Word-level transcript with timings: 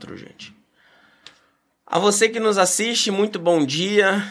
dentro, 0.00 0.16
gente. 0.16 0.54
A 1.86 1.98
você 1.98 2.28
que 2.28 2.40
nos 2.40 2.56
assiste, 2.56 3.10
muito 3.10 3.38
bom 3.38 3.64
dia. 3.64 4.24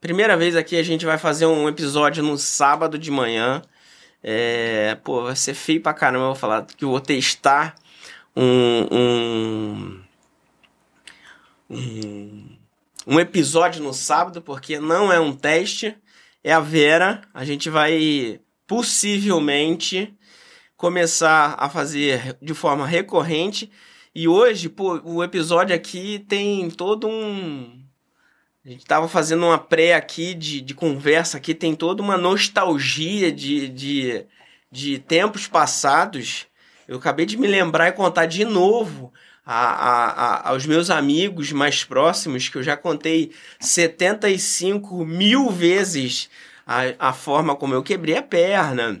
Primeira 0.00 0.36
vez 0.36 0.56
aqui 0.56 0.76
a 0.76 0.82
gente 0.82 1.06
vai 1.06 1.18
fazer 1.18 1.46
um 1.46 1.68
episódio 1.68 2.22
no 2.22 2.36
sábado 2.36 2.98
de 2.98 3.10
manhã. 3.10 3.62
É, 4.22 4.96
pô, 5.02 5.22
vai 5.24 5.36
ser 5.36 5.54
feio 5.54 5.80
pra 5.80 5.94
caramba. 5.94 6.24
Eu 6.24 6.28
vou 6.28 6.34
falar 6.34 6.66
que 6.66 6.84
eu 6.84 6.90
vou 6.90 7.00
testar 7.00 7.74
um, 8.36 8.86
um, 8.90 10.00
um, 11.70 12.56
um 13.06 13.20
episódio 13.20 13.82
no 13.82 13.94
sábado, 13.94 14.42
porque 14.42 14.78
não 14.78 15.12
é 15.12 15.18
um 15.18 15.34
teste. 15.34 15.96
É 16.42 16.52
a 16.52 16.60
Vera. 16.60 17.22
A 17.32 17.44
gente 17.44 17.70
vai 17.70 18.40
possivelmente 18.66 20.14
começar 20.76 21.54
a 21.58 21.68
fazer 21.68 22.36
de 22.42 22.54
forma 22.54 22.86
recorrente. 22.86 23.70
E 24.12 24.26
hoje, 24.26 24.68
pô, 24.68 25.00
o 25.04 25.22
episódio 25.22 25.74
aqui 25.74 26.24
tem 26.28 26.68
todo 26.68 27.06
um. 27.06 27.80
A 28.64 28.68
gente 28.68 28.84
tava 28.84 29.08
fazendo 29.08 29.46
uma 29.46 29.58
pré 29.58 29.94
aqui 29.94 30.34
de, 30.34 30.60
de 30.60 30.74
conversa 30.74 31.36
aqui, 31.36 31.54
tem 31.54 31.74
toda 31.76 32.02
uma 32.02 32.18
nostalgia 32.18 33.30
de, 33.30 33.68
de, 33.68 34.26
de 34.70 34.98
tempos 34.98 35.46
passados. 35.46 36.46
Eu 36.88 36.98
acabei 36.98 37.24
de 37.24 37.36
me 37.36 37.46
lembrar 37.46 37.88
e 37.88 37.92
contar 37.92 38.26
de 38.26 38.44
novo 38.44 39.12
a, 39.46 39.54
a, 39.54 40.06
a, 40.10 40.48
aos 40.50 40.66
meus 40.66 40.90
amigos 40.90 41.52
mais 41.52 41.84
próximos, 41.84 42.48
que 42.48 42.58
eu 42.58 42.62
já 42.64 42.76
contei 42.76 43.32
75 43.60 45.04
mil 45.06 45.50
vezes 45.50 46.28
a, 46.66 47.10
a 47.10 47.12
forma 47.12 47.54
como 47.54 47.74
eu 47.74 47.82
quebrei 47.82 48.16
a 48.16 48.22
perna, 48.22 49.00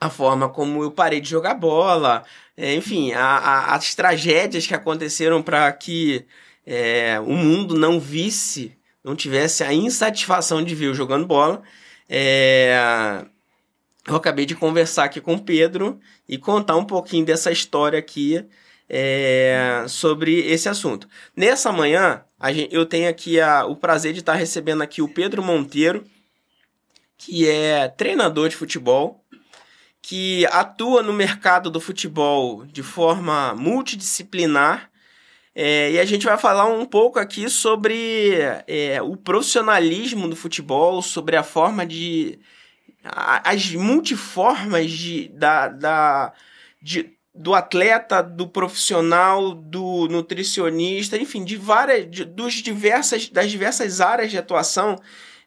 a 0.00 0.10
forma 0.10 0.48
como 0.48 0.82
eu 0.82 0.90
parei 0.90 1.20
de 1.20 1.30
jogar 1.30 1.54
bola, 1.54 2.24
é, 2.56 2.74
enfim, 2.74 3.12
a, 3.12 3.24
a, 3.24 3.74
as 3.74 3.94
tragédias 3.94 4.66
que 4.66 4.74
aconteceram 4.74 5.42
para 5.42 5.70
que 5.72 6.26
é, 6.66 7.18
o 7.20 7.32
mundo 7.32 7.76
não 7.76 7.98
visse, 7.98 8.76
não 9.02 9.16
tivesse 9.16 9.64
a 9.64 9.72
insatisfação 9.72 10.62
de 10.62 10.74
ver 10.74 10.86
eu 10.86 10.94
jogando 10.94 11.26
bola. 11.26 11.62
É, 12.08 13.24
eu 14.06 14.16
acabei 14.16 14.44
de 14.44 14.54
conversar 14.54 15.04
aqui 15.04 15.20
com 15.20 15.34
o 15.34 15.42
Pedro 15.42 15.98
e 16.28 16.36
contar 16.36 16.76
um 16.76 16.84
pouquinho 16.84 17.24
dessa 17.24 17.50
história 17.50 17.98
aqui 17.98 18.44
é, 18.88 19.84
sobre 19.88 20.40
esse 20.40 20.68
assunto. 20.68 21.08
Nessa 21.34 21.72
manhã, 21.72 22.22
gente, 22.50 22.74
eu 22.74 22.84
tenho 22.84 23.08
aqui 23.08 23.40
a, 23.40 23.64
o 23.64 23.76
prazer 23.76 24.12
de 24.12 24.20
estar 24.20 24.34
recebendo 24.34 24.82
aqui 24.82 25.00
o 25.00 25.08
Pedro 25.08 25.42
Monteiro, 25.42 26.04
que 27.16 27.48
é 27.48 27.88
treinador 27.88 28.48
de 28.48 28.56
futebol, 28.56 29.21
que 30.02 30.44
atua 30.46 31.00
no 31.02 31.12
mercado 31.12 31.70
do 31.70 31.80
futebol 31.80 32.66
de 32.66 32.82
forma 32.82 33.54
multidisciplinar. 33.54 34.90
É, 35.54 35.92
e 35.92 36.00
a 36.00 36.04
gente 36.04 36.26
vai 36.26 36.36
falar 36.36 36.66
um 36.66 36.84
pouco 36.84 37.18
aqui 37.18 37.48
sobre 37.48 38.32
é, 38.66 39.00
o 39.00 39.16
profissionalismo 39.16 40.28
do 40.28 40.34
futebol, 40.34 41.00
sobre 41.00 41.36
a 41.36 41.42
forma 41.44 41.86
de. 41.86 42.38
as 43.04 43.70
multiformas 43.74 44.90
de, 44.90 45.28
da, 45.28 45.68
da, 45.68 46.32
de, 46.80 47.16
do 47.34 47.54
atleta, 47.54 48.22
do 48.22 48.48
profissional, 48.48 49.54
do 49.54 50.08
nutricionista, 50.08 51.16
enfim, 51.16 51.44
de 51.44 51.56
várias, 51.56 52.10
de, 52.10 52.24
dos 52.24 52.54
diversas, 52.54 53.28
das 53.28 53.50
diversas 53.50 54.00
áreas 54.00 54.30
de 54.30 54.38
atuação 54.38 54.98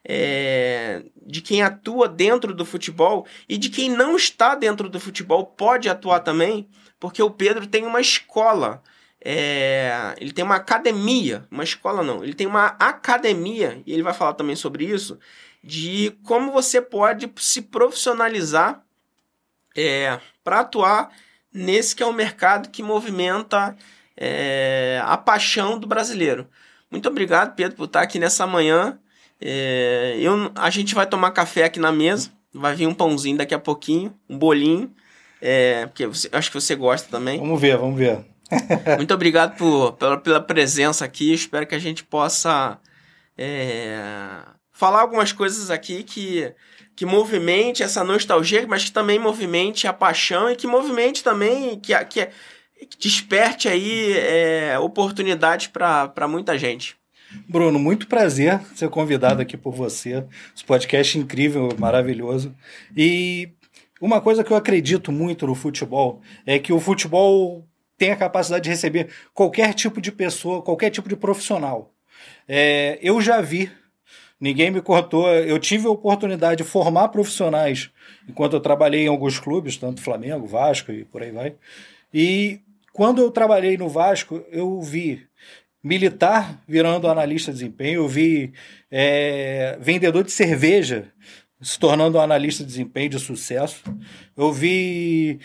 é, 0.08 1.02
de 1.26 1.40
quem 1.40 1.62
atua 1.62 2.08
dentro 2.08 2.54
do 2.54 2.64
futebol 2.64 3.26
e 3.48 3.58
de 3.58 3.68
quem 3.68 3.90
não 3.90 4.14
está 4.14 4.54
dentro 4.54 4.88
do 4.88 5.00
futebol 5.00 5.44
pode 5.44 5.88
atuar 5.88 6.20
também, 6.20 6.68
porque 7.00 7.20
o 7.20 7.30
Pedro 7.30 7.66
tem 7.66 7.84
uma 7.84 8.00
escola. 8.00 8.82
É, 9.20 10.14
ele 10.18 10.30
tem 10.30 10.44
uma 10.44 10.54
academia, 10.54 11.44
uma 11.50 11.64
escola 11.64 12.04
não, 12.04 12.22
ele 12.22 12.34
tem 12.34 12.46
uma 12.46 12.66
academia, 12.78 13.82
e 13.84 13.92
ele 13.92 14.02
vai 14.04 14.14
falar 14.14 14.34
também 14.34 14.54
sobre 14.54 14.84
isso, 14.84 15.18
de 15.64 16.16
como 16.22 16.52
você 16.52 16.80
pode 16.80 17.28
se 17.36 17.62
profissionalizar 17.62 18.84
é, 19.76 20.20
para 20.44 20.60
atuar 20.60 21.10
nesse 21.52 21.96
que 21.96 22.04
é 22.04 22.06
o 22.06 22.12
mercado 22.12 22.70
que 22.70 22.84
movimenta 22.84 23.76
é, 24.16 25.02
a 25.04 25.16
paixão 25.16 25.76
do 25.76 25.88
brasileiro. 25.88 26.48
Muito 26.88 27.08
obrigado, 27.08 27.56
Pedro, 27.56 27.76
por 27.76 27.86
estar 27.86 28.02
aqui 28.02 28.20
nessa 28.20 28.46
manhã. 28.46 29.00
É, 29.40 30.16
eu, 30.18 30.50
a 30.54 30.70
gente 30.70 30.94
vai 30.94 31.06
tomar 31.06 31.30
café 31.30 31.64
aqui 31.64 31.78
na 31.78 31.92
mesa. 31.92 32.30
Vai 32.52 32.74
vir 32.74 32.86
um 32.86 32.94
pãozinho 32.94 33.36
daqui 33.36 33.54
a 33.54 33.58
pouquinho, 33.58 34.14
um 34.28 34.38
bolinho. 34.38 34.90
É, 35.40 35.86
porque 35.86 36.06
você, 36.06 36.28
acho 36.32 36.50
que 36.50 36.60
você 36.60 36.74
gosta 36.74 37.08
também. 37.10 37.38
Vamos 37.38 37.60
ver, 37.60 37.76
vamos 37.76 37.98
ver. 37.98 38.24
Muito 38.96 39.12
obrigado 39.12 39.56
por, 39.56 39.92
pela, 39.92 40.16
pela 40.16 40.40
presença 40.40 41.04
aqui. 41.04 41.32
Espero 41.32 41.66
que 41.66 41.74
a 41.74 41.78
gente 41.78 42.04
possa 42.04 42.78
é, 43.36 44.40
falar 44.72 45.00
algumas 45.00 45.32
coisas 45.32 45.70
aqui 45.70 46.02
que, 46.02 46.52
que 46.94 47.04
movimente 47.04 47.82
essa 47.82 48.02
nostalgia, 48.02 48.66
mas 48.66 48.84
que 48.84 48.92
também 48.92 49.18
movimente 49.18 49.86
a 49.86 49.92
paixão 49.92 50.50
e 50.50 50.56
que 50.56 50.66
movimente 50.66 51.22
também, 51.22 51.78
que, 51.78 51.92
que, 52.06 52.26
que 52.88 52.98
desperte 52.98 53.68
aí 53.68 54.12
é, 54.16 54.78
oportunidades 54.78 55.66
para 55.66 56.28
muita 56.28 56.56
gente. 56.56 56.96
Bruno, 57.48 57.78
muito 57.78 58.06
prazer 58.06 58.60
ser 58.74 58.88
convidado 58.88 59.42
aqui 59.42 59.56
por 59.56 59.72
você. 59.72 60.24
Esse 60.54 60.64
podcast 60.64 61.18
incrível, 61.18 61.68
maravilhoso. 61.78 62.54
E 62.96 63.50
uma 64.00 64.20
coisa 64.20 64.44
que 64.44 64.52
eu 64.52 64.56
acredito 64.56 65.10
muito 65.10 65.46
no 65.46 65.54
futebol 65.54 66.20
é 66.44 66.58
que 66.58 66.72
o 66.72 66.80
futebol 66.80 67.64
tem 67.96 68.10
a 68.10 68.16
capacidade 68.16 68.64
de 68.64 68.70
receber 68.70 69.08
qualquer 69.32 69.72
tipo 69.74 70.00
de 70.00 70.12
pessoa, 70.12 70.62
qualquer 70.62 70.90
tipo 70.90 71.08
de 71.08 71.16
profissional. 71.16 71.92
É, 72.48 72.98
eu 73.00 73.20
já 73.20 73.40
vi, 73.40 73.70
ninguém 74.40 74.70
me 74.70 74.82
contou, 74.82 75.28
eu 75.28 75.58
tive 75.58 75.86
a 75.86 75.90
oportunidade 75.90 76.62
de 76.62 76.68
formar 76.68 77.08
profissionais 77.08 77.90
enquanto 78.28 78.54
eu 78.54 78.60
trabalhei 78.60 79.04
em 79.04 79.08
alguns 79.08 79.38
clubes, 79.38 79.76
tanto 79.76 80.02
Flamengo, 80.02 80.46
Vasco 80.46 80.92
e 80.92 81.04
por 81.04 81.22
aí 81.22 81.30
vai. 81.30 81.54
E 82.12 82.60
quando 82.92 83.20
eu 83.20 83.30
trabalhei 83.30 83.76
no 83.76 83.88
Vasco, 83.88 84.44
eu 84.50 84.80
vi 84.80 85.25
militar 85.86 86.60
virando 86.66 87.08
analista 87.08 87.52
de 87.52 87.58
desempenho, 87.58 88.00
eu 88.00 88.08
vi 88.08 88.52
é, 88.90 89.78
vendedor 89.80 90.24
de 90.24 90.32
cerveja 90.32 91.12
se 91.60 91.78
tornando 91.78 92.18
um 92.18 92.20
analista 92.20 92.64
de 92.64 92.68
desempenho 92.68 93.10
de 93.10 93.18
sucesso, 93.20 93.82
eu 94.36 94.52
vi 94.52 95.38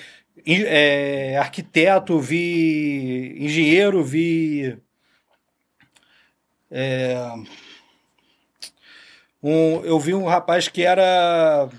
é, 0.46 1.38
arquiteto, 1.38 2.20
vi 2.20 3.36
engenheiro, 3.40 4.04
vi 4.04 4.78
é, 6.72 7.16
um, 9.44 9.82
eu 9.84 10.00
vi 10.00 10.14
um 10.14 10.26
rapaz 10.26 10.68
que 10.68 10.82
era 10.82 11.70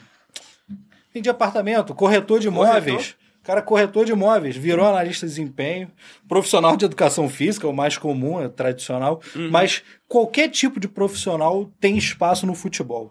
de 1.13 1.29
apartamento, 1.29 1.95
corretor 1.95 2.39
de 2.41 2.47
imóveis. 2.47 3.17
Cara 3.43 3.61
corretor 3.61 4.05
de 4.05 4.13
imóveis, 4.13 4.57
virou 4.57 4.87
analista 4.87 5.27
de 5.27 5.33
desempenho, 5.33 5.91
profissional 6.29 6.77
de 6.77 6.85
educação 6.85 7.29
física, 7.29 7.67
o 7.67 7.73
mais 7.73 7.99
comum, 7.99 8.41
é 8.41 8.49
tradicional, 8.49 9.21
uhum. 9.35 9.51
mas 9.51 9.83
qualquer 10.07 10.49
tipo 10.49 10.79
de 10.79 10.87
profissional 10.87 11.69
tem 11.81 11.99
espaço 11.99 12.47
no 12.47 12.55
futebol. 12.55 13.11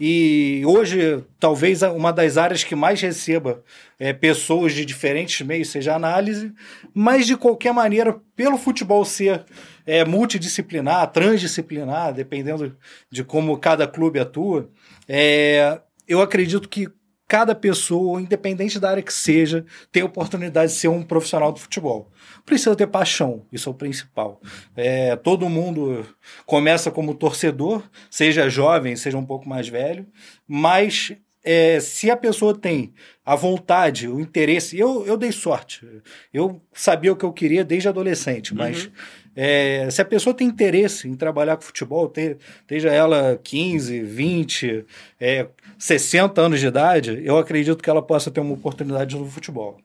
E 0.00 0.62
hoje, 0.64 1.24
talvez 1.40 1.82
uma 1.82 2.12
das 2.12 2.36
áreas 2.36 2.62
que 2.62 2.76
mais 2.76 3.00
receba 3.00 3.64
é, 3.98 4.12
pessoas 4.12 4.72
de 4.72 4.84
diferentes 4.84 5.44
meios 5.44 5.70
seja 5.70 5.94
análise, 5.94 6.52
mas 6.94 7.26
de 7.26 7.36
qualquer 7.36 7.72
maneira, 7.72 8.16
pelo 8.36 8.56
futebol 8.56 9.04
ser 9.04 9.44
é, 9.84 10.04
multidisciplinar, 10.04 11.10
transdisciplinar, 11.10 12.12
dependendo 12.12 12.76
de 13.10 13.24
como 13.24 13.58
cada 13.58 13.88
clube 13.88 14.20
atua, 14.20 14.70
é, 15.08 15.80
eu 16.06 16.20
acredito 16.20 16.68
que 16.68 16.88
cada 17.28 17.54
pessoa, 17.54 18.20
independente 18.22 18.80
da 18.80 18.88
área 18.88 19.02
que 19.02 19.12
seja, 19.12 19.66
tem 19.92 20.02
a 20.02 20.06
oportunidade 20.06 20.72
de 20.72 20.78
ser 20.78 20.88
um 20.88 21.02
profissional 21.02 21.52
do 21.52 21.60
futebol. 21.60 22.10
Precisa 22.46 22.74
ter 22.74 22.86
paixão, 22.86 23.44
isso 23.52 23.68
é 23.68 23.72
o 23.72 23.74
principal. 23.74 24.40
É, 24.74 25.14
todo 25.14 25.48
mundo 25.48 26.06
começa 26.46 26.90
como 26.90 27.14
torcedor, 27.14 27.82
seja 28.10 28.48
jovem, 28.48 28.96
seja 28.96 29.18
um 29.18 29.26
pouco 29.26 29.46
mais 29.46 29.68
velho, 29.68 30.06
mas 30.46 31.12
é, 31.44 31.78
se 31.80 32.10
a 32.10 32.16
pessoa 32.16 32.58
tem 32.58 32.94
a 33.24 33.36
vontade, 33.36 34.08
o 34.08 34.18
interesse, 34.20 34.78
eu, 34.78 35.06
eu 35.06 35.16
dei 35.16 35.30
sorte. 35.30 35.86
Eu 36.32 36.62
sabia 36.72 37.12
o 37.12 37.16
que 37.16 37.24
eu 37.24 37.32
queria 37.32 37.64
desde 37.64 37.88
adolescente, 37.88 38.54
mas 38.54 38.86
uhum. 38.86 38.92
É, 39.40 39.88
se 39.88 40.02
a 40.02 40.04
pessoa 40.04 40.34
tem 40.34 40.48
interesse 40.48 41.06
em 41.06 41.14
trabalhar 41.14 41.54
com 41.54 41.62
futebol, 41.62 42.12
esteja 42.12 42.88
ela 42.88 43.38
15, 43.40 44.02
20, 44.02 44.84
é, 45.20 45.46
60 45.78 46.40
anos 46.40 46.58
de 46.58 46.66
idade, 46.66 47.22
eu 47.24 47.38
acredito 47.38 47.80
que 47.80 47.88
ela 47.88 48.02
possa 48.02 48.32
ter 48.32 48.40
uma 48.40 48.54
oportunidade 48.54 49.16
no 49.16 49.30
futebol. 49.30 49.78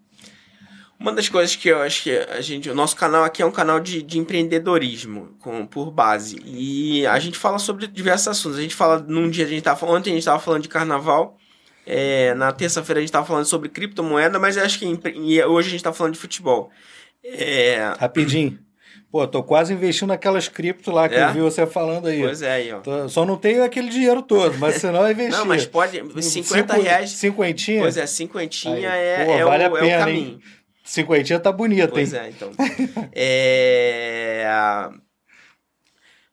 Uma 0.99 1.13
das 1.13 1.29
coisas 1.29 1.55
que 1.55 1.69
eu 1.69 1.83
acho 1.83 2.01
que 2.01 2.17
a 2.17 2.41
gente, 2.41 2.67
o 2.67 2.73
nosso 2.73 2.95
canal 2.95 3.23
aqui 3.23 3.43
é 3.43 3.45
um 3.45 3.51
canal 3.51 3.79
de, 3.79 4.01
de 4.01 4.17
empreendedorismo 4.17 5.37
com, 5.39 5.67
por 5.67 5.91
base. 5.91 6.41
E 6.43 7.05
a 7.05 7.19
gente 7.19 7.37
fala 7.37 7.59
sobre 7.59 7.85
diversos 7.85 8.29
assuntos. 8.29 8.57
A 8.57 8.61
gente 8.63 8.73
fala 8.73 9.05
num 9.07 9.29
dia, 9.29 9.45
a 9.45 9.47
gente 9.47 9.61
tava, 9.61 9.85
ontem 9.85 10.09
a 10.09 10.13
gente 10.13 10.21
estava 10.21 10.39
falando 10.39 10.63
de 10.63 10.69
carnaval. 10.69 11.37
É, 11.85 12.33
na 12.33 12.51
terça-feira 12.51 12.97
a 12.97 13.01
gente 13.01 13.09
estava 13.09 13.27
falando 13.27 13.45
sobre 13.45 13.69
criptomoeda, 13.69 14.39
mas 14.39 14.57
acho 14.57 14.79
que 14.79 14.85
em, 14.87 15.43
hoje 15.43 15.67
a 15.67 15.71
gente 15.71 15.75
está 15.75 15.93
falando 15.93 16.13
de 16.13 16.19
futebol. 16.19 16.71
É... 17.23 17.93
Rapidinho. 17.99 18.62
Pô, 19.13 19.27
tô 19.27 19.43
quase 19.43 19.71
investindo 19.71 20.09
naquelas 20.09 20.47
cripto 20.47 20.89
lá 20.89 21.07
que 21.07 21.13
É? 21.13 21.25
eu 21.25 21.33
vi 21.33 21.39
você 21.39 21.67
falando 21.67 22.07
aí. 22.07 22.19
Pois 22.19 22.41
é, 22.41 22.51
aí, 22.53 22.73
ó. 22.73 22.79
Tô- 22.79 23.07
Só 23.07 23.23
não 23.23 23.37
tenho 23.37 23.63
aquele 23.63 23.87
dinheiro 23.89 24.23
todo, 24.23 24.57
mas 24.57 24.77
senão 24.81 25.03
eu 25.05 25.11
investi. 25.11 25.37
Não, 25.37 25.45
mas 25.45 25.67
pode. 25.67 26.01
50 26.19 26.73
Cinco- 26.73 26.81
reais. 26.83 27.11
Cinquentinha? 27.11 27.81
Pois 27.81 27.95
é, 27.95 28.07
cinquentinha 28.07 28.73
Aí, 28.91 29.05
é, 29.05 29.25
pô, 29.25 29.31
é, 29.33 29.43
vale 29.45 29.63
o, 29.65 29.75
a 29.75 29.79
é 29.79 29.83
o 29.83 29.85
pena, 29.85 30.05
caminho. 30.05 30.27
hein? 30.29 30.39
Cinquentinha 30.83 31.39
tá 31.39 31.51
bonita, 31.51 31.89
Pois 31.89 32.11
hein? 32.11 32.21
é, 32.21 32.29
então. 32.29 32.51
É, 33.13 34.47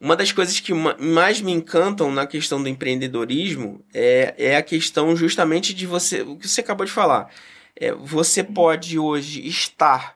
Uma 0.01 0.17
das 0.17 0.33
coisas 0.33 0.59
que 0.59 0.73
ma- 0.73 0.97
mais 0.99 1.43
me 1.43 1.53
encantam 1.53 2.11
na 2.11 2.27
questão 2.27 2.63
do 2.63 2.69
empreendedorismo 2.71 3.85
é, 3.93 4.35
é 4.39 4.57
a 4.57 4.63
questão 4.63 5.15
justamente 5.15 5.75
de 5.75 5.87
você. 5.87 6.23
O 6.23 6.39
que 6.39 6.49
você 6.49 6.63
acabou 6.63 6.87
de 6.87 6.93
falar. 6.93 7.31
É, 7.77 7.93
você 7.93 8.43
pode 8.43 8.99
hoje 8.99 9.47
estar 9.47 10.15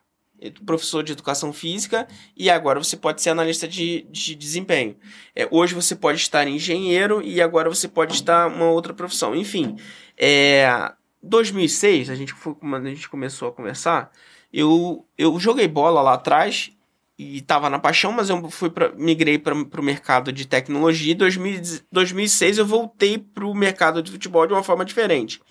professor 0.65 1.03
de 1.03 1.11
educação 1.11 1.51
física 1.51 2.07
e 2.35 2.49
agora 2.49 2.79
você 2.79 2.97
pode 2.97 3.21
ser 3.21 3.29
analista 3.29 3.67
de, 3.67 4.05
de 4.09 4.35
desempenho. 4.35 4.95
É, 5.35 5.47
hoje 5.49 5.73
você 5.73 5.95
pode 5.95 6.19
estar 6.19 6.47
engenheiro 6.47 7.21
e 7.21 7.41
agora 7.41 7.69
você 7.69 7.87
pode 7.87 8.13
estar 8.13 8.47
uma 8.47 8.69
outra 8.69 8.93
profissão. 8.93 9.35
Enfim, 9.35 9.77
é, 10.17 10.91
2006, 11.21 12.09
a 12.09 12.15
gente 12.15 12.33
foi 12.33 12.53
quando 12.55 12.85
a 12.85 12.89
gente 12.89 13.09
começou 13.09 13.49
a 13.49 13.51
conversar, 13.51 14.11
eu, 14.53 15.05
eu 15.17 15.39
joguei 15.39 15.67
bola 15.67 16.01
lá 16.01 16.13
atrás 16.13 16.71
e 17.17 17.37
estava 17.37 17.69
na 17.69 17.79
paixão, 17.79 18.11
mas 18.11 18.29
eu 18.29 18.49
fui 18.49 18.69
pra, 18.69 18.91
migrei 18.93 19.39
para 19.39 19.53
o 19.53 19.83
mercado 19.83 20.31
de 20.31 20.45
tecnologia. 20.45 21.13
Em 21.13 21.17
2000 21.17 21.61
2006 21.91 22.57
eu 22.57 22.65
voltei 22.65 23.17
para 23.17 23.45
o 23.45 23.55
mercado 23.55 24.01
de 24.03 24.11
futebol 24.11 24.45
de 24.45 24.53
uma 24.53 24.63
forma 24.63 24.83
diferente. 24.83 25.41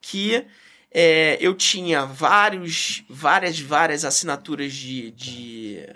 Que 0.00 0.46
é, 0.92 1.38
eu 1.40 1.54
tinha 1.54 2.04
vários, 2.04 3.04
várias, 3.08 3.60
várias 3.60 4.04
assinaturas 4.04 4.72
de, 4.72 5.12
de 5.12 5.86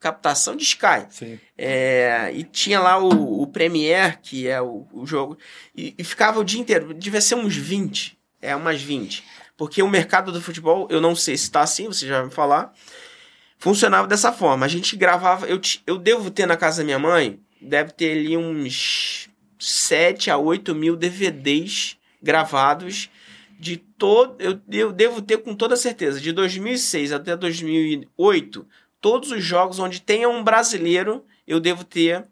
captação 0.00 0.56
de 0.56 0.62
Sky. 0.62 1.06
Sim. 1.10 1.38
É, 1.56 2.30
e 2.34 2.44
tinha 2.44 2.80
lá 2.80 2.98
o, 2.98 3.42
o 3.42 3.46
Premiere, 3.46 4.18
que 4.22 4.48
é 4.48 4.60
o, 4.60 4.86
o 4.92 5.06
jogo, 5.06 5.36
e, 5.76 5.94
e 5.98 6.04
ficava 6.04 6.40
o 6.40 6.44
dia 6.44 6.60
inteiro, 6.60 6.94
devia 6.94 7.20
ser 7.20 7.34
uns 7.34 7.54
20, 7.54 8.18
é, 8.40 8.56
umas 8.56 8.80
20. 8.80 9.22
Porque 9.56 9.82
o 9.82 9.88
mercado 9.88 10.32
do 10.32 10.40
futebol, 10.40 10.86
eu 10.90 11.00
não 11.00 11.14
sei 11.14 11.36
se 11.36 11.44
está 11.44 11.60
assim, 11.60 11.86
você 11.86 12.06
já 12.06 12.18
vai 12.18 12.26
me 12.26 12.32
falar, 12.32 12.72
funcionava 13.58 14.06
dessa 14.06 14.32
forma. 14.32 14.64
A 14.64 14.68
gente 14.68 14.96
gravava, 14.96 15.46
eu, 15.46 15.60
eu 15.86 15.98
devo 15.98 16.30
ter 16.30 16.46
na 16.46 16.56
casa 16.56 16.78
da 16.78 16.84
minha 16.84 16.98
mãe, 16.98 17.40
deve 17.60 17.92
ter 17.92 18.12
ali 18.12 18.36
uns 18.36 19.28
7 19.58 20.30
a 20.30 20.38
8 20.38 20.74
mil 20.74 20.96
DVDs 20.96 21.96
gravados 22.22 23.10
de 23.58 23.76
todo. 23.76 24.40
Eu, 24.40 24.60
eu 24.70 24.92
devo 24.92 25.20
ter 25.20 25.38
com 25.38 25.54
toda 25.54 25.76
certeza, 25.76 26.20
de 26.20 26.32
2006 26.32 27.12
até 27.12 27.36
2008, 27.36 28.66
todos 29.00 29.30
os 29.30 29.42
jogos 29.42 29.78
onde 29.78 30.00
tenha 30.00 30.28
um 30.28 30.44
brasileiro, 30.44 31.24
eu 31.46 31.58
devo 31.58 31.84
ter 31.84 32.24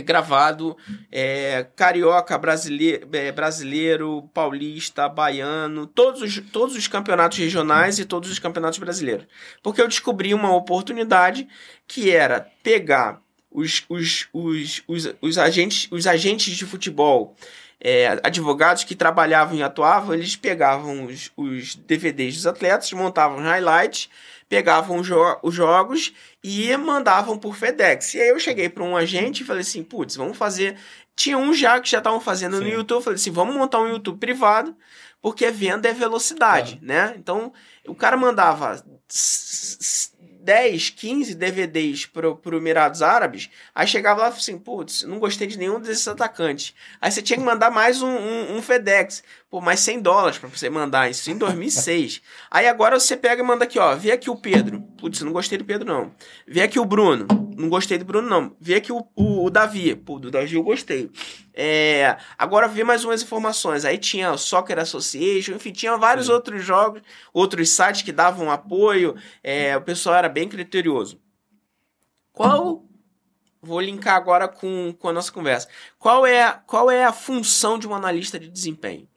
gravado 0.00 0.76
é, 1.10 1.66
carioca, 1.74 2.38
brasileiro, 2.38 3.08
é, 3.12 3.32
brasileiro, 3.32 4.30
paulista, 4.32 5.08
baiano, 5.08 5.86
todos 5.86 6.22
os, 6.22 6.40
todos 6.52 6.76
os 6.76 6.86
campeonatos 6.86 7.38
regionais 7.38 7.98
e 7.98 8.04
todos 8.04 8.30
os 8.30 8.38
campeonatos 8.38 8.78
brasileiros. 8.78 9.26
Porque 9.62 9.82
eu 9.82 9.88
descobri 9.88 10.32
uma 10.34 10.54
oportunidade 10.54 11.48
que 11.86 12.10
era 12.10 12.48
pegar 12.62 13.20
os, 13.50 13.84
os, 13.88 14.28
os, 14.32 14.82
os, 14.86 15.14
os, 15.20 15.38
agentes, 15.38 15.88
os 15.90 16.06
agentes 16.06 16.56
de 16.56 16.64
futebol, 16.64 17.34
é, 17.80 18.20
advogados 18.22 18.84
que 18.84 18.94
trabalhavam 18.94 19.56
e 19.56 19.62
atuavam, 19.62 20.14
eles 20.14 20.36
pegavam 20.36 21.04
os, 21.04 21.30
os 21.36 21.74
DVDs 21.76 22.34
dos 22.34 22.46
atletas, 22.46 22.92
montavam 22.92 23.38
highlights, 23.38 24.08
pegavam 24.48 24.98
os, 24.98 25.06
jo 25.06 25.38
os 25.42 25.54
jogos 25.54 26.12
e 26.42 26.76
mandavam 26.76 27.38
por 27.38 27.56
FedEx. 27.56 28.14
E 28.14 28.20
aí 28.20 28.28
eu 28.28 28.40
cheguei 28.40 28.68
para 28.68 28.82
um 28.82 28.96
agente 28.96 29.42
e 29.42 29.46
falei 29.46 29.62
assim, 29.62 29.82
putz, 29.82 30.16
vamos 30.16 30.36
fazer... 30.36 30.76
Tinha 31.14 31.36
um 31.36 31.52
já 31.52 31.80
que 31.80 31.90
já 31.90 31.98
estavam 31.98 32.20
fazendo 32.20 32.60
no 32.60 32.66
Sim. 32.66 32.74
YouTube, 32.74 32.98
eu 32.98 33.02
falei 33.02 33.16
assim, 33.16 33.32
vamos 33.32 33.56
montar 33.56 33.80
um 33.80 33.88
YouTube 33.88 34.18
privado, 34.18 34.76
porque 35.20 35.50
venda 35.50 35.88
é 35.88 35.92
velocidade, 35.92 36.78
né? 36.80 37.12
Então, 37.16 37.52
o 37.84 37.94
cara 37.94 38.16
mandava 38.16 38.80
10, 40.48 40.88
15 40.88 41.34
DVDs 41.34 42.06
pro, 42.06 42.34
pro 42.34 42.56
Emirados 42.56 43.02
Árabes, 43.02 43.50
aí 43.74 43.86
chegava 43.86 44.22
lá 44.22 44.28
assim, 44.28 44.56
putz, 44.56 45.02
não 45.02 45.18
gostei 45.18 45.46
de 45.46 45.58
nenhum 45.58 45.78
desses 45.78 46.08
atacantes. 46.08 46.74
Aí 46.98 47.12
você 47.12 47.20
tinha 47.20 47.38
que 47.38 47.44
mandar 47.44 47.70
mais 47.70 48.00
um, 48.00 48.08
um, 48.08 48.56
um 48.56 48.62
FedEx, 48.62 49.22
pô, 49.50 49.60
mais 49.60 49.80
100 49.80 50.00
dólares 50.00 50.38
pra 50.38 50.48
você 50.48 50.68
mandar, 50.68 51.10
isso 51.10 51.30
em 51.30 51.36
2006. 51.36 52.20
aí 52.50 52.66
agora 52.66 52.98
você 52.98 53.16
pega 53.16 53.42
e 53.42 53.44
manda 53.44 53.64
aqui, 53.64 53.78
ó, 53.78 53.94
vê 53.94 54.12
aqui 54.12 54.28
o 54.28 54.36
Pedro, 54.36 54.82
putz, 54.98 55.20
não 55.22 55.32
gostei 55.32 55.58
do 55.58 55.64
Pedro 55.64 55.86
não. 55.86 56.12
Vê 56.46 56.62
aqui 56.62 56.78
o 56.78 56.84
Bruno, 56.84 57.26
não 57.56 57.68
gostei 57.68 57.98
do 57.98 58.04
Bruno 58.04 58.28
não. 58.28 58.56
Vê 58.60 58.76
aqui 58.76 58.92
o, 58.92 59.06
o, 59.16 59.44
o 59.44 59.50
Davi, 59.50 59.94
pô, 59.94 60.18
do 60.18 60.30
Davi 60.30 60.54
eu 60.54 60.62
gostei. 60.62 61.10
É, 61.52 62.16
agora 62.38 62.68
vê 62.68 62.84
mais 62.84 63.04
umas 63.04 63.22
informações. 63.22 63.84
Aí 63.84 63.98
tinha 63.98 64.30
o 64.30 64.38
Soccer 64.38 64.78
Association, 64.78 65.54
enfim, 65.54 65.72
tinha 65.72 65.96
vários 65.96 66.26
Sim. 66.26 66.32
outros 66.32 66.62
jogos, 66.62 67.02
outros 67.32 67.70
sites 67.70 68.02
que 68.02 68.12
davam 68.12 68.50
apoio. 68.50 69.16
é, 69.42 69.76
o 69.76 69.82
pessoal 69.82 70.16
era 70.16 70.28
bem 70.28 70.48
criterioso. 70.48 71.20
Qual. 72.32 72.84
Vou 73.60 73.80
linkar 73.80 74.14
agora 74.14 74.46
com, 74.46 74.94
com 74.96 75.08
a 75.08 75.12
nossa 75.12 75.32
conversa. 75.32 75.68
Qual 75.98 76.24
é, 76.24 76.60
qual 76.64 76.88
é 76.88 77.04
a 77.04 77.12
função 77.12 77.76
de 77.76 77.88
um 77.88 77.94
analista 77.94 78.38
de 78.38 78.48
desempenho? 78.48 79.07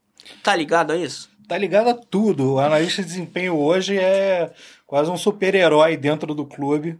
Tá 0.43 0.55
ligado 0.55 0.91
a 0.91 0.97
isso? 0.97 1.29
Tá 1.47 1.57
ligado 1.57 1.89
a 1.89 1.93
tudo. 1.93 2.53
O 2.53 2.59
analista 2.59 3.01
de 3.01 3.07
desempenho 3.09 3.57
hoje 3.57 3.97
é 3.97 4.51
quase 4.87 5.09
um 5.11 5.17
super-herói 5.17 5.97
dentro 5.97 6.33
do 6.33 6.45
clube, 6.45 6.97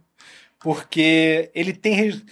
porque 0.60 1.50
ele 1.54 1.72
tem. 1.72 2.22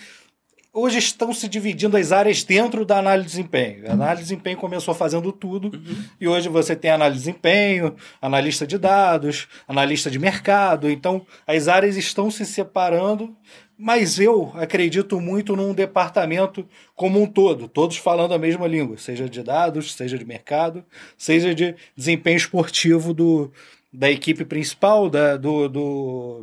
Hoje 0.72 0.98
estão 0.98 1.32
se 1.32 1.48
dividindo 1.48 1.96
as 1.96 2.12
áreas 2.12 2.44
dentro 2.44 2.84
da 2.84 2.98
análise 2.98 3.26
de 3.26 3.36
desempenho. 3.36 3.88
A 3.88 3.92
análise 3.92 4.22
de 4.22 4.28
desempenho 4.28 4.56
começou 4.56 4.94
fazendo 4.94 5.32
tudo, 5.32 5.72
e 6.20 6.28
hoje 6.28 6.48
você 6.48 6.76
tem 6.76 6.90
análise 6.90 7.18
de 7.18 7.26
desempenho, 7.26 7.96
analista 8.22 8.66
de 8.66 8.78
dados, 8.78 9.48
analista 9.66 10.10
de 10.10 10.18
mercado. 10.18 10.88
Então, 10.88 11.26
as 11.46 11.66
áreas 11.66 11.96
estão 11.96 12.30
se 12.30 12.46
separando, 12.46 13.34
mas 13.80 14.20
eu 14.20 14.52
acredito 14.54 15.20
muito 15.20 15.56
num 15.56 15.72
departamento 15.72 16.66
como 16.94 17.20
um 17.20 17.26
todo, 17.26 17.66
todos 17.68 17.96
falando 17.96 18.34
a 18.34 18.38
mesma 18.38 18.66
língua, 18.66 18.98
seja 18.98 19.28
de 19.28 19.42
dados, 19.42 19.94
seja 19.94 20.18
de 20.18 20.24
mercado, 20.24 20.84
seja 21.16 21.54
de 21.54 21.74
desempenho 21.96 22.36
esportivo 22.36 23.14
do, 23.14 23.50
da 23.92 24.10
equipe 24.10 24.44
principal, 24.44 25.08
da, 25.08 25.36
do, 25.36 25.68
do, 25.68 26.42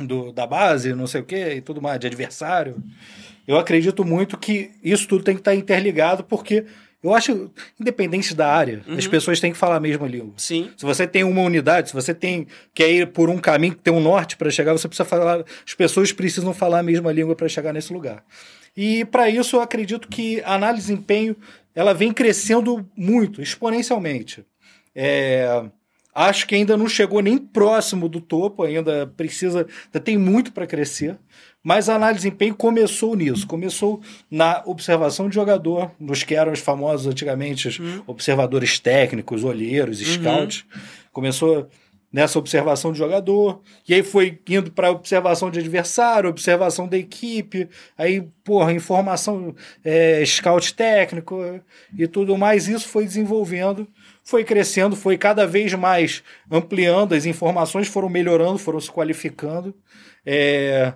do- 0.00 0.32
da 0.32 0.46
base, 0.46 0.92
não 0.94 1.06
sei 1.06 1.20
o 1.20 1.24
que, 1.24 1.36
e 1.54 1.60
tudo 1.60 1.80
mais, 1.80 2.00
de 2.00 2.06
adversário. 2.06 2.76
Eu 3.46 3.58
acredito 3.58 4.04
muito 4.04 4.38
que 4.38 4.70
isso 4.82 5.06
tudo 5.06 5.22
tem 5.22 5.34
que 5.34 5.40
estar 5.42 5.54
interligado, 5.54 6.24
porque 6.24 6.64
eu 7.04 7.14
acho, 7.14 7.50
independente 7.78 8.34
da 8.34 8.50
área, 8.50 8.82
as 8.88 9.04
Uhum. 9.04 9.10
pessoas 9.10 9.38
têm 9.38 9.52
que 9.52 9.58
falar 9.58 9.76
a 9.76 9.80
mesma 9.80 10.08
língua. 10.08 10.32
Sim. 10.36 10.70
Se 10.76 10.84
você 10.84 11.06
tem 11.06 11.22
uma 11.22 11.42
unidade, 11.42 11.88
se 11.90 11.94
você 11.94 12.14
tem 12.14 12.46
quer 12.72 12.90
ir 12.90 13.06
por 13.08 13.28
um 13.28 13.38
caminho 13.38 13.74
que 13.74 13.80
tem 13.82 13.92
um 13.92 14.00
norte 14.00 14.36
para 14.36 14.50
chegar, 14.50 14.72
você 14.72 14.88
precisa 14.88 15.04
falar. 15.08 15.44
As 15.66 15.74
pessoas 15.74 16.10
precisam 16.12 16.54
falar 16.54 16.78
a 16.80 16.82
mesma 16.82 17.12
língua 17.12 17.36
para 17.36 17.48
chegar 17.48 17.72
nesse 17.72 17.92
lugar. 17.92 18.24
E 18.76 19.04
para 19.04 19.28
isso 19.30 19.56
eu 19.56 19.60
acredito 19.60 20.08
que 20.08 20.40
a 20.42 20.54
análise 20.54 20.86
de 20.86 20.92
desempenho 20.94 21.36
ela 21.74 21.92
vem 21.92 22.12
crescendo 22.12 22.88
muito, 22.96 23.40
exponencialmente. 23.42 24.44
É, 24.94 25.64
acho 26.14 26.46
que 26.46 26.54
ainda 26.54 26.76
não 26.76 26.88
chegou 26.88 27.20
nem 27.20 27.36
próximo 27.36 28.08
do 28.08 28.20
topo, 28.20 28.62
ainda 28.62 29.06
precisa, 29.16 29.66
ainda 29.86 30.00
tem 30.00 30.16
muito 30.16 30.52
para 30.52 30.66
crescer. 30.66 31.16
Mas 31.64 31.88
a 31.88 31.94
análise 31.94 32.20
de 32.20 32.28
desempenho 32.28 32.54
começou 32.54 33.16
nisso, 33.16 33.46
começou 33.46 34.02
na 34.30 34.62
observação 34.66 35.30
de 35.30 35.34
jogador, 35.34 35.90
nos 35.98 36.22
que 36.22 36.34
eram 36.34 36.52
os 36.52 36.60
famosos 36.60 37.06
antigamente 37.06 37.68
os 37.68 37.80
observadores 38.06 38.78
técnicos, 38.78 39.42
olheiros, 39.42 39.98
scouts. 39.98 40.66
Começou 41.10 41.66
nessa 42.12 42.38
observação 42.38 42.92
de 42.92 42.98
jogador, 42.98 43.60
e 43.88 43.94
aí 43.94 44.02
foi 44.02 44.38
indo 44.48 44.70
para 44.70 44.92
observação 44.92 45.50
de 45.50 45.58
adversário, 45.58 46.30
observação 46.30 46.86
da 46.86 46.96
equipe, 46.96 47.68
aí, 47.98 48.22
porra, 48.44 48.72
informação, 48.72 49.52
é, 49.82 50.22
scout 50.24 50.74
técnico 50.74 51.60
e 51.98 52.06
tudo 52.06 52.38
mais. 52.38 52.68
Isso 52.68 52.86
foi 52.86 53.04
desenvolvendo, 53.04 53.88
foi 54.22 54.44
crescendo, 54.44 54.94
foi 54.94 55.18
cada 55.18 55.44
vez 55.44 55.74
mais 55.74 56.22
ampliando, 56.48 57.14
as 57.14 57.26
informações 57.26 57.88
foram 57.88 58.08
melhorando, 58.08 58.58
foram 58.58 58.78
se 58.78 58.92
qualificando. 58.92 59.74
É, 60.24 60.94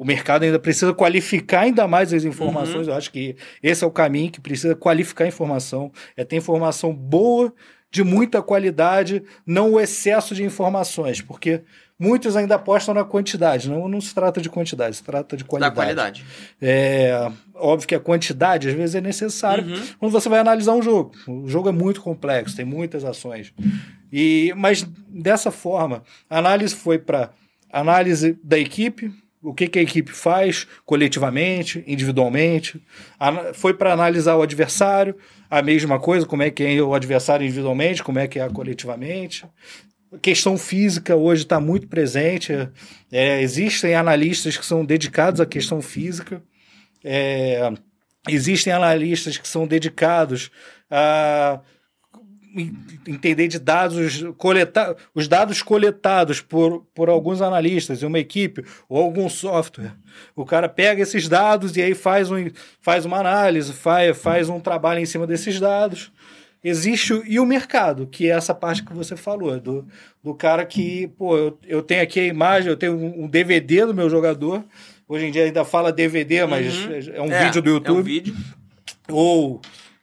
o 0.00 0.04
mercado 0.06 0.44
ainda 0.44 0.58
precisa 0.58 0.94
qualificar 0.94 1.60
ainda 1.60 1.86
mais 1.86 2.10
as 2.10 2.24
informações. 2.24 2.88
Eu 2.88 2.94
acho 2.94 3.12
que 3.12 3.36
esse 3.62 3.84
é 3.84 3.86
o 3.86 3.90
caminho 3.90 4.30
que 4.32 4.40
precisa 4.40 4.74
qualificar 4.74 5.24
a 5.24 5.28
informação. 5.28 5.92
É 6.16 6.24
ter 6.24 6.36
informação 6.36 6.94
boa, 6.94 7.52
de 7.92 8.02
muita 8.02 8.40
qualidade, 8.40 9.22
não 9.44 9.72
o 9.72 9.80
excesso 9.80 10.34
de 10.34 10.42
informações, 10.42 11.20
porque 11.20 11.60
muitos 11.98 12.34
ainda 12.34 12.54
apostam 12.54 12.94
na 12.94 13.04
quantidade. 13.04 13.68
Não, 13.68 13.88
não 13.88 14.00
se 14.00 14.14
trata 14.14 14.40
de 14.40 14.48
quantidade, 14.48 14.96
se 14.96 15.02
trata 15.02 15.36
de 15.36 15.42
Da 15.42 15.48
qualidade. 15.48 15.74
qualidade. 15.74 16.24
É, 16.62 17.30
óbvio 17.54 17.86
que 17.86 17.94
a 17.94 18.00
quantidade 18.00 18.68
às 18.70 18.74
vezes 18.74 18.94
é 18.94 19.00
necessária 19.02 19.64
Uhum. 19.64 19.82
quando 19.98 20.12
você 20.12 20.30
vai 20.30 20.38
analisar 20.38 20.72
um 20.72 20.80
jogo. 20.80 21.12
O 21.28 21.46
jogo 21.46 21.68
é 21.68 21.72
muito 21.72 22.00
complexo, 22.00 22.56
tem 22.56 22.64
muitas 22.64 23.04
ações. 23.04 23.52
E, 24.10 24.50
mas 24.56 24.82
dessa 25.08 25.50
forma, 25.50 26.02
a 26.30 26.38
análise 26.38 26.74
foi 26.74 26.98
para 26.98 27.30
análise 27.70 28.38
da 28.42 28.58
equipe, 28.58 29.12
o 29.42 29.54
que, 29.54 29.68
que 29.68 29.78
a 29.78 29.82
equipe 29.82 30.12
faz 30.12 30.66
coletivamente, 30.84 31.82
individualmente. 31.86 32.80
Foi 33.54 33.72
para 33.72 33.92
analisar 33.92 34.36
o 34.36 34.42
adversário, 34.42 35.16
a 35.48 35.62
mesma 35.62 35.98
coisa, 35.98 36.26
como 36.26 36.42
é 36.42 36.50
que 36.50 36.62
é 36.62 36.82
o 36.82 36.94
adversário 36.94 37.44
individualmente, 37.44 38.02
como 38.02 38.18
é 38.18 38.28
que 38.28 38.38
é 38.38 38.48
coletivamente. 38.48 39.46
A 40.12 40.18
questão 40.18 40.58
física 40.58 41.16
hoje 41.16 41.42
está 41.42 41.58
muito 41.58 41.88
presente. 41.88 42.52
É, 43.10 43.40
existem 43.40 43.94
analistas 43.94 44.56
que 44.56 44.66
são 44.66 44.84
dedicados 44.84 45.40
à 45.40 45.46
questão 45.46 45.80
física. 45.80 46.42
É, 47.02 47.72
existem 48.28 48.72
analistas 48.72 49.38
que 49.38 49.48
são 49.48 49.66
dedicados 49.66 50.50
a 50.90 51.60
entender 53.06 53.48
de 53.48 53.58
dados 53.58 54.24
coletados, 54.36 55.02
os 55.14 55.28
dados 55.28 55.62
coletados 55.62 56.40
por, 56.40 56.84
por 56.94 57.08
alguns 57.08 57.40
analistas, 57.40 58.02
uma 58.02 58.18
equipe 58.18 58.64
ou 58.88 59.02
algum 59.02 59.28
software. 59.28 59.94
O 60.34 60.44
cara 60.44 60.68
pega 60.68 61.02
esses 61.02 61.28
dados 61.28 61.76
e 61.76 61.82
aí 61.82 61.94
faz, 61.94 62.30
um, 62.30 62.50
faz 62.80 63.04
uma 63.04 63.18
análise, 63.18 63.72
faz, 63.72 64.16
faz 64.18 64.48
um 64.48 64.60
trabalho 64.60 65.00
em 65.00 65.06
cima 65.06 65.26
desses 65.26 65.60
dados. 65.60 66.12
Existe 66.62 67.22
e 67.26 67.40
o 67.40 67.46
mercado, 67.46 68.06
que 68.06 68.30
é 68.30 68.34
essa 68.34 68.54
parte 68.54 68.84
que 68.84 68.92
você 68.92 69.16
falou, 69.16 69.58
do, 69.58 69.86
do 70.22 70.34
cara 70.34 70.66
que, 70.66 71.08
pô, 71.16 71.36
eu, 71.36 71.58
eu 71.66 71.82
tenho 71.82 72.02
aqui 72.02 72.20
a 72.20 72.26
imagem, 72.26 72.68
eu 72.68 72.76
tenho 72.76 72.94
um 72.94 73.26
DVD 73.26 73.86
do 73.86 73.94
meu 73.94 74.10
jogador. 74.10 74.62
Hoje 75.08 75.26
em 75.26 75.30
dia 75.30 75.44
ainda 75.44 75.64
fala 75.64 75.90
DVD, 75.90 76.44
mas 76.44 76.76
uhum. 76.84 77.14
é 77.14 77.22
um 77.22 77.32
é, 77.32 77.44
vídeo 77.46 77.62
do 77.62 77.70
YouTube. 77.70 77.96
É 77.96 78.00
um 78.00 78.02
vídeo. 78.02 78.36
Ou 79.08 79.60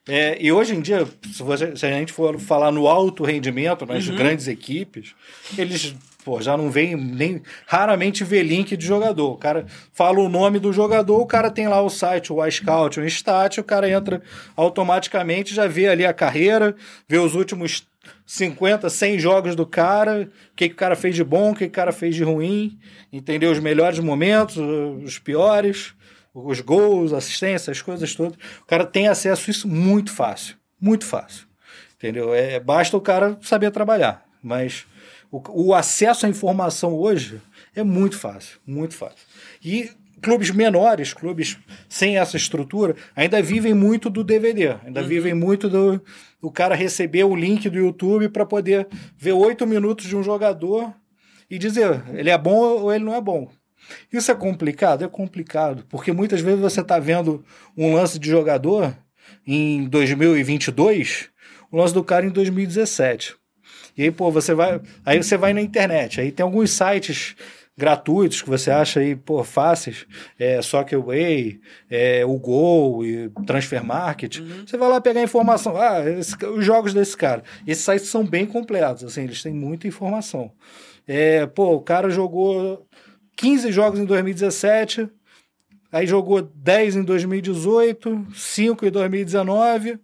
é, 0.07 0.37
e 0.39 0.51
hoje 0.51 0.75
em 0.75 0.81
dia, 0.81 1.05
se, 1.33 1.43
você, 1.43 1.75
se, 1.75 1.85
a 1.85 1.91
gente 1.91 2.13
for 2.13 2.39
falar 2.39 2.71
no 2.71 2.87
alto 2.87 3.23
rendimento, 3.23 3.85
nas 3.85 4.07
uhum. 4.07 4.15
grandes 4.15 4.47
equipes, 4.47 5.13
eles 5.57 5.95
pô, 6.27 6.41
já 6.41 6.57
não 6.57 6.69
vem 6.69 6.95
nem. 6.95 7.41
Raramente 7.65 8.23
vê 8.25 8.43
link 8.43 8.75
de 8.75 8.85
jogador. 8.85 9.31
O 9.31 9.37
cara 9.37 9.65
fala 9.93 10.19
o 10.19 10.27
nome 10.27 10.59
do 10.59 10.73
jogador, 10.73 11.21
o 11.21 11.25
cara 11.25 11.49
tem 11.49 11.69
lá 11.69 11.81
o 11.81 11.89
site, 11.89 12.33
o 12.33 12.45
iScout, 12.45 12.99
o 12.99 13.05
Stat, 13.05 13.59
o 13.59 13.63
cara 13.63 13.89
entra 13.89 14.21
automaticamente, 14.55 15.55
já 15.55 15.67
vê 15.67 15.87
ali 15.87 16.05
a 16.05 16.13
carreira, 16.13 16.75
vê 17.07 17.17
os 17.17 17.33
últimos 17.33 17.87
50, 18.25 18.89
100 18.89 19.19
jogos 19.19 19.55
do 19.55 19.65
cara, 19.65 20.29
o 20.51 20.55
que, 20.55 20.67
que 20.67 20.73
o 20.73 20.77
cara 20.77 20.97
fez 20.97 21.15
de 21.15 21.23
bom, 21.23 21.51
o 21.51 21.53
que, 21.53 21.65
que 21.65 21.67
o 21.67 21.71
cara 21.71 21.93
fez 21.93 22.13
de 22.13 22.23
ruim, 22.23 22.77
entendeu? 23.11 23.51
Os 23.51 23.59
melhores 23.59 23.99
momentos, 23.99 24.57
os 24.57 25.17
piores 25.17 25.93
os 26.45 26.61
gols, 26.61 27.13
assistência, 27.13 27.71
as 27.71 27.81
coisas 27.81 28.13
todas. 28.13 28.37
O 28.61 28.65
cara 28.65 28.85
tem 28.85 29.07
acesso 29.07 29.49
a 29.49 29.51
isso 29.51 29.67
muito 29.67 30.11
fácil. 30.11 30.55
Muito 30.79 31.05
fácil. 31.05 31.47
Entendeu? 31.95 32.33
É, 32.33 32.59
basta 32.59 32.95
o 32.95 33.01
cara 33.01 33.37
saber 33.41 33.71
trabalhar. 33.71 34.23
Mas 34.41 34.85
o, 35.31 35.41
o 35.69 35.73
acesso 35.73 36.25
à 36.25 36.29
informação 36.29 36.93
hoje 36.93 37.41
é 37.75 37.83
muito 37.83 38.17
fácil. 38.17 38.59
Muito 38.65 38.95
fácil. 38.95 39.25
E 39.63 39.89
clubes 40.21 40.51
menores, 40.51 41.13
clubes 41.13 41.57
sem 41.89 42.17
essa 42.17 42.37
estrutura, 42.37 42.95
ainda 43.15 43.41
vivem 43.41 43.73
muito 43.73 44.09
do 44.09 44.23
DVD, 44.23 44.75
ainda 44.83 45.01
uhum. 45.01 45.07
vivem 45.07 45.33
muito 45.33 45.69
do 45.69 46.01
o 46.41 46.51
cara 46.51 46.75
receber 46.75 47.23
o 47.23 47.35
link 47.35 47.67
do 47.69 47.79
YouTube 47.79 48.29
para 48.29 48.45
poder 48.45 48.87
ver 49.17 49.33
oito 49.33 49.65
minutos 49.65 50.05
de 50.05 50.15
um 50.15 50.23
jogador 50.23 50.93
e 51.49 51.57
dizer 51.57 52.03
ele 52.13 52.29
é 52.29 52.37
bom 52.37 52.59
ou 52.81 52.93
ele 52.93 53.03
não 53.03 53.15
é 53.15 53.21
bom. 53.21 53.49
Isso 54.11 54.31
é 54.31 54.35
complicado? 54.35 55.03
É 55.03 55.07
complicado, 55.07 55.85
porque 55.89 56.11
muitas 56.11 56.41
vezes 56.41 56.59
você 56.59 56.81
está 56.81 56.99
vendo 56.99 57.43
um 57.75 57.93
lance 57.93 58.19
de 58.19 58.29
jogador 58.29 58.95
em 59.45 59.85
2022, 59.85 61.29
o 61.71 61.77
lance 61.77 61.93
do 61.93 62.03
cara 62.03 62.25
em 62.25 62.29
2017. 62.29 63.35
E 63.97 64.03
aí, 64.03 64.11
pô, 64.11 64.29
você 64.31 64.53
vai. 64.53 64.79
Aí 65.05 65.21
você 65.21 65.35
vai 65.37 65.53
na 65.53 65.61
internet, 65.61 66.21
aí 66.21 66.31
tem 66.31 66.43
alguns 66.43 66.71
sites 66.71 67.35
gratuitos 67.77 68.41
que 68.41 68.49
você 68.49 68.71
acha 68.71 68.99
aí, 68.99 69.15
pô, 69.15 69.43
fáceis, 69.43 70.07
é, 70.39 70.59
Soccerway, 70.61 71.59
é, 71.89 72.25
o 72.25 72.37
Gol 72.37 73.05
e 73.05 73.29
Transfer 73.45 73.83
Market. 73.83 74.39
Uhum. 74.39 74.65
Você 74.65 74.77
vai 74.77 74.89
lá 74.89 74.99
pegar 74.99 75.21
informação. 75.21 75.77
Ah, 75.77 76.03
esse, 76.09 76.35
os 76.45 76.65
jogos 76.65 76.93
desse 76.93 77.15
cara. 77.15 77.43
Esses 77.67 77.85
sites 77.85 78.07
são 78.07 78.25
bem 78.25 78.47
completos, 78.47 79.03
assim, 79.03 79.23
eles 79.23 79.43
têm 79.43 79.53
muita 79.53 79.87
informação. 79.87 80.51
É, 81.07 81.45
pô, 81.45 81.75
o 81.75 81.81
cara 81.81 82.09
jogou 82.09 82.85
15 83.37 83.71
jogos 83.71 83.99
em 83.99 84.05
2017, 84.05 85.07
aí 85.91 86.07
jogou 86.07 86.41
10 86.41 86.97
em 86.97 87.03
2018, 87.03 88.27
5 88.33 88.85
em 88.85 88.91
2019, 88.91 89.99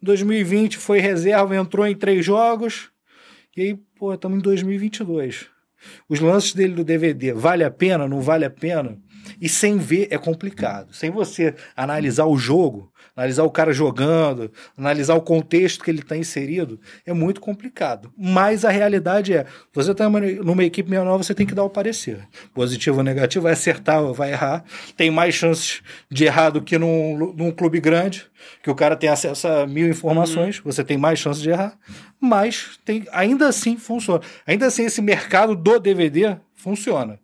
2020 0.00 0.78
foi 0.78 1.00
reserva, 1.00 1.56
entrou 1.56 1.86
em 1.86 1.94
3 1.94 2.24
jogos, 2.24 2.90
e 3.56 3.62
aí, 3.62 3.74
pô, 3.98 4.14
estamos 4.14 4.38
em 4.38 4.40
2022. 4.40 5.46
Os 6.08 6.20
lances 6.20 6.54
dele 6.54 6.74
do 6.74 6.84
DVD, 6.84 7.32
vale 7.32 7.64
a 7.64 7.70
pena, 7.70 8.06
não 8.06 8.20
vale 8.20 8.44
a 8.44 8.50
pena? 8.50 8.96
E 9.40 9.48
sem 9.48 9.78
ver 9.78 10.06
é 10.10 10.16
complicado. 10.16 10.94
Sem 10.94 11.10
você 11.10 11.54
analisar 11.76 12.26
o 12.26 12.38
jogo, 12.38 12.92
analisar 13.18 13.42
o 13.42 13.50
cara 13.50 13.72
jogando, 13.72 14.50
analisar 14.76 15.14
o 15.14 15.20
contexto 15.20 15.82
que 15.82 15.90
ele 15.90 15.98
está 15.98 16.16
inserido, 16.16 16.80
é 17.04 17.12
muito 17.12 17.40
complicado. 17.40 18.12
Mas 18.16 18.64
a 18.64 18.70
realidade 18.70 19.34
é, 19.34 19.44
você 19.72 19.90
está 19.90 20.08
numa 20.08 20.64
equipe 20.64 20.88
menor, 20.88 21.16
você 21.18 21.34
tem 21.34 21.44
que 21.44 21.54
dar 21.54 21.64
o 21.64 21.70
parecer. 21.70 22.20
Positivo 22.54 22.98
ou 22.98 23.02
negativo, 23.02 23.42
vai 23.42 23.54
acertar 23.54 24.00
ou 24.00 24.14
vai 24.14 24.30
errar. 24.30 24.64
Tem 24.96 25.10
mais 25.10 25.34
chances 25.34 25.82
de 26.08 26.26
errar 26.26 26.50
do 26.50 26.62
que 26.62 26.78
num, 26.78 27.34
num 27.36 27.50
clube 27.50 27.80
grande, 27.80 28.26
que 28.62 28.70
o 28.70 28.74
cara 28.74 28.94
tem 28.94 29.10
acesso 29.10 29.48
a 29.48 29.66
mil 29.66 29.88
informações, 29.88 30.58
uhum. 30.58 30.62
você 30.64 30.84
tem 30.84 30.96
mais 30.96 31.18
chances 31.18 31.42
de 31.42 31.50
errar. 31.50 31.76
Mas 32.20 32.78
tem, 32.84 33.04
ainda 33.10 33.48
assim 33.48 33.76
funciona. 33.76 34.20
Ainda 34.46 34.66
assim, 34.66 34.84
esse 34.84 35.02
mercado 35.02 35.56
do 35.56 35.80
DVD 35.80 36.36
funciona. 36.54 37.18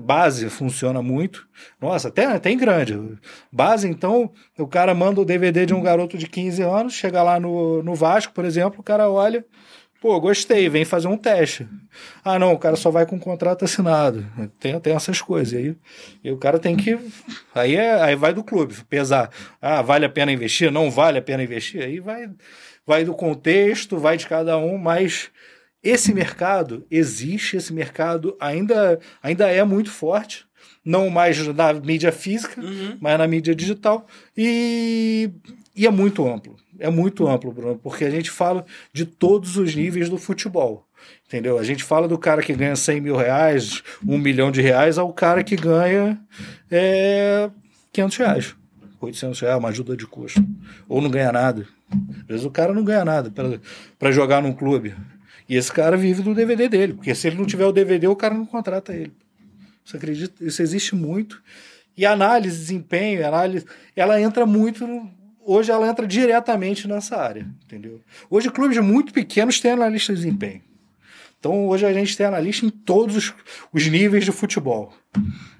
Base 0.00 0.48
funciona 0.48 1.02
muito. 1.02 1.48
Nossa, 1.80 2.08
até, 2.08 2.26
até 2.26 2.50
em 2.50 2.56
grande. 2.56 2.96
Base, 3.50 3.88
então, 3.88 4.30
o 4.58 4.66
cara 4.66 4.94
manda 4.94 5.20
o 5.20 5.24
DVD 5.24 5.66
de 5.66 5.74
um 5.74 5.82
garoto 5.82 6.16
de 6.16 6.26
15 6.26 6.62
anos, 6.62 6.94
chega 6.94 7.22
lá 7.22 7.40
no, 7.40 7.82
no 7.82 7.94
Vasco, 7.94 8.32
por 8.32 8.44
exemplo, 8.44 8.80
o 8.80 8.82
cara 8.82 9.10
olha, 9.10 9.44
pô, 10.00 10.20
gostei, 10.20 10.68
vem 10.68 10.84
fazer 10.84 11.08
um 11.08 11.16
teste. 11.16 11.68
Ah, 12.24 12.38
não, 12.38 12.52
o 12.52 12.58
cara 12.58 12.76
só 12.76 12.90
vai 12.90 13.06
com 13.06 13.18
contrato 13.18 13.64
assinado. 13.64 14.26
Tem, 14.58 14.78
tem 14.80 14.94
essas 14.94 15.20
coisas. 15.20 15.54
Aí 15.54 15.76
e 16.22 16.30
o 16.30 16.36
cara 16.36 16.58
tem 16.58 16.76
que. 16.76 16.98
Aí, 17.54 17.76
é, 17.76 18.00
aí 18.00 18.16
vai 18.16 18.32
do 18.32 18.44
clube, 18.44 18.74
pesar. 18.88 19.30
Ah, 19.60 19.82
vale 19.82 20.04
a 20.04 20.08
pena 20.08 20.32
investir? 20.32 20.70
Não 20.70 20.90
vale 20.90 21.18
a 21.18 21.22
pena 21.22 21.42
investir? 21.42 21.82
Aí 21.82 22.00
vai, 22.00 22.28
vai 22.86 23.04
do 23.04 23.14
contexto, 23.14 23.98
vai 23.98 24.16
de 24.16 24.26
cada 24.26 24.56
um, 24.58 24.76
mas 24.76 25.30
esse 25.82 26.14
mercado 26.14 26.86
existe, 26.90 27.56
esse 27.56 27.72
mercado 27.72 28.36
ainda, 28.40 29.00
ainda 29.22 29.48
é 29.48 29.64
muito 29.64 29.90
forte, 29.90 30.46
não 30.84 31.10
mais 31.10 31.38
na 31.48 31.72
mídia 31.72 32.12
física, 32.12 32.60
uhum. 32.60 32.96
mas 33.00 33.18
na 33.18 33.26
mídia 33.26 33.54
digital, 33.54 34.06
e, 34.36 35.30
e 35.74 35.86
é 35.86 35.90
muito 35.90 36.26
amplo. 36.26 36.56
É 36.78 36.90
muito 36.90 37.26
amplo, 37.28 37.52
Bruno, 37.52 37.78
porque 37.82 38.04
a 38.04 38.10
gente 38.10 38.30
fala 38.30 38.64
de 38.92 39.04
todos 39.04 39.56
os 39.56 39.74
níveis 39.74 40.08
do 40.08 40.18
futebol. 40.18 40.86
Entendeu? 41.26 41.58
A 41.58 41.64
gente 41.64 41.82
fala 41.82 42.06
do 42.06 42.18
cara 42.18 42.42
que 42.42 42.52
ganha 42.52 42.76
100 42.76 43.00
mil 43.00 43.16
reais, 43.16 43.82
um 44.06 44.18
milhão 44.18 44.50
de 44.50 44.60
reais, 44.60 44.98
ao 44.98 45.12
cara 45.12 45.42
que 45.42 45.56
ganha 45.56 46.20
é, 46.70 47.50
500 47.92 48.16
reais, 48.16 48.56
800 49.00 49.40
reais, 49.40 49.58
uma 49.58 49.68
ajuda 49.68 49.96
de 49.96 50.06
custo. 50.06 50.44
Ou 50.88 51.00
não 51.00 51.10
ganha 51.10 51.32
nada. 51.32 51.66
Às 52.20 52.26
vezes 52.26 52.44
o 52.44 52.50
cara 52.50 52.72
não 52.72 52.84
ganha 52.84 53.04
nada 53.04 53.32
para 53.98 54.12
jogar 54.12 54.42
num 54.42 54.52
clube. 54.52 54.94
E 55.48 55.56
esse 55.56 55.72
cara 55.72 55.96
vive 55.96 56.22
do 56.22 56.34
DVD 56.34 56.68
dele, 56.68 56.94
porque 56.94 57.14
se 57.14 57.26
ele 57.26 57.36
não 57.36 57.44
tiver 57.44 57.66
o 57.66 57.72
DVD, 57.72 58.06
o 58.06 58.16
cara 58.16 58.34
não 58.34 58.46
contrata 58.46 58.94
ele. 58.94 59.12
Você 59.84 59.96
acredita? 59.96 60.44
Isso 60.44 60.62
existe 60.62 60.94
muito. 60.94 61.42
E 61.96 62.06
análise, 62.06 62.56
desempenho, 62.56 63.26
análise, 63.26 63.66
ela 63.94 64.20
entra 64.20 64.46
muito. 64.46 64.86
Hoje 65.44 65.70
ela 65.70 65.88
entra 65.88 66.06
diretamente 66.06 66.86
nessa 66.86 67.16
área, 67.16 67.46
entendeu? 67.64 68.00
Hoje 68.30 68.50
clubes 68.50 68.78
muito 68.78 69.12
pequenos 69.12 69.60
têm 69.60 69.72
analista 69.72 70.12
de 70.12 70.20
desempenho. 70.20 70.62
Então 71.38 71.66
hoje 71.66 71.84
a 71.84 71.92
gente 71.92 72.16
tem 72.16 72.24
analista 72.24 72.64
em 72.64 72.70
todos 72.70 73.16
os, 73.16 73.34
os 73.72 73.86
níveis 73.88 74.24
de 74.24 74.30
futebol. 74.30 74.92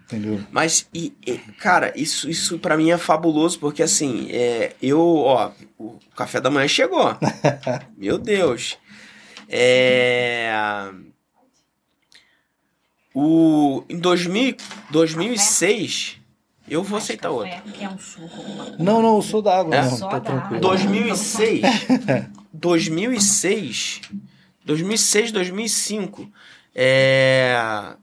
Entendeu? 0.05 0.41
Mas, 0.53 0.87
e, 0.93 1.13
e, 1.27 1.39
cara, 1.59 1.93
isso, 1.97 2.29
isso 2.29 2.59
para 2.59 2.77
mim 2.77 2.91
é 2.91 2.99
fabuloso, 2.99 3.59
porque 3.59 3.83
assim, 3.83 4.29
é, 4.31 4.75
eu, 4.81 5.01
ó, 5.01 5.51
o 5.79 5.99
café 6.15 6.39
da 6.39 6.51
manhã 6.51 6.69
chegou. 6.69 7.17
Meu 7.97 8.19
Deus. 8.19 8.79
É... 9.55 10.51
O, 13.15 13.85
em 13.91 13.99
2000, 13.99 14.57
2006, 14.91 16.19
eu 16.67 16.83
vou 16.83 16.97
aceitar 16.97 17.29
outro. 17.29 17.53
Não, 18.79 19.03
não, 19.03 19.17
eu 19.17 19.23
sou 19.23 19.43
da 19.43 19.59
água, 19.59 19.77
é? 19.77 19.83
não, 19.83 19.99
tá 19.99 20.19
tranquilo. 20.19 20.61
2006, 20.63 21.61
2006, 22.51 24.01
2006, 24.65 25.33
2005, 25.33 26.33
é, 26.75 27.55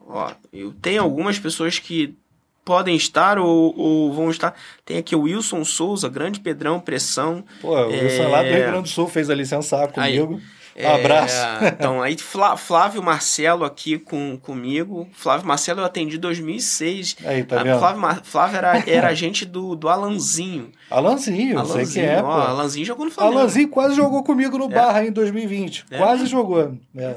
ó, 0.07 0.31
eu 0.53 0.71
tenho 0.73 1.01
algumas 1.01 1.39
pessoas 1.39 1.79
que 1.79 2.15
podem 2.63 2.95
estar 2.95 3.39
ou, 3.39 3.75
ou, 3.75 4.13
vão 4.13 4.29
estar. 4.29 4.53
Tem 4.85 4.99
aqui 4.99 5.15
o 5.15 5.21
Wilson 5.21 5.65
Souza, 5.65 6.07
grande 6.07 6.39
Pedrão, 6.39 6.79
pressão. 6.79 7.43
Pô, 7.61 7.75
o 7.75 7.87
Wilson 7.87 8.23
é... 8.23 8.27
lá 8.27 8.43
do 8.43 8.49
Rio 8.49 8.57
Grande 8.59 8.81
do 8.83 8.89
Sul 8.89 9.07
fez 9.07 9.27
a 9.31 9.33
licença 9.33 9.87
comigo. 9.87 10.35
Aí. 10.35 10.58
Um 10.81 10.95
abraço. 10.95 11.35
É, 11.35 11.67
então, 11.69 12.01
aí 12.01 12.17
Flá- 12.17 12.55
Flávio 12.57 13.01
Marcelo 13.03 13.65
aqui 13.65 13.97
com, 13.97 14.37
comigo. 14.37 15.07
Flávio 15.13 15.45
Marcelo 15.47 15.81
eu 15.81 15.85
atendi 15.85 16.17
em 16.17 16.19
2006. 16.19 17.17
Aí, 17.25 17.43
tá 17.43 17.59
Ah, 17.59 17.63
vendo? 17.63 17.79
Flávio, 17.79 18.21
Flávio 18.23 18.57
era, 18.57 18.83
era 18.87 19.07
agente 19.09 19.45
do, 19.45 19.75
do 19.75 19.89
Alanzinho. 19.89 20.71
Alanzinho, 20.89 21.65
sei 21.67 21.85
que 21.85 21.99
é, 21.99 22.17
ó, 22.19 22.23
pô. 22.23 22.29
Alanzinho 22.31 22.85
jogou 22.85 23.05
no 23.05 23.11
Flamengo. 23.11 23.37
Alanzinho 23.39 23.67
quase 23.69 23.95
jogou 23.95 24.23
comigo 24.23 24.57
no 24.57 24.69
Barra 24.69 25.03
em 25.05 25.11
2020. 25.11 25.85
É. 25.91 25.97
Quase 25.97 26.25
jogou. 26.25 26.77
É. 26.95 27.15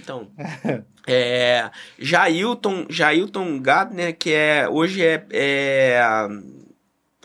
Então, 0.00 0.28
é, 1.06 1.70
Jailton, 1.98 2.86
Jailton 2.90 3.58
Gardner, 3.60 4.16
que 4.16 4.30
é, 4.32 4.68
hoje 4.68 5.02
é, 5.04 5.24
é... 5.32 6.00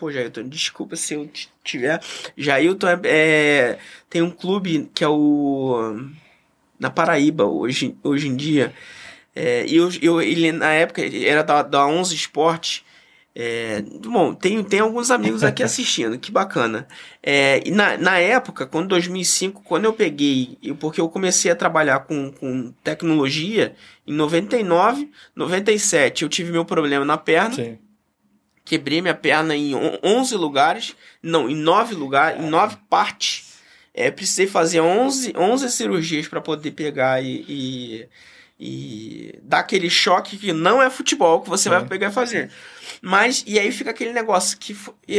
Pô, 0.00 0.10
Jailton, 0.10 0.48
desculpa 0.48 0.96
se 0.96 1.12
eu 1.12 1.28
tiver... 1.62 2.00
Jailton 2.34 2.88
é, 2.88 3.00
é- 3.04 3.78
tem 4.08 4.22
um 4.22 4.30
clube 4.30 4.90
que 4.94 5.04
é 5.04 5.08
o... 5.08 6.08
Na 6.78 6.88
Paraíba, 6.88 7.44
hoje, 7.44 7.94
hoje 8.02 8.26
em 8.28 8.34
dia. 8.34 8.72
É, 9.36 9.66
e 9.66 9.76
eu, 9.76 9.90
eu, 10.00 10.22
ele, 10.22 10.50
na 10.52 10.72
época, 10.72 11.02
era 11.04 11.42
da, 11.42 11.62
da 11.62 11.86
11 11.86 12.14
Esporte. 12.14 12.82
É, 13.36 13.82
bom, 14.02 14.32
tem, 14.34 14.64
tem 14.64 14.80
alguns 14.80 15.10
amigos 15.10 15.44
aqui 15.44 15.62
assistindo, 15.62 16.18
que 16.18 16.32
bacana. 16.32 16.88
É, 17.22 17.62
e 17.66 17.70
na, 17.70 17.98
na 17.98 18.18
época, 18.18 18.66
quando 18.66 18.88
2005, 18.88 19.62
quando 19.62 19.84
eu 19.84 19.92
peguei, 19.92 20.56
eu- 20.62 20.74
porque 20.74 21.00
eu 21.02 21.08
comecei 21.10 21.50
a 21.50 21.54
trabalhar 21.54 22.00
com, 22.00 22.32
com 22.32 22.72
tecnologia, 22.82 23.74
em 24.06 24.14
99, 24.14 25.10
97, 25.36 26.22
eu 26.22 26.28
tive 26.30 26.50
meu 26.50 26.64
problema 26.64 27.04
na 27.04 27.18
perna, 27.18 27.54
Sim. 27.54 27.78
Quebrei 28.70 29.02
minha 29.02 29.14
perna 29.14 29.56
em 29.56 29.74
on- 29.74 29.98
11 30.00 30.36
lugares, 30.36 30.94
não, 31.20 31.50
em 31.50 31.56
9 31.56 31.96
lugares, 31.96 32.40
em 32.40 32.48
9 32.48 32.76
partes. 32.88 33.58
É, 33.92 34.12
precisei 34.12 34.46
fazer 34.46 34.80
11, 34.80 35.34
11 35.36 35.68
cirurgias 35.70 36.28
para 36.28 36.40
poder 36.40 36.70
pegar 36.70 37.20
e, 37.20 37.44
e, 37.48 38.08
e 38.60 39.38
dar 39.42 39.58
aquele 39.58 39.90
choque 39.90 40.38
que 40.38 40.52
não 40.52 40.80
é 40.80 40.88
futebol 40.88 41.40
que 41.40 41.48
você 41.48 41.64
Sim. 41.64 41.70
vai 41.70 41.84
pegar 41.84 42.10
e 42.10 42.12
fazer. 42.12 42.52
Mas, 43.02 43.42
e 43.44 43.58
aí 43.58 43.72
fica 43.72 43.90
aquele 43.90 44.12
negócio 44.12 44.56
que 44.56 44.76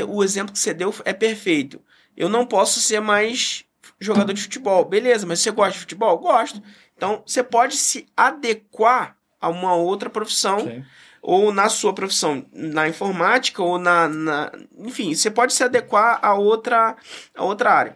o 0.08 0.24
exemplo 0.24 0.54
que 0.54 0.60
você 0.60 0.74
deu 0.74 0.96
é 1.04 1.12
perfeito. 1.12 1.82
Eu 2.16 2.30
não 2.30 2.46
posso 2.46 2.80
ser 2.80 3.02
mais 3.02 3.66
jogador 4.00 4.32
de 4.32 4.42
futebol. 4.42 4.86
Beleza, 4.86 5.26
mas 5.28 5.42
você 5.42 5.52
gosta 5.52 5.74
de 5.74 5.80
futebol? 5.80 6.18
Gosto. 6.18 6.64
Então, 6.96 7.22
você 7.26 7.44
pode 7.44 7.76
se 7.76 8.08
adequar 8.16 9.18
a 9.40 9.50
uma 9.50 9.76
outra 9.76 10.10
profissão 10.10 10.62
Sim. 10.62 10.86
Ou 11.22 11.54
na 11.54 11.70
sua 11.70 11.94
profissão, 11.94 12.46
na 12.54 12.88
informática 12.90 13.62
ou 13.62 13.78
na, 13.78 14.08
na- 14.08 14.52
enfim, 14.80 15.14
você 15.14 15.30
pode 15.30 15.54
se 15.54 15.64
adequar 15.64 16.20
a 16.22 16.34
outra 16.34 16.96
a 17.36 17.44
outra 17.44 17.72
área. 17.72 17.96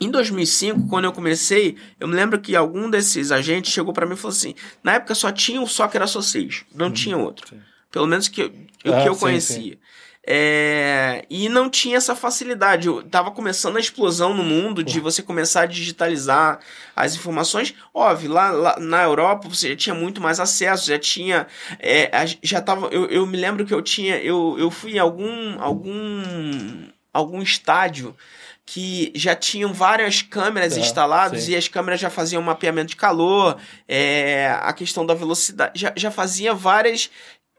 Em 0.00 0.10
2005, 0.10 0.88
quando 0.88 1.04
eu 1.04 1.12
comecei, 1.12 1.76
eu 2.00 2.08
me 2.08 2.14
lembro 2.16 2.40
que 2.40 2.56
algum 2.56 2.90
desses 2.90 3.30
agentes 3.30 3.72
chegou 3.72 3.92
para 3.92 4.04
mim 4.06 4.14
e 4.14 4.16
falou 4.16 4.34
assim: 4.36 4.54
na 4.82 4.94
época 4.94 5.14
só 5.14 5.30
tinha 5.30 5.60
o 5.62 5.66
Soccer 5.68 6.02
Association, 6.02 6.64
não 6.74 6.90
tinha 6.90 7.16
outro. 7.16 7.48
sim. 7.48 7.60
Pelo 7.90 8.06
menos 8.06 8.26
que, 8.26 8.42
o 8.42 8.48
Ah, 8.92 9.02
que 9.02 9.08
eu 9.08 9.14
sim, 9.14 9.20
conhecia. 9.20 9.78
É, 10.24 11.24
e 11.28 11.48
não 11.48 11.68
tinha 11.68 11.96
essa 11.96 12.14
facilidade. 12.14 12.86
Eu 12.86 13.02
tava 13.02 13.30
começando 13.32 13.76
a 13.76 13.80
explosão 13.80 14.32
no 14.32 14.44
mundo 14.44 14.84
de 14.84 15.00
você 15.00 15.20
começar 15.22 15.62
a 15.62 15.66
digitalizar 15.66 16.60
as 16.94 17.14
informações. 17.16 17.74
Óbvio, 17.92 18.30
lá, 18.30 18.50
lá 18.50 18.76
na 18.78 19.02
Europa 19.02 19.48
você 19.48 19.70
já 19.70 19.76
tinha 19.76 19.94
muito 19.94 20.20
mais 20.20 20.38
acesso, 20.38 20.86
já 20.86 20.98
tinha. 20.98 21.46
é, 21.80 22.10
já 22.42 22.60
tava. 22.60 22.86
Eu, 22.88 23.06
eu 23.06 23.26
me 23.26 23.36
lembro 23.36 23.66
que 23.66 23.74
eu 23.74 23.82
tinha. 23.82 24.16
Eu, 24.18 24.56
eu 24.58 24.70
fui 24.70 24.92
em 24.94 24.98
algum. 24.98 25.60
algum. 25.60 26.86
algum 27.12 27.42
estádio 27.42 28.16
que 28.64 29.10
já 29.14 29.34
tinham 29.34 29.72
várias 29.72 30.22
câmeras 30.22 30.74
Tá, 30.74 30.80
instaladas 30.80 31.42
sim. 31.42 31.52
e 31.52 31.56
as 31.56 31.66
câmeras 31.66 32.00
já 32.00 32.08
faziam 32.08 32.40
mapeamento 32.40 32.90
de 32.90 32.96
calor, 32.96 33.58
é, 33.88 34.56
a 34.62 34.72
questão 34.72 35.04
da 35.04 35.14
velocidade, 35.14 35.78
já, 35.80 35.92
já 35.96 36.10
fazia 36.12 36.54
várias. 36.54 37.10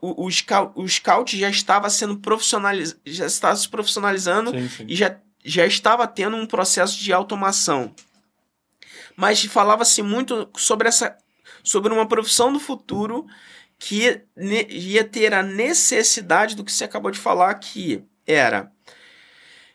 O, 0.04 0.26
o, 0.26 0.30
scout, 0.30 0.72
o 0.74 0.86
scout 0.86 1.38
já 1.38 1.48
estava 1.48 1.88
sendo 1.88 2.18
profissionalizado, 2.18 3.00
já 3.06 3.24
estava 3.24 3.56
se 3.56 3.66
profissionalizando 3.66 4.50
Sim, 4.50 4.68
sim. 4.68 4.84
e 4.86 4.94
já, 4.94 5.18
já 5.42 5.64
estava 5.64 6.06
tendo 6.06 6.36
um 6.36 6.46
processo 6.46 6.98
de 7.02 7.10
automação. 7.10 7.94
Mas 9.16 9.42
falava-se 9.46 10.02
muito 10.02 10.50
sobre 10.56 10.88
essa 10.88 11.16
sobre 11.62 11.90
uma 11.90 12.06
profissão 12.06 12.52
do 12.52 12.60
futuro 12.60 13.26
que 13.78 14.20
ia 14.68 15.04
ter 15.04 15.32
a 15.32 15.42
necessidade 15.42 16.54
do 16.54 16.62
que 16.62 16.70
você 16.72 16.84
acabou 16.84 17.10
de 17.10 17.18
falar 17.18 17.54
que 17.54 18.04
era 18.26 18.70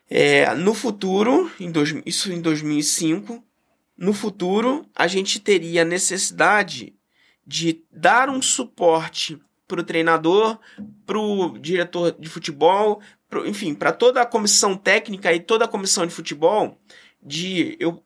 é, 0.08 0.53
no 0.53 0.75
futuro, 0.75 1.51
em 1.60 1.71
dois, 1.71 1.95
isso 2.06 2.32
em 2.32 2.39
2005, 2.39 3.43
no 3.97 4.13
futuro 4.13 4.86
a 4.95 5.08
gente 5.08 5.39
teria 5.39 5.82
a 5.82 5.86
necessidade 5.86 6.93
de 7.47 7.84
dar 7.91 8.30
um 8.30 8.43
suporte 8.43 9.39
para 9.69 9.82
o 9.82 9.84
treinador, 9.84 10.58
para 11.05 11.19
o 11.19 11.58
diretor 11.60 12.15
de 12.19 12.27
futebol, 12.27 12.99
pro, 13.29 13.47
enfim, 13.47 13.73
para 13.75 13.91
toda 13.91 14.19
a 14.19 14.25
comissão 14.25 14.75
técnica 14.75 15.32
e 15.32 15.39
toda 15.39 15.65
a 15.65 15.67
comissão 15.67 16.05
de 16.08 16.13
futebol, 16.13 16.77
de 17.21 17.77
eu 17.79 18.03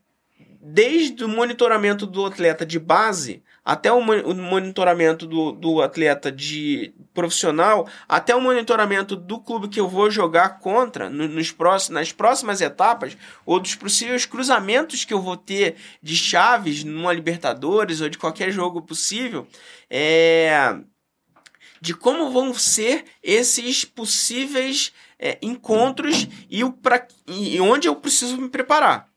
desde 0.65 1.25
o 1.25 1.27
monitoramento 1.27 2.05
do 2.07 2.25
atleta 2.25 2.65
de 2.65 2.79
base 2.79 3.43
até 3.65 3.91
o, 3.91 4.01
mo- 4.01 4.13
o 4.13 4.33
monitoramento 4.33 5.27
do, 5.27 5.51
do 5.51 5.81
atleta 5.81 6.31
de 6.31 6.93
profissional, 7.13 7.85
até 8.07 8.33
o 8.33 8.39
monitoramento 8.39 9.13
do 9.15 9.39
clube 9.41 9.67
que 9.67 9.77
eu 9.79 9.89
vou 9.89 10.09
jogar 10.09 10.59
contra 10.59 11.09
no- 11.09 11.27
nos 11.27 11.51
próximos, 11.51 11.95
nas 11.95 12.11
próximas 12.13 12.61
etapas, 12.61 13.17
ou 13.45 13.59
dos 13.59 13.75
possíveis 13.75 14.25
cruzamentos 14.25 15.03
que 15.03 15.13
eu 15.13 15.21
vou 15.21 15.35
ter 15.35 15.75
de 16.01 16.15
chaves 16.15 16.83
numa 16.85 17.11
Libertadores 17.11 17.99
ou 17.99 18.07
de 18.07 18.17
qualquer 18.17 18.49
jogo 18.49 18.81
possível, 18.81 19.45
é, 19.89 20.77
de 21.83 21.93
como 21.93 22.31
vão 22.31 22.53
ser 22.53 23.03
esses 23.21 23.83
possíveis 23.83 24.93
é, 25.19 25.37
encontros 25.41 26.29
e, 26.49 26.63
o 26.63 26.71
pra, 26.71 27.05
e 27.27 27.59
onde 27.59 27.89
eu 27.89 27.95
preciso 27.97 28.37
me 28.37 28.47
preparar. 28.47 29.09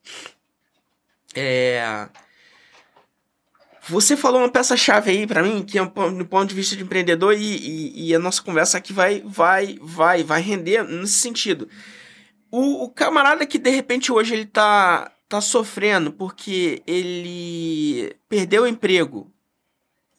É, 1.33 2.09
você 3.87 4.17
falou 4.17 4.41
uma 4.41 4.51
peça-chave 4.51 5.11
aí 5.11 5.25
pra 5.25 5.41
mim, 5.41 5.63
que 5.63 5.79
é 5.79 5.85
do 5.85 6.25
ponto 6.25 6.49
de 6.49 6.55
vista 6.55 6.75
de 6.75 6.83
empreendedor, 6.83 7.33
e, 7.33 7.39
e- 7.39 8.07
e 8.09 8.13
a 8.15 8.19
nossa 8.19 8.41
conversa 8.41 8.77
aqui 8.77 8.91
vai, 8.91 9.21
vai, 9.25 9.77
vai, 9.81 10.25
vai 10.25 10.41
render 10.41 10.83
nesse 10.83 11.13
sentido. 11.19 11.69
O, 12.51 12.83
o 12.83 12.89
camarada 12.89 13.45
que 13.45 13.57
de 13.57 13.69
repente 13.69 14.11
hoje 14.11 14.33
ele 14.33 14.45
tá, 14.45 15.09
tá 15.29 15.39
sofrendo 15.39 16.11
porque 16.11 16.83
ele 16.85 18.13
perdeu 18.27 18.63
o 18.63 18.67
emprego. 18.67 19.31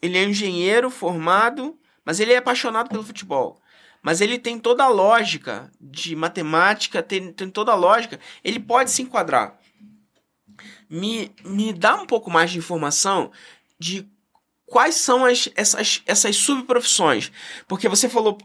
Ele 0.00 0.16
é 0.16 0.24
engenheiro 0.24 0.88
formado, 0.88 1.76
mas 2.08 2.20
ele 2.20 2.32
é 2.32 2.38
apaixonado 2.38 2.88
pelo 2.88 3.04
futebol. 3.04 3.60
Mas 4.02 4.22
ele 4.22 4.38
tem 4.38 4.58
toda 4.58 4.82
a 4.82 4.88
lógica 4.88 5.70
de 5.78 6.16
matemática, 6.16 7.02
tem, 7.02 7.30
tem 7.34 7.50
toda 7.50 7.72
a 7.72 7.74
lógica. 7.74 8.18
Ele 8.42 8.58
pode 8.58 8.90
se 8.90 9.02
enquadrar. 9.02 9.58
Me, 10.88 11.30
me 11.44 11.70
dá 11.70 11.96
um 11.96 12.06
pouco 12.06 12.30
mais 12.30 12.50
de 12.50 12.56
informação 12.56 13.30
de 13.78 14.08
quais 14.64 14.94
são 14.94 15.22
as, 15.26 15.50
essas, 15.54 16.02
essas 16.06 16.34
subprofissões. 16.36 17.30
Porque 17.66 17.90
você 17.90 18.08
falou, 18.08 18.38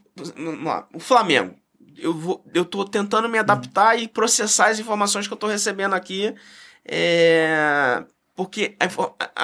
lá, 0.62 0.86
o 0.94 1.00
Flamengo. 1.00 1.56
Eu, 1.96 2.14
vou, 2.14 2.46
eu 2.54 2.66
tentando 2.66 3.30
me 3.30 3.38
adaptar 3.38 3.98
e 3.98 4.10
processar 4.10 4.72
as 4.72 4.80
informações 4.80 5.26
que 5.26 5.32
eu 5.32 5.38
tô 5.38 5.48
recebendo 5.48 5.94
aqui. 5.94 6.36
É, 6.84 8.04
porque 8.36 8.76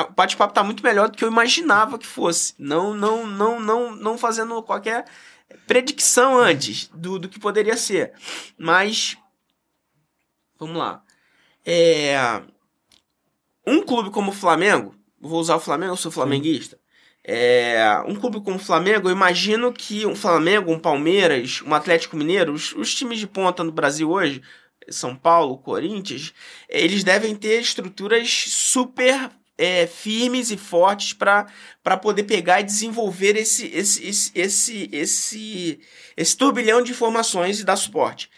o 0.09 0.13
bate-papo 0.13 0.53
tá 0.53 0.63
muito 0.63 0.83
melhor 0.83 1.09
do 1.09 1.17
que 1.17 1.23
eu 1.23 1.31
imaginava 1.31 1.99
que 1.99 2.07
fosse. 2.07 2.55
Não, 2.57 2.93
não, 2.93 3.25
não, 3.25 3.59
não, 3.59 3.95
não 3.95 4.17
fazendo 4.17 4.61
qualquer 4.63 5.05
predicção 5.67 6.39
antes 6.39 6.87
do, 6.93 7.19
do 7.19 7.29
que 7.29 7.39
poderia 7.39 7.77
ser. 7.77 8.13
Mas, 8.57 9.17
vamos 10.57 10.77
lá. 10.77 11.03
É, 11.65 12.41
um 13.65 13.83
clube 13.83 14.09
como 14.09 14.31
o 14.31 14.35
Flamengo, 14.35 14.95
vou 15.19 15.39
usar 15.39 15.55
o 15.55 15.59
Flamengo, 15.59 15.93
eu 15.93 15.97
sou 15.97 16.11
flamenguista. 16.11 16.79
É, 17.23 18.01
um 18.07 18.15
clube 18.15 18.41
como 18.41 18.55
o 18.55 18.59
Flamengo, 18.59 19.07
eu 19.07 19.11
imagino 19.11 19.71
que 19.71 20.05
um 20.05 20.15
Flamengo, 20.15 20.71
um 20.71 20.79
Palmeiras, 20.79 21.61
um 21.61 21.75
Atlético 21.75 22.17
Mineiro, 22.17 22.53
os, 22.53 22.73
os 22.73 22.95
times 22.95 23.19
de 23.19 23.27
ponta 23.27 23.63
no 23.63 23.71
Brasil 23.71 24.09
hoje, 24.09 24.41
São 24.89 25.15
Paulo, 25.15 25.57
Corinthians, 25.57 26.33
eles 26.67 27.03
devem 27.03 27.35
ter 27.35 27.61
estruturas 27.61 28.45
super 28.47 29.29
é, 29.57 29.85
firmes 29.85 30.51
e 30.51 30.57
fortes 30.57 31.11
para 31.11 31.97
poder 32.01 32.23
pegar 32.23 32.61
e 32.61 32.63
desenvolver 32.63 33.35
esse, 33.35 33.67
esse, 33.67 34.07
esse, 34.07 34.31
esse, 34.33 34.89
esse, 34.91 35.79
esse 36.15 36.37
turbilhão 36.37 36.81
de 36.81 36.91
informações 36.91 37.59
e 37.59 37.65
dar 37.65 37.75
suporte. 37.75 38.29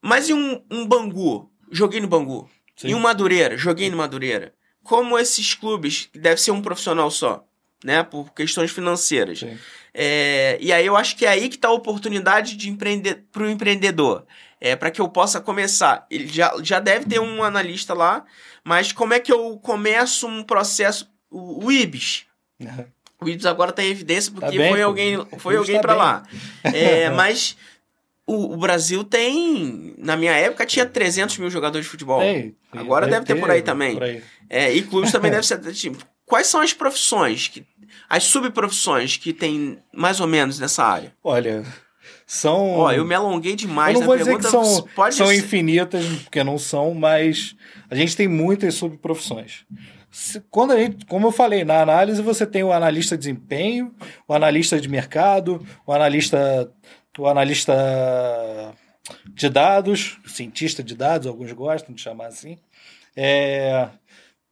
Mas 0.00 0.28
e 0.28 0.34
um, 0.34 0.62
um 0.70 0.86
Bangu? 0.86 1.50
Joguei 1.70 2.00
no 2.00 2.08
Bangu. 2.08 2.48
Sim. 2.76 2.88
E 2.88 2.94
um 2.94 2.98
Madureira? 2.98 3.56
Joguei 3.56 3.90
no 3.90 3.96
Madureira. 3.96 4.54
Como 4.82 5.18
esses 5.18 5.54
clubes, 5.54 6.08
deve 6.14 6.40
ser 6.40 6.50
um 6.50 6.60
profissional 6.60 7.10
só. 7.10 7.46
né? 7.84 8.02
Por 8.02 8.32
questões 8.32 8.70
financeiras. 8.70 9.44
É, 9.92 10.56
e 10.60 10.72
aí 10.72 10.86
eu 10.86 10.96
acho 10.96 11.16
que 11.16 11.26
é 11.26 11.28
aí 11.28 11.48
que 11.48 11.56
está 11.56 11.68
a 11.68 11.72
oportunidade 11.72 12.56
de 12.56 12.70
empreender 12.70 13.26
para 13.30 13.44
o 13.44 13.50
empreendedor. 13.50 14.26
É, 14.64 14.74
para 14.74 14.90
que 14.90 14.98
eu 14.98 15.06
possa 15.10 15.42
começar. 15.42 16.06
Ele 16.10 16.26
já, 16.26 16.54
já 16.62 16.80
deve 16.80 17.04
ter 17.04 17.20
um 17.20 17.42
analista 17.42 17.92
lá, 17.92 18.24
mas 18.64 18.92
como 18.92 19.12
é 19.12 19.20
que 19.20 19.30
eu 19.30 19.58
começo 19.58 20.26
um 20.26 20.42
processo. 20.42 21.06
O, 21.30 21.66
o 21.66 21.70
IBS. 21.70 22.24
Uhum. 22.58 22.86
O 23.20 23.28
IBS 23.28 23.46
agora 23.46 23.70
está 23.70 23.82
em 23.82 23.88
evidência 23.90 24.30
porque 24.30 24.44
tá 24.44 24.52
bem, 24.52 24.70
foi 24.70 24.82
alguém, 24.82 25.26
foi 25.38 25.56
alguém 25.56 25.76
tá 25.76 25.82
para 25.82 25.94
lá. 25.94 26.22
É, 26.62 27.08
mas 27.14 27.56
o, 28.26 28.52
o, 28.52 28.56
Brasil 28.56 29.02
tem. 29.02 29.94
Na 29.96 30.14
minha 30.14 30.32
época 30.32 30.66
tinha 30.66 30.84
300 30.84 31.38
mil 31.38 31.48
jogadores 31.48 31.86
de 31.86 31.90
futebol. 31.90 32.20
Tem, 32.20 32.54
agora 32.72 33.06
deve, 33.06 33.20
deve 33.20 33.26
ter, 33.26 33.34
ter 33.34 33.40
por 33.40 33.50
aí 33.50 33.62
também. 33.62 33.94
Por 33.94 34.02
aí. 34.02 34.22
É, 34.50 34.72
e 34.74 34.82
clubes 34.82 35.10
também 35.10 35.30
deve 35.32 35.46
ser. 35.46 35.58
Tipo, 35.72 36.04
quais 36.26 36.48
são 36.48 36.60
as 36.60 36.74
profissões, 36.74 37.48
que, 37.48 37.64
as 38.10 38.24
subprofissões 38.24 39.16
que 39.16 39.32
tem 39.32 39.78
mais 39.92 40.20
ou 40.20 40.26
menos 40.26 40.58
nessa 40.58 40.84
área? 40.84 41.14
Olha, 41.22 41.64
são. 42.26 42.70
Ó, 42.70 42.92
eu 42.92 43.04
me 43.04 43.14
alonguei 43.14 43.54
demais. 43.54 43.94
Eu 43.94 44.00
não 44.00 44.06
vou 44.06 44.16
dizer 44.16 44.36
que 44.36 44.44
são, 44.44 44.82
pode 44.94 45.14
são 45.14 45.26
ser... 45.26 45.36
infinitas, 45.36 46.04
porque 46.24 46.42
não 46.42 46.58
são, 46.58 46.94
mas 46.94 47.54
a 47.90 47.94
gente 47.94 48.16
tem 48.16 48.28
muitas 48.28 48.74
subprofissões. 48.74 49.64
Quando 50.50 50.72
a 50.72 50.78
gente, 50.78 51.04
como 51.06 51.26
eu 51.26 51.32
falei, 51.32 51.64
na 51.64 51.80
análise 51.80 52.22
você 52.22 52.46
tem 52.46 52.62
o 52.62 52.72
analista 52.72 53.16
de 53.16 53.22
desempenho, 53.24 53.92
o 54.28 54.32
analista 54.32 54.80
de 54.80 54.88
mercado, 54.88 55.64
o 55.84 55.92
analista, 55.92 56.72
o 57.18 57.26
analista 57.26 57.74
de 59.28 59.48
dados, 59.48 60.18
cientista 60.24 60.82
de 60.82 60.94
dados, 60.94 61.26
alguns 61.26 61.52
gostam 61.52 61.94
de 61.94 62.00
chamar 62.00 62.26
assim. 62.26 62.56
É, 63.16 63.88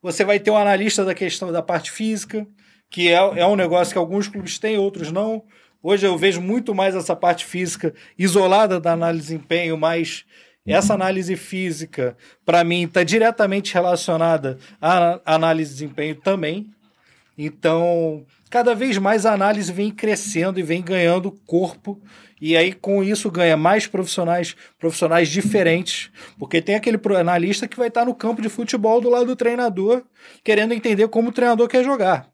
você 0.02 0.24
vai 0.24 0.40
ter 0.40 0.50
um 0.50 0.56
analista 0.56 1.04
da 1.04 1.14
questão 1.14 1.52
da 1.52 1.62
parte 1.62 1.92
física, 1.92 2.44
que 2.90 3.08
é, 3.08 3.14
é 3.14 3.46
um 3.46 3.56
negócio 3.56 3.92
que 3.92 3.98
alguns 3.98 4.26
clubes 4.28 4.58
têm, 4.58 4.78
outros 4.78 5.12
não. 5.12 5.44
Hoje 5.82 6.06
eu 6.06 6.16
vejo 6.16 6.40
muito 6.40 6.74
mais 6.74 6.94
essa 6.94 7.16
parte 7.16 7.44
física 7.44 7.92
isolada 8.16 8.78
da 8.78 8.92
análise 8.92 9.22
de 9.22 9.32
desempenho, 9.32 9.76
mas 9.76 10.24
essa 10.64 10.94
análise 10.94 11.34
física, 11.34 12.16
para 12.44 12.62
mim, 12.62 12.84
está 12.84 13.02
diretamente 13.02 13.74
relacionada 13.74 14.58
à 14.80 15.20
análise 15.24 15.70
de 15.70 15.80
desempenho 15.80 16.14
também. 16.14 16.70
Então, 17.36 18.24
cada 18.48 18.74
vez 18.74 18.96
mais 18.98 19.26
a 19.26 19.32
análise 19.32 19.72
vem 19.72 19.90
crescendo 19.90 20.60
e 20.60 20.62
vem 20.62 20.82
ganhando 20.82 21.32
corpo 21.46 22.00
e 22.40 22.56
aí 22.56 22.72
com 22.72 23.02
isso 23.02 23.30
ganha 23.30 23.56
mais 23.56 23.86
profissionais, 23.86 24.54
profissionais 24.78 25.28
diferentes, 25.28 26.10
porque 26.38 26.60
tem 26.60 26.74
aquele 26.74 27.00
analista 27.18 27.66
que 27.66 27.76
vai 27.76 27.88
estar 27.88 28.04
no 28.04 28.14
campo 28.14 28.42
de 28.42 28.48
futebol 28.48 29.00
do 29.00 29.08
lado 29.08 29.26
do 29.26 29.36
treinador, 29.36 30.02
querendo 30.44 30.74
entender 30.74 31.08
como 31.08 31.30
o 31.30 31.32
treinador 31.32 31.68
quer 31.68 31.84
jogar. 31.84 32.31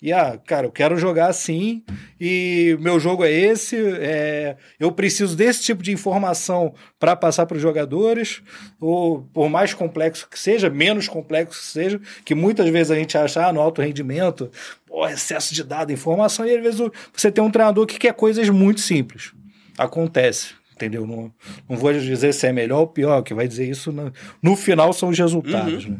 E 0.00 0.12
ah, 0.12 0.38
cara, 0.46 0.66
eu 0.66 0.70
quero 0.70 0.96
jogar 0.96 1.26
assim 1.28 1.82
e 2.20 2.76
meu 2.80 3.00
jogo 3.00 3.24
é 3.24 3.32
esse. 3.32 3.76
É, 4.00 4.56
eu 4.78 4.92
preciso 4.92 5.36
desse 5.36 5.62
tipo 5.62 5.82
de 5.82 5.90
informação 5.90 6.72
para 7.00 7.16
passar 7.16 7.46
para 7.46 7.56
os 7.56 7.62
jogadores, 7.62 8.40
ou 8.80 9.22
por 9.32 9.48
mais 9.48 9.74
complexo 9.74 10.28
que 10.30 10.38
seja, 10.38 10.70
menos 10.70 11.08
complexo 11.08 11.58
que 11.58 11.66
seja, 11.66 12.00
que 12.24 12.34
muitas 12.34 12.68
vezes 12.68 12.92
a 12.92 12.94
gente 12.94 13.18
acha 13.18 13.46
ah, 13.46 13.52
no 13.52 13.60
alto 13.60 13.82
rendimento, 13.82 14.50
pô, 14.86 15.06
excesso 15.08 15.52
de 15.52 15.64
dados, 15.64 15.92
informação, 15.92 16.46
e 16.46 16.56
às 16.56 16.62
vezes 16.62 16.80
você 17.12 17.30
tem 17.32 17.42
um 17.42 17.50
treinador 17.50 17.84
que 17.84 17.98
quer 17.98 18.14
coisas 18.14 18.48
muito 18.48 18.80
simples 18.80 19.32
acontece. 19.78 20.58
Entendeu? 20.74 21.06
Não, 21.06 21.32
não 21.68 21.76
vou 21.76 21.92
dizer 21.92 22.32
se 22.32 22.46
é 22.46 22.52
melhor 22.52 22.80
ou 22.80 22.86
pior, 22.86 23.22
que 23.22 23.34
vai 23.34 23.48
dizer 23.48 23.68
isso 23.68 23.90
no, 23.90 24.12
no 24.40 24.54
final 24.54 24.92
são 24.92 25.08
os 25.08 25.18
resultados. 25.18 25.86
Uhum. 25.86 25.90
Né? 25.90 25.98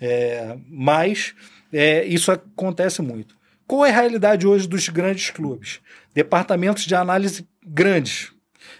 É, 0.00 0.56
mas 0.68 1.32
é, 1.72 2.04
isso 2.04 2.32
acontece 2.32 3.02
muito. 3.02 3.35
Qual 3.66 3.84
é 3.84 3.90
a 3.90 3.94
realidade 3.94 4.46
hoje 4.46 4.68
dos 4.68 4.88
grandes 4.88 5.30
clubes? 5.30 5.80
Departamentos 6.14 6.84
de 6.84 6.94
análise 6.94 7.46
grandes. 7.66 8.32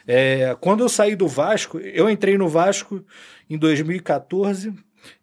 É, 0.07 0.57
quando 0.61 0.85
eu 0.85 0.89
saí 0.89 1.17
do 1.17 1.27
Vasco, 1.27 1.79
eu 1.79 2.09
entrei 2.09 2.39
no 2.39 2.49
Vasco 2.49 3.05
em 3.51 3.59
2014. 3.59 4.73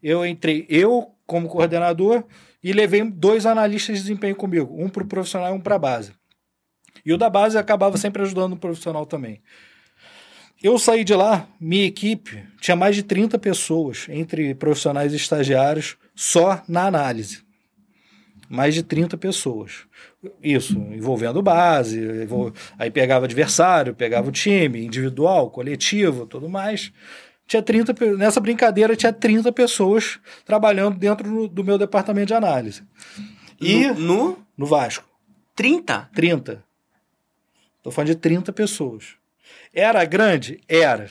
Eu 0.02 0.26
entrei 0.26 0.66
eu 0.70 1.14
como 1.26 1.48
coordenador 1.48 2.26
e 2.62 2.74
levei 2.74 3.04
dois 3.04 3.46
analistas 3.46 3.98
de 3.98 4.02
desempenho 4.04 4.36
comigo, 4.36 4.76
um 4.78 4.90
para 4.90 5.04
o 5.04 5.08
profissional 5.08 5.54
e 5.54 5.58
um 5.58 5.62
para 5.62 5.76
a 5.76 5.80
base. 5.80 6.12
E 7.06 7.14
o 7.14 7.18
da 7.18 7.30
base 7.30 7.58
acabava 7.58 7.98
sempre 7.98 8.22
ajudando 8.22 8.54
o 8.54 8.58
profissional 8.58 9.06
também. 9.06 9.42
Eu 10.62 10.80
saí 10.80 11.04
de 11.04 11.14
lá, 11.14 11.48
minha 11.60 11.86
equipe 11.86 12.42
tinha 12.62 12.76
mais 12.76 12.96
de 12.96 13.04
30 13.04 13.38
pessoas, 13.38 14.08
entre 14.10 14.56
profissionais 14.56 15.12
e 15.12 15.18
estagiários, 15.18 15.98
só 16.16 16.62
na 16.70 16.86
análise. 16.86 17.43
Mais 18.50 18.74
de 18.74 18.84
30 18.84 19.18
pessoas. 19.18 19.86
Isso, 20.42 20.78
envolvendo 20.78 21.42
base, 21.42 22.00
aí 22.78 22.92
pegava 22.92 23.26
adversário, 23.26 23.96
pegava 23.96 24.30
o 24.30 24.32
time, 24.32 24.86
individual, 24.86 25.50
coletivo, 25.50 26.26
tudo 26.26 26.48
mais. 26.48 26.92
Tinha 27.48 27.62
30, 27.62 27.94
nessa 28.18 28.40
brincadeira 28.40 28.96
tinha 28.96 29.12
30 29.12 29.52
pessoas 29.52 30.20
trabalhando 30.46 30.98
dentro 30.98 31.48
do 31.48 31.64
meu 31.64 31.78
departamento 31.78 32.28
de 32.28 32.34
análise. 32.34 32.84
E 33.60 33.88
no, 33.88 34.00
no, 34.00 34.38
no 34.58 34.66
Vasco. 34.66 35.08
30? 35.56 36.10
30. 36.14 36.64
Estou 37.78 37.92
falando 37.92 38.08
de 38.08 38.16
30 38.16 38.54
pessoas. 38.54 39.16
Era 39.74 40.04
grande? 40.06 40.60
Era. 40.68 41.10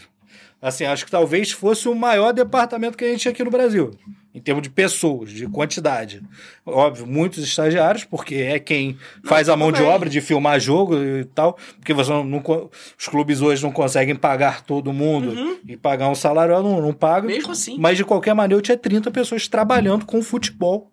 Assim, 0.60 0.84
acho 0.84 1.04
que 1.04 1.10
talvez 1.10 1.50
fosse 1.50 1.88
o 1.88 1.94
maior 1.94 2.32
departamento 2.32 2.96
que 2.96 3.04
a 3.04 3.08
gente 3.08 3.20
tinha 3.20 3.32
aqui 3.32 3.42
no 3.42 3.50
Brasil, 3.50 3.90
em 4.34 4.40
termos 4.40 4.62
de 4.62 4.70
pessoas, 4.70 5.30
de 5.30 5.46
quantidade. 5.46 6.22
Óbvio, 6.64 7.06
muitos 7.06 7.42
estagiários, 7.44 8.04
porque 8.04 8.36
é 8.36 8.58
quem 8.58 8.96
faz 9.24 9.48
a 9.48 9.56
mão 9.56 9.70
de 9.70 9.82
obra 9.82 10.08
de 10.08 10.20
filmar 10.20 10.58
jogo 10.58 10.96
e 10.96 11.24
tal, 11.24 11.58
porque 11.78 11.92
você 11.92 12.10
não, 12.10 12.24
não, 12.24 12.70
os 12.98 13.06
clubes 13.06 13.42
hoje 13.42 13.62
não 13.62 13.72
conseguem 13.72 14.16
pagar 14.16 14.64
todo 14.64 14.92
mundo 14.92 15.32
uhum. 15.32 15.58
e 15.66 15.76
pagar 15.76 16.08
um 16.08 16.14
salário, 16.14 16.62
não, 16.62 16.80
não 16.80 16.92
pagam. 16.92 17.28
Mesmo 17.28 17.52
assim. 17.52 17.76
Mas 17.78 17.96
de 17.96 18.04
qualquer 18.04 18.34
maneira, 18.34 18.58
eu 18.58 18.62
tinha 18.62 18.76
30 18.76 19.10
pessoas 19.10 19.46
trabalhando 19.48 20.06
com 20.06 20.22
futebol 20.22 20.90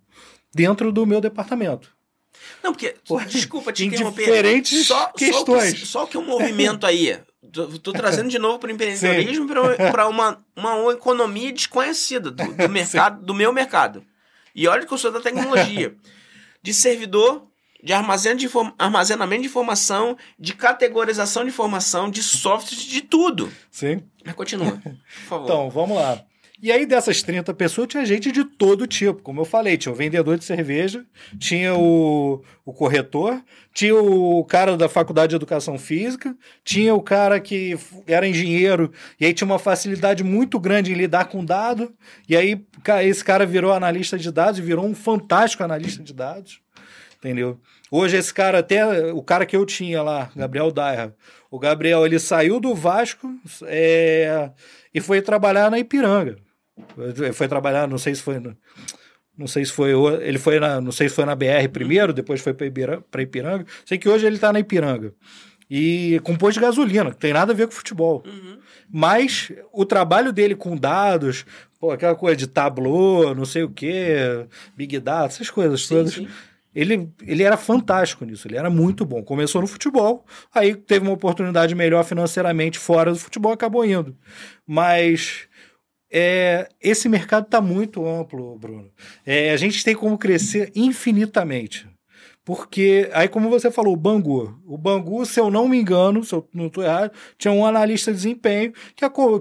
dentro 0.53 0.91
do 0.91 1.05
meu 1.05 1.21
departamento. 1.21 1.97
Não, 2.63 2.73
porque, 2.73 2.95
desculpa 3.27 3.71
te 3.71 3.85
interromper. 3.85 4.25
Diferentes 4.25 4.87
só, 4.87 5.07
questões. 5.07 5.71
Só 5.71 5.79
que, 5.79 5.85
só 5.85 6.05
que 6.05 6.17
o 6.17 6.21
movimento 6.21 6.85
aí, 6.85 7.17
tô, 7.51 7.93
trazendo 7.93 8.29
de 8.29 8.39
novo 8.39 8.59
para 8.59 8.69
o 8.69 8.71
empreendedorismo 8.71 9.47
para 9.91 10.07
uma, 10.07 10.43
uma 10.55 10.91
economia 10.91 11.51
desconhecida 11.51 12.31
do, 12.31 12.43
do 12.53 12.69
mercado, 12.69 13.19
Sim. 13.19 13.25
do 13.25 13.33
meu 13.33 13.51
mercado. 13.51 14.03
E 14.55 14.67
olha 14.67 14.85
que 14.85 14.93
eu 14.93 14.97
sou 14.97 15.11
da 15.11 15.21
tecnologia. 15.21 15.95
De 16.61 16.73
servidor, 16.73 17.47
de 17.81 17.93
armazenamento 17.93 19.41
de 19.41 19.47
informação, 19.47 20.17
de 20.37 20.53
categorização 20.53 21.43
de 21.43 21.49
informação, 21.49 22.09
de 22.09 22.21
softwares, 22.21 22.83
de 22.83 23.01
tudo. 23.01 23.51
Sim. 23.71 24.03
Mas 24.25 24.35
continua, 24.35 24.71
por 24.71 24.97
favor. 25.27 25.45
Então, 25.45 25.69
vamos 25.69 25.97
lá. 25.97 26.21
E 26.61 26.73
aí, 26.73 26.85
dessas 26.85 27.23
30 27.23 27.53
pessoas, 27.53 27.87
tinha 27.87 28.05
gente 28.05 28.33
de 28.33 28.43
todo 28.43 28.85
tipo. 28.85 29.21
Como 29.21 29.39
eu 29.39 29.45
falei, 29.45 29.77
tinha 29.77 29.93
o 29.93 29.95
vendedor 29.95 30.37
de 30.37 30.43
cerveja, 30.43 31.05
tinha 31.39 31.73
o, 31.73 32.43
o 32.65 32.73
corretor, 32.73 33.41
tinha 33.73 33.95
o 33.95 34.43
cara 34.43 34.75
da 34.75 34.89
faculdade 34.89 35.29
de 35.29 35.37
educação 35.37 35.77
física, 35.77 36.35
tinha 36.63 36.93
o 36.93 37.01
cara 37.01 37.39
que 37.39 37.77
era 38.05 38.27
engenheiro 38.27 38.91
e 39.17 39.25
aí 39.25 39.33
tinha 39.33 39.45
uma 39.45 39.57
facilidade 39.57 40.21
muito 40.21 40.59
grande 40.59 40.91
em 40.91 40.95
lidar 40.95 41.25
com 41.25 41.45
dado. 41.45 41.93
E 42.27 42.35
aí, 42.35 42.61
esse 43.03 43.23
cara 43.23 43.45
virou 43.45 43.71
analista 43.71 44.17
de 44.17 44.29
dados 44.29 44.59
e 44.59 44.63
virou 44.63 44.85
um 44.85 44.93
fantástico 44.93 45.63
analista 45.63 46.03
de 46.03 46.13
dados. 46.13 46.59
Entendeu? 47.17 47.57
Hoje, 47.89 48.17
esse 48.17 48.33
cara, 48.33 48.59
até 48.59 49.13
o 49.13 49.23
cara 49.23 49.45
que 49.45 49.55
eu 49.55 49.65
tinha 49.65 50.01
lá, 50.01 50.29
Gabriel 50.35 50.71
Daira, 50.71 51.15
o 51.49 51.57
Gabriel, 51.57 52.05
ele 52.05 52.19
saiu 52.19 52.59
do 52.59 52.75
Vasco 52.75 53.33
é, 53.63 54.51
e 54.93 54.99
foi 54.99 55.21
trabalhar 55.21 55.71
na 55.71 55.79
Ipiranga. 55.79 56.48
Ele 56.97 57.33
foi 57.33 57.47
trabalhar, 57.47 57.87
não 57.87 57.97
sei 57.97 58.15
se 58.15 58.21
foi. 58.21 58.41
Não 59.37 59.47
sei 59.47 59.65
se 59.65 59.71
foi. 59.71 59.91
Ele 60.21 60.37
foi 60.37 60.59
na. 60.59 60.81
Não 60.81 60.91
sei 60.91 61.09
se 61.09 61.15
foi 61.15 61.25
na 61.25 61.35
BR 61.35 61.69
primeiro, 61.71 62.13
depois 62.13 62.41
foi 62.41 62.53
para 62.53 62.67
Ipiranga, 62.67 63.03
Ipiranga. 63.19 63.65
Sei 63.85 63.97
que 63.97 64.09
hoje 64.09 64.25
ele 64.25 64.35
está 64.35 64.51
na 64.51 64.59
Ipiranga. 64.59 65.13
E 65.69 66.19
com 66.23 66.35
posto 66.35 66.55
de 66.55 66.65
gasolina, 66.65 67.11
que 67.11 67.17
tem 67.17 67.31
nada 67.31 67.53
a 67.53 67.55
ver 67.55 67.67
com 67.67 67.73
futebol. 67.73 68.23
Uhum. 68.25 68.57
Mas 68.91 69.51
o 69.71 69.85
trabalho 69.85 70.33
dele 70.33 70.55
com 70.55 70.75
dados, 70.75 71.45
pô, 71.79 71.91
aquela 71.91 72.15
coisa 72.15 72.35
de 72.35 72.47
tableau, 72.47 73.35
não 73.35 73.45
sei 73.45 73.63
o 73.63 73.69
quê, 73.69 74.47
Big 74.75 74.99
Data, 74.99 75.27
essas 75.27 75.51
coisas 75.51 75.85
sim, 75.85 75.95
todas. 75.95 76.13
Sim. 76.13 76.27
Ele, 76.73 77.09
ele 77.25 77.43
era 77.43 77.57
fantástico 77.57 78.25
nisso, 78.25 78.47
ele 78.47 78.57
era 78.57 78.69
muito 78.69 79.05
bom. 79.05 79.23
Começou 79.23 79.61
no 79.61 79.67
futebol, 79.67 80.25
aí 80.53 80.75
teve 80.75 81.05
uma 81.05 81.13
oportunidade 81.13 81.75
melhor 81.75 82.03
financeiramente 82.03 82.79
fora 82.79 83.11
do 83.11 83.19
futebol, 83.19 83.51
acabou 83.51 83.85
indo. 83.85 84.15
Mas 84.65 85.47
é, 86.11 86.67
esse 86.81 87.07
mercado 87.07 87.45
está 87.45 87.61
muito 87.61 88.05
amplo, 88.05 88.57
Bruno. 88.57 88.89
É, 89.25 89.51
a 89.51 89.57
gente 89.57 89.83
tem 89.83 89.95
como 89.95 90.17
crescer 90.17 90.71
infinitamente. 90.75 91.87
Porque, 92.43 93.07
aí 93.13 93.27
como 93.27 93.47
você 93.47 93.69
falou, 93.69 93.93
o 93.93 93.97
Bangu. 93.97 94.59
O 94.65 94.75
Bangu, 94.75 95.23
se 95.23 95.39
eu 95.39 95.51
não 95.51 95.67
me 95.67 95.77
engano, 95.77 96.23
se 96.23 96.33
eu 96.33 96.47
não 96.51 96.65
estou 96.65 96.83
errado, 96.83 97.11
tinha 97.37 97.51
um 97.51 97.63
analista 97.63 98.11
de 98.11 98.17
desempenho 98.17 98.73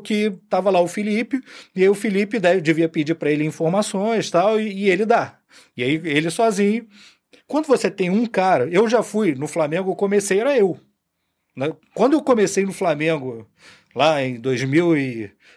que 0.04 0.14
estava 0.14 0.68
lá 0.68 0.78
o 0.78 0.86
Felipe, 0.86 1.40
e 1.74 1.82
aí 1.82 1.88
o 1.88 1.94
Felipe 1.94 2.38
deve, 2.38 2.60
devia 2.60 2.86
pedir 2.86 3.14
para 3.14 3.30
ele 3.30 3.44
informações 3.44 4.30
tal, 4.30 4.60
e, 4.60 4.84
e 4.84 4.90
ele 4.90 5.06
dá. 5.06 5.38
E 5.74 5.82
aí 5.82 6.00
ele 6.04 6.30
sozinho 6.30 6.86
Quando 7.46 7.66
você 7.66 7.90
tem 7.90 8.10
um 8.10 8.26
cara, 8.26 8.68
eu 8.70 8.86
já 8.88 9.02
fui 9.02 9.34
no 9.34 9.48
Flamengo, 9.48 9.90
eu 9.90 9.96
comecei, 9.96 10.40
era 10.40 10.56
eu. 10.56 10.78
Né? 11.56 11.72
Quando 11.94 12.12
eu 12.12 12.22
comecei 12.22 12.64
no 12.66 12.72
Flamengo, 12.74 13.48
lá 13.94 14.22
em 14.22 14.38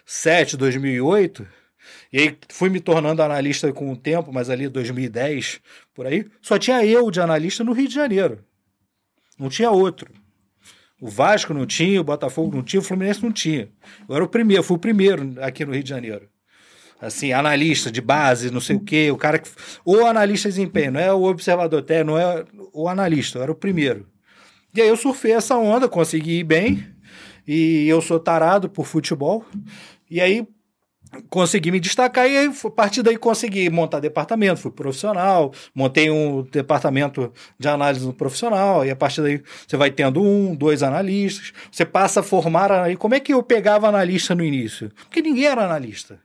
2007, 0.04 0.56
2008, 0.56 1.46
e 2.12 2.18
aí 2.18 2.38
fui 2.48 2.68
me 2.68 2.80
tornando 2.80 3.22
analista 3.22 3.72
com 3.72 3.90
o 3.90 3.96
tempo, 3.96 4.32
mas 4.32 4.50
ali 4.50 4.68
2010, 4.68 5.60
por 5.94 6.06
aí, 6.06 6.26
só 6.40 6.58
tinha 6.58 6.84
eu 6.84 7.10
de 7.10 7.20
analista 7.20 7.64
no 7.64 7.72
Rio 7.72 7.88
de 7.88 7.94
Janeiro. 7.94 8.44
Não 9.38 9.48
tinha 9.48 9.70
outro. 9.70 10.12
O 11.00 11.08
Vasco 11.08 11.52
não 11.52 11.66
tinha, 11.66 12.00
o 12.00 12.04
Botafogo 12.04 12.54
não 12.54 12.62
tinha, 12.62 12.80
o 12.80 12.84
Fluminense 12.84 13.22
não 13.22 13.32
tinha. 13.32 13.68
Eu 14.08 14.14
era 14.14 14.24
o 14.24 14.28
primeiro, 14.28 14.62
fui 14.62 14.76
o 14.76 14.80
primeiro 14.80 15.34
aqui 15.42 15.64
no 15.64 15.72
Rio 15.72 15.82
de 15.82 15.88
Janeiro. 15.88 16.28
Assim, 17.00 17.32
analista 17.32 17.90
de 17.90 18.00
base, 18.00 18.52
não 18.52 18.60
sei 18.60 18.76
o 18.76 18.80
quê, 18.80 19.10
o 19.10 19.16
cara 19.16 19.38
que. 19.38 19.50
O 19.84 20.06
analista 20.06 20.48
de 20.48 20.54
desempenho, 20.54 20.92
não 20.92 21.00
é 21.00 21.12
o 21.12 21.24
observador 21.24 21.82
técnico, 21.82 22.12
não 22.12 22.18
é 22.18 22.44
o 22.72 22.88
analista, 22.88 23.38
eu 23.38 23.42
era 23.42 23.50
o 23.50 23.56
primeiro. 23.56 24.06
E 24.72 24.80
aí 24.80 24.88
eu 24.88 24.96
surfei 24.96 25.32
essa 25.32 25.56
onda, 25.56 25.88
consegui 25.88 26.38
ir 26.38 26.44
bem, 26.44 26.91
e 27.46 27.86
eu 27.88 28.00
sou 28.00 28.18
tarado 28.18 28.68
por 28.68 28.86
futebol. 28.86 29.44
E 30.10 30.20
aí 30.20 30.46
consegui 31.28 31.70
me 31.70 31.80
destacar 31.80 32.28
e 32.28 32.36
aí, 32.36 32.46
a 32.64 32.70
partir 32.70 33.02
daí 33.02 33.16
consegui 33.16 33.68
montar 33.68 34.00
departamento, 34.00 34.60
fui 34.60 34.70
profissional, 34.70 35.52
montei 35.74 36.10
um 36.10 36.42
departamento 36.42 37.32
de 37.58 37.68
análise 37.68 38.10
profissional, 38.14 38.84
e 38.84 38.90
a 38.90 38.96
partir 38.96 39.20
daí 39.20 39.42
você 39.66 39.76
vai 39.76 39.90
tendo 39.90 40.22
um, 40.22 40.54
dois 40.54 40.82
analistas, 40.82 41.52
você 41.70 41.84
passa 41.84 42.20
a 42.20 42.22
formar, 42.22 42.90
e 42.90 42.96
como 42.96 43.14
é 43.14 43.20
que 43.20 43.34
eu 43.34 43.42
pegava 43.42 43.88
analista 43.88 44.34
no 44.34 44.44
início? 44.44 44.90
Porque 45.04 45.20
ninguém 45.20 45.46
era 45.46 45.64
analista. 45.64 46.18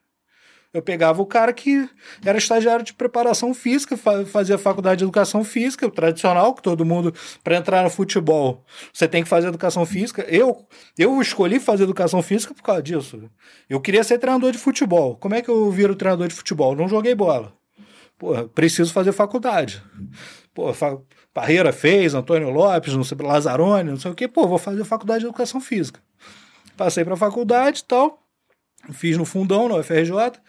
Eu 0.73 0.81
pegava 0.81 1.21
o 1.21 1.25
cara 1.25 1.53
que 1.53 1.89
era 2.23 2.37
estagiário 2.37 2.83
de 2.83 2.93
preparação 2.93 3.53
física, 3.53 3.97
fazia 4.25 4.57
faculdade 4.57 4.99
de 4.99 5.05
educação 5.05 5.43
física, 5.43 5.87
o 5.87 5.91
tradicional, 5.91 6.53
que 6.53 6.61
todo 6.61 6.85
mundo, 6.85 7.13
para 7.43 7.55
entrar 7.55 7.83
no 7.83 7.89
futebol, 7.89 8.65
você 8.93 9.07
tem 9.07 9.23
que 9.23 9.29
fazer 9.29 9.47
educação 9.47 9.85
física. 9.85 10.25
Eu, 10.27 10.67
eu 10.97 11.21
escolhi 11.21 11.59
fazer 11.59 11.83
educação 11.83 12.21
física 12.21 12.53
por 12.53 12.61
causa 12.61 12.83
disso. 12.83 13.29
Eu 13.69 13.79
queria 13.79 14.03
ser 14.03 14.19
treinador 14.19 14.51
de 14.51 14.57
futebol. 14.57 15.15
Como 15.15 15.35
é 15.35 15.41
que 15.41 15.49
eu 15.49 15.71
viro 15.71 15.95
treinador 15.95 16.27
de 16.27 16.35
futebol? 16.35 16.75
Não 16.75 16.87
joguei 16.87 17.15
bola. 17.15 17.53
Pô, 18.17 18.47
preciso 18.49 18.91
fazer 18.91 19.13
faculdade. 19.13 19.81
Pô, 20.53 20.73
fa 20.73 20.97
Parreira 21.33 21.71
fez, 21.71 22.15
Antônio 22.15 22.49
Lopes, 22.49 22.95
não 22.95 23.03
sei, 23.03 23.15
Lazarone, 23.21 23.91
não 23.91 23.97
sei 23.97 24.11
o 24.11 24.15
quê. 24.15 24.27
Pô, 24.27 24.47
vou 24.47 24.57
fazer 24.57 24.83
faculdade 24.83 25.19
de 25.19 25.27
educação 25.27 25.61
física. 25.61 26.01
Passei 26.75 27.05
para 27.05 27.15
faculdade 27.15 27.81
e 27.81 27.83
tal 27.83 28.26
Fiz 28.91 29.17
no 29.17 29.25
fundão, 29.25 29.67
no 29.67 29.81
FRJ. 29.83 30.39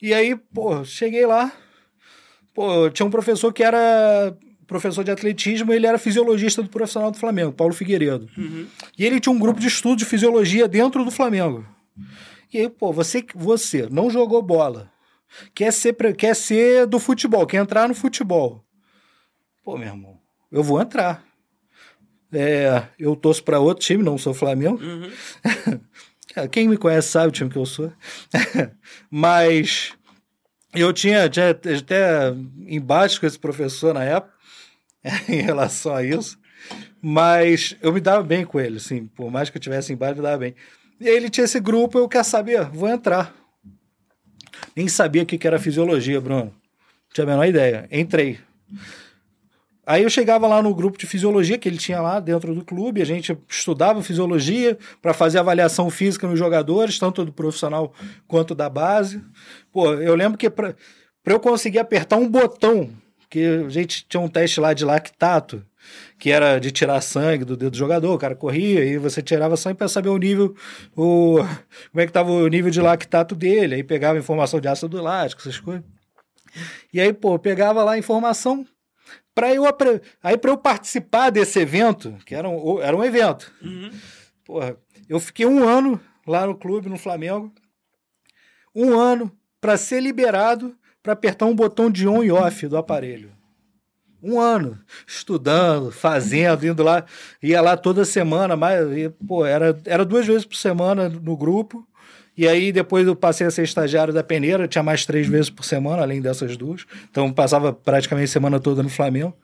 E 0.00 0.14
aí, 0.14 0.36
pô, 0.36 0.84
cheguei 0.84 1.26
lá. 1.26 1.52
Pô, 2.54 2.90
tinha 2.90 3.06
um 3.06 3.10
professor 3.10 3.52
que 3.52 3.62
era 3.62 4.36
professor 4.68 5.02
de 5.02 5.10
atletismo, 5.10 5.72
ele 5.72 5.86
era 5.86 5.98
fisiologista 5.98 6.62
do 6.62 6.68
profissional 6.68 7.10
do 7.10 7.18
Flamengo, 7.18 7.52
Paulo 7.52 7.72
Figueiredo. 7.72 8.28
Uhum. 8.36 8.66
E 8.96 9.04
ele 9.04 9.18
tinha 9.18 9.32
um 9.32 9.38
grupo 9.38 9.58
de 9.58 9.66
estudo 9.66 9.96
de 9.96 10.04
fisiologia 10.04 10.68
dentro 10.68 11.04
do 11.04 11.10
Flamengo. 11.10 11.66
E 12.52 12.58
aí, 12.58 12.68
pô, 12.68 12.92
você, 12.92 13.24
você 13.34 13.88
não 13.90 14.10
jogou 14.10 14.42
bola, 14.42 14.92
quer 15.54 15.72
ser, 15.72 15.94
quer 16.14 16.36
ser 16.36 16.86
do 16.86 16.98
futebol, 16.98 17.46
quer 17.46 17.56
entrar 17.58 17.88
no 17.88 17.94
futebol. 17.94 18.62
Pô, 19.64 19.76
meu 19.78 19.88
irmão, 19.88 20.18
eu 20.52 20.62
vou 20.62 20.80
entrar. 20.80 21.24
É, 22.30 22.84
eu 22.98 23.16
torço 23.16 23.42
para 23.42 23.58
outro 23.58 23.84
time, 23.84 24.02
não 24.02 24.18
sou 24.18 24.34
Flamengo. 24.34 24.82
Uhum. 24.82 25.10
Quem 26.46 26.68
me 26.68 26.76
conhece 26.76 27.08
sabe 27.08 27.28
o 27.28 27.32
time 27.32 27.50
que 27.50 27.56
eu 27.56 27.66
sou. 27.66 27.92
Mas 29.10 29.92
eu 30.74 30.92
tinha, 30.92 31.28
tinha 31.28 31.50
até 31.50 32.32
embate 32.66 33.18
com 33.18 33.26
esse 33.26 33.38
professor 33.38 33.94
na 33.94 34.04
época 34.04 34.34
em 35.28 35.40
relação 35.40 35.94
a 35.94 36.02
isso. 36.02 36.38
Mas 37.00 37.76
eu 37.80 37.92
me 37.92 38.00
dava 38.00 38.22
bem 38.22 38.44
com 38.44 38.60
ele, 38.60 38.76
assim, 38.76 39.06
por 39.06 39.30
mais 39.30 39.48
que 39.48 39.56
eu 39.56 39.62
tivesse 39.62 39.92
embate, 39.92 40.16
me 40.16 40.22
dava 40.22 40.38
bem. 40.38 40.54
E 41.00 41.08
aí 41.08 41.14
ele 41.14 41.30
tinha 41.30 41.44
esse 41.44 41.60
grupo, 41.60 41.98
eu 41.98 42.08
quero 42.08 42.24
saber, 42.24 42.64
vou 42.66 42.88
entrar. 42.88 43.34
Nem 44.74 44.88
sabia 44.88 45.22
o 45.22 45.26
que 45.26 45.46
era 45.46 45.58
fisiologia, 45.58 46.20
Bruno. 46.20 46.44
Não 46.44 46.52
tinha 47.12 47.24
a 47.24 47.30
menor 47.30 47.46
ideia. 47.46 47.88
Entrei. 47.90 48.38
Aí 49.88 50.02
eu 50.02 50.10
chegava 50.10 50.46
lá 50.46 50.60
no 50.60 50.74
grupo 50.74 50.98
de 50.98 51.06
fisiologia 51.06 51.56
que 51.56 51.66
ele 51.66 51.78
tinha 51.78 51.98
lá 51.98 52.20
dentro 52.20 52.54
do 52.54 52.62
clube, 52.62 53.00
a 53.00 53.06
gente 53.06 53.34
estudava 53.48 54.02
fisiologia 54.02 54.76
para 55.00 55.14
fazer 55.14 55.38
avaliação 55.38 55.88
física 55.88 56.28
nos 56.28 56.38
jogadores, 56.38 56.98
tanto 56.98 57.24
do 57.24 57.32
profissional 57.32 57.94
quanto 58.26 58.54
da 58.54 58.68
base. 58.68 59.24
Pô, 59.72 59.94
eu 59.94 60.14
lembro 60.14 60.36
que 60.36 60.50
para 60.50 60.74
eu 61.24 61.40
conseguir 61.40 61.78
apertar 61.78 62.18
um 62.18 62.28
botão, 62.28 62.90
que 63.30 63.42
a 63.66 63.68
gente 63.70 64.04
tinha 64.06 64.20
um 64.20 64.28
teste 64.28 64.60
lá 64.60 64.74
de 64.74 64.84
lactato, 64.84 65.64
que 66.18 66.30
era 66.30 66.58
de 66.58 66.70
tirar 66.70 67.00
sangue 67.00 67.46
do 67.46 67.56
dedo 67.56 67.70
do 67.70 67.78
jogador, 67.78 68.12
o 68.12 68.18
cara 68.18 68.34
corria 68.34 68.84
e 68.84 68.98
você 68.98 69.22
tirava 69.22 69.56
sangue 69.56 69.78
para 69.78 69.88
saber 69.88 70.10
o 70.10 70.18
nível, 70.18 70.54
o, 70.94 71.38
como 71.90 72.02
é 72.02 72.04
que 72.04 72.10
estava 72.10 72.30
o 72.30 72.46
nível 72.46 72.70
de 72.70 72.82
lactato 72.82 73.34
dele, 73.34 73.76
aí 73.76 73.82
pegava 73.82 74.18
informação 74.18 74.60
de 74.60 74.68
ácido 74.68 75.00
lático, 75.00 75.40
essas 75.40 75.58
coisas. 75.58 75.82
E 76.92 77.00
aí, 77.00 77.10
pô, 77.10 77.38
pegava 77.38 77.82
lá 77.82 77.92
a 77.92 77.98
informação, 77.98 78.66
para 79.38 79.54
eu 79.54 79.64
aí 80.20 80.36
para 80.36 80.50
eu 80.50 80.58
participar 80.58 81.30
desse 81.30 81.60
evento, 81.60 82.16
que 82.26 82.34
era 82.34 82.48
um, 82.48 82.82
era 82.82 82.96
um 82.96 83.04
evento. 83.04 83.52
Uhum. 83.62 83.92
Porra, 84.44 84.76
eu 85.08 85.20
fiquei 85.20 85.46
um 85.46 85.68
ano 85.68 86.00
lá 86.26 86.44
no 86.44 86.56
clube, 86.56 86.88
no 86.88 86.98
Flamengo. 86.98 87.52
Um 88.74 88.98
ano 88.98 89.30
para 89.60 89.76
ser 89.76 90.00
liberado 90.00 90.76
para 91.00 91.12
apertar 91.12 91.46
um 91.46 91.54
botão 91.54 91.88
de 91.88 92.08
on 92.08 92.24
e 92.24 92.32
off 92.32 92.66
do 92.66 92.76
aparelho. 92.76 93.30
Um 94.20 94.40
ano 94.40 94.76
estudando, 95.06 95.92
fazendo, 95.92 96.66
indo 96.66 96.82
lá, 96.82 97.04
ia 97.40 97.60
lá 97.60 97.76
toda 97.76 98.04
semana, 98.04 98.56
mas 98.56 98.80
pô, 99.24 99.46
era, 99.46 99.80
era 99.84 100.04
duas 100.04 100.26
vezes 100.26 100.44
por 100.44 100.56
semana 100.56 101.08
no 101.08 101.36
grupo. 101.36 101.86
E 102.38 102.46
aí 102.46 102.70
depois 102.70 103.04
eu 103.04 103.16
passei 103.16 103.48
a 103.48 103.50
ser 103.50 103.64
estagiário 103.64 104.14
da 104.14 104.22
peneira, 104.22 104.68
tinha 104.68 104.82
mais 104.82 105.04
três 105.04 105.26
vezes 105.26 105.50
por 105.50 105.64
semana, 105.64 106.02
além 106.02 106.20
dessas 106.20 106.56
duas. 106.56 106.86
Então 107.10 107.32
passava 107.32 107.72
praticamente 107.72 108.26
a 108.26 108.32
semana 108.32 108.60
toda 108.60 108.80
no 108.80 108.88
Flamengo. 108.88 109.36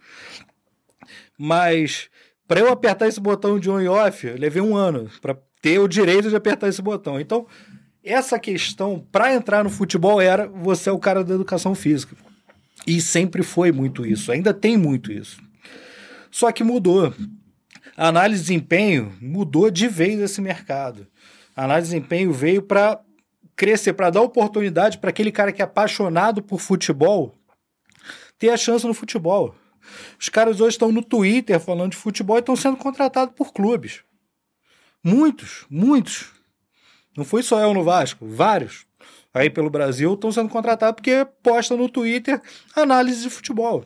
Mas 1.36 2.08
para 2.46 2.60
eu 2.60 2.68
apertar 2.68 3.08
esse 3.08 3.20
botão 3.20 3.58
de 3.58 3.68
on 3.68 3.80
e 3.80 3.88
off, 3.88 4.24
levei 4.38 4.62
um 4.62 4.76
ano 4.76 5.10
para 5.20 5.36
ter 5.60 5.80
o 5.80 5.88
direito 5.88 6.30
de 6.30 6.36
apertar 6.36 6.68
esse 6.68 6.80
botão. 6.80 7.18
Então, 7.18 7.48
essa 8.04 8.38
questão 8.38 9.04
para 9.10 9.34
entrar 9.34 9.64
no 9.64 9.70
futebol 9.70 10.20
era 10.20 10.46
você 10.46 10.88
é 10.88 10.92
o 10.92 10.98
cara 10.98 11.24
da 11.24 11.34
educação 11.34 11.74
física. 11.74 12.14
E 12.86 13.00
sempre 13.00 13.42
foi 13.42 13.72
muito 13.72 14.06
isso, 14.06 14.30
ainda 14.30 14.54
tem 14.54 14.76
muito 14.76 15.10
isso. 15.10 15.42
Só 16.30 16.52
que 16.52 16.62
mudou. 16.62 17.12
A 17.96 18.06
análise 18.06 18.42
de 18.42 18.48
desempenho 18.48 19.12
mudou 19.20 19.68
de 19.68 19.88
vez 19.88 20.20
esse 20.20 20.40
mercado. 20.40 21.08
Análise 21.56 21.88
de 21.88 21.94
desempenho 21.94 22.32
veio 22.32 22.62
para 22.62 23.00
crescer, 23.56 23.92
para 23.92 24.10
dar 24.10 24.22
oportunidade 24.22 24.98
para 24.98 25.10
aquele 25.10 25.30
cara 25.30 25.52
que 25.52 25.62
é 25.62 25.64
apaixonado 25.64 26.42
por 26.42 26.60
futebol 26.60 27.34
ter 28.38 28.50
a 28.50 28.56
chance 28.56 28.86
no 28.86 28.94
futebol. 28.94 29.54
Os 30.18 30.28
caras 30.28 30.60
hoje 30.60 30.74
estão 30.74 30.90
no 30.90 31.02
Twitter 31.02 31.60
falando 31.60 31.92
de 31.92 31.96
futebol 31.96 32.36
e 32.36 32.40
estão 32.40 32.56
sendo 32.56 32.76
contratados 32.76 33.34
por 33.34 33.52
clubes. 33.52 34.02
Muitos, 35.02 35.66
muitos. 35.70 36.32
Não 37.16 37.24
foi 37.24 37.42
só 37.42 37.60
eu 37.60 37.72
no 37.72 37.84
Vasco, 37.84 38.26
vários 38.26 38.86
aí 39.34 39.50
pelo 39.50 39.68
Brasil 39.68 40.14
estão 40.14 40.30
sendo 40.30 40.48
contratados 40.48 40.94
porque 40.94 41.26
posta 41.42 41.76
no 41.76 41.88
Twitter 41.88 42.40
análise 42.74 43.22
de 43.22 43.30
futebol. 43.30 43.84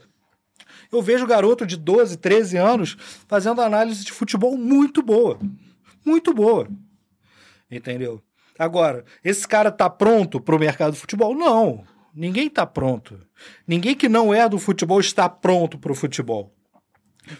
Eu 0.92 1.02
vejo 1.02 1.26
garoto 1.26 1.66
de 1.66 1.76
12, 1.76 2.18
13 2.18 2.56
anos 2.58 2.96
fazendo 3.26 3.62
análise 3.62 4.04
de 4.04 4.12
futebol 4.12 4.56
muito 4.56 5.02
boa. 5.02 5.38
Muito 6.04 6.32
boa. 6.32 6.68
Entendeu? 7.70 8.22
Agora, 8.58 9.04
esse 9.22 9.46
cara 9.46 9.70
tá 9.70 9.88
pronto 9.88 10.40
para 10.40 10.56
o 10.56 10.58
mercado 10.58 10.92
do 10.92 10.98
futebol? 10.98 11.34
Não. 11.34 11.84
Ninguém 12.14 12.50
tá 12.50 12.66
pronto. 12.66 13.20
Ninguém 13.66 13.94
que 13.94 14.08
não 14.08 14.34
é 14.34 14.48
do 14.48 14.58
futebol 14.58 14.98
está 14.98 15.28
pronto 15.28 15.78
para 15.78 15.92
o 15.92 15.94
futebol. 15.94 16.52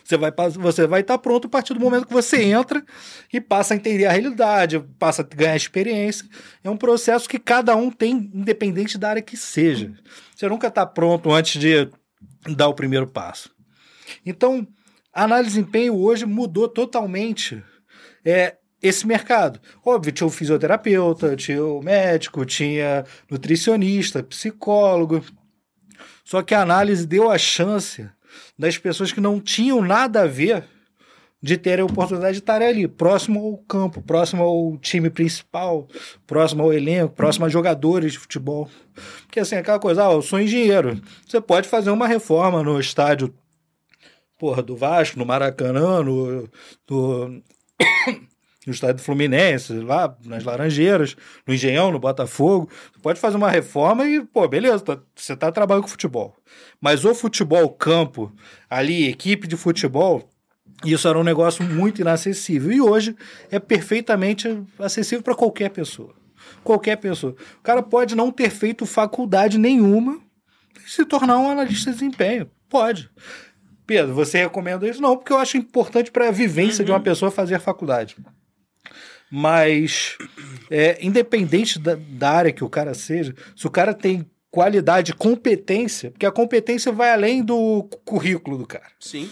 Você 0.05 0.17
vai 0.17 0.31
você 0.59 0.87
vai 0.87 1.01
estar 1.01 1.15
tá 1.15 1.19
pronto 1.19 1.47
a 1.47 1.51
partir 1.51 1.75
do 1.75 1.81
momento 1.81 2.07
que 2.07 2.13
você 2.13 2.43
entra 2.43 2.85
e 3.33 3.41
passa 3.41 3.75
a 3.75 3.77
entender 3.77 4.07
a 4.07 4.13
realidade, 4.13 4.79
passa 4.99 5.23
a 5.23 5.25
ganhar 5.25 5.57
experiência. 5.57 6.27
É 6.63 6.71
um 6.71 6.77
processo 6.77 7.29
que 7.29 7.39
cada 7.39 7.75
um 7.75 7.91
tem, 7.91 8.31
independente 8.35 8.99
da 8.99 9.11
área 9.11 9.23
que 9.23 9.37
seja. 9.37 9.93
Você 10.37 10.49
nunca 10.49 10.69
está 10.69 10.85
pronto 10.87 11.33
antes 11.33 11.61
de 11.61 11.89
dar 12.55 12.69
o 12.69 12.75
primeiro 12.75 13.07
passo. 13.07 13.51
Então, 14.25 14.67
a 15.13 15.25
análise 15.25 15.51
de 15.51 15.57
desempenho 15.57 15.97
hoje 15.97 16.27
mudou 16.27 16.69
totalmente 16.69 17.63
é, 18.25 18.57
esse 18.83 19.07
mercado. 19.07 19.61
Óbvio, 19.85 20.13
tinha 20.13 20.27
o 20.27 20.31
fisioterapeuta, 20.31 21.37
tinha 21.37 21.65
o 21.65 21.83
médico, 21.83 22.45
tinha 22.45 23.05
nutricionista, 23.31 24.23
psicólogo. 24.23 25.25
Só 26.25 26.43
que 26.43 26.55
a 26.55 26.63
análise 26.63 27.07
deu 27.07 27.31
a 27.31 27.39
chance 27.39 28.09
das 28.59 28.79
pessoas 28.79 29.13
que 29.13 29.21
não 29.21 29.41
tinham 29.41 29.81
nada 29.81 30.23
a 30.23 30.27
ver 30.27 30.65
de 31.41 31.57
terem 31.57 31.83
a 31.83 31.87
oportunidade 31.87 32.35
de 32.35 32.41
estar 32.41 32.61
ali, 32.61 32.89
próximo 32.89 33.41
ao 33.41 33.59
campo, 33.59 34.03
próximo 34.03 34.43
ao 34.43 34.77
time 34.79 35.09
principal, 35.09 35.87
próximo 36.27 36.65
ao 36.65 36.73
elenco, 36.73 37.15
próximo 37.15 37.47
a 37.47 37.49
jogadores 37.49 38.13
de 38.13 38.19
futebol. 38.19 38.69
Porque 39.23 39.39
assim, 39.39 39.55
aquela 39.55 39.79
coisa, 39.79 40.07
ah, 40.07 40.13
eu 40.13 40.23
sou 40.23 40.41
engenheiro. 40.41 41.01
Você 41.27 41.41
pode 41.41 41.69
fazer 41.69 41.91
uma 41.91 42.09
reforma 42.09 42.63
no 42.63 42.81
estádio 42.81 43.33
porra, 44.39 44.63
do 44.63 44.77
Vasco, 44.77 45.19
no 45.19 45.27
Maracanã, 45.27 46.03
no, 46.03 46.49
no, 46.89 47.43
no 48.69 48.75
estádio 48.75 48.97
do 48.97 49.03
Fluminense, 49.03 49.73
lá 49.81 50.15
nas 50.25 50.45
Laranjeiras, 50.45 51.17
no 51.47 51.55
Engenhão, 51.55 51.91
no 51.91 51.99
Botafogo. 51.99 52.69
Você 52.93 53.01
pode 53.01 53.19
fazer 53.19 53.37
uma 53.37 53.51
reforma 53.51 54.05
e, 54.07 54.23
pô, 54.23 54.47
beleza, 54.47 54.81
tá, 54.81 54.99
você 55.17 55.35
tá 55.35 55.51
trabalhando 55.51 55.85
com 55.85 55.89
futebol. 55.89 56.37
Mas 56.81 57.05
o 57.05 57.15
futebol 57.15 57.69
campo, 57.71 58.31
ali, 58.69 59.09
equipe 59.09 59.49
de 59.49 59.57
futebol, 59.57 60.31
isso 60.85 61.09
era 61.09 61.19
um 61.19 61.25
negócio 61.25 61.65
muito 61.65 62.03
inacessível. 62.03 62.71
E 62.71 62.81
hoje 62.81 63.17
é 63.51 63.59
perfeitamente 63.59 64.63
acessível 64.79 65.23
para 65.23 65.35
qualquer 65.35 65.71
pessoa. 65.71 66.15
Qualquer 66.63 66.97
pessoa. 66.97 67.35
O 67.59 67.63
cara 67.63 67.83
pode 67.83 68.15
não 68.15 68.31
ter 68.31 68.51
feito 68.51 68.85
faculdade 68.85 69.59
nenhuma 69.59 70.21
e 70.85 70.91
se 70.91 71.05
tornar 71.07 71.39
um 71.39 71.51
analista 71.51 71.91
de 71.91 71.97
desempenho. 71.97 72.51
Pode. 72.69 73.11
Pedro, 73.87 74.15
você 74.15 74.39
recomenda 74.43 74.87
isso? 74.87 75.01
Não, 75.01 75.17
porque 75.17 75.33
eu 75.33 75.39
acho 75.39 75.57
importante 75.57 76.11
para 76.11 76.29
a 76.29 76.31
vivência 76.31 76.83
uhum. 76.83 76.85
de 76.85 76.93
uma 76.93 76.99
uhum. 76.99 77.05
pessoa 77.05 77.31
fazer 77.31 77.59
faculdade. 77.59 78.17
Mas, 79.31 80.17
é, 80.71 80.99
independente 81.05 81.79
da, 81.79 81.97
da 81.97 82.31
área 82.31 82.53
que 82.53 82.65
o 82.65 82.69
cara 82.69 82.95
seja, 82.95 83.35
se 83.55 83.67
o 83.67 83.71
cara 83.71 83.93
tem 83.93 84.27
qualidade, 84.51 85.15
competência, 85.15 86.11
porque 86.11 86.27
a 86.27 86.33
competência 86.33 86.91
vai 86.91 87.11
além 87.11 87.43
do 87.43 87.89
currículo 88.05 88.57
do 88.59 88.67
cara. 88.67 88.87
Sim. 88.99 89.29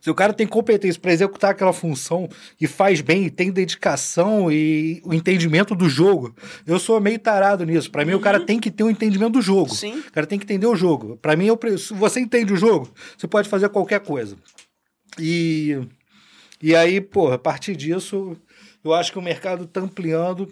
Se 0.00 0.10
o 0.10 0.14
cara 0.14 0.32
tem 0.32 0.46
competência 0.46 1.00
para 1.00 1.12
executar 1.12 1.50
aquela 1.50 1.72
função 1.72 2.28
e 2.60 2.66
faz 2.66 3.00
bem, 3.00 3.26
e 3.26 3.30
tem 3.30 3.50
dedicação 3.50 4.50
e 4.50 5.02
o 5.04 5.12
entendimento 5.12 5.74
do 5.74 5.88
jogo, 5.88 6.34
eu 6.66 6.78
sou 6.78 7.00
meio 7.00 7.18
tarado 7.18 7.64
nisso. 7.64 7.90
Para 7.90 8.04
mim, 8.04 8.12
uhum. 8.12 8.18
o 8.18 8.22
cara 8.22 8.40
uhum. 8.40 8.46
tem 8.46 8.58
que 8.58 8.70
ter 8.70 8.82
o 8.82 8.86
um 8.86 8.90
entendimento 8.90 9.32
do 9.32 9.42
jogo. 9.42 9.74
Sim. 9.74 9.98
O 9.98 10.12
cara 10.12 10.26
tem 10.26 10.38
que 10.38 10.44
entender 10.44 10.66
o 10.66 10.76
jogo. 10.76 11.18
Para 11.18 11.36
mim, 11.36 11.46
eu, 11.46 11.78
se 11.78 11.92
você 11.92 12.20
entende 12.20 12.52
o 12.52 12.56
jogo, 12.56 12.90
você 13.16 13.26
pode 13.26 13.48
fazer 13.48 13.68
qualquer 13.68 14.00
coisa. 14.00 14.36
E, 15.18 15.78
e 16.62 16.74
aí, 16.74 17.00
pô, 17.00 17.30
a 17.30 17.38
partir 17.38 17.76
disso, 17.76 18.36
eu 18.84 18.94
acho 18.94 19.10
que 19.10 19.18
o 19.18 19.22
mercado 19.22 19.66
tá 19.66 19.80
ampliando. 19.80 20.48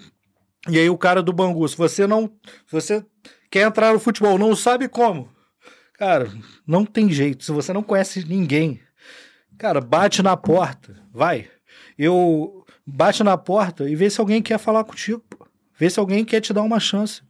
E 0.68 0.78
aí, 0.78 0.88
o 0.88 0.98
cara 0.98 1.22
do 1.22 1.32
Bangu, 1.32 1.68
se 1.68 1.76
você 1.76 2.06
não. 2.06 2.32
Se 2.66 2.72
você 2.72 3.04
quer 3.50 3.66
entrar 3.66 3.92
no 3.92 4.00
futebol, 4.00 4.38
não 4.38 4.56
sabe 4.56 4.88
como. 4.88 5.28
Cara, 5.94 6.30
não 6.66 6.84
tem 6.84 7.10
jeito. 7.10 7.44
Se 7.44 7.52
você 7.52 7.72
não 7.72 7.82
conhece 7.82 8.24
ninguém 8.24 8.80
Cara, 9.62 9.80
bate 9.80 10.24
na 10.24 10.36
porta, 10.36 10.92
vai. 11.12 11.48
Eu 11.96 12.64
bate 12.84 13.22
na 13.22 13.38
porta 13.38 13.88
e 13.88 13.94
vê 13.94 14.10
se 14.10 14.20
alguém 14.20 14.42
quer 14.42 14.58
falar 14.58 14.82
contigo. 14.82 15.22
Pô. 15.30 15.46
Vê 15.78 15.88
se 15.88 16.00
alguém 16.00 16.24
quer 16.24 16.40
te 16.40 16.52
dar 16.52 16.62
uma 16.62 16.80
chance. 16.80 17.22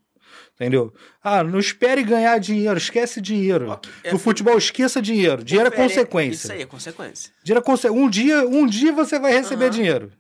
Entendeu? 0.55 0.95
Ah, 1.23 1.45
não 1.45 1.59
espere 1.59 2.03
ganhar 2.03 2.39
dinheiro, 2.39 2.79
esquece 2.79 3.21
dinheiro. 3.21 3.79
É, 4.03 4.13
no 4.13 4.19
futebol, 4.19 4.57
esqueça 4.57 5.03
dinheiro. 5.03 5.45
Dinheiro 5.45 5.69
é 5.69 5.71
consequência. 5.71 6.47
Isso 6.47 6.53
aí 6.53 6.63
é 6.63 6.67
consequência. 6.67 7.33
Dinheiro 7.45 7.63
é 7.63 7.67
conse... 7.67 7.91
um, 7.91 8.09
dia, 8.09 8.47
um 8.49 8.67
dia 8.67 8.93
você 8.93 9.19
vai 9.19 9.33
receber 9.33 9.67
uhum. 9.67 9.71
dinheiro 9.71 10.13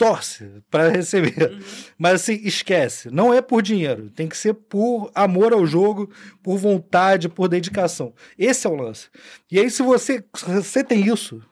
torce 0.00 0.62
para 0.70 0.88
receber. 0.96 1.52
Uhum. 1.52 1.60
Mas 1.98 2.22
assim, 2.22 2.40
esquece. 2.42 3.10
Não 3.10 3.34
é 3.34 3.42
por 3.42 3.60
dinheiro. 3.60 4.08
Tem 4.08 4.26
que 4.26 4.36
ser 4.36 4.54
por 4.54 5.10
amor 5.14 5.52
ao 5.52 5.66
jogo, 5.66 6.10
por 6.42 6.56
vontade, 6.56 7.28
por 7.28 7.48
dedicação. 7.48 8.14
Esse 8.38 8.66
é 8.66 8.70
o 8.70 8.74
lance. 8.74 9.08
E 9.50 9.60
aí, 9.60 9.70
se 9.70 9.82
você, 9.82 10.24
você 10.32 10.82
tem 10.82 11.06
isso, 11.06 11.42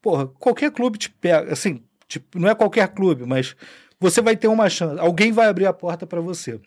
porra, 0.00 0.26
qualquer 0.26 0.70
clube 0.70 0.96
te 0.96 1.10
pega. 1.10 1.52
Assim, 1.52 1.82
tipo, 2.08 2.38
não 2.38 2.48
é 2.48 2.54
qualquer 2.54 2.88
clube, 2.88 3.26
mas 3.26 3.54
você 4.00 4.22
vai 4.22 4.34
ter 4.34 4.48
uma 4.48 4.70
chance. 4.70 4.98
Alguém 4.98 5.30
vai 5.30 5.48
abrir 5.48 5.66
a 5.66 5.72
porta 5.72 6.06
para 6.06 6.22
você. 6.22 6.58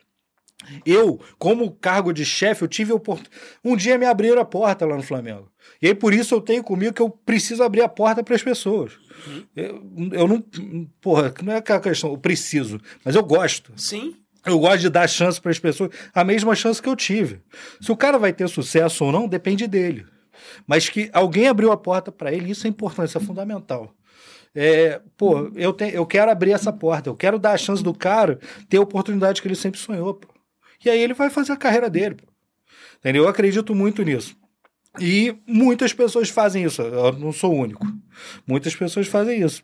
Eu, 0.86 1.20
como 1.40 1.72
cargo 1.72 2.14
de 2.14 2.24
chefe, 2.24 2.64
eu 2.64 2.68
tive 2.68 2.92
a 2.92 2.96
oportunidade. 2.96 3.36
Um 3.66 3.76
dia 3.76 3.98
me 3.98 4.06
abriram 4.06 4.40
a 4.40 4.46
porta 4.46 4.86
lá 4.86 4.96
no 4.96 5.04
Flamengo. 5.04 5.52
E 5.82 5.88
aí, 5.88 5.96
por 5.96 6.14
isso, 6.14 6.36
eu 6.36 6.40
tenho 6.40 6.64
comigo 6.64 6.94
que 6.94 7.02
eu 7.02 7.10
preciso 7.10 7.64
abrir 7.64 7.82
a 7.82 7.90
porta 7.90 8.24
para 8.24 8.36
as 8.36 8.44
pessoas. 8.44 8.94
Eu, 9.56 9.84
eu 10.12 10.28
não. 10.28 10.44
Porra, 11.02 11.34
não 11.44 11.54
é 11.54 11.58
aquela 11.58 11.80
questão, 11.80 12.12
eu 12.12 12.18
preciso, 12.18 12.80
mas 13.04 13.16
eu 13.16 13.24
gosto. 13.24 13.72
Sim. 13.76 14.16
Eu 14.46 14.60
gosto 14.60 14.82
de 14.82 14.90
dar 14.90 15.08
chance 15.08 15.40
para 15.40 15.52
as 15.52 15.60
pessoas, 15.60 15.90
a 16.14 16.24
mesma 16.24 16.54
chance 16.54 16.82
que 16.82 16.90
eu 16.90 16.96
tive. 16.96 17.42
Se 17.80 17.92
o 17.92 17.98
cara 17.98 18.18
vai 18.18 18.34
ter 18.34 18.48
sucesso 18.50 19.06
ou 19.06 19.12
não, 19.12 19.28
depende 19.28 19.68
dele. 19.68 20.06
Mas 20.68 20.90
que 20.90 21.10
alguém 21.14 21.48
abriu 21.48 21.72
a 21.72 21.78
porta 21.78 22.12
para 22.12 22.32
ele, 22.34 22.52
isso 22.52 22.68
é 22.68 22.70
importante, 22.70 23.10
isso 23.10 23.18
é 23.18 23.22
fundamental. 23.22 23.96
É, 24.56 25.02
pô, 25.18 25.50
eu, 25.56 25.74
te, 25.74 25.94
eu 25.94 26.06
quero 26.06 26.30
abrir 26.30 26.52
essa 26.52 26.72
porta, 26.72 27.10
eu 27.10 27.16
quero 27.16 27.40
dar 27.40 27.54
a 27.54 27.58
chance 27.58 27.82
do 27.82 27.94
cara 27.94 28.40
ter 28.70 28.78
a 28.78 28.82
oportunidade 28.82 29.42
que 29.42 29.48
ele 29.48 29.56
sempre 29.56 29.80
sonhou. 29.80 30.14
Pô. 30.14 30.28
E 30.84 30.90
aí 30.90 31.00
ele 31.00 31.14
vai 31.14 31.30
fazer 31.30 31.54
a 31.54 31.58
carreira 31.58 31.90
dele. 31.90 32.16
Pô. 32.16 32.26
Entendeu? 33.00 33.24
Eu 33.24 33.30
acredito 33.30 33.74
muito 33.74 34.04
nisso. 34.04 34.36
E 35.00 35.36
muitas 35.48 35.94
pessoas 35.94 36.30
fazem 36.30 36.64
isso. 36.64 36.82
Eu 36.82 37.14
não 37.14 37.32
sou 37.32 37.54
o 37.54 37.60
único. 37.60 37.86
Muitas 38.48 38.76
pessoas 38.76 39.08
fazem 39.08 39.42
isso. 39.42 39.64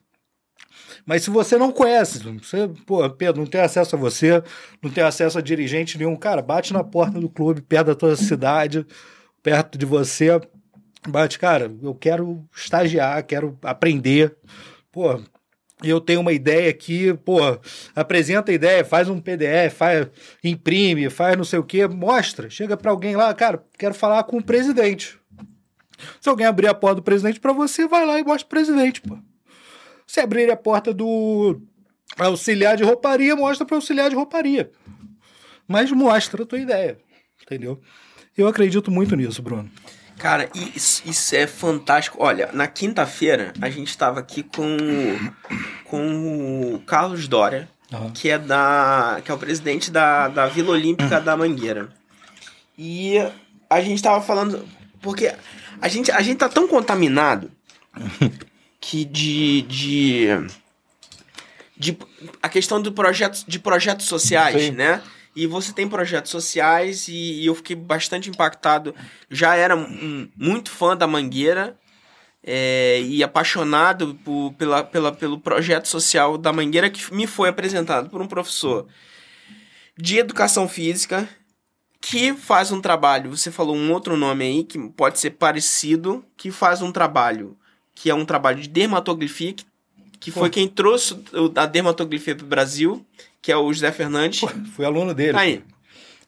Mas 1.06 1.24
se 1.24 1.30
você 1.30 1.58
não 1.58 1.72
conhece, 1.72 2.20
você, 2.20 2.70
pô, 2.86 3.08
Pedro, 3.10 3.42
não 3.42 3.48
tem 3.48 3.62
acesso 3.62 3.96
a 3.96 4.00
você, 4.00 4.44
não 4.82 4.90
tem 4.90 5.04
acesso 5.04 5.38
a 5.38 5.42
dirigente 5.42 5.98
nenhum, 5.98 6.16
cara, 6.16 6.42
bate 6.42 6.74
na 6.74 6.84
porta 6.84 7.20
do 7.20 7.30
clube, 7.30 7.62
perto 7.62 7.88
da 7.88 7.96
tua 7.96 8.16
cidade, 8.16 8.86
perto 9.42 9.78
de 9.78 9.86
você, 9.86 10.40
bate, 11.08 11.40
cara, 11.40 11.72
eu 11.82 11.96
quero 11.96 12.46
estagiar, 12.56 13.24
quero 13.26 13.58
aprender. 13.64 14.36
Pô, 14.92 15.20
eu 15.84 16.02
tenho 16.02 16.22
uma 16.22 16.34
ideia 16.34 16.70
aqui, 16.70 17.14
pô, 17.14 17.40
apresenta 17.96 18.52
a 18.52 18.56
ideia, 18.56 18.84
faz 18.84 19.08
um 19.10 19.20
PDF, 19.20 19.74
faz, 19.76 20.08
imprime, 20.44 21.10
faz 21.10 21.38
não 21.38 21.44
sei 21.44 21.60
o 21.60 21.64
que, 21.64 21.88
mostra, 21.88 22.50
chega 22.50 22.76
para 22.76 22.92
alguém 22.92 23.16
lá, 23.16 23.34
cara, 23.34 23.64
quero 23.78 23.94
falar 23.94 24.24
com 24.24 24.38
o 24.38 24.44
presidente. 24.44 25.19
Se 26.20 26.30
alguém 26.30 26.46
abrir 26.46 26.68
a 26.68 26.74
porta 26.74 26.96
do 26.96 27.04
presidente 27.04 27.40
para 27.40 27.54
você, 27.54 27.88
vai 27.88 28.06
lá 28.06 28.20
e 28.20 28.24
mostra 28.24 28.46
o 28.46 28.50
presidente, 28.50 29.02
pô. 29.02 29.18
Se 30.06 30.20
abrir 30.20 30.50
a 30.52 30.58
porta 30.58 30.94
do 30.94 31.62
auxiliar 32.18 32.76
de 32.76 32.84
rouparia, 32.84 33.36
mostra 33.36 33.66
para 33.66 33.78
auxiliar 33.78 34.10
de 34.10 34.16
rouparia. 34.16 34.72
Mas 35.68 35.92
mostra 35.92 36.44
a 36.44 36.46
tua 36.46 36.60
ideia, 36.60 36.98
entendeu? 37.42 37.80
Eu 38.36 38.48
acredito 38.48 38.90
muito 38.90 39.16
nisso, 39.16 39.42
Bruno. 39.42 39.70
Cara, 40.18 40.50
isso, 40.54 41.02
isso 41.06 41.36
é 41.36 41.48
fantástico. 41.48 42.18
Olha, 42.20 42.50
na 42.54 42.68
quinta-feira 42.68 43.54
a 43.62 43.70
gente 43.70 43.88
estava 43.88 44.20
aqui 44.20 44.44
com, 44.44 44.78
com 45.86 46.74
o 46.76 46.80
Carlos 46.80 47.28
Dória, 47.28 47.70
uhum. 47.92 48.12
que 48.12 48.30
é 48.30 48.38
da 48.38 49.22
que 49.24 49.32
é 49.32 49.34
o 49.34 49.38
presidente 49.38 49.90
da, 49.90 50.28
da 50.28 50.48
Vila 50.48 50.72
Olímpica 50.72 51.22
da 51.22 51.38
Mangueira. 51.38 51.90
E 52.78 53.16
a 53.70 53.80
gente 53.80 53.96
estava 53.96 54.22
falando 54.22 54.68
porque 55.02 55.34
a 55.82 55.88
gente, 55.88 56.12
a 56.12 56.22
gente 56.22 56.38
tá 56.38 56.50
tão 56.50 56.68
contaminado 56.68 57.52
que 58.80 59.06
de, 59.06 59.62
de, 59.64 60.28
de 61.78 61.98
a 62.42 62.50
questão 62.50 62.82
do 62.82 62.92
projeto, 62.92 63.44
de 63.48 63.60
projetos 63.60 64.06
sociais, 64.06 64.64
Sim. 64.64 64.72
né? 64.72 65.02
E 65.36 65.46
você 65.48 65.72
tem 65.72 65.88
projetos 65.88 66.32
sociais 66.32 67.08
e, 67.08 67.14
e, 67.14 67.46
eu 67.46 67.56
fiquei 67.56 67.76
bastante 67.76 68.30
impactado. 68.30 68.96
Já 69.30 69.56
era 69.56 69.76
um, 69.76 70.30
muito 70.36 70.72
fã 70.72 70.98
da 70.98 71.08
Mangueira 71.08 71.78
é, 72.44 73.02
e 73.02 73.24
apaixonado 73.24 74.16
por, 74.24 74.54
pela, 74.54 74.84
pela, 74.84 75.12
pelo 75.12 75.40
projeto 75.40 75.88
social 75.88 76.38
da 76.38 76.52
Mangueira 76.52 76.90
que 76.90 77.14
me 77.14 77.28
foi 77.28 77.48
apresentado 77.48 78.10
por 78.10 78.22
um 78.22 78.28
professor 78.28 78.88
de 79.98 80.18
educação 80.18 80.68
física 80.68 81.30
que 82.02 82.34
faz 82.34 82.72
um 82.72 82.82
trabalho, 82.82 83.36
você 83.36 83.52
falou 83.52 83.76
um 83.76 83.92
outro 83.92 84.16
nome 84.16 84.46
aí 84.46 84.64
que 84.64 84.80
pode 84.90 85.20
ser 85.20 85.32
parecido, 85.32 86.24
que 86.38 86.52
faz 86.52 86.82
um 86.82 86.92
trabalho 86.92 87.58
que 88.00 88.10
é 88.10 88.16
um 88.16 88.24
trabalho 88.24 88.62
de 88.62 88.70
dermatografia, 88.70 89.52
que, 89.52 89.66
que 90.20 90.32
foi 90.32 90.50
quem 90.50 90.70
trouxe 90.70 91.22
a 91.54 91.66
dermatografia 91.66 92.34
para 92.34 92.46
o 92.46 92.48
Brasil, 92.48 93.06
que 93.42 93.52
é 93.52 93.58
o 93.58 93.74
José 93.74 93.92
Fernandes. 93.92 94.40
Pô, 94.40 94.48
fui 94.74 94.86
aluno 94.86 95.14
dele. 95.14 95.38
Aí. 95.38 95.64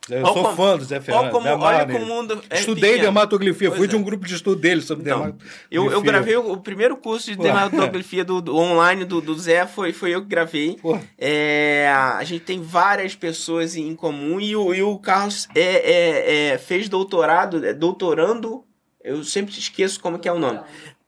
Eu 0.10 0.18
olha 0.18 0.34
sou 0.34 0.44
como, 0.44 0.56
fã 0.56 0.78
do 0.78 0.84
Zé 0.84 1.00
Fernandes. 1.00 1.34
Olha 1.36 1.56
como, 1.56 1.64
olha 1.64 1.86
como 1.86 2.00
o 2.00 2.08
mundo 2.08 2.44
é 2.50 2.60
Estudei 2.60 2.82
pequeno. 2.82 3.04
dermatografia, 3.04 3.70
pois 3.70 3.78
fui 3.78 3.86
é. 3.86 3.90
de 3.90 3.96
um 3.96 4.02
grupo 4.02 4.26
de 4.26 4.34
estudo 4.34 4.60
dele 4.60 4.82
sobre 4.82 5.04
então, 5.04 5.20
dermatografia. 5.20 5.60
Eu, 5.70 5.92
eu 5.92 6.02
gravei 6.02 6.36
o, 6.38 6.54
o 6.54 6.58
primeiro 6.58 6.98
curso 6.98 7.30
de 7.30 7.38
dermatografia 7.38 8.26
do, 8.26 8.42
do, 8.42 8.56
online 8.58 9.06
do, 9.06 9.22
do 9.22 9.38
Zé, 9.38 9.68
foi, 9.68 9.94
foi 9.94 10.16
eu 10.16 10.22
que 10.22 10.28
gravei. 10.28 10.76
É, 11.20 11.88
a 11.94 12.24
gente 12.24 12.44
tem 12.44 12.60
várias 12.62 13.16
pessoas 13.16 13.76
em 13.76 13.96
comum 13.96 14.42
e 14.42 14.56
o, 14.56 14.74
e 14.74 14.82
o 14.82 14.97
Carlos 14.97 15.47
é, 15.54 15.62
é, 15.62 16.54
é, 16.54 16.58
fez 16.58 16.89
doutorado, 16.89 17.64
é 17.64 17.72
doutorando, 17.72 18.66
eu 19.04 19.24
sempre 19.24 19.54
esqueço 19.54 19.99
como 19.99 20.18
que 20.18 20.28
é 20.28 20.34
o 20.34 20.39
nome, 20.39 20.62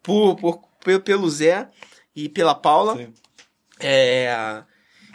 por, 0.03 0.35
por, 0.35 0.59
pelo 1.03 1.27
Zé 1.29 1.67
e 2.15 2.29
pela 2.29 2.53
Paula. 2.53 2.95
Sim. 2.95 3.13
É, 3.79 4.63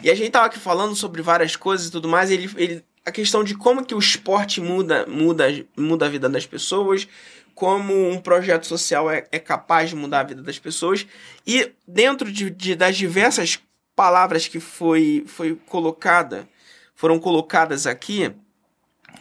e 0.02 0.10
a 0.10 0.14
gente 0.16 0.30
tava 0.30 0.46
aqui 0.46 0.58
falando 0.58 0.96
sobre 0.96 1.22
várias 1.22 1.54
coisas 1.54 1.86
e 1.86 1.90
tudo 1.92 2.08
mais, 2.08 2.30
ele, 2.30 2.50
ele 2.56 2.84
a 3.08 3.12
questão 3.12 3.42
de 3.42 3.54
como 3.54 3.84
que 3.84 3.94
o 3.94 3.98
esporte 3.98 4.60
muda, 4.60 5.06
muda, 5.06 5.46
muda 5.76 6.06
a 6.06 6.08
vida 6.08 6.28
das 6.28 6.46
pessoas, 6.46 7.08
como 7.54 8.10
um 8.10 8.20
projeto 8.20 8.66
social 8.66 9.10
é, 9.10 9.26
é 9.32 9.38
capaz 9.38 9.90
de 9.90 9.96
mudar 9.96 10.20
a 10.20 10.24
vida 10.24 10.42
das 10.42 10.58
pessoas. 10.58 11.06
E 11.46 11.72
dentro 11.86 12.30
de, 12.30 12.50
de, 12.50 12.74
das 12.74 12.96
diversas 12.96 13.58
palavras 13.96 14.46
que 14.46 14.60
foi, 14.60 15.24
foi 15.26 15.58
colocada, 15.66 16.48
foram 16.94 17.18
colocadas 17.18 17.86
aqui, 17.86 18.32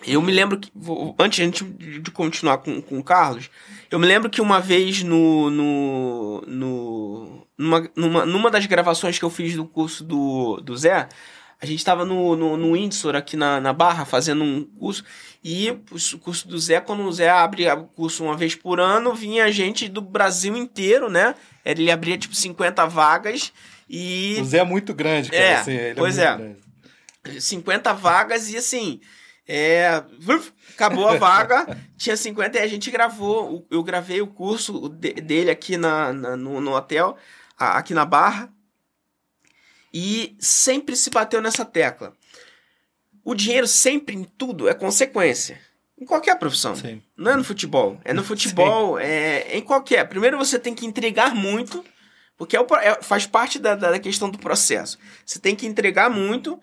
Eu 0.06 0.22
me 0.22 0.32
lembro 0.32 0.60
que, 0.60 0.72
antes 1.18 1.50
de, 1.52 2.00
de 2.00 2.12
continuar 2.12 2.60
com, 2.60 2.82
com 2.82 3.00
o 3.00 3.04
Carlos, 3.04 3.50
eu 3.90 3.98
me 3.98 4.06
lembro 4.06 4.30
que 4.30 4.42
uma 4.42 4.60
vez 4.60 5.02
no, 5.02 5.50
no, 5.50 6.42
no 6.46 7.48
numa, 7.58 7.90
numa, 7.96 8.26
numa 8.26 8.52
das 8.52 8.66
gravações 8.66 9.18
que 9.18 9.26
eu 9.26 9.30
fiz 9.30 9.56
do 9.56 9.66
curso 9.66 10.04
do, 10.04 10.58
do 10.58 10.78
Zé, 10.78 11.10
a 11.62 11.66
gente 11.66 11.80
estava 11.80 12.06
no, 12.06 12.36
no, 12.36 12.56
no 12.58 12.74
Windsor 12.74 13.16
aqui 13.16 13.36
na, 13.36 13.60
na 13.60 13.74
Barra 13.74 14.06
fazendo 14.06 14.44
um 14.44 14.64
curso, 14.64 15.04
e 15.44 15.70
o 15.72 16.18
curso 16.20 16.48
do 16.48 16.58
Zé, 16.60 16.80
quando 16.80 17.04
o 17.04 17.12
Zé 17.12 17.30
abre 17.30 17.68
o 17.72 17.84
curso 17.86 18.24
uma 18.24 18.36
vez 18.36 18.54
por 18.56 18.80
ano, 18.80 19.14
vinha 19.14 19.52
gente 19.52 19.88
do 19.88 20.02
Brasil 20.02 20.56
inteiro, 20.56 21.10
né? 21.10 21.34
Ele 21.66 21.90
abria 21.90 22.18
tipo 22.18 22.36
50 22.36 22.86
vagas 22.88 23.52
e 23.90 24.38
O 24.42 24.46
Zé 24.46 24.60
é 24.60 24.64
muito 24.64 24.94
grande, 24.94 25.30
cara. 25.32 25.42
É, 25.44 25.56
assim, 25.56 25.72
ele 25.72 25.96
pois 25.96 26.18
muito 26.18 26.28
é. 26.28 26.38
grande. 26.38 27.42
50 27.42 27.94
vagas 27.94 28.50
e 28.52 28.58
assim. 28.58 29.00
É, 29.50 30.04
acabou 30.76 31.08
a 31.08 31.16
vaga, 31.16 31.78
tinha 31.98 32.18
50 32.18 32.58
e 32.58 32.62
a 32.62 32.68
gente 32.68 32.92
gravou. 32.92 33.66
Eu 33.72 33.82
gravei 33.82 34.22
o 34.22 34.28
curso 34.28 34.90
de- 34.90 35.14
dele 35.14 35.50
aqui 35.50 35.78
na, 35.78 36.12
na- 36.12 36.36
no, 36.36 36.60
no 36.60 36.76
hotel, 36.76 37.16
aqui 37.58 37.94
na 37.94 38.06
Barra. 38.06 38.50
E 39.94 40.36
sempre 40.40 40.96
se 40.96 41.10
bateu 41.10 41.42
nessa 41.42 41.66
tecla. 41.66 42.14
O 43.24 43.34
dinheiro 43.36 43.68
sempre 43.68 44.16
em 44.16 44.24
tudo 44.24 44.70
é 44.70 44.74
consequência. 44.74 45.60
Em 46.00 46.06
qualquer 46.06 46.38
profissão. 46.38 46.76
Sim. 46.76 47.02
Não 47.16 47.32
é 47.32 47.36
no 47.36 47.44
futebol. 47.44 48.00
É 48.06 48.14
no 48.14 48.24
futebol, 48.26 49.00
é, 49.00 49.40
é 49.48 49.58
em 49.58 49.62
qualquer. 49.62 50.08
Primeiro 50.08 50.38
você 50.38 50.60
tem 50.60 50.76
que 50.76 50.86
entregar 50.86 51.34
muito, 51.34 51.84
porque 52.38 52.56
é 52.56 52.62
o 52.62 52.68
é- 52.76 53.02
faz 53.02 53.26
parte 53.26 53.58
da, 53.58 53.76
da 53.76 54.00
questão 54.00 54.30
do 54.30 54.38
processo. 54.38 54.98
Você 55.26 55.40
tem 55.40 55.56
que 55.56 55.66
entregar 55.66 56.10
muito. 56.10 56.60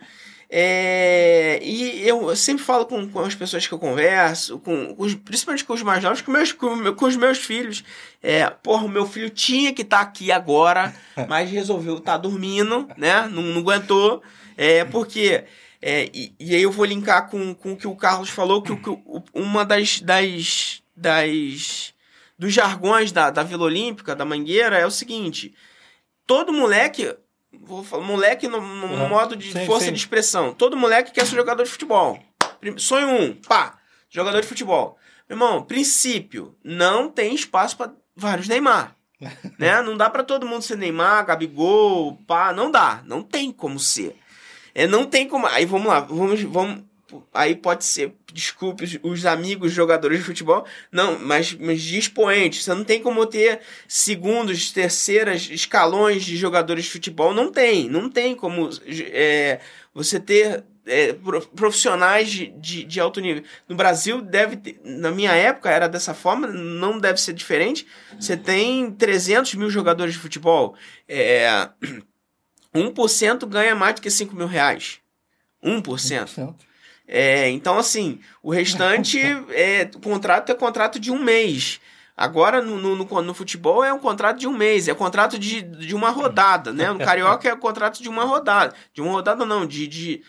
É, 0.57 1.59
e 1.65 2.07
eu 2.09 2.35
sempre 2.37 2.63
falo 2.63 2.87
com, 2.87 3.09
com 3.09 3.19
as 3.21 3.35
pessoas 3.35 3.67
que 3.67 3.75
eu 3.75 3.79
converso, 3.79 4.61
com, 4.61 4.95
com 4.95 5.03
os- 5.03 5.17
principalmente 5.17 5.65
com 5.65 5.73
os 5.73 5.83
mais 5.83 6.01
novos, 6.03 6.21
com, 6.21 6.31
meus, 6.31 6.53
com, 6.53 6.95
com 6.95 7.05
os 7.07 7.17
meus 7.17 7.39
filhos. 7.39 7.83
É, 8.23 8.49
porra, 8.49 8.85
o 8.85 8.89
meu 8.89 9.05
filho 9.05 9.29
tinha 9.31 9.73
que 9.75 9.83
estar 9.83 10.01
aqui 10.01 10.31
agora, 10.31 10.95
mas 11.29 11.51
resolveu 11.51 11.99
estar 11.99 12.19
dormindo, 12.19 12.89
né? 12.97 13.27
Não, 13.33 13.43
não 13.43 13.61
aguentou. 13.61 14.23
É, 14.57 14.85
porque. 14.85 15.43
é, 15.83 16.09
e, 16.15 16.33
e 16.39 16.55
aí 16.55 16.63
eu 16.63 16.71
vou 16.71 16.85
linkar 16.85 17.29
com, 17.29 17.53
com 17.53 17.73
o 17.73 17.77
que 17.77 17.89
o 17.89 17.97
Carlos 17.97 18.31
falou, 18.31 18.63
que, 18.63 18.71
o- 18.71 18.77
que 18.81 18.91
o- 18.91 19.25
uma 19.35 19.65
das, 19.65 20.01
das, 20.01 20.81
das 20.97 21.93
dos 22.39 22.53
jargões 22.53 23.11
da, 23.11 23.31
da 23.31 23.43
Vila 23.43 23.65
Olímpica, 23.65 24.15
da 24.15 24.25
Mangueira, 24.25 24.79
é 24.79 24.87
o 24.87 24.91
seguinte: 24.91 25.53
todo 26.27 26.53
moleque, 26.53 27.13
vou 27.63 27.85
falar, 27.85 28.05
moleque 28.05 28.49
no, 28.49 28.61
no 28.61 28.87
Uhum. 28.87 29.09
modo 29.09 29.37
de 29.37 29.53
Sim, 29.53 29.67
força 29.67 29.87
sim. 29.87 29.93
de 29.93 29.99
expressão, 29.99 30.53
todo 30.55 30.77
moleque 30.77 31.13
quer 31.13 31.27
ser 31.27 31.37
jogador 31.37 31.63
de 31.65 31.71
futebol. 31.71 32.19
Sonho 32.79 33.09
um, 33.09 33.35
pá, 33.35 33.79
jogador 34.11 34.41
de 34.41 34.47
futebol. 34.47 34.99
Meu 35.29 35.37
irmão, 35.37 35.63
princípio, 35.63 36.57
não 36.63 37.09
tem 37.09 37.35
espaço 37.35 37.77
para 37.77 37.93
vários 38.17 38.49
Neymar. 38.49 38.97
né? 39.59 39.81
Não 39.83 39.97
dá 39.97 40.11
para 40.11 40.23
todo 40.25 40.47
mundo 40.47 40.63
ser 40.63 40.77
Neymar, 40.77 41.25
Gabigol, 41.27 42.17
pá, 42.27 42.53
não 42.53 42.71
dá, 42.71 43.03
não 43.05 43.23
tem 43.23 43.51
como 43.53 43.79
ser. 43.79 44.17
É, 44.75 44.87
não 44.87 45.05
tem 45.07 45.29
como. 45.29 45.47
Aí 45.47 45.65
vamos 45.65 45.87
lá, 45.89 46.01
vamos, 46.01 46.43
vamos. 46.43 46.83
Aí 47.33 47.55
pode 47.55 47.85
ser, 47.85 48.13
desculpe 48.33 48.85
os, 48.85 48.99
os 49.03 49.27
amigos 49.27 49.73
jogadores 49.73 50.19
de 50.19 50.25
futebol, 50.25 50.65
não, 50.91 51.19
mas, 51.19 51.53
mas 51.55 51.83
de 51.83 51.99
expoentes. 51.99 52.65
Você 52.65 52.75
não 52.75 52.85
tem 52.85 53.01
como 53.03 53.25
ter 53.27 53.61
segundos, 53.87 54.73
terceiras 54.73 55.49
escalões 55.51 56.25
de 56.25 56.37
jogadores 56.37 56.85
de 56.85 56.91
futebol. 56.91 57.35
Não 57.35 57.51
tem, 57.53 57.89
não 57.89 58.09
tem 58.09 58.35
como 58.35 58.71
é, 59.13 59.61
você 59.93 60.19
ter 60.19 60.65
é, 60.87 61.13
pro- 61.13 61.47
profissionais 61.49 62.31
de, 62.31 62.47
de, 62.59 62.85
de 62.85 63.01
alto 63.01 63.21
nível. 63.21 63.43
No 63.69 63.75
Brasil, 63.77 64.21
deve 64.21 64.57
ter, 64.57 64.81
na 64.85 65.11
minha 65.11 65.33
época 65.33 65.71
era 65.71 65.89
dessa 65.89 66.13
forma, 66.15 66.47
não 66.47 66.99
deve 66.99 67.21
ser 67.21 67.33
diferente. 67.33 67.87
Você 68.19 68.37
tem 68.37 68.91
300 68.91 69.55
mil 69.55 69.71
jogadores 69.71 70.15
de 70.15 70.21
futebol. 70.21 70.75
É, 71.09 71.69
1% 72.75 73.47
ganha 73.47 73.75
mais 73.75 73.95
do 73.95 74.03
que 74.03 74.11
5 74.11 74.35
mil 74.35 74.47
reais. 74.47 74.99
1%. 75.63 76.55
É, 77.07 77.51
então, 77.51 77.79
assim, 77.79 78.21
o 78.43 78.51
restante 78.51 79.21
é 79.51 79.89
o 79.95 80.01
contrato 80.01 80.51
é 80.51 80.55
contrato 80.55 80.99
de 80.99 81.11
um 81.11 81.23
mês. 81.23 81.81
Agora, 82.17 82.63
no, 82.63 82.79
no, 82.79 82.95
no, 82.95 83.23
no 83.23 83.35
futebol, 83.35 83.83
é 83.83 83.93
um 83.93 83.99
contrato 83.99 84.39
de 84.39 84.47
um 84.47 84.57
mês, 84.57 84.87
é 84.87 84.95
contrato 84.95 85.37
de, 85.39 85.63
de 85.63 85.95
uma 85.95 86.11
rodada, 86.11 86.73
né? 86.73 86.91
No 86.93 86.99
Carioca 87.01 87.49
é 87.49 87.53
o 87.53 87.59
contrato 87.59 88.01
de 88.01 88.09
uma 88.09 88.25
rodada. 88.25 88.73
De 88.93 89.03
uma 89.03 89.13
rodada, 89.13 89.45
não, 89.45 89.67
de. 89.67 89.87
de 89.89 90.23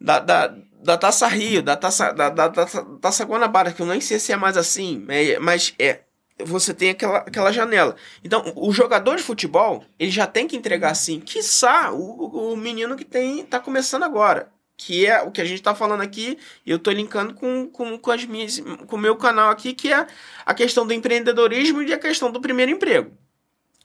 da, 0.00 0.18
da, 0.18 0.54
da 0.82 0.96
Taça 0.96 1.26
Rio, 1.26 1.62
da 1.62 1.76
Taça, 1.76 2.12
da, 2.12 2.30
da, 2.30 2.48
da 2.48 2.64
Taça 3.00 3.24
Guanabara, 3.24 3.72
que 3.72 3.82
eu 3.82 3.86
nem 3.86 4.00
sei 4.00 4.18
se 4.18 4.32
é 4.32 4.36
mais 4.36 4.56
assim, 4.56 5.04
é, 5.08 5.38
mas 5.38 5.74
é. 5.78 6.00
Você 6.42 6.72
tem 6.72 6.88
aquela, 6.88 7.18
aquela 7.18 7.52
janela. 7.52 7.94
Então, 8.24 8.50
o 8.56 8.72
jogador 8.72 9.16
de 9.16 9.22
futebol, 9.22 9.84
ele 9.98 10.10
já 10.10 10.26
tem 10.26 10.48
que 10.48 10.56
entregar 10.56 10.90
assim. 10.90 11.20
Quiçá 11.20 11.92
o, 11.92 12.52
o 12.52 12.56
menino 12.56 12.96
que 12.96 13.04
tem 13.04 13.44
tá 13.44 13.60
começando 13.60 14.04
agora 14.04 14.50
que 14.82 15.06
é 15.06 15.20
o 15.20 15.30
que 15.30 15.42
a 15.42 15.44
gente 15.44 15.58
está 15.58 15.74
falando 15.74 16.00
aqui, 16.00 16.38
e 16.64 16.70
eu 16.70 16.78
estou 16.78 16.90
linkando 16.90 17.34
com, 17.34 17.68
com, 17.68 17.98
com, 17.98 18.10
as 18.10 18.24
minhas, 18.24 18.58
com 18.86 18.96
o 18.96 18.98
meu 18.98 19.14
canal 19.14 19.50
aqui, 19.50 19.74
que 19.74 19.92
é 19.92 20.06
a 20.46 20.54
questão 20.54 20.86
do 20.86 20.94
empreendedorismo 20.94 21.82
e 21.82 21.92
a 21.92 21.98
questão 21.98 22.32
do 22.32 22.40
primeiro 22.40 22.72
emprego. 22.72 23.14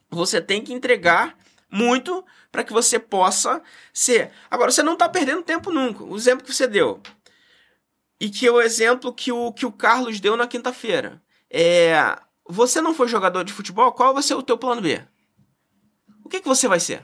Você 0.10 0.40
tem 0.40 0.64
que 0.64 0.74
entregar 0.74 1.38
muito 1.70 2.24
para 2.50 2.64
que 2.64 2.72
você 2.72 2.98
possa 2.98 3.62
ser. 3.92 4.32
Agora, 4.50 4.72
você 4.72 4.82
não 4.82 4.94
está 4.94 5.10
perdendo 5.10 5.44
tempo 5.44 5.70
nunca. 5.70 6.02
O 6.06 6.16
exemplo 6.16 6.46
que 6.46 6.54
você 6.54 6.66
deu. 6.66 7.02
E 8.18 8.30
que 8.30 8.48
é 8.48 8.52
o 8.52 8.62
exemplo 8.62 9.14
que 9.14 9.34
o, 9.34 9.52
que 9.52 9.66
o 9.66 9.74
Carlos 9.74 10.22
deu 10.22 10.38
na 10.38 10.48
quinta-feira. 10.48 11.22
É, 11.52 12.18
você 12.48 12.80
não 12.80 12.94
foi 12.94 13.10
jogador 13.10 13.44
de 13.44 13.52
futebol, 13.52 13.92
qual 13.92 14.14
vai 14.14 14.24
ser 14.24 14.36
o 14.36 14.42
teu 14.42 14.58
plano 14.58 14.82
B? 14.82 15.04
O 16.24 16.30
que, 16.30 16.40
que 16.40 16.48
você 16.48 16.70
vai 16.70 16.80
ser? 16.80 17.04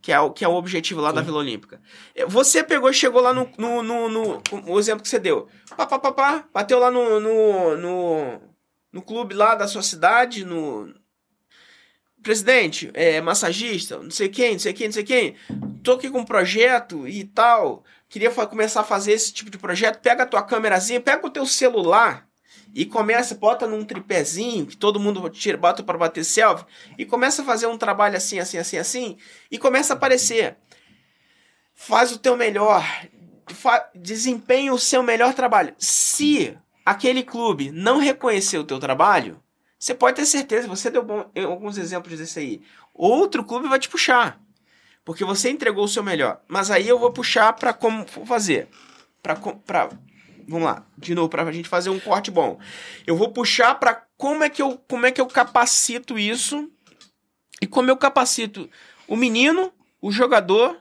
Que 0.00 0.12
é 0.12 0.20
o, 0.20 0.30
que 0.30 0.44
é 0.44 0.48
o 0.48 0.54
objetivo 0.54 1.00
lá 1.00 1.10
Sim. 1.10 1.16
da 1.16 1.22
Vila 1.22 1.38
Olímpica. 1.38 1.80
Você 2.26 2.62
pegou 2.62 2.92
chegou 2.92 3.20
lá 3.20 3.32
no, 3.34 3.50
no, 3.58 3.82
no, 3.82 4.08
no, 4.08 4.42
o 4.66 4.78
exemplo 4.78 5.02
que 5.02 5.08
você 5.08 5.18
deu. 5.18 5.48
Pá, 5.76 5.86
pá, 5.86 5.98
pá, 5.98 6.12
pá, 6.12 6.44
bateu 6.52 6.78
lá 6.78 6.90
no, 6.90 7.20
no, 7.20 7.76
no, 7.76 8.40
no 8.92 9.02
clube 9.02 9.34
lá 9.34 9.54
da 9.54 9.66
sua 9.66 9.82
cidade, 9.82 10.44
no... 10.44 10.94
Presidente, 12.20 12.90
é, 12.94 13.20
massagista, 13.20 13.96
não 13.98 14.10
sei 14.10 14.28
quem, 14.28 14.52
não 14.52 14.58
sei 14.58 14.72
quem, 14.72 14.88
não 14.88 14.92
sei 14.92 15.04
quem. 15.04 15.36
Tô 15.84 15.92
aqui 15.92 16.10
com 16.10 16.18
um 16.18 16.24
projeto 16.24 17.06
e 17.06 17.24
tal. 17.24 17.84
Queria 18.08 18.30
começar 18.30 18.80
a 18.80 18.84
fazer 18.84 19.12
esse 19.12 19.32
tipo 19.32 19.50
de 19.50 19.56
projeto. 19.56 20.00
Pega 20.00 20.24
a 20.24 20.26
tua 20.26 20.42
câmerazinha, 20.42 21.00
pega 21.00 21.24
o 21.24 21.30
teu 21.30 21.46
celular 21.46 22.27
e 22.74 22.84
começa, 22.86 23.34
bota 23.34 23.66
num 23.66 23.84
tripézinho, 23.84 24.66
que 24.66 24.76
todo 24.76 25.00
mundo 25.00 25.28
tira, 25.30 25.56
bota 25.56 25.82
para 25.82 25.98
bater 25.98 26.24
selfie, 26.24 26.66
e 26.96 27.04
começa 27.04 27.42
a 27.42 27.44
fazer 27.44 27.66
um 27.66 27.78
trabalho 27.78 28.16
assim, 28.16 28.38
assim, 28.38 28.58
assim, 28.58 28.78
assim, 28.78 29.16
e 29.50 29.58
começa 29.58 29.92
a 29.92 29.96
aparecer. 29.96 30.56
Faz 31.74 32.12
o 32.12 32.18
teu 32.18 32.36
melhor, 32.36 32.84
desempenha 33.94 34.72
o 34.72 34.78
seu 34.78 35.02
melhor 35.02 35.34
trabalho. 35.34 35.74
Se 35.78 36.56
aquele 36.84 37.22
clube 37.22 37.70
não 37.70 37.98
reconhecer 37.98 38.58
o 38.58 38.64
teu 38.64 38.78
trabalho, 38.78 39.42
você 39.78 39.94
pode 39.94 40.16
ter 40.16 40.26
certeza, 40.26 40.66
você 40.66 40.90
deu 40.90 41.02
bom, 41.02 41.30
alguns 41.46 41.78
exemplos 41.78 42.18
desse 42.18 42.38
aí. 42.38 42.62
Outro 42.92 43.44
clube 43.44 43.68
vai 43.68 43.78
te 43.78 43.88
puxar, 43.88 44.40
porque 45.04 45.24
você 45.24 45.50
entregou 45.50 45.84
o 45.84 45.88
seu 45.88 46.02
melhor. 46.02 46.40
Mas 46.48 46.70
aí 46.70 46.88
eu 46.88 46.98
vou 46.98 47.12
puxar 47.12 47.52
para 47.52 47.72
como 47.72 48.04
fazer, 48.26 48.68
para 49.22 49.36
vamos 50.48 50.66
lá, 50.66 50.86
de 50.96 51.14
novo, 51.14 51.28
para 51.28 51.42
a 51.42 51.52
gente 51.52 51.68
fazer 51.68 51.90
um 51.90 52.00
corte 52.00 52.30
bom. 52.30 52.58
Eu 53.06 53.16
vou 53.16 53.30
puxar 53.30 53.74
para 53.74 54.06
como 54.16 54.42
é 54.42 54.48
que 54.48 54.62
eu 54.62 54.78
como 54.88 55.06
é 55.06 55.12
que 55.12 55.20
eu 55.20 55.26
capacito 55.26 56.18
isso 56.18 56.68
e 57.60 57.66
como 57.66 57.90
eu 57.90 57.96
capacito 57.96 58.68
o 59.06 59.16
menino, 59.16 59.72
o 60.00 60.10
jogador, 60.10 60.80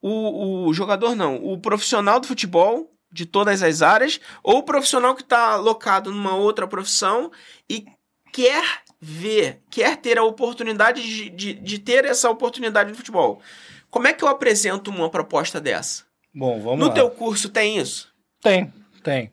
o, 0.00 0.66
o 0.66 0.74
jogador 0.74 1.14
não, 1.14 1.36
o 1.36 1.58
profissional 1.58 2.18
do 2.18 2.26
futebol 2.26 2.90
de 3.12 3.26
todas 3.26 3.62
as 3.62 3.82
áreas 3.82 4.18
ou 4.42 4.58
o 4.58 4.62
profissional 4.62 5.14
que 5.14 5.22
está 5.22 5.52
alocado 5.52 6.10
numa 6.10 6.34
outra 6.34 6.66
profissão 6.66 7.30
e 7.68 7.84
quer 8.32 8.64
ver, 8.98 9.60
quer 9.70 9.98
ter 9.98 10.16
a 10.16 10.24
oportunidade 10.24 11.02
de, 11.02 11.28
de, 11.28 11.54
de 11.54 11.78
ter 11.78 12.04
essa 12.06 12.30
oportunidade 12.30 12.90
no 12.90 12.96
futebol. 12.96 13.42
Como 13.90 14.06
é 14.06 14.12
que 14.12 14.24
eu 14.24 14.28
apresento 14.28 14.90
uma 14.90 15.10
proposta 15.10 15.60
dessa? 15.60 16.04
Bom, 16.34 16.58
vamos 16.62 16.78
no 16.78 16.86
lá. 16.86 16.94
teu 16.94 17.10
curso 17.10 17.50
tem 17.50 17.78
isso? 17.78 18.10
Tem, 18.40 18.72
tem. 19.02 19.30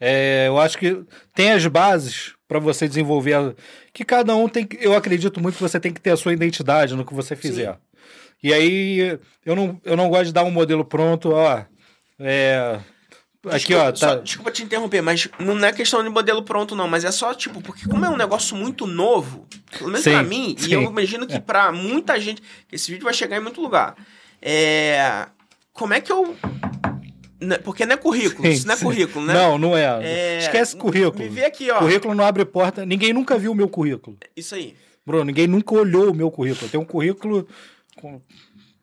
É, 0.00 0.44
eu 0.48 0.58
acho 0.58 0.76
que 0.78 1.02
tem 1.34 1.52
as 1.52 1.66
bases 1.66 2.34
para 2.46 2.58
você 2.58 2.86
desenvolver. 2.86 3.34
A, 3.34 3.54
que 3.92 4.04
cada 4.04 4.34
um 4.36 4.48
tem. 4.48 4.66
que- 4.66 4.78
Eu 4.80 4.94
acredito 4.94 5.40
muito 5.40 5.56
que 5.56 5.62
você 5.62 5.80
tem 5.80 5.92
que 5.92 6.00
ter 6.00 6.10
a 6.10 6.16
sua 6.16 6.32
identidade 6.32 6.94
no 6.94 7.04
que 7.04 7.14
você 7.14 7.34
fizer. 7.34 7.78
E 8.42 8.52
aí, 8.52 9.18
eu 9.44 9.56
não, 9.56 9.80
eu 9.84 9.96
não 9.96 10.08
gosto 10.10 10.26
de 10.26 10.32
dar 10.32 10.44
um 10.44 10.50
modelo 10.50 10.84
pronto, 10.84 11.30
ó. 11.32 11.64
É, 12.20 12.78
aqui, 13.46 13.56
Desculpa, 13.74 13.82
ó. 13.82 13.92
Tá, 13.92 13.96
só- 13.96 14.14
desculpa 14.16 14.50
te 14.50 14.62
interromper, 14.62 15.00
mas 15.02 15.28
não 15.40 15.58
é 15.66 15.72
questão 15.72 16.02
de 16.02 16.10
modelo 16.10 16.42
pronto, 16.42 16.76
não. 16.76 16.86
Mas 16.86 17.04
é 17.04 17.10
só, 17.10 17.32
tipo, 17.32 17.62
porque 17.62 17.88
como 17.88 18.04
é 18.04 18.08
um 18.10 18.16
negócio 18.16 18.54
muito 18.54 18.86
novo, 18.86 19.46
pelo 19.70 19.86
menos 19.90 20.02
Sim, 20.04 20.10
pra 20.10 20.22
mim, 20.22 20.54
sim. 20.58 20.68
e 20.70 20.72
eu 20.74 20.82
imagino 20.82 21.26
que 21.26 21.40
pra 21.40 21.72
muita 21.72 22.20
gente, 22.20 22.42
esse 22.70 22.90
vídeo 22.90 23.04
vai 23.04 23.14
chegar 23.14 23.38
em 23.38 23.40
muito 23.42 23.60
lugar. 23.62 23.96
É. 24.42 25.26
Como 25.72 25.92
é 25.94 26.00
que 26.00 26.12
eu 26.12 26.36
Porque 27.64 27.84
não 27.84 27.94
é 27.94 27.96
currículo, 27.96 28.42
Sim, 28.46 28.52
isso 28.54 28.66
não 28.66 28.74
é 28.74 28.76
sim. 28.76 28.84
currículo, 28.84 29.26
né? 29.26 29.34
Não, 29.34 29.58
não 29.58 29.76
é. 29.76 29.84
É, 30.02 30.38
Esquece 30.38 30.74
currículo. 30.76 31.18
Me 31.22 31.28
vê 31.28 31.44
aqui, 31.44 31.70
ó. 31.70 31.78
Currículo 31.78 32.14
não 32.14 32.24
abre 32.24 32.44
porta. 32.44 32.86
Ninguém 32.86 33.12
nunca 33.12 33.36
viu 33.38 33.52
o 33.52 33.54
meu 33.54 33.68
currículo. 33.68 34.16
Isso 34.36 34.54
aí. 34.54 34.74
Bruno, 35.04 35.24
ninguém 35.24 35.46
nunca 35.46 35.74
olhou 35.74 36.10
o 36.10 36.14
meu 36.14 36.30
currículo. 36.30 36.64
Eu 36.66 36.70
tenho 36.70 36.82
um 36.82 36.86
currículo. 36.86 37.46
Com, 37.96 38.20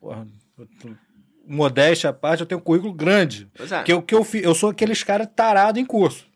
porra, 0.00 0.26
modéstia 1.46 2.10
à 2.10 2.12
parte, 2.12 2.40
eu 2.40 2.46
tenho 2.46 2.60
um 2.60 2.64
currículo 2.64 2.92
grande. 2.92 3.48
É. 3.70 3.82
Que 3.82 3.92
eu, 3.92 4.02
que 4.02 4.14
eu, 4.14 4.24
fi- 4.24 4.42
eu 4.42 4.54
sou 4.54 4.70
aqueles 4.70 5.02
caras 5.02 5.28
tarado 5.34 5.78
em 5.78 5.84
curso. 5.84 6.26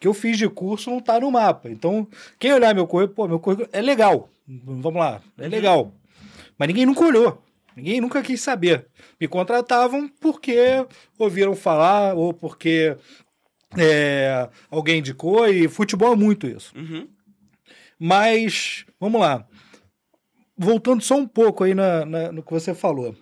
Que 0.00 0.08
eu 0.08 0.14
fiz 0.14 0.36
de 0.36 0.48
curso 0.48 0.90
não 0.90 1.00
tá 1.00 1.18
no 1.20 1.30
mapa. 1.30 1.68
Então, 1.70 2.06
quem 2.38 2.52
olhar 2.52 2.74
meu 2.74 2.86
currículo, 2.86 3.14
pô, 3.14 3.28
meu 3.28 3.38
currículo 3.38 3.68
é 3.72 3.80
legal. 3.80 4.28
Vamos 4.46 4.94
lá, 4.94 5.20
é 5.38 5.48
legal. 5.48 5.92
Mas 6.58 6.68
ninguém 6.68 6.86
nunca 6.86 7.04
olhou. 7.04 7.42
Ninguém 7.76 8.00
nunca 8.00 8.22
quis 8.22 8.40
saber. 8.40 8.86
Me 9.20 9.28
contratavam 9.28 10.08
porque 10.20 10.56
ouviram 11.18 11.54
falar 11.54 12.14
ou 12.14 12.32
porque 12.32 12.96
é, 13.76 14.48
alguém 14.70 15.00
indicou 15.00 15.46
e 15.46 15.68
futebol 15.68 16.12
é 16.14 16.16
muito 16.16 16.46
isso. 16.46 16.72
Uhum. 16.76 17.06
Mas, 17.98 18.86
vamos 18.98 19.20
lá. 19.20 19.46
Voltando 20.56 21.02
só 21.02 21.16
um 21.16 21.26
pouco 21.28 21.64
aí 21.64 21.74
na, 21.74 22.06
na- 22.06 22.32
no 22.32 22.42
que 22.42 22.50
você 22.50 22.74
falou. 22.74 23.14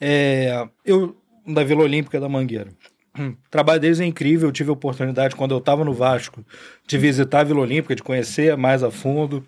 É, 0.00 0.68
eu, 0.84 1.16
da 1.46 1.64
Vila 1.64 1.82
Olímpica 1.82 2.20
da 2.20 2.28
Mangueira. 2.28 2.70
Hum, 3.18 3.30
O 3.46 3.50
trabalho 3.50 3.80
deles 3.80 3.98
é 3.98 4.04
incrível. 4.04 4.48
Eu 4.48 4.52
tive 4.52 4.70
a 4.70 4.74
oportunidade, 4.74 5.34
quando 5.34 5.52
eu 5.52 5.58
estava 5.58 5.84
no 5.84 5.92
Vasco, 5.94 6.44
de 6.86 6.98
visitar 6.98 7.40
a 7.40 7.44
Vila 7.44 7.60
Olímpica, 7.60 7.94
de 7.96 8.02
conhecer 8.02 8.56
mais 8.56 8.82
a 8.82 8.90
fundo. 8.90 9.44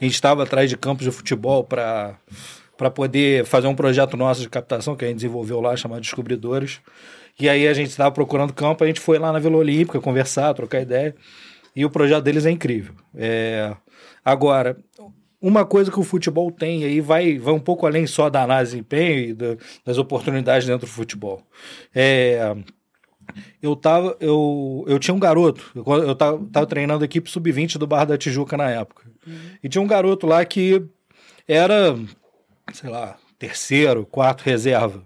A 0.00 0.04
gente 0.04 0.14
estava 0.14 0.42
atrás 0.42 0.68
de 0.70 0.76
campos 0.76 1.04
de 1.04 1.12
futebol 1.12 1.62
para 1.62 2.18
para 2.80 2.90
poder 2.90 3.44
fazer 3.44 3.66
um 3.66 3.74
projeto 3.74 4.16
nosso 4.16 4.40
de 4.40 4.48
captação 4.48 4.96
que 4.96 5.04
a 5.04 5.08
gente 5.08 5.16
desenvolveu 5.16 5.60
lá, 5.60 5.76
chamado 5.76 6.00
Descobridores. 6.00 6.80
E 7.38 7.46
aí 7.46 7.68
a 7.68 7.74
gente 7.74 7.90
estava 7.90 8.10
procurando 8.10 8.54
campo, 8.54 8.82
a 8.82 8.86
gente 8.86 9.00
foi 9.00 9.18
lá 9.18 9.30
na 9.30 9.38
Vila 9.38 9.58
Olímpica 9.58 10.00
conversar, 10.00 10.54
trocar 10.54 10.80
ideia. 10.80 11.14
E 11.76 11.84
o 11.84 11.90
projeto 11.90 12.24
deles 12.24 12.46
é 12.46 12.50
incrível. 12.50 12.94
É... 13.14 13.76
Agora, 14.24 14.78
uma 15.42 15.66
coisa 15.66 15.90
que 15.90 16.00
o 16.00 16.02
futebol 16.02 16.50
tem 16.50 16.82
aí 16.82 17.02
vai, 17.02 17.38
vai 17.38 17.52
um 17.52 17.60
pouco 17.60 17.86
além 17.86 18.06
só 18.06 18.30
da 18.30 18.44
análise 18.44 18.70
de 18.70 18.76
desempenho 18.78 19.28
e 19.28 19.34
da- 19.34 19.56
das 19.84 19.98
oportunidades 19.98 20.66
dentro 20.66 20.86
do 20.86 20.90
futebol. 20.90 21.42
É, 21.94 22.56
eu 23.62 23.76
tava 23.76 24.16
eu, 24.20 24.86
eu 24.88 24.98
tinha 24.98 25.14
um 25.14 25.20
garoto 25.20 25.70
eu, 25.76 25.84
eu 26.02 26.14
tava, 26.16 26.42
tava 26.50 26.66
treinando 26.66 27.02
a 27.02 27.04
equipe 27.04 27.30
sub-20 27.30 27.76
do 27.76 27.86
Barra 27.86 28.06
da 28.06 28.18
Tijuca 28.18 28.56
na 28.56 28.70
época 28.70 29.04
e 29.62 29.68
tinha 29.68 29.82
um 29.82 29.86
garoto 29.86 30.26
lá 30.26 30.42
que 30.44 30.82
era 31.46 31.96
sei 32.72 32.90
lá 32.90 33.16
terceiro 33.38 34.04
quarto 34.06 34.42
reserva. 34.42 35.02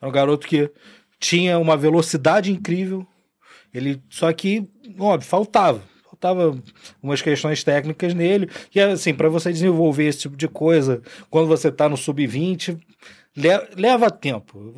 Era 0.00 0.08
um 0.08 0.12
garoto 0.12 0.46
que 0.46 0.70
tinha 1.18 1.58
uma 1.58 1.76
velocidade 1.76 2.50
incrível. 2.52 3.06
Ele 3.72 4.02
só 4.10 4.32
que 4.32 4.68
óbvio 4.98 5.28
faltava. 5.28 5.82
Faltava 6.04 6.58
umas 7.02 7.20
questões 7.20 7.62
técnicas 7.62 8.14
nele. 8.14 8.48
E 8.74 8.80
assim 8.80 9.14
para 9.14 9.28
você 9.28 9.52
desenvolver 9.52 10.04
esse 10.04 10.20
tipo 10.20 10.36
de 10.36 10.48
coisa 10.48 11.02
quando 11.30 11.46
você 11.46 11.70
tá 11.70 11.88
no 11.88 11.96
sub-20 11.96 12.78
le- 13.36 13.68
leva 13.76 14.10
tempo. 14.10 14.74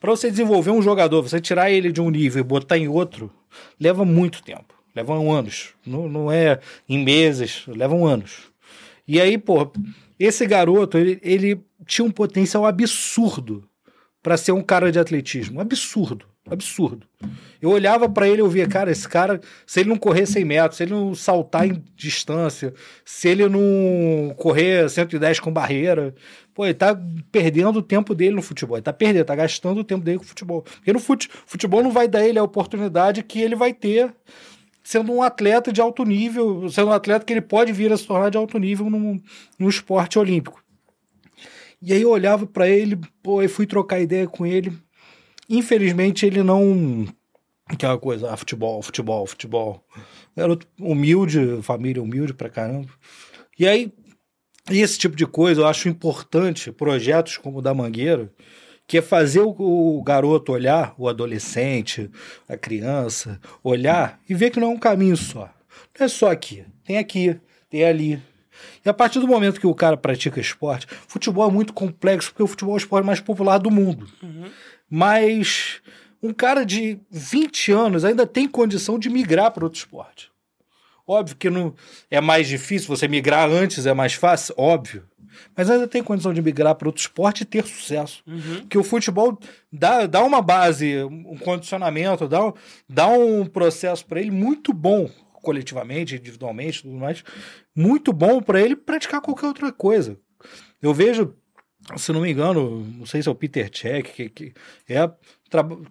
Para 0.00 0.10
você 0.10 0.30
desenvolver 0.30 0.70
um 0.70 0.80
jogador 0.82 1.20
você 1.22 1.40
tirar 1.40 1.70
ele 1.70 1.90
de 1.92 2.00
um 2.00 2.10
nível 2.10 2.40
e 2.40 2.44
botar 2.44 2.78
em 2.78 2.88
outro 2.88 3.30
leva 3.78 4.04
muito 4.04 4.42
tempo. 4.42 4.74
Levam 4.94 5.30
anos. 5.32 5.74
Não, 5.86 6.08
não 6.08 6.32
é 6.32 6.58
em 6.88 7.02
meses 7.04 7.64
levam 7.66 8.06
anos. 8.06 8.48
E 9.06 9.20
aí 9.20 9.36
pô 9.36 9.70
esse 10.18 10.46
garoto 10.46 10.96
ele, 10.98 11.18
ele 11.22 11.60
tinha 11.88 12.04
um 12.04 12.10
potencial 12.10 12.66
absurdo 12.66 13.68
para 14.22 14.36
ser 14.36 14.52
um 14.52 14.62
cara 14.62 14.92
de 14.92 14.98
atletismo. 14.98 15.58
Absurdo, 15.58 16.26
absurdo. 16.48 17.06
Eu 17.62 17.70
olhava 17.70 18.08
para 18.08 18.28
ele 18.28 18.42
e 18.42 18.44
eu 18.44 18.48
via, 18.48 18.68
cara, 18.68 18.90
esse 18.90 19.08
cara, 19.08 19.40
se 19.66 19.80
ele 19.80 19.88
não 19.88 19.96
correr 19.96 20.26
100 20.26 20.44
metros, 20.44 20.76
se 20.76 20.82
ele 20.84 20.92
não 20.92 21.14
saltar 21.14 21.66
em 21.66 21.82
distância, 21.96 22.74
se 23.04 23.26
ele 23.26 23.48
não 23.48 24.34
correr 24.36 24.88
110 24.88 25.40
com 25.40 25.50
barreira, 25.50 26.14
pô, 26.54 26.66
ele 26.66 26.74
tá 26.74 26.96
perdendo 27.32 27.78
o 27.78 27.82
tempo 27.82 28.14
dele 28.14 28.36
no 28.36 28.42
futebol. 28.42 28.76
Ele 28.76 28.84
tá 28.84 28.92
perdendo, 28.92 29.24
tá 29.24 29.34
gastando 29.34 29.80
o 29.80 29.84
tempo 29.84 30.04
dele 30.04 30.18
com 30.18 30.24
o 30.24 30.28
futebol. 30.28 30.62
Porque 30.62 30.92
no 30.92 31.00
fute, 31.00 31.30
futebol 31.46 31.82
não 31.82 31.90
vai 31.90 32.06
dar 32.06 32.26
ele 32.26 32.38
a 32.38 32.44
oportunidade 32.44 33.22
que 33.22 33.40
ele 33.40 33.56
vai 33.56 33.72
ter 33.72 34.14
sendo 34.82 35.12
um 35.12 35.22
atleta 35.22 35.72
de 35.72 35.80
alto 35.80 36.04
nível, 36.04 36.68
sendo 36.68 36.88
um 36.88 36.92
atleta 36.92 37.24
que 37.24 37.32
ele 37.32 37.42
pode 37.42 37.72
vir 37.72 37.92
a 37.92 37.96
se 37.96 38.06
tornar 38.06 38.30
de 38.30 38.38
alto 38.38 38.58
nível 38.58 38.88
num, 38.90 39.20
num 39.58 39.68
esporte 39.68 40.18
olímpico. 40.18 40.62
E 41.80 41.92
aí 41.92 42.02
eu 42.02 42.10
olhava 42.10 42.46
para 42.46 42.68
ele, 42.68 42.98
pô, 43.22 43.40
eu 43.40 43.48
fui 43.48 43.66
trocar 43.66 44.00
ideia 44.00 44.26
com 44.26 44.44
ele. 44.44 44.72
Infelizmente 45.48 46.26
ele 46.26 46.42
não. 46.42 47.06
Aquela 47.66 47.98
coisa, 47.98 48.32
ah, 48.32 48.36
futebol, 48.36 48.82
futebol, 48.82 49.26
futebol. 49.26 49.84
Garoto 50.36 50.66
humilde, 50.80 51.62
família 51.62 52.02
humilde 52.02 52.34
pra 52.34 52.48
caramba. 52.48 52.88
E 53.58 53.66
aí, 53.66 53.92
esse 54.70 54.98
tipo 54.98 55.16
de 55.16 55.26
coisa 55.26 55.62
eu 55.62 55.66
acho 55.66 55.88
importante, 55.88 56.72
projetos 56.72 57.36
como 57.36 57.58
o 57.58 57.62
da 57.62 57.74
Mangueira, 57.74 58.32
que 58.86 58.98
é 58.98 59.02
fazer 59.02 59.40
o, 59.40 59.54
o 59.58 60.02
garoto 60.02 60.52
olhar, 60.52 60.94
o 60.98 61.08
adolescente, 61.08 62.10
a 62.48 62.56
criança, 62.56 63.40
olhar 63.62 64.20
e 64.28 64.34
ver 64.34 64.50
que 64.50 64.58
não 64.58 64.68
é 64.68 64.74
um 64.74 64.78
caminho 64.78 65.16
só. 65.16 65.50
Não 65.98 66.06
é 66.06 66.08
só 66.08 66.30
aqui, 66.30 66.64
tem 66.84 66.96
aqui, 66.96 67.38
tem 67.68 67.84
ali. 67.84 68.22
E 68.88 68.90
a 68.90 68.94
partir 68.94 69.20
do 69.20 69.28
momento 69.28 69.60
que 69.60 69.66
o 69.66 69.74
cara 69.74 69.98
pratica 69.98 70.40
esporte, 70.40 70.86
futebol 71.06 71.46
é 71.46 71.52
muito 71.52 71.74
complexo, 71.74 72.30
porque 72.30 72.42
o 72.42 72.46
futebol 72.46 72.72
é 72.72 72.76
o 72.76 72.78
esporte 72.78 73.04
mais 73.04 73.20
popular 73.20 73.58
do 73.58 73.70
mundo. 73.70 74.08
Mas 74.88 75.82
um 76.22 76.32
cara 76.32 76.64
de 76.64 76.98
20 77.10 77.70
anos 77.70 78.02
ainda 78.02 78.26
tem 78.26 78.48
condição 78.48 78.98
de 78.98 79.10
migrar 79.10 79.50
para 79.50 79.64
outro 79.64 79.78
esporte. 79.78 80.30
Óbvio 81.06 81.36
que 81.36 81.50
não 81.50 81.74
é 82.10 82.18
mais 82.18 82.48
difícil, 82.48 82.88
você 82.88 83.06
migrar 83.06 83.50
antes 83.50 83.84
é 83.84 83.92
mais 83.92 84.14
fácil, 84.14 84.54
óbvio. 84.56 85.04
Mas 85.54 85.68
ainda 85.68 85.86
tem 85.86 86.02
condição 86.02 86.32
de 86.32 86.40
migrar 86.40 86.74
para 86.74 86.88
outro 86.88 87.02
esporte 87.02 87.42
e 87.42 87.44
ter 87.44 87.66
sucesso. 87.66 88.24
Porque 88.60 88.78
o 88.78 88.82
futebol 88.82 89.38
dá, 89.70 90.06
dá 90.06 90.24
uma 90.24 90.40
base, 90.40 91.04
um 91.04 91.36
condicionamento, 91.36 92.26
dá, 92.26 92.38
dá 92.88 93.06
um 93.08 93.44
processo 93.44 94.06
para 94.06 94.18
ele 94.18 94.30
muito 94.30 94.72
bom, 94.72 95.10
coletivamente, 95.42 96.16
individualmente, 96.16 96.82
tudo 96.82 96.94
mais, 96.94 97.24
muito 97.74 98.12
bom 98.12 98.40
para 98.40 98.60
ele 98.60 98.76
praticar 98.76 99.20
qualquer 99.20 99.46
outra 99.46 99.72
coisa. 99.72 100.18
Eu 100.80 100.92
vejo, 100.94 101.34
se 101.96 102.12
não 102.12 102.20
me 102.20 102.30
engano, 102.30 102.84
não 102.84 103.06
sei 103.06 103.22
se 103.22 103.28
é 103.28 103.32
o 103.32 103.34
Peter 103.34 103.70
Cech, 103.72 104.12
que, 104.12 104.28
que 104.28 104.54
é, 104.88 105.10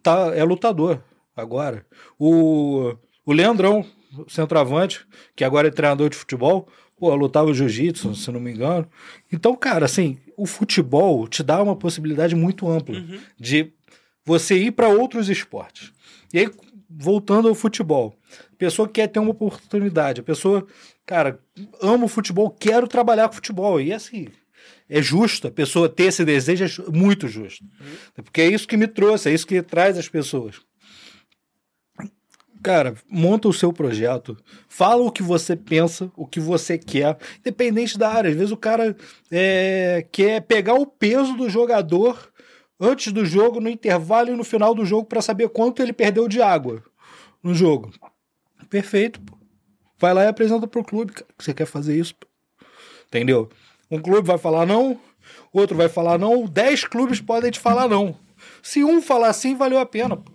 tá, 0.01 0.31
é 0.35 0.43
lutador 0.43 1.01
agora. 1.35 1.85
O, 2.17 2.95
o 3.25 3.33
Leandrão, 3.33 3.85
centroavante, 4.27 5.05
que 5.35 5.43
agora 5.43 5.67
é 5.67 5.71
treinador 5.71 6.09
de 6.09 6.17
futebol, 6.17 6.67
pô, 6.97 7.13
lutava 7.15 7.53
jiu-jitsu, 7.53 8.15
se 8.15 8.31
não 8.31 8.39
me 8.39 8.51
engano. 8.51 8.87
Então, 9.31 9.55
cara, 9.55 9.85
assim, 9.85 10.17
o 10.35 10.45
futebol 10.45 11.27
te 11.27 11.43
dá 11.43 11.61
uma 11.61 11.75
possibilidade 11.75 12.35
muito 12.35 12.69
ampla 12.69 12.95
de 13.39 13.71
você 14.25 14.57
ir 14.57 14.71
para 14.71 14.89
outros 14.89 15.29
esportes. 15.29 15.93
E 16.33 16.39
aí, 16.39 16.51
voltando 16.89 17.47
ao 17.47 17.55
futebol, 17.55 18.17
pessoa 18.57 18.87
quer 18.87 19.07
ter 19.07 19.19
uma 19.19 19.31
oportunidade, 19.31 20.21
a 20.21 20.23
pessoa, 20.23 20.65
cara, 21.05 21.39
amo 21.81 22.05
o 22.05 22.09
futebol, 22.09 22.49
quero 22.49 22.87
trabalhar 22.87 23.27
com 23.27 23.35
futebol. 23.35 23.79
E 23.79 23.93
assim, 23.93 24.27
é 24.89 25.01
justo 25.01 25.47
a 25.47 25.51
pessoa 25.51 25.87
ter 25.89 26.05
esse 26.05 26.25
desejo, 26.25 26.83
é 26.87 26.91
muito 26.91 27.27
justo. 27.27 27.63
Porque 28.15 28.41
é 28.41 28.47
isso 28.47 28.67
que 28.67 28.77
me 28.77 28.87
trouxe, 28.87 29.29
é 29.29 29.33
isso 29.33 29.47
que 29.47 29.61
traz 29.61 29.97
as 29.97 30.09
pessoas. 30.09 30.55
Cara, 32.63 32.95
monta 33.07 33.47
o 33.47 33.53
seu 33.53 33.71
projeto, 33.71 34.35
fala 34.67 35.03
o 35.03 35.11
que 35.11 35.21
você 35.21 35.55
pensa, 35.55 36.11
o 36.15 36.25
que 36.25 36.39
você 36.39 36.77
quer, 36.77 37.17
independente 37.39 37.97
da 37.97 38.09
área. 38.09 38.31
Às 38.31 38.35
vezes 38.35 38.51
o 38.51 38.57
cara 38.57 38.95
é, 39.31 40.05
quer 40.11 40.41
pegar 40.41 40.73
o 40.73 40.85
peso 40.85 41.35
do 41.35 41.49
jogador 41.49 42.31
antes 42.79 43.11
do 43.11 43.25
jogo, 43.25 43.59
no 43.59 43.69
intervalo 43.69 44.29
e 44.29 44.35
no 44.35 44.43
final 44.43 44.73
do 44.73 44.85
jogo 44.85 45.05
para 45.05 45.21
saber 45.21 45.49
quanto 45.49 45.81
ele 45.81 45.93
perdeu 45.93 46.27
de 46.27 46.41
água 46.41 46.83
no 47.41 47.53
jogo. 47.53 47.91
Perfeito. 48.69 49.21
Pô. 49.21 49.37
Vai 49.99 50.13
lá 50.13 50.23
e 50.25 50.27
apresenta 50.27 50.67
pro 50.67 50.83
clube 50.83 51.13
cara, 51.13 51.27
que 51.37 51.43
você 51.43 51.53
quer 51.53 51.65
fazer 51.65 51.97
isso. 51.97 52.13
Entendeu? 53.07 53.49
Um 53.89 53.99
clube 53.99 54.27
vai 54.27 54.37
falar 54.37 54.65
não, 54.65 54.99
outro 55.51 55.75
vai 55.75 55.89
falar 55.89 56.17
não, 56.19 56.45
dez 56.45 56.83
clubes 56.83 57.21
podem 57.21 57.49
te 57.49 57.59
falar 57.59 57.87
não. 57.87 58.17
Se 58.61 58.83
um 58.83 59.01
falar 59.01 59.33
sim, 59.33 59.55
valeu 59.55 59.79
a 59.79 59.85
pena. 59.85 60.17
Pô. 60.17 60.31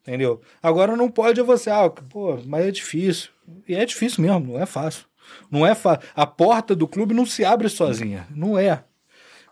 Entendeu? 0.00 0.40
Agora 0.62 0.96
não 0.96 1.10
pode 1.10 1.40
você, 1.40 1.70
ah, 1.70 1.88
pô, 1.88 2.38
mas 2.46 2.66
é 2.66 2.70
difícil. 2.70 3.30
E 3.68 3.74
é 3.74 3.84
difícil 3.84 4.22
mesmo, 4.22 4.52
não 4.52 4.60
é 4.60 4.66
fácil. 4.66 5.06
Não 5.50 5.66
é 5.66 5.74
fácil. 5.74 6.06
A 6.14 6.26
porta 6.26 6.74
do 6.74 6.88
clube 6.88 7.14
não 7.14 7.24
se 7.24 7.44
abre 7.44 7.68
sozinha. 7.68 8.26
Não 8.30 8.58
é. 8.58 8.84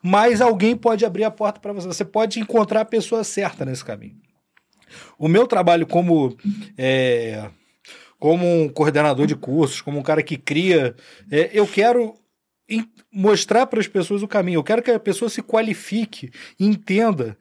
Mas 0.02 0.40
alguém 0.40 0.76
pode 0.76 1.04
abrir 1.04 1.24
a 1.24 1.30
porta 1.30 1.60
para 1.60 1.72
você. 1.72 1.86
Você 1.86 2.04
pode 2.04 2.40
encontrar 2.40 2.80
a 2.80 2.84
pessoa 2.84 3.22
certa 3.22 3.64
nesse 3.64 3.84
caminho. 3.84 4.16
O 5.18 5.28
meu 5.28 5.46
trabalho 5.46 5.86
como 5.86 6.36
é, 6.76 7.48
como 8.18 8.46
um 8.46 8.68
coordenador 8.68 9.26
de 9.26 9.34
cursos, 9.34 9.80
como 9.80 9.98
um 9.98 10.02
cara 10.02 10.22
que 10.22 10.36
cria, 10.36 10.94
é, 11.30 11.50
eu 11.52 11.66
quero 11.66 12.14
mostrar 13.12 13.66
para 13.66 13.80
as 13.80 13.88
pessoas 13.88 14.22
o 14.22 14.28
caminho. 14.28 14.58
Eu 14.58 14.64
quero 14.64 14.82
que 14.82 14.90
a 14.90 15.00
pessoa 15.00 15.28
se 15.28 15.42
qualifique, 15.42 16.30
entenda 16.58 17.36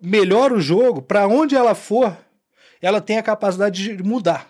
melhora 0.00 0.54
o 0.54 0.60
jogo, 0.60 1.00
para 1.00 1.28
onde 1.28 1.54
ela 1.54 1.74
for, 1.74 2.16
ela 2.80 3.00
tem 3.00 3.18
a 3.18 3.22
capacidade 3.22 3.96
de 3.96 4.02
mudar. 4.02 4.48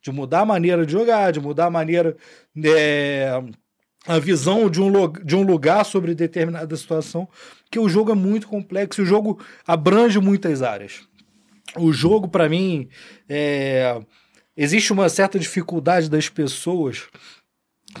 De 0.00 0.10
mudar 0.12 0.40
a 0.40 0.46
maneira 0.46 0.84
de 0.84 0.92
jogar, 0.92 1.32
de 1.32 1.40
mudar 1.40 1.66
a 1.66 1.70
maneira. 1.70 2.16
É, 2.62 3.42
a 4.06 4.18
visão 4.18 4.68
de 4.68 4.80
um, 4.80 5.12
de 5.24 5.34
um 5.34 5.42
lugar 5.42 5.84
sobre 5.84 6.14
determinada 6.14 6.76
situação, 6.76 7.28
que 7.70 7.78
o 7.78 7.88
jogo 7.88 8.12
é 8.12 8.14
muito 8.14 8.46
complexo, 8.46 9.02
o 9.02 9.06
jogo 9.06 9.42
abrange 9.66 10.18
muitas 10.20 10.62
áreas. 10.62 11.02
O 11.76 11.92
jogo, 11.92 12.28
para 12.28 12.48
mim, 12.48 12.88
é... 13.28 14.00
existe 14.56 14.92
uma 14.92 15.08
certa 15.08 15.38
dificuldade 15.38 16.08
das 16.08 16.28
pessoas 16.28 17.08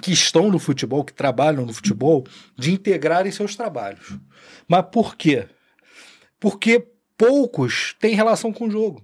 que 0.02 0.12
estão 0.12 0.50
no 0.50 0.58
futebol, 0.58 1.04
que 1.04 1.12
trabalham 1.12 1.64
no 1.64 1.72
futebol, 1.72 2.26
de 2.56 2.72
integrarem 2.72 3.32
seus 3.32 3.56
trabalhos. 3.56 4.18
Mas 4.68 4.84
por 4.92 5.16
quê? 5.16 5.46
Porque 6.38 6.86
poucos 7.16 7.94
têm 7.98 8.14
relação 8.14 8.52
com 8.52 8.66
o 8.66 8.70
jogo. 8.70 9.02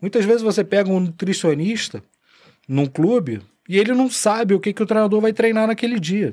Muitas 0.00 0.24
vezes 0.24 0.42
você 0.42 0.64
pega 0.64 0.90
um 0.90 1.00
nutricionista 1.00 2.02
num 2.68 2.86
clube 2.86 3.40
e 3.68 3.78
ele 3.78 3.92
não 3.92 4.10
sabe 4.10 4.54
o 4.54 4.60
que, 4.60 4.72
que 4.72 4.82
o 4.82 4.86
treinador 4.86 5.20
vai 5.20 5.32
treinar 5.32 5.66
naquele 5.66 5.98
dia. 5.98 6.32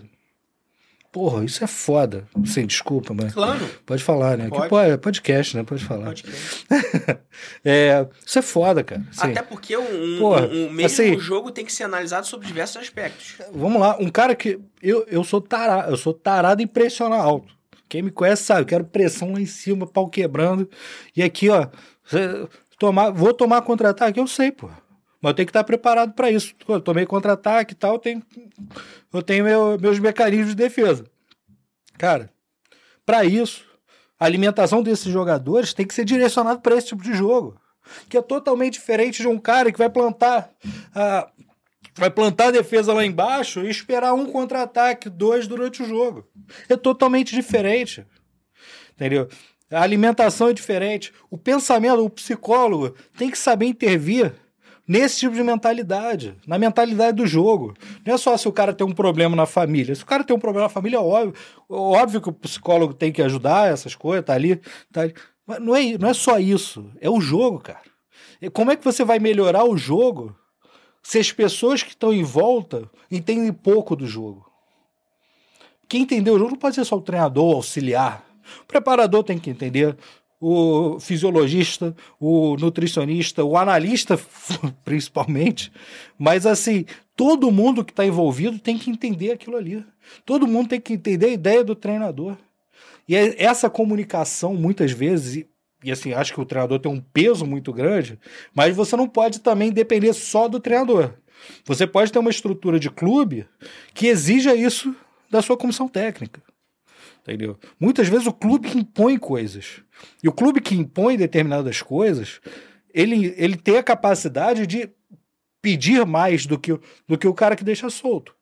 Porra, 1.14 1.46
isso 1.46 1.64
é 1.64 1.68
foda. 1.68 2.26
Sim, 2.44 2.66
desculpa, 2.66 3.14
mas. 3.14 3.36
Claro. 3.36 3.64
Pode 3.86 4.04
falar, 4.04 4.36
né? 4.36 4.50
Pode. 4.50 4.66
Aqui, 4.66 4.92
é 4.92 4.98
podcast, 4.98 5.56
né? 5.56 5.64
Pode 5.64 5.86
falar. 5.86 6.06
Podcast. 6.06 6.66
é, 7.64 8.08
isso 8.26 8.40
é 8.40 8.42
foda, 8.42 8.84
cara. 8.84 9.04
Assim, 9.12 9.30
Até 9.30 9.44
porque 9.44 9.78
um, 9.78 10.18
porra, 10.18 10.48
um, 10.48 10.66
um 10.66 10.70
mesmo 10.72 10.86
assim, 10.88 11.20
jogo 11.20 11.52
tem 11.52 11.64
que 11.64 11.72
ser 11.72 11.84
analisado 11.84 12.26
sobre 12.26 12.48
diversos 12.48 12.82
aspectos. 12.82 13.36
Vamos 13.54 13.80
lá, 13.80 13.96
um 14.00 14.10
cara 14.10 14.34
que. 14.34 14.60
Eu, 14.82 15.06
eu 15.08 15.24
sou 15.24 15.40
tarado, 15.40 15.92
eu 15.92 15.98
sou 15.98 16.16
tarado 16.16 16.64
em 16.64 16.68
pressionar 16.68 17.20
alto. 17.20 17.54
Quem 17.88 18.02
me 18.02 18.10
conhece 18.10 18.46
sabe, 18.46 18.62
eu 18.62 18.66
quero 18.66 18.84
pressão 18.84 19.34
lá 19.34 19.40
em 19.40 19.46
cima, 19.46 19.86
pau 19.86 20.10
quebrando. 20.10 20.68
E 21.16 21.22
aqui, 21.22 21.48
ó, 21.48 21.68
tomar, 22.80 23.12
vou 23.12 23.36
tomar 23.36 23.62
contra-ataque, 23.62 24.20
eu 24.20 24.26
sei, 24.26 24.52
pô. 24.52 24.68
Mas 25.24 25.30
eu 25.30 25.36
tenho 25.36 25.46
que 25.46 25.52
estar 25.52 25.64
preparado 25.64 26.12
para 26.12 26.30
isso. 26.30 26.54
Eu 26.68 26.82
tomei 26.82 27.06
contra-ataque 27.06 27.72
e 27.72 27.78
tal, 27.78 27.94
eu 27.94 28.00
tenho, 28.00 28.22
eu 29.14 29.22
tenho 29.22 29.46
meu, 29.46 29.80
meus 29.80 29.98
mecanismos 29.98 30.50
de 30.50 30.56
defesa. 30.56 31.06
Cara, 31.98 32.30
para 33.06 33.24
isso, 33.24 33.66
a 34.20 34.26
alimentação 34.26 34.84
desses 34.84 35.10
jogadores 35.10 35.74
tem 35.74 35.88
que 35.88 35.94
ser 35.94 36.04
direcionada 36.04 36.60
para 36.60 36.76
esse 36.76 36.88
tipo 36.88 37.02
de 37.02 37.14
jogo. 37.14 37.58
Que 38.10 38.18
é 38.18 38.22
totalmente 38.22 38.74
diferente 38.74 39.22
de 39.22 39.28
um 39.30 39.40
cara 39.40 39.72
que 39.72 39.78
vai 39.78 39.90
plantar. 39.90 40.52
vai 41.96 42.10
plantar 42.10 42.48
a 42.48 42.52
defesa 42.52 42.92
lá 42.92 43.06
embaixo 43.06 43.62
e 43.62 43.70
esperar 43.70 44.14
um 44.14 44.26
contra-ataque, 44.26 45.10
dois 45.10 45.48
durante 45.48 45.82
o 45.84 45.88
jogo. 45.88 46.28
É 46.68 46.76
totalmente 46.76 47.34
diferente. 47.34 48.06
Entendeu? 48.92 49.30
A 49.72 49.82
alimentação 49.82 50.50
é 50.50 50.54
diferente. 50.54 51.14
O 51.30 51.38
pensamento, 51.38 52.04
o 52.04 52.10
psicólogo 52.10 52.94
tem 53.18 53.32
que 53.32 53.38
saber 53.38 53.68
intervir 53.68 54.43
nesse 54.88 55.22
tipo 55.22 55.36
de 55.36 55.44
mentalidade, 55.44 56.36
na 56.46 56.58
mentalidade 56.58 57.18
do 57.18 57.26
jogo. 57.26 57.74
Não 58.06 58.14
é 58.14 58.18
só 58.18 58.36
se 58.38 58.48
o 58.48 58.52
cara 58.52 58.74
tem 58.74 58.86
um 58.86 58.94
problema 58.94 59.36
na 59.36 59.46
família. 59.46 59.96
Se 59.96 60.04
o 60.04 60.06
cara 60.06 60.24
tem 60.24 60.36
um 60.36 60.40
problema 60.40 60.68
na 60.68 60.70
família, 60.70 60.98
é 60.98 61.00
óbvio, 61.00 61.34
óbvio 61.70 62.22
que 62.22 62.30
o 62.30 62.34
psicólogo 62.34 62.94
tem 62.94 63.12
que 63.12 63.22
ajudar 63.22 63.72
essas 63.72 63.96
coisas, 63.96 64.26
tá 64.26 64.34
ali, 64.34 64.60
tá 64.92 65.02
ali. 65.02 65.14
Mas 65.46 65.60
não 65.60 65.76
é, 65.76 65.98
não 65.98 66.10
é 66.10 66.14
só 66.14 66.40
isso, 66.40 66.90
é 67.02 67.10
o 67.10 67.20
jogo, 67.20 67.60
cara. 67.60 67.82
Como 68.52 68.72
é 68.72 68.76
que 68.76 68.84
você 68.84 69.04
vai 69.04 69.20
melhorar 69.20 69.64
o 69.64 69.78
jogo 69.78 70.36
se 71.02 71.20
as 71.20 71.32
pessoas 71.32 71.84
que 71.84 71.90
estão 71.90 72.14
em 72.14 72.24
volta 72.24 72.90
entendem 73.10 73.52
pouco 73.54 73.96
do 73.96 74.08
jogo? 74.08 74.46
Quem 75.88 76.02
entendeu 76.02 76.36
o 76.36 76.40
jogo 76.40 76.52
não 76.52 76.58
pode 76.58 76.76
ser 76.76 76.86
só 76.86 76.96
o 76.96 77.02
treinador, 77.02 77.54
o 77.54 77.56
auxiliar. 77.56 78.26
O 78.62 78.66
preparador 78.66 79.24
tem 79.24 79.38
que 79.38 79.50
entender, 79.50 79.96
o 80.46 81.00
fisiologista, 81.00 81.96
o 82.20 82.58
nutricionista, 82.58 83.46
o 83.46 83.56
analista, 83.56 84.20
principalmente. 84.84 85.72
Mas, 86.20 86.46
assim, 86.46 86.86
todo 87.16 87.50
mundo 87.50 87.86
que 87.86 87.94
está 87.94 88.06
envolvido 88.06 88.60
tem 88.60 88.78
que 88.78 88.90
entender 88.90 89.32
aquilo 89.32 89.56
ali. 89.56 89.86
Todo 90.26 90.46
mundo 90.46 90.68
tem 90.68 90.82
que 90.82 90.94
entender 90.94 91.28
a 91.28 91.34
ideia 91.34 91.64
do 91.64 91.76
treinador. 91.76 92.36
E 93.08 93.16
é 93.16 93.42
essa 93.42 93.70
comunicação, 93.70 94.54
muitas 94.54 94.92
vezes, 94.92 95.46
e 95.82 95.92
assim, 95.92 96.12
acho 96.12 96.34
que 96.34 96.42
o 96.42 96.46
treinador 96.46 96.78
tem 96.78 96.92
um 96.92 97.00
peso 97.00 97.46
muito 97.46 97.72
grande, 97.72 98.20
mas 98.54 98.76
você 98.76 98.98
não 98.98 99.08
pode 99.08 99.40
também 99.40 99.72
depender 99.72 100.12
só 100.12 100.50
do 100.50 100.60
treinador. 100.60 101.14
Você 101.66 101.88
pode 101.88 102.12
ter 102.12 102.20
uma 102.20 102.30
estrutura 102.30 102.78
de 102.78 102.90
clube 102.90 103.46
que 103.94 104.08
exija 104.08 104.54
isso 104.54 104.94
da 105.32 105.42
sua 105.42 105.56
comissão 105.56 105.88
técnica. 105.88 106.42
Entendeu? 107.24 107.58
Muitas 107.80 108.10
vezes 108.10 108.28
o 108.28 108.34
clube 108.34 108.70
impõe 108.78 109.18
coisas. 109.18 109.82
E 110.22 110.28
o 110.28 110.34
clube 110.34 110.60
que 110.60 110.76
impõe 110.76 111.16
determinadas 111.16 111.82
coisas, 111.82 112.42
ele, 112.94 113.34
ele 113.38 113.56
tem 113.56 113.78
a 113.78 113.84
capacidade 113.84 114.68
de 114.68 114.90
pedir 115.62 116.06
mais 116.06 116.46
do 116.46 116.60
que, 116.60 116.78
do 117.08 117.18
que 117.18 117.28
o 117.28 117.34
cara 117.34 117.56
que 117.56 117.64
deixa 117.64 117.90
solto. 117.90 118.36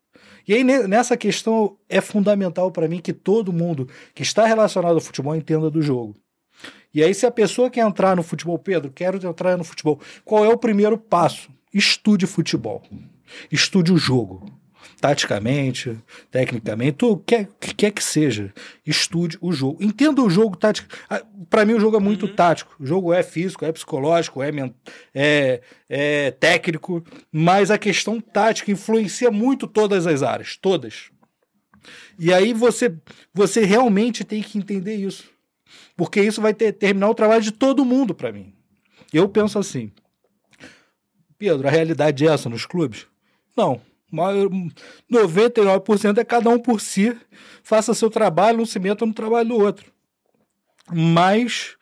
E 0.47 0.55
aí, 0.55 0.63
nessa 0.63 1.15
questão, 1.15 1.77
é 1.87 2.01
fundamental 2.01 2.71
para 2.71 2.87
mim 2.87 2.99
que 2.99 3.13
todo 3.13 3.53
mundo 3.53 3.87
que 4.15 4.23
está 4.23 4.47
relacionado 4.47 4.95
ao 4.95 5.01
futebol 5.01 5.35
entenda 5.35 5.69
do 5.69 5.83
jogo. 5.83 6.15
E 6.91 7.03
aí, 7.03 7.13
se 7.13 7.27
a 7.27 7.31
pessoa 7.31 7.69
quer 7.69 7.85
entrar 7.85 8.15
no 8.15 8.23
futebol, 8.23 8.57
Pedro, 8.57 8.91
quero 8.91 9.23
entrar 9.25 9.55
no 9.55 9.63
futebol, 9.63 9.99
qual 10.25 10.43
é 10.43 10.49
o 10.49 10.57
primeiro 10.57 10.97
passo? 10.97 11.51
Estude 11.71 12.25
futebol. 12.25 12.81
Estude 13.51 13.93
o 13.93 13.97
jogo 13.97 14.60
taticamente, 15.01 15.97
tecnicamente, 16.29 17.03
o 17.03 17.17
que 17.17 17.45
quer 17.75 17.91
que 17.91 18.03
seja. 18.03 18.53
Estude 18.85 19.35
o 19.41 19.51
jogo. 19.51 19.83
Entenda 19.83 20.21
o 20.21 20.29
jogo 20.29 20.55
tático. 20.55 20.87
Ah, 21.09 21.23
Para 21.49 21.65
mim, 21.65 21.73
o 21.73 21.79
jogo 21.79 21.97
é 21.97 21.99
muito 21.99 22.27
uhum. 22.27 22.35
tático. 22.35 22.75
O 22.79 22.85
jogo 22.85 23.11
é 23.11 23.23
físico, 23.23 23.65
é 23.65 23.71
psicológico, 23.71 24.43
é, 24.43 24.51
é, 25.13 25.61
é 25.89 26.31
técnico, 26.31 27.03
mas 27.31 27.71
a 27.71 27.79
questão 27.79 28.21
tática 28.21 28.71
influencia 28.71 29.31
muito 29.31 29.67
todas 29.67 30.05
as 30.05 30.21
áreas, 30.21 30.55
todas. 30.55 31.09
E 32.19 32.31
aí 32.31 32.53
você, 32.53 32.95
você 33.33 33.65
realmente 33.65 34.23
tem 34.23 34.43
que 34.43 34.59
entender 34.59 34.95
isso. 34.95 35.31
Porque 35.97 36.21
isso 36.21 36.39
vai 36.39 36.53
ter, 36.53 36.73
terminar 36.73 37.09
o 37.09 37.15
trabalho 37.15 37.41
de 37.41 37.51
todo 37.51 37.83
mundo 37.83 38.13
para 38.13 38.31
mim. 38.31 38.53
Eu 39.11 39.27
penso 39.27 39.57
assim. 39.57 39.91
Pedro, 41.39 41.67
a 41.67 41.71
realidade 41.71 42.27
é 42.27 42.31
essa 42.31 42.47
nos 42.47 42.67
clubes? 42.67 43.07
Não. 43.57 43.81
99% 44.11 46.17
é 46.17 46.23
cada 46.23 46.49
um 46.49 46.59
por 46.59 46.81
si, 46.81 47.15
faça 47.63 47.93
seu 47.93 48.09
trabalho, 48.09 48.59
não 48.59 48.65
se 48.65 48.79
meta 48.79 49.05
no 49.05 49.13
trabalho 49.13 49.49
do 49.49 49.55
outro. 49.55 49.91
Mas, 50.91 51.75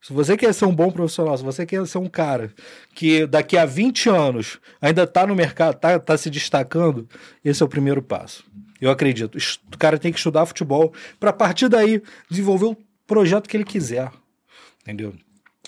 se 0.00 0.12
você 0.12 0.36
quer 0.36 0.52
ser 0.54 0.64
um 0.64 0.74
bom 0.74 0.90
profissional, 0.90 1.36
se 1.36 1.44
você 1.44 1.66
quer 1.66 1.86
ser 1.86 1.98
um 1.98 2.08
cara 2.08 2.52
que 2.94 3.26
daqui 3.26 3.56
a 3.56 3.66
20 3.66 4.08
anos 4.08 4.58
ainda 4.80 5.02
está 5.02 5.26
no 5.26 5.34
mercado, 5.34 5.76
está 5.76 5.98
tá 5.98 6.16
se 6.16 6.30
destacando, 6.30 7.08
esse 7.44 7.62
é 7.62 7.66
o 7.66 7.68
primeiro 7.68 8.02
passo. 8.02 8.44
Eu 8.80 8.90
acredito. 8.90 9.38
O 9.72 9.78
cara 9.78 9.98
tem 9.98 10.12
que 10.12 10.18
estudar 10.18 10.46
futebol 10.46 10.92
para 11.18 11.30
a 11.30 11.32
partir 11.32 11.68
daí 11.68 12.02
desenvolver 12.28 12.66
o 12.66 12.76
projeto 13.06 13.48
que 13.48 13.56
ele 13.56 13.64
quiser. 13.64 14.10
Entendeu? 14.82 15.14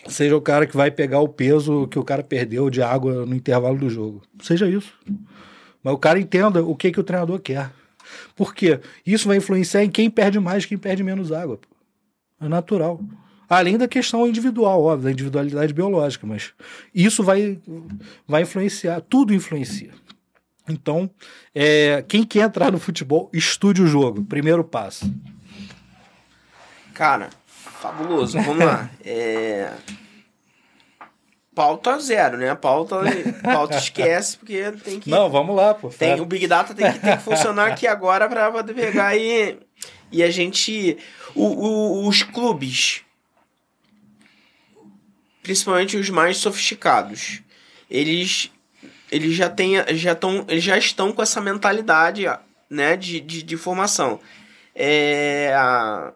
Seja 0.09 0.37
o 0.37 0.41
cara 0.41 0.67
que 0.67 0.77
vai 0.77 0.91
pegar 0.91 1.21
o 1.21 1.29
peso 1.29 1.89
que 1.89 1.99
o 1.99 2.05
cara 2.05 2.23
perdeu 2.23 2.71
de 2.71 2.83
água 2.83 3.27
no 3.27 3.35
intervalo 3.35 3.79
do 3.79 3.89
jogo. 3.89 4.23
Seja 4.43 4.69
isso. 4.69 4.93
Mas 5.87 5.95
o 5.95 5.99
cara 5.99 6.19
entenda 6.19 6.65
o 6.65 6.75
que, 6.75 6.91
que 6.91 6.99
o 6.99 7.05
treinador 7.05 7.39
quer. 7.39 7.71
Por 8.35 8.53
quê? 8.53 8.81
Isso 9.07 9.29
vai 9.29 9.37
influenciar 9.37 9.85
em 9.85 9.89
quem 9.89 10.11
perde 10.11 10.41
mais 10.41 10.67
quem 10.67 10.77
perde 10.77 11.05
menos 11.05 11.31
água. 11.31 11.61
É 12.41 12.49
natural. 12.49 13.01
Além 13.49 13.79
da 13.79 13.87
questão 13.87 14.27
individual, 14.27 14.83
óbvio, 14.83 15.05
da 15.05 15.13
individualidade 15.13 15.73
biológica, 15.73 16.27
mas 16.27 16.53
isso 16.93 17.23
vai, 17.23 17.61
vai 18.27 18.43
influenciar, 18.43 19.01
tudo 19.01 19.33
influencia. 19.33 19.93
Então, 20.69 21.09
é, 21.55 22.05
quem 22.09 22.25
quer 22.25 22.47
entrar 22.47 22.73
no 22.73 22.81
futebol, 22.81 23.31
estude 23.33 23.81
o 23.81 23.87
jogo. 23.87 24.25
Primeiro 24.25 24.65
passo. 24.65 25.09
Cara, 26.95 27.31
fabuloso. 27.47 28.41
Vamos 28.41 28.65
lá. 28.65 28.91
É 29.05 29.73
pauta 31.57 31.99
zero, 31.99 32.37
né? 32.37 32.55
Pauta, 32.55 33.01
pauta 33.43 33.79
esquece, 33.79 34.37
porque 34.37 34.71
tem 34.85 35.01
que. 35.01 35.09
Não, 35.09 35.31
vamos 35.31 35.57
lá, 35.57 35.73
pô. 35.73 35.89
Tem, 35.89 36.21
o 36.21 36.27
Big 36.27 36.47
Data 36.47 36.75
tem 36.75 36.93
que, 36.93 36.99
tem 36.99 37.17
que 37.17 37.23
funcionar 37.23 37.69
aqui 37.69 37.87
agora 37.87 38.29
para 38.29 38.53
poder 38.53 38.75
pegar 38.75 39.17
e, 39.17 39.59
e 40.13 40.23
a 40.23 40.31
gente. 40.31 40.99
O, 41.35 41.47
o, 41.47 42.09
os 42.09 42.23
clubes, 42.23 43.03
principalmente 45.43 45.97
os 45.97 46.11
mais 46.11 46.37
sofisticados, 46.37 47.43
eles, 47.91 48.51
eles 49.11 49.35
já 49.35 49.49
têm, 49.49 49.77
já 49.97 50.13
estão, 50.13 50.45
eles 50.49 50.63
já 50.63 50.77
estão 50.77 51.11
com 51.11 51.23
essa 51.23 51.41
mentalidade, 51.41 52.27
né, 52.69 52.97
de, 52.97 53.19
de, 53.19 53.43
de 53.43 53.57
formação. 53.57 54.21
É, 54.75 55.55
a, 55.57 56.13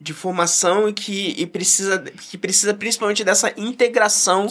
de 0.00 0.12
formação 0.12 0.88
e 0.88 0.92
que 0.92 1.34
e 1.38 1.46
precisa, 1.46 1.98
que 1.98 2.36
precisa 2.36 2.74
principalmente 2.74 3.24
dessa 3.24 3.52
integração 3.56 4.46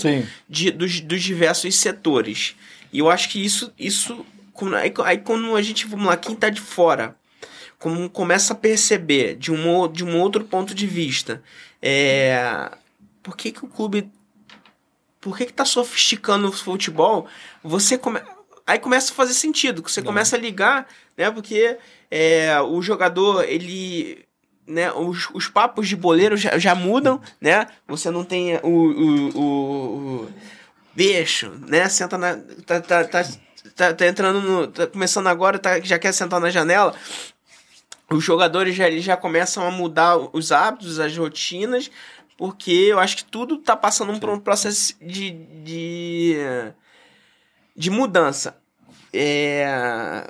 de, 0.50 0.72
dos, 0.72 1.00
dos 1.02 1.22
diversos 1.22 1.76
setores. 1.76 2.56
E 2.92 3.00
eu 3.00 3.10
acho 3.10 3.30
que 3.30 3.44
isso. 3.44 3.74
isso 3.78 4.26
aí, 4.76 4.94
aí 5.06 5.18
quando 5.20 5.56
a 5.56 5.62
gente, 5.62 5.86
vamos 5.86 6.08
lá, 6.08 6.18
quem 6.18 6.34
está 6.34 6.50
de 6.50 6.62
fora, 6.62 7.16
como 7.78 8.10
começa 8.10 8.54
a 8.54 8.56
perceber 8.56 9.36
de 9.36 9.52
um, 9.52 9.92
de 9.92 10.04
um 10.04 10.20
outro 10.20 10.44
ponto 10.46 10.74
de 10.74 10.88
vista 10.88 11.44
é, 11.88 12.72
por 13.22 13.38
que, 13.38 13.52
que 13.52 13.64
o 13.64 13.68
clube. 13.68 14.10
Por 15.22 15.38
que, 15.38 15.46
que 15.46 15.54
tá 15.54 15.66
sofisticando 15.66 16.48
o 16.48 16.52
futebol? 16.52 17.28
Você 17.64 17.96
come... 17.96 18.20
Aí 18.66 18.80
começa 18.80 19.12
a 19.12 19.16
fazer 19.16 19.36
sentido, 19.36 19.84
você 19.84 20.02
começa 20.02 20.36
a 20.36 20.40
ligar, 20.40 20.88
né? 21.16 21.30
Porque 21.30 21.78
é, 22.10 22.60
o 22.62 22.82
jogador, 22.82 23.44
ele. 23.44 24.25
Né, 24.68 24.92
os, 24.92 25.30
os 25.32 25.48
papos 25.48 25.88
de 25.88 25.96
boleiro 25.96 26.36
já, 26.36 26.58
já 26.58 26.74
mudam, 26.74 27.22
né? 27.40 27.68
Você 27.88 28.10
não 28.10 28.24
tem 28.24 28.58
o, 28.64 28.68
o, 28.68 29.38
o, 29.38 30.22
o 30.24 30.30
bicho, 30.96 31.52
né? 31.68 31.88
Senta 31.88 32.18
na. 32.18 32.36
Tá, 32.66 32.82
tá, 32.82 33.04
tá, 33.04 33.24
tá, 33.76 33.94
tá 33.94 34.08
entrando 34.08 34.42
no. 34.42 34.68
Tá 34.68 34.88
começando 34.88 35.28
agora, 35.28 35.60
tá, 35.60 35.80
já 35.80 36.00
quer 36.00 36.12
sentar 36.14 36.40
na 36.40 36.50
janela. 36.50 36.96
Os 38.10 38.24
jogadores 38.24 38.76
já, 38.76 38.90
já 38.92 39.18
começam 39.18 39.68
a 39.68 39.72
mudar 39.72 40.18
os 40.18 40.52
hábitos, 40.52 41.00
as 41.00 41.16
rotinas, 41.18 41.92
porque 42.38 42.72
eu 42.72 43.00
acho 43.00 43.18
que 43.18 43.26
tudo 43.26 43.58
tá 43.58 43.76
passando 43.76 44.20
por 44.20 44.30
um 44.30 44.40
processo 44.40 44.96
de, 45.02 45.32
de, 45.64 46.36
de 47.76 47.90
mudança. 47.90 48.58
É, 49.18 50.28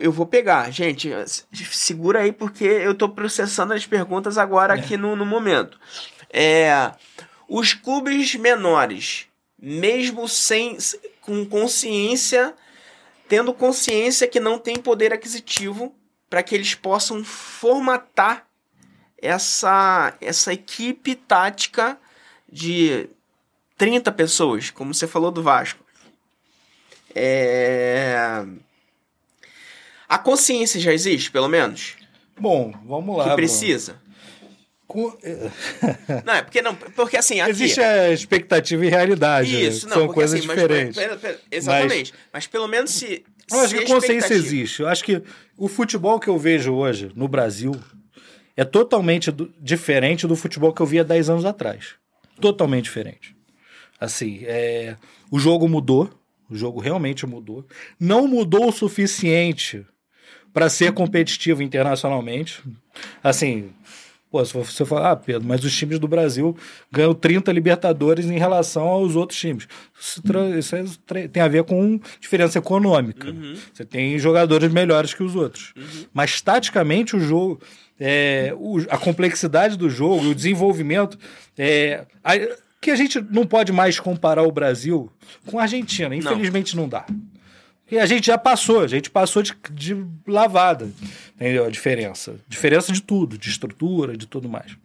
eu 0.00 0.10
vou- 0.10 0.26
pegar, 0.26 0.70
gente. 0.70 1.10
Segura 1.70 2.20
aí, 2.20 2.32
porque 2.32 2.64
eu 2.64 2.94
tô 2.94 3.08
processando 3.08 3.72
as 3.72 3.86
perguntas 3.86 4.36
agora 4.36 4.74
aqui 4.74 4.96
no, 4.96 5.14
no 5.14 5.24
momento. 5.24 5.78
É, 6.30 6.92
os 7.48 7.74
clubes 7.74 8.34
menores, 8.34 9.26
mesmo 9.58 10.28
sem 10.28 10.76
com 11.20 11.44
consciência, 11.46 12.54
tendo 13.28 13.54
consciência 13.54 14.26
que 14.26 14.40
não 14.40 14.58
tem 14.58 14.76
poder 14.76 15.12
aquisitivo 15.12 15.94
para 16.28 16.42
que 16.42 16.54
eles 16.54 16.74
possam 16.74 17.24
formatar 17.24 18.46
essa 19.20 20.14
essa 20.20 20.52
equipe 20.52 21.14
tática 21.14 21.98
de 22.50 23.08
30 23.76 24.10
pessoas, 24.12 24.70
como 24.70 24.92
você 24.92 25.06
falou 25.06 25.30
do 25.30 25.42
Vasco. 25.42 25.84
É... 27.14 28.44
A 30.08 30.18
consciência 30.18 30.80
já 30.80 30.92
existe, 30.92 31.30
pelo 31.30 31.48
menos? 31.48 31.94
Bom, 32.40 32.72
vamos 32.86 33.16
lá. 33.18 33.30
que 33.30 33.36
precisa? 33.36 33.96
Com- 34.86 35.14
eh, 35.22 35.50
Não, 36.24 36.32
é 36.34 36.42
porque 36.42 36.62
não, 36.62 36.74
porque 36.74 37.16
assim, 37.18 37.40
aqui 37.40 37.50
Existe 37.50 37.80
a 37.80 38.10
expectativa 38.10 38.86
e 38.86 38.88
realidade. 38.88 39.52
né? 39.52 39.60
Isso, 39.60 39.86
não, 39.86 39.92
São 39.96 40.06
porque, 40.06 40.14
coisas 40.20 40.38
assim, 40.38 40.46
mas- 40.48 40.56
diferentes. 40.58 40.96
pera- 40.96 41.16
pera- 41.16 41.38
exatamente. 41.50 42.14
Mas, 42.32 42.46
pelo 42.46 42.66
menos 42.66 42.90
se. 42.92 43.22
Eu 43.50 43.60
acho 43.60 43.68
se 43.68 43.76
que 43.78 43.84
a 43.84 43.86
consciência 43.94 44.32
existe. 44.34 44.80
Eu 44.80 44.88
acho 44.88 45.04
que 45.04 45.22
o 45.58 45.68
futebol 45.68 46.18
que 46.18 46.28
eu 46.28 46.38
vejo 46.38 46.72
hoje 46.74 47.12
no 47.14 47.28
Brasil 47.28 47.72
é 48.56 48.64
totalmente 48.64 49.30
do- 49.30 49.52
diferente 49.60 50.26
do 50.26 50.34
futebol 50.34 50.72
que 50.72 50.80
eu 50.80 50.86
via 50.86 51.04
10 51.04 51.28
anos 51.28 51.44
atrás. 51.44 51.90
Totalmente 52.40 52.84
diferente. 52.84 53.36
Assim, 54.00 54.40
é, 54.44 54.96
o 55.30 55.38
jogo 55.38 55.68
mudou. 55.68 56.08
O 56.50 56.56
jogo 56.56 56.80
realmente 56.80 57.26
mudou. 57.26 57.66
Não 58.00 58.26
mudou 58.26 58.68
o 58.68 58.72
suficiente 58.72 59.84
para 60.52 60.68
ser 60.68 60.92
competitivo 60.92 61.62
internacionalmente. 61.62 62.62
Assim, 63.22 63.70
pô, 64.30 64.42
se 64.44 64.52
você 64.54 64.84
falar, 64.84 65.12
ah, 65.12 65.16
Pedro, 65.16 65.46
mas 65.46 65.62
os 65.62 65.76
times 65.76 65.98
do 65.98 66.08
Brasil 66.08 66.56
ganham 66.90 67.12
30 67.14 67.52
Libertadores 67.52 68.26
em 68.26 68.38
relação 68.38 68.84
aos 68.84 69.14
outros 69.14 69.38
times. 69.38 69.68
Isso, 70.00 70.22
isso 70.58 70.76
é 71.14 71.28
tem 71.28 71.42
a 71.42 71.48
ver 71.48 71.64
com 71.64 72.00
diferença 72.18 72.58
econômica. 72.58 73.30
Você 73.72 73.84
tem 73.84 74.18
jogadores 74.18 74.72
melhores 74.72 75.12
que 75.14 75.22
os 75.22 75.36
outros. 75.36 75.74
Mas, 76.12 76.40
taticamente, 76.40 77.14
o 77.16 77.20
jogo. 77.20 77.60
é, 78.00 78.54
o- 78.56 78.78
a 78.90 78.96
complexidade 78.96 79.76
do 79.76 79.90
jogo, 79.90 80.28
o 80.28 80.34
desenvolvimento. 80.34 81.18
É, 81.58 82.06
a- 82.22 82.34
que 82.80 82.90
a 82.90 82.96
gente 82.96 83.20
não 83.20 83.46
pode 83.46 83.72
mais 83.72 83.98
comparar 83.98 84.42
o 84.42 84.52
Brasil 84.52 85.10
com 85.46 85.58
a 85.58 85.62
Argentina. 85.62 86.14
Infelizmente 86.14 86.76
não 86.76 86.88
dá. 86.88 87.06
E 87.90 87.98
a 87.98 88.06
gente 88.06 88.26
já 88.26 88.36
passou, 88.36 88.80
a 88.82 88.86
gente 88.86 89.10
passou 89.10 89.42
de, 89.42 89.56
de 89.72 89.96
lavada. 90.26 90.90
Entendeu? 91.34 91.64
A 91.64 91.70
diferença. 91.70 92.36
Diferença 92.46 92.92
de 92.92 93.02
tudo, 93.02 93.38
de 93.38 93.48
estrutura, 93.48 94.16
de 94.16 94.26
tudo 94.26 94.48
mais. 94.48 94.76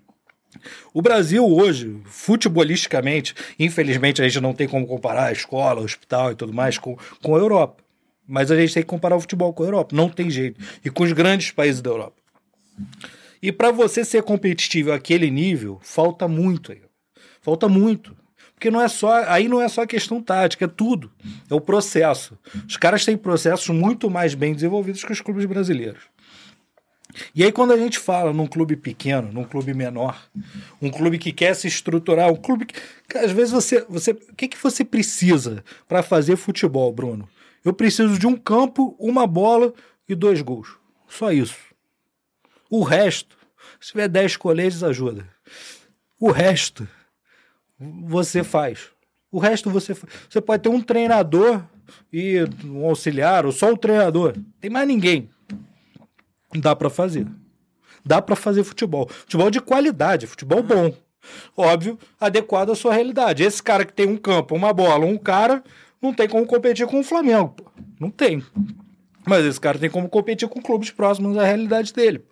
O 0.94 1.02
Brasil 1.02 1.46
hoje, 1.46 2.00
futebolisticamente, 2.06 3.36
infelizmente 3.60 4.22
a 4.22 4.28
gente 4.28 4.40
não 4.40 4.54
tem 4.54 4.68
como 4.68 4.88
comparar 4.88 5.26
a 5.26 5.32
escola, 5.32 5.82
o 5.82 5.84
hospital 5.84 6.32
e 6.32 6.36
tudo 6.36 6.54
mais 6.54 6.78
com, 6.78 6.98
com 7.22 7.36
a 7.36 7.40
Europa. 7.40 7.84
Mas 8.26 8.50
a 8.50 8.56
gente 8.56 8.74
tem 8.74 8.84
que 8.84 8.90
comparar 8.90 9.18
o 9.18 9.20
futebol 9.20 9.54
com 9.54 9.64
a 9.64 9.66
Europa. 9.66 9.94
Não 9.94 10.08
tem 10.08 10.30
jeito. 10.30 10.60
E 10.84 10.90
com 10.90 11.04
os 11.04 11.12
grandes 11.12 11.52
países 11.52 11.82
da 11.82 11.90
Europa. 11.90 12.16
E 13.42 13.52
para 13.52 13.72
você 13.72 14.06
ser 14.06 14.24
competitivo 14.24 14.94
àquele 14.94 15.30
nível, 15.30 15.78
falta 15.84 16.26
muito 16.26 16.72
aí. 16.72 16.82
Falta 17.44 17.68
muito. 17.68 18.16
Porque 18.56 18.72
não 18.72 18.82
é 18.82 18.88
só, 18.88 19.24
aí 19.26 19.48
não 19.48 19.62
é 19.62 19.68
só 19.68 19.86
questão 19.86 20.22
tática, 20.22 20.66
é 20.66 20.68
tudo. 20.68 21.12
É 21.50 21.54
o 21.54 21.62
processo. 21.62 22.40
Os 22.68 22.78
caras 22.78 23.06
têm 23.06 23.18
processos 23.18 23.68
muito 23.70 24.10
mais 24.10 24.34
bem 24.34 24.54
desenvolvidos 24.54 25.04
que 25.04 25.12
os 25.12 25.22
clubes 25.22 25.46
brasileiros. 25.46 26.02
E 27.36 27.44
aí, 27.44 27.52
quando 27.52 27.74
a 27.74 27.78
gente 27.78 28.00
fala 28.00 28.34
num 28.34 28.48
clube 28.48 28.76
pequeno, 28.76 29.32
num 29.32 29.44
clube 29.44 29.74
menor, 29.74 30.20
um 30.82 30.90
clube 30.90 31.20
que 31.20 31.32
quer 31.32 31.54
se 31.56 31.68
estruturar, 31.68 32.32
um 32.32 32.36
clube 32.36 32.66
que. 32.66 33.18
às 33.18 33.32
vezes 33.32 33.52
você. 33.52 33.86
você 33.88 34.12
o 34.12 34.36
que, 34.36 34.48
que 34.48 34.58
você 34.58 34.84
precisa 34.84 35.64
para 35.88 36.02
fazer 36.02 36.38
futebol, 36.38 36.92
Bruno? 36.92 37.30
Eu 37.64 37.74
preciso 37.74 38.18
de 38.18 38.26
um 38.26 38.36
campo, 38.36 38.96
uma 38.98 39.28
bola 39.28 39.74
e 40.08 40.16
dois 40.16 40.42
gols. 40.42 40.78
Só 41.08 41.32
isso. 41.32 41.58
O 42.70 42.82
resto, 42.82 43.38
se 43.80 43.92
tiver 43.92 44.08
10 44.08 44.38
coletes, 44.38 44.82
ajuda. 44.82 45.28
O 46.20 46.32
resto, 46.32 46.88
você 48.06 48.44
faz. 48.44 48.90
O 49.32 49.40
resto 49.40 49.70
você. 49.70 49.96
Você 50.30 50.42
pode 50.42 50.64
ter 50.64 50.70
um 50.70 50.82
treinador 50.82 51.64
e 52.12 52.38
um 52.66 52.86
auxiliar, 52.86 53.46
ou 53.46 53.52
só 53.52 53.72
o 53.72 53.78
treinador. 53.78 54.36
Tem 54.60 54.70
mais 54.70 54.88
ninguém. 54.88 55.30
Dá 56.56 56.76
pra 56.76 56.90
fazer. 56.90 57.28
Dá 58.06 58.22
pra 58.22 58.36
fazer 58.36 58.64
futebol. 58.64 59.08
Futebol 59.08 59.50
de 59.50 59.60
qualidade, 59.60 60.28
futebol 60.28 60.62
bom. 60.62 60.94
Óbvio, 61.56 61.98
adequado 62.20 62.72
à 62.72 62.76
sua 62.76 62.94
realidade. 62.94 63.44
Esse 63.44 63.64
cara 63.64 63.86
que 63.86 63.94
tem 63.94 64.08
um 64.08 64.18
campo, 64.18 64.56
uma 64.56 64.74
bola, 64.74 65.06
um 65.06 65.18
cara, 65.18 65.64
não 66.02 66.14
tem 66.14 66.28
como 66.28 66.46
competir 66.46 66.86
com 66.86 67.00
o 67.00 67.04
Flamengo. 67.04 67.56
Não 68.00 68.10
tem. 68.10 68.44
Mas 69.26 69.46
esse 69.46 69.60
cara 69.60 69.80
tem 69.80 69.90
como 69.90 70.10
competir 70.10 70.48
com 70.50 70.62
clubes 70.62 70.92
próximos 70.92 71.38
à 71.38 71.46
realidade 71.46 71.94
dele. 71.94 72.26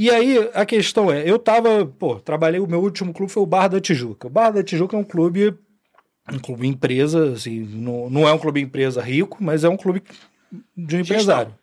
E 0.00 0.08
aí 0.08 0.48
a 0.54 0.64
questão 0.64 1.12
é, 1.12 1.30
eu 1.30 1.38
tava, 1.38 1.84
pô, 1.84 2.18
trabalhei, 2.18 2.58
o 2.58 2.66
meu 2.66 2.80
último 2.80 3.12
clube 3.12 3.30
foi 3.30 3.42
o 3.42 3.46
Barra 3.46 3.68
da 3.68 3.80
Tijuca. 3.82 4.28
O 4.28 4.30
Barra 4.30 4.52
da 4.52 4.62
Tijuca 4.62 4.96
é 4.96 4.98
um 4.98 5.04
clube, 5.04 5.54
um 6.32 6.38
clube 6.38 6.66
empresa, 6.66 7.32
assim, 7.32 7.60
não, 7.60 8.08
não 8.08 8.26
é 8.26 8.32
um 8.32 8.38
clube 8.38 8.62
empresa 8.62 9.02
rico, 9.02 9.36
mas 9.44 9.62
é 9.62 9.68
um 9.68 9.76
clube 9.76 10.02
de 10.74 10.96
um 10.96 11.00
empresário. 11.00 11.54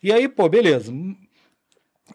E 0.00 0.12
aí, 0.12 0.28
pô, 0.28 0.48
beleza. 0.48 0.92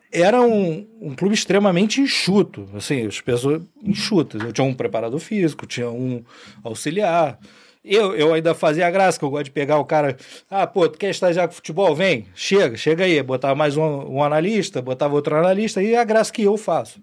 Era 0.09 0.41
um, 0.41 0.87
um 1.01 1.13
clube 1.13 1.35
extremamente 1.35 1.99
enxuto, 1.99 2.69
assim, 2.73 3.05
as 3.05 3.19
pessoas 3.19 3.61
enxutas. 3.83 4.41
Eu 4.41 4.53
tinha 4.53 4.65
um 4.65 4.73
preparador 4.73 5.19
físico, 5.19 5.67
tinha 5.67 5.91
um 5.91 6.23
auxiliar. 6.63 7.37
Eu, 7.83 8.15
eu 8.15 8.33
ainda 8.33 8.53
fazia 8.53 8.85
a 8.85 8.91
graça, 8.91 9.17
que 9.17 9.25
eu 9.25 9.29
gosto 9.29 9.45
de 9.45 9.51
pegar 9.51 9.79
o 9.79 9.85
cara. 9.85 10.15
Ah, 10.49 10.67
pô, 10.67 10.87
tu 10.87 10.99
quer 10.99 11.09
estagiar 11.09 11.47
com 11.47 11.55
futebol? 11.55 11.95
Vem, 11.95 12.27
chega, 12.35 12.77
chega 12.77 13.03
aí. 13.03 13.21
Botava 13.23 13.55
mais 13.55 13.75
um, 13.75 13.83
um 13.83 14.23
analista, 14.23 14.81
botava 14.81 15.15
outro 15.15 15.35
analista, 15.35 15.81
e 15.81 15.95
a 15.95 16.03
graça 16.03 16.31
que 16.31 16.43
eu 16.43 16.57
faço. 16.57 17.01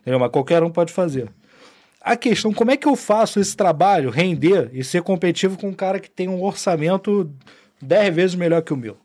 Entendeu? 0.00 0.18
Mas 0.18 0.30
qualquer 0.30 0.62
um 0.62 0.70
pode 0.70 0.92
fazer. 0.92 1.30
A 2.00 2.16
questão, 2.16 2.52
como 2.52 2.70
é 2.70 2.76
que 2.76 2.86
eu 2.86 2.96
faço 2.96 3.38
esse 3.38 3.56
trabalho 3.56 4.10
render 4.10 4.70
e 4.72 4.82
ser 4.82 5.02
competitivo 5.02 5.58
com 5.58 5.68
um 5.68 5.74
cara 5.74 6.00
que 6.00 6.10
tem 6.10 6.28
um 6.28 6.42
orçamento 6.42 7.30
10 7.80 8.14
vezes 8.14 8.34
melhor 8.34 8.62
que 8.62 8.72
o 8.72 8.76
meu? 8.76 8.96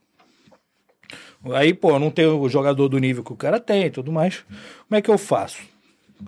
Aí, 1.53 1.74
pô, 1.74 1.97
não 1.97 2.11
tem 2.11 2.26
o 2.26 2.49
jogador 2.49 2.89
do 2.89 2.99
nível 2.99 3.24
que 3.24 3.32
o 3.32 3.38
cara 3.38 3.59
tem 3.59 3.86
e 3.86 3.89
tudo 3.89 4.11
mais. 4.11 4.43
Como 4.88 4.97
é 4.97 5.01
que 5.01 5.09
eu 5.09 5.17
faço? 5.17 5.59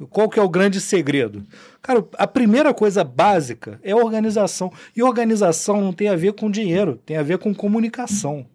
Qual 0.09 0.29
que 0.29 0.39
é 0.39 0.41
o 0.41 0.47
grande 0.49 0.79
segredo? 0.79 1.45
Cara, 1.81 2.05
a 2.17 2.27
primeira 2.27 2.73
coisa 2.73 3.03
básica 3.03 3.79
é 3.83 3.95
organização. 3.95 4.71
E 4.95 5.01
organização 5.01 5.81
não 5.81 5.91
tem 5.91 6.09
a 6.09 6.15
ver 6.15 6.33
com 6.33 6.51
dinheiro, 6.51 6.99
tem 7.05 7.17
a 7.17 7.23
ver 7.23 7.39
com 7.39 7.53
comunicação. 7.53 8.45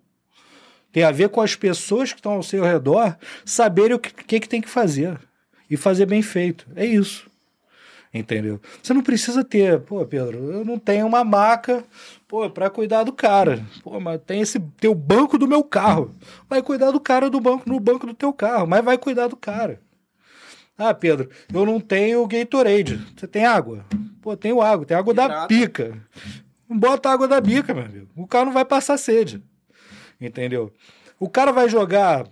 Tem 0.92 1.02
a 1.02 1.10
ver 1.10 1.28
com 1.28 1.40
as 1.40 1.54
pessoas 1.54 2.12
que 2.12 2.20
estão 2.20 2.32
ao 2.32 2.42
seu 2.42 2.64
redor 2.64 3.16
saberem 3.44 3.96
o 3.96 3.98
que, 3.98 4.12
que, 4.12 4.40
que 4.40 4.48
tem 4.48 4.62
que 4.62 4.68
fazer. 4.68 5.18
E 5.68 5.76
fazer 5.76 6.06
bem 6.06 6.22
feito. 6.22 6.66
É 6.76 6.86
isso. 6.86 7.28
Entendeu? 8.14 8.60
Você 8.82 8.94
não 8.94 9.02
precisa 9.02 9.44
ter, 9.44 9.80
pô, 9.80 10.04
Pedro, 10.06 10.38
eu 10.52 10.64
não 10.64 10.78
tenho 10.78 11.06
uma 11.06 11.22
maca, 11.22 11.84
pô, 12.26 12.48
para 12.48 12.70
cuidar 12.70 13.02
do 13.02 13.12
cara. 13.12 13.62
Pô, 13.82 14.00
mas 14.00 14.20
tem 14.24 14.40
esse 14.40 14.58
teu 14.80 14.94
banco 14.94 15.36
do 15.36 15.46
meu 15.46 15.62
carro. 15.62 16.14
Vai 16.48 16.62
cuidar 16.62 16.92
do 16.92 17.00
cara 17.00 17.28
do 17.28 17.40
banco 17.40 17.68
no 17.68 17.78
banco 17.78 18.06
do 18.06 18.14
teu 18.14 18.32
carro, 18.32 18.66
mas 18.66 18.84
vai 18.84 18.96
cuidar 18.96 19.26
do 19.26 19.36
cara. 19.36 19.80
Ah, 20.78 20.92
Pedro, 20.92 21.30
eu 21.52 21.64
não 21.64 21.80
tenho 21.80 22.26
Gatorade. 22.26 23.00
Você 23.16 23.26
tem 23.26 23.46
água? 23.46 23.84
Pô, 24.20 24.36
tenho 24.36 24.60
água, 24.60 24.84
tem 24.84 24.96
água 24.96 25.14
da 25.14 25.46
pica. 25.46 25.96
Bota 26.68 27.10
água 27.10 27.26
da 27.26 27.40
bica, 27.40 27.72
meu 27.72 27.84
amigo. 27.84 28.08
O 28.16 28.26
cara 28.26 28.44
não 28.44 28.52
vai 28.52 28.64
passar 28.64 28.98
sede. 28.98 29.42
Entendeu? 30.20 30.72
O 31.18 31.28
cara 31.28 31.52
vai 31.52 31.68
jogar 31.68 32.26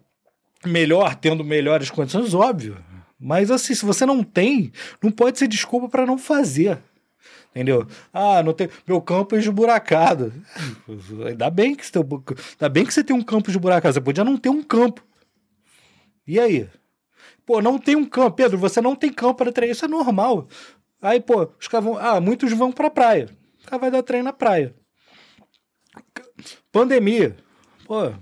melhor, 0.65 1.15
tendo 1.15 1.45
melhores 1.45 1.91
condições, 1.91 2.35
óbvio. 2.35 2.77
Mas 3.19 3.51
assim, 3.51 3.75
se 3.75 3.85
você 3.85 4.05
não 4.05 4.23
tem, 4.23 4.73
não 5.03 5.11
pode 5.11 5.39
ser 5.39 5.49
desculpa 5.49 5.89
para 5.89 6.05
não 6.05 6.19
fazer. 6.19 6.79
Entendeu? 7.51 7.87
Ah, 8.13 8.43
não 8.43 8.53
tem. 8.53 8.69
Meu 8.87 9.01
campo 9.01 9.37
é 9.37 9.39
esburacado. 9.39 10.33
Ainda 11.27 11.49
bem 11.49 11.75
que 11.75 11.87
você 11.87 11.93
tem, 11.93 12.03
ainda 12.03 12.69
bem 12.69 12.85
que 12.85 12.93
você 12.93 13.05
tem 13.05 13.15
um 13.15 13.23
campo 13.23 13.49
esburacado. 13.49 13.95
Você 13.95 14.01
podia 14.01 14.25
não 14.25 14.37
ter 14.37 14.49
um 14.49 14.63
campo. 14.63 15.03
E 16.27 16.41
aí? 16.41 16.69
Pô, 17.47 17.61
não 17.61 17.79
tem 17.79 17.97
um 17.97 18.05
campo. 18.05 18.37
Pedro, 18.37 18.59
você 18.59 18.81
não 18.81 18.97
tem 18.97 19.13
campo 19.13 19.35
para 19.35 19.53
treinar. 19.53 19.75
Isso 19.75 19.85
é 19.85 19.89
normal. 19.89 20.49
Aí, 21.01 21.21
pô, 21.21 21.49
os 21.61 21.69
caras 21.69 21.85
vão. 21.85 21.99
Ah, 21.99 22.21
muitos 22.21 22.53
vão 22.53 22.73
pra 22.73 22.91
praia. 22.91 23.29
O 23.63 23.67
cara 23.67 23.81
vai 23.81 23.91
dar 23.91 24.03
treino 24.03 24.25
na 24.25 24.33
praia. 24.33 24.75
Pandemia. 26.73 27.37
Pô, 27.87 28.13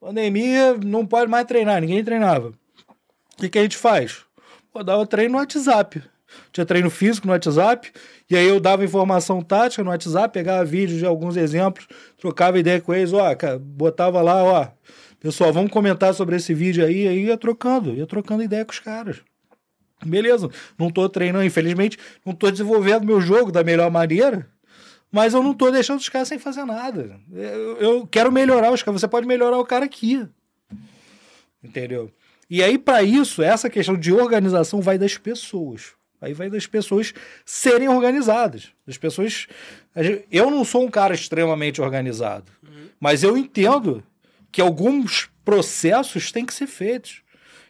pandemia 0.00 0.74
não 0.74 1.06
pode 1.06 1.30
mais 1.30 1.46
treinar, 1.46 1.80
ninguém 1.80 2.04
treinava. 2.04 2.48
O 2.48 3.36
que, 3.38 3.48
que 3.48 3.58
a 3.58 3.62
gente 3.62 3.76
faz? 3.76 4.24
Pô, 4.72 4.82
dava 4.82 5.06
treino 5.06 5.32
no 5.32 5.38
WhatsApp. 5.38 6.02
Tinha 6.50 6.66
treino 6.66 6.90
físico 6.90 7.26
no 7.26 7.32
WhatsApp, 7.32 7.92
e 8.28 8.36
aí 8.36 8.46
eu 8.46 8.58
dava 8.58 8.84
informação 8.84 9.42
tática 9.42 9.84
no 9.84 9.90
WhatsApp, 9.90 10.32
pegava 10.32 10.64
vídeos 10.64 10.98
de 10.98 11.04
alguns 11.04 11.36
exemplos, 11.36 11.86
trocava 12.18 12.58
ideia 12.58 12.80
com 12.80 12.94
eles, 12.94 13.12
ó, 13.12 13.22
botava 13.60 14.22
lá, 14.22 14.42
ó, 14.42 14.68
pessoal, 15.22 15.52
vamos 15.52 15.70
comentar 15.70 16.12
sobre 16.12 16.34
esse 16.34 16.52
vídeo 16.52 16.84
aí, 16.84 17.06
aí 17.06 17.26
ia 17.26 17.36
trocando, 17.36 17.94
ia 17.94 18.06
trocando 18.06 18.42
ideia 18.42 18.64
com 18.64 18.72
os 18.72 18.80
caras. 18.80 19.20
Beleza, 20.04 20.50
não 20.76 20.90
tô 20.90 21.08
treinando, 21.08 21.44
infelizmente, 21.44 21.96
não 22.26 22.34
tô 22.34 22.50
desenvolvendo 22.50 23.06
meu 23.06 23.20
jogo 23.20 23.52
da 23.52 23.62
melhor 23.62 23.88
maneira, 23.88 24.48
mas 25.12 25.32
eu 25.32 25.40
não 25.40 25.54
tô 25.54 25.70
deixando 25.70 26.00
os 26.00 26.08
caras 26.08 26.26
sem 26.26 26.40
fazer 26.40 26.64
nada. 26.64 27.20
Eu, 27.32 27.76
eu 27.76 28.06
quero 28.06 28.32
melhorar 28.32 28.72
os 28.72 28.82
caras, 28.82 29.00
você 29.00 29.06
pode 29.06 29.26
melhorar 29.26 29.58
o 29.58 29.64
cara 29.64 29.84
aqui. 29.84 30.26
Entendeu? 31.62 32.10
E 32.50 32.60
aí, 32.60 32.76
para 32.76 33.04
isso, 33.04 33.42
essa 33.42 33.70
questão 33.70 33.96
de 33.96 34.12
organização 34.12 34.80
vai 34.80 34.98
das 34.98 35.16
pessoas. 35.16 35.92
Aí 36.20 36.34
vai 36.34 36.50
das 36.50 36.66
pessoas 36.66 37.14
serem 37.44 37.88
organizadas. 37.88 38.72
Das 38.84 38.98
pessoas. 38.98 39.46
Eu 40.30 40.50
não 40.50 40.64
sou 40.64 40.84
um 40.84 40.90
cara 40.90 41.14
extremamente 41.14 41.80
organizado, 41.80 42.50
uhum. 42.62 42.88
mas 42.98 43.22
eu 43.22 43.36
entendo 43.36 44.02
que 44.52 44.60
alguns 44.60 45.30
processos 45.44 46.30
têm 46.30 46.46
que 46.46 46.54
ser 46.54 46.66
feitos. 46.66 47.22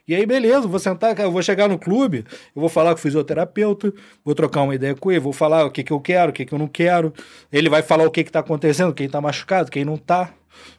E 0.06 0.16
aí, 0.16 0.26
beleza, 0.26 0.66
vou 0.66 0.80
sentar, 0.80 1.18
eu 1.20 1.30
vou 1.30 1.40
chegar 1.42 1.68
no 1.68 1.78
clube, 1.78 2.24
eu 2.54 2.60
vou 2.60 2.68
falar 2.68 2.90
com 2.90 2.98
o 2.98 3.00
fisioterapeuta, 3.00 3.94
vou 4.24 4.34
trocar 4.34 4.62
uma 4.62 4.74
ideia 4.74 4.96
com 4.96 5.12
ele, 5.12 5.20
vou 5.20 5.32
falar 5.32 5.64
o 5.64 5.70
que, 5.70 5.84
que 5.84 5.92
eu 5.92 6.00
quero, 6.00 6.30
o 6.30 6.34
que, 6.34 6.44
que 6.44 6.52
eu 6.52 6.58
não 6.58 6.66
quero. 6.66 7.14
Ele 7.52 7.70
vai 7.70 7.82
falar 7.82 8.04
o 8.04 8.10
que 8.10 8.20
está 8.20 8.40
acontecendo, 8.40 8.92
quem 8.92 9.06
está 9.06 9.20
machucado, 9.20 9.70
quem 9.70 9.84
não 9.84 9.94
está. 9.94 10.34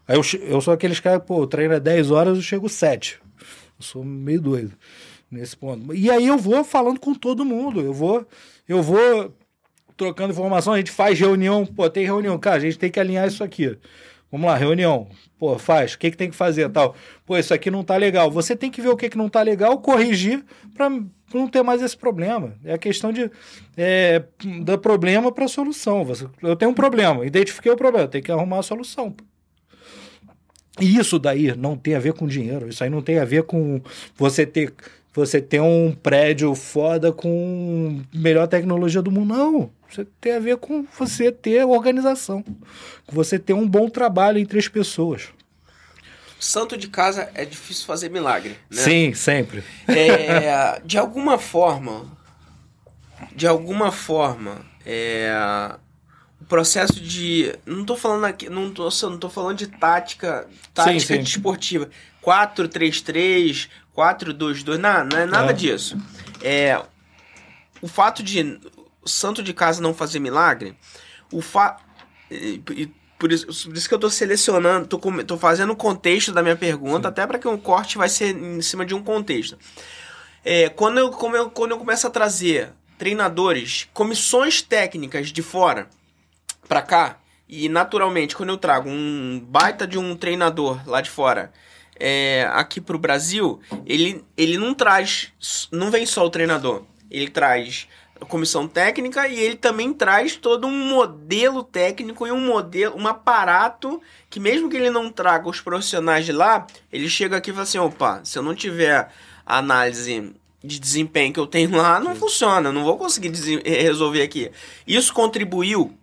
Aí 0.06 0.18
eu, 0.18 0.24
eu 0.42 0.60
sou 0.60 0.74
aqueles 0.74 1.00
caras, 1.00 1.24
pô, 1.26 1.40
o 1.40 1.48
treino 1.48 1.74
é 1.74 1.80
10 1.80 2.12
horas, 2.12 2.38
eu 2.38 2.44
chego 2.44 2.68
7. 2.68 3.20
Eu 3.40 3.46
sou 3.80 4.04
meio 4.04 4.42
doido 4.42 4.74
nesse 5.32 5.56
ponto. 5.56 5.96
E 5.96 6.12
aí 6.12 6.28
eu 6.28 6.38
vou 6.38 6.64
falando 6.64 7.00
com 7.00 7.14
todo 7.16 7.46
mundo, 7.46 7.80
eu 7.80 7.94
vou, 7.94 8.28
eu 8.68 8.84
vou 8.84 9.34
trocando 9.96 10.34
informação, 10.34 10.74
a 10.74 10.78
gente 10.78 10.92
faz 10.92 11.18
reunião, 11.20 11.66
pô, 11.66 11.90
tem 11.90 12.06
reunião, 12.06 12.38
cara, 12.38 12.58
a 12.58 12.60
gente 12.60 12.78
tem 12.78 12.92
que 12.92 13.00
alinhar 13.00 13.28
isso 13.28 13.44
aqui. 13.44 13.78
Vamos 14.34 14.48
lá, 14.48 14.56
reunião. 14.56 15.08
Pô, 15.38 15.60
faz, 15.60 15.94
o 15.94 16.00
que, 16.00 16.10
que 16.10 16.18
tem 16.18 16.28
que 16.28 16.36
fazer 16.36 16.68
tal? 16.70 16.96
Pô, 17.24 17.38
isso 17.38 17.54
aqui 17.54 17.70
não 17.70 17.84
tá 17.84 17.96
legal. 17.96 18.32
Você 18.32 18.56
tem 18.56 18.72
que 18.72 18.82
ver 18.82 18.90
o 18.90 18.98
que, 18.98 19.08
que 19.08 19.18
não 19.18 19.30
tá 19.30 19.44
legal, 19.44 19.78
corrigir 19.78 20.44
para 20.74 20.90
não 21.32 21.48
ter 21.48 21.62
mais 21.62 21.84
esse 21.84 21.96
problema. 21.96 22.56
É 22.66 22.74
a 22.74 22.78
questão 22.80 23.14
de 23.14 23.30
é, 23.78 24.24
dar 24.64 24.80
problema 24.80 25.32
para 25.32 25.48
solução. 25.48 26.04
Você, 26.04 26.28
eu 26.42 26.56
tenho 26.56 26.72
um 26.72 26.74
problema, 26.74 27.24
identifiquei 27.24 27.72
o 27.72 27.78
problema, 27.78 28.08
tem 28.08 28.24
que 28.24 28.32
arrumar 28.32 28.58
a 28.58 28.64
solução. 28.64 29.16
E 30.82 30.98
isso 30.98 31.20
daí 31.20 31.56
não 31.56 31.78
tem 31.78 31.94
a 31.94 32.00
ver 32.00 32.14
com 32.14 32.26
dinheiro, 32.26 32.68
isso 32.68 32.84
aí 32.84 32.90
não 32.90 33.04
tem 33.04 33.20
a 33.20 33.26
ver 33.26 33.44
com 33.44 33.80
você 34.18 34.48
ter 34.48 34.74
você 35.14 35.40
ter 35.40 35.62
um 35.62 35.92
prédio 35.92 36.56
foda 36.56 37.12
com 37.12 38.02
melhor 38.14 38.48
tecnologia 38.48 39.02
do 39.02 39.12
mundo. 39.12 39.36
Não. 39.36 39.72
Isso 39.90 40.06
tem 40.20 40.34
a 40.34 40.40
ver 40.40 40.58
com 40.58 40.86
você 40.98 41.32
ter 41.32 41.64
organização. 41.66 42.44
Com 43.06 43.16
você 43.16 43.38
ter 43.38 43.54
um 43.54 43.68
bom 43.68 43.88
trabalho 43.90 44.40
entre 44.40 44.58
as 44.58 44.68
pessoas. 44.68 45.30
Santo 46.40 46.76
de 46.76 46.88
casa 46.88 47.30
é 47.36 47.46
difícil 47.46 47.86
fazer 47.86 48.10
milagre. 48.10 48.58
Né? 48.70 48.82
Sim, 48.82 49.14
sempre. 49.14 49.64
É, 49.88 50.82
de 50.84 50.98
alguma 50.98 51.38
forma. 51.38 52.06
De 53.36 53.48
alguma 53.48 53.92
forma. 53.92 54.66
É, 54.86 55.32
o 56.42 56.46
processo 56.46 57.00
de. 57.00 57.56
Não 57.66 57.86
tô 57.86 57.96
falando 57.96 58.26
aqui. 58.26 58.50
Não 58.50 58.72
tô, 58.72 58.90
não 59.04 59.18
tô 59.18 59.30
falando 59.30 59.58
de 59.60 59.68
tática. 59.68 60.48
Tática 60.74 61.00
sim, 61.00 61.16
sim. 61.16 61.24
desportiva. 61.24 61.90
4-3-3, 62.24 63.70
4-2-2, 63.96 64.78
não, 64.78 65.06
não 65.06 65.18
é 65.18 65.26
nada 65.26 65.52
é. 65.52 65.54
disso. 65.54 65.98
É, 66.42 66.82
o 67.82 67.88
fato 67.88 68.24
de 68.24 68.60
o 69.02 69.10
santo 69.10 69.44
de 69.44 69.54
casa 69.54 69.82
não 69.82 69.94
fazer 69.94 70.20
milagre, 70.20 70.78
o 71.32 71.42
fa... 71.42 71.78
por 73.20 73.32
isso, 73.32 73.46
por 73.68 73.78
isso 73.78 73.88
que 73.88 73.94
eu 73.94 74.00
tô 74.00 74.10
selecionando, 74.10 74.88
tô, 74.88 74.98
tô 75.24 75.38
fazendo 75.38 75.74
o 75.74 75.76
contexto 75.76 76.32
da 76.32 76.42
minha 76.42 76.56
pergunta, 76.56 77.08
Sim. 77.08 77.08
até 77.10 77.28
para 77.28 77.38
que 77.38 77.48
um 77.48 77.58
corte 77.58 77.98
vai 77.98 78.08
ser 78.08 78.36
em 78.36 78.62
cima 78.62 78.86
de 78.86 78.96
um 78.96 79.04
contexto. 79.04 79.58
É, 80.44 80.70
quando, 80.70 80.98
eu, 81.00 81.12
como 81.12 81.36
eu, 81.36 81.50
quando 81.50 81.72
eu 81.72 81.78
começo 81.78 82.08
a 82.08 82.10
trazer 82.10 82.72
treinadores, 82.98 83.90
comissões 83.94 84.62
técnicas 84.62 85.32
de 85.32 85.42
fora 85.42 85.90
para 86.68 86.82
cá, 86.82 87.18
e 87.48 87.68
naturalmente, 87.70 88.36
quando 88.36 88.50
eu 88.50 88.58
trago 88.58 88.90
um 88.90 89.40
baita 89.46 89.86
de 89.86 89.98
um 89.98 90.16
treinador 90.16 90.82
lá 90.88 91.02
de 91.02 91.10
fora 91.10 91.52
é, 92.06 92.50
aqui 92.52 92.82
pro 92.82 93.00
Brasil, 93.00 93.62
ele, 93.86 94.26
ele 94.36 94.58
não 94.58 94.74
traz. 94.74 95.32
Não 95.72 95.90
vem 95.90 96.06
só 96.06 96.26
o 96.26 96.30
treinador. 96.30 96.84
Ele 97.10 97.30
traz 97.30 97.88
a 98.20 98.26
comissão 98.26 98.68
técnica 98.68 99.26
e 99.26 99.40
ele 99.40 99.56
também 99.56 99.94
traz 99.94 100.36
todo 100.36 100.68
um 100.68 100.90
modelo 100.90 101.64
técnico 101.64 102.28
e 102.28 102.32
um 102.32 102.42
modelo, 102.42 102.98
um 102.98 103.08
aparato 103.08 104.02
que 104.30 104.38
mesmo 104.38 104.70
que 104.70 104.76
ele 104.76 104.90
não 104.90 105.10
traga 105.10 105.48
os 105.48 105.62
profissionais 105.62 106.26
de 106.26 106.34
lá, 106.34 106.68
ele 106.92 107.08
chega 107.08 107.38
aqui 107.38 107.52
e 107.52 107.54
fala 107.54 107.64
assim, 107.64 107.78
opa, 107.78 108.20
se 108.26 108.38
eu 108.38 108.44
não 108.44 108.54
tiver 108.54 109.10
a 109.46 109.58
análise 109.58 110.34
de 110.62 110.80
desempenho 110.80 111.32
que 111.32 111.40
eu 111.40 111.48
tenho 111.48 111.72
lá, 111.72 112.02
não 112.02 112.16
funciona, 112.16 112.70
não 112.70 112.84
vou 112.84 112.98
conseguir 112.98 113.32
resolver 113.64 114.24
aqui. 114.24 114.52
Isso 114.86 115.14
contribuiu 115.14 115.98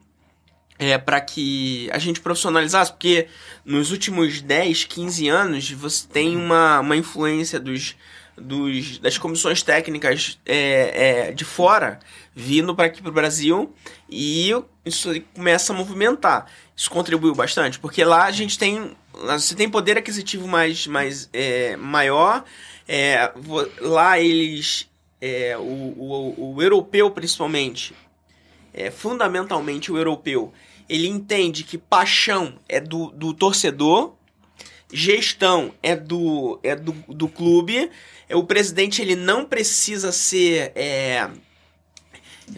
é, 0.80 0.96
para 0.96 1.20
que 1.20 1.90
a 1.92 1.98
gente 1.98 2.22
profissionalizasse, 2.22 2.90
porque 2.90 3.28
nos 3.66 3.90
últimos 3.90 4.40
10, 4.40 4.84
15 4.84 5.28
anos 5.28 5.70
você 5.72 6.08
tem 6.08 6.34
uma, 6.34 6.80
uma 6.80 6.96
influência 6.96 7.60
dos, 7.60 7.94
dos, 8.34 8.98
das 8.98 9.18
comissões 9.18 9.62
técnicas 9.62 10.40
é, 10.46 11.28
é, 11.28 11.32
de 11.32 11.44
fora 11.44 12.00
vindo 12.34 12.74
para 12.74 12.86
aqui 12.86 13.02
para 13.02 13.10
o 13.10 13.12
Brasil 13.12 13.74
e 14.08 14.50
isso 14.82 15.10
começa 15.34 15.74
a 15.74 15.76
movimentar. 15.76 16.46
Isso 16.74 16.90
contribuiu 16.90 17.34
bastante, 17.34 17.78
porque 17.78 18.02
lá 18.02 18.24
a 18.24 18.32
gente 18.32 18.58
tem. 18.58 18.96
Você 19.12 19.54
tem 19.54 19.68
poder 19.68 19.98
aquisitivo 19.98 20.48
mais, 20.48 20.86
mais 20.86 21.28
é, 21.34 21.76
maior. 21.76 22.42
É, 22.88 23.30
lá 23.82 24.18
eles. 24.18 24.88
É, 25.20 25.58
o, 25.58 25.60
o, 25.60 26.54
o 26.54 26.62
europeu, 26.62 27.10
principalmente, 27.10 27.94
é, 28.72 28.90
fundamentalmente 28.90 29.92
o 29.92 29.98
europeu, 29.98 30.54
ele 30.90 31.06
entende 31.06 31.62
que 31.62 31.78
paixão 31.78 32.54
é 32.68 32.80
do, 32.80 33.12
do 33.12 33.32
torcedor, 33.32 34.12
gestão 34.92 35.72
é 35.80 35.94
do, 35.94 36.58
é 36.64 36.74
do, 36.74 36.92
do 37.08 37.28
clube, 37.28 37.88
o 38.28 38.42
presidente 38.42 39.00
ele 39.00 39.14
não 39.14 39.44
precisa 39.44 40.10
ser 40.10 40.72
é, 40.74 41.30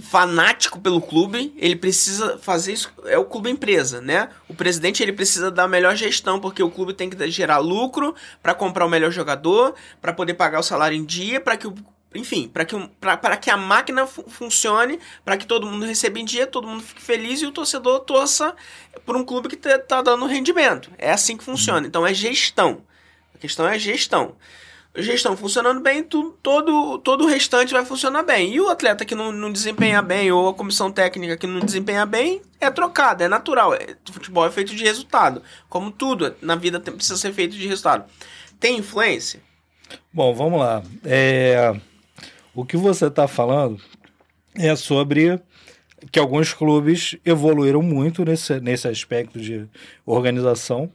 fanático 0.01 0.81
pelo 0.81 1.03
clube, 1.03 1.53
ele 1.59 1.77
precisa 1.77 2.39
fazer 2.39 2.73
isso, 2.73 2.91
é 3.05 3.19
o 3.19 3.27
clube 3.27 3.51
empresa, 3.51 4.01
né? 4.01 4.31
O 4.49 4.55
presidente 4.55 5.03
ele 5.03 5.13
precisa 5.13 5.51
dar 5.51 5.65
a 5.65 5.69
melhor 5.69 5.95
gestão, 5.95 6.41
porque 6.41 6.63
o 6.63 6.71
clube 6.71 6.95
tem 6.95 7.11
que 7.11 7.31
gerar 7.31 7.59
lucro 7.59 8.15
para 8.43 8.55
comprar 8.55 8.87
o 8.87 8.89
melhor 8.89 9.11
jogador, 9.11 9.75
para 10.01 10.15
poder 10.15 10.35
pagar 10.35 10.61
o 10.61 10.63
salário 10.63 10.97
em 10.97 11.05
dia, 11.05 11.39
para 11.39 11.59
que 11.59 11.67
o 11.67 11.75
enfim, 12.15 12.49
para 12.49 12.65
que, 12.65 12.77
pra, 13.01 13.37
que 13.37 13.51
a 13.51 13.57
máquina 13.57 14.07
fu 14.07 14.23
funcione, 14.29 14.99
para 15.25 15.37
que 15.37 15.47
todo 15.47 15.67
mundo 15.67 15.87
receba 15.87 16.19
em 16.19 16.25
dia, 16.25 16.47
todo 16.47 16.67
mundo 16.67 16.83
fique 16.83 17.03
feliz 17.03 17.41
e 17.41 17.47
o 17.47 17.53
torcedor 17.53 18.01
torça 18.01 18.55
por 19.05 19.17
um 19.17 19.25
clube 19.25 19.49
que 19.49 19.57
tá, 19.57 19.79
tá 19.79 20.03
dando 20.03 20.27
rendimento. 20.27 20.91
É 20.99 21.13
assim 21.13 21.37
que 21.37 21.45
funciona. 21.45 21.81
Uhum. 21.81 21.87
Então 21.87 22.07
é 22.07 22.13
gestão. 22.13 22.83
A 23.35 23.39
questão 23.39 23.67
é 23.67 23.79
gestão. 23.79 24.37
Gestão 24.95 25.35
funcionando 25.37 25.81
bem, 25.81 26.03
tu, 26.03 26.37
todo, 26.43 26.99
todo 26.99 27.25
o 27.25 27.27
restante 27.27 27.73
vai 27.73 27.85
funcionar 27.85 28.23
bem. 28.23 28.55
E 28.55 28.61
o 28.61 28.69
atleta 28.69 29.07
que 29.07 29.15
não, 29.15 29.33
não 29.33 29.51
desempenha 29.51 30.03
bem, 30.03 30.31
ou 30.31 30.51
a 30.51 30.55
comissão 30.55 30.93
técnica 30.93 31.37
que 31.37 31.47
não 31.47 31.61
desempenha 31.61 32.05
bem, 32.05 32.43
é 32.61 32.71
trocado, 32.71 33.23
é 33.23 33.29
natural. 33.29 33.73
É, 33.73 33.97
o 34.09 34.13
futebol 34.13 34.47
é 34.47 34.51
feito 34.51 34.75
de 34.75 34.85
resultado. 34.85 35.43
Como 35.69 35.91
tudo 35.91 36.35
na 36.43 36.57
vida 36.57 36.79
tem, 36.79 36.95
precisa 36.95 37.17
ser 37.17 37.33
feito 37.33 37.57
de 37.57 37.67
resultado. 37.67 38.05
Tem 38.61 38.77
influência? 38.77 39.41
Bom, 40.13 40.35
vamos 40.35 40.61
lá. 40.61 40.83
É 41.05 41.75
o 42.55 42.65
que 42.65 42.77
você 42.77 43.07
está 43.07 43.27
falando 43.27 43.81
é 44.55 44.75
sobre 44.77 45.41
que 46.11 46.19
alguns 46.19 46.53
clubes 46.53 47.17
evoluíram 47.25 47.83
muito 47.83 48.25
nesse, 48.25 48.61
nesse 48.61 48.89
aspecto 48.89 49.41
de 49.41 49.67
organização. 50.05 50.91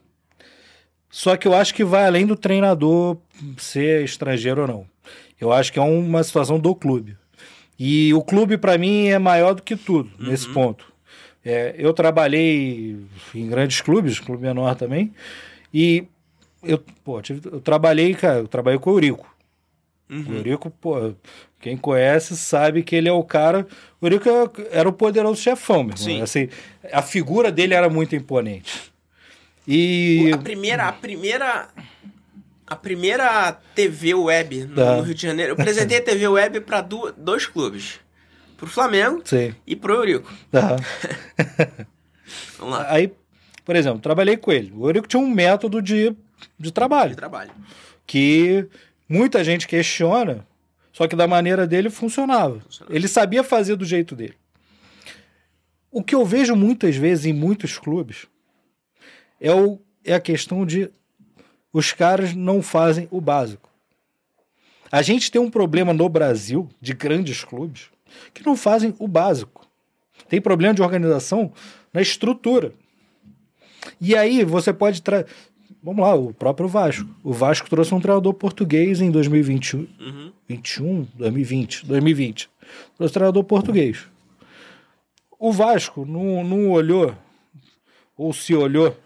Só 1.10 1.38
que 1.38 1.48
eu 1.48 1.54
acho 1.54 1.74
que 1.74 1.84
vai 1.84 2.06
além 2.06 2.26
do 2.26 2.36
treinador 2.36 3.18
ser 3.58 4.04
estrangeiro 4.04 4.62
ou 4.62 4.68
não. 4.68 4.86
Eu 5.40 5.52
acho 5.54 5.72
que 5.72 5.80
é 5.80 5.82
uma 5.82 6.24
situação 6.24 6.60
do 6.60 6.76
clube. 6.76 7.18
E 7.80 8.14
o 8.14 8.22
clube, 8.22 8.58
para 8.58 8.78
mim, 8.78 9.08
é 9.08 9.20
maior 9.20 9.54
do 9.54 9.62
que 9.62 9.76
tudo 9.76 10.10
uhum. 10.20 10.30
nesse 10.30 10.50
ponto. 10.50 10.92
É, 11.46 11.76
eu 11.78 11.94
trabalhei 11.94 12.98
em 13.34 13.48
grandes 13.48 13.80
clubes, 13.80 14.20
clube 14.20 14.44
menor 14.44 14.76
também, 14.76 15.14
e 15.74 16.06
eu, 16.64 16.84
pô, 17.04 17.22
eu 17.52 17.62
trabalhei, 17.62 18.14
cara, 18.14 18.40
eu 18.40 18.48
trabalhei 18.48 18.80
com 18.80 18.90
o 18.90 18.94
Eurico. 18.96 19.37
Uhum. 20.10 20.26
O 20.30 20.34
Eurico, 20.36 20.70
pô, 20.70 21.14
quem 21.60 21.76
conhece 21.76 22.38
sabe 22.38 22.84
que 22.84 22.96
ele 22.96 23.10
é 23.10 23.12
o 23.12 23.24
cara. 23.24 23.68
O 24.00 24.06
Eurico 24.06 24.30
era 24.72 24.88
o 24.88 24.94
poderoso 24.94 25.42
chefão, 25.42 25.84
meu 25.84 25.96
irmão. 25.98 26.24
Assim, 26.24 26.50
a 26.92 27.02
figura 27.02 27.52
dele 27.52 27.74
era 27.74 27.90
muito 27.90 28.16
imponente. 28.16 28.92
E. 29.68 30.32
A 30.34 30.38
primeira, 30.38 30.88
a 30.88 30.94
primeira. 30.94 31.70
A 32.66 32.76
primeira 32.76 33.54
TV 33.74 34.14
web 34.14 34.66
no, 34.66 34.76
tá. 34.76 34.98
no 34.98 35.04
Rio 35.04 35.16
de 35.16 35.22
Janeiro. 35.22 35.52
Eu 35.52 35.54
apresentei 35.54 36.00
a 36.00 36.02
TV 36.02 36.28
web 36.28 36.60
para 36.62 36.82
dois 36.82 37.46
clubes. 37.46 38.00
Pro 38.58 38.68
Flamengo 38.68 39.22
Sim. 39.24 39.56
e 39.66 39.76
pro 39.76 39.94
Eurico. 39.94 40.34
Tá. 40.52 40.76
Vamos 42.58 42.78
lá. 42.78 42.88
Aí, 42.90 43.14
por 43.64 43.76
exemplo, 43.76 44.00
trabalhei 44.00 44.38
com 44.38 44.52
ele. 44.52 44.72
O 44.76 44.88
Eurico 44.88 45.08
tinha 45.08 45.22
um 45.22 45.30
método 45.30 45.82
de, 45.82 46.16
de 46.60 46.72
trabalho. 46.72 47.12
De 47.12 47.18
trabalho. 47.18 47.52
Que 48.06 48.68
muita 49.08 49.44
gente 49.44 49.68
questiona, 49.68 50.46
só 50.92 51.08
que 51.08 51.16
da 51.16 51.28
maneira 51.28 51.68
dele 51.68 51.90
funcionava. 51.90 52.60
funcionava. 52.60 52.96
Ele 52.96 53.08
sabia 53.08 53.44
fazer 53.44 53.76
do 53.76 53.86
jeito 53.86 54.16
dele. 54.16 54.36
O 55.92 56.04
que 56.04 56.16
eu 56.16 56.26
vejo 56.26 56.56
muitas 56.56 56.96
vezes 56.96 57.26
em 57.26 57.34
muitos 57.34 57.78
clubes 57.78 58.28
é, 59.40 59.52
o, 59.52 59.80
é 60.04 60.14
a 60.14 60.20
questão 60.20 60.66
de 60.66 60.92
os 61.72 61.94
caras 61.94 62.34
não 62.34 62.62
fazem 62.62 63.08
o 63.12 63.22
básico. 63.22 63.70
A 64.92 65.02
gente 65.02 65.32
tem 65.32 65.42
um 65.42 65.50
problema 65.50 65.94
no 65.94 66.08
Brasil 66.08 66.70
de 66.82 66.94
grandes 66.94 67.44
clubes 67.44 67.90
que 68.34 68.46
não 68.46 68.56
fazem 68.56 68.96
o 69.00 69.08
básico. 69.08 69.68
Tem 70.30 70.42
problema 70.42 70.74
de 70.74 70.82
organização 70.82 71.52
na 71.94 72.02
estrutura. 72.02 72.74
E 74.00 74.16
aí 74.16 74.44
você 74.44 74.74
pode 74.74 75.02
trazer. 75.02 75.28
Vamos 75.88 76.06
lá, 76.06 76.16
o 76.16 76.34
próprio 76.34 76.68
Vasco. 76.68 77.08
O 77.24 77.32
Vasco 77.32 77.70
trouxe 77.70 77.96
um 77.96 78.02
treinador 78.02 78.34
português 78.34 79.00
em 79.00 79.10
2021, 79.10 79.80
uhum. 79.80 80.34
21, 80.46 81.08
2020, 81.16 81.86
2020. 81.86 82.50
Trouxe 82.98 83.12
um 83.12 83.14
treinador 83.14 83.44
português. 83.46 84.06
O 85.40 85.50
Vasco 85.50 86.06
não, 86.06 86.44
não 86.44 86.72
olhou, 86.72 87.16
ou 88.18 88.34
se 88.34 88.54
olhou, 88.54 88.98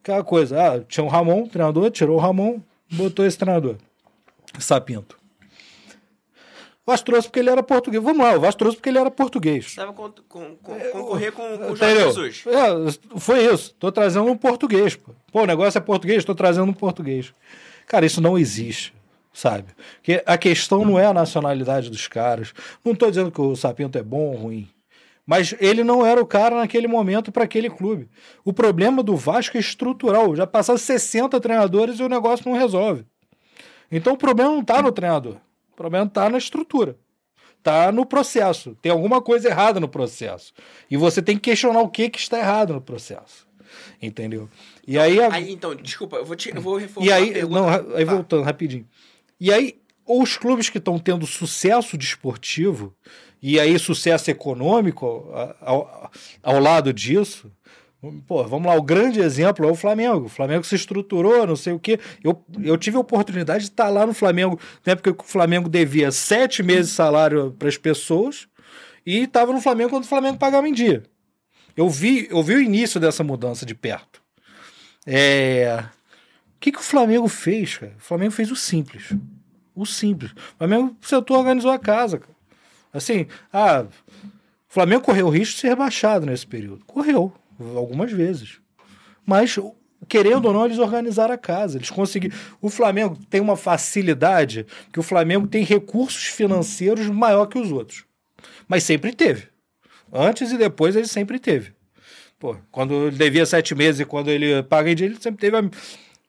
aquela 0.00 0.22
coisa. 0.22 0.62
Ah, 0.62 0.80
tinha 0.84 1.02
o 1.02 1.08
Ramon, 1.08 1.48
treinador, 1.48 1.90
tirou 1.90 2.18
o 2.18 2.20
Ramon, 2.20 2.60
botou 2.92 3.26
esse 3.26 3.36
treinador. 3.36 3.78
Sapinto. 4.60 5.18
Vasco 6.86 7.04
trouxe 7.04 7.26
porque 7.26 7.40
ele 7.40 7.50
era 7.50 7.64
português. 7.64 8.02
Vamos 8.02 8.24
lá, 8.24 8.36
o 8.36 8.40
Vasco 8.40 8.58
trouxe 8.58 8.76
porque 8.76 8.88
ele 8.88 8.98
era 8.98 9.10
português. 9.10 9.66
Estava 9.66 9.92
com, 9.92 10.08
concorrer 10.12 11.32
com, 11.32 11.58
com 11.58 11.72
o 11.72 11.76
Jorge 11.76 11.96
Jesus. 11.96 12.44
É, 12.46 13.18
foi 13.18 13.44
isso. 13.44 13.72
Estou 13.72 13.90
trazendo 13.90 14.30
um 14.30 14.36
português. 14.36 14.94
Pô. 14.94 15.12
pô, 15.32 15.42
o 15.42 15.46
negócio 15.46 15.76
é 15.76 15.80
português, 15.80 16.18
estou 16.18 16.34
trazendo 16.34 16.70
um 16.70 16.72
português. 16.72 17.34
Cara, 17.88 18.06
isso 18.06 18.20
não 18.20 18.38
existe, 18.38 18.94
sabe? 19.32 19.66
Porque 19.96 20.22
a 20.24 20.38
questão 20.38 20.84
não 20.84 20.96
é 20.96 21.06
a 21.06 21.12
nacionalidade 21.12 21.90
dos 21.90 22.06
caras. 22.06 22.52
Não 22.84 22.92
estou 22.92 23.10
dizendo 23.10 23.32
que 23.32 23.40
o 23.40 23.56
Sapinto 23.56 23.98
é 23.98 24.02
bom 24.02 24.30
ou 24.30 24.36
ruim. 24.36 24.68
Mas 25.26 25.56
ele 25.58 25.82
não 25.82 26.06
era 26.06 26.22
o 26.22 26.26
cara 26.26 26.54
naquele 26.54 26.86
momento 26.86 27.32
para 27.32 27.42
aquele 27.42 27.68
clube. 27.68 28.08
O 28.44 28.52
problema 28.52 29.02
do 29.02 29.16
Vasco 29.16 29.56
é 29.56 29.60
estrutural. 29.60 30.36
Já 30.36 30.46
passaram 30.46 30.78
60 30.78 31.40
treinadores 31.40 31.98
e 31.98 32.02
o 32.04 32.08
negócio 32.08 32.48
não 32.48 32.56
resolve. 32.56 33.04
Então 33.90 34.12
o 34.12 34.16
problema 34.16 34.52
não 34.52 34.60
está 34.60 34.80
no 34.80 34.92
treinador. 34.92 35.36
O 35.76 35.82
problema 35.86 36.06
está 36.06 36.30
na 36.30 36.38
estrutura. 36.38 36.96
Está 37.58 37.92
no 37.92 38.06
processo. 38.06 38.74
Tem 38.80 38.90
alguma 38.90 39.20
coisa 39.20 39.46
errada 39.48 39.78
no 39.78 39.86
processo. 39.86 40.54
E 40.90 40.96
você 40.96 41.20
tem 41.20 41.36
que 41.36 41.50
questionar 41.50 41.82
o 41.82 41.90
que, 41.90 42.08
que 42.08 42.18
está 42.18 42.38
errado 42.38 42.72
no 42.72 42.80
processo. 42.80 43.46
Entendeu? 44.00 44.48
E 44.86 44.98
aí, 44.98 45.20
a... 45.20 45.34
aí 45.34 45.52
então, 45.52 45.74
desculpa, 45.74 46.16
eu 46.16 46.24
vou, 46.24 46.34
te, 46.34 46.48
eu 46.48 46.62
vou 46.62 46.78
reformular 46.78 47.20
e 47.20 47.34
aí, 47.34 47.42
Não, 47.42 47.68
aí 47.94 48.06
tá. 48.06 48.14
voltando 48.14 48.42
rapidinho. 48.42 48.88
E 49.38 49.52
aí, 49.52 49.78
os 50.06 50.38
clubes 50.38 50.70
que 50.70 50.78
estão 50.78 50.98
tendo 50.98 51.26
sucesso 51.26 51.98
desportivo, 51.98 52.94
e 53.42 53.60
aí 53.60 53.78
sucesso 53.78 54.30
econômico 54.30 55.30
ao, 55.60 56.10
ao 56.42 56.58
lado 56.58 56.90
disso, 56.90 57.52
Pô, 58.26 58.44
vamos 58.44 58.66
lá, 58.66 58.76
o 58.76 58.82
grande 58.82 59.20
exemplo 59.20 59.66
é 59.66 59.70
o 59.70 59.74
Flamengo. 59.74 60.26
O 60.26 60.28
Flamengo 60.28 60.64
se 60.64 60.74
estruturou, 60.74 61.46
não 61.46 61.56
sei 61.56 61.72
o 61.72 61.78
quê. 61.78 61.98
Eu, 62.22 62.44
eu 62.62 62.76
tive 62.76 62.96
a 62.96 63.00
oportunidade 63.00 63.64
de 63.64 63.70
estar 63.70 63.88
lá 63.88 64.06
no 64.06 64.14
Flamengo, 64.14 64.58
na 64.84 64.92
época 64.92 65.12
que 65.12 65.24
o 65.24 65.26
Flamengo 65.26 65.68
devia 65.68 66.10
sete 66.10 66.62
meses 66.62 66.90
de 66.90 66.96
salário 66.96 67.54
para 67.58 67.68
as 67.68 67.76
pessoas, 67.76 68.48
e 69.04 69.20
estava 69.20 69.52
no 69.52 69.60
Flamengo 69.60 69.90
quando 69.90 70.04
o 70.04 70.08
Flamengo 70.08 70.38
pagava 70.38 70.68
em 70.68 70.72
dia. 70.72 71.02
Eu 71.76 71.88
vi, 71.88 72.26
eu 72.30 72.42
vi 72.42 72.54
o 72.54 72.62
início 72.62 72.98
dessa 72.98 73.22
mudança 73.22 73.66
de 73.66 73.74
perto. 73.74 74.22
É... 75.06 75.84
O 76.56 76.58
que, 76.58 76.72
que 76.72 76.78
o 76.78 76.82
Flamengo 76.82 77.28
fez, 77.28 77.76
cara? 77.76 77.94
O 77.96 78.00
Flamengo 78.00 78.32
fez 78.32 78.50
o 78.50 78.56
simples. 78.56 79.12
O 79.74 79.84
simples. 79.84 80.32
O 80.32 80.58
Flamengo 80.58 80.96
sentou 81.02 81.38
organizou 81.38 81.70
a 81.70 81.78
casa, 81.78 82.18
cara. 82.18 82.34
Assim, 82.92 83.26
ah, 83.52 83.84
o 83.84 84.72
Flamengo 84.72 85.02
correu 85.02 85.26
o 85.26 85.30
risco 85.30 85.56
de 85.56 85.60
ser 85.60 85.68
rebaixado 85.68 86.24
nesse 86.24 86.46
período. 86.46 86.84
Correu 86.86 87.32
algumas 87.76 88.12
vezes. 88.12 88.60
Mas, 89.24 89.58
querendo 90.08 90.46
ou 90.46 90.52
não, 90.52 90.64
eles 90.64 90.78
organizaram 90.78 91.34
a 91.34 91.38
casa. 91.38 91.78
Eles 91.78 91.90
conseguiram. 91.90 92.36
O 92.60 92.70
Flamengo 92.70 93.18
tem 93.28 93.40
uma 93.40 93.56
facilidade 93.56 94.66
que 94.92 95.00
o 95.00 95.02
Flamengo 95.02 95.46
tem 95.46 95.64
recursos 95.64 96.26
financeiros 96.26 97.08
maior 97.08 97.46
que 97.46 97.58
os 97.58 97.72
outros. 97.72 98.04
Mas 98.68 98.84
sempre 98.84 99.12
teve. 99.12 99.48
Antes 100.12 100.52
e 100.52 100.56
depois 100.58 100.94
ele 100.94 101.08
sempre 101.08 101.38
teve. 101.38 101.72
Pô, 102.38 102.56
quando 102.70 103.08
ele 103.08 103.16
devia 103.16 103.46
sete 103.46 103.74
meses 103.74 104.00
e 104.00 104.04
quando 104.04 104.30
ele 104.30 104.62
paga 104.62 104.90
em 104.90 104.94
dia, 104.94 105.06
ele 105.06 105.16
sempre 105.18 105.40
teve 105.40 105.56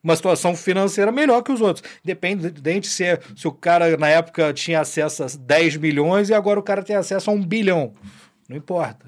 uma 0.02 0.16
situação 0.16 0.56
financeira 0.56 1.12
melhor 1.12 1.42
que 1.42 1.52
os 1.52 1.60
outros. 1.60 1.88
Independente 2.02 2.88
se, 2.88 3.04
é, 3.04 3.18
se 3.36 3.46
o 3.46 3.52
cara 3.52 3.96
na 3.96 4.08
época 4.08 4.52
tinha 4.52 4.80
acesso 4.80 5.24
a 5.24 5.26
10 5.38 5.76
milhões 5.76 6.30
e 6.30 6.34
agora 6.34 6.58
o 6.58 6.62
cara 6.62 6.82
tem 6.82 6.96
acesso 6.96 7.30
a 7.30 7.32
um 7.32 7.44
bilhão. 7.44 7.92
Não 8.48 8.56
importa. 8.56 9.06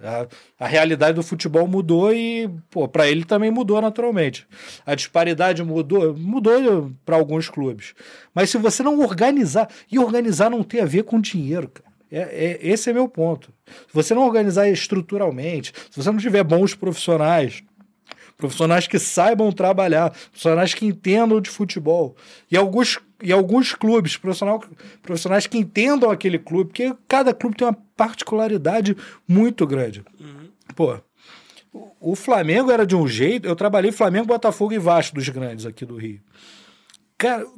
A, 0.59 0.65
a 0.65 0.69
realidade 0.69 1.15
do 1.15 1.23
futebol 1.23 1.67
mudou 1.67 2.13
e, 2.13 2.49
pô, 2.69 2.87
para 2.87 3.09
ele 3.09 3.25
também 3.25 3.51
mudou 3.51 3.81
naturalmente. 3.81 4.47
A 4.85 4.95
disparidade 4.95 5.63
mudou, 5.63 6.15
mudou 6.15 6.93
para 7.07 7.17
alguns 7.17 7.49
clubes. 7.49 7.95
Mas 8.35 8.51
se 8.51 8.59
você 8.59 8.83
não 8.83 9.01
organizar, 9.01 9.71
e 9.91 9.99
organizar 9.99 10.51
não 10.51 10.63
tem 10.63 10.83
a 10.83 10.85
ver 10.85 11.05
com 11.05 11.19
dinheiro, 11.19 11.69
cara. 11.69 11.89
É, 12.13 12.19
é, 12.19 12.59
esse 12.61 12.91
é 12.91 12.93
meu 12.93 13.09
ponto. 13.09 13.53
Se 13.67 13.95
você 13.95 14.13
não 14.15 14.27
organizar 14.27 14.69
estruturalmente, 14.69 15.73
se 15.91 16.03
você 16.03 16.11
não 16.11 16.19
tiver 16.19 16.43
bons 16.43 16.75
profissionais, 16.75 17.63
profissionais 18.37 18.87
que 18.87 18.99
saibam 18.99 19.53
trabalhar, 19.53 20.11
profissionais 20.11 20.75
que 20.75 20.87
entendam 20.87 21.41
de 21.41 21.49
futebol, 21.49 22.17
e 22.51 22.57
alguns 22.57 22.99
e 23.23 23.33
alguns 23.33 23.75
clubes, 23.75 24.17
profissional, 24.17 24.63
profissionais 25.03 25.47
que 25.47 25.59
entendam 25.59 26.11
aquele 26.11 26.39
clube, 26.39 26.71
porque 26.71 26.95
cada 27.09 27.35
clube 27.35 27.57
tem 27.57 27.67
uma 27.67 27.77
particularidade 27.97 28.97
muito 29.27 29.67
grande. 29.67 30.03
Uhum. 30.19 30.49
Pô, 30.75 30.99
o 32.01 32.17
Flamengo 32.17 32.71
era 32.71 32.87
de 32.87 32.97
um 32.97 33.07
jeito. 33.07 33.47
Eu 33.47 33.57
trabalhei 33.57 33.93
Flamengo, 33.93 34.27
Botafogo 34.27 34.73
e 34.73 34.79
Vasco 34.79 35.15
dos 35.15 35.29
grandes 35.29 35.67
aqui 35.67 35.85
do 35.85 35.97
Rio. 35.97 36.21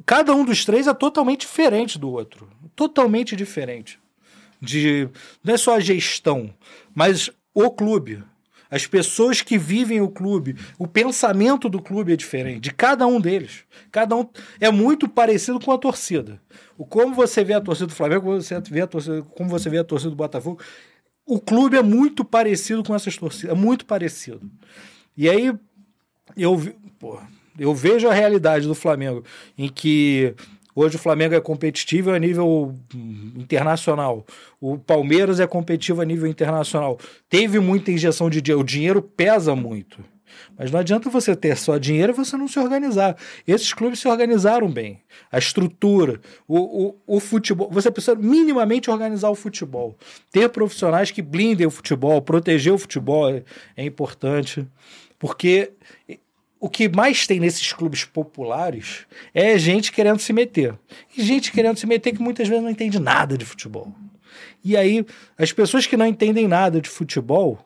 Cada 0.05 0.33
um 0.33 0.43
dos 0.43 0.65
três 0.65 0.87
é 0.87 0.93
totalmente 0.93 1.41
diferente 1.41 1.97
do 1.97 2.11
outro. 2.11 2.49
Totalmente 2.75 3.35
diferente. 3.35 3.97
De, 4.59 5.09
não 5.43 5.53
é 5.53 5.57
só 5.57 5.75
a 5.75 5.79
gestão, 5.79 6.53
mas 6.93 7.29
o 7.53 7.69
clube 7.71 8.23
as 8.73 8.87
pessoas 8.87 9.39
que 9.39 9.55
vivem 9.55 10.01
o 10.01 10.09
clube, 10.09 10.55
o 10.79 10.87
pensamento 10.87 11.69
do 11.69 11.79
clube 11.79 12.11
é 12.11 12.15
diferente, 12.15 12.59
de 12.59 12.73
cada 12.73 13.05
um 13.05 13.21
deles. 13.21 13.65
Cada 13.91 14.15
um 14.15 14.27
é 14.59 14.71
muito 14.71 15.07
parecido 15.07 15.59
com 15.59 15.71
a 15.71 15.77
torcida. 15.77 16.41
O 16.75 16.83
como 16.83 17.13
você 17.13 17.43
vê 17.43 17.53
a 17.53 17.61
torcida 17.61 17.85
do 17.85 17.93
Flamengo, 17.93 18.23
como 18.23 18.41
você 18.41 18.59
vê 18.71 18.81
a 18.81 18.87
torcida, 18.87 19.21
como 19.21 19.47
você 19.47 19.69
vê 19.69 19.77
a 19.77 19.83
torcida 19.83 20.09
do 20.09 20.15
Botafogo, 20.15 20.59
o 21.23 21.39
clube 21.39 21.77
é 21.77 21.83
muito 21.83 22.25
parecido 22.25 22.83
com 22.83 22.95
essas 22.95 23.15
torcidas, 23.15 23.55
é 23.55 23.59
muito 23.59 23.85
parecido. 23.85 24.49
E 25.15 25.29
aí 25.29 25.53
eu, 26.35 26.59
pô, 26.97 27.19
eu 27.59 27.75
vejo 27.75 28.09
a 28.09 28.13
realidade 28.13 28.65
do 28.65 28.73
Flamengo 28.73 29.23
em 29.55 29.69
que 29.69 30.33
Hoje 30.75 30.95
o 30.95 30.99
Flamengo 30.99 31.35
é 31.35 31.41
competitivo 31.41 32.11
a 32.11 32.19
nível 32.19 32.75
internacional. 33.35 34.25
O 34.59 34.77
Palmeiras 34.77 35.39
é 35.39 35.45
competitivo 35.45 36.01
a 36.01 36.05
nível 36.05 36.27
internacional. 36.27 36.97
Teve 37.29 37.59
muita 37.59 37.91
injeção 37.91 38.29
de 38.29 38.41
dinheiro. 38.41 38.61
O 38.61 38.65
dinheiro 38.65 39.01
pesa 39.01 39.55
muito. 39.55 40.03
Mas 40.57 40.71
não 40.71 40.79
adianta 40.79 41.09
você 41.09 41.35
ter 41.35 41.57
só 41.57 41.77
dinheiro 41.77 42.11
e 42.11 42.15
você 42.15 42.35
não 42.37 42.47
se 42.47 42.59
organizar. 42.59 43.15
Esses 43.47 43.73
clubes 43.73 43.99
se 43.99 44.07
organizaram 44.07 44.69
bem. 44.69 45.01
A 45.31 45.37
estrutura, 45.37 46.19
o, 46.47 46.87
o, 46.87 46.95
o 47.17 47.19
futebol. 47.19 47.69
Você 47.71 47.91
precisa 47.91 48.15
minimamente 48.15 48.89
organizar 48.89 49.29
o 49.29 49.35
futebol. 49.35 49.95
Ter 50.31 50.49
profissionais 50.49 51.11
que 51.11 51.21
blindem 51.21 51.67
o 51.67 51.71
futebol, 51.71 52.21
proteger 52.21 52.73
o 52.73 52.77
futebol 52.77 53.29
é, 53.29 53.43
é 53.75 53.85
importante. 53.85 54.67
Porque 55.17 55.71
o 56.63 56.69
que 56.69 56.87
mais 56.87 57.27
tem 57.27 57.41
nesses 57.41 57.73
clubes 57.73 58.05
populares 58.05 59.05
é 59.33 59.57
gente 59.57 59.91
querendo 59.91 60.19
se 60.19 60.31
meter. 60.31 60.73
E 61.17 61.21
gente 61.21 61.51
querendo 61.51 61.75
se 61.75 61.85
meter 61.85 62.13
que 62.13 62.21
muitas 62.21 62.47
vezes 62.47 62.63
não 62.63 62.71
entende 62.71 62.97
nada 62.99 63.37
de 63.37 63.43
futebol. 63.43 63.91
E 64.63 64.77
aí, 64.77 65.05
as 65.37 65.51
pessoas 65.51 65.85
que 65.85 65.97
não 65.97 66.07
entendem 66.07 66.47
nada 66.47 66.79
de 66.79 66.89
futebol 66.89 67.59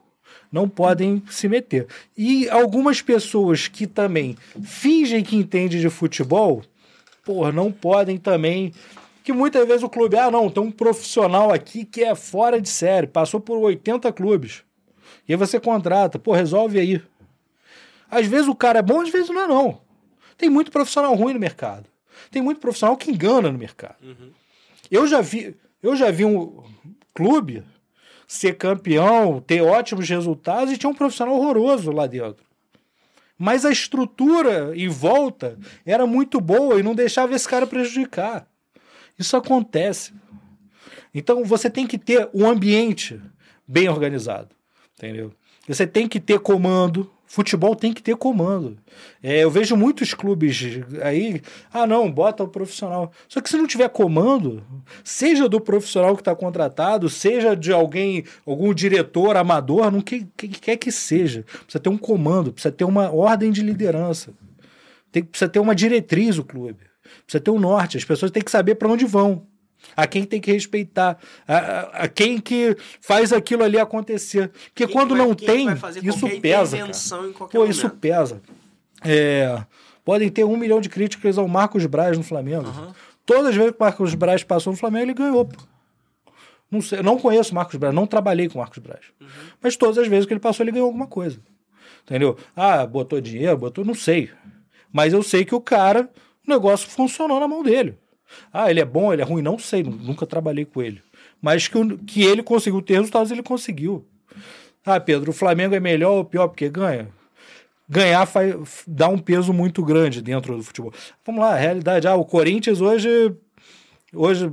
não 0.50 0.68
podem 0.68 1.22
se 1.30 1.48
meter. 1.48 1.86
E 2.16 2.48
algumas 2.48 3.00
pessoas 3.00 3.68
que 3.68 3.86
também 3.86 4.36
fingem 4.64 5.22
que 5.22 5.36
entendem 5.36 5.78
de 5.78 5.88
futebol, 5.88 6.64
porra, 7.24 7.52
não 7.52 7.70
podem 7.70 8.18
também. 8.18 8.72
Que 9.22 9.32
muitas 9.32 9.64
vezes 9.64 9.84
o 9.84 9.88
clube, 9.88 10.18
ah, 10.18 10.28
não, 10.28 10.50
tem 10.50 10.60
um 10.60 10.72
profissional 10.72 11.52
aqui 11.52 11.84
que 11.84 12.02
é 12.02 12.16
fora 12.16 12.60
de 12.60 12.68
série, 12.68 13.06
passou 13.06 13.38
por 13.38 13.58
80 13.58 14.12
clubes. 14.12 14.64
E 15.28 15.32
aí 15.32 15.36
você 15.36 15.60
contrata, 15.60 16.18
pô, 16.18 16.32
resolve 16.32 16.80
aí. 16.80 17.00
Às 18.10 18.26
vezes 18.26 18.48
o 18.48 18.54
cara 18.54 18.78
é 18.78 18.82
bom, 18.82 19.00
às 19.00 19.10
vezes 19.10 19.28
não 19.28 19.40
é 19.42 19.46
não. 19.46 19.80
Tem 20.36 20.48
muito 20.48 20.70
profissional 20.70 21.14
ruim 21.14 21.34
no 21.34 21.40
mercado. 21.40 21.86
Tem 22.30 22.42
muito 22.42 22.60
profissional 22.60 22.96
que 22.96 23.10
engana 23.10 23.50
no 23.50 23.58
mercado. 23.58 23.96
Uhum. 24.02 24.30
Eu 24.90 25.06
já 25.06 25.20
vi, 25.20 25.56
eu 25.82 25.94
já 25.96 26.10
vi 26.10 26.24
um 26.24 26.62
clube 27.14 27.64
ser 28.26 28.56
campeão, 28.56 29.40
ter 29.40 29.62
ótimos 29.62 30.08
resultados 30.08 30.72
e 30.72 30.76
tinha 30.76 30.90
um 30.90 30.94
profissional 30.94 31.34
horroroso 31.34 31.90
lá 31.90 32.06
dentro. 32.06 32.44
Mas 33.38 33.64
a 33.64 33.70
estrutura 33.70 34.72
em 34.76 34.88
volta 34.88 35.58
era 35.86 36.06
muito 36.06 36.40
boa 36.40 36.78
e 36.78 36.82
não 36.82 36.94
deixava 36.94 37.34
esse 37.34 37.48
cara 37.48 37.66
prejudicar. 37.66 38.46
Isso 39.18 39.36
acontece. 39.36 40.12
Então 41.14 41.44
você 41.44 41.70
tem 41.70 41.86
que 41.86 41.98
ter 41.98 42.28
um 42.34 42.48
ambiente 42.48 43.20
bem 43.66 43.88
organizado, 43.88 44.54
entendeu? 44.96 45.32
Você 45.66 45.86
tem 45.86 46.08
que 46.08 46.20
ter 46.20 46.40
comando, 46.40 47.10
Futebol 47.28 47.76
tem 47.76 47.92
que 47.92 48.02
ter 48.02 48.16
comando. 48.16 48.78
É, 49.22 49.44
eu 49.44 49.50
vejo 49.50 49.76
muitos 49.76 50.14
clubes 50.14 50.80
aí, 51.02 51.42
ah, 51.70 51.86
não, 51.86 52.10
bota 52.10 52.42
o 52.42 52.48
profissional. 52.48 53.12
Só 53.28 53.42
que 53.42 53.50
se 53.50 53.56
não 53.58 53.66
tiver 53.66 53.90
comando, 53.90 54.64
seja 55.04 55.46
do 55.46 55.60
profissional 55.60 56.14
que 56.16 56.22
está 56.22 56.34
contratado, 56.34 57.10
seja 57.10 57.54
de 57.54 57.70
alguém, 57.70 58.24
algum 58.46 58.72
diretor 58.72 59.36
amador, 59.36 59.90
não 59.90 60.00
que, 60.00 60.26
que, 60.34 60.48
quer 60.48 60.78
que 60.78 60.90
seja, 60.90 61.44
precisa 61.64 61.78
ter 61.78 61.90
um 61.90 61.98
comando, 61.98 62.50
precisa 62.50 62.72
ter 62.72 62.84
uma 62.84 63.10
ordem 63.10 63.50
de 63.50 63.60
liderança, 63.60 64.32
tem, 65.12 65.22
precisa 65.22 65.50
ter 65.50 65.58
uma 65.58 65.74
diretriz 65.74 66.38
o 66.38 66.44
clube, 66.44 66.80
precisa 67.26 67.44
ter 67.44 67.50
um 67.50 67.58
norte. 67.58 67.98
As 67.98 68.04
pessoas 68.06 68.30
têm 68.30 68.42
que 68.42 68.50
saber 68.50 68.76
para 68.76 68.88
onde 68.88 69.04
vão 69.04 69.46
a 69.96 70.06
quem 70.06 70.24
tem 70.24 70.40
que 70.40 70.52
respeitar, 70.52 71.18
a, 71.46 72.04
a, 72.04 72.08
quem 72.08 72.38
que 72.38 72.76
faz 73.00 73.32
aquilo 73.32 73.64
ali 73.64 73.78
acontecer. 73.78 74.48
Porque 74.48 74.86
quem 74.86 74.94
quando 74.94 75.16
vai, 75.16 75.26
não 75.26 75.34
tem, 75.34 75.68
isso 76.02 76.28
pesa. 76.40 76.78
Pô, 77.36 77.58
momento. 77.58 77.70
isso 77.70 77.90
pesa. 77.90 78.40
É, 79.04 79.62
podem 80.04 80.28
ter 80.28 80.44
um 80.44 80.56
milhão 80.56 80.80
de 80.80 80.88
críticas 80.88 81.38
ao 81.38 81.48
Marcos 81.48 81.84
Braz 81.86 82.16
no 82.16 82.24
Flamengo. 82.24 82.68
Uhum. 82.68 82.92
Todas 83.24 83.46
as 83.46 83.56
vezes 83.56 83.72
que 83.72 83.78
o 83.78 83.84
Marcos 83.84 84.14
Braz 84.14 84.42
passou 84.42 84.72
no 84.72 84.78
Flamengo, 84.78 85.04
ele 85.06 85.14
ganhou. 85.14 85.44
Pô. 85.44 85.58
Não, 86.70 86.82
sei, 86.82 87.02
não 87.02 87.18
conheço 87.18 87.52
o 87.52 87.54
Marcos 87.54 87.76
Braz, 87.76 87.94
não 87.94 88.06
trabalhei 88.06 88.48
com 88.48 88.56
o 88.56 88.60
Marcos 88.60 88.78
Braz. 88.78 89.06
Uhum. 89.20 89.26
Mas 89.60 89.76
todas 89.76 89.98
as 89.98 90.06
vezes 90.06 90.26
que 90.26 90.32
ele 90.32 90.40
passou, 90.40 90.64
ele 90.64 90.72
ganhou 90.72 90.86
alguma 90.86 91.06
coisa. 91.06 91.40
Entendeu? 92.04 92.36
Ah, 92.54 92.86
botou 92.86 93.20
dinheiro, 93.20 93.56
botou, 93.56 93.84
não 93.84 93.94
sei. 93.94 94.30
Mas 94.92 95.12
eu 95.12 95.22
sei 95.22 95.44
que 95.44 95.54
o 95.54 95.60
cara, 95.60 96.10
o 96.46 96.50
negócio 96.50 96.88
funcionou 96.88 97.38
na 97.38 97.48
mão 97.48 97.62
dele. 97.62 97.98
Ah, 98.52 98.70
ele 98.70 98.80
é 98.80 98.84
bom, 98.84 99.12
ele 99.12 99.22
é 99.22 99.24
ruim, 99.24 99.42
não 99.42 99.58
sei, 99.58 99.82
nunca 99.82 100.26
trabalhei 100.26 100.64
com 100.64 100.82
ele. 100.82 101.02
Mas 101.40 101.68
que, 101.68 101.96
que 101.98 102.22
ele 102.22 102.42
conseguiu 102.42 102.82
ter 102.82 102.94
resultados, 102.94 103.30
ele 103.30 103.42
conseguiu. 103.42 104.06
Ah, 104.84 104.98
Pedro, 104.98 105.30
o 105.30 105.34
Flamengo 105.34 105.74
é 105.74 105.80
melhor 105.80 106.12
ou 106.12 106.24
pior 106.24 106.48
porque 106.48 106.68
ganha? 106.68 107.08
Ganhar 107.88 108.26
faz, 108.26 108.54
dá 108.86 109.08
um 109.08 109.18
peso 109.18 109.52
muito 109.52 109.82
grande 109.82 110.20
dentro 110.20 110.56
do 110.56 110.62
futebol. 110.62 110.92
Vamos 111.24 111.40
lá, 111.40 111.52
a 111.52 111.56
realidade. 111.56 112.06
Ah, 112.06 112.14
o 112.16 112.24
Corinthians 112.24 112.80
hoje, 112.80 113.34
hoje 114.12 114.52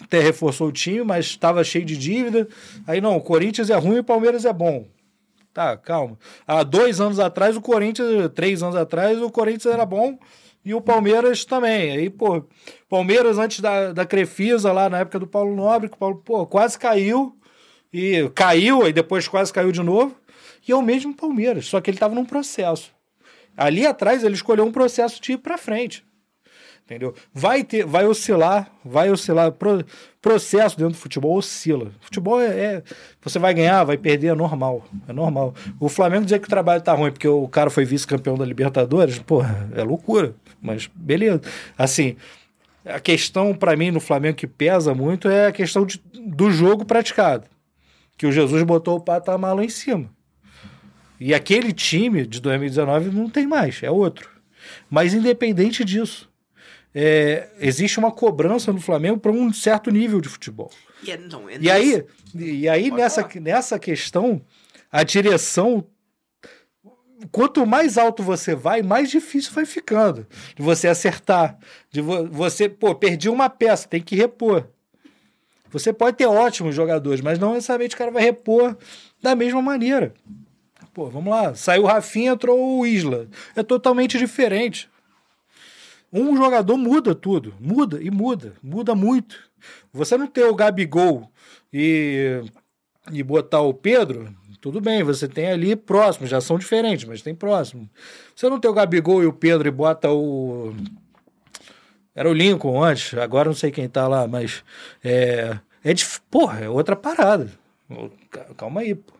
até 0.00 0.20
reforçou 0.20 0.68
o 0.68 0.72
time, 0.72 1.02
mas 1.02 1.26
estava 1.26 1.64
cheio 1.64 1.84
de 1.84 1.96
dívida. 1.96 2.48
Aí 2.86 3.00
não, 3.00 3.16
o 3.16 3.20
Corinthians 3.20 3.70
é 3.70 3.76
ruim 3.76 3.96
e 3.96 4.00
o 4.00 4.04
Palmeiras 4.04 4.44
é 4.44 4.52
bom. 4.52 4.86
Tá, 5.52 5.76
calma. 5.76 6.18
Há 6.46 6.64
dois 6.64 7.00
anos 7.00 7.20
atrás, 7.20 7.56
o 7.56 7.60
Corinthians, 7.60 8.30
três 8.34 8.62
anos 8.62 8.74
atrás, 8.76 9.20
o 9.20 9.30
Corinthians 9.30 9.72
era 9.72 9.86
bom 9.86 10.18
e 10.64 10.74
o 10.74 10.80
Palmeiras 10.80 11.44
também. 11.44 11.92
Aí, 11.92 12.10
pô, 12.10 12.44
Palmeiras 12.88 13.38
antes 13.38 13.60
da, 13.60 13.92
da 13.92 14.06
Crefisa, 14.06 14.72
lá 14.72 14.88
na 14.88 14.98
época 14.98 15.18
do 15.18 15.26
Paulo 15.26 15.54
Nobre, 15.54 15.88
que 15.88 15.96
o 15.96 15.98
Paulo, 15.98 16.16
pô, 16.24 16.46
quase 16.46 16.78
caiu. 16.78 17.36
E 17.92 18.28
caiu, 18.34 18.82
aí 18.82 18.92
depois 18.92 19.28
quase 19.28 19.52
caiu 19.52 19.70
de 19.70 19.82
novo. 19.82 20.16
E 20.66 20.72
é 20.72 20.76
o 20.76 20.82
mesmo 20.82 21.14
Palmeiras, 21.14 21.66
só 21.66 21.80
que 21.80 21.90
ele 21.90 21.96
estava 21.96 22.14
num 22.14 22.24
processo. 22.24 22.92
Ali 23.56 23.86
atrás 23.86 24.24
ele 24.24 24.34
escolheu 24.34 24.64
um 24.64 24.72
processo 24.72 25.20
de 25.20 25.32
ir 25.32 25.38
para 25.38 25.58
frente 25.58 26.04
entendeu? 26.84 27.14
Vai 27.32 27.64
ter, 27.64 27.84
vai 27.84 28.06
oscilar, 28.06 28.70
vai 28.84 29.10
oscilar. 29.10 29.50
Pro, 29.52 29.84
processo 30.20 30.78
dentro 30.78 30.94
do 30.94 30.98
futebol 30.98 31.36
oscila. 31.36 31.90
Futebol 32.00 32.40
é, 32.40 32.46
é, 32.46 32.82
você 33.20 33.38
vai 33.38 33.52
ganhar, 33.52 33.84
vai 33.84 33.98
perder, 33.98 34.28
é 34.28 34.34
normal, 34.34 34.82
é 35.06 35.12
normal. 35.12 35.54
O 35.78 35.88
Flamengo 35.88 36.24
dizer 36.24 36.38
que 36.38 36.46
o 36.46 36.50
trabalho 36.50 36.80
tá 36.80 36.94
ruim 36.94 37.10
porque 37.10 37.28
o 37.28 37.46
cara 37.46 37.68
foi 37.68 37.84
vice-campeão 37.84 38.36
da 38.36 38.44
Libertadores, 38.44 39.18
porra, 39.18 39.68
é 39.74 39.82
loucura. 39.82 40.34
Mas 40.64 40.88
beleza. 40.94 41.42
Assim, 41.76 42.16
a 42.86 42.98
questão 42.98 43.54
para 43.54 43.76
mim 43.76 43.90
no 43.90 44.00
Flamengo 44.00 44.38
que 44.38 44.46
pesa 44.46 44.94
muito 44.94 45.28
é 45.28 45.48
a 45.48 45.52
questão 45.52 45.84
de, 45.84 46.02
do 46.14 46.50
jogo 46.50 46.86
praticado. 46.86 47.46
Que 48.16 48.26
o 48.26 48.32
Jesus 48.32 48.62
botou 48.62 48.96
o 48.96 49.00
patamar 49.00 49.54
lá 49.54 49.62
em 49.62 49.68
cima. 49.68 50.10
E 51.20 51.34
aquele 51.34 51.70
time 51.72 52.26
de 52.26 52.40
2019 52.40 53.10
não 53.10 53.28
tem 53.28 53.46
mais, 53.46 53.82
é 53.82 53.90
outro. 53.90 54.30
Mas 54.88 55.12
independente 55.12 55.84
disso, 55.84 56.30
é, 56.94 57.50
existe 57.60 57.98
uma 57.98 58.10
cobrança 58.10 58.72
no 58.72 58.80
Flamengo 58.80 59.18
para 59.18 59.32
um 59.32 59.52
certo 59.52 59.90
nível 59.90 60.20
de 60.20 60.30
futebol. 60.30 60.70
E, 61.02 61.10
é, 61.10 61.18
não, 61.18 61.48
é 61.48 61.58
e 61.60 61.70
aí, 61.70 62.04
e 62.34 62.68
aí 62.68 62.90
nessa, 62.90 63.28
nessa 63.38 63.78
questão, 63.78 64.40
a 64.90 65.02
direção. 65.02 65.84
Quanto 67.30 67.64
mais 67.64 67.96
alto 67.96 68.22
você 68.22 68.54
vai, 68.54 68.82
mais 68.82 69.10
difícil 69.10 69.52
vai 69.52 69.64
ficando 69.64 70.26
de 70.54 70.62
você 70.62 70.88
acertar. 70.88 71.58
De 71.90 72.00
vo 72.00 72.26
você, 72.26 72.68
pô, 72.68 72.94
perdi 72.94 73.28
uma 73.28 73.48
peça, 73.48 73.88
tem 73.88 74.02
que 74.02 74.16
repor. 74.16 74.66
Você 75.70 75.92
pode 75.92 76.16
ter 76.16 76.26
ótimos 76.26 76.74
jogadores, 76.74 77.20
mas 77.20 77.38
não 77.38 77.54
necessariamente 77.54 77.94
o 77.94 77.98
cara 77.98 78.10
vai 78.10 78.22
repor 78.22 78.76
da 79.20 79.34
mesma 79.34 79.60
maneira. 79.60 80.14
Pô, 80.92 81.10
vamos 81.10 81.30
lá. 81.30 81.54
Saiu 81.54 81.82
o 81.82 81.86
Rafinha, 81.86 82.32
entrou 82.32 82.78
o 82.78 82.86
Isla. 82.86 83.28
É 83.56 83.62
totalmente 83.62 84.16
diferente. 84.16 84.88
Um 86.12 86.36
jogador 86.36 86.76
muda 86.76 87.12
tudo, 87.12 87.52
muda 87.58 88.00
e 88.00 88.08
muda, 88.08 88.54
muda 88.62 88.94
muito. 88.94 89.36
Você 89.92 90.16
não 90.16 90.28
ter 90.28 90.44
o 90.44 90.54
Gabigol 90.54 91.28
e, 91.72 92.40
e 93.10 93.20
botar 93.24 93.62
o 93.62 93.74
Pedro, 93.74 94.32
tudo 94.64 94.80
bem, 94.80 95.02
você 95.02 95.28
tem 95.28 95.50
ali 95.50 95.76
próximo, 95.76 96.26
já 96.26 96.40
são 96.40 96.58
diferentes, 96.58 97.04
mas 97.04 97.20
tem 97.20 97.34
próximo. 97.34 97.86
Você 98.34 98.48
não 98.48 98.58
ter 98.58 98.66
o 98.66 98.72
Gabigol 98.72 99.22
e 99.22 99.26
o 99.26 99.32
Pedro 99.34 99.68
e 99.68 99.70
bota 99.70 100.10
o. 100.10 100.74
Era 102.14 102.30
o 102.30 102.32
Lincoln 102.32 102.82
antes, 102.82 103.12
agora 103.18 103.50
não 103.50 103.54
sei 103.54 103.70
quem 103.70 103.86
tá 103.86 104.08
lá, 104.08 104.26
mas. 104.26 104.64
É, 105.04 105.58
é 105.84 105.92
de, 105.92 106.06
porra, 106.30 106.60
é 106.60 106.68
outra 106.70 106.96
parada. 106.96 107.52
Calma 108.56 108.80
aí, 108.80 108.94
pô. 108.94 109.12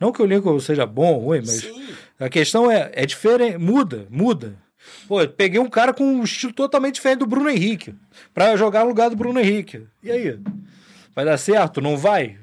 Não 0.00 0.10
que 0.10 0.20
o 0.20 0.26
Lincoln 0.26 0.58
seja 0.58 0.84
bom 0.84 1.14
ou 1.14 1.26
ruim, 1.26 1.42
mas 1.46 1.60
Sim. 1.60 1.94
a 2.18 2.28
questão 2.28 2.68
é, 2.68 2.90
é 2.92 3.06
diferente, 3.06 3.56
muda, 3.56 4.04
muda. 4.10 4.56
Pô, 5.06 5.24
peguei 5.28 5.60
um 5.60 5.70
cara 5.70 5.94
com 5.94 6.02
um 6.02 6.24
estilo 6.24 6.52
totalmente 6.52 6.96
diferente 6.96 7.20
do 7.20 7.26
Bruno 7.26 7.48
Henrique 7.48 7.94
para 8.34 8.56
jogar 8.56 8.80
no 8.80 8.88
lugar 8.88 9.10
do 9.10 9.16
Bruno 9.16 9.38
Henrique. 9.38 9.86
E 10.02 10.10
aí? 10.10 10.40
Vai 11.14 11.24
dar 11.24 11.38
certo? 11.38 11.80
Não 11.80 11.96
vai? 11.96 12.36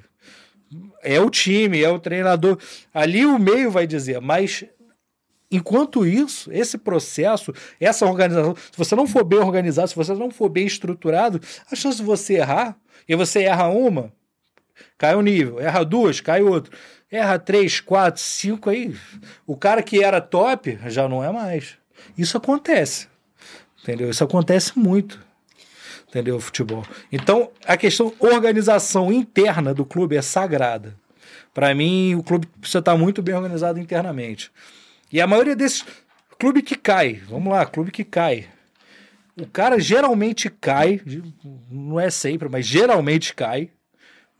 É 1.01 1.19
o 1.19 1.29
time, 1.29 1.81
é 1.81 1.89
o 1.89 1.99
treinador. 1.99 2.57
Ali 2.93 3.25
o 3.25 3.37
meio 3.37 3.69
vai 3.69 3.85
dizer, 3.85 4.19
mas 4.21 4.65
enquanto 5.51 6.05
isso, 6.05 6.51
esse 6.51 6.77
processo, 6.77 7.53
essa 7.79 8.05
organização, 8.05 8.55
se 8.55 8.77
você 8.77 8.95
não 8.95 9.07
for 9.07 9.23
bem 9.23 9.39
organizado, 9.39 9.87
se 9.87 9.95
você 9.95 10.13
não 10.13 10.31
for 10.31 10.49
bem 10.49 10.65
estruturado, 10.65 11.39
a 11.71 11.75
chance 11.75 11.97
de 11.97 12.03
você 12.03 12.35
errar, 12.35 12.77
e 13.07 13.15
você 13.15 13.43
erra 13.43 13.67
uma, 13.67 14.11
cai 14.97 15.15
um 15.15 15.21
nível, 15.21 15.59
erra 15.59 15.83
duas, 15.83 16.19
cai 16.19 16.41
outro. 16.41 16.75
Erra 17.11 17.37
três, 17.37 17.79
quatro, 17.79 18.21
cinco 18.21 18.69
aí. 18.69 18.95
O 19.45 19.55
cara 19.55 19.83
que 19.83 20.03
era 20.03 20.19
top 20.19 20.77
já 20.87 21.07
não 21.07 21.23
é 21.23 21.31
mais. 21.31 21.77
Isso 22.17 22.35
acontece. 22.35 23.07
Entendeu? 23.81 24.09
Isso 24.09 24.23
acontece 24.23 24.77
muito. 24.77 25.24
Entendeu? 26.15 26.39
Futebol. 26.39 26.85
Então, 27.11 27.51
a 27.65 27.75
questão 27.75 28.13
organização 28.19 29.11
interna 29.11 29.73
do 29.73 29.83
clube 29.83 30.15
é 30.15 30.21
sagrada. 30.21 30.95
Para 31.53 31.75
mim, 31.75 32.15
o 32.15 32.23
clube 32.23 32.47
precisa 32.47 32.79
estar 32.79 32.95
muito 32.95 33.21
bem 33.21 33.35
organizado 33.35 33.81
internamente. 33.81 34.49
E 35.11 35.19
a 35.19 35.27
maioria 35.27 35.57
desses. 35.57 35.83
Clube 36.39 36.61
que 36.61 36.75
cai, 36.75 37.21
vamos 37.27 37.51
lá, 37.51 37.65
clube 37.65 37.91
que 37.91 38.05
cai. 38.05 38.47
O 39.37 39.45
cara 39.45 39.77
geralmente 39.77 40.49
cai, 40.49 41.01
não 41.69 41.99
é 41.99 42.09
sempre, 42.09 42.47
mas 42.47 42.65
geralmente 42.65 43.33
cai. 43.33 43.69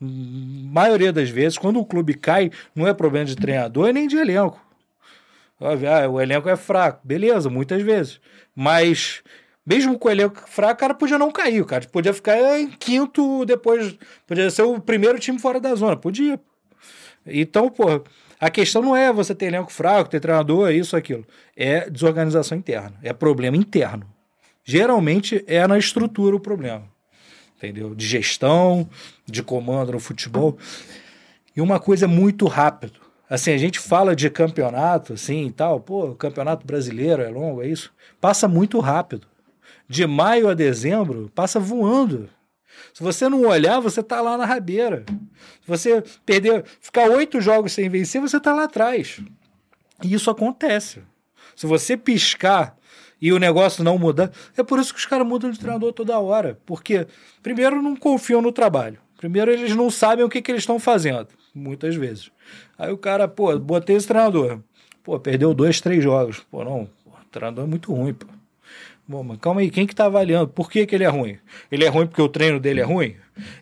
Maioria 0.00 1.12
das 1.12 1.28
vezes, 1.28 1.58
quando 1.58 1.78
o 1.78 1.84
clube 1.84 2.14
cai, 2.14 2.50
não 2.74 2.88
é 2.88 2.94
problema 2.94 3.26
de 3.26 3.36
treinador 3.36 3.92
nem 3.92 4.08
de 4.08 4.16
elenco. 4.16 4.58
Ah, 5.60 6.08
o 6.08 6.20
elenco 6.20 6.48
é 6.48 6.56
fraco. 6.56 7.00
Beleza, 7.04 7.50
muitas 7.50 7.82
vezes. 7.82 8.18
Mas 8.54 9.22
mesmo 9.66 9.98
com 9.98 10.06
o 10.06 10.10
elenco 10.10 10.48
fraco, 10.48 10.74
o 10.74 10.76
cara 10.76 10.94
podia 10.94 11.18
não 11.18 11.32
cair. 11.32 11.60
O 11.60 11.66
cara 11.66 11.84
podia 11.88 12.14
ficar 12.14 12.38
em 12.58 12.68
quinto 12.68 13.44
depois. 13.44 13.98
Podia 14.24 14.48
ser 14.48 14.62
o 14.62 14.80
primeiro 14.80 15.18
time 15.18 15.40
fora 15.40 15.58
da 15.58 15.74
zona. 15.74 15.96
Podia. 15.96 16.38
Então, 17.26 17.68
pô, 17.68 18.00
a 18.38 18.48
questão 18.48 18.80
não 18.80 18.94
é 18.94 19.12
você 19.12 19.34
ter 19.34 19.46
elenco 19.46 19.72
fraco, 19.72 20.08
ter 20.08 20.20
treinador, 20.20 20.70
isso, 20.70 20.96
aquilo. 20.96 21.26
É 21.56 21.90
desorganização 21.90 22.56
interna. 22.56 22.96
É 23.02 23.12
problema 23.12 23.56
interno. 23.56 24.06
Geralmente 24.64 25.42
é 25.48 25.66
na 25.66 25.76
estrutura 25.76 26.36
o 26.36 26.40
problema. 26.40 26.84
Entendeu? 27.56 27.92
De 27.92 28.06
gestão, 28.06 28.88
de 29.24 29.42
comando 29.42 29.92
no 29.92 29.98
futebol. 29.98 30.56
E 31.56 31.60
uma 31.60 31.80
coisa 31.80 32.06
muito 32.06 32.46
rápido. 32.46 33.00
Assim, 33.28 33.50
a 33.50 33.58
gente 33.58 33.80
fala 33.80 34.14
de 34.14 34.30
campeonato, 34.30 35.14
assim 35.14 35.46
e 35.46 35.52
tal. 35.52 35.80
Pô, 35.80 36.14
campeonato 36.14 36.64
brasileiro 36.64 37.22
é 37.22 37.28
longo, 37.28 37.62
é 37.62 37.66
isso. 37.66 37.92
Passa 38.20 38.46
muito 38.46 38.78
rápido. 38.78 39.26
De 39.88 40.06
maio 40.06 40.48
a 40.48 40.54
dezembro, 40.54 41.30
passa 41.34 41.60
voando. 41.60 42.28
Se 42.92 43.02
você 43.02 43.28
não 43.28 43.42
olhar, 43.42 43.80
você 43.80 44.02
tá 44.02 44.20
lá 44.20 44.36
na 44.36 44.44
rabeira. 44.44 45.04
Se 45.08 45.68
você 45.68 46.02
perder, 46.24 46.64
ficar 46.80 47.08
oito 47.10 47.40
jogos 47.40 47.72
sem 47.72 47.88
vencer, 47.88 48.20
você 48.20 48.40
tá 48.40 48.54
lá 48.54 48.64
atrás. 48.64 49.20
E 50.02 50.12
isso 50.12 50.30
acontece. 50.30 51.02
Se 51.54 51.66
você 51.66 51.96
piscar 51.96 52.76
e 53.20 53.32
o 53.32 53.38
negócio 53.38 53.82
não 53.82 53.98
mudar, 53.98 54.30
é 54.56 54.62
por 54.62 54.78
isso 54.78 54.92
que 54.92 54.98
os 55.00 55.06
caras 55.06 55.26
mudam 55.26 55.50
de 55.50 55.58
treinador 55.58 55.92
toda 55.92 56.18
hora. 56.18 56.58
Porque, 56.66 57.06
primeiro, 57.42 57.80
não 57.80 57.96
confiam 57.96 58.42
no 58.42 58.52
trabalho. 58.52 58.98
Primeiro, 59.16 59.50
eles 59.50 59.74
não 59.74 59.90
sabem 59.90 60.24
o 60.24 60.28
que, 60.28 60.42
que 60.42 60.50
eles 60.50 60.62
estão 60.62 60.78
fazendo, 60.78 61.28
muitas 61.54 61.94
vezes. 61.94 62.30
Aí 62.78 62.92
o 62.92 62.98
cara, 62.98 63.26
pô, 63.26 63.58
botei 63.58 63.96
esse 63.96 64.06
treinador. 64.06 64.60
Pô, 65.02 65.18
perdeu 65.18 65.54
dois, 65.54 65.80
três 65.80 66.04
jogos. 66.04 66.40
Pô, 66.50 66.62
não, 66.62 66.82
o 67.06 67.24
treinador 67.30 67.64
é 67.64 67.66
muito 67.66 67.92
ruim, 67.94 68.12
pô. 68.12 68.26
Bom, 69.08 69.22
mas 69.22 69.38
calma 69.38 69.60
aí, 69.60 69.70
quem 69.70 69.86
que 69.86 69.94
tá 69.94 70.06
avaliando? 70.06 70.48
Por 70.48 70.68
que, 70.68 70.84
que 70.84 70.94
ele 70.94 71.04
é 71.04 71.08
ruim? 71.08 71.38
Ele 71.70 71.84
é 71.84 71.88
ruim 71.88 72.06
porque 72.06 72.20
o 72.20 72.28
treino 72.28 72.58
dele 72.58 72.80
é 72.80 72.84
ruim? 72.84 73.14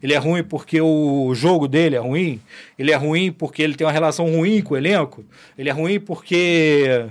Ele 0.03 0.15
é 0.15 0.17
ruim 0.17 0.43
porque 0.43 0.81
o 0.81 1.35
jogo 1.35 1.69
dele 1.69 1.97
é 1.97 1.99
ruim? 1.99 2.41
Ele 2.79 2.91
é 2.91 2.97
ruim 2.97 3.31
porque 3.31 3.63
ele 3.63 3.75
tem 3.75 3.87
uma 3.87 3.93
relação 3.93 4.25
ruim 4.25 4.63
com 4.63 4.73
o 4.73 4.77
elenco? 4.77 5.23
Ele 5.59 5.69
é 5.69 5.73
ruim 5.73 6.01
porque 6.01 7.09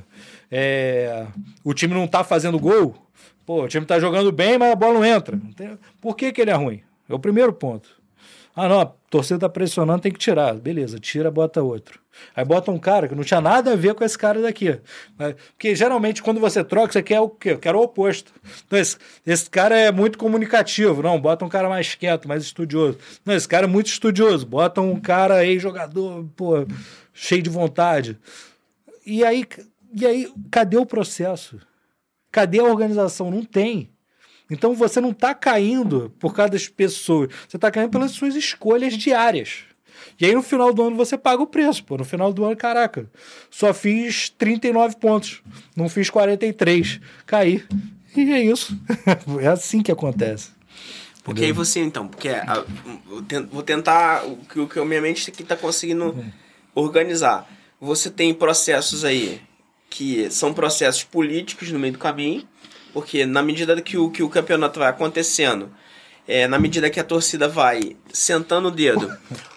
é, 0.50 1.28
o 1.64 1.76
time 1.76 1.94
não 1.94 2.08
tá 2.08 2.24
fazendo 2.24 2.58
gol? 2.58 2.96
Pô, 3.46 3.64
o 3.64 3.68
time 3.68 3.86
tá 3.86 4.00
jogando 4.00 4.32
bem, 4.32 4.58
mas 4.58 4.72
a 4.72 4.76
bola 4.76 4.96
não 4.96 5.06
entra. 5.06 5.40
Por 6.02 6.16
que, 6.16 6.32
que 6.32 6.42
ele 6.42 6.52
é 6.52 6.56
ruim? 6.56 6.82
É 7.08 7.14
o 7.14 7.20
primeiro 7.20 7.54
ponto. 7.54 8.03
Ah, 8.56 8.70
não, 8.70 8.82
a 8.82 8.86
torcida 8.86 9.40
tá 9.40 9.50
pressionando, 9.50 10.02
tem 10.02 10.12
que 10.12 10.20
tirar. 10.20 10.54
Beleza, 10.54 11.00
tira, 11.00 11.32
bota 11.32 11.62
outro. 11.64 12.00
Aí 12.36 12.46
bota 12.46 12.70
um 12.70 12.78
cara 12.78 13.08
que 13.08 13.16
não 13.16 13.24
tinha 13.24 13.42
nada 13.42 13.74
a 13.74 13.76
ver 13.76 13.96
com 13.96 14.04
esse 14.04 14.18
cara 14.18 14.42
daqui. 14.42 14.80
Porque 15.56 15.76
geralmente 15.76 16.22
quando 16.22 16.40
você 16.40 16.64
troca, 16.64 16.94
você 16.94 17.02
quer 17.02 17.20
o 17.20 17.30
quê? 17.30 17.52
Eu 17.52 17.60
quero 17.60 17.80
o 17.80 17.84
oposto. 17.84 18.32
Então, 18.66 18.78
esse, 18.78 18.98
esse 19.26 19.50
cara 19.50 19.76
é 19.76 19.92
muito 19.92 20.20
comunicativo. 20.20 21.02
Não, 21.02 21.20
bota 21.20 21.44
um 21.44 21.50
cara 21.50 21.68
mais 21.68 21.96
quieto, 21.96 22.28
mais 22.28 22.44
estudioso. 22.44 23.00
Não, 23.26 23.34
esse 23.34 23.48
cara 23.48 23.66
é 23.66 23.70
muito 23.70 23.88
estudioso. 23.88 24.46
Bota 24.46 24.82
um 24.82 25.00
cara 25.00 25.36
aí, 25.36 25.58
jogador, 25.58 26.24
pô, 26.36 26.66
cheio 27.12 27.42
de 27.42 27.50
vontade. 27.50 28.20
E 29.04 29.24
aí, 29.24 29.46
e 29.96 30.06
aí, 30.06 30.32
cadê 30.52 30.78
o 30.78 30.86
processo? 30.86 31.60
Cadê 32.32 32.60
a 32.60 32.64
organização? 32.64 33.32
Não 33.32 33.44
tem. 33.44 33.93
Então 34.50 34.76
você 34.76 35.00
não 35.00 35.12
está 35.12 35.34
caindo 35.34 36.12
por 36.20 36.34
causa 36.34 36.52
das 36.52 36.68
pessoas, 36.68 37.30
você 37.48 37.58
está 37.58 37.72
caindo 37.72 37.90
pelas 37.90 38.12
suas 38.12 38.36
escolhas 38.36 38.98
diárias. 38.98 39.66
E 40.20 40.26
aí 40.26 40.34
no 40.34 40.44
final 40.44 40.74
do 40.74 40.84
ano 40.84 40.96
você 40.96 41.18
paga 41.18 41.42
o 41.42 41.48
preço, 41.48 41.84
pô. 41.84 41.98
No 41.98 42.06
final 42.06 42.32
do 42.32 42.46
ano, 42.46 42.56
caraca, 42.56 43.10
só 43.50 43.74
fiz 43.74 44.30
39 44.30 44.98
pontos, 44.98 45.42
não 45.76 45.90
fiz 45.90 46.10
43, 46.10 47.00
caí. 47.26 47.64
E 48.16 48.32
é 48.32 48.44
isso. 48.44 48.78
é 49.42 49.48
assim 49.48 49.82
que 49.82 49.92
acontece. 49.92 50.52
Porque 51.24 51.42
Entendeu? 51.42 51.48
aí 51.48 51.66
você, 51.66 51.80
então, 51.80 52.08
porque 52.08 52.30
a, 52.30 52.66
vou 53.50 53.64
tentar 53.64 54.26
o 54.26 54.38
que, 54.38 54.60
o 54.60 54.68
que 54.68 54.78
a 54.78 54.86
minha 54.86 55.02
mente 55.02 55.30
aqui 55.30 55.42
está 55.42 55.56
conseguindo 55.56 56.06
uhum. 56.12 56.32
organizar. 56.76 57.50
Você 57.80 58.10
tem 58.10 58.34
processos 58.34 59.06
aí 59.06 59.42
que 59.90 60.30
são 60.30 60.54
processos 60.54 61.04
políticos 61.04 61.72
no 61.72 61.80
meio 61.80 61.94
do 61.94 62.00
caminho, 62.00 62.48
porque 62.94 63.26
na 63.26 63.42
medida 63.42 63.82
que 63.82 63.98
o, 63.98 64.10
que 64.10 64.22
o 64.22 64.30
campeonato 64.30 64.80
vai 64.80 64.90
acontecendo, 64.90 65.70
é, 66.28 66.48
na 66.48 66.58
medida 66.60 66.90
que 66.90 67.00
a 67.00 67.04
torcida 67.04 67.48
vai 67.48 67.96
sentando 68.12 68.68
o 68.70 68.72
dedo, 68.72 69.12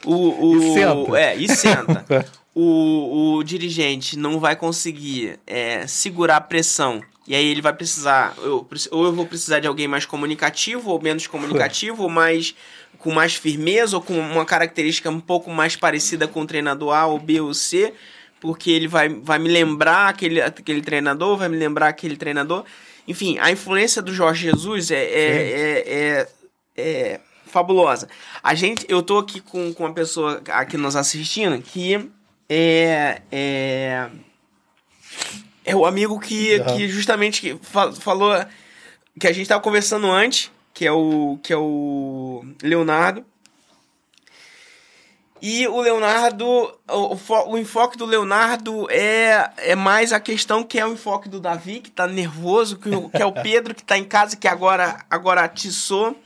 o, 0.05 0.47
o, 0.47 0.57
e 0.59 0.75
senta. 0.75 1.19
É, 1.19 1.37
e 1.37 1.49
senta. 1.49 2.27
o, 2.55 3.37
o 3.37 3.45
dirigente 3.45 4.19
não 4.19 4.41
vai 4.41 4.57
conseguir 4.57 5.39
é, 5.47 5.87
segurar 5.87 6.37
a 6.37 6.41
pressão. 6.41 7.03
E 7.29 7.35
aí 7.35 7.45
ele 7.45 7.61
vai 7.61 7.73
precisar. 7.73 8.35
Eu, 8.39 8.67
ou 8.91 9.05
eu 9.05 9.13
vou 9.13 9.27
precisar 9.27 9.59
de 9.59 9.67
alguém 9.67 9.89
mais 9.89 10.07
comunicativo, 10.07 10.91
ou 10.91 11.03
menos 11.03 11.27
comunicativo, 11.27 12.05
ou 12.05 12.09
mais 12.09 12.55
com 12.99 13.13
mais 13.13 13.35
firmeza, 13.35 13.97
ou 13.97 14.03
com 14.03 14.19
uma 14.19 14.45
característica 14.45 15.11
um 15.11 15.21
pouco 15.21 15.51
mais 15.51 15.77
parecida 15.77 16.27
com 16.27 16.41
o 16.41 16.47
treinador 16.47 16.95
A 16.95 17.07
ou 17.07 17.19
B 17.19 17.41
ou 17.41 17.53
C, 17.53 17.93
porque 18.41 18.71
ele 18.71 18.89
vai, 18.89 19.09
vai 19.09 19.39
me 19.39 19.49
lembrar 19.49 20.09
aquele, 20.09 20.41
aquele 20.41 20.81
treinador, 20.81 21.37
vai 21.37 21.49
me 21.49 21.57
lembrar 21.57 21.89
aquele 21.89 22.17
treinador. 22.17 22.65
Enfim, 23.07 23.39
a 23.39 23.51
influência 23.51 24.03
do 24.03 24.13
Jorge 24.13 24.43
Jesus 24.49 24.91
é, 24.91 24.97
é, 24.97 25.21
é, 25.21 25.85
é, 25.87 26.29
é, 26.77 27.21
fabulosa. 27.47 28.09
A 28.43 28.55
gente, 28.55 28.85
eu 28.89 29.03
tô 29.03 29.19
aqui 29.19 29.41
com, 29.41 29.73
com 29.73 29.85
uma 29.85 29.93
pessoa 29.93 30.43
aqui 30.49 30.77
nos 30.77 30.97
assistindo 30.97 31.61
que 31.63 32.11
é, 32.49 33.23
é, 33.31 34.09
é 35.65 35.77
o 35.77 35.87
amigo 35.87 36.19
que, 36.19 36.59
uhum. 36.59 36.77
que 36.77 36.89
justamente 36.89 37.41
que 37.41 37.59
falou 38.01 38.33
que 39.19 39.27
a 39.27 39.33
gente 39.33 39.49
tava 39.49 39.63
conversando 39.63 40.11
antes, 40.11 40.51
que 40.75 40.87
é 40.87 40.93
o, 40.93 41.39
que 41.43 41.53
é 41.53 41.57
o 41.57 42.45
Leonardo. 42.63 43.25
E 45.41 45.69
o 45.69 45.81
Leonardo, 45.81 46.47
o, 46.89 47.51
o, 47.51 47.59
enfoque 47.59 47.99
do 47.99 48.07
Leonardo 48.07 48.91
é, 48.91 49.51
é 49.59 49.75
mais 49.75 50.13
a 50.13 50.19
questão 50.19 50.65
que 50.65 50.79
é 50.79 50.87
o 50.87 50.95
enfoque 50.95 51.29
do 51.29 51.39
Davi, 51.39 51.81
que 51.81 51.91
tá 51.91 52.07
nervoso, 52.07 52.79
que, 52.79 52.91
que 52.91 53.23
é 53.23 53.27
o 53.27 53.33
Pedro, 53.43 53.75
que 53.75 53.85
tá 53.85 53.99
em 53.99 54.05
casa, 54.05 54.37
que 54.37 54.49
agora, 54.49 55.05
agora 55.11 55.43
atiçou. 55.43 56.17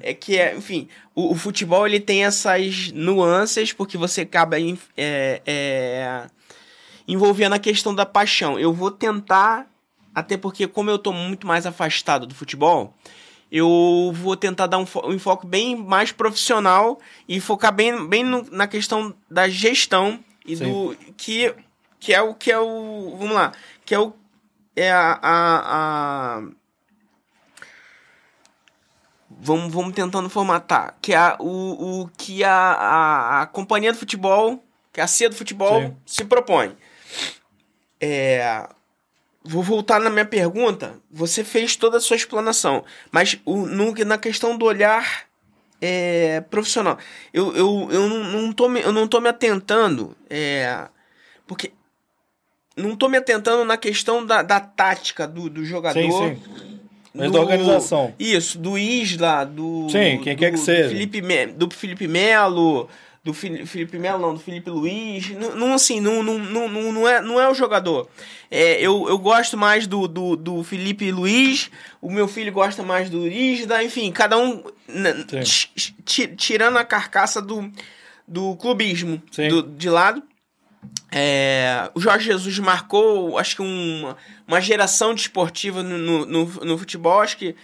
É 0.00 0.14
que 0.14 0.38
é, 0.38 0.56
enfim, 0.56 0.88
o, 1.14 1.32
o 1.32 1.34
futebol 1.34 1.86
ele 1.86 2.00
tem 2.00 2.24
essas 2.24 2.90
nuances, 2.92 3.72
porque 3.72 3.98
você 3.98 4.22
acaba 4.22 4.56
é, 4.58 5.42
é, 5.46 6.26
envolvendo 7.06 7.54
a 7.54 7.58
questão 7.58 7.94
da 7.94 8.06
paixão. 8.06 8.58
Eu 8.58 8.72
vou 8.72 8.90
tentar, 8.90 9.66
até 10.14 10.38
porque 10.38 10.66
como 10.66 10.90
eu 10.90 10.98
tô 10.98 11.12
muito 11.12 11.46
mais 11.46 11.66
afastado 11.66 12.26
do 12.26 12.34
futebol, 12.34 12.94
eu 13.56 14.10
vou 14.12 14.36
tentar 14.36 14.66
dar 14.66 14.78
um, 14.78 14.86
um 15.04 15.12
enfoque 15.12 15.46
bem 15.46 15.76
mais 15.76 16.10
profissional 16.10 16.98
e 17.28 17.38
focar 17.38 17.72
bem, 17.72 18.04
bem 18.08 18.24
no, 18.24 18.44
na 18.50 18.66
questão 18.66 19.14
da 19.30 19.48
gestão 19.48 20.18
e 20.44 20.56
Sim. 20.56 20.64
do 20.64 20.96
que 21.16 21.54
que 22.00 22.12
é 22.12 22.20
o 22.20 22.34
que 22.34 22.50
é 22.50 22.58
o 22.58 23.16
vamos 23.16 23.32
lá 23.32 23.52
que 23.86 23.94
é 23.94 24.00
o 24.00 24.12
é 24.74 24.90
a, 24.90 25.20
a, 25.22 26.38
a 26.38 26.42
vamos, 29.30 29.72
vamos 29.72 29.94
tentando 29.94 30.28
formatar 30.28 30.96
que 31.00 31.14
é 31.14 31.36
o, 31.38 32.00
o 32.00 32.10
que 32.18 32.42
a, 32.42 32.52
a, 32.52 33.42
a 33.42 33.46
companhia 33.46 33.92
do 33.92 33.98
futebol 33.98 34.64
que 34.92 35.00
a 35.00 35.06
CIA 35.06 35.30
do 35.30 35.36
futebol 35.36 35.80
Sim. 35.80 35.96
se 36.04 36.24
propõe 36.24 36.76
é 38.00 38.68
Vou 39.44 39.62
voltar 39.62 40.00
na 40.00 40.08
minha 40.08 40.24
pergunta. 40.24 40.94
Você 41.10 41.44
fez 41.44 41.76
toda 41.76 41.98
a 41.98 42.00
sua 42.00 42.16
explanação, 42.16 42.82
mas 43.12 43.38
o, 43.44 43.66
no, 43.66 43.92
na 44.04 44.16
questão 44.16 44.56
do 44.56 44.64
olhar 44.64 45.26
é, 45.80 46.40
profissional, 46.40 46.98
eu, 47.32 47.54
eu, 47.54 47.88
eu, 47.90 48.08
não, 48.08 48.24
não 48.24 48.52
tô 48.52 48.68
me, 48.70 48.80
eu 48.80 48.92
não 48.92 49.06
tô 49.06 49.20
me 49.20 49.28
atentando, 49.28 50.16
é, 50.30 50.88
porque 51.46 51.72
não 52.74 52.96
tô 52.96 53.08
me 53.08 53.18
atentando 53.18 53.64
na 53.64 53.76
questão 53.76 54.24
da, 54.24 54.40
da 54.40 54.60
tática 54.60 55.28
do, 55.28 55.50
do 55.50 55.64
jogador. 55.64 56.00
Sim, 56.00 56.10
sim. 56.10 56.78
Mas 57.14 57.30
do, 57.30 57.34
da 57.34 57.40
organização. 57.40 58.14
Isso, 58.18 58.58
do 58.58 58.76
Isla, 58.76 59.44
do. 59.44 59.88
Sim, 59.88 60.18
quem 60.22 60.34
do, 60.34 60.38
quer 60.38 60.50
que 60.50 60.58
seja. 60.58 60.88
Felipe, 60.88 61.20
do 61.56 61.70
Felipe 61.70 62.08
Melo, 62.08 62.88
do 63.24 63.32
Felipe 63.32 63.98
Melo, 63.98 64.20
não, 64.20 64.34
do 64.34 64.40
Felipe 64.40 64.68
Luiz. 64.68 65.30
Não, 65.30 65.56
não 65.56 65.72
assim, 65.72 65.98
não, 65.98 66.22
não, 66.22 66.38
não, 66.38 66.68
não, 66.92 67.08
é, 67.08 67.22
não 67.22 67.40
é 67.40 67.48
o 67.48 67.54
jogador. 67.54 68.06
É, 68.50 68.78
eu, 68.78 69.08
eu 69.08 69.16
gosto 69.18 69.56
mais 69.56 69.86
do, 69.86 70.06
do, 70.06 70.36
do 70.36 70.62
Felipe 70.62 71.10
Luiz, 71.10 71.70
o 72.02 72.10
meu 72.10 72.28
filho 72.28 72.52
gosta 72.52 72.82
mais 72.82 73.08
do 73.08 73.26
Isda, 73.26 73.82
enfim, 73.82 74.12
cada 74.12 74.36
um 74.36 74.62
tirando 76.36 76.76
a 76.76 76.84
carcaça 76.84 77.40
do, 77.40 77.72
do 78.28 78.54
clubismo 78.56 79.22
do, 79.48 79.62
de 79.62 79.88
lado. 79.88 80.22
É, 81.10 81.90
o 81.94 82.00
Jorge 82.00 82.26
Jesus 82.26 82.58
marcou, 82.58 83.38
acho 83.38 83.56
que 83.56 83.62
uma, 83.62 84.18
uma 84.46 84.60
geração 84.60 85.14
desportiva 85.14 85.82
no, 85.82 85.96
no, 85.96 86.26
no, 86.26 86.44
no 86.44 86.78
futebol, 86.78 87.22
acho 87.22 87.38
que 87.38 87.56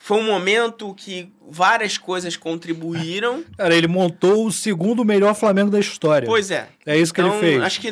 foi 0.00 0.18
um 0.18 0.22
momento 0.22 0.94
que 0.94 1.30
várias 1.50 1.98
coisas 1.98 2.36
contribuíram. 2.36 3.42
Cara, 3.56 3.74
ele 3.74 3.88
montou 3.88 4.46
o 4.46 4.52
segundo 4.52 5.04
melhor 5.04 5.34
Flamengo 5.34 5.70
da 5.70 5.80
história. 5.80 6.26
Pois 6.26 6.50
é. 6.52 6.68
É 6.86 6.96
isso 6.96 7.12
que 7.12 7.20
então, 7.20 7.32
ele 7.34 7.40
fez. 7.40 7.62
Acho 7.62 7.80
que 7.80 7.90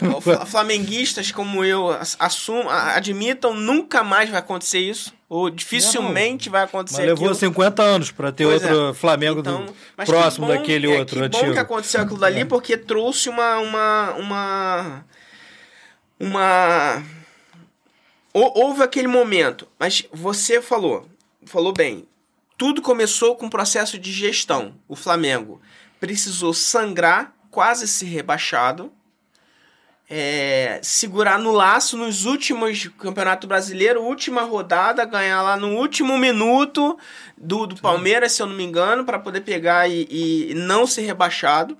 flamenguistas 0.46 1.30
como 1.30 1.62
eu 1.64 1.90
assum, 2.18 2.68
admitam, 2.68 3.54
nunca 3.54 4.02
mais 4.02 4.30
vai 4.30 4.38
acontecer 4.38 4.78
isso. 4.80 5.12
Ou 5.28 5.48
dificilmente 5.50 6.46
Não, 6.48 6.52
vai 6.52 6.62
acontecer 6.64 6.98
Mas 6.98 7.06
levou 7.06 7.24
aquilo. 7.28 7.34
50 7.38 7.82
anos 7.82 8.10
para 8.10 8.30
ter 8.32 8.44
Pois 8.44 8.62
outro 8.62 8.90
é. 8.90 8.94
Flamengo 8.94 9.40
Então, 9.40 9.66
que 9.98 10.04
próximo 10.04 10.46
bom- 10.46 10.52
daquele 10.54 10.90
é, 10.92 10.98
outro 10.98 11.20
que 11.20 11.24
antigo. 11.24 11.46
bom 11.46 11.52
que 11.52 11.58
aconteceu 11.58 12.00
aquilo 12.02 12.18
dali, 12.18 12.44
porque 12.44 12.76
trouxe 12.76 13.28
uma. 13.28 13.58
uma. 13.58 14.12
uma. 14.14 15.04
uma... 16.20 17.02
Hou- 18.34 18.52
Houve 18.54 18.82
aquele 18.82 19.08
momento, 19.08 19.66
mas 19.78 20.04
você 20.12 20.60
falou, 20.62 21.06
falou 21.52 21.72
bem. 21.72 22.08
Tudo 22.56 22.80
começou 22.80 23.36
com 23.36 23.46
um 23.46 23.50
processo 23.50 23.98
de 23.98 24.10
gestão. 24.10 24.74
O 24.88 24.96
Flamengo 24.96 25.60
precisou 26.00 26.54
sangrar, 26.54 27.34
quase 27.50 27.86
ser 27.86 28.06
rebaixado, 28.06 28.90
é, 30.08 30.80
segurar 30.82 31.38
no 31.38 31.52
laço 31.52 31.96
nos 31.96 32.24
últimos 32.24 32.88
Campeonato 32.98 33.46
Brasileiro, 33.46 34.02
última 34.02 34.42
rodada, 34.42 35.04
ganhar 35.04 35.42
lá 35.42 35.56
no 35.56 35.76
último 35.76 36.16
minuto 36.16 36.98
do, 37.36 37.66
do 37.66 37.76
Palmeiras, 37.76 38.32
se 38.32 38.42
eu 38.42 38.46
não 38.46 38.56
me 38.56 38.64
engano, 38.64 39.04
para 39.04 39.18
poder 39.18 39.42
pegar 39.42 39.88
e, 39.88 40.08
e 40.10 40.54
não 40.54 40.86
ser 40.86 41.02
rebaixado. 41.02 41.76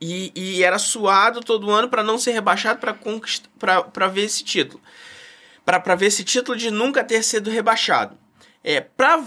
E, 0.00 0.32
e 0.34 0.64
era 0.64 0.78
suado 0.78 1.40
todo 1.40 1.70
ano 1.70 1.90
para 1.90 2.02
não 2.02 2.18
ser 2.18 2.32
rebaixado 2.32 2.80
para 2.80 4.08
ver 4.08 4.22
esse 4.22 4.42
título. 4.42 4.82
Para 5.62 5.94
ver 5.94 6.06
esse 6.06 6.24
título 6.24 6.56
de 6.56 6.70
nunca 6.70 7.04
ter 7.04 7.22
sido 7.22 7.50
rebaixado. 7.50 8.16
É, 8.62 8.80
para 8.80 9.26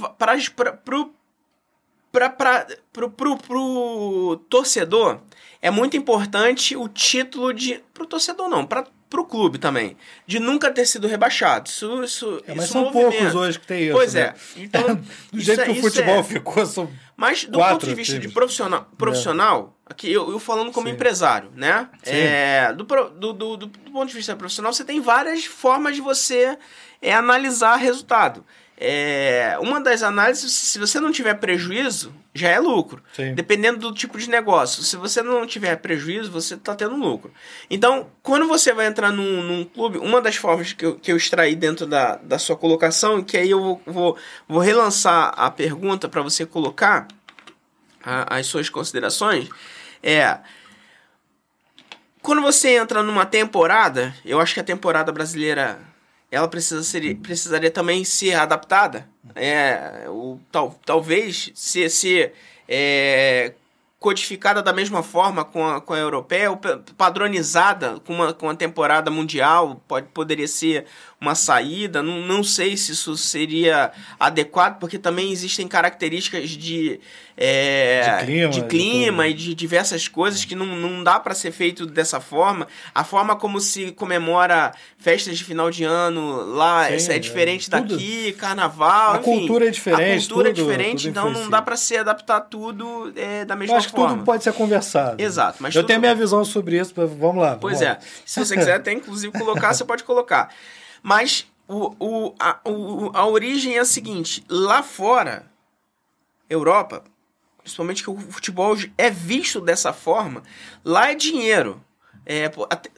pro 3.38 4.38
torcedor, 4.50 5.20
é 5.62 5.72
muito 5.72 5.98
importante 5.98 6.76
o 6.76 6.88
título 6.88 7.54
de. 7.54 7.84
Pro 7.94 8.06
torcedor 8.06 8.50
não, 8.50 8.66
para 8.66 8.86
pro 9.10 9.26
clube 9.26 9.60
também. 9.60 9.96
De 10.26 10.40
nunca 10.40 10.72
ter 10.72 10.88
sido 10.88 11.08
rebaixado. 11.08 11.70
Isso, 11.70 12.04
isso, 12.04 12.44
É, 12.48 12.56
mas 12.56 12.66
isso 12.66 12.74
são 12.74 12.86
movimenta. 12.86 13.12
poucos 13.16 13.36
hoje 13.36 13.60
que 13.60 13.68
tem 13.68 13.84
isso. 13.84 13.92
Pois 13.94 14.16
né? 14.16 14.22
é. 14.34 14.36
Então, 14.58 15.00
Do 15.32 15.40
jeito 15.40 15.62
é- 15.62 15.66
que 15.66 15.72
o 15.72 15.76
futebol 15.76 16.16
é. 16.16 16.24
ficou, 16.24 16.66
são 16.66 16.90
Mas 17.16 17.46
do 17.46 17.60
ponto 17.60 17.86
de 17.86 17.94
vista 17.94 18.14
de 18.14 18.22
times. 18.22 18.34
profissional, 18.34 18.90
profissional 18.98 19.78
aqui 19.86 20.12
eu, 20.12 20.32
eu 20.32 20.40
falando 20.40 20.72
como 20.72 20.88
Sim. 20.88 20.96
empresário, 20.96 21.52
né? 21.56 21.90
É, 22.04 22.74
do, 22.74 22.84
do, 22.84 23.34
do, 23.34 23.58
do, 23.58 23.70
ponto 23.70 24.10
de 24.10 24.16
vista 24.16 24.36
profissional, 24.36 24.74
você 24.74 24.84
tem 24.84 25.00
várias 25.00 25.46
formas 25.46 25.94
de 25.96 26.02
você 26.02 26.58
é, 27.00 27.14
analisar 27.14 27.76
resultado. 27.76 28.44
É, 28.76 29.56
uma 29.62 29.80
das 29.80 30.02
análises, 30.04 30.52
se 30.52 30.80
você 30.80 31.00
não 31.00 31.12
tiver 31.12 31.36
prejuízo, 31.36 32.14
já 32.34 32.50
é 32.50 32.60
lucro. 32.60 33.02
Sim. 33.14 33.34
Dependendo 33.36 33.78
do 33.80 33.94
tipo 33.94 34.18
de 34.18 34.30
negócio. 34.30 34.82
Se 34.84 34.98
você 34.98 35.22
não 35.22 35.46
tiver 35.46 35.76
prejuízo, 35.78 36.32
você 36.32 36.56
está 36.56 36.76
tendo 36.76 36.96
lucro. 36.96 37.32
Então, 37.70 38.10
quando 38.22 38.48
você 38.48 38.74
vai 38.74 38.88
entrar 38.88 39.12
num, 39.12 39.44
num 39.44 39.64
clube, 39.64 40.00
uma 40.00 40.20
das 40.22 40.36
formas 40.36 40.74
que 40.74 40.86
eu, 40.86 40.96
que 41.00 41.12
eu 41.12 41.18
extraí 41.18 41.56
dentro 41.56 41.86
da, 41.86 42.16
da 42.16 42.40
sua 42.40 42.58
colocação, 42.58 43.20
e 43.20 43.24
que 43.24 43.38
aí 43.38 43.52
eu 43.52 43.62
vou, 43.62 43.82
vou, 43.86 44.18
vou 44.48 44.60
relançar 44.60 45.32
a 45.38 45.50
pergunta 45.52 46.10
para 46.10 46.22
você 46.22 46.46
colocar 46.46 47.08
a- 48.04 48.38
as 48.38 48.48
suas 48.48 48.70
considerações, 48.70 49.48
é. 50.02 50.40
Quando 52.22 52.42
você 52.42 52.76
entra 52.78 53.04
numa 53.04 53.26
temporada, 53.26 54.14
eu 54.26 54.40
acho 54.40 54.54
que 54.54 54.60
a 54.60 54.64
temporada 54.64 55.12
brasileira 55.12 55.80
ela 56.34 56.48
precisa 56.48 56.82
ser, 56.82 57.16
precisaria 57.18 57.70
também 57.70 58.04
ser 58.04 58.34
adaptada. 58.34 59.08
É, 59.36 60.06
o, 60.08 60.40
tal, 60.52 60.76
talvez 60.84 61.52
ser, 61.54 61.90
ser 61.90 62.34
é, 62.68 63.54
codificada 64.00 64.62
da 64.64 64.74
mesma 64.74 65.04
forma 65.04 65.46
com 65.46 65.66
a, 65.66 65.80
com 65.80 65.94
a 65.94 66.00
europeia, 66.00 66.50
ou 66.50 66.58
pa- 66.58 66.82
padronizada 66.98 68.00
com 68.00 68.14
uma, 68.14 68.34
com 68.34 68.50
a 68.50 68.56
temporada 68.56 69.12
mundial, 69.12 69.82
pode, 69.88 70.08
poderia 70.08 70.48
ser 70.48 70.86
uma 71.24 71.36
saída. 71.36 72.04
Não, 72.04 72.20
não 72.22 72.44
sei 72.44 72.76
se 72.78 72.92
isso 72.92 73.16
seria 73.18 73.92
adequado, 74.20 74.78
porque 74.80 75.00
também 75.00 75.32
existem 75.32 75.68
características 75.68 76.50
de, 76.52 77.00
é, 77.38 78.18
De 78.20 78.26
clima, 78.26 78.50
de 78.52 78.62
de 78.62 78.68
clima 78.68 79.24
tudo. 79.24 79.32
e 79.32 79.34
de 79.34 79.56
diversas 79.56 80.08
coisas 80.08 80.44
que 80.46 80.54
não, 80.56 80.66
não 80.66 81.04
dá 81.04 81.20
para 81.20 81.34
ser 81.34 81.52
feito 81.52 81.86
dessa 81.86 82.20
forma. 82.20 82.68
A 82.94 83.04
forma 83.04 83.36
como 83.36 83.60
se 83.60 83.92
comemora 83.94 84.74
festas 84.98 85.38
de 85.38 85.44
final 85.44 85.72
de 85.72 85.84
ano 85.84 86.44
lá 86.54 86.88
Sim, 86.88 86.94
essa 86.94 87.14
é 87.14 87.16
é, 87.16 87.20
diferente 87.20 87.70
tudo. 87.70 87.94
daqui, 87.96 88.34
carnaval, 88.34 89.14
A 89.14 89.20
enfim. 89.20 89.24
cultura 89.40 89.68
é 89.68 89.72
diferente, 89.72 90.26
A 90.26 90.28
cultura 90.28 90.50
é 90.50 90.54
tudo- 90.54 90.66
diferente, 90.66 90.98
tudo 91.08 91.10
então 91.10 91.30
não 91.32 91.50
dá 91.50 91.62
para 91.62 91.76
se 91.78 91.96
adaptar 91.98 92.42
tudo 92.42 93.12
é, 93.16 93.46
da 93.46 93.56
mesma 93.56 93.76
Eu 93.76 93.78
acho 93.78 93.88
que 93.90 93.96
forma. 93.96 94.16
tudo 94.16 94.26
pode 94.26 94.44
ser 94.44 94.54
conversado. 94.54 95.22
Exato, 95.22 95.58
mas 95.62 95.74
eu 95.74 95.82
tudo- 95.82 95.88
tenho 95.88 96.00
a 96.00 96.02
minha 96.02 96.16
visão 96.16 96.44
sobre 96.44 96.78
isso. 96.80 96.94
Vamos 96.96 97.42
lá. 97.42 97.56
Pois 97.56 97.80
vamos 97.80 97.96
é. 97.96 98.00
Se 98.26 98.40
você 98.44 98.56
quiser 98.58 98.76
até 98.76 98.92
inclusive 98.94 99.32
colocar, 99.38 99.74
você 99.74 99.86
pode 99.86 100.04
colocar. 100.04 100.50
Mas 101.04 101.46
o, 101.68 101.94
o, 102.00 102.36
a, 102.40 102.60
o, 102.64 103.12
a 103.14 103.28
origem 103.28 103.76
é 103.76 103.80
a 103.80 103.86
seguinte: 103.86 104.44
lá 104.48 104.82
fora, 104.82 105.46
Europa, 106.50 107.04
principalmente 107.60 108.02
que 108.02 108.10
o 108.10 108.18
futebol 108.18 108.76
é 108.98 109.10
visto 109.10 109.60
dessa 109.60 109.92
forma, 109.92 110.42
lá 110.84 111.12
é 111.12 111.16
dinheiro. 111.16 111.84
É, 112.26 112.50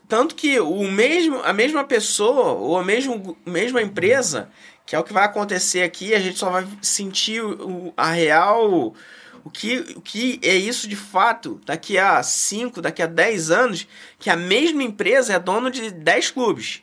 tanto 0.08 0.36
que 0.36 0.60
o 0.60 0.84
mesmo, 0.84 1.42
a 1.44 1.52
mesma 1.52 1.84
pessoa 1.84 2.52
ou 2.52 2.78
a 2.78 2.84
mesmo, 2.84 3.36
mesma 3.44 3.82
empresa, 3.82 4.52
que 4.86 4.96
é 4.96 5.00
o 5.00 5.04
que 5.04 5.14
vai 5.14 5.26
acontecer 5.26 5.82
aqui, 5.82 6.14
a 6.14 6.20
gente 6.20 6.38
só 6.38 6.52
vai 6.52 6.68
sentir 6.82 7.42
o, 7.44 7.92
a 7.98 8.12
real. 8.12 8.94
O 9.44 9.50
que, 9.50 9.78
o 9.96 10.02
que 10.02 10.40
é 10.44 10.56
isso 10.56 10.88
de 10.88 10.96
fato 10.96 11.62
daqui 11.66 12.00
a 12.00 12.22
5, 12.22 12.82
daqui 12.82 13.02
a 13.02 13.08
10 13.08 13.52
anos, 13.52 13.88
que 14.18 14.30
a 14.30 14.36
mesma 14.36 14.82
empresa 14.82 15.34
é 15.34 15.40
dono 15.40 15.70
de 15.70 15.92
10 15.92 16.32
clubes. 16.32 16.82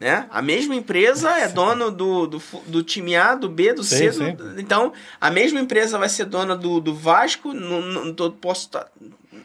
Né? 0.00 0.26
A 0.30 0.42
mesma 0.42 0.74
empresa 0.74 1.30
é 1.38 1.48
dono 1.48 1.90
do, 1.90 2.26
do, 2.26 2.42
do 2.66 2.82
time 2.82 3.14
A, 3.16 3.34
do 3.34 3.48
B, 3.48 3.72
do 3.72 3.84
C. 3.84 4.12
Sim, 4.12 4.34
do- 4.34 4.60
então, 4.60 4.92
a 5.20 5.30
mesma 5.30 5.60
empresa 5.60 5.96
vai 5.96 6.08
ser 6.08 6.24
dona 6.24 6.56
do, 6.56 6.80
do 6.80 6.92
Vasco. 6.94 7.52
Não, 7.54 7.80
não, 7.80 8.12
tô- 8.12 8.32
posso 8.32 8.68
tá- 8.70 8.86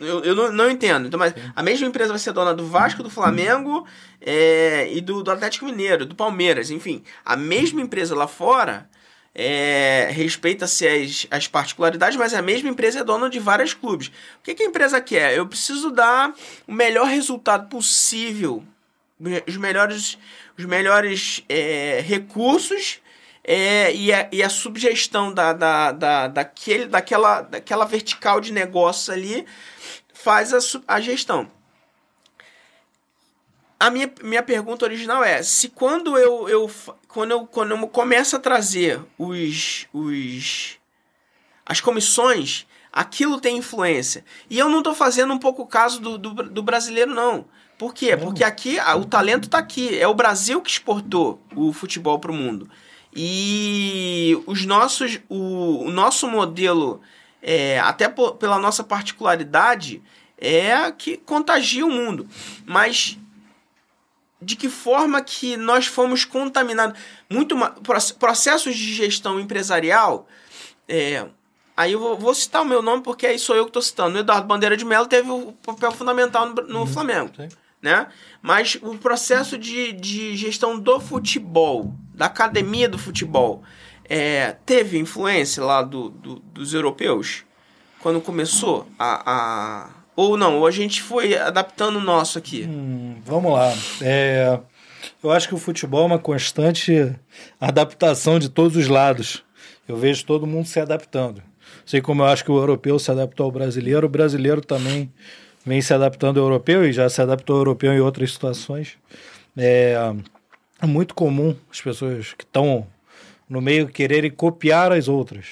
eu 0.01 0.23
eu 0.23 0.35
não, 0.35 0.51
não 0.51 0.69
entendo. 0.69 1.07
Então, 1.07 1.19
mas 1.19 1.33
a 1.55 1.61
mesma 1.61 1.87
empresa 1.87 2.09
vai 2.09 2.19
ser 2.19 2.31
dona 2.33 2.53
do 2.53 2.65
Vasco, 2.65 3.03
do 3.03 3.09
Flamengo 3.11 3.85
é, 4.19 4.89
e 4.91 4.99
do, 5.01 5.21
do 5.23 5.29
Atlético 5.31 5.65
Mineiro, 5.65 6.05
do 6.05 6.15
Palmeiras, 6.15 6.71
enfim. 6.71 7.03
A 7.23 7.35
mesma 7.35 7.81
empresa 7.81 8.15
lá 8.15 8.27
fora 8.27 8.89
é, 9.35 10.09
respeita-se 10.11 10.87
as, 10.87 11.27
as 11.29 11.47
particularidades, 11.47 12.17
mas 12.17 12.33
a 12.33 12.41
mesma 12.41 12.69
empresa 12.69 12.99
é 12.99 13.03
dona 13.03 13.29
de 13.29 13.39
vários 13.39 13.73
clubes. 13.75 14.07
O 14.07 14.11
que, 14.43 14.55
que 14.55 14.63
a 14.63 14.65
empresa 14.65 14.99
quer? 14.99 15.37
Eu 15.37 15.45
preciso 15.47 15.91
dar 15.91 16.33
o 16.67 16.73
melhor 16.73 17.05
resultado 17.07 17.69
possível, 17.69 18.63
os 19.47 19.57
melhores, 19.57 20.17
os 20.57 20.65
melhores 20.65 21.43
é, 21.49 22.01
recursos 22.05 23.01
é, 23.43 23.93
e, 23.93 24.13
a, 24.13 24.29
e 24.31 24.41
a 24.41 24.49
sugestão 24.49 25.33
da, 25.33 25.53
da, 25.53 25.91
da, 25.91 26.27
daquele, 26.27 26.85
daquela, 26.85 27.41
daquela 27.41 27.85
vertical 27.85 28.39
de 28.39 28.53
negócio 28.53 29.13
ali 29.13 29.45
faz 30.13 30.53
a, 30.53 30.59
a 30.87 31.01
gestão. 31.01 31.51
A 33.79 33.89
minha, 33.89 34.11
minha 34.21 34.43
pergunta 34.43 34.85
original 34.85 35.23
é: 35.23 35.41
se 35.41 35.69
quando 35.69 36.17
eu, 36.17 36.49
eu, 36.49 36.69
quando 37.07 37.31
eu, 37.31 37.47
quando 37.47 37.71
eu 37.71 37.87
começo 37.87 38.35
a 38.35 38.39
trazer 38.39 39.01
os, 39.17 39.87
os, 39.93 40.77
as 41.65 41.79
comissões, 41.79 42.67
aquilo 42.91 43.39
tem 43.39 43.57
influência. 43.57 44.25
E 44.49 44.59
eu 44.59 44.67
não 44.67 44.79
estou 44.79 44.93
fazendo 44.93 45.33
um 45.33 45.39
pouco 45.39 45.65
caso 45.65 46.01
do, 46.01 46.17
do, 46.17 46.33
do 46.49 46.61
brasileiro, 46.61 47.13
não. 47.13 47.45
Por 47.79 47.93
quê? 47.93 48.15
Porque 48.15 48.43
aqui 48.43 48.77
o 48.97 49.05
talento 49.05 49.45
está 49.45 49.57
aqui. 49.57 49.97
É 49.97 50.07
o 50.07 50.13
Brasil 50.13 50.61
que 50.61 50.69
exportou 50.69 51.41
o 51.55 51.73
futebol 51.73 52.19
para 52.19 52.31
o 52.31 52.35
mundo. 52.35 52.69
E 53.15 54.39
os 54.45 54.65
nossos, 54.65 55.19
o, 55.27 55.85
o 55.85 55.89
nosso 55.89 56.27
modelo, 56.27 57.01
é, 57.41 57.79
até 57.79 58.07
po- 58.07 58.33
pela 58.35 58.59
nossa 58.59 58.83
particularidade, 58.83 60.03
é 60.37 60.91
que 60.91 61.17
contagia 61.17 61.85
o 61.85 61.89
mundo. 61.91 62.27
Mas 62.65 63.17
de 64.41 64.55
que 64.55 64.69
forma 64.69 65.21
que 65.21 65.57
nós 65.57 65.85
fomos 65.85 66.23
contaminados. 66.25 66.99
Muito 67.29 67.55
processos 68.19 68.75
de 68.75 68.93
gestão 68.93 69.39
empresarial. 69.39 70.27
é, 70.87 71.25
aí 71.75 71.93
eu 71.93 72.17
vou, 72.17 72.33
citar 72.33 72.61
o 72.61 72.65
meu 72.65 72.81
nome 72.81 73.03
porque 73.03 73.25
aí 73.25 73.39
sou 73.39 73.55
eu 73.55 73.63
que 73.65 73.69
estou 73.69 73.81
citando. 73.81 74.15
O 74.17 74.19
Eduardo 74.19 74.47
Bandeira 74.47 74.75
de 74.77 74.85
Mello 74.85 75.07
teve 75.07 75.29
o 75.29 75.53
papel 75.65 75.91
fundamental 75.91 76.47
no, 76.49 76.61
no 76.67 76.85
Flamengo. 76.85 77.31
Sim. 77.35 77.49
Né? 77.81 78.07
Mas 78.41 78.77
o 78.81 78.97
processo 78.97 79.57
de, 79.57 79.93
de 79.93 80.35
gestão 80.35 80.77
do 80.79 80.99
futebol, 80.99 81.93
da 82.13 82.25
academia 82.25 82.89
do 82.89 82.97
futebol, 82.97 83.63
é, 84.03 84.55
teve 84.65 84.97
influência 84.97 85.63
lá 85.63 85.81
do, 85.81 86.09
do- 86.09 86.39
dos 86.39 86.73
europeus? 86.73 87.43
Quando 88.01 88.19
começou 88.19 88.85
a, 88.97 89.31
a- 89.31 89.89
Ou 90.15 90.35
não, 90.35 90.57
ou 90.59 90.67
a 90.67 90.71
gente 90.71 91.01
foi 91.01 91.37
adaptando 91.37 91.97
o 91.97 92.01
nosso 92.01 92.37
aqui. 92.37 92.65
Hum, 92.69 93.15
vamos 93.25 93.53
lá. 93.53 93.71
É, 94.01 94.59
Eu 95.23 95.31
acho 95.31 95.47
que 95.47 95.55
o 95.55 95.57
futebol 95.57 96.03
é 96.03 96.05
uma 96.07 96.19
constante 96.19 97.15
adaptação 97.61 98.39
de 98.39 98.49
todos 98.49 98.75
os 98.75 98.87
lados. 98.89 99.43
Eu 99.87 99.95
vejo 99.95 100.25
todo 100.25 100.45
mundo 100.45 100.65
se 100.67 100.79
adaptando. 100.79 101.41
Sei 101.85 102.01
como 102.01 102.21
eu 102.21 102.25
acho 102.27 102.43
que 102.43 102.51
o 102.51 102.57
europeu 102.57 102.99
se 102.99 103.09
adaptou 103.09 103.45
ao 103.45 103.51
brasileiro, 103.51 104.05
o 104.07 104.09
brasileiro 104.09 104.61
também 104.61 105.11
vem 105.69 105.81
se 105.83 105.93
adaptando 105.93 106.39
ao 106.39 106.47
europeu 106.47 106.83
e 106.83 106.91
já 106.91 107.07
se 107.07 107.21
adaptou 107.21 107.57
ao 107.57 107.59
europeu 107.59 107.93
em 107.93 107.99
outras 107.99 108.31
situações. 108.31 108.97
É, 109.55 109.93
é 110.81 110.85
muito 110.87 111.13
comum 111.13 111.55
as 111.71 111.79
pessoas 111.79 112.33
que 112.33 112.43
estão 112.43 112.87
no 113.47 113.61
meio 113.61 113.87
quererem 113.87 114.31
copiar 114.31 114.91
as 114.91 115.07
outras. 115.07 115.45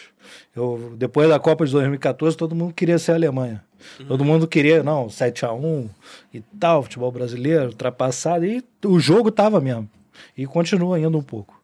Eu, 0.56 0.96
depois 0.98 1.30
da 1.30 1.40
Copa 1.40 1.68
de 1.68 1.72
2014, 1.72 2.36
todo 2.36 2.56
mundo 2.56 2.74
queria 2.74 2.98
ser 2.98 3.12
a 3.12 3.16
Alemanha. 3.16 3.64
Uhum. 4.00 4.08
Todo 4.08 4.26
mundo 4.26 4.48
queria, 4.48 4.82
não, 4.82 5.08
7 5.08 5.46
a 5.46 5.54
1 5.54 5.88
e 6.34 6.42
tal, 6.60 6.82
futebol 6.82 7.12
brasileiro, 7.12 7.68
ultrapassado, 7.68 8.44
e 8.44 8.64
o 8.84 9.00
jogo 9.00 9.30
tava 9.30 9.62
mesmo. 9.62 9.88
E 10.36 10.48
continua 10.48 10.98
ainda 10.98 11.16
um 11.16 11.22
pouco. 11.22 11.62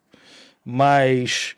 Mas 0.63 1.55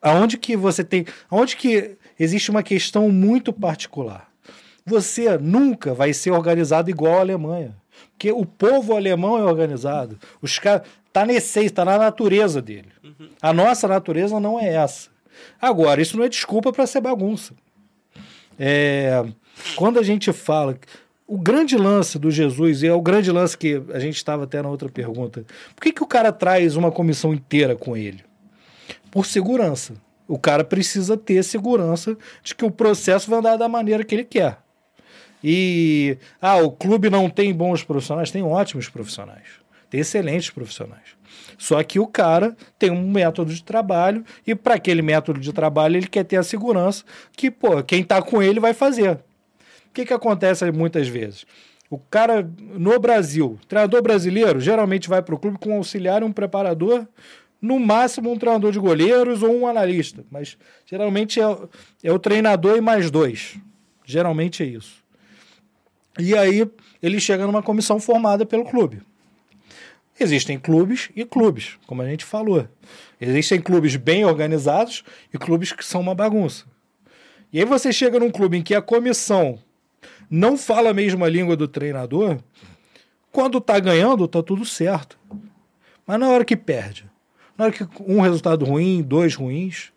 aonde 0.00 0.36
que 0.36 0.56
você 0.56 0.82
tem. 0.82 1.06
Aonde 1.30 1.56
que 1.56 1.96
existe 2.18 2.50
uma 2.50 2.64
questão 2.64 3.08
muito 3.10 3.52
particular. 3.52 4.31
Você 4.84 5.38
nunca 5.38 5.94
vai 5.94 6.12
ser 6.12 6.30
organizado 6.30 6.90
igual 6.90 7.18
a 7.18 7.20
Alemanha. 7.20 7.76
Porque 8.10 8.32
o 8.32 8.44
povo 8.44 8.94
alemão 8.94 9.38
é 9.38 9.44
organizado. 9.44 10.18
Os 10.40 10.58
caras. 10.58 10.86
Tá 11.12 11.26
na 11.26 11.34
essência, 11.34 11.72
tá 11.72 11.84
na 11.84 11.98
natureza 11.98 12.62
dele. 12.62 12.88
Uhum. 13.04 13.28
A 13.40 13.52
nossa 13.52 13.86
natureza 13.86 14.40
não 14.40 14.58
é 14.58 14.72
essa. 14.72 15.10
Agora, 15.60 16.00
isso 16.00 16.16
não 16.16 16.24
é 16.24 16.28
desculpa 16.28 16.72
para 16.72 16.86
ser 16.86 17.02
bagunça. 17.02 17.52
É, 18.58 19.22
quando 19.76 19.98
a 19.98 20.02
gente 20.02 20.32
fala. 20.32 20.78
O 21.24 21.38
grande 21.38 21.78
lance 21.78 22.18
do 22.18 22.30
Jesus, 22.30 22.82
e 22.82 22.88
é 22.88 22.92
o 22.92 23.00
grande 23.00 23.30
lance 23.30 23.56
que 23.56 23.82
a 23.94 23.98
gente 23.98 24.16
estava 24.16 24.44
até 24.44 24.60
na 24.60 24.68
outra 24.68 24.90
pergunta, 24.90 25.46
por 25.74 25.82
que, 25.82 25.92
que 25.92 26.02
o 26.02 26.06
cara 26.06 26.30
traz 26.30 26.76
uma 26.76 26.92
comissão 26.92 27.32
inteira 27.32 27.74
com 27.74 27.96
ele? 27.96 28.22
Por 29.10 29.24
segurança. 29.24 29.94
O 30.28 30.38
cara 30.38 30.62
precisa 30.62 31.16
ter 31.16 31.42
segurança 31.42 32.18
de 32.42 32.54
que 32.54 32.64
o 32.64 32.70
processo 32.70 33.30
vai 33.30 33.38
andar 33.38 33.56
da 33.56 33.68
maneira 33.68 34.04
que 34.04 34.14
ele 34.14 34.24
quer. 34.24 34.58
E 35.42 36.16
ah, 36.40 36.56
o 36.56 36.70
clube 36.70 37.10
não 37.10 37.28
tem 37.28 37.52
bons 37.52 37.82
profissionais, 37.82 38.30
tem 38.30 38.42
ótimos 38.42 38.88
profissionais, 38.88 39.46
tem 39.90 40.00
excelentes 40.00 40.50
profissionais. 40.50 41.16
Só 41.58 41.82
que 41.82 41.98
o 41.98 42.06
cara 42.06 42.56
tem 42.78 42.90
um 42.90 43.10
método 43.10 43.52
de 43.52 43.62
trabalho 43.62 44.24
e 44.46 44.54
para 44.54 44.74
aquele 44.74 45.02
método 45.02 45.40
de 45.40 45.52
trabalho 45.52 45.96
ele 45.96 46.06
quer 46.06 46.24
ter 46.24 46.36
a 46.36 46.42
segurança 46.42 47.04
que 47.36 47.50
pô, 47.50 47.82
quem 47.82 48.02
está 48.02 48.20
com 48.20 48.42
ele 48.42 48.60
vai 48.60 48.74
fazer. 48.74 49.12
O 49.12 49.92
que, 49.92 50.04
que 50.04 50.12
acontece 50.12 50.70
muitas 50.72 51.08
vezes? 51.08 51.44
O 51.90 51.98
cara 51.98 52.48
no 52.58 52.98
Brasil, 52.98 53.58
treinador 53.68 54.02
brasileiro, 54.02 54.58
geralmente 54.60 55.08
vai 55.08 55.20
para 55.20 55.34
o 55.34 55.38
clube 55.38 55.58
com 55.58 55.70
um 55.70 55.76
auxiliar 55.76 56.22
e 56.22 56.24
um 56.24 56.32
preparador 56.32 57.06
no 57.60 57.78
máximo 57.78 58.32
um 58.32 58.36
treinador 58.38 58.72
de 58.72 58.78
goleiros 58.78 59.42
ou 59.42 59.54
um 59.54 59.66
analista, 59.66 60.24
mas 60.30 60.58
geralmente 60.84 61.40
é, 61.40 61.44
é 62.02 62.12
o 62.12 62.18
treinador 62.18 62.76
e 62.76 62.80
mais 62.80 63.10
dois. 63.10 63.56
Geralmente 64.04 64.64
é 64.64 64.66
isso. 64.66 65.01
E 66.18 66.36
aí 66.36 66.70
ele 67.02 67.20
chega 67.20 67.46
numa 67.46 67.62
comissão 67.62 67.98
formada 67.98 68.44
pelo 68.44 68.64
clube. 68.64 69.02
Existem 70.18 70.58
clubes 70.58 71.10
e 71.16 71.24
clubes, 71.24 71.78
como 71.86 72.02
a 72.02 72.06
gente 72.06 72.24
falou. 72.24 72.68
Existem 73.20 73.60
clubes 73.60 73.96
bem 73.96 74.24
organizados 74.24 75.02
e 75.32 75.38
clubes 75.38 75.72
que 75.72 75.84
são 75.84 76.00
uma 76.00 76.14
bagunça. 76.14 76.64
E 77.52 77.58
aí 77.58 77.64
você 77.64 77.92
chega 77.92 78.18
num 78.18 78.30
clube 78.30 78.58
em 78.58 78.62
que 78.62 78.74
a 78.74 78.82
comissão 78.82 79.58
não 80.30 80.56
fala 80.56 80.90
a 80.90 80.94
mesma 80.94 81.28
língua 81.28 81.56
do 81.56 81.68
treinador, 81.68 82.38
quando 83.30 83.60
tá 83.60 83.78
ganhando, 83.78 84.28
tá 84.28 84.42
tudo 84.42 84.64
certo. 84.64 85.18
Mas 86.06 86.18
na 86.18 86.28
hora 86.28 86.44
que 86.44 86.56
perde, 86.56 87.04
na 87.56 87.66
hora 87.66 87.72
que 87.72 87.86
um 88.00 88.20
resultado 88.20 88.64
ruim, 88.64 89.02
dois 89.02 89.34
ruins, 89.34 89.92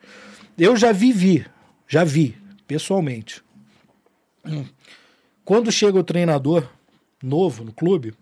eu 0.57 0.75
já 0.75 0.91
vivi, 0.91 1.45
já 1.87 2.03
vi, 2.03 2.37
pessoalmente. 2.67 3.43
Quando 5.45 5.71
chega 5.71 5.97
o 5.99 6.03
treinador 6.03 6.67
novo 7.21 7.63
no 7.63 7.71
clube, 7.71 8.15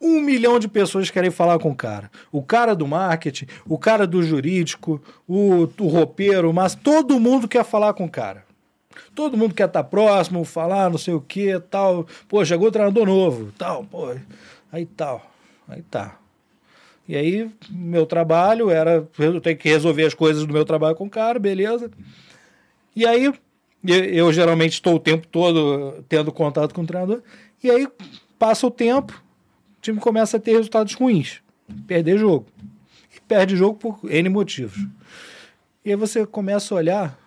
um 0.00 0.20
milhão 0.20 0.58
de 0.58 0.66
pessoas 0.66 1.08
querem 1.10 1.30
falar 1.30 1.60
com 1.60 1.70
o 1.70 1.76
cara. 1.76 2.10
O 2.32 2.42
cara 2.42 2.74
do 2.74 2.88
marketing, 2.88 3.46
o 3.68 3.78
cara 3.78 4.04
do 4.04 4.20
jurídico, 4.20 5.00
o, 5.28 5.68
o 5.78 5.86
roupeiro, 5.86 6.52
mas 6.52 6.74
todo 6.74 7.20
mundo 7.20 7.46
quer 7.46 7.64
falar 7.64 7.94
com 7.94 8.04
o 8.04 8.10
cara. 8.10 8.44
Todo 9.14 9.36
mundo 9.36 9.54
quer 9.54 9.68
estar 9.68 9.84
próximo, 9.84 10.44
falar 10.44 10.90
não 10.90 10.98
sei 10.98 11.14
o 11.14 11.20
que, 11.20 11.58
tal. 11.70 12.04
Pô, 12.28 12.44
chegou 12.44 12.66
o 12.66 12.72
treinador 12.72 13.06
novo, 13.06 13.52
tal, 13.56 13.84
pô. 13.84 14.12
Aí 14.72 14.84
tal, 14.84 15.24
aí 15.68 15.82
tá. 15.82 16.18
E 17.08 17.16
aí, 17.16 17.50
meu 17.70 18.06
trabalho 18.06 18.70
era. 18.70 19.06
Eu 19.18 19.40
tenho 19.40 19.56
que 19.56 19.68
resolver 19.68 20.04
as 20.04 20.14
coisas 20.14 20.44
do 20.44 20.52
meu 20.52 20.64
trabalho 20.64 20.96
com 20.96 21.04
o 21.04 21.10
cara, 21.10 21.38
beleza. 21.38 21.90
E 22.94 23.06
aí, 23.06 23.32
eu, 23.84 24.04
eu 24.04 24.32
geralmente 24.32 24.74
estou 24.74 24.94
o 24.94 25.00
tempo 25.00 25.26
todo 25.26 26.04
tendo 26.08 26.30
contato 26.32 26.74
com 26.74 26.82
o 26.82 26.86
treinador. 26.86 27.22
E 27.62 27.70
aí, 27.70 27.88
passa 28.38 28.66
o 28.66 28.70
tempo, 28.70 29.12
o 29.78 29.80
time 29.80 29.98
começa 29.98 30.36
a 30.36 30.40
ter 30.40 30.52
resultados 30.52 30.94
ruins. 30.94 31.40
Perder 31.86 32.18
jogo. 32.18 32.46
E 33.14 33.20
perde 33.20 33.56
jogo 33.56 33.78
por 33.78 34.10
N 34.10 34.28
motivos. 34.28 34.86
E 35.84 35.90
aí 35.90 35.96
você 35.96 36.24
começa 36.24 36.74
a 36.74 36.76
olhar, 36.76 37.18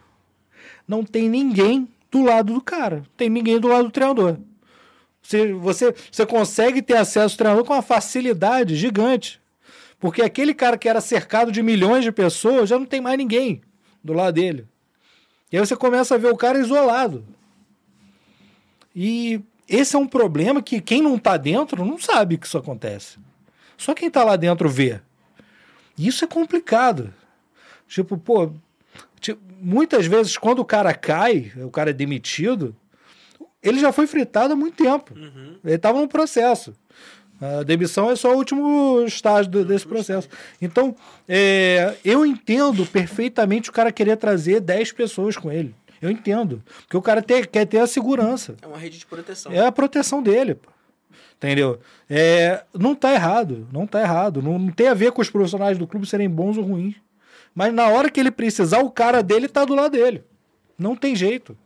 não 0.87 1.03
tem 1.03 1.29
ninguém 1.29 1.87
do 2.11 2.23
lado 2.23 2.53
do 2.53 2.61
cara. 2.61 3.03
Tem 3.17 3.29
ninguém 3.29 3.59
do 3.59 3.67
lado 3.67 3.85
do 3.85 3.91
treinador. 3.91 4.37
Você, 5.21 5.53
você, 5.53 5.95
você 6.11 6.25
consegue 6.25 6.81
ter 6.81 6.95
acesso 6.95 7.33
ao 7.33 7.37
treinador 7.37 7.65
com 7.65 7.73
uma 7.73 7.81
facilidade 7.81 8.75
gigante. 8.75 9.41
Porque 9.99 10.21
aquele 10.21 10.53
cara 10.53 10.77
que 10.77 10.87
era 10.87 11.01
cercado 11.01 11.51
de 11.51 11.63
milhões 11.63 12.03
de 12.03 12.11
pessoas 12.11 12.69
já 12.69 12.77
não 12.77 12.85
tem 12.85 13.01
mais 13.01 13.17
ninguém 13.17 13.61
do 14.03 14.13
lado 14.13 14.35
dele. 14.35 14.67
E 15.55 15.57
aí 15.57 15.65
você 15.65 15.73
começa 15.73 16.15
a 16.15 16.17
ver 16.17 16.27
o 16.27 16.35
cara 16.35 16.59
isolado. 16.59 17.25
E 18.93 19.39
esse 19.69 19.95
é 19.95 19.99
um 19.99 20.05
problema 20.05 20.61
que 20.61 20.81
quem 20.81 21.01
não 21.01 21.15
está 21.15 21.37
dentro 21.37 21.85
não 21.85 21.97
sabe 21.97 22.37
que 22.37 22.45
isso 22.45 22.57
acontece. 22.57 23.17
Só 23.77 23.93
quem 23.93 24.09
está 24.09 24.21
lá 24.21 24.35
dentro 24.35 24.67
vê. 24.67 24.99
E 25.97 26.07
isso 26.07 26.25
é 26.25 26.27
complicado. 26.27 27.13
Tipo, 27.87 28.17
pô, 28.17 28.51
tipo, 29.21 29.41
muitas 29.61 30.05
vezes 30.05 30.37
quando 30.37 30.59
o 30.59 30.65
cara 30.65 30.93
cai, 30.93 31.53
o 31.55 31.71
cara 31.71 31.91
é 31.91 31.93
demitido, 31.93 32.75
ele 33.63 33.79
já 33.79 33.93
foi 33.93 34.07
fritado 34.07 34.51
há 34.51 34.57
muito 34.57 34.75
tempo. 34.75 35.17
Uhum. 35.17 35.55
Ele 35.63 35.75
estava 35.75 36.01
no 36.01 36.07
processo. 36.09 36.75
A 37.41 37.63
demissão 37.63 38.09
é 38.09 38.15
só 38.15 38.33
o 38.33 38.37
último 38.37 39.03
estágio 39.05 39.51
do, 39.51 39.65
desse 39.65 39.85
processo. 39.85 40.29
Então, 40.61 40.95
é, 41.27 41.95
eu 42.03 42.25
entendo 42.25 42.85
perfeitamente 42.85 43.69
o 43.69 43.73
cara 43.73 43.91
querer 43.91 44.15
trazer 44.17 44.61
10 44.61 44.93
pessoas 44.93 45.35
com 45.35 45.51
ele. 45.51 45.75
Eu 46.01 46.09
entendo. 46.09 46.61
Porque 46.81 46.97
o 46.97 47.01
cara 47.01 47.21
ter, 47.21 47.47
quer 47.47 47.65
ter 47.65 47.79
a 47.79 47.87
segurança. 47.87 48.55
É 48.61 48.67
uma 48.67 48.77
rede 48.77 48.99
de 48.99 49.05
proteção. 49.05 49.51
É 49.51 49.65
a 49.65 49.71
proteção 49.71 50.21
dele. 50.21 50.55
Pô. 50.55 50.69
Entendeu? 51.37 51.79
É, 52.09 52.63
não 52.73 52.95
tá 52.95 53.13
errado. 53.13 53.67
Não 53.71 53.85
tá 53.85 54.01
errado. 54.01 54.41
Não, 54.41 54.57
não 54.57 54.71
tem 54.71 54.87
a 54.87 54.93
ver 54.93 55.11
com 55.11 55.21
os 55.21 55.29
profissionais 55.29 55.77
do 55.77 55.87
clube 55.87 56.07
serem 56.07 56.29
bons 56.29 56.57
ou 56.57 56.63
ruins. 56.63 56.95
Mas 57.53 57.73
na 57.73 57.87
hora 57.87 58.09
que 58.09 58.19
ele 58.19 58.31
precisar, 58.31 58.79
o 58.79 58.91
cara 58.91 59.21
dele 59.21 59.47
tá 59.47 59.65
do 59.65 59.75
lado 59.75 59.91
dele. 59.91 60.23
Não 60.77 60.95
tem 60.95 61.15
jeito. 61.15 61.57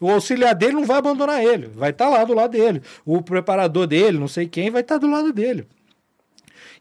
O 0.00 0.10
auxiliar 0.10 0.54
dele 0.54 0.74
não 0.74 0.84
vai 0.84 0.98
abandonar 0.98 1.42
ele, 1.42 1.68
vai 1.68 1.90
estar 1.90 2.06
tá 2.06 2.10
lá 2.10 2.24
do 2.24 2.34
lado 2.34 2.52
dele. 2.52 2.82
O 3.04 3.22
preparador 3.22 3.86
dele, 3.86 4.18
não 4.18 4.28
sei 4.28 4.46
quem, 4.46 4.70
vai 4.70 4.82
estar 4.82 4.96
tá 4.96 5.00
do 5.00 5.10
lado 5.10 5.32
dele. 5.32 5.66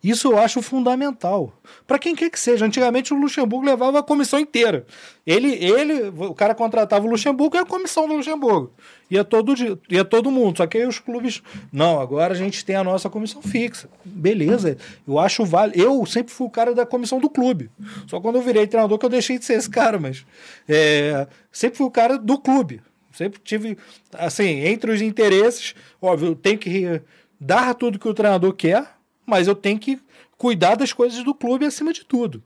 Isso 0.05 0.31
eu 0.31 0.37
acho 0.37 0.61
fundamental. 0.61 1.51
Para 1.87 1.97
quem 1.97 2.15
quer 2.15 2.29
que 2.29 2.39
seja. 2.39 2.63
Antigamente 2.63 3.11
o 3.11 3.17
Luxemburgo 3.17 3.65
levava 3.65 3.97
a 3.97 4.03
comissão 4.03 4.39
inteira. 4.39 4.85
Ele, 5.25 5.53
ele, 5.55 6.13
o 6.15 6.35
cara 6.35 6.53
contratava 6.53 7.07
o 7.07 7.09
Luxemburgo 7.09 7.55
e 7.55 7.59
a 7.59 7.65
comissão 7.65 8.07
do 8.07 8.13
Luxemburgo. 8.13 8.71
Ia 9.09 9.23
todo, 9.23 9.55
ia 9.89 10.05
todo 10.05 10.29
mundo. 10.29 10.57
Só 10.57 10.67
que 10.67 10.77
aí 10.77 10.85
os 10.85 10.99
clubes. 10.99 11.41
Não, 11.73 11.99
agora 11.99 12.35
a 12.35 12.37
gente 12.37 12.63
tem 12.63 12.75
a 12.75 12.83
nossa 12.83 13.09
comissão 13.09 13.41
fixa. 13.41 13.89
Beleza. 14.03 14.77
Eu 15.07 15.17
acho 15.17 15.43
válido. 15.43 15.81
Eu 15.81 16.05
sempre 16.05 16.31
fui 16.31 16.45
o 16.45 16.51
cara 16.51 16.75
da 16.75 16.85
comissão 16.85 17.19
do 17.19 17.27
clube. 17.27 17.71
Só 18.05 18.21
quando 18.21 18.35
eu 18.35 18.43
virei 18.43 18.67
treinador 18.67 18.99
que 18.99 19.05
eu 19.07 19.09
deixei 19.09 19.39
de 19.39 19.45
ser 19.45 19.53
esse 19.53 19.69
cara, 19.71 19.97
mas. 19.97 20.23
É, 20.69 21.27
sempre 21.51 21.79
fui 21.79 21.87
o 21.87 21.91
cara 21.91 22.19
do 22.19 22.37
clube. 22.37 22.79
Sempre 23.15 23.39
tive, 23.43 23.77
assim, 24.13 24.65
entre 24.65 24.91
os 24.91 25.01
interesses, 25.01 25.73
óbvio, 26.01 26.29
eu 26.29 26.35
tenho 26.35 26.57
que 26.57 27.01
dar 27.39 27.73
tudo 27.73 27.97
que 27.97 28.07
o 28.07 28.13
treinador 28.13 28.53
quer, 28.53 28.85
mas 29.25 29.47
eu 29.47 29.55
tenho 29.55 29.79
que 29.79 29.99
cuidar 30.37 30.75
das 30.75 30.91
coisas 30.91 31.23
do 31.23 31.33
clube 31.33 31.65
acima 31.65 31.93
de 31.93 32.03
tudo. 32.03 32.43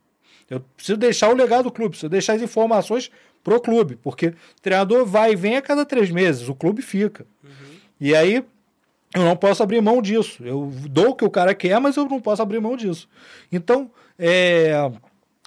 Eu 0.50 0.60
preciso 0.76 0.98
deixar 0.98 1.30
o 1.30 1.36
legado 1.36 1.64
do 1.64 1.72
clube, 1.72 1.92
preciso 1.92 2.10
deixar 2.10 2.34
as 2.34 2.42
informações 2.42 3.10
pro 3.44 3.60
clube, 3.60 3.96
porque 3.96 4.28
o 4.28 4.62
treinador 4.62 5.06
vai 5.06 5.32
e 5.32 5.36
vem 5.36 5.58
a 5.58 5.62
cada 5.62 5.86
três 5.86 6.12
meses, 6.12 6.48
o 6.48 6.56
clube 6.56 6.82
fica. 6.82 7.26
Uhum. 7.44 7.78
E 8.00 8.16
aí 8.16 8.44
eu 9.16 9.24
não 9.24 9.36
posso 9.36 9.64
abrir 9.64 9.82
mão 9.82 10.02
disso. 10.02 10.44
Eu 10.44 10.72
dou 10.90 11.10
o 11.10 11.16
que 11.16 11.26
o 11.26 11.32
cara 11.32 11.56
quer, 11.56 11.80
mas 11.80 11.98
eu 11.98 12.06
não 12.06 12.22
posso 12.22 12.42
abrir 12.42 12.60
mão 12.60 12.78
disso. 12.78 13.10
Então, 13.52 13.90
é, 14.18 14.74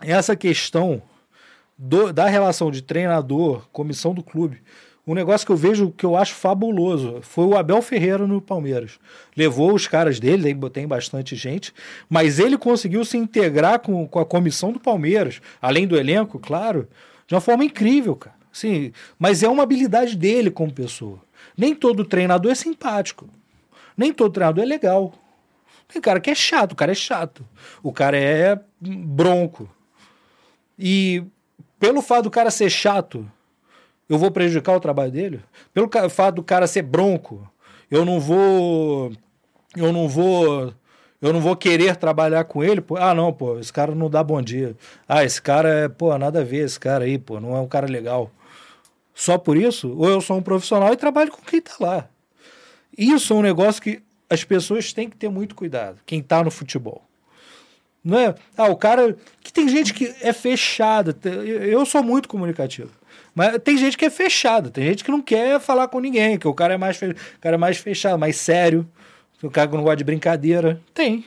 essa 0.01 0.35
questão 0.35 1.01
do, 1.79 2.13
da 2.13 2.27
relação 2.27 2.71
de 2.71 2.83
treinador, 2.83 3.69
comissão 3.73 4.13
do 4.15 4.23
clube, 4.23 4.63
um 5.07 5.15
negócio 5.15 5.45
que 5.45 5.53
eu 5.53 5.57
vejo 5.57 5.91
que 5.91 6.07
eu 6.07 6.17
acho 6.17 6.35
fabuloso 6.35 7.21
foi 7.23 7.45
o 7.45 7.57
Abel 7.57 7.83
Ferreira 7.83 8.27
no 8.27 8.41
Palmeiras. 8.41 9.01
Levou 9.37 9.75
os 9.75 9.89
caras 9.89 10.21
dele, 10.21 10.55
tem 10.73 10.87
bastante 10.87 11.35
gente, 11.35 11.75
mas 12.09 12.39
ele 12.39 12.57
conseguiu 12.57 13.05
se 13.05 13.17
integrar 13.17 13.81
com, 13.81 14.07
com 14.07 14.21
a 14.21 14.25
comissão 14.25 14.71
do 14.73 14.79
Palmeiras, 14.79 15.41
além 15.61 15.87
do 15.87 15.97
elenco, 15.97 16.39
claro, 16.39 16.89
de 17.27 17.35
uma 17.35 17.41
forma 17.41 17.65
incrível, 17.65 18.15
cara. 18.15 18.37
Sim, 18.53 18.93
mas 19.19 19.43
é 19.43 19.49
uma 19.49 19.63
habilidade 19.63 20.17
dele 20.17 20.51
como 20.51 20.73
pessoa. 20.73 21.19
Nem 21.57 21.75
todo 21.75 22.05
treinador 22.05 22.53
é 22.53 22.55
simpático. 22.55 23.29
Nem 23.97 24.13
todo 24.13 24.33
treinador 24.33 24.63
é 24.63 24.67
legal. 24.67 25.15
Tem 25.89 26.01
cara 26.01 26.21
que 26.21 26.31
é 26.31 26.35
chato, 26.35 26.73
o 26.73 26.77
cara 26.77 26.93
é 26.93 26.95
chato. 26.95 27.45
O 27.83 27.93
cara 27.93 28.17
é 28.17 28.59
bronco. 28.81 29.69
E 30.79 31.25
pelo 31.79 32.01
fato 32.03 32.25
do 32.25 32.31
cara 32.31 32.51
ser 32.51 32.71
chato, 32.71 33.29
eu 34.13 34.19
vou 34.19 34.31
prejudicar 34.31 34.77
o 34.77 34.81
trabalho 34.81 35.11
dele? 35.11 35.41
Pelo 35.73 35.89
fato 36.11 36.37
do 36.37 36.43
cara 36.43 36.67
ser 36.67 36.83
bronco, 36.83 37.49
eu 37.91 38.05
não 38.05 38.21
vou. 38.21 39.13
Eu 39.77 39.93
não 39.93 40.09
vou. 40.09 40.73
Eu 41.21 41.33
não 41.33 41.41
vou 41.41 41.57
querer 41.57 41.97
trabalhar 41.97 42.45
com 42.45 42.63
ele. 42.63 42.81
Pô. 42.81 42.97
Ah, 42.97 43.15
não, 43.15 43.33
pô, 43.33 43.59
esse 43.59 43.73
cara 43.73 43.95
não 43.95 44.11
dá 44.11 44.23
bom 44.23 44.43
dia. 44.43 44.77
Ah, 45.09 45.25
esse 45.25 45.41
cara 45.41 45.69
é, 45.69 45.89
pô, 45.89 46.17
nada 46.19 46.41
a 46.41 46.45
ver, 46.45 46.65
esse 46.65 46.79
cara 46.79 47.05
aí, 47.05 47.19
pô, 47.19 47.41
não 47.41 47.57
é 47.57 47.61
um 47.61 47.69
cara 47.69 47.87
legal. 47.87 48.31
Só 49.15 49.39
por 49.39 49.57
isso? 49.57 49.95
Ou 49.97 50.09
eu 50.09 50.21
sou 50.21 50.37
um 50.37 50.43
profissional 50.43 50.93
e 50.93 50.97
trabalho 50.97 51.31
com 51.31 51.41
quem 51.43 51.61
tá 51.61 51.73
lá. 51.81 52.09
Isso 52.97 53.33
é 53.33 53.37
um 53.37 53.43
negócio 53.43 53.81
que 53.81 54.03
as 54.29 54.45
pessoas 54.45 54.93
têm 54.93 55.09
que 55.09 55.17
ter 55.17 55.29
muito 55.31 55.55
cuidado, 55.55 56.01
quem 56.05 56.23
tá 56.23 56.43
no 56.43 56.51
futebol. 56.51 57.03
Não 58.05 58.19
é? 58.19 58.35
Ah, 58.57 58.69
o 58.69 58.77
cara. 58.77 59.17
Que 59.41 59.53
tem 59.53 59.69
gente 59.69 59.95
que 59.95 60.15
é 60.21 60.33
fechada. 60.33 61.17
Eu 61.25 61.87
sou 61.87 62.03
muito 62.03 62.29
comunicativo. 62.29 62.91
Mas 63.35 63.59
tem 63.59 63.77
gente 63.77 63.97
que 63.97 64.05
é 64.05 64.11
fechada, 64.11 64.71
tem 64.71 64.85
gente 64.85 65.05
que 65.05 65.11
não 65.11 65.23
quer 65.23 65.59
falar 65.59 65.89
com 65.89 66.01
ninguém, 66.01 66.39
que 66.39 66.47
o 66.47 66.55
cara 66.55 66.75
é 66.75 66.77
mais, 66.77 66.97
fe... 66.97 67.07
o 67.07 67.41
cara 67.41 67.55
é 67.57 67.59
mais 67.59 67.79
fechado, 67.79 68.19
mais 68.19 68.37
sério, 68.37 68.87
o 69.43 69.51
cara 69.51 69.69
que 69.69 69.77
não 69.77 69.83
gosta 69.83 69.97
de 69.97 70.05
brincadeira. 70.05 70.81
Tem. 70.93 71.25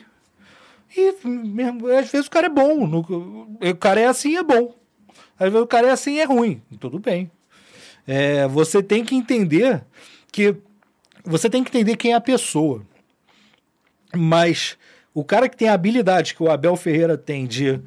E 0.96 1.14
mesmo, 1.26 1.88
às 1.88 2.10
vezes 2.10 2.26
o 2.26 2.30
cara 2.30 2.46
é 2.46 2.50
bom. 2.50 2.86
No... 2.86 3.00
O 3.00 3.76
cara 3.76 4.00
é 4.00 4.06
assim 4.06 4.36
é 4.36 4.42
bom. 4.42 4.74
Às 5.38 5.50
vezes 5.50 5.62
o 5.62 5.66
cara 5.66 5.88
é 5.88 5.90
assim 5.90 6.18
é 6.18 6.24
ruim. 6.24 6.62
Tudo 6.80 6.98
bem. 6.98 7.30
É, 8.06 8.46
você 8.46 8.82
tem 8.82 9.04
que 9.04 9.14
entender 9.14 9.84
que. 10.32 10.56
Você 11.24 11.50
tem 11.50 11.62
que 11.62 11.70
entender 11.70 11.96
quem 11.96 12.12
é 12.12 12.14
a 12.14 12.20
pessoa. 12.20 12.82
Mas 14.14 14.78
o 15.12 15.24
cara 15.24 15.48
que 15.48 15.56
tem 15.56 15.68
a 15.68 15.74
habilidade 15.74 16.34
que 16.34 16.42
o 16.42 16.50
Abel 16.50 16.76
Ferreira 16.76 17.18
tem 17.18 17.46
de 17.46 17.80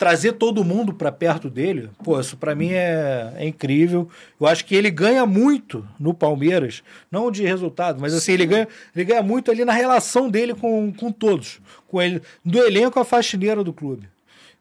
trazer 0.00 0.32
todo 0.32 0.64
mundo 0.64 0.94
para 0.94 1.12
perto 1.12 1.50
dele, 1.50 1.90
pô, 2.02 2.18
isso 2.18 2.34
para 2.34 2.54
mim 2.54 2.70
é, 2.70 3.34
é, 3.36 3.46
incrível. 3.46 4.08
Eu 4.40 4.46
acho 4.46 4.64
que 4.64 4.74
ele 4.74 4.90
ganha 4.90 5.26
muito 5.26 5.86
no 5.98 6.14
Palmeiras, 6.14 6.82
não 7.10 7.30
de 7.30 7.42
resultado, 7.42 8.00
mas 8.00 8.14
assim, 8.14 8.32
ele 8.32 8.46
ganha, 8.46 8.66
ele 8.96 9.04
ganha 9.04 9.22
muito 9.22 9.50
ali 9.50 9.62
na 9.62 9.74
relação 9.74 10.30
dele 10.30 10.54
com, 10.54 10.90
com 10.90 11.12
todos, 11.12 11.60
com 11.86 12.00
ele, 12.00 12.22
do 12.42 12.58
elenco 12.60 12.98
à 12.98 13.04
faxineira 13.04 13.62
do 13.62 13.74
clube. 13.74 14.08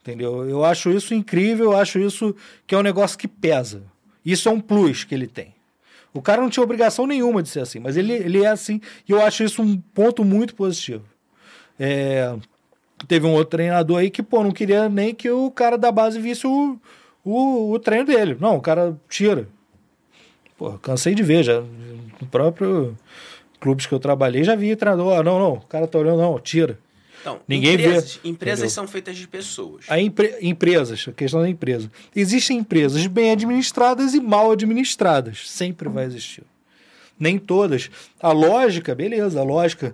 Entendeu? 0.01 0.43
Eu 0.43 0.65
acho 0.65 0.91
isso 0.91 1.13
incrível, 1.13 1.71
eu 1.71 1.77
acho 1.77 1.99
isso 1.99 2.35
que 2.67 2.75
é 2.75 2.77
um 2.77 2.83
negócio 2.83 3.17
que 3.17 3.27
pesa. 3.27 3.81
Isso 4.25 4.49
é 4.49 4.51
um 4.51 4.59
plus 4.59 5.05
que 5.05 5.15
ele 5.15 5.27
tem. 5.27 5.55
O 6.13 6.21
cara 6.21 6.41
não 6.41 6.49
tinha 6.49 6.63
obrigação 6.65 7.07
nenhuma 7.07 7.41
de 7.41 7.47
ser 7.47 7.61
assim, 7.61 7.79
mas 7.79 7.95
ele, 7.95 8.11
ele 8.11 8.43
é 8.43 8.47
assim, 8.47 8.81
e 9.07 9.13
eu 9.13 9.21
acho 9.21 9.41
isso 9.45 9.61
um 9.61 9.77
ponto 9.77 10.25
muito 10.25 10.53
positivo. 10.53 11.05
É, 11.79 12.35
teve 13.07 13.25
um 13.25 13.33
outro 13.33 13.57
treinador 13.57 13.99
aí 13.99 14.09
que, 14.09 14.21
pô, 14.21 14.43
não 14.43 14.51
queria 14.51 14.89
nem 14.89 15.13
que 15.13 15.29
o 15.29 15.49
cara 15.51 15.77
da 15.77 15.91
base 15.91 16.19
visse 16.19 16.45
o, 16.45 16.79
o, 17.23 17.71
o 17.71 17.79
treino 17.79 18.05
dele. 18.05 18.37
Não, 18.39 18.57
o 18.57 18.61
cara 18.61 18.99
tira. 19.07 19.47
Pô, 20.57 20.77
cansei 20.79 21.15
de 21.15 21.23
ver 21.23 21.43
já. 21.43 21.61
No 21.61 22.27
próprio 22.29 22.97
clubes 23.59 23.85
que 23.85 23.93
eu 23.93 23.99
trabalhei, 23.99 24.43
já 24.43 24.55
vi 24.55 24.75
treinador. 24.75 25.17
Ah, 25.17 25.23
não, 25.23 25.39
não, 25.39 25.53
o 25.53 25.61
cara 25.61 25.87
tá 25.87 25.97
olhando, 25.97 26.21
não, 26.21 26.39
tira. 26.39 26.77
Então, 27.21 27.41
Ninguém 27.47 27.73
empresas, 27.73 28.19
vê. 28.23 28.29
Empresas 28.29 28.59
entendeu? 28.59 28.75
são 28.75 28.87
feitas 28.87 29.17
de 29.17 29.27
pessoas. 29.27 29.85
A 29.89 29.99
empre, 29.99 30.37
empresas, 30.41 31.05
a 31.07 31.11
questão 31.11 31.41
da 31.41 31.49
empresa. 31.49 31.91
Existem 32.15 32.59
empresas 32.59 33.05
bem 33.07 33.31
administradas 33.31 34.13
e 34.13 34.21
mal 34.21 34.51
administradas. 34.51 35.49
Sempre 35.49 35.89
vai 35.89 36.05
existir. 36.05 36.43
Nem 37.19 37.37
todas. 37.37 37.91
A 38.21 38.31
lógica, 38.31 38.95
beleza, 38.95 39.41
a 39.41 39.43
lógica. 39.43 39.93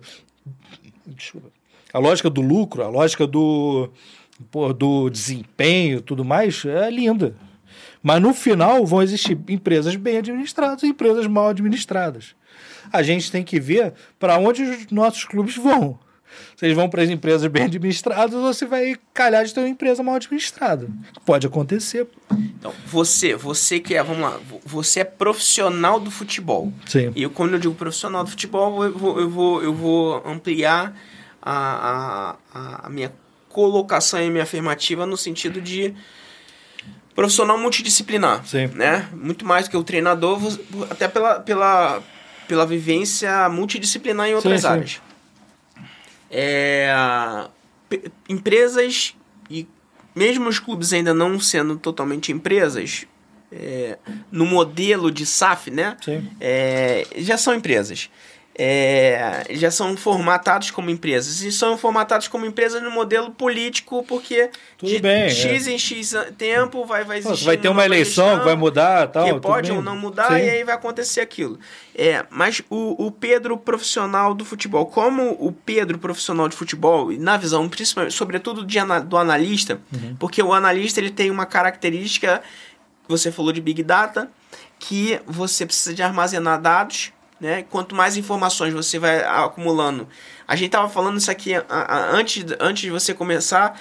Desculpa 1.07 1.55
a 1.95 1.97
lógica 1.97 2.30
do 2.30 2.41
lucro, 2.41 2.84
a 2.84 2.89
lógica 2.89 3.26
do, 3.26 3.89
pô, 4.51 4.73
do 4.73 5.09
desempenho 5.09 6.01
tudo 6.01 6.26
mais 6.26 6.65
é 6.65 6.91
linda. 6.91 7.38
Mas 8.03 8.22
no 8.22 8.34
final 8.34 8.85
vão 8.85 9.01
existir 9.01 9.39
empresas 9.47 9.95
bem 9.95 10.17
administradas 10.17 10.84
e 10.84 10.88
empresas 10.88 11.26
mal 11.26 11.47
administradas. 11.47 12.35
A 12.91 13.01
gente 13.01 13.31
tem 13.31 13.45
que 13.45 13.61
ver 13.61 13.93
para 14.19 14.38
onde 14.38 14.61
os 14.61 14.88
nossos 14.91 15.23
clubes 15.23 15.55
vão. 15.55 15.97
Eles 16.61 16.76
vão 16.76 16.89
para 16.89 17.01
as 17.01 17.09
empresas 17.09 17.49
bem 17.49 17.63
administradas 17.63 18.34
ou 18.34 18.53
se 18.53 18.65
vai 18.65 18.97
calhar 19.13 19.45
de 19.45 19.53
ter 19.53 19.61
uma 19.61 19.69
empresa 19.69 20.03
mal 20.03 20.15
administrada. 20.15 20.89
Pode 21.26 21.47
acontecer. 21.47 22.05
Então, 22.30 22.73
você, 22.85 23.35
você 23.35 23.80
que 23.80 23.95
é, 23.95 24.03
vamos 24.03 24.22
lá, 24.22 24.38
você 24.65 24.99
é 24.99 25.05
profissional 25.05 25.97
do 25.97 26.11
futebol. 26.11 26.73
Sim. 26.88 27.13
E 27.15 27.23
eu, 27.23 27.30
quando 27.30 27.53
eu 27.53 27.59
digo 27.59 27.73
profissional 27.73 28.26
do 28.26 28.30
futebol, 28.31 28.84
eu 28.84 28.97
vou, 28.97 29.17
eu 29.17 29.30
vou, 29.30 29.63
eu 29.63 29.73
vou 29.73 30.27
ampliar 30.27 30.93
a, 31.45 32.35
a, 32.53 32.88
a 32.88 32.89
minha 32.89 33.13
colocação 33.49 34.19
e 34.22 34.30
minha 34.30 34.43
afirmativa 34.43 35.05
no 35.05 35.15
sentido 35.15 35.61
de 35.61 35.93
profissional 37.13 37.57
multidisciplinar, 37.57 38.45
Sim. 38.45 38.67
né? 38.73 39.07
Muito 39.13 39.45
mais 39.45 39.67
do 39.67 39.72
que 39.72 39.77
o 39.77 39.84
treinador, 39.84 40.41
até 40.89 41.07
pela, 41.07 41.39
pela, 41.39 42.03
pela 42.47 42.65
vivência 42.65 43.47
multidisciplinar 43.47 44.27
em 44.27 44.35
outras 44.35 44.61
sim, 44.61 44.67
áreas. 44.67 44.91
Sim. 44.91 44.99
É, 46.30 47.47
empresas 48.27 49.15
e 49.49 49.65
mesmo 50.13 50.49
os 50.49 50.59
clubes 50.59 50.91
ainda 50.91 51.13
não 51.13 51.39
sendo 51.39 51.77
totalmente 51.77 52.31
empresas, 52.31 53.05
é, 53.51 53.97
no 54.31 54.45
modelo 54.45 55.09
de 55.09 55.26
SAF, 55.26 55.72
né? 55.72 55.95
É, 56.41 57.07
já 57.17 57.38
são 57.38 57.53
empresas 57.53 58.09
é, 58.57 59.45
já 59.52 59.69
são 59.69 59.98
formatados 59.98 60.72
como 60.72 60.90
empresas. 60.90 61.41
E 61.41 61.52
são 61.52 61.77
formatados 61.77 62.30
como 62.30 62.45
empresas 62.45 62.82
no 62.82 62.90
modelo 62.90 63.32
político, 63.32 64.03
porque 64.07 64.49
tudo 64.77 64.90
de 64.90 64.99
bem, 64.99 65.30
X 65.30 65.68
é. 65.68 65.72
em 65.72 65.77
X 65.77 66.14
tempo 66.38 66.86
vai, 66.86 67.03
vai 67.03 67.18
existir. 67.18 67.44
vai 67.44 67.57
ter 67.57 67.68
uma, 67.68 67.82
uma 67.82 67.86
eleição 67.86 68.40
que 68.40 68.45
vai 68.45 68.56
mudar 68.56 69.07
tal. 69.07 69.26
Que 69.26 69.40
pode 69.41 69.72
ou 69.72 69.82
não 69.82 69.98
mudar, 69.98 70.30
Sim. 70.30 70.45
e 70.45 70.49
aí 70.49 70.64
vai 70.64 70.73
acontecer 70.73 71.19
aquilo. 71.19 71.60
É, 71.94 72.26
mas 72.30 72.61
o, 72.69 73.06
o 73.06 73.11
Pedro 73.11 73.57
profissional 73.57 74.34
do 74.34 74.45
futebol, 74.45 74.86
como 74.86 75.36
o 75.38 75.52
Pedro 75.52 75.98
profissional 75.98 76.48
de 76.48 76.56
futebol, 76.56 77.11
na 77.11 77.36
visão, 77.36 77.68
principalmente, 77.68 78.14
sobretudo 78.14 78.65
de, 78.65 78.80
do 79.06 79.18
analista, 79.18 79.82
uhum. 79.94 80.15
porque 80.18 80.41
o 80.41 80.53
analista 80.53 81.02
ele 81.02 81.11
tem 81.11 81.30
uma 81.30 81.45
característica, 81.45 82.41
você 83.06 83.34
falou 83.34 83.52
de 83.52 83.60
Big 83.60 83.84
Data, 83.84 84.30
que 84.80 85.19
você 85.26 85.65
precisa 85.65 85.94
de 85.94 86.02
armazenar 86.02 86.61
dados 86.61 87.11
né? 87.39 87.63
Quanto 87.63 87.95
mais 87.95 88.17
informações 88.17 88.73
você 88.73 88.97
vai 88.97 89.23
acumulando. 89.23 90.07
A 90.47 90.55
gente 90.55 90.71
tava 90.71 90.89
falando 90.89 91.17
isso 91.17 91.31
aqui 91.31 91.53
a, 91.55 91.63
a, 91.69 92.11
antes, 92.11 92.45
antes 92.59 92.83
de 92.83 92.89
você 92.89 93.13
começar, 93.13 93.79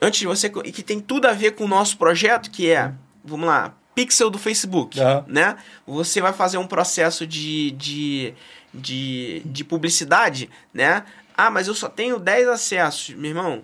antes 0.00 0.20
de 0.20 0.26
você 0.26 0.50
e 0.64 0.72
que 0.72 0.82
tem 0.82 1.00
tudo 1.00 1.26
a 1.26 1.32
ver 1.32 1.52
com 1.52 1.64
o 1.64 1.68
nosso 1.68 1.96
projeto, 1.96 2.50
que 2.50 2.70
é, 2.70 2.92
vamos 3.24 3.46
lá, 3.46 3.74
pixel 3.94 4.30
do 4.30 4.38
Facebook, 4.38 4.98
uhum. 4.98 5.24
né? 5.26 5.56
Você 5.86 6.20
vai 6.20 6.32
fazer 6.32 6.58
um 6.58 6.66
processo 6.66 7.26
de, 7.26 7.70
de, 7.72 8.34
de, 8.72 9.42
de 9.44 9.64
publicidade, 9.64 10.50
né? 10.72 11.04
Ah, 11.36 11.50
mas 11.50 11.68
eu 11.68 11.74
só 11.74 11.88
tenho 11.88 12.18
10 12.18 12.48
acessos, 12.48 13.14
meu 13.14 13.30
irmão. 13.30 13.62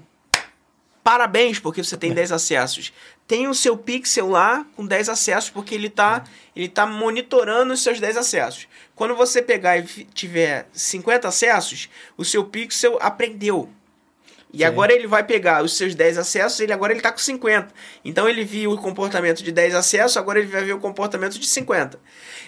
Parabéns, 1.03 1.59
porque 1.59 1.83
você 1.83 1.97
tem 1.97 2.13
10 2.13 2.33
acessos 2.33 2.93
tem 3.29 3.47
o 3.47 3.55
seu 3.55 3.77
pixel 3.77 4.31
lá 4.31 4.65
com 4.75 4.87
10 4.87 5.11
acessos, 5.11 5.51
porque 5.51 5.75
ele 5.75 5.89
está 5.89 6.25
ele 6.57 6.67
tá 6.67 6.87
monitorando 6.87 7.75
os 7.75 7.83
seus 7.83 8.01
10 8.01 8.17
acessos. 8.17 8.67
Quando 8.99 9.15
você 9.15 9.41
pegar 9.41 9.79
e 9.79 9.85
tiver 10.13 10.67
50 10.73 11.29
acessos, 11.29 11.89
o 12.17 12.25
seu 12.25 12.45
pixel 12.45 12.99
aprendeu. 13.01 13.71
E 14.53 14.59
Sim. 14.59 14.65
agora 14.65 14.93
ele 14.93 15.07
vai 15.07 15.23
pegar 15.23 15.63
os 15.63 15.77
seus 15.77 15.95
10 15.95 16.19
acessos, 16.19 16.59
ele 16.59 16.73
agora 16.73 16.93
ele 16.93 16.99
está 16.99 17.13
com 17.13 17.19
50. 17.19 17.69
Então 18.05 18.29
ele 18.29 18.43
viu 18.43 18.73
o 18.73 18.77
comportamento 18.77 19.41
de 19.45 19.53
10 19.53 19.77
acessos, 19.77 20.17
agora 20.17 20.41
ele 20.41 20.49
vai 20.49 20.65
ver 20.65 20.73
o 20.73 20.81
comportamento 20.81 21.39
de 21.39 21.47
50. 21.47 21.97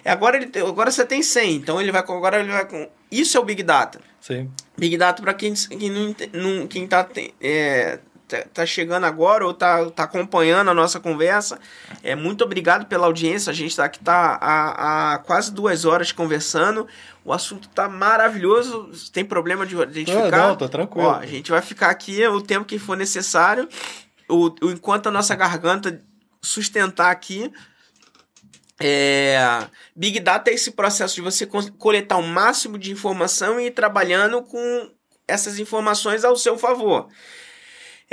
Agora, 0.04 0.38
ele, 0.38 0.50
agora 0.58 0.90
você 0.90 1.06
tem 1.06 1.22
100, 1.22 1.54
então 1.54 1.80
ele 1.80 1.92
vai 1.92 2.00
agora 2.00 2.40
ele 2.40 2.50
vai 2.50 2.66
com 2.66 2.90
isso 3.12 3.36
é 3.36 3.40
o 3.40 3.44
Big 3.44 3.62
Data. 3.62 4.00
Sim. 4.20 4.50
Big 4.76 4.96
Data 4.96 5.22
para 5.22 5.34
quem, 5.34 5.54
quem 5.54 5.88
não, 5.88 6.16
não 6.32 6.66
quem 6.66 6.84
tá 6.84 7.08
é, 7.40 8.00
Tá, 8.30 8.44
tá 8.54 8.64
chegando 8.64 9.06
agora 9.06 9.44
ou 9.44 9.52
tá, 9.52 9.90
tá 9.90 10.04
acompanhando 10.04 10.70
a 10.70 10.74
nossa 10.74 11.00
conversa, 11.00 11.58
é 12.00 12.14
muito 12.14 12.44
obrigado 12.44 12.86
pela 12.86 13.06
audiência. 13.06 13.50
A 13.50 13.54
gente 13.54 13.74
tá 13.74 13.84
aqui 13.84 13.98
tá 13.98 14.38
há, 14.40 15.14
há 15.14 15.18
quase 15.18 15.52
duas 15.52 15.84
horas 15.84 16.12
conversando. 16.12 16.86
O 17.24 17.32
assunto 17.32 17.68
tá 17.68 17.88
maravilhoso. 17.88 18.88
Tem 19.12 19.24
problema 19.24 19.66
de 19.66 19.74
identificar? 19.74 20.30
Não, 20.30 20.56
tô 20.56 20.68
tranquilo. 20.68 21.08
Ó, 21.08 21.16
a 21.16 21.26
gente 21.26 21.50
vai 21.50 21.60
ficar 21.60 21.90
aqui 21.90 22.24
o 22.28 22.40
tempo 22.40 22.64
que 22.64 22.78
for 22.78 22.96
necessário. 22.96 23.68
O, 24.28 24.46
o, 24.62 24.70
enquanto 24.70 25.08
a 25.08 25.10
nossa 25.10 25.34
garganta 25.34 26.00
sustentar 26.40 27.10
aqui, 27.10 27.52
É, 28.82 29.66
Big 29.94 30.20
Data 30.20 30.50
é 30.50 30.54
esse 30.54 30.70
processo 30.70 31.14
de 31.16 31.20
você 31.20 31.46
coletar 31.78 32.16
o 32.16 32.22
máximo 32.22 32.78
de 32.78 32.90
informação 32.92 33.60
e 33.60 33.66
ir 33.66 33.72
trabalhando 33.72 34.40
com 34.42 34.90
essas 35.28 35.58
informações 35.58 36.24
ao 36.24 36.34
seu 36.36 36.56
favor. 36.56 37.08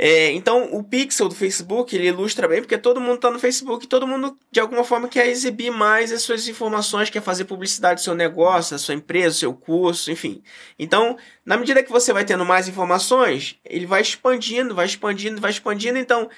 É, 0.00 0.30
então, 0.30 0.72
o 0.72 0.84
pixel 0.84 1.28
do 1.28 1.34
Facebook, 1.34 1.94
ele 1.94 2.06
ilustra 2.06 2.46
bem, 2.46 2.60
porque 2.60 2.78
todo 2.78 3.00
mundo 3.00 3.16
está 3.16 3.32
no 3.32 3.38
Facebook, 3.40 3.84
todo 3.88 4.06
mundo, 4.06 4.38
de 4.48 4.60
alguma 4.60 4.84
forma, 4.84 5.08
quer 5.08 5.26
exibir 5.26 5.72
mais 5.72 6.12
as 6.12 6.22
suas 6.22 6.46
informações, 6.46 7.10
quer 7.10 7.20
fazer 7.20 7.46
publicidade 7.46 8.00
do 8.00 8.04
seu 8.04 8.14
negócio, 8.14 8.76
da 8.76 8.78
sua 8.78 8.94
empresa, 8.94 9.30
do 9.30 9.38
seu 9.40 9.52
curso, 9.52 10.12
enfim. 10.12 10.40
Então, 10.78 11.18
na 11.44 11.56
medida 11.56 11.82
que 11.82 11.90
você 11.90 12.12
vai 12.12 12.24
tendo 12.24 12.44
mais 12.44 12.68
informações, 12.68 13.58
ele 13.64 13.86
vai 13.86 14.00
expandindo, 14.00 14.72
vai 14.72 14.86
expandindo, 14.86 15.40
vai 15.40 15.50
expandindo. 15.50 15.98
Então, 15.98 16.30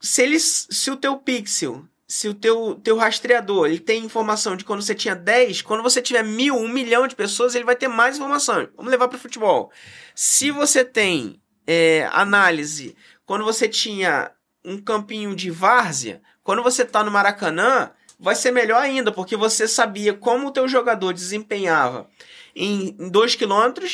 se, 0.00 0.22
ele, 0.22 0.38
se 0.38 0.88
o 0.88 0.96
teu 0.96 1.16
pixel, 1.16 1.84
se 2.06 2.28
o 2.28 2.34
teu, 2.34 2.76
teu 2.76 2.96
rastreador, 2.96 3.66
ele 3.66 3.80
tem 3.80 4.04
informação 4.04 4.54
de 4.54 4.64
quando 4.64 4.82
você 4.82 4.94
tinha 4.94 5.16
10, 5.16 5.62
quando 5.62 5.82
você 5.82 6.00
tiver 6.00 6.22
mil, 6.22 6.54
um 6.54 6.68
milhão 6.68 7.08
de 7.08 7.16
pessoas, 7.16 7.56
ele 7.56 7.64
vai 7.64 7.74
ter 7.74 7.88
mais 7.88 8.16
informação. 8.16 8.68
Vamos 8.76 8.92
levar 8.92 9.08
para 9.08 9.16
o 9.16 9.20
futebol. 9.20 9.72
Se 10.14 10.52
você 10.52 10.84
tem 10.84 11.40
é, 11.70 12.08
análise, 12.12 12.96
quando 13.26 13.44
você 13.44 13.68
tinha 13.68 14.30
um 14.64 14.80
campinho 14.80 15.36
de 15.36 15.50
várzea, 15.50 16.22
quando 16.42 16.62
você 16.62 16.82
está 16.82 17.04
no 17.04 17.10
Maracanã, 17.10 17.90
vai 18.18 18.34
ser 18.34 18.52
melhor 18.52 18.82
ainda, 18.82 19.12
porque 19.12 19.36
você 19.36 19.68
sabia 19.68 20.14
como 20.14 20.48
o 20.48 20.50
teu 20.50 20.66
jogador 20.66 21.12
desempenhava 21.12 22.08
em 22.56 22.96
2 23.10 23.34
km 23.34 23.84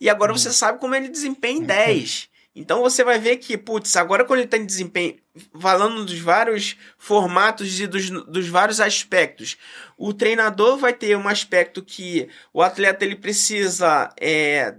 e 0.00 0.08
agora 0.08 0.30
uhum. 0.30 0.38
você 0.38 0.52
sabe 0.52 0.78
como 0.78 0.94
ele 0.94 1.08
desempenha 1.08 1.58
em 1.58 1.64
10. 1.64 2.28
Então 2.54 2.80
você 2.80 3.02
vai 3.02 3.18
ver 3.18 3.38
que, 3.38 3.58
putz, 3.58 3.96
agora 3.96 4.24
quando 4.24 4.38
ele 4.38 4.46
está 4.46 4.56
em 4.56 4.64
desempenho, 4.64 5.16
falando 5.60 6.04
dos 6.04 6.20
vários 6.20 6.76
formatos 6.96 7.80
e 7.80 7.88
dos, 7.88 8.08
dos 8.08 8.46
vários 8.48 8.80
aspectos, 8.80 9.58
o 9.98 10.14
treinador 10.14 10.78
vai 10.78 10.92
ter 10.92 11.16
um 11.16 11.28
aspecto 11.28 11.82
que 11.82 12.28
o 12.54 12.62
atleta 12.62 13.04
ele 13.04 13.16
precisa 13.16 14.10
é, 14.18 14.74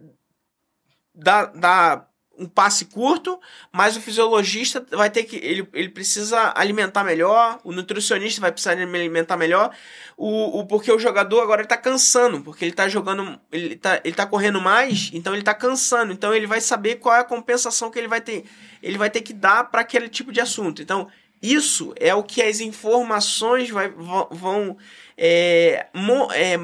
dar, 1.14 1.48
dar 1.48 2.07
um 2.38 2.46
passe 2.46 2.86
curto, 2.86 3.40
mas 3.72 3.98
o 3.98 4.02
fisiologista 4.02 4.86
vai 4.92 5.10
ter 5.10 5.24
que. 5.24 5.38
Ele, 5.38 5.68
ele 5.74 5.90
precisa 5.90 6.54
alimentar 6.56 7.04
melhor, 7.04 7.60
o 7.64 7.72
nutricionista 7.72 8.40
vai 8.40 8.52
precisar 8.52 8.74
alimentar 8.74 9.36
melhor, 9.36 9.76
o, 10.16 10.60
o, 10.60 10.66
porque 10.68 10.92
o 10.92 11.00
jogador 11.00 11.42
agora 11.42 11.64
está 11.64 11.76
cansando, 11.76 12.42
porque 12.42 12.64
ele 12.64 12.72
está 12.72 12.88
jogando. 12.88 13.40
Ele 13.52 13.74
está 13.74 14.00
ele 14.04 14.14
tá 14.14 14.26
correndo 14.26 14.62
mais, 14.62 15.10
então 15.14 15.34
ele 15.34 15.42
está 15.42 15.54
cansando. 15.54 16.14
Então 16.14 16.34
ele 16.34 16.46
vai 16.46 16.62
saber 16.62 16.96
qual 16.96 17.16
é 17.16 17.20
a 17.20 17.24
compensação 17.24 17.90
que 17.90 17.98
ele 17.98 18.08
vai 18.08 18.22
ter. 18.22 18.46
Ele 18.84 18.98
vai 18.98 19.10
ter 19.10 19.22
que 19.22 19.34
dar 19.34 19.66
para 19.66 19.82
aquele 19.82 20.08
tipo 20.08 20.32
de 20.32 20.40
assunto. 20.40 20.82
Então, 20.82 21.08
isso 21.42 21.94
é 21.98 22.14
o 22.14 22.24
que 22.24 22.42
as 22.42 22.60
informações 22.60 23.70
vai, 23.70 23.90
vão. 23.90 24.78
é, 25.18 25.88
mo, 25.94 26.32
é, 26.32 26.60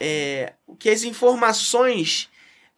é, 0.00 0.52
o 0.66 0.76
que 0.76 0.90
as 0.90 1.02
informações 1.02 2.28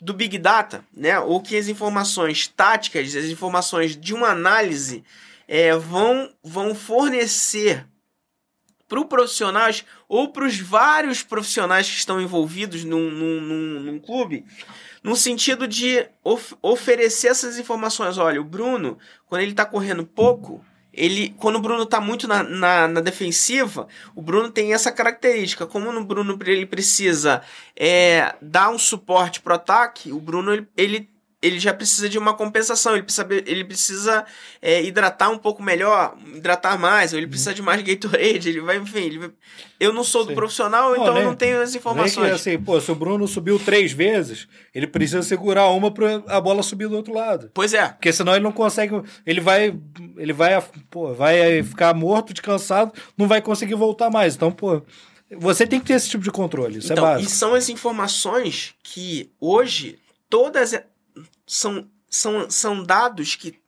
do 0.00 0.12
Big 0.12 0.38
Data, 0.38 0.84
né? 0.94 1.18
Ou 1.20 1.40
que 1.40 1.56
as 1.56 1.68
informações 1.68 2.46
táticas, 2.48 3.14
as 3.14 3.26
informações 3.26 3.96
de 3.96 4.14
uma 4.14 4.28
análise 4.28 5.04
é, 5.48 5.74
vão, 5.76 6.30
vão 6.42 6.74
fornecer 6.74 7.86
para 8.88 9.00
o 9.00 9.04
profissionais 9.04 9.84
ou 10.08 10.28
para 10.28 10.46
os 10.46 10.58
vários 10.58 11.22
profissionais 11.22 11.88
que 11.88 11.96
estão 11.96 12.20
envolvidos 12.20 12.84
num, 12.84 13.10
num, 13.10 13.40
num, 13.40 13.80
num 13.80 13.98
clube, 13.98 14.44
no 15.02 15.16
sentido 15.16 15.66
de 15.66 16.06
of 16.22 16.54
oferecer 16.62 17.28
essas 17.28 17.58
informações. 17.58 18.18
Olha, 18.18 18.40
o 18.40 18.44
Bruno, 18.44 18.98
quando 19.26 19.42
ele 19.42 19.50
está 19.50 19.64
correndo 19.64 20.06
pouco, 20.06 20.64
ele, 20.96 21.34
quando 21.38 21.56
o 21.56 21.60
Bruno 21.60 21.82
está 21.82 22.00
muito 22.00 22.26
na, 22.26 22.42
na, 22.42 22.88
na, 22.88 23.00
defensiva, 23.00 23.86
o 24.14 24.22
Bruno 24.22 24.50
tem 24.50 24.72
essa 24.72 24.90
característica. 24.90 25.66
Como 25.66 25.90
o 25.90 26.04
Bruno 26.04 26.38
ele 26.46 26.66
precisa 26.66 27.42
é, 27.76 28.34
dar 28.40 28.70
um 28.70 28.78
suporte 28.78 29.40
para 29.40 29.52
o 29.52 29.56
ataque, 29.56 30.12
o 30.12 30.18
Bruno 30.18 30.52
ele, 30.52 30.66
ele 30.76 31.15
ele 31.42 31.60
já 31.60 31.72
precisa 31.72 32.08
de 32.08 32.18
uma 32.18 32.34
compensação, 32.34 32.94
ele 32.94 33.02
precisa, 33.02 33.26
ele 33.30 33.64
precisa 33.64 34.24
é, 34.60 34.82
hidratar 34.82 35.30
um 35.30 35.36
pouco 35.36 35.62
melhor, 35.62 36.16
hidratar 36.34 36.78
mais, 36.78 37.12
ou 37.12 37.18
ele 37.18 37.26
precisa 37.26 37.52
de 37.52 37.60
mais 37.60 37.82
Gatorade, 37.82 38.48
ele 38.48 38.60
vai, 38.60 38.78
enfim, 38.78 39.00
ele, 39.00 39.32
eu 39.78 39.92
não 39.92 40.02
sou 40.02 40.24
do 40.24 40.32
profissional, 40.34 40.90
não, 40.90 40.96
então 40.96 41.14
nem, 41.14 41.22
eu 41.22 41.28
não 41.28 41.36
tenho 41.36 41.60
as 41.60 41.74
informações. 41.74 42.28
Que, 42.28 42.34
assim, 42.34 42.58
pô, 42.58 42.80
se 42.80 42.90
o 42.90 42.94
Bruno 42.94 43.28
subiu 43.28 43.58
três 43.58 43.92
vezes, 43.92 44.48
ele 44.74 44.86
precisa 44.86 45.22
segurar 45.22 45.68
uma 45.68 45.90
para 45.90 46.22
a 46.26 46.40
bola 46.40 46.62
subir 46.62 46.88
do 46.88 46.96
outro 46.96 47.12
lado. 47.12 47.50
Pois 47.52 47.74
é. 47.74 47.88
Porque 47.88 48.12
senão 48.12 48.34
ele 48.34 48.44
não 48.44 48.52
consegue, 48.52 49.02
ele 49.26 49.40
vai, 49.40 49.78
ele 50.16 50.32
vai, 50.32 50.60
pô, 50.90 51.12
vai 51.12 51.62
ficar 51.62 51.94
morto, 51.94 52.32
descansado, 52.32 52.92
não 53.16 53.28
vai 53.28 53.42
conseguir 53.42 53.74
voltar 53.74 54.10
mais. 54.10 54.34
Então, 54.34 54.50
pô, 54.50 54.82
você 55.38 55.66
tem 55.66 55.80
que 55.80 55.86
ter 55.86 55.94
esse 55.94 56.08
tipo 56.08 56.24
de 56.24 56.30
controle, 56.30 56.78
isso 56.78 56.92
é 56.92 56.94
então, 56.94 57.06
é 57.06 57.10
básico. 57.10 57.30
E 57.30 57.34
são 57.34 57.54
as 57.54 57.68
informações 57.68 58.74
que 58.82 59.30
hoje 59.38 59.98
todas 60.28 60.72
são, 61.46 61.88
são, 62.08 62.50
são 62.50 62.82
dados 62.82 63.36
que. 63.36 63.58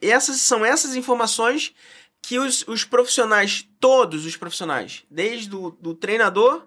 Essas 0.00 0.40
são 0.40 0.64
essas 0.64 0.94
informações 0.94 1.74
que 2.22 2.38
os, 2.38 2.66
os 2.66 2.84
profissionais, 2.84 3.68
todos 3.78 4.24
os 4.24 4.36
profissionais, 4.36 5.04
desde 5.10 5.54
o 5.54 5.70
do 5.70 5.94
treinador 5.94 6.66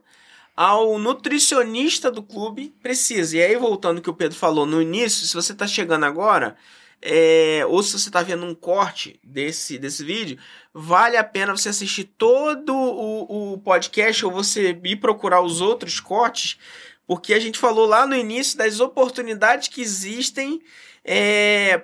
ao 0.56 1.00
nutricionista 1.00 2.12
do 2.12 2.22
clube, 2.22 2.74
precisa. 2.82 3.38
E 3.38 3.42
aí, 3.42 3.56
voltando 3.56 3.98
ao 3.98 4.04
que 4.04 4.10
o 4.10 4.14
Pedro 4.14 4.38
falou 4.38 4.66
no 4.66 4.82
início, 4.82 5.26
se 5.26 5.34
você 5.34 5.52
está 5.52 5.66
chegando 5.66 6.06
agora, 6.06 6.56
é, 7.02 7.66
ou 7.68 7.82
se 7.84 8.00
você 8.00 8.08
está 8.08 8.22
vendo 8.22 8.46
um 8.46 8.56
corte 8.56 9.20
desse, 9.24 9.78
desse 9.78 10.04
vídeo, 10.06 10.38
vale 10.74 11.18
a 11.18 11.24
pena 11.24 11.56
você 11.56 11.70
assistir 11.70 12.06
todo 12.06 12.74
o, 12.74 13.54
o 13.54 13.58
podcast 13.58 14.26
ou 14.26 14.32
você 14.32 14.80
ir 14.84 14.96
procurar 14.98 15.42
os 15.42 15.60
outros 15.60 16.00
cortes, 16.00 16.58
porque 17.06 17.34
a 17.34 17.40
gente 17.40 17.60
falou 17.60 17.86
lá 17.86 18.06
no 18.06 18.16
início 18.16 18.58
das 18.58 18.80
oportunidades 18.80 19.68
que 19.68 19.82
existem 19.82 20.62
é, 21.04 21.84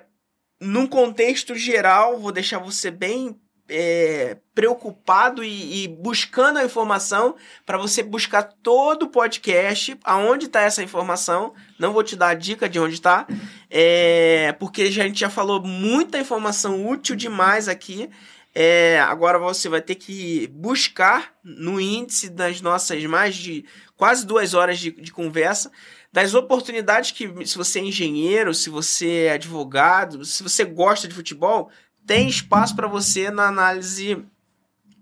num 0.60 0.86
contexto 0.86 1.54
geral. 1.54 2.18
Vou 2.18 2.32
deixar 2.32 2.58
você 2.58 2.90
bem 2.90 3.38
é, 3.70 4.36
preocupado 4.54 5.44
e, 5.44 5.84
e, 5.84 5.88
buscando 5.88 6.58
a 6.58 6.64
informação 6.64 7.36
para 7.64 7.78
você 7.78 8.02
buscar 8.02 8.42
todo 8.42 9.04
o 9.04 9.08
podcast, 9.08 9.96
aonde 10.04 10.46
está 10.46 10.62
essa 10.62 10.82
informação. 10.82 11.54
Não 11.78 11.92
vou 11.92 12.02
te 12.02 12.16
dar 12.16 12.28
a 12.30 12.34
dica 12.34 12.68
de 12.68 12.80
onde 12.80 12.94
está, 12.94 13.26
é, 13.70 14.52
porque 14.58 14.82
a 14.82 14.90
gente 14.90 15.20
já 15.20 15.30
falou 15.30 15.62
muita 15.62 16.18
informação 16.18 16.86
útil 16.86 17.14
demais 17.14 17.68
aqui. 17.68 18.10
É, 18.52 18.98
agora 19.00 19.38
você 19.38 19.68
vai 19.68 19.80
ter 19.80 19.94
que 19.94 20.48
buscar 20.48 21.32
no 21.44 21.80
índice 21.80 22.28
das 22.28 22.60
nossas 22.60 23.04
mais 23.04 23.36
de 23.36 23.64
quase 24.00 24.24
duas 24.24 24.54
horas 24.54 24.78
de, 24.78 24.90
de 24.90 25.12
conversa 25.12 25.70
das 26.10 26.32
oportunidades 26.32 27.10
que, 27.10 27.46
se 27.46 27.58
você 27.58 27.80
é 27.80 27.82
engenheiro, 27.82 28.54
se 28.54 28.70
você 28.70 29.24
é 29.24 29.32
advogado, 29.32 30.24
se 30.24 30.42
você 30.42 30.64
gosta 30.64 31.06
de 31.06 31.14
futebol, 31.14 31.68
tem 32.06 32.26
espaço 32.26 32.74
para 32.74 32.88
você 32.88 33.30
na 33.30 33.46
análise 33.48 34.24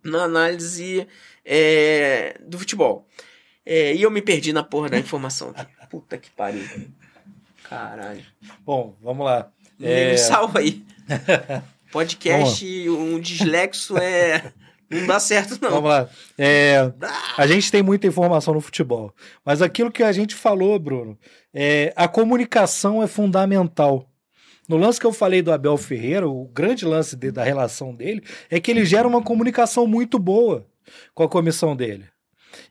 na 0.02 0.24
análise 0.24 1.06
é, 1.44 2.40
do 2.44 2.58
futebol. 2.58 3.06
É, 3.64 3.94
e 3.94 4.02
eu 4.02 4.10
me 4.10 4.20
perdi 4.20 4.52
na 4.52 4.64
porra 4.64 4.88
da 4.88 4.98
informação. 4.98 5.54
Puta 5.88 6.18
que 6.18 6.30
pariu. 6.30 6.66
Caralho. 7.68 8.24
Bom, 8.64 8.96
vamos 9.00 9.24
lá. 9.24 9.48
É... 9.80 10.10
Me 10.10 10.18
salva 10.18 10.58
aí. 10.58 10.84
Podcast, 11.92 12.90
um 12.90 13.20
dislexo 13.20 13.96
é. 13.96 14.52
Não 14.90 15.06
dá 15.06 15.20
certo, 15.20 15.58
não. 15.60 15.70
Vamos 15.70 15.90
lá. 15.90 16.08
É, 16.36 16.90
a 17.36 17.46
gente 17.46 17.70
tem 17.70 17.82
muita 17.82 18.06
informação 18.06 18.54
no 18.54 18.60
futebol. 18.60 19.12
Mas 19.44 19.60
aquilo 19.60 19.92
que 19.92 20.02
a 20.02 20.12
gente 20.12 20.34
falou, 20.34 20.78
Bruno, 20.78 21.18
é, 21.52 21.92
a 21.94 22.08
comunicação 22.08 23.02
é 23.02 23.06
fundamental. 23.06 24.08
No 24.68 24.76
lance 24.76 25.00
que 25.00 25.06
eu 25.06 25.12
falei 25.12 25.42
do 25.42 25.52
Abel 25.52 25.76
Ferreira, 25.76 26.28
o 26.28 26.46
grande 26.46 26.84
lance 26.84 27.16
de, 27.16 27.30
da 27.30 27.42
relação 27.42 27.94
dele 27.94 28.22
é 28.50 28.60
que 28.60 28.70
ele 28.70 28.84
gera 28.84 29.08
uma 29.08 29.22
comunicação 29.22 29.86
muito 29.86 30.18
boa 30.18 30.66
com 31.14 31.22
a 31.22 31.28
comissão 31.28 31.76
dele. 31.76 32.04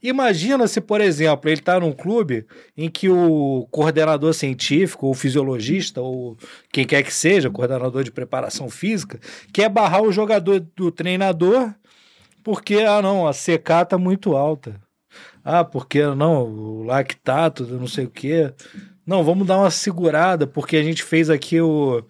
Imagina 0.01 0.67
se, 0.67 0.81
por 0.81 1.01
exemplo, 1.01 1.49
ele 1.49 1.59
está 1.59 1.79
num 1.79 1.91
clube 1.91 2.45
em 2.75 2.89
que 2.89 3.09
o 3.09 3.67
coordenador 3.71 4.33
científico, 4.33 5.07
ou 5.07 5.13
fisiologista, 5.13 6.01
ou 6.01 6.37
quem 6.71 6.85
quer 6.85 7.03
que 7.03 7.13
seja, 7.13 7.49
coordenador 7.49 8.03
de 8.03 8.11
preparação 8.11 8.69
física, 8.69 9.19
quer 9.53 9.69
barrar 9.69 10.01
o 10.01 10.11
jogador 10.11 10.59
do 10.75 10.91
treinador 10.91 11.73
porque, 12.47 12.75
ah, 12.75 13.01
não, 13.01 13.27
a 13.27 13.33
CK 13.33 13.83
está 13.83 13.97
muito 13.97 14.33
alta. 14.33 14.79
Ah, 15.43 15.65
porque 15.65 16.01
não, 16.15 16.45
o 16.45 16.83
lactato, 16.83 17.65
não 17.65 17.87
sei 17.87 18.05
o 18.05 18.09
quê. 18.09 18.53
Não, 19.05 19.21
vamos 19.21 19.45
dar 19.45 19.57
uma 19.57 19.69
segurada, 19.69 20.47
porque 20.47 20.77
a 20.77 20.81
gente 20.81 21.03
fez 21.03 21.29
aqui 21.29 21.59
o. 21.59 22.01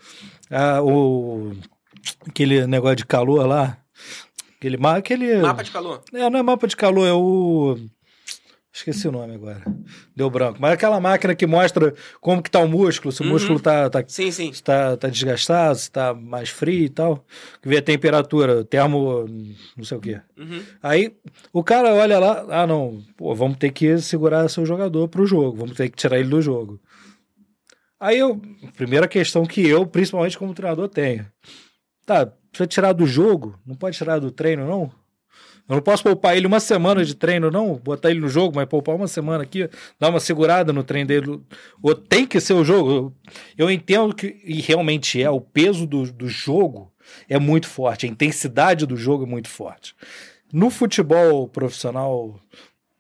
A, 0.52 0.80
o 0.84 1.54
aquele 2.30 2.68
negócio 2.68 2.98
de 2.98 3.06
calor 3.08 3.48
lá. 3.48 3.80
Aquele, 4.58 4.78
aquele... 4.86 5.38
Mapa 5.38 5.64
de 5.64 5.72
calor. 5.72 6.04
É, 6.14 6.30
não 6.30 6.38
é 6.38 6.44
mapa 6.44 6.68
de 6.68 6.76
calor, 6.76 7.08
é 7.08 7.14
o. 7.14 7.76
Esqueci 8.78 9.08
o 9.08 9.12
nome 9.12 9.34
agora. 9.34 9.64
Deu 10.16 10.30
branco. 10.30 10.60
Mas 10.62 10.74
aquela 10.74 11.00
máquina 11.00 11.34
que 11.34 11.48
mostra 11.48 11.96
como 12.22 12.44
que 12.44 12.52
tá 12.52 12.60
o 12.60 12.68
músculo, 12.68 13.12
se 13.12 13.22
o 13.24 13.26
Uhum. 13.26 13.32
músculo 13.32 13.60
tá, 13.60 13.90
tá, 13.90 14.04
Sim, 14.08 14.30
sim. 14.30 14.52
tá, 14.64 14.96
tá 14.96 15.08
desgastado, 15.10 15.80
se 15.80 15.92
tá 15.92 16.14
mais 16.14 16.50
frio 16.50 16.86
e 16.86 16.90
tal. 16.90 17.26
Que 17.60 17.68
vê 17.68 17.78
a 17.78 17.82
temperatura, 17.82 18.64
termo, 18.64 19.26
não 19.76 19.84
sei 19.84 19.98
o 19.98 20.00
quê. 20.02 20.22
Uhum. 20.38 20.62
Aí 20.84 21.16
o 21.52 21.64
cara 21.64 21.92
olha 21.96 22.20
lá, 22.20 22.46
ah 22.50 22.68
não, 22.68 23.02
pô, 23.18 23.34
vamos 23.34 23.58
ter 23.58 23.72
que 23.72 23.98
segurar 23.98 24.48
seu 24.48 24.64
jogador 24.64 25.08
pro 25.08 25.26
jogo, 25.26 25.58
vamos 25.58 25.76
ter 25.76 25.90
que 25.90 25.98
tirar 25.98 26.20
ele 26.20 26.30
do 26.30 26.40
jogo. 26.40 26.80
Aí 28.00 28.20
eu, 28.20 28.40
primeira 28.76 29.08
questão 29.08 29.44
que 29.44 29.68
eu, 29.68 29.88
principalmente 29.88 30.38
como 30.38 30.54
treinador, 30.54 30.88
tenho. 30.88 31.26
Tá, 32.06 32.28
precisa 32.52 32.68
tirar 32.68 32.94
do 32.94 33.08
jogo? 33.08 33.58
Não 33.66 33.76
pode 33.76 33.98
tirar 33.98 34.20
do 34.20 34.30
treino, 34.30 34.68
não? 34.68 34.92
Eu 35.68 35.76
não 35.76 35.82
posso 35.82 36.04
poupar 36.04 36.38
ele 36.38 36.48
uma 36.48 36.60
semana 36.60 37.04
de 37.04 37.14
treino, 37.14 37.52
não? 37.52 37.76
Botar 37.76 38.10
ele 38.10 38.22
no 38.22 38.30
jogo, 38.30 38.56
mas 38.56 38.68
poupar 38.68 38.96
uma 38.96 39.08
semana 39.08 39.44
aqui, 39.44 39.70
dar 40.00 40.10
uma 40.10 40.20
segurada 40.20 40.72
no 40.72 40.84
treino 40.84 41.08
dele. 41.08 41.42
Ou 41.82 41.94
tem 41.94 42.26
que 42.26 42.40
ser 42.40 42.54
o 42.54 42.64
jogo. 42.64 43.14
Eu, 43.58 43.70
entendo 43.70 44.16
que, 44.16 44.40
e 44.46 44.62
realmente 44.62 45.22
é, 45.22 45.30
o 45.30 45.42
peso 45.42 45.86
do, 45.86 46.12
do 46.12 46.30
jogo 46.30 46.92
é 47.28 47.38
muito 47.38 47.68
forte, 47.68 48.06
a 48.06 48.10
intensidade 48.10 48.86
do 48.86 48.96
jogo 48.96 49.26
é 49.26 49.28
muito 49.28 49.50
forte. 49.50 49.94
No 50.52 50.70
futebol 50.70 51.48
profissional 51.50 52.40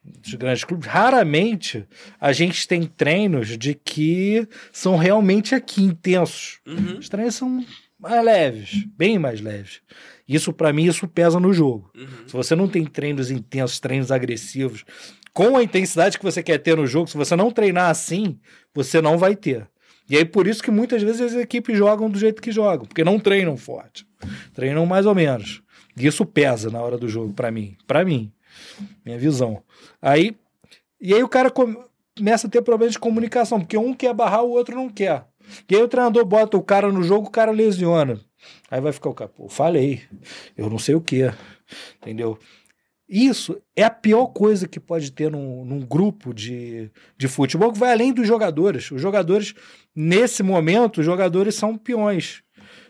dos 0.03 0.33
grandes 0.35 0.63
clubes, 0.63 0.87
raramente 0.87 1.85
a 2.19 2.31
gente 2.31 2.67
tem 2.67 2.83
treinos 2.83 3.57
de 3.57 3.73
que 3.73 4.47
são 4.71 4.97
realmente 4.97 5.55
aqui 5.55 5.83
intensos. 5.83 6.59
Uhum. 6.65 6.97
Os 6.99 7.09
treinos 7.09 7.35
são 7.35 7.65
mais 7.99 8.23
leves, 8.23 8.85
bem 8.95 9.17
mais 9.17 9.41
leves. 9.41 9.81
Isso, 10.27 10.51
para 10.53 10.71
mim, 10.73 10.85
isso 10.85 11.07
pesa 11.07 11.39
no 11.39 11.53
jogo. 11.53 11.89
Uhum. 11.95 12.27
Se 12.27 12.33
você 12.33 12.55
não 12.55 12.67
tem 12.67 12.85
treinos 12.85 13.31
intensos, 13.31 13.79
treinos 13.79 14.11
agressivos, 14.11 14.83
com 15.33 15.55
a 15.57 15.63
intensidade 15.63 16.17
que 16.17 16.23
você 16.23 16.41
quer 16.43 16.57
ter 16.57 16.75
no 16.75 16.85
jogo, 16.87 17.09
se 17.09 17.15
você 17.17 17.35
não 17.35 17.51
treinar 17.51 17.89
assim, 17.89 18.39
você 18.73 19.01
não 19.01 19.17
vai 19.17 19.35
ter. 19.35 19.67
E 20.09 20.15
aí, 20.17 20.25
por 20.25 20.47
isso 20.47 20.63
que 20.63 20.71
muitas 20.71 21.01
vezes 21.01 21.21
as 21.21 21.33
equipes 21.33 21.77
jogam 21.77 22.09
do 22.09 22.17
jeito 22.17 22.41
que 22.41 22.51
jogam, 22.51 22.85
porque 22.85 23.03
não 23.03 23.19
treinam 23.19 23.57
forte. 23.57 24.07
Treinam 24.53 24.85
mais 24.85 25.05
ou 25.05 25.13
menos. 25.13 25.61
E 25.95 26.05
isso 26.07 26.25
pesa 26.25 26.69
na 26.69 26.81
hora 26.81 26.97
do 26.97 27.07
jogo, 27.09 27.33
para 27.33 27.51
mim. 27.51 27.75
Para 27.85 28.05
mim. 28.05 28.31
Minha 29.05 29.17
visão. 29.17 29.61
Aí, 30.01 30.35
e 30.99 31.13
aí 31.13 31.21
o 31.23 31.27
cara 31.27 31.49
come- 31.51 31.77
começa 32.17 32.47
a 32.47 32.49
ter 32.49 32.61
problemas 32.61 32.93
de 32.93 32.99
comunicação, 32.99 33.59
porque 33.59 33.77
um 33.77 33.93
quer 33.93 34.13
barrar, 34.13 34.43
o 34.43 34.49
outro 34.51 34.75
não 34.75 34.89
quer. 34.89 35.25
E 35.69 35.75
aí 35.75 35.81
o 35.81 35.87
treinador 35.87 36.25
bota 36.25 36.57
o 36.57 36.63
cara 36.63 36.91
no 36.91 37.03
jogo, 37.03 37.27
o 37.27 37.31
cara 37.31 37.51
lesiona. 37.51 38.19
Aí 38.69 38.81
vai 38.81 38.91
ficar 38.91 39.09
o 39.09 39.13
cara, 39.13 39.29
pô, 39.29 39.49
falei, 39.49 40.01
eu 40.57 40.69
não 40.69 40.77
sei 40.77 40.95
o 40.95 41.01
que, 41.01 41.31
entendeu? 42.01 42.37
Isso 43.09 43.61
é 43.73 43.83
a 43.83 43.89
pior 43.89 44.27
coisa 44.27 44.67
que 44.67 44.79
pode 44.79 45.11
ter 45.11 45.31
num, 45.31 45.63
num 45.63 45.79
grupo 45.79 46.33
de, 46.33 46.91
de 47.17 47.27
futebol, 47.27 47.71
que 47.71 47.79
vai 47.79 47.91
além 47.93 48.11
dos 48.11 48.27
jogadores. 48.27 48.91
Os 48.91 49.01
jogadores, 49.01 49.53
nesse 49.95 50.43
momento, 50.43 50.99
os 50.99 51.05
jogadores 51.05 51.55
são 51.55 51.77
peões. 51.77 52.43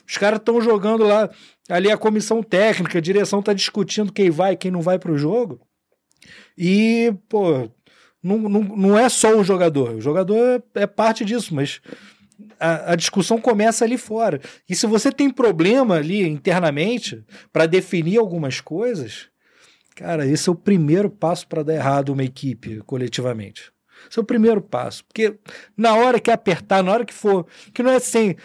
Os 0.08 0.18
caras 0.18 0.40
estão 0.40 0.60
jogando 0.60 1.04
lá, 1.04 1.30
ali 1.70 1.92
a 1.92 1.98
comissão 1.98 2.42
técnica, 2.42 2.98
a 2.98 3.02
direção 3.02 3.42
está 3.42 3.54
discutindo 3.54 4.12
quem 4.12 4.32
vai 4.32 4.54
e 4.54 4.58
quem 4.58 4.72
não 4.72 4.82
vai 4.82 4.98
para 4.98 5.12
o 5.12 5.18
jogo. 5.18 5.60
E, 6.58 7.14
pô, 7.30 7.70
não, 8.24 8.38
não, 8.40 8.64
não 8.64 8.98
é 8.98 9.10
só 9.10 9.38
o 9.38 9.44
jogador. 9.44 9.96
O 9.96 10.02
jogador 10.02 10.64
é, 10.76 10.82
é 10.82 10.88
parte 10.88 11.24
disso, 11.24 11.54
mas 11.54 11.80
a, 12.60 12.94
a 12.94 12.96
discussão 12.96 13.40
começa 13.40 13.86
ali 13.86 13.98
fora. 13.98 14.40
E 14.68 14.76
se 14.76 14.86
você 14.86 15.12
tem 15.12 15.30
problema 15.30 15.96
ali 15.96 16.28
internamente 16.28 17.24
para 17.52 17.66
definir 17.66 18.18
algumas 18.18 18.62
coisas, 18.62 19.30
cara, 19.96 20.26
esse 20.26 20.50
é 20.50 20.52
o 20.52 20.56
primeiro 20.56 21.10
passo 21.10 21.48
para 21.48 21.64
dar 21.64 21.76
errado 21.76 22.10
uma 22.10 22.24
equipe 22.24 22.82
coletivamente. 22.86 23.72
Esse 24.10 24.20
é 24.20 24.22
o 24.22 24.26
primeiro 24.26 24.62
passo. 24.62 25.04
Porque 25.06 25.38
na 25.76 25.96
hora 25.96 26.20
que 26.20 26.32
apertar, 26.32 26.84
na 26.84 26.92
hora 26.92 27.06
que 27.06 27.14
for. 27.14 27.46
Que 27.74 27.82
não 27.82 27.92
é 27.92 27.96
assim. 27.96 28.36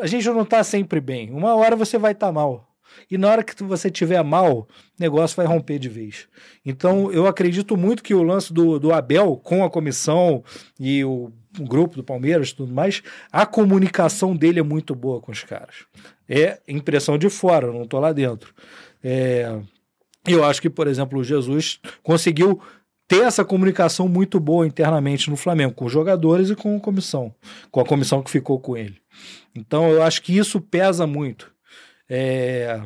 A 0.00 0.06
gente 0.06 0.26
não 0.28 0.44
tá 0.44 0.64
sempre 0.64 1.00
bem. 1.00 1.30
Uma 1.30 1.54
hora 1.54 1.76
você 1.76 1.98
vai 1.98 2.12
estar 2.12 2.32
mal. 2.32 2.68
E 3.10 3.16
na 3.18 3.28
hora 3.28 3.42
que 3.42 3.62
você 3.62 3.90
tiver 3.90 4.22
mal, 4.22 4.60
o 4.60 4.66
negócio 4.98 5.36
vai 5.36 5.46
romper 5.46 5.78
de 5.78 5.88
vez. 5.88 6.28
Então, 6.64 7.10
eu 7.10 7.26
acredito 7.26 7.76
muito 7.76 8.02
que 8.02 8.14
o 8.14 8.22
lance 8.22 8.52
do, 8.52 8.78
do 8.78 8.92
Abel 8.92 9.40
com 9.42 9.64
a 9.64 9.70
comissão 9.70 10.44
e 10.78 11.04
o, 11.04 11.32
o 11.58 11.64
grupo 11.64 11.96
do 11.96 12.04
Palmeiras 12.04 12.48
e 12.48 12.54
tudo 12.54 12.72
mais, 12.72 13.02
a 13.30 13.44
comunicação 13.44 14.34
dele 14.34 14.60
é 14.60 14.62
muito 14.62 14.94
boa 14.94 15.20
com 15.20 15.32
os 15.32 15.44
caras. 15.44 15.86
É 16.28 16.60
impressão 16.66 17.18
de 17.18 17.28
fora, 17.28 17.70
não 17.72 17.86
tô 17.86 17.98
lá 17.98 18.12
dentro. 18.12 18.54
É, 19.02 19.60
eu 20.26 20.44
acho 20.44 20.62
que, 20.62 20.70
por 20.70 20.86
exemplo, 20.86 21.18
o 21.18 21.24
Jesus 21.24 21.80
conseguiu 22.02 22.60
ter 23.08 23.24
essa 23.24 23.44
comunicação 23.44 24.08
muito 24.08 24.40
boa 24.40 24.66
internamente 24.66 25.28
no 25.28 25.36
Flamengo, 25.36 25.74
com 25.74 25.84
os 25.84 25.92
jogadores 25.92 26.48
e 26.48 26.54
com 26.54 26.76
a 26.76 26.80
comissão, 26.80 27.34
com 27.70 27.80
a 27.80 27.84
comissão 27.84 28.22
que 28.22 28.30
ficou 28.30 28.58
com 28.58 28.76
ele. 28.76 28.96
Então, 29.54 29.90
eu 29.90 30.02
acho 30.02 30.22
que 30.22 30.36
isso 30.36 30.60
pesa 30.60 31.06
muito. 31.06 31.52
É, 32.08 32.80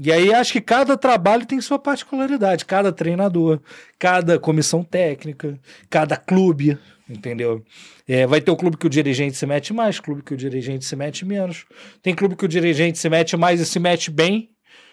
E 0.00 0.12
aí 0.12 0.32
acho 0.32 0.52
que 0.52 0.60
cada 0.60 0.96
trabalho 0.96 1.44
tem 1.44 1.60
sua 1.60 1.78
particularidade, 1.78 2.64
cada 2.64 2.92
treinador, 2.92 3.60
cada 3.98 4.38
comissão 4.38 4.84
técnica, 4.84 5.58
cada 5.90 6.16
clube, 6.16 6.78
entendeu? 7.08 7.64
É, 8.06 8.26
vai 8.26 8.40
ter 8.40 8.50
o 8.50 8.56
clube 8.56 8.76
que 8.76 8.86
o 8.86 8.90
dirigente 8.90 9.36
se 9.36 9.46
mete 9.46 9.72
mais, 9.72 9.98
clube 9.98 10.22
que 10.22 10.34
o 10.34 10.36
dirigente 10.36 10.84
se 10.84 10.94
mete 10.94 11.24
menos. 11.24 11.64
Tem 12.02 12.14
clube 12.14 12.36
que 12.36 12.44
o 12.44 12.48
dirigente 12.48 12.98
se 12.98 13.08
mete 13.08 13.36
mais 13.36 13.60
e 13.60 13.66
se 13.66 13.78
mete 13.78 14.10
bem, 14.10 14.50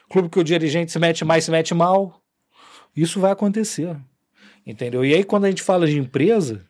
clube 0.10 0.30
que 0.30 0.40
o 0.40 0.44
dirigente 0.44 0.92
se 0.92 1.00
mete 1.00 1.26
mais 1.26 1.44
e 1.44 1.46
se 1.46 1.52
mete 1.52 1.74
mal. 1.74 2.22
Isso 2.96 3.20
vai 3.20 3.32
acontecer, 3.32 3.96
entendeu? 4.66 5.04
E 5.04 5.14
aí 5.14 5.24
quando 5.24 5.46
a 5.46 5.50
gente 5.50 5.62
fala 5.62 5.86
de 5.86 5.98
empresa, 5.98 6.66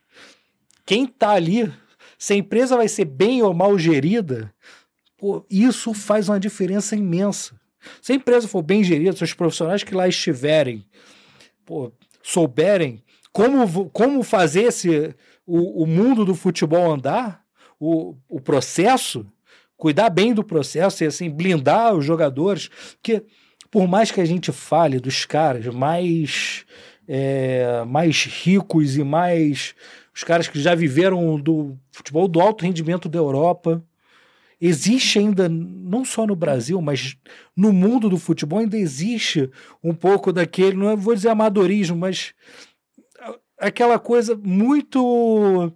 quem 0.86 1.06
tá 1.06 1.32
ali, 1.32 1.72
se 2.18 2.34
a 2.34 2.38
empresa 2.38 2.76
vai 2.76 2.88
ser 2.88 3.06
bem 3.06 3.44
ou 3.44 3.54
mal 3.54 3.78
gerida, 3.78 4.52
pô, 5.18 5.46
isso 5.50 5.94
faz 5.94 6.28
uma 6.30 6.40
diferença 6.40 6.96
imensa. 6.96 7.60
Se 8.02 8.12
a 8.12 8.16
empresa 8.16 8.48
for 8.48 8.64
bem 8.64 8.84
gerida, 8.84 9.16
se 9.16 9.24
os 9.24 9.34
profissionais 9.34 9.84
que 9.84 9.94
lá 9.94 10.08
estiverem 10.08 10.84
pô, 11.66 11.92
souberem 12.24 13.04
como, 13.32 13.90
como 13.90 14.24
fazer 14.24 14.64
esse, 14.64 15.14
o, 15.46 15.84
o 15.84 15.88
mundo 15.88 16.26
do 16.26 16.36
futebol 16.36 16.92
andar, 16.92 17.44
o, 17.80 18.16
o 18.28 18.40
processo, 18.40 19.26
cuidar 19.78 20.10
bem 20.10 20.34
do 20.34 20.44
processo 20.44 21.04
e 21.04 21.08
assim 21.08 21.30
blindar 21.30 21.94
os 21.94 22.06
jogadores, 22.06 22.70
porque 23.02 23.24
por 23.70 23.88
mais 23.88 24.12
que 24.12 24.22
a 24.22 24.26
gente 24.26 24.52
fale 24.52 25.00
dos 25.00 25.26
caras 25.26 25.68
mais 25.68 26.66
é, 27.08 27.84
mais 27.86 28.24
ricos 28.26 28.98
e 28.98 29.04
mais 29.04 29.76
os 30.14 30.24
caras 30.24 30.48
que 30.48 30.60
já 30.60 30.74
viveram 30.74 31.40
do 31.40 31.78
futebol 31.92 32.28
do 32.28 32.40
alto 32.40 32.64
rendimento 32.64 33.10
da 33.10 33.20
Europa, 33.20 33.84
existe 34.62 35.20
ainda, 35.20 35.50
não 35.50 36.06
só 36.06 36.26
no 36.26 36.36
Brasil, 36.36 36.82
mas 36.82 37.18
no 37.56 37.74
mundo 37.74 38.10
do 38.10 38.18
futebol, 38.18 38.60
ainda 38.60 38.78
existe 38.78 39.50
um 39.84 39.94
pouco 39.94 40.32
daquele, 40.32 40.78
não 40.78 40.96
vou 40.96 41.14
dizer 41.14 41.30
amadorismo, 41.30 41.98
mas 41.98 42.34
aquela 43.58 44.00
coisa 44.00 44.36
muito 44.36 45.72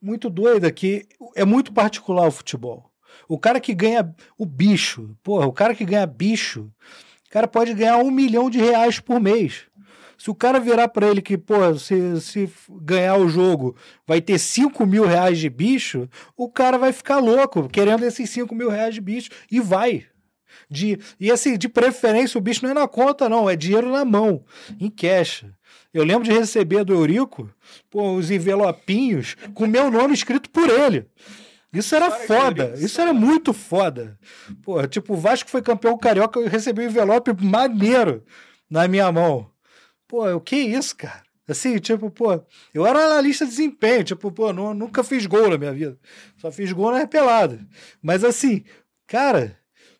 muito 0.00 0.30
doida 0.30 0.70
que 0.70 1.06
é 1.34 1.44
muito 1.44 1.72
particular 1.72 2.26
o 2.26 2.30
futebol. 2.30 2.90
O 3.28 3.38
cara 3.38 3.60
que 3.60 3.74
ganha 3.74 4.14
o 4.38 4.46
bicho, 4.46 5.16
porra, 5.22 5.46
o 5.46 5.52
cara 5.52 5.74
que 5.74 5.84
ganha 5.84 6.06
bicho, 6.06 6.70
o 7.26 7.30
cara 7.30 7.48
pode 7.48 7.74
ganhar 7.74 7.98
um 7.98 8.10
milhão 8.10 8.48
de 8.48 8.58
reais 8.58 9.00
por 9.00 9.20
mês. 9.20 9.66
Se 10.18 10.30
o 10.30 10.34
cara 10.34 10.58
virar 10.58 10.88
para 10.88 11.08
ele 11.08 11.20
que, 11.20 11.36
pô, 11.36 11.74
se, 11.78 12.20
se 12.20 12.50
ganhar 12.70 13.16
o 13.16 13.28
jogo 13.28 13.76
vai 14.06 14.20
ter 14.20 14.38
5 14.38 14.86
mil 14.86 15.04
reais 15.04 15.38
de 15.38 15.50
bicho, 15.50 16.08
o 16.36 16.48
cara 16.48 16.78
vai 16.78 16.92
ficar 16.92 17.18
louco, 17.18 17.68
querendo 17.68 18.04
esses 18.04 18.30
5 18.30 18.54
mil 18.54 18.70
reais 18.70 18.94
de 18.94 19.00
bicho, 19.00 19.30
e 19.50 19.60
vai. 19.60 20.06
De, 20.70 20.98
e 21.20 21.30
assim, 21.30 21.58
de 21.58 21.68
preferência, 21.68 22.38
o 22.38 22.40
bicho 22.40 22.62
não 22.62 22.70
é 22.70 22.74
na 22.74 22.88
conta, 22.88 23.28
não, 23.28 23.48
é 23.48 23.54
dinheiro 23.54 23.90
na 23.90 24.04
mão, 24.04 24.42
em 24.80 24.90
cash. 24.90 25.44
Eu 25.96 26.04
lembro 26.04 26.24
de 26.24 26.32
receber 26.32 26.84
do 26.84 26.92
Eurico 26.94 27.50
pô, 27.90 28.12
os 28.14 28.30
envelopinhos 28.30 29.36
com 29.54 29.66
meu 29.66 29.90
nome 29.90 30.14
escrito 30.14 30.50
por 30.50 30.68
ele. 30.68 31.06
Isso 31.72 31.94
era 31.94 32.10
foda, 32.26 32.74
isso 32.84 33.00
era 33.00 33.12
muito 33.12 33.52
foda. 33.52 34.18
Pô, 34.62 34.86
tipo, 34.86 35.14
o 35.14 35.16
Vasco 35.16 35.50
foi 35.50 35.60
campeão 35.62 35.96
carioca, 35.98 36.38
eu 36.40 36.48
recebi 36.48 36.82
um 36.82 36.86
envelope 36.86 37.32
maneiro 37.44 38.24
na 38.70 38.86
minha 38.88 39.10
mão. 39.12 39.50
Pô, 40.08 40.26
o 40.34 40.40
que 40.40 40.56
isso, 40.56 40.96
cara? 40.96 41.22
Assim, 41.48 41.78
tipo, 41.78 42.10
pô, 42.10 42.40
eu 42.74 42.86
era 42.86 43.04
analista 43.06 43.44
de 43.44 43.50
desempenho, 43.50 44.02
tipo, 44.04 44.32
pô, 44.32 44.52
nu- 44.52 44.74
nunca 44.74 45.04
fiz 45.04 45.26
gol 45.26 45.50
na 45.50 45.58
minha 45.58 45.72
vida. 45.72 45.98
Só 46.38 46.50
fiz 46.50 46.72
gol 46.72 46.92
na 46.92 47.06
pelada. 47.06 47.60
Mas 48.02 48.24
assim, 48.24 48.64
cara, 49.06 49.56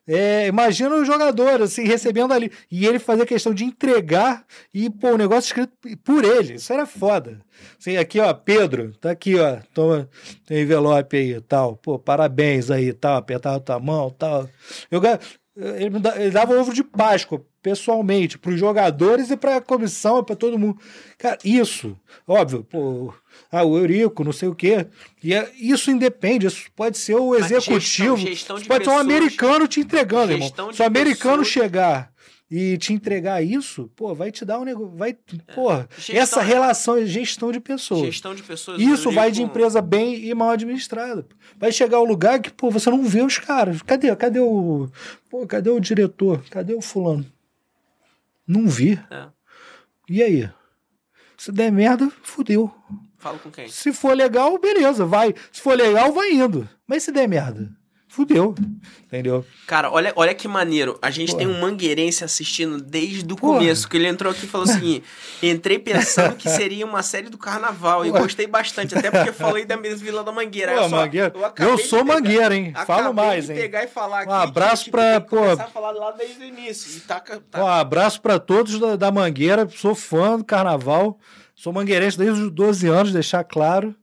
é, 0.07 0.47
imagina 0.47 0.95
o 0.95 1.03
jogador, 1.03 1.61
assim, 1.61 1.83
recebendo 1.83 2.33
ali. 2.33 2.49
E 2.71 2.85
ele 2.85 2.97
fazer 2.97 3.25
questão 3.25 3.53
de 3.53 3.65
entregar 3.65 4.45
e, 4.73 4.89
pô, 4.89 5.09
o 5.11 5.17
negócio 5.17 5.47
escrito 5.47 5.73
por 6.03 6.23
ele. 6.23 6.53
Isso 6.53 6.71
era 6.71 6.85
foda. 6.85 7.41
Assim, 7.77 7.97
aqui, 7.97 8.19
ó, 8.19 8.33
Pedro, 8.33 8.93
tá 9.01 9.11
aqui, 9.11 9.37
ó, 9.37 9.57
toma, 9.73 10.09
envelope 10.49 11.17
aí 11.17 11.33
e 11.33 11.41
tal. 11.41 11.75
Pô, 11.75 11.99
parabéns 11.99 12.71
aí 12.71 12.93
tal, 12.93 13.17
apertar 13.17 13.55
a 13.55 13.59
tua 13.59 13.79
mão 13.79 14.09
tal. 14.09 14.49
Eu, 14.89 15.01
Ele, 15.57 15.91
ele 16.17 16.29
dava 16.29 16.53
ovo 16.53 16.71
de 16.71 16.83
Páscoa, 16.83 17.43
pessoalmente, 17.63 18.37
para 18.37 18.51
os 18.51 18.59
jogadores 18.59 19.31
e 19.31 19.35
para 19.35 19.57
a 19.57 19.61
comissão, 19.61 20.23
para 20.23 20.35
todo 20.35 20.59
mundo. 20.59 20.79
Cara, 21.17 21.37
isso, 21.43 21.97
óbvio, 22.27 22.63
pô, 22.63 23.11
ah, 23.51 23.63
o 23.63 23.75
Eurico, 23.75 24.23
não 24.23 24.31
sei 24.31 24.47
o 24.47 24.55
quê. 24.55 24.85
E 25.23 25.33
é, 25.33 25.51
isso 25.59 25.89
independe, 25.89 26.45
isso 26.45 26.69
pode 26.75 26.99
ser 26.99 27.15
o 27.15 27.35
executivo. 27.35 28.17
Gestão, 28.17 28.57
gestão 28.57 28.67
pode 28.67 28.67
pessoas, 28.67 28.85
ser 28.85 28.91
um 28.91 28.99
americano 28.99 29.67
te 29.67 29.79
entregando, 29.79 30.33
irmão. 30.33 30.51
Se 30.71 30.81
o 30.81 30.85
americano 30.85 31.43
pessoas. 31.43 31.47
chegar 31.47 32.11
e 32.49 32.77
te 32.77 32.93
entregar 32.93 33.43
isso, 33.43 33.91
pô, 33.95 34.15
vai 34.15 34.31
te 34.31 34.45
dar 34.45 34.59
um 34.59 34.63
negócio. 34.63 34.95
Vai, 34.95 35.11
é. 35.11 35.53
porra, 35.53 35.89
essa 36.09 36.39
é 36.39 36.43
relação 36.43 36.95
é 36.95 37.05
gestão 37.05 37.51
de 37.51 37.59
pessoas. 37.59 38.01
Gestão 38.01 38.33
de 38.33 38.41
pessoas. 38.41 38.81
Isso 38.81 39.11
vai 39.11 39.31
de 39.31 39.43
empresa 39.43 39.81
bem 39.81 40.15
e 40.25 40.33
mal 40.33 40.51
administrada. 40.51 41.25
Vai 41.57 41.71
chegar 41.73 41.97
ao 41.97 42.05
lugar 42.05 42.39
que, 42.39 42.49
pô, 42.49 42.71
você 42.71 42.89
não 42.89 43.03
vê 43.03 43.21
os 43.21 43.37
caras. 43.37 43.81
Cadê? 43.81 44.15
Cadê 44.15 44.39
o. 44.39 44.89
Pô, 45.29 45.45
cadê 45.45 45.69
o 45.69 45.79
diretor? 45.79 46.41
Cadê 46.49 46.73
o 46.73 46.81
fulano? 46.81 47.25
Não 48.47 48.65
vi. 48.67 48.97
É. 49.11 49.27
E 50.09 50.23
aí? 50.23 50.49
Se 51.37 51.51
der 51.51 51.69
merda, 51.71 52.09
fudeu. 52.23 52.73
Falo 53.17 53.39
com 53.39 53.51
quem? 53.51 53.67
Se 53.67 53.91
for 53.91 54.15
legal, 54.15 54.57
beleza, 54.57 55.05
vai. 55.05 55.35
Se 55.51 55.61
for 55.61 55.77
legal, 55.77 56.13
vai 56.13 56.31
indo. 56.31 56.67
Mas 56.87 57.03
se 57.03 57.11
der 57.11 57.27
merda, 57.27 57.69
fudeu. 58.17 58.55
Entendeu? 59.05 59.45
Cara, 59.67 59.91
olha, 59.91 60.11
olha 60.15 60.33
que 60.33 60.47
maneiro. 60.47 60.97
A 61.03 61.11
gente 61.11 61.31
Porra. 61.31 61.45
tem 61.45 61.47
um 61.47 61.61
mangueirense 61.61 62.23
assistindo 62.23 62.81
desde 62.81 63.31
o 63.31 63.37
começo, 63.37 63.87
que 63.87 63.95
ele 63.95 64.07
entrou 64.07 64.31
aqui 64.31 64.45
e 64.45 64.49
falou 64.49 64.67
assim: 64.67 65.03
entrei 65.41 65.77
pensando 65.77 66.35
que 66.35 66.49
seria 66.49 66.83
uma 66.83 67.03
série 67.03 67.29
do 67.29 67.37
carnaval 67.37 68.03
e 68.05 68.09
gostei 68.09 68.47
bastante, 68.47 68.97
até 68.97 69.11
porque 69.11 69.31
falei 69.31 69.65
da 69.65 69.77
Vila 69.77 70.23
da 70.23 70.31
Mangueira. 70.31 70.73
Pô, 70.75 70.89
só, 70.89 70.95
Mangueira. 70.97 71.31
Eu, 71.35 71.67
eu 71.67 71.77
sou 71.77 72.03
pegar, 72.03 72.15
Mangueira, 72.15 72.55
hein? 72.55 72.73
Falo 72.87 73.13
mais, 73.13 73.49
hein? 73.49 73.55
pegar 73.55 73.83
e 73.83 73.87
falar 73.87 74.21
aqui. 74.21 74.31
Um 74.31 74.35
abraço 74.35 74.85
que, 74.85 74.91
pra. 74.91 75.21
Pô, 75.21 75.37
começar 75.37 75.65
a 75.65 75.67
falar 75.67 75.91
lá 75.91 76.11
desde 76.11 76.43
o 76.43 76.45
início. 76.45 76.99
Tá, 77.01 77.19
tá. 77.19 77.63
Um 77.63 77.67
abraço 77.67 78.19
pra 78.19 78.39
todos 78.39 78.79
da, 78.79 78.95
da 78.95 79.11
Mangueira. 79.11 79.69
Sou 79.69 79.93
fã 79.93 80.37
do 80.37 80.43
carnaval. 80.43 81.19
Sou 81.55 81.73
mangueirense 81.73 82.17
desde 82.17 82.41
os 82.43 82.51
12 82.51 82.87
anos, 82.87 83.11
deixar 83.11 83.43
claro. 83.43 83.95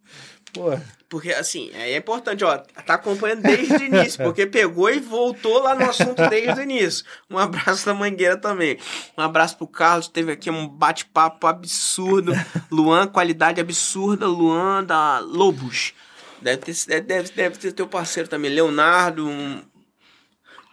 Pô. 0.53 0.71
Porque, 1.15 1.31
assim, 1.31 1.71
é 1.75 1.97
importante, 1.97 2.43
ó, 2.43 2.59
tá 2.59 2.95
acompanhando 2.95 3.43
desde 3.43 3.73
o 3.73 3.83
início, 3.85 4.21
porque 4.25 4.49
pegou 4.49 4.91
e 4.91 4.99
voltou 4.99 5.63
lá 5.63 5.73
no 5.73 5.89
assunto 5.89 6.29
desde 6.29 6.59
o 6.59 6.63
início. 6.65 7.07
Um 7.31 7.39
abraço 7.39 7.87
da 7.87 7.95
Mangueira 7.95 8.37
também. 8.37 8.79
Um 9.17 9.23
abraço 9.23 9.57
pro 9.57 9.69
Carlos, 9.69 10.09
teve 10.09 10.33
aqui 10.33 10.51
um 10.51 10.67
bate-papo 10.67 11.47
absurdo. 11.47 12.33
Luan, 12.69 13.07
qualidade 13.07 13.61
absurda. 13.61 14.27
Luan 14.27 14.83
da 14.83 15.21
Lobos. 15.21 15.95
Deve 16.43 16.57
ter, 16.63 17.01
deve, 17.03 17.31
deve 17.31 17.59
ter 17.59 17.71
teu 17.71 17.87
parceiro 17.87 18.29
também, 18.29 18.51
Leonardo, 18.51 19.25
um, 19.25 19.63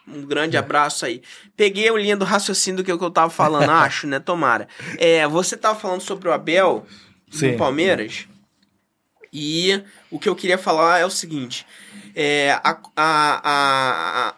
um 0.07 0.25
grande 0.25 0.57
abraço 0.57 1.05
aí. 1.05 1.21
Peguei 1.55 1.91
o 1.91 1.97
linha 1.97 2.17
do 2.17 2.25
raciocínio 2.25 2.77
do 2.77 2.83
que 2.83 2.91
eu 2.91 3.11
tava 3.11 3.29
falando, 3.29 3.69
acho, 3.69 4.07
né? 4.07 4.19
Tomara. 4.19 4.67
É, 4.97 5.27
você 5.27 5.55
tava 5.55 5.79
falando 5.79 6.01
sobre 6.01 6.29
o 6.29 6.33
Abel 6.33 6.83
Sim. 7.29 7.55
Palmeiras. 7.57 8.27
E 9.31 9.83
o 10.11 10.19
que 10.19 10.29
eu 10.29 10.35
queria 10.35 10.57
falar 10.57 10.99
é 10.99 11.05
o 11.05 11.09
seguinte: 11.09 11.65
é, 12.13 12.51
a, 12.63 12.77
a, 12.95 13.41
a, 14.27 14.35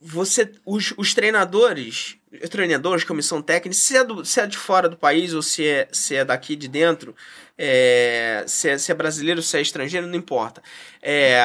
você, 0.00 0.52
os, 0.64 0.92
os 0.96 1.14
treinadores, 1.14 2.16
treinadores, 2.50 3.02
comissão 3.04 3.42
técnica, 3.42 3.74
se 3.74 3.96
é, 3.96 4.04
do, 4.04 4.24
se 4.24 4.40
é 4.40 4.46
de 4.46 4.56
fora 4.56 4.88
do 4.88 4.96
país 4.96 5.34
ou 5.34 5.42
se 5.42 5.66
é, 5.66 5.88
se 5.90 6.14
é 6.14 6.24
daqui 6.24 6.54
de 6.54 6.68
dentro, 6.68 7.16
é, 7.56 8.44
se, 8.46 8.68
é, 8.68 8.78
se 8.78 8.92
é 8.92 8.94
brasileiro, 8.94 9.42
se 9.42 9.56
é 9.56 9.62
estrangeiro, 9.62 10.06
não 10.06 10.14
importa. 10.14 10.62
É, 11.02 11.42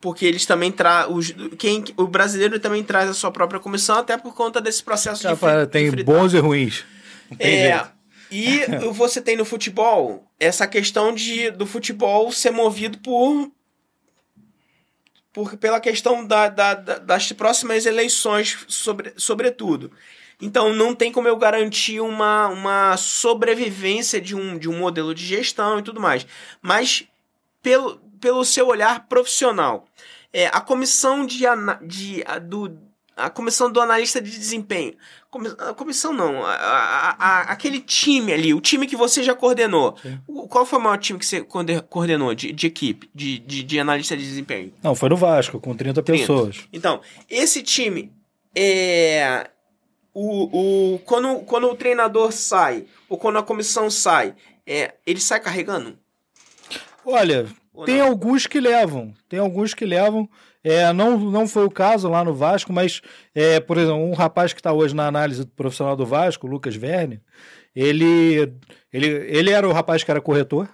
porque 0.00 0.26
eles 0.26 0.44
também 0.44 0.70
trazem. 0.70 1.50
Quem, 1.58 1.82
o 1.96 2.06
brasileiro 2.06 2.60
também 2.60 2.84
traz 2.84 3.08
a 3.08 3.14
sua 3.14 3.32
própria 3.32 3.58
comissão, 3.58 3.96
até 3.96 4.18
por 4.18 4.34
conta 4.34 4.60
desse 4.60 4.84
processo 4.84 5.22
Já, 5.22 5.32
de, 5.32 5.66
Tem 5.68 5.90
de 5.90 6.04
bons 6.04 6.34
e 6.34 6.38
ruins. 6.38 6.84
é, 7.38 7.72
jeito. 7.72 7.94
E 8.30 8.60
você 8.92 9.20
tem 9.20 9.36
no 9.36 9.44
futebol 9.44 10.30
essa 10.44 10.66
questão 10.66 11.14
de 11.14 11.50
do 11.50 11.66
futebol 11.66 12.30
ser 12.30 12.50
movido 12.50 12.98
por. 12.98 13.50
por 15.32 15.56
pela 15.56 15.80
questão 15.80 16.26
da, 16.26 16.48
da, 16.48 16.74
da, 16.74 16.98
das 16.98 17.32
próximas 17.32 17.86
eleições, 17.86 18.64
sobre, 18.68 19.12
sobretudo. 19.16 19.90
Então 20.40 20.72
não 20.72 20.94
tem 20.94 21.10
como 21.10 21.28
eu 21.28 21.36
garantir 21.36 22.00
uma, 22.00 22.48
uma 22.48 22.96
sobrevivência 22.96 24.20
de 24.20 24.34
um, 24.34 24.58
de 24.58 24.68
um 24.68 24.78
modelo 24.78 25.14
de 25.14 25.24
gestão 25.24 25.78
e 25.78 25.82
tudo 25.82 26.00
mais. 26.00 26.26
Mas 26.60 27.06
pelo, 27.62 27.98
pelo 28.20 28.44
seu 28.44 28.66
olhar 28.66 29.06
profissional. 29.06 29.86
É, 30.32 30.48
a 30.48 30.60
comissão 30.60 31.24
de, 31.24 31.44
de 31.86 32.22
a, 32.26 32.38
do 32.38 32.76
a 33.16 33.30
comissão 33.30 33.70
do 33.70 33.80
analista 33.80 34.20
de 34.20 34.30
desempenho. 34.30 34.96
A 35.58 35.74
comissão 35.74 36.12
não, 36.12 36.44
a, 36.44 37.16
a, 37.18 37.40
aquele 37.42 37.80
time 37.80 38.32
ali, 38.32 38.54
o 38.54 38.60
time 38.60 38.86
que 38.86 38.96
você 38.96 39.22
já 39.22 39.34
coordenou. 39.34 39.96
Qual 40.48 40.64
foi 40.64 40.78
o 40.78 40.82
maior 40.82 40.98
time 40.98 41.18
que 41.18 41.26
você 41.26 41.40
coordenou 41.88 42.34
de, 42.34 42.52
de 42.52 42.66
equipe, 42.66 43.10
de, 43.14 43.38
de, 43.38 43.62
de, 43.62 43.80
analista 43.80 44.16
de 44.16 44.22
desempenho? 44.22 44.72
Não, 44.82 44.94
foi 44.94 45.08
no 45.08 45.16
Vasco, 45.16 45.60
com 45.60 45.74
30, 45.74 46.02
30. 46.02 46.20
pessoas. 46.20 46.68
Então, 46.72 47.00
esse 47.28 47.62
time 47.62 48.12
é. 48.54 49.48
O, 50.12 50.94
o, 50.94 50.98
quando, 51.00 51.40
quando 51.40 51.68
o 51.68 51.74
treinador 51.74 52.30
sai, 52.30 52.86
ou 53.08 53.18
quando 53.18 53.38
a 53.38 53.42
comissão 53.42 53.90
sai, 53.90 54.34
é, 54.64 54.94
ele 55.04 55.20
sai 55.20 55.40
carregando? 55.40 55.98
Olha, 57.04 57.48
tem 57.84 57.98
não? 57.98 58.06
alguns 58.06 58.46
que 58.46 58.60
levam. 58.60 59.12
Tem 59.28 59.40
alguns 59.40 59.74
que 59.74 59.84
levam. 59.84 60.28
É, 60.64 60.90
não, 60.94 61.18
não 61.18 61.46
foi 61.46 61.66
o 61.66 61.70
caso 61.70 62.08
lá 62.08 62.24
no 62.24 62.32
Vasco, 62.32 62.72
mas, 62.72 63.02
é, 63.34 63.60
por 63.60 63.76
exemplo, 63.76 64.02
um 64.02 64.14
rapaz 64.14 64.54
que 64.54 64.60
está 64.60 64.72
hoje 64.72 64.96
na 64.96 65.06
análise 65.06 65.44
do 65.44 65.50
profissional 65.50 65.94
do 65.94 66.06
Vasco, 66.06 66.46
Lucas 66.46 66.74
Verne, 66.74 67.20
ele, 67.76 68.50
ele, 68.90 69.06
ele 69.06 69.50
era 69.50 69.68
o 69.68 69.72
rapaz 69.72 70.02
que 70.02 70.10
era 70.10 70.22
corretor. 70.22 70.68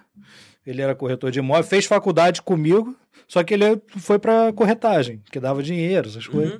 Ele 0.65 0.81
era 0.81 0.95
corretor 0.95 1.31
de 1.31 1.39
imóvel, 1.39 1.63
fez 1.63 1.85
faculdade 1.85 2.41
comigo, 2.41 2.95
só 3.27 3.43
que 3.43 3.55
ele 3.55 3.81
foi 3.97 4.19
para 4.19 4.53
corretagem, 4.53 5.21
que 5.31 5.39
dava 5.39 5.63
dinheiro, 5.63 6.07
essas 6.07 6.27
uhum. 6.27 6.33
coisas. 6.33 6.53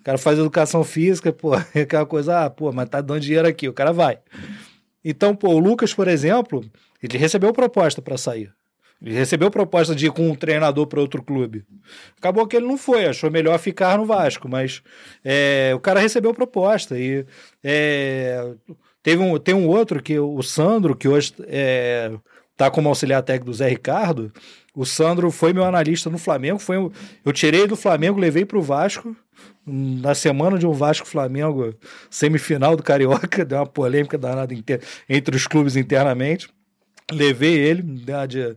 O 0.00 0.02
cara 0.02 0.16
faz 0.16 0.38
educação 0.38 0.82
física, 0.82 1.32
pô, 1.32 1.52
aquela 1.78 2.06
coisa, 2.06 2.46
ah, 2.46 2.50
pô, 2.50 2.72
mas 2.72 2.88
tá 2.88 3.00
dando 3.00 3.20
dinheiro 3.20 3.46
aqui, 3.46 3.68
o 3.68 3.74
cara 3.74 3.92
vai. 3.92 4.18
Então, 5.04 5.36
pô, 5.36 5.50
o 5.50 5.58
Lucas, 5.58 5.92
por 5.92 6.08
exemplo, 6.08 6.64
ele 7.02 7.18
recebeu 7.18 7.52
proposta 7.52 8.00
para 8.00 8.16
sair. 8.16 8.50
Ele 9.02 9.14
recebeu 9.14 9.50
proposta 9.50 9.94
de 9.94 10.06
ir 10.06 10.12
com 10.12 10.30
um 10.30 10.34
treinador 10.34 10.86
para 10.86 11.00
outro 11.00 11.22
clube. 11.22 11.64
Acabou 12.16 12.46
que 12.46 12.56
ele 12.56 12.66
não 12.66 12.78
foi, 12.78 13.06
achou 13.06 13.30
melhor 13.30 13.58
ficar 13.58 13.98
no 13.98 14.06
Vasco, 14.06 14.48
mas 14.48 14.82
é, 15.24 15.72
o 15.74 15.80
cara 15.80 16.00
recebeu 16.00 16.32
proposta. 16.32 16.98
E 16.98 17.26
é, 17.62 18.54
teve 19.02 19.22
um, 19.22 19.38
tem 19.38 19.54
um 19.54 19.68
outro 19.68 20.02
que 20.02 20.18
o 20.18 20.42
Sandro, 20.42 20.96
que 20.96 21.08
hoje 21.08 21.34
é, 21.46 22.10
tá 22.56 22.70
como 22.70 22.88
auxiliar 22.88 23.22
técnico 23.22 23.50
do 23.50 23.54
Zé 23.54 23.68
Ricardo. 23.68 24.32
O 24.74 24.86
Sandro 24.86 25.30
foi 25.30 25.52
meu 25.52 25.64
analista 25.64 26.08
no 26.08 26.18
Flamengo. 26.18 26.58
Foi, 26.58 26.76
eu 27.24 27.32
tirei 27.32 27.66
do 27.66 27.76
Flamengo, 27.76 28.18
levei 28.18 28.46
para 28.46 28.58
o 28.58 28.62
Vasco. 28.62 29.14
Na 29.66 30.14
semana 30.14 30.58
de 30.58 30.66
um 30.66 30.72
Vasco 30.72 31.06
Flamengo, 31.06 31.74
semifinal 32.08 32.76
do 32.76 32.82
Carioca, 32.82 33.44
deu 33.44 33.58
uma 33.58 33.66
polêmica 33.66 34.16
danada 34.16 34.54
entre 35.08 35.36
os 35.36 35.46
clubes 35.46 35.76
internamente 35.76 36.48
levei 37.12 37.54
ele, 37.54 37.82
de, 37.82 38.56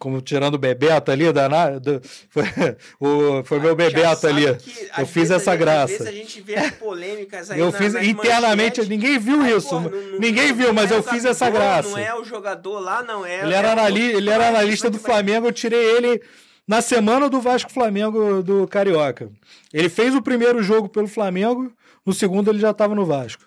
como 0.00 0.22
tirando 0.22 0.54
o 0.54 0.58
Bebeto 0.58 1.12
ali, 1.12 1.30
danado, 1.30 2.00
foi, 2.30 2.44
o, 2.98 3.44
foi 3.44 3.60
meu 3.60 3.76
Bebeto 3.76 4.26
ali. 4.26 4.46
eu 4.46 5.06
fiz 5.06 5.30
essa 5.30 5.54
graça. 5.54 5.92
Às 5.92 5.98
vezes 5.98 6.06
a 6.06 6.12
gente 6.12 6.40
vê 6.40 6.70
polêmicas 6.72 7.50
aí 7.50 7.60
Eu 7.60 7.70
fiz 7.70 7.94
internamente, 7.94 8.80
ninguém 8.88 9.18
viu 9.18 9.46
isso. 9.46 9.74
Não, 9.74 9.90
não, 9.90 10.18
ninguém 10.18 10.48
não, 10.48 10.56
viu, 10.56 10.72
mas 10.72 10.90
eu 10.90 11.02
fiz 11.02 11.26
essa 11.26 11.50
graça. 11.50 11.90
Não 11.90 11.98
é 11.98 12.18
o 12.18 12.24
jogador 12.24 12.80
lá, 12.80 13.02
não 13.02 13.26
é. 13.26 13.42
Ele 13.44 13.52
era, 13.52 13.68
é 13.68 13.72
anali 13.72 14.12
ele 14.12 14.30
era 14.30 14.48
analista 14.48 14.88
do 14.88 14.98
Flamengo, 14.98 15.46
eu 15.46 15.52
tirei 15.52 15.96
ele 15.96 16.22
na 16.66 16.80
semana 16.80 17.28
do 17.28 17.38
Vasco 17.38 17.70
Flamengo 17.70 18.42
do 18.42 18.66
Carioca. 18.66 19.30
Ele 19.70 19.90
fez 19.90 20.14
o 20.14 20.22
primeiro 20.22 20.62
jogo 20.62 20.88
pelo 20.88 21.08
Flamengo, 21.08 21.70
no 22.06 22.14
segundo 22.14 22.50
ele 22.50 22.58
já 22.58 22.70
estava 22.70 22.94
no 22.94 23.04
Vasco. 23.04 23.44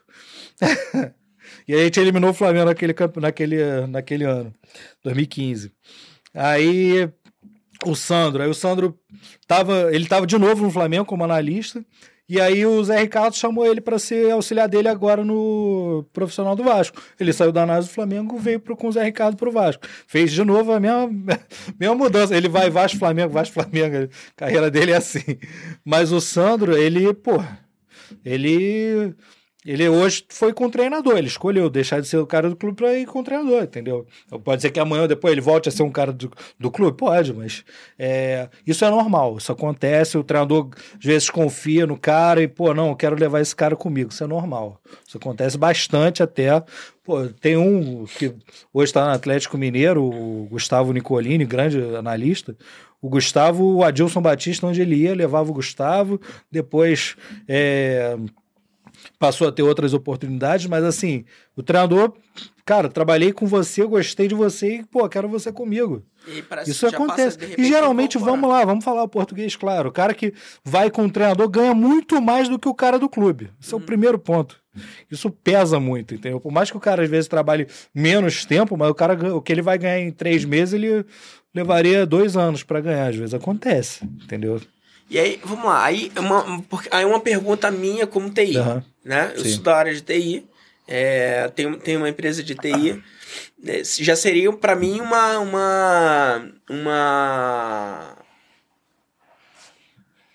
e 1.67 1.73
aí 1.73 1.81
a 1.81 1.83
gente 1.85 1.99
eliminou 1.99 2.29
o 2.29 2.33
Flamengo 2.33 2.65
naquele, 2.65 2.93
naquele, 3.19 3.87
naquele 3.87 4.23
ano, 4.25 4.53
2015. 5.03 5.73
Aí 6.33 7.09
o 7.85 7.95
Sandro, 7.95 8.41
aí 8.41 8.49
o 8.49 8.53
Sandro 8.53 8.97
tava, 9.47 9.93
ele 9.93 10.07
tava 10.07 10.25
de 10.25 10.37
novo 10.37 10.63
no 10.63 10.71
Flamengo 10.71 11.05
como 11.05 11.23
analista, 11.23 11.85
e 12.27 12.39
aí 12.39 12.65
o 12.65 12.81
Zé 12.83 13.01
Ricardo 13.01 13.35
chamou 13.35 13.65
ele 13.65 13.81
para 13.81 13.99
ser 13.99 14.31
auxiliar 14.31 14.69
dele 14.69 14.87
agora 14.87 15.25
no 15.25 16.05
profissional 16.13 16.55
do 16.55 16.63
Vasco. 16.63 16.99
Ele 17.19 17.33
saiu 17.33 17.51
da 17.51 17.63
análise 17.63 17.89
do 17.89 17.93
Flamengo, 17.93 18.37
veio 18.39 18.59
pro, 18.59 18.77
com 18.77 18.87
o 18.87 18.91
Zé 18.91 19.03
Ricardo 19.03 19.35
pro 19.35 19.51
Vasco. 19.51 19.85
Fez 20.07 20.31
de 20.31 20.43
novo 20.43 20.71
a 20.71 20.79
mesma, 20.79 21.09
mesma 21.77 21.95
mudança. 21.95 22.35
Ele 22.35 22.47
vai 22.47 22.69
Vasco, 22.69 22.97
Flamengo, 22.97 23.33
Vasco, 23.33 23.53
Flamengo. 23.53 23.97
A 24.05 24.09
carreira 24.37 24.71
dele 24.71 24.93
é 24.93 24.95
assim. 24.95 25.37
Mas 25.83 26.13
o 26.13 26.21
Sandro, 26.21 26.77
ele, 26.77 27.13
pô, 27.13 27.43
ele 28.23 29.13
Ele 29.65 29.87
hoje 29.87 30.25
foi 30.29 30.53
com 30.53 30.65
o 30.65 30.69
treinador, 30.69 31.17
ele 31.17 31.27
escolheu 31.27 31.69
deixar 31.69 32.01
de 32.01 32.07
ser 32.07 32.17
o 32.17 32.27
cara 32.27 32.49
do 32.49 32.55
clube 32.55 32.75
para 32.75 32.97
ir 32.97 33.05
com 33.05 33.19
o 33.19 33.23
treinador, 33.23 33.63
entendeu? 33.63 34.05
Pode 34.43 34.61
ser 34.61 34.71
que 34.71 34.79
amanhã 34.79 35.03
ou 35.03 35.07
depois 35.07 35.31
ele 35.31 35.41
volte 35.41 35.69
a 35.69 35.71
ser 35.71 35.83
um 35.83 35.91
cara 35.91 36.11
do, 36.11 36.31
do 36.59 36.69
clube? 36.69 36.97
Pode, 36.97 37.33
mas 37.33 37.63
é, 37.97 38.49
isso 38.67 38.83
é 38.83 38.89
normal, 38.89 39.37
isso 39.37 39.51
acontece, 39.51 40.17
o 40.17 40.23
treinador 40.23 40.69
às 40.97 41.05
vezes 41.05 41.29
confia 41.29 41.87
no 41.87 41.97
cara 41.97 42.41
e, 42.41 42.47
pô, 42.47 42.73
não, 42.73 42.89
eu 42.89 42.95
quero 42.95 43.15
levar 43.15 43.39
esse 43.39 43.55
cara 43.55 43.75
comigo, 43.75 44.11
isso 44.11 44.23
é 44.23 44.27
normal. 44.27 44.79
Isso 45.07 45.17
acontece 45.17 45.57
bastante 45.57 46.21
até. 46.21 46.61
Pô, 47.03 47.27
tem 47.27 47.57
um 47.57 48.05
que 48.05 48.33
hoje 48.73 48.85
está 48.85 49.05
no 49.05 49.11
Atlético 49.11 49.57
Mineiro, 49.57 50.03
o 50.03 50.47
Gustavo 50.49 50.93
Nicolini, 50.93 51.45
grande 51.45 51.79
analista, 51.95 52.55
o 53.01 53.09
Gustavo, 53.09 53.75
o 53.75 53.83
Adilson 53.83 54.21
Batista, 54.21 54.65
onde 54.65 54.81
ele 54.81 54.95
ia, 54.95 55.13
levava 55.13 55.51
o 55.51 55.53
Gustavo, 55.53 56.21
depois 56.49 57.17
é, 57.47 58.15
passou 59.23 59.47
a 59.47 59.53
ter 59.53 59.63
outras 59.63 59.93
oportunidades, 59.93 60.65
mas 60.65 60.83
assim, 60.83 61.23
o 61.55 61.63
treinador, 61.63 62.11
cara, 62.65 62.89
trabalhei 62.89 63.31
com 63.31 63.47
você, 63.47 63.85
gostei 63.85 64.27
de 64.27 64.35
você 64.35 64.79
e, 64.79 64.83
pô, 64.83 65.07
quero 65.07 65.29
você 65.29 65.49
comigo. 65.49 66.03
Isso 66.67 66.85
acontece. 66.85 67.37
Passa, 67.37 67.53
e 67.57 67.63
geralmente, 67.63 68.17
vamos 68.17 68.49
lá, 68.49 68.65
vamos 68.65 68.83
falar 68.83 69.01
o 69.01 69.07
português, 69.07 69.55
claro. 69.55 69.87
O 69.87 69.91
cara 69.93 70.13
que 70.13 70.33
vai 70.61 70.91
com 70.91 71.05
o 71.05 71.09
treinador 71.09 71.47
ganha 71.47 71.73
muito 71.73 72.21
mais 72.21 72.49
do 72.49 72.59
que 72.59 72.67
o 72.67 72.73
cara 72.73 72.99
do 72.99 73.07
clube. 73.07 73.49
Esse 73.61 73.73
é 73.73 73.77
o 73.77 73.79
uhum. 73.79 73.85
primeiro 73.85 74.19
ponto. 74.19 74.59
Isso 75.09 75.29
pesa 75.29 75.79
muito, 75.79 76.13
entendeu? 76.13 76.41
Por 76.41 76.51
mais 76.51 76.69
que 76.69 76.75
o 76.75 76.81
cara 76.81 77.01
às 77.01 77.09
vezes 77.09 77.29
trabalhe 77.29 77.65
menos 77.95 78.43
tempo, 78.43 78.75
mas 78.75 78.89
o 78.89 78.93
cara 78.93 79.33
o 79.33 79.41
que 79.41 79.53
ele 79.53 79.61
vai 79.61 79.77
ganhar 79.77 80.01
em 80.01 80.11
três 80.11 80.43
meses, 80.43 80.73
ele 80.73 81.05
levaria 81.55 82.05
dois 82.05 82.35
anos 82.35 82.61
para 82.61 82.81
ganhar. 82.81 83.07
Às 83.07 83.15
vezes 83.15 83.33
acontece, 83.33 84.03
entendeu? 84.03 84.59
E 85.13 85.19
aí, 85.19 85.39
vamos 85.43 85.65
lá. 85.65 85.85
Aí 85.85 86.11
uma, 86.17 86.63
aí 86.89 87.05
uma 87.05 87.19
pergunta 87.19 87.69
minha 87.69 88.07
como 88.07 88.31
TI. 88.31 88.57
Uhum. 88.57 88.81
Né? 89.05 89.31
Eu 89.35 89.43
Sim. 89.43 89.53
sou 89.53 89.63
da 89.63 89.77
área 89.77 89.93
de 89.93 90.01
TI. 90.01 90.49
É, 90.87 91.47
tenho, 91.49 91.77
tenho 91.77 91.99
uma 91.99 92.09
empresa 92.09 92.41
de 92.41 92.55
TI. 92.55 92.99
É, 93.63 93.83
já 93.83 94.15
seria 94.15 94.51
para 94.53 94.75
mim 94.75 94.99
uma. 94.99 95.37
uma. 95.37 96.49
uma 96.67 98.17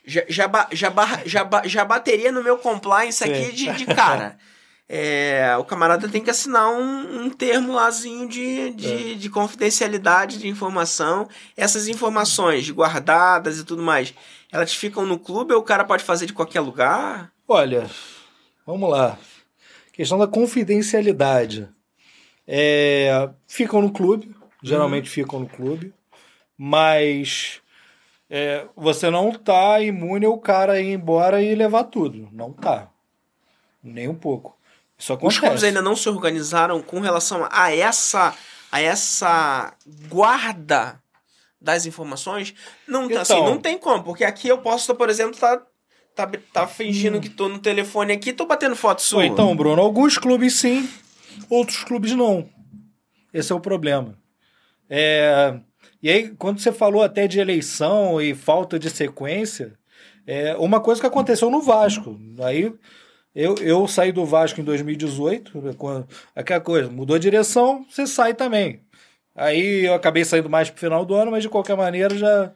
já, 0.07 0.23
já, 0.29 0.69
já, 0.71 0.93
já, 1.27 1.63
já 1.65 1.85
bateria 1.85 2.31
no 2.31 2.45
meu 2.45 2.57
compliance 2.57 3.25
aqui 3.25 3.51
de, 3.53 3.73
de 3.73 3.85
cara. 3.85 4.39
É, 4.91 5.55
o 5.59 5.65
camarada 5.65 6.09
tem 6.09 6.25
que 6.25 6.31
assinar 6.31 6.71
um, 6.71 7.25
um 7.25 7.29
termo 7.29 7.75
lázinho 7.75 8.27
de, 8.27 8.71
de, 8.71 9.13
é. 9.13 9.15
de, 9.17 9.29
confidencialidade 9.29 10.39
de 10.39 10.49
informação. 10.49 11.29
Essas 11.55 11.89
informações 11.89 12.71
guardadas 12.71 13.59
e 13.59 13.65
tudo 13.65 13.83
mais, 13.83 14.15
elas 14.53 14.75
ficam 14.75 15.05
no 15.05 15.19
clube 15.19 15.53
ou 15.53 15.61
o 15.61 15.65
cara 15.65 15.85
pode 15.85 16.05
fazer 16.05 16.27
de 16.27 16.33
qualquer 16.33 16.61
lugar? 16.61 17.33
Olha, 17.47 17.89
vamos 18.67 18.91
lá. 18.91 19.19
Questão 19.93 20.19
da 20.19 20.27
confidencialidade. 20.27 21.69
É, 22.47 23.29
ficam 23.47 23.83
no 23.83 23.93
clube, 23.93 24.35
geralmente 24.63 25.07
uhum. 25.07 25.13
ficam 25.13 25.41
no 25.41 25.49
clube, 25.49 25.93
mas 26.57 27.61
é, 28.31 28.67
você 28.75 29.11
não 29.11 29.33
tá 29.33 29.81
imune 29.81 30.25
ao 30.25 30.39
cara 30.39 30.81
ir 30.81 30.93
embora 30.93 31.43
e 31.43 31.55
levar 31.55 31.85
tudo. 31.85 32.29
Não 32.33 32.53
tá. 32.53 32.89
Nem 33.83 34.09
um 34.09 34.15
pouco. 34.15 34.59
Isso 34.97 35.13
acontece. 35.13 35.39
Os 35.39 35.41
clubes 35.41 35.65
ainda 35.65 35.83
não 35.83 35.95
se 35.95 36.09
organizaram 36.09 36.83
com 36.83 37.01
relação 37.01 37.47
a 37.51 37.75
essa 37.75 38.35
a 38.71 38.81
essa 38.81 39.75
guarda 40.09 41.01
das 41.61 41.87
informações. 41.87 42.55
Não, 42.87 43.01
assim, 43.01 43.11
então, 43.11 43.23
assim, 43.23 43.45
não 43.45 43.59
tem 43.59 43.79
como, 43.79 44.03
porque 44.05 44.25
aqui 44.25 44.49
eu 44.49 44.59
posso, 44.59 44.95
por 44.95 45.09
exemplo, 45.09 45.33
estar 45.35 45.59
tá, 46.15 46.27
tá, 46.27 46.39
tá 46.53 46.67
fingindo 46.67 47.19
hum. 47.19 47.21
que 47.21 47.29
tô 47.29 47.49
no 47.49 47.59
telefone 47.59 48.13
aqui, 48.13 48.33
tô 48.33 48.47
batendo 48.47 48.77
foto 48.77 49.03
sua. 49.03 49.27
Então, 49.27 49.55
Bruno, 49.57 49.81
alguns 49.81 50.19
clubes 50.19 50.55
sim, 50.55 50.89
outros 51.51 51.85
clubes 51.85 52.13
não. 52.13 52.49
Esse 53.33 53.53
é 53.53 53.55
o 53.55 53.61
problema. 53.61 54.17
É, 54.89 55.59
e 56.03 56.09
aí, 56.09 56.29
quando 56.31 56.61
você 56.61 56.73
falou 56.73 57.03
até 57.03 57.27
de 57.27 57.41
eleição 57.41 58.21
e 58.21 58.35
falta 58.35 58.79
de 58.79 58.89
sequência, 58.89 59.75
é 60.27 60.57
uma 60.57 60.81
coisa 60.81 61.01
que 61.01 61.07
aconteceu 61.07 61.51
no 61.51 61.61
Vasco. 61.61 62.19
Aí 62.41 62.73
eu, 63.35 63.55
eu 63.57 63.87
saí 63.87 64.13
do 64.13 64.25
Vasco 64.25 64.61
em 64.61 64.65
2018, 64.65 65.61
né, 65.61 65.75
quando, 65.77 66.09
aquela 66.35 66.61
coisa, 66.61 66.91
mudou 66.91 67.17
a 67.17 67.19
direção, 67.19 67.85
você 67.89 68.07
sai 68.07 68.35
também. 68.35 68.81
Aí 69.39 69.87
eu 69.87 69.95
acabei 69.95 70.25
saindo 70.25 70.51
mais 70.51 70.69
pro 70.69 70.81
final 70.81 71.05
do 71.05 71.15
ano, 71.15 71.31
mas 71.31 71.45
de 71.45 71.49
qualquer 71.49 71.77
maneira 71.77 72.17
já 72.17 72.53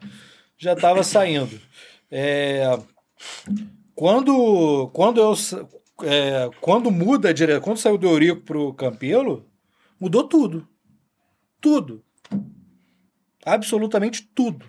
já 0.58 0.72
estava 0.72 1.04
saindo. 1.04 1.60
É, 2.10 2.76
quando 3.94 4.90
quando 4.92 5.20
eu 5.20 5.32
é, 6.04 6.50
quando 6.60 6.90
muda 6.90 7.28
a 7.28 7.32
direção, 7.32 7.62
quando 7.62 7.78
saiu 7.78 7.96
do 7.96 8.08
Eurico 8.08 8.40
pro 8.40 8.74
Campelo, 8.74 9.48
mudou 10.00 10.24
tudo. 10.24 10.66
Tudo. 11.60 12.02
Absolutamente 13.46 14.28
tudo. 14.34 14.66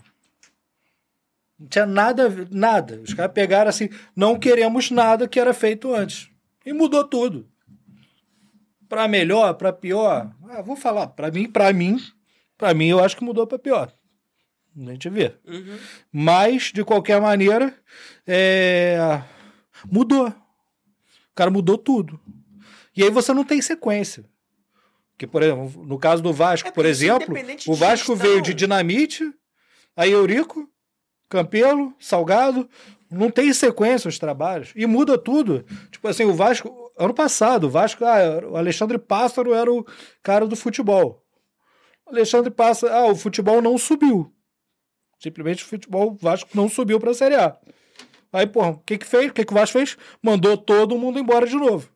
Não 1.57 1.67
tinha 1.67 1.87
nada, 1.87 2.47
nada. 2.51 3.01
Os 3.01 3.15
caras 3.15 3.33
pegaram 3.33 3.69
assim, 3.69 3.89
não 4.15 4.37
queremos 4.37 4.91
nada 4.91 5.27
que 5.27 5.39
era 5.39 5.53
feito 5.53 5.95
antes. 5.95 6.29
E 6.63 6.71
mudou 6.73 7.03
tudo. 7.03 7.49
Para 8.87 9.07
melhor, 9.07 9.53
para 9.55 9.73
pior. 9.73 10.31
Ah, 10.49 10.61
vou 10.61 10.75
falar, 10.75 11.07
para 11.07 11.31
mim, 11.31 11.49
para 11.49 11.71
mim, 11.73 11.99
para 12.57 12.73
mim 12.73 12.87
eu 12.87 13.03
acho 13.03 13.17
que 13.17 13.23
mudou 13.23 13.47
para 13.47 13.59
pior. 13.59 13.93
A 14.75 14.91
gente 14.91 15.09
vê. 15.09 15.35
Uhum. 15.45 15.77
Mas, 16.11 16.71
de 16.73 16.83
qualquer 16.83 17.21
maneira, 17.21 17.75
é... 18.25 19.21
mudou. 19.89 20.27
O 20.27 21.35
cara 21.35 21.51
mudou 21.51 21.77
tudo. 21.77 22.19
E 22.95 23.03
aí 23.03 23.09
você 23.09 23.33
não 23.33 23.43
tem 23.43 23.61
sequência. 23.61 24.25
Que, 25.17 25.27
por 25.27 25.43
exemplo, 25.43 25.85
no 25.85 25.97
caso 25.99 26.21
do 26.21 26.33
Vasco, 26.33 26.69
é 26.69 26.71
por 26.71 26.85
exemplo, 26.85 27.35
o 27.67 27.75
Vasco 27.75 28.15
veio 28.15 28.41
de 28.41 28.53
Dinamite, 28.53 29.31
aí 29.95 30.11
Eurico, 30.11 30.67
Campelo, 31.29 31.93
Salgado, 31.99 32.67
não 33.09 33.29
tem 33.29 33.53
sequência 33.53 34.07
os 34.07 34.17
trabalhos. 34.17 34.71
E 34.75 34.85
muda 34.85 35.17
tudo. 35.17 35.63
Tipo 35.91 36.07
assim, 36.07 36.25
o 36.25 36.33
Vasco, 36.33 36.82
ano 36.97 37.13
passado, 37.13 37.65
o 37.65 37.69
Vasco, 37.69 38.03
ah, 38.05 38.47
o 38.49 38.57
Alexandre 38.57 38.97
Pássaro 38.97 39.53
era 39.53 39.71
o 39.71 39.85
cara 40.21 40.47
do 40.47 40.55
futebol. 40.55 41.23
Alexandre 42.05 42.51
Pássaro, 42.51 42.93
ah, 42.93 43.07
o 43.07 43.15
futebol 43.15 43.61
não 43.61 43.77
subiu. 43.77 44.31
Simplesmente 45.19 45.63
o 45.63 45.67
futebol 45.67 46.11
o 46.11 46.15
Vasco 46.15 46.49
não 46.53 46.67
subiu 46.67 46.99
para 46.99 47.11
a 47.11 47.13
Série 47.13 47.35
A. 47.35 47.57
Aí, 48.31 48.47
pô, 48.47 48.67
o 48.67 48.77
que 48.79 48.97
que 48.97 49.05
fez? 49.05 49.29
O 49.29 49.33
que 49.33 49.45
que 49.45 49.53
o 49.53 49.55
Vasco 49.55 49.77
fez? 49.77 49.95
Mandou 50.21 50.57
todo 50.57 50.97
mundo 50.97 51.19
embora 51.19 51.45
de 51.45 51.55
novo. 51.55 51.89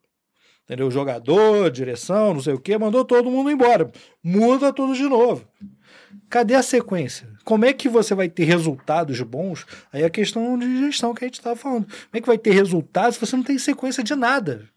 Entendeu? 0.64 0.92
Jogador, 0.92 1.72
direção, 1.72 2.34
não 2.34 2.42
sei 2.42 2.54
o 2.54 2.60
que, 2.60 2.78
mandou 2.78 3.06
todo 3.06 3.32
mundo 3.32 3.50
embora. 3.50 3.90
Muda 4.22 4.74
tudo 4.74 4.94
de 4.94 5.04
novo. 5.04 5.48
Cadê 6.30 6.56
a 6.56 6.62
sequência? 6.62 7.30
Como 7.46 7.64
é 7.64 7.72
que 7.72 7.88
você 7.88 8.14
vai 8.14 8.28
ter 8.28 8.44
resultados 8.44 9.20
bons? 9.22 9.66
Aí 9.92 10.04
a 10.04 10.10
questão 10.10 10.58
de 10.58 10.80
gestão 10.80 11.14
que 11.14 11.24
a 11.24 11.28
gente 11.28 11.40
estava 11.40 11.56
falando. 11.56 11.86
Como 11.86 12.10
é 12.14 12.22
que 12.22 12.28
vai 12.28 12.38
ter 12.38 12.52
resultados 12.52 13.16
se 13.16 13.26
você 13.26 13.36
não 13.36 13.44
tem 13.44 13.58
sequência 13.58 14.04
de 14.04 14.14
nada? 14.14 14.68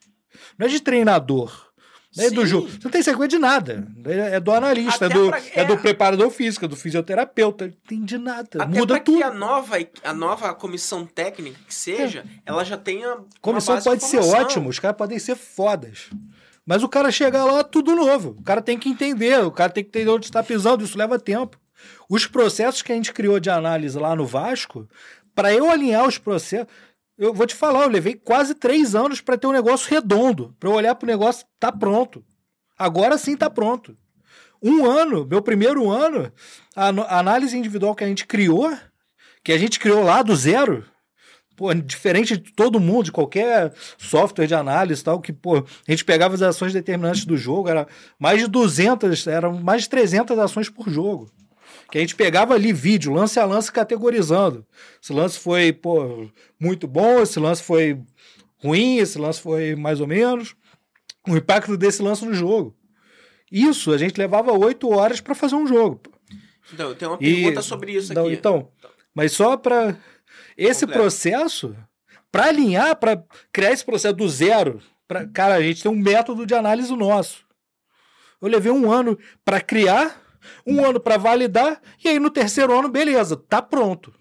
Não 0.59 0.67
é 0.67 0.71
de 0.71 0.81
treinador. 0.81 1.71
Não 2.17 2.25
é 2.25 2.31
do 2.31 2.45
jogo. 2.45 2.69
Você 2.69 2.79
não 2.83 2.91
tem 2.91 3.03
sequência 3.03 3.29
de 3.29 3.39
nada. 3.39 3.87
É 4.05 4.41
do 4.41 4.51
analista, 4.51 5.07
é 5.07 5.09
do, 5.09 5.29
pra... 5.29 5.39
é... 5.39 5.61
é... 5.61 5.65
do 5.65 5.79
preparador 5.79 6.29
físico, 6.31 6.65
é 6.65 6.69
do 6.69 6.75
fisioterapeuta. 6.75 7.67
Não 7.69 7.75
tem 7.87 8.05
de 8.05 8.19
nada. 8.19 8.49
Até 8.63 8.67
Muda 8.67 8.99
tudo. 8.99 9.17
que 9.17 9.23
a 9.23 9.33
nova, 9.33 9.77
a 10.03 10.13
nova 10.13 10.53
comissão 10.55 11.07
técnica 11.07 11.59
que 11.67 11.75
seja, 11.75 12.25
é. 12.27 12.41
ela 12.45 12.65
já 12.65 12.77
tenha. 12.77 13.19
Comissão 13.41 13.81
pode 13.81 14.03
ser 14.03 14.19
ótimo, 14.19 14.69
os 14.69 14.79
caras 14.81 14.97
podem 14.97 15.19
ser 15.19 15.37
fodas. 15.37 16.11
Mas 16.67 16.83
o 16.83 16.89
cara 16.89 17.11
chegar 17.13 17.45
lá, 17.45 17.63
tudo 17.63 17.95
novo. 17.95 18.37
O 18.39 18.43
cara 18.43 18.61
tem 18.61 18.79
que 18.79 18.89
entender, 18.89 19.45
o 19.45 19.51
cara 19.51 19.73
tem 19.73 19.85
que 19.85 19.89
entender 19.89 20.11
onde 20.11 20.27
está 20.27 20.43
pisando, 20.43 20.85
isso 20.85 20.99
leva 20.99 21.19
tempo. 21.19 21.59
Os 22.09 22.27
processos 22.27 22.83
que 22.83 22.93
a 22.93 22.95
gente 22.95 23.13
criou 23.13 23.39
de 23.39 23.51
análise 23.51 23.99
lá 23.99 24.15
no 24.17 24.27
Vasco, 24.27 24.89
para 25.35 25.55
eu 25.55 25.71
alinhar 25.71 26.07
os 26.07 26.19
processos, 26.19 26.69
eu 27.21 27.35
vou 27.35 27.47
te 27.47 27.55
falar, 27.55 27.83
eu 27.85 27.91
levei 27.91 28.15
quase 28.15 28.55
três 28.55 28.95
anos 28.95 29.21
para 29.21 29.37
ter 29.37 29.47
um 29.47 29.53
negócio 29.53 29.91
redondo, 29.91 30.57
para 30.59 30.71
eu 30.71 30.73
olhar 30.73 30.95
para 30.95 31.05
o 31.05 31.11
negócio, 31.11 31.47
tá 31.59 31.71
pronto. 31.71 32.25
Agora 32.79 33.19
sim 33.19 33.37
tá 33.37 33.51
pronto. 33.51 33.95
Um 34.63 34.87
ano, 34.87 35.27
meu 35.27 35.43
primeiro 35.43 35.91
ano, 35.91 36.33
a 36.75 37.19
análise 37.19 37.57
individual 37.57 37.95
que 37.95 38.03
a 38.03 38.07
gente 38.07 38.27
criou, 38.27 38.75
que 39.45 39.53
a 39.53 39.59
gente 39.59 39.79
criou 39.79 40.03
lá 40.03 40.23
do 40.23 40.35
zero, 40.35 40.83
pô, 41.55 41.75
diferente 41.75 42.39
de 42.39 42.55
todo 42.55 42.81
mundo, 42.81 43.05
de 43.05 43.13
qualquer 43.13 43.75
software 43.99 44.47
de 44.47 44.55
análise 44.55 45.05
tal, 45.05 45.21
que, 45.21 45.31
pô, 45.31 45.59
a 45.59 45.91
gente 45.91 46.07
pegava 46.07 46.35
as 46.35 46.41
ações 46.41 46.73
determinantes 46.73 47.27
do 47.27 47.37
jogo, 47.37 47.69
era 47.69 47.87
mais 48.19 48.41
de 48.41 48.47
200, 48.47 49.27
eram 49.27 49.61
mais 49.61 49.83
de 49.83 49.91
300 49.91 50.39
ações 50.39 50.71
por 50.71 50.89
jogo. 50.89 51.31
Que 51.91 51.99
a 51.99 52.01
gente 52.01 52.15
pegava 52.15 52.55
ali 52.55 52.73
vídeo, 52.73 53.13
lance 53.13 53.39
a 53.39 53.45
lance, 53.45 53.71
categorizando. 53.71 54.67
Esse 55.03 55.13
lance 55.13 55.39
foi, 55.39 55.73
pô, 55.73 56.29
muito 56.59 56.87
bom, 56.87 57.21
esse 57.21 57.39
lance 57.39 57.63
foi 57.63 58.01
ruim, 58.63 58.99
esse 58.99 59.19
lance 59.19 59.41
foi 59.41 59.75
mais 59.75 60.01
ou 60.01 60.07
menos. 60.07 60.55
O 61.29 61.37
impacto 61.37 61.77
desse 61.77 62.03
lance 62.03 62.25
no 62.25 62.33
jogo. 62.33 62.77
Isso, 63.51 63.93
a 63.93 63.99
gente 63.99 64.17
levava 64.17 64.53
oito 64.53 64.89
horas 64.89 65.21
para 65.21 65.35
fazer 65.35 65.57
um 65.57 65.67
jogo. 65.67 66.01
Então, 66.73 66.95
tem 66.95 67.09
uma 67.09 67.19
pergunta 67.19 67.61
e, 67.61 67.63
sobre 67.63 67.93
isso 67.93 68.13
aqui. 68.13 68.33
Então, 68.33 68.71
mas 69.13 69.33
só 69.33 69.57
para 69.57 69.97
esse 70.57 70.87
Completo. 70.87 71.03
processo, 71.03 71.77
para 72.31 72.47
alinhar, 72.47 72.95
para 72.97 73.23
criar 73.53 73.73
esse 73.73 73.85
processo 73.85 74.15
do 74.15 74.29
zero, 74.29 74.81
Pra, 75.11 75.27
cara, 75.27 75.57
a 75.57 75.61
gente 75.61 75.83
tem 75.83 75.91
um 75.91 75.99
método 75.99 76.47
de 76.47 76.55
análise 76.55 76.95
nosso. 76.95 77.45
Eu 78.41 78.47
levei 78.47 78.71
um 78.71 78.93
ano 78.93 79.19
para 79.45 79.61
criar, 79.61 80.23
um 80.67 80.85
ano 80.85 81.01
para 81.01 81.17
validar, 81.17 81.81
e 82.05 82.09
aí 82.09 82.19
no 82.19 82.31
terceiro 82.31 82.77
ano, 82.77 82.89
beleza, 82.89 83.37
tá 83.37 83.61
pronto. 83.61 84.13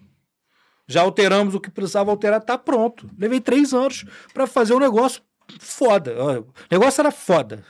Já 0.87 1.01
alteramos 1.01 1.53
o 1.53 1.59
que 1.59 1.69
precisava 1.69 2.09
alterar, 2.11 2.41
tá 2.41 2.57
pronto. 2.57 3.09
Levei 3.17 3.39
três 3.39 3.73
anos 3.73 4.05
para 4.33 4.47
fazer 4.47 4.73
um 4.73 4.79
negócio 4.79 5.21
foda. 5.59 6.15
O 6.23 6.53
negócio 6.71 7.01
era 7.01 7.11
foda. 7.11 7.63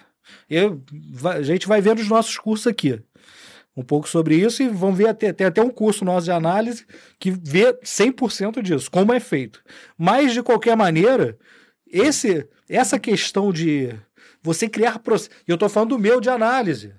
Eu, 0.49 0.81
a 1.25 1.41
gente 1.41 1.67
vai 1.67 1.81
ver 1.81 1.95
nos 1.95 2.07
nossos 2.07 2.37
cursos 2.37 2.67
aqui 2.67 3.01
um 3.75 3.83
pouco 3.83 4.09
sobre 4.09 4.35
isso 4.35 4.61
e 4.61 4.67
vão 4.67 4.93
ver 4.93 5.07
até, 5.07 5.31
tem 5.31 5.47
até 5.47 5.61
um 5.61 5.69
curso 5.69 6.03
nosso 6.03 6.25
de 6.25 6.31
análise 6.31 6.85
que 7.17 7.31
vê 7.31 7.73
100% 7.73 8.61
disso, 8.61 8.91
como 8.91 9.13
é 9.13 9.19
feito. 9.19 9.63
Mas, 9.97 10.33
de 10.33 10.43
qualquer 10.43 10.75
maneira, 10.75 11.37
esse 11.87 12.47
essa 12.67 12.99
questão 12.99 13.51
de 13.51 13.95
você 14.43 14.69
criar. 14.69 15.01
E 15.47 15.51
eu 15.51 15.55
estou 15.55 15.69
falando 15.69 15.89
do 15.89 15.99
meu 15.99 16.21
de 16.21 16.29
análise. 16.29 16.93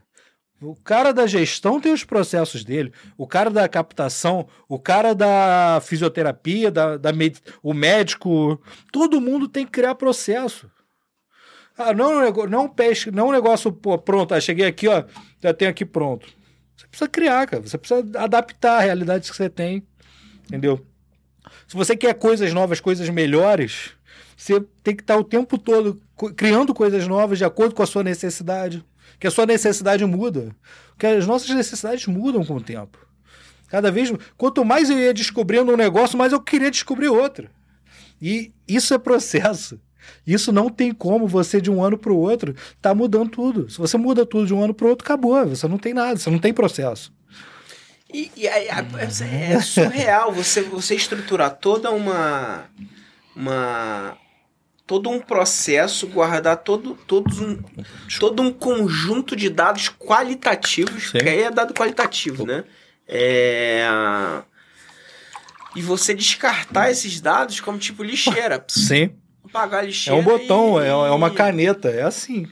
O 0.63 0.75
cara 0.75 1.13
da 1.13 1.27
gestão 1.27 1.81
tem 1.81 1.93
os 1.93 2.05
processos 2.05 2.63
dele, 2.63 2.93
o 3.17 3.27
cara 3.27 3.49
da 3.49 3.67
captação, 3.67 4.47
o 4.69 4.79
cara 4.79 5.15
da 5.15 5.81
fisioterapia, 5.83 6.71
da, 6.71 6.99
da 6.99 7.13
med... 7.13 7.39
o 7.63 7.73
médico, 7.73 8.61
todo 8.93 9.23
mundo 9.23 9.49
tem 9.49 9.65
que 9.65 9.73
criar 9.73 9.95
processo. 9.95 10.71
Ah, 11.79 11.95
não, 11.95 12.31
não 12.47 12.69
peixe, 12.69 13.11
não 13.11 13.29
um 13.29 13.33
negócio 13.33 13.73
pô, 13.73 13.97
pronto. 13.97 14.35
Ah, 14.35 14.41
cheguei 14.41 14.67
aqui, 14.67 14.87
ó, 14.87 15.03
já 15.43 15.55
tenho 15.55 15.71
aqui 15.71 15.87
pronto. 15.87 16.29
Você 16.77 16.87
precisa 16.89 17.09
criar, 17.09 17.47
cara. 17.47 17.63
Você 17.63 17.79
precisa 17.79 18.07
adaptar 18.19 18.79
a 18.79 18.81
realidade 18.81 19.31
que 19.31 19.37
você 19.37 19.49
tem, 19.49 19.83
entendeu? 20.47 20.85
Se 21.67 21.75
você 21.75 21.97
quer 21.97 22.13
coisas 22.15 22.53
novas, 22.53 22.81
coisas 22.81 23.09
melhores, 23.09 23.93
você 24.37 24.61
tem 24.83 24.95
que 24.95 25.03
estar 25.03 25.17
o 25.17 25.25
tempo 25.25 25.57
todo 25.57 25.99
criando 26.37 26.75
coisas 26.75 27.07
novas 27.07 27.39
de 27.39 27.47
acordo 27.47 27.75
com 27.75 27.83
a 27.83 27.87
sua 27.87 28.03
necessidade. 28.03 28.85
Que 29.19 29.27
a 29.27 29.31
sua 29.31 29.47
necessidade 29.47 30.05
muda. 30.05 30.55
Que 30.99 31.07
as 31.07 31.27
nossas 31.27 31.51
necessidades 31.51 32.07
mudam 32.07 32.45
com 32.45 32.57
o 32.57 32.61
tempo. 32.61 32.99
Cada 33.69 33.91
vez. 33.91 34.13
Quanto 34.37 34.65
mais 34.65 34.91
eu 34.91 34.99
ia 34.99 35.15
descobrindo 35.15 35.73
um 35.73 35.77
negócio, 35.77 36.19
mais 36.19 36.33
eu 36.33 36.41
queria 36.41 36.71
descobrir 36.71 37.09
outro. 37.09 37.49
E 38.21 38.53
isso 38.69 38.93
é 38.93 38.99
processo. 38.99 39.81
Isso 40.27 40.53
não 40.53 40.69
tem 40.69 40.93
como 40.93 41.27
você 41.27 41.61
de 41.61 41.71
um 41.71 41.83
ano 41.83 41.97
para 41.97 42.13
o 42.13 42.19
outro 42.19 42.55
tá 42.81 42.95
mudando 42.95 43.31
tudo. 43.31 43.71
Se 43.71 43.79
você 43.79 43.97
muda 43.97 44.27
tudo 44.27 44.47
de 44.47 44.55
um 44.55 44.63
ano 44.63 44.75
para 44.75 44.87
o 44.87 44.91
outro, 44.91 45.05
acabou. 45.05 45.47
Você 45.47 45.67
não 45.69 45.79
tem 45.79 45.95
nada, 45.95 46.19
você 46.19 46.31
não 46.31 46.39
tem 46.39 46.53
processo. 46.53 47.13
E, 48.13 48.31
e 48.37 48.47
é, 48.47 48.69
é, 48.69 49.61
surreal 49.61 50.33
você, 50.33 50.63
você 50.63 50.97
estruturar 50.97 51.57
toda 51.57 51.91
uma, 51.93 52.65
uma 53.37 54.17
todo 54.91 55.09
um 55.09 55.21
processo, 55.21 56.05
guardar 56.09 56.57
todo, 56.57 56.99
todos 57.07 57.39
um, 57.39 57.57
todo 58.19 58.43
um 58.43 58.53
conjunto 58.53 59.37
de 59.37 59.49
dados 59.49 59.89
qualitativos, 59.89 61.05
Sim. 61.05 61.11
porque 61.13 61.29
aí 61.29 61.43
é 61.45 61.51
dado 61.51 61.73
qualitativo, 61.73 62.45
né? 62.45 62.65
É... 63.07 63.85
E 65.77 65.81
você 65.81 66.13
descartar 66.13 66.91
esses 66.91 67.21
dados 67.21 67.61
como 67.61 67.79
tipo 67.79 68.03
lixeira. 68.03 68.65
Sim. 68.67 69.13
Pagar 69.53 69.87
lixeira. 69.87 70.19
É 70.19 70.21
um 70.21 70.25
botão, 70.25 70.83
e... 70.83 70.89
é 70.89 71.13
uma 71.13 71.31
caneta, 71.31 71.89
é 71.89 72.03
assim. 72.03 72.49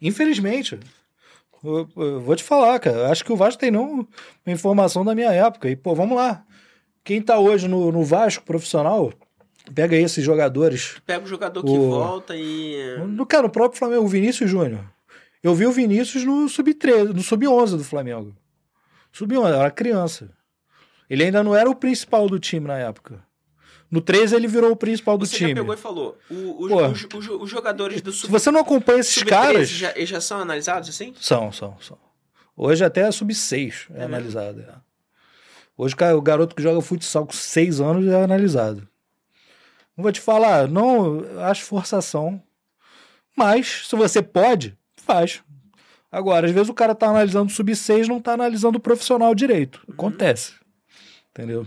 Infelizmente. 0.00 0.78
Eu, 1.64 1.88
eu 1.96 2.20
vou 2.20 2.36
te 2.36 2.44
falar, 2.44 2.78
cara. 2.78 3.10
Acho 3.10 3.24
que 3.24 3.32
o 3.32 3.36
Vasco 3.36 3.58
tem 3.58 3.72
não 3.72 4.06
uma 4.46 4.54
informação 4.54 5.04
da 5.04 5.12
minha 5.12 5.32
época. 5.32 5.68
E, 5.68 5.74
pô, 5.74 5.92
vamos 5.92 6.16
lá. 6.16 6.44
Quem 7.02 7.20
tá 7.20 7.36
hoje 7.36 7.66
no, 7.66 7.90
no 7.90 8.04
Vasco 8.04 8.44
profissional, 8.44 9.12
pega 9.74 9.96
esses 9.96 10.24
jogadores. 10.24 10.96
Pega 11.06 11.24
o 11.24 11.28
jogador 11.28 11.62
que 11.62 11.70
o... 11.70 11.90
volta 11.90 12.36
e. 12.36 12.96
No, 13.06 13.26
cara, 13.26 13.44
no 13.44 13.50
próprio 13.50 13.78
Flamengo, 13.78 14.04
o 14.04 14.08
Vinícius 14.08 14.50
Júnior. 14.50 14.84
Eu 15.42 15.54
vi 15.54 15.66
o 15.66 15.72
Vinícius 15.72 16.24
no 16.24 16.48
sub-13, 16.48 17.12
no 17.14 17.22
sub-11 17.22 17.76
do 17.76 17.84
Flamengo. 17.84 18.34
Sub-11, 19.12 19.54
era 19.54 19.70
criança. 19.70 20.30
Ele 21.08 21.24
ainda 21.24 21.42
não 21.42 21.54
era 21.54 21.70
o 21.70 21.74
principal 21.74 22.28
do 22.28 22.38
time 22.38 22.66
na 22.66 22.76
época. 22.76 23.24
No 23.90 24.02
13 24.02 24.36
ele 24.36 24.46
virou 24.46 24.70
o 24.72 24.76
principal 24.76 25.16
do 25.16 25.24
você 25.24 25.36
time. 25.36 25.54
Você 25.54 25.60
pegou 25.60 25.74
e 25.74 25.78
falou. 25.78 26.18
O, 26.30 26.34
o, 26.34 26.90
os, 26.90 27.06
os, 27.14 27.28
os, 27.28 27.50
jogadores 27.50 28.02
do 28.02 28.12
sub 28.12 28.26
Se 28.26 28.30
você 28.30 28.50
não 28.50 28.60
acompanha 28.60 29.00
esses 29.00 29.22
caras. 29.22 29.68
Já, 29.68 29.92
eles 29.96 30.08
já 30.08 30.20
são 30.20 30.40
analisados 30.40 30.88
assim? 30.90 31.14
São, 31.18 31.50
são, 31.50 31.76
são. 31.80 31.98
Hoje 32.56 32.84
até 32.84 33.04
a 33.04 33.12
sub-6 33.12 33.86
é, 33.94 34.00
é 34.00 34.04
analisado. 34.04 34.60
É. 34.60 34.74
Hoje 35.76 35.94
o 35.94 36.20
garoto 36.20 36.56
que 36.56 36.62
joga 36.62 36.80
futsal 36.80 37.24
com 37.24 37.32
6 37.32 37.80
anos 37.80 38.06
é 38.08 38.22
analisado. 38.22 38.87
Vou 40.00 40.12
te 40.12 40.20
falar, 40.20 40.68
não 40.68 41.24
acho 41.40 41.64
forçação. 41.64 42.40
Mas, 43.36 43.84
se 43.88 43.96
você 43.96 44.22
pode, 44.22 44.78
faz. 44.96 45.42
Agora, 46.10 46.46
às 46.46 46.52
vezes 46.52 46.68
o 46.68 46.74
cara 46.74 46.94
tá 46.94 47.08
analisando 47.08 47.50
sub-6 47.50 48.06
não 48.06 48.20
tá 48.20 48.32
analisando 48.32 48.78
o 48.78 48.80
profissional 48.80 49.34
direito. 49.34 49.82
Acontece. 49.90 50.52
Entendeu? 51.32 51.66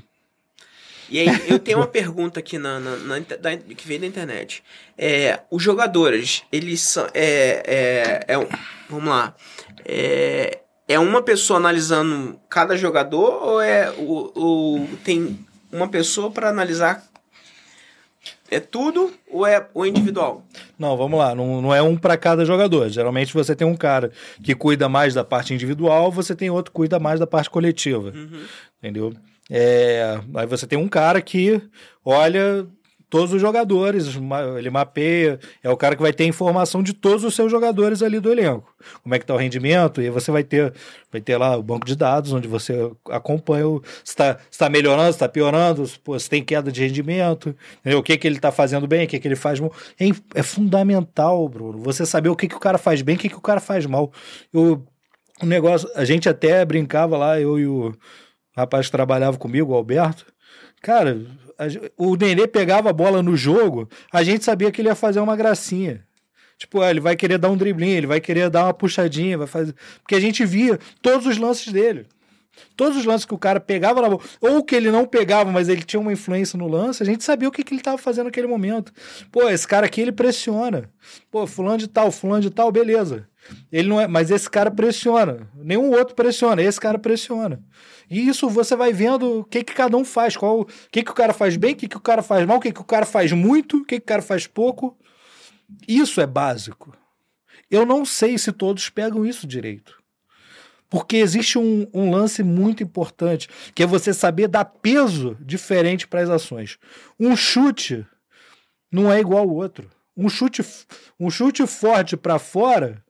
E 1.10 1.20
aí, 1.20 1.28
eu 1.50 1.60
tenho 1.60 1.80
uma 1.80 1.88
pergunta 1.88 2.40
aqui 2.40 2.58
na, 2.58 2.80
na, 2.80 2.96
na 2.96 3.20
da, 3.20 3.58
que 3.58 3.86
veio 3.86 4.00
da 4.00 4.08
internet. 4.08 4.64
É, 4.98 5.42
os 5.52 5.62
jogadores, 5.62 6.44
eles 6.54 6.80
são. 6.80 7.06
É, 7.14 8.24
é, 8.28 8.34
é, 8.34 8.48
vamos 8.90 9.10
lá. 9.10 9.36
É, 9.84 10.62
é 10.88 10.98
uma 10.98 11.22
pessoa 11.22 11.60
analisando 11.60 12.40
cada 12.50 12.78
jogador 12.78 13.44
ou 13.44 13.62
é 13.62 13.92
o, 13.92 14.32
o 14.36 14.88
tem 15.04 15.46
uma 15.70 15.90
pessoa 15.90 16.32
para 16.32 16.48
analisar 16.48 17.11
é 18.52 18.60
tudo 18.60 19.12
ou 19.32 19.48
é 19.48 19.66
o 19.74 19.86
individual? 19.86 20.46
Não, 20.78 20.98
vamos 20.98 21.18
lá. 21.18 21.34
Não, 21.34 21.62
não 21.62 21.74
é 21.74 21.82
um 21.82 21.96
para 21.96 22.18
cada 22.18 22.44
jogador. 22.44 22.90
Geralmente 22.90 23.34
você 23.34 23.56
tem 23.56 23.66
um 23.66 23.78
cara 23.78 24.12
que 24.44 24.54
cuida 24.54 24.90
mais 24.90 25.14
da 25.14 25.24
parte 25.24 25.54
individual, 25.54 26.12
você 26.12 26.36
tem 26.36 26.50
outro 26.50 26.72
que 26.72 26.76
cuida 26.76 27.00
mais 27.00 27.20
da 27.20 27.26
parte 27.26 27.50
coletiva. 27.50 28.12
Uhum. 28.14 28.44
Entendeu? 28.78 29.14
É, 29.50 30.20
aí 30.36 30.46
você 30.46 30.68
tem 30.68 30.78
um 30.78 30.88
cara 30.88 31.22
que 31.22 31.62
olha 32.04 32.68
todos 33.12 33.34
os 33.34 33.42
jogadores, 33.42 34.08
ele 34.58 34.70
mapeia, 34.70 35.38
é 35.62 35.70
o 35.70 35.76
cara 35.76 35.98
que 35.98 36.02
vai 36.02 36.14
ter 36.14 36.26
informação 36.26 36.82
de 36.82 36.94
todos 36.94 37.26
os 37.26 37.36
seus 37.36 37.52
jogadores 37.52 38.02
ali 38.02 38.22
do 38.22 38.32
elenco. 38.32 38.74
Como 39.04 39.14
é 39.14 39.20
que 39.20 39.26
tá 39.26 39.34
o 39.34 39.38
rendimento, 39.38 40.02
e 40.02 40.10
você 40.10 40.32
vai 40.32 40.46
ter, 40.46 40.74
vai 41.12 41.20
ter 41.20 41.36
lá 41.36 41.58
o 41.58 41.62
banco 41.62 41.86
de 41.86 41.94
dados, 41.94 42.32
onde 42.32 42.48
você 42.48 42.90
acompanha 43.10 43.68
o, 43.68 43.84
se 44.02 44.14
está 44.14 44.38
tá 44.58 44.70
melhorando, 44.70 45.12
se 45.12 45.18
está 45.18 45.28
piorando, 45.28 45.86
se, 45.86 46.00
se 46.20 46.30
tem 46.30 46.42
queda 46.42 46.72
de 46.72 46.82
rendimento, 46.82 47.54
entendeu? 47.82 48.00
o 48.00 48.04
que, 48.04 48.18
que 48.18 48.26
ele 48.26 48.38
está 48.38 48.50
fazendo 48.50 48.88
bem, 48.88 49.04
o 49.04 49.08
que, 49.10 49.20
que 49.20 49.28
ele 49.28 49.36
faz 49.36 49.60
mal. 49.60 49.74
É, 50.00 50.06
é, 50.36 50.42
fundamental, 50.42 51.50
Bruno, 51.50 51.80
você 51.80 52.06
saber 52.06 52.30
o 52.30 52.36
que, 52.36 52.48
que 52.48 52.56
o 52.56 52.62
cara 52.62 52.78
faz 52.78 53.02
bem, 53.02 53.18
o 53.18 53.20
que, 53.20 53.28
que 53.28 53.38
o 53.38 53.42
cara 53.42 53.60
faz 53.60 53.86
mal. 53.86 54.10
Eu, 54.54 54.86
o 55.44 55.46
negócio, 55.46 55.90
a 55.96 56.06
gente 56.06 56.30
até 56.30 56.64
brincava 56.64 57.18
lá, 57.18 57.38
eu 57.38 57.60
e 57.60 57.68
o 57.68 57.94
rapaz 58.56 58.86
que 58.86 58.92
trabalhava 58.94 59.38
comigo, 59.38 59.74
o 59.74 59.76
Alberto, 59.76 60.26
cara, 60.82 61.20
o 61.98 62.16
Nenê 62.16 62.48
pegava 62.48 62.90
a 62.90 62.94
bola 62.94 63.22
no 63.22 63.36
jogo, 63.36 63.90
a 64.12 64.24
gente 64.24 64.44
sabia 64.44 64.72
que 64.72 64.82
ele 64.82 64.90
ia 64.90 64.96
fazer 64.96 65.20
uma 65.20 65.36
gracinha. 65.36 66.06
Tipo, 66.58 66.84
ele 66.84 67.00
vai 67.00 67.16
querer 67.16 67.40
dar 67.40 67.50
um 67.50 67.58
driblinho, 67.58 67.98
ele 67.98 68.08
vai 68.08 68.22
querer 68.22 68.50
dar 68.50 68.66
uma 68.66 68.74
puxadinha, 68.74 69.38
vai 69.38 69.48
fazer. 69.48 69.74
Porque 70.02 70.14
a 70.14 70.20
gente 70.20 70.46
via 70.46 70.80
todos 71.02 71.26
os 71.26 71.38
lances 71.38 71.74
dele. 71.74 72.06
Todos 72.76 72.98
os 72.98 73.06
lances 73.06 73.26
que 73.26 73.34
o 73.34 73.38
cara 73.38 73.60
pegava 73.60 74.02
na 74.02 74.10
bola, 74.10 74.22
ou 74.40 74.64
que 74.64 74.76
ele 74.76 74.92
não 74.92 75.06
pegava, 75.06 75.52
mas 75.52 75.70
ele 75.70 75.82
tinha 75.82 76.00
uma 76.00 76.14
influência 76.14 76.60
no 76.60 76.68
lance, 76.68 77.02
a 77.02 77.06
gente 77.06 77.24
sabia 77.24 77.48
o 77.48 77.52
que, 77.52 77.64
que 77.64 77.74
ele 77.74 77.82
estava 77.82 77.98
fazendo 77.98 78.26
naquele 78.26 78.46
momento. 78.46 78.92
Pô, 79.32 79.50
esse 79.50 79.68
cara 79.68 79.88
aqui 79.88 80.02
ele 80.02 80.12
pressiona. 80.12 80.90
Pô, 81.32 81.48
fulano 81.48 81.78
de 81.78 81.88
tal, 81.88 82.12
fulano 82.12 82.42
de 82.42 82.52
tal, 82.52 82.72
beleza. 82.72 83.28
Ele 83.72 83.88
não 83.88 84.00
é, 84.00 84.08
mas 84.08 84.32
esse 84.32 84.50
cara 84.50 84.70
pressiona. 84.70 85.50
Nenhum 85.56 85.92
outro 85.92 86.16
pressiona, 86.16 86.62
esse 86.62 86.80
cara 86.80 87.00
pressiona. 87.00 87.62
E 88.10 88.28
isso 88.28 88.50
você 88.50 88.76
vai 88.76 88.92
vendo 88.92 89.40
o 89.40 89.44
que, 89.44 89.64
que 89.64 89.74
cada 89.74 89.96
um 89.98 90.04
faz, 90.04 90.36
qual, 90.36 90.62
o 90.62 90.66
que, 90.92 91.04
que 91.04 91.12
o 91.12 91.16
cara 91.16 91.34
faz 91.34 91.56
bem, 91.58 91.74
o 91.74 91.76
que, 91.76 91.88
que 91.88 91.98
o 91.98 92.02
cara 92.02 92.22
faz 92.22 92.46
mal, 92.46 92.58
o 92.58 92.62
que, 92.62 92.72
que 92.72 92.82
o 92.82 92.86
cara 92.86 93.06
faz 93.06 93.32
muito, 93.32 93.78
o 93.78 93.86
que, 93.86 94.00
que 94.00 94.04
o 94.04 94.08
cara 94.08 94.22
faz 94.22 94.48
pouco. 94.48 94.98
Isso 95.88 96.20
é 96.20 96.28
básico. 96.28 96.96
Eu 97.70 97.86
não 97.86 98.04
sei 98.04 98.38
se 98.38 98.52
todos 98.52 98.90
pegam 98.90 99.26
isso 99.26 99.48
direito. 99.48 100.02
Porque 100.90 101.16
existe 101.16 101.58
um, 101.58 101.88
um, 101.94 102.12
lance 102.12 102.44
muito 102.44 102.84
importante, 102.84 103.48
que 103.74 103.82
é 103.82 103.86
você 103.86 104.14
saber 104.14 104.50
dar 104.50 104.66
peso 104.66 105.38
diferente 105.40 106.06
para 106.06 106.20
as 106.20 106.30
ações. 106.30 106.78
Um 107.18 107.34
chute 107.34 108.06
não 108.92 109.10
é 109.10 109.22
igual 109.22 109.44
ao 109.44 109.56
outro. 109.56 109.90
Um 110.18 110.28
chute, 110.28 110.62
um 111.18 111.30
chute 111.30 111.66
forte 111.66 112.18
para 112.18 112.38
fora 112.38 113.02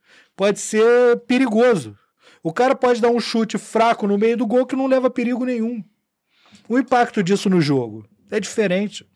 pode 0.41 0.59
ser 0.59 1.19
perigoso. 1.27 1.95
O 2.41 2.51
cara 2.51 2.73
pode 2.73 2.99
dar 2.99 3.11
um 3.11 3.19
chute 3.19 3.59
fraco 3.59 4.07
no 4.07 4.17
meio 4.17 4.35
do 4.35 4.47
gol 4.47 4.65
que 4.65 4.75
não 4.75 4.87
leva 4.87 5.07
perigo 5.07 5.45
nenhum. 5.45 5.83
O 6.67 6.79
impacto 6.79 7.21
disso 7.21 7.47
no 7.47 7.61
jogo 7.61 8.07
é 8.31 8.39
diferente. 8.39 9.07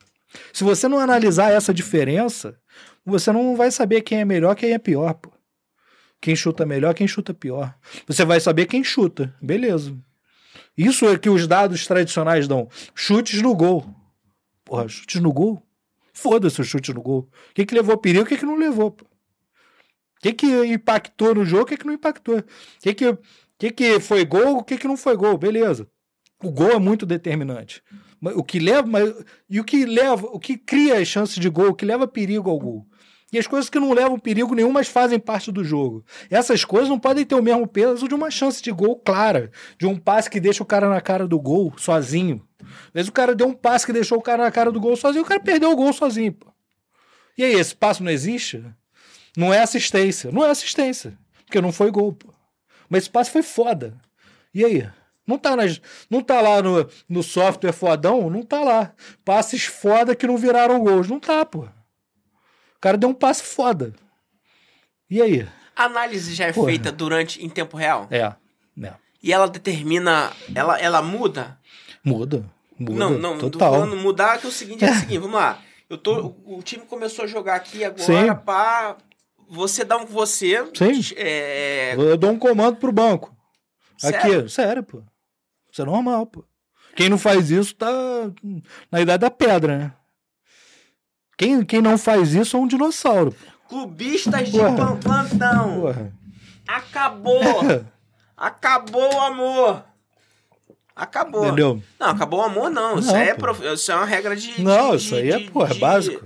Se 0.53 0.63
você 0.63 0.87
não 0.87 0.99
analisar 0.99 1.49
essa 1.49 1.73
diferença, 1.73 2.55
você 3.03 3.31
não 3.31 3.55
vai 3.55 3.71
saber 3.71 4.01
quem 4.01 4.19
é 4.19 4.25
melhor, 4.25 4.55
quem 4.55 4.73
é 4.73 4.77
pior. 4.77 5.15
Pô. 5.15 5.31
Quem 6.21 6.35
chuta 6.35 6.63
melhor, 6.63 6.93
quem 6.93 7.07
chuta 7.07 7.33
pior. 7.33 7.73
Você 8.05 8.23
vai 8.23 8.39
saber 8.39 8.67
quem 8.67 8.83
chuta, 8.83 9.33
beleza. 9.41 9.97
Isso 10.77 11.07
é 11.07 11.17
que 11.17 11.27
os 11.27 11.47
dados 11.47 11.87
tradicionais 11.87 12.47
dão. 12.47 12.69
Chutes 12.93 13.41
no 13.41 13.55
gol. 13.55 13.83
Porra, 14.63 14.87
chutes 14.87 15.19
no 15.19 15.33
gol? 15.33 15.59
Foda-se 16.13 16.61
o 16.61 16.63
chute 16.63 16.93
no 16.93 17.01
gol. 17.01 17.27
O 17.49 17.55
que, 17.55 17.65
que 17.65 17.73
levou 17.73 17.97
perigo, 17.97 18.25
o 18.25 18.27
que, 18.27 18.37
que 18.37 18.45
não 18.45 18.57
levou, 18.57 18.91
pô? 18.91 19.07
Que, 20.25 20.33
que 20.33 20.65
impactou 20.65 21.35
no 21.35 21.45
jogo, 21.45 21.63
o 21.63 21.65
que, 21.67 21.77
que 21.77 21.85
não 21.85 21.93
impactou? 21.93 22.39
O 22.39 22.43
que, 22.81 22.93
que, 22.95 23.17
que, 23.59 23.71
que 23.71 23.99
foi 23.99 24.25
gol, 24.25 24.57
o 24.57 24.63
que, 24.63 24.75
que 24.75 24.87
não 24.87 24.97
foi 24.97 25.15
gol? 25.15 25.37
Beleza. 25.37 25.87
O 26.43 26.49
gol 26.49 26.71
é 26.71 26.79
muito 26.79 27.05
determinante. 27.05 27.83
O 28.35 28.43
que 28.43 28.57
leva, 28.57 28.87
mas, 28.87 29.13
e 29.47 29.59
o 29.59 29.63
que 29.63 29.85
leva, 29.85 30.25
o 30.25 30.39
que 30.39 30.57
cria 30.57 30.97
as 30.97 31.07
chances 31.07 31.35
de 31.35 31.47
gol, 31.47 31.69
o 31.69 31.75
que 31.75 31.85
leva 31.85 32.07
perigo 32.07 32.49
ao 32.49 32.57
gol. 32.57 32.87
E 33.31 33.37
as 33.37 33.45
coisas 33.45 33.69
que 33.69 33.79
não 33.79 33.93
levam 33.93 34.17
perigo 34.17 34.55
nenhum, 34.55 34.71
mas 34.71 34.87
fazem 34.87 35.19
parte 35.19 35.51
do 35.51 35.63
jogo. 35.63 36.03
Essas 36.27 36.65
coisas 36.65 36.89
não 36.89 36.99
podem 36.99 37.23
ter 37.23 37.35
o 37.35 37.43
mesmo 37.43 37.67
peso 37.67 38.07
de 38.07 38.15
uma 38.15 38.31
chance 38.31 38.63
de 38.63 38.71
gol 38.71 38.95
clara, 38.95 39.51
de 39.77 39.85
um 39.85 39.95
passe 39.95 40.27
que 40.27 40.39
deixa 40.39 40.63
o 40.63 40.65
cara 40.65 40.89
na 40.89 41.01
cara 41.01 41.27
do 41.27 41.39
gol 41.39 41.71
sozinho. 41.77 42.41
Às 42.59 42.93
vezes 42.93 43.09
o 43.09 43.13
cara 43.13 43.35
deu 43.35 43.47
um 43.47 43.53
passe 43.53 43.85
que 43.85 43.93
deixou 43.93 44.17
o 44.17 44.23
cara 44.23 44.43
na 44.43 44.51
cara 44.51 44.71
do 44.71 44.79
gol 44.79 44.95
sozinho, 44.95 45.23
o 45.23 45.27
cara 45.27 45.39
perdeu 45.39 45.69
o 45.69 45.75
gol 45.75 45.93
sozinho. 45.93 46.33
Pô. 46.33 46.51
E 47.37 47.43
aí, 47.43 47.53
esse 47.53 47.75
passo 47.75 48.03
não 48.03 48.09
existe? 48.09 48.65
Não 49.35 49.53
é 49.53 49.61
assistência. 49.61 50.31
Não 50.31 50.43
é 50.43 50.49
assistência. 50.49 51.17
Porque 51.45 51.61
não 51.61 51.71
foi 51.71 51.91
gol, 51.91 52.13
pô. 52.13 52.33
Mas 52.89 53.03
esse 53.03 53.09
passe 53.09 53.31
foi 53.31 53.43
foda. 53.43 53.97
E 54.53 54.63
aí? 54.63 54.89
Não 55.27 55.37
tá, 55.37 55.55
nas, 55.55 55.81
não 56.09 56.21
tá 56.21 56.39
lá 56.39 56.61
no, 56.61 56.87
no 57.09 57.23
software 57.23 57.71
fodão? 57.71 58.29
Não 58.29 58.43
tá 58.43 58.61
lá. 58.61 58.93
Passes 59.23 59.65
foda 59.65 60.15
que 60.15 60.27
não 60.27 60.37
viraram 60.37 60.79
gols. 60.79 61.07
Não 61.07 61.19
tá, 61.19 61.43
pô. 61.45 61.61
O 61.61 62.79
cara 62.79 62.97
deu 62.97 63.09
um 63.09 63.13
passe 63.13 63.43
foda. 63.43 63.93
E 65.09 65.21
aí? 65.21 65.47
A 65.75 65.85
análise 65.85 66.33
já 66.33 66.45
é 66.45 66.53
feita 66.53 66.91
durante 66.91 67.43
em 67.43 67.49
tempo 67.49 67.75
real? 67.75 68.07
É. 68.11 68.33
é. 68.83 68.93
E 69.21 69.33
ela 69.33 69.47
determina. 69.47 70.31
Ela, 70.53 70.79
ela 70.79 71.01
muda? 71.01 71.59
Muda. 72.03 72.45
Muda. 72.77 72.99
Não, 72.99 73.17
não, 73.17 73.37
total. 73.37 73.87
mudar 73.87 74.37
que 74.37 74.45
é 74.45 74.49
o 74.49 74.51
seguinte, 74.51 74.83
é, 74.83 74.87
é 74.87 74.91
o 74.91 74.95
seguinte, 74.95 75.17
vamos 75.17 75.35
lá. 75.35 75.59
Eu 75.89 75.97
tô, 75.97 76.35
o 76.45 76.61
time 76.61 76.85
começou 76.85 77.25
a 77.25 77.27
jogar 77.27 77.55
aqui 77.55 77.83
agora, 77.83 78.35
pá. 78.35 78.97
Você 79.47 79.83
dá 79.83 79.97
um 79.97 80.05
você. 80.05 80.65
Sim. 80.73 81.15
É... 81.15 81.93
Eu 81.95 82.17
dou 82.17 82.31
um 82.31 82.39
comando 82.39 82.77
pro 82.77 82.91
banco. 82.91 83.35
Sério? 83.97 84.39
Aqui, 84.39 84.49
sério, 84.49 84.83
pô. 84.83 85.01
Isso 85.71 85.81
é 85.81 85.85
normal, 85.85 86.25
pô. 86.25 86.43
Quem 86.95 87.09
não 87.09 87.17
faz 87.17 87.51
isso 87.51 87.75
tá 87.75 87.91
na 88.91 89.01
idade 89.01 89.21
da 89.21 89.29
pedra, 89.29 89.77
né? 89.77 89.93
Quem, 91.37 91.65
quem 91.65 91.81
não 91.81 91.97
faz 91.97 92.33
isso 92.33 92.55
é 92.55 92.59
um 92.59 92.67
dinossauro. 92.67 93.35
Clubistas 93.67 94.49
de 94.49 94.57
Porra. 94.57 94.95
plantão. 94.95 95.81
Porra. 95.81 96.13
Acabou. 96.67 97.41
acabou 98.37 99.13
o 99.13 99.21
amor. 99.21 99.83
Acabou. 100.95 101.45
Entendeu? 101.45 101.83
Não, 101.99 102.07
acabou 102.07 102.39
o 102.39 102.43
amor, 102.43 102.69
não. 102.69 102.97
Isso, 102.97 103.11
não, 103.11 103.17
é, 103.17 103.33
prof... 103.33 103.61
isso 103.73 103.91
é 103.91 103.95
uma 103.95 104.05
regra 104.05 104.33
de. 104.35 104.61
Não, 104.61 104.91
de, 104.91 105.03
isso 105.03 105.15
aí 105.15 105.29
é, 105.29 105.49
porra, 105.49 105.75
é 105.75 105.77
básico. 105.77 106.25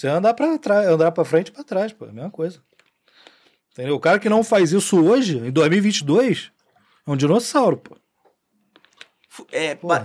Você 0.00 0.08
andar 0.08 0.32
pra 0.32 0.56
trás, 0.56 0.88
andar 0.88 1.12
pra 1.12 1.26
frente 1.26 1.48
e 1.48 1.52
pra 1.52 1.62
trás, 1.62 1.92
pô. 1.92 2.06
É 2.06 2.08
a 2.08 2.12
mesma 2.12 2.30
coisa. 2.30 2.62
Entendeu? 3.72 3.96
O 3.96 4.00
cara 4.00 4.18
que 4.18 4.30
não 4.30 4.42
faz 4.42 4.72
isso 4.72 4.98
hoje, 4.98 5.36
em 5.36 5.50
2022, 5.50 6.50
é 7.06 7.10
um 7.10 7.14
dinossauro, 7.14 7.76
pô. 7.76 7.98
É, 9.52 9.74
ba... 9.74 10.02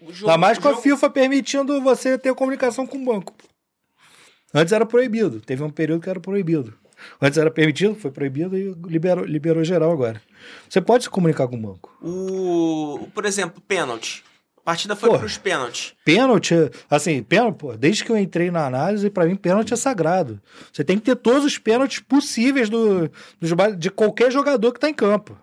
O 0.00 0.12
jogo, 0.12 0.30
Ainda 0.30 0.38
mais 0.38 0.56
com 0.56 0.70
jogo... 0.70 0.78
a 0.78 0.82
FIFA 0.82 1.10
permitindo 1.10 1.78
você 1.82 2.16
ter 2.16 2.34
comunicação 2.34 2.86
com 2.86 2.96
o 2.96 3.04
banco. 3.04 3.34
Antes 4.54 4.72
era 4.72 4.86
proibido. 4.86 5.42
Teve 5.42 5.62
um 5.62 5.70
período 5.70 6.00
que 6.00 6.08
era 6.08 6.18
proibido. 6.18 6.72
Antes 7.20 7.36
era 7.36 7.50
permitido, 7.50 7.94
foi 7.96 8.10
proibido 8.10 8.56
e 8.56 8.72
liberou, 8.86 9.26
liberou 9.26 9.62
geral 9.62 9.92
agora. 9.92 10.22
Você 10.70 10.80
pode 10.80 11.04
se 11.04 11.10
comunicar 11.10 11.46
com 11.48 11.56
o 11.56 11.60
banco. 11.60 11.94
O, 12.00 13.08
por 13.12 13.26
exemplo, 13.26 13.60
pênalti. 13.60 14.24
Partida 14.66 14.96
foi 14.96 15.10
para 15.10 15.24
os 15.24 15.38
pênaltis. 15.38 15.94
Pênalti, 16.04 16.52
assim, 16.90 17.22
pênalti, 17.22 17.56
pô, 17.56 17.76
desde 17.76 18.04
que 18.04 18.10
eu 18.10 18.18
entrei 18.18 18.50
na 18.50 18.66
análise, 18.66 19.08
para 19.08 19.24
mim, 19.24 19.36
pênalti 19.36 19.72
é 19.72 19.76
sagrado. 19.76 20.42
Você 20.72 20.82
tem 20.82 20.98
que 20.98 21.04
ter 21.04 21.14
todos 21.14 21.44
os 21.44 21.56
pênaltis 21.56 22.00
possíveis 22.00 22.68
do, 22.68 23.08
do 23.40 23.76
de 23.76 23.90
qualquer 23.90 24.32
jogador 24.32 24.72
que 24.72 24.78
está 24.78 24.90
em 24.90 24.92
campo. 24.92 25.38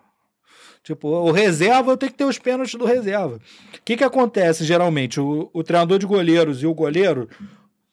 Tipo, 0.84 1.08
o 1.08 1.32
reserva 1.32 1.92
eu 1.92 1.96
tenho 1.96 2.12
que 2.12 2.18
ter 2.18 2.26
os 2.26 2.38
pênaltis 2.38 2.76
do 2.76 2.84
reserva. 2.84 3.36
O 3.38 3.82
que, 3.86 3.96
que 3.96 4.04
acontece 4.04 4.66
geralmente? 4.66 5.22
O, 5.22 5.50
o 5.54 5.64
treinador 5.64 6.00
de 6.00 6.06
goleiros 6.06 6.62
e 6.62 6.68
o 6.68 6.74
goleiro, 6.74 7.30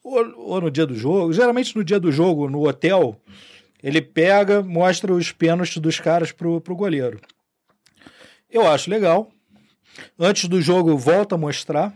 ou, 0.03 0.33
ou, 0.35 0.59
no 0.59 0.69
dia 0.69 0.85
do 0.85 0.95
jogo, 0.95 1.31
geralmente 1.31 1.73
no 1.77 1.83
dia 1.85 1.97
do 1.97 2.11
jogo, 2.11 2.49
no 2.49 2.67
hotel, 2.67 3.15
ele 3.81 4.01
pega, 4.01 4.61
mostra 4.61 5.13
os 5.13 5.31
pênaltis 5.31 5.77
dos 5.77 5.97
caras 5.97 6.33
pro, 6.33 6.59
pro 6.59 6.75
goleiro. 6.75 7.21
Eu 8.49 8.67
acho 8.67 8.89
legal. 8.89 9.31
Antes 10.17 10.47
do 10.47 10.61
jogo, 10.61 10.97
volta 10.97 11.35
a 11.35 11.37
mostrar. 11.37 11.93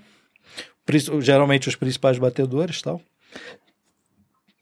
Geralmente 1.20 1.68
os 1.68 1.76
principais 1.76 2.18
batedores 2.18 2.82
tal. 2.82 3.02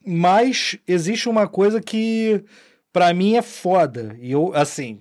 Mas 0.06 0.78
existe 0.86 1.28
uma 1.28 1.46
coisa 1.46 1.80
que 1.80 2.44
para 2.92 3.12
mim 3.12 3.36
é 3.36 3.42
foda. 3.42 4.16
E 4.20 4.32
eu, 4.32 4.54
assim, 4.54 5.00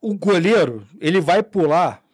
o 0.00 0.14
goleiro, 0.14 0.86
ele 1.00 1.20
vai 1.20 1.42
pular 1.42 2.04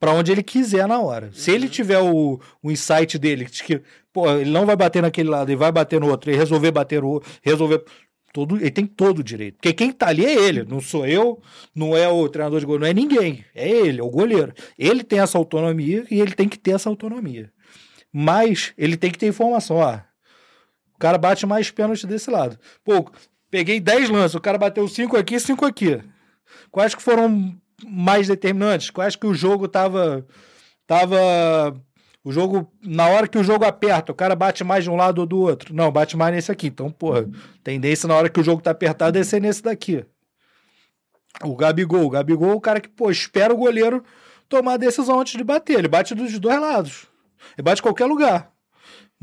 para 0.00 0.12
onde 0.12 0.32
ele 0.32 0.42
quiser 0.42 0.86
na 0.86 1.00
hora. 1.00 1.26
Uhum. 1.26 1.32
Se 1.32 1.50
ele 1.50 1.66
uhum. 1.66 1.70
tiver 1.70 1.98
o, 1.98 2.40
o 2.62 2.70
insight 2.70 3.18
dele, 3.18 3.46
que 3.46 3.82
pô, 4.12 4.30
ele 4.30 4.50
não 4.50 4.66
vai 4.66 4.76
bater 4.76 5.02
naquele 5.02 5.28
lado, 5.28 5.50
ele 5.50 5.56
vai 5.56 5.72
bater 5.72 6.00
no 6.00 6.08
outro, 6.08 6.30
e 6.30 6.36
resolver 6.36 6.70
bater 6.70 7.02
no 7.02 7.08
outro, 7.08 7.30
resolver. 7.42 7.84
Todo, 8.34 8.56
ele 8.56 8.70
tem 8.72 8.84
todo 8.84 9.20
o 9.20 9.22
direito. 9.22 9.58
Porque 9.58 9.72
quem 9.72 9.92
tá 9.92 10.08
ali 10.08 10.26
é 10.26 10.34
ele, 10.34 10.64
não 10.64 10.80
sou 10.80 11.06
eu, 11.06 11.40
não 11.72 11.96
é 11.96 12.08
o 12.08 12.28
treinador 12.28 12.58
de 12.58 12.66
goleiro, 12.66 12.82
não 12.82 12.90
é 12.90 12.92
ninguém. 12.92 13.44
É 13.54 13.70
ele, 13.70 14.00
é 14.00 14.02
o 14.02 14.10
goleiro. 14.10 14.52
Ele 14.76 15.04
tem 15.04 15.20
essa 15.20 15.38
autonomia 15.38 16.04
e 16.10 16.20
ele 16.20 16.32
tem 16.32 16.48
que 16.48 16.58
ter 16.58 16.72
essa 16.72 16.88
autonomia. 16.88 17.52
Mas 18.12 18.72
ele 18.76 18.96
tem 18.96 19.12
que 19.12 19.18
ter 19.18 19.28
informação. 19.28 19.76
Ó, 19.76 19.94
o 19.94 20.98
cara 20.98 21.16
bate 21.16 21.46
mais 21.46 21.70
pênalti 21.70 22.08
desse 22.08 22.28
lado. 22.28 22.58
Pô, 22.82 23.08
peguei 23.52 23.78
10 23.78 24.10
lances, 24.10 24.34
o 24.34 24.40
cara 24.40 24.58
bateu 24.58 24.88
5 24.88 25.16
aqui, 25.16 25.38
5 25.38 25.64
aqui. 25.64 26.00
Quais 26.72 26.92
que 26.92 27.02
foram 27.02 27.56
mais 27.86 28.26
determinantes? 28.26 28.90
Quais 28.90 29.14
que 29.14 29.28
o 29.28 29.34
jogo 29.34 29.68
tava 29.68 30.26
tava 30.88 31.80
o 32.24 32.32
jogo 32.32 32.72
na 32.82 33.06
hora 33.06 33.28
que 33.28 33.38
o 33.38 33.44
jogo 33.44 33.66
aperta, 33.66 34.10
o 34.10 34.14
cara 34.14 34.34
bate 34.34 34.64
mais 34.64 34.82
de 34.82 34.90
um 34.90 34.96
lado 34.96 35.18
ou 35.18 35.26
do 35.26 35.38
outro. 35.40 35.74
Não, 35.74 35.92
bate 35.92 36.16
mais 36.16 36.34
nesse 36.34 36.50
aqui. 36.50 36.68
Então, 36.68 36.90
porra, 36.90 37.28
tendência 37.62 38.08
na 38.08 38.14
hora 38.14 38.30
que 38.30 38.40
o 38.40 38.42
jogo 38.42 38.62
tá 38.62 38.70
apertado 38.70 39.18
é 39.18 39.22
ser 39.22 39.40
nesse 39.40 39.62
daqui. 39.62 40.04
O 41.42 41.54
Gabigol, 41.54 42.04
o 42.04 42.10
Gabigol 42.10 42.50
é 42.52 42.54
o 42.54 42.60
cara 42.60 42.80
que, 42.80 42.88
pô, 42.88 43.10
espera 43.10 43.52
o 43.52 43.56
goleiro 43.56 44.02
tomar 44.48 44.74
a 44.74 44.78
decisão 44.78 45.20
antes 45.20 45.36
de 45.36 45.44
bater. 45.44 45.78
Ele 45.78 45.88
bate 45.88 46.14
dos 46.14 46.38
dois 46.38 46.60
lados. 46.60 47.06
Ele 47.58 47.62
bate 47.62 47.80
em 47.80 47.82
qualquer 47.82 48.06
lugar 48.06 48.53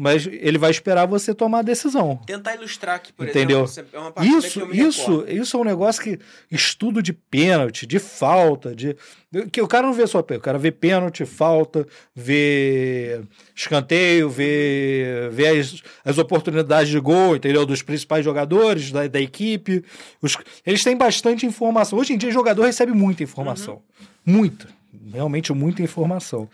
mas 0.02 0.26
ele 0.26 0.57
vai 0.57 0.72
esperar 0.72 1.06
você 1.06 1.32
tomar 1.32 1.60
a 1.60 1.61
decisão. 1.61 2.19
Tentar 2.26 2.56
ilustrar 2.56 2.95
aqui, 2.95 3.14
por 3.14 3.28
Entendeu? 3.28 3.64
exemplo. 3.65 3.91
É 3.94 3.99
uma 3.99 4.14
isso, 4.26 4.68
isso, 4.73 5.26
isso 5.28 5.57
é 5.57 5.60
um 5.60 5.64
negócio 5.64 6.02
que 6.02 6.18
estudo 6.49 7.03
de 7.03 7.14
pênalti, 7.14 7.86
de 7.86 7.99
falta, 7.99 8.76
de 8.76 8.98
que 9.52 9.61
o 9.61 9.68
cara 9.68 9.86
não 9.86 9.94
vê 9.94 10.07
só 10.07 10.23
pênalti, 10.23 10.41
o 10.41 10.44
cara 10.44 10.57
vê 10.57 10.72
pênalti, 10.72 11.23
falta, 11.23 11.86
vê 12.15 13.22
escanteio, 13.56 14.28
vê, 14.28 15.30
vê 15.32 15.49
as, 15.49 15.84
as 16.03 16.18
oportunidades 16.18 16.90
de 16.90 16.99
gol, 16.99 17.36
entendeu? 17.36 17.64
Dos 17.64 17.84
principais 17.84 18.26
jogadores 18.26 18.91
da, 18.91 19.06
da 19.06 19.22
equipe. 19.22 19.86
Os, 20.19 20.36
eles 20.65 20.84
têm 20.84 20.98
bastante 20.98 21.45
informação. 21.45 21.99
Hoje 21.99 22.14
em 22.14 22.18
dia, 22.18 22.30
o 22.30 22.34
jogador 22.34 22.64
recebe 22.64 22.91
muita 22.91 23.22
informação. 23.22 23.84
Uhum. 24.26 24.34
Muita. 24.40 24.68
Realmente 25.14 25.53
muita 25.53 25.84
informação. 25.84 26.49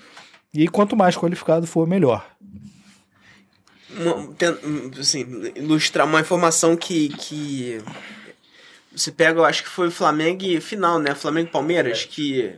E 0.54 0.68
quanto 0.68 0.98
mais 0.98 1.16
qualificado 1.16 1.66
for, 1.66 1.88
melhor 1.88 2.26
uma, 3.98 4.36
assim, 5.00 5.52
ilustrar 5.56 6.06
uma 6.06 6.22
informação 6.22 6.76
que, 6.76 7.10
que 7.10 7.82
você 8.92 9.12
pega, 9.12 9.40
eu 9.40 9.46
acho 9.46 9.64
que 9.64 9.70
foi 9.70 9.88
o 9.88 9.92
Flamengo 9.92 10.60
final, 10.62 11.00
né? 11.00 11.14
Flamengo 11.14 11.52
Palmeiras, 11.52 12.06
que 12.06 12.56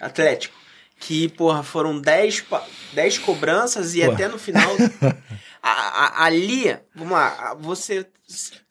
Atlético, 0.00 0.56
que 0.98 1.28
porra, 1.28 1.62
foram 1.62 2.00
10 2.00 2.44
10 2.92 3.18
cobranças 3.18 3.94
e 3.94 4.02
até 4.02 4.28
no 4.28 4.38
final 4.38 4.70
a, 5.62 5.70
a, 5.70 6.24
ali, 6.24 6.76
vamos 6.94 7.12
lá, 7.12 7.54
você 7.58 8.06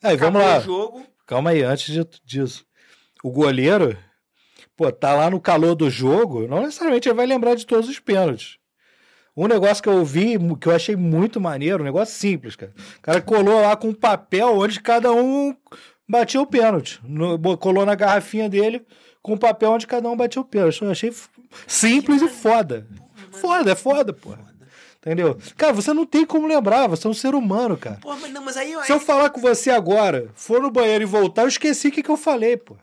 aí, 0.02 0.16
vamos 0.16 0.40
lá. 0.40 0.60
jogo. 0.60 1.04
Calma 1.26 1.50
aí, 1.50 1.62
antes 1.62 1.94
disso. 2.24 2.64
O 3.22 3.30
goleiro, 3.30 3.98
pô, 4.76 4.90
tá 4.92 5.14
lá 5.14 5.28
no 5.28 5.40
calor 5.40 5.74
do 5.74 5.90
jogo, 5.90 6.46
não 6.46 6.62
necessariamente 6.62 7.08
ele 7.08 7.16
vai 7.16 7.26
lembrar 7.26 7.54
de 7.54 7.66
todos 7.66 7.88
os 7.88 7.98
pênaltis. 7.98 8.57
Um 9.38 9.46
negócio 9.46 9.80
que 9.80 9.88
eu 9.88 10.04
vi, 10.04 10.36
que 10.60 10.68
eu 10.68 10.74
achei 10.74 10.96
muito 10.96 11.40
maneiro, 11.40 11.80
um 11.80 11.86
negócio 11.86 12.12
simples, 12.12 12.56
cara. 12.56 12.72
O 12.98 13.00
cara 13.00 13.20
colou 13.20 13.60
lá 13.60 13.76
com 13.76 13.90
um 13.90 13.94
papel 13.94 14.58
onde 14.58 14.80
cada 14.80 15.12
um 15.12 15.54
batia 16.08 16.40
o 16.40 16.46
pênalti. 16.46 17.00
No, 17.04 17.56
colou 17.56 17.86
na 17.86 17.94
garrafinha 17.94 18.48
dele 18.48 18.84
com 19.22 19.34
um 19.34 19.38
papel 19.38 19.70
onde 19.70 19.86
cada 19.86 20.08
um 20.08 20.16
batia 20.16 20.42
o 20.42 20.44
pênalti. 20.44 20.82
Eu 20.82 20.90
achei 20.90 21.14
simples 21.68 22.20
e 22.20 22.28
foda. 22.28 22.84
Foda, 23.30 23.70
é 23.70 23.74
foda, 23.76 24.12
porra. 24.12 24.40
Entendeu? 25.00 25.38
Cara, 25.56 25.72
você 25.72 25.92
não 25.92 26.04
tem 26.04 26.26
como 26.26 26.48
lembrar, 26.48 26.88
você 26.88 27.06
é 27.06 27.10
um 27.10 27.14
ser 27.14 27.32
humano, 27.36 27.76
cara. 27.76 27.98
Porra, 28.00 28.18
mas 28.20 28.32
não, 28.32 28.42
mas 28.42 28.56
aí, 28.56 28.74
Se 28.82 28.90
eu 28.90 28.98
falar 28.98 29.30
com 29.30 29.40
você 29.40 29.70
agora, 29.70 30.30
for 30.34 30.60
no 30.60 30.68
banheiro 30.68 31.04
e 31.04 31.06
voltar, 31.06 31.42
eu 31.42 31.48
esqueci 31.48 31.86
o 31.86 31.92
que, 31.92 32.02
que 32.02 32.10
eu 32.10 32.16
falei, 32.16 32.56
pô. 32.56 32.76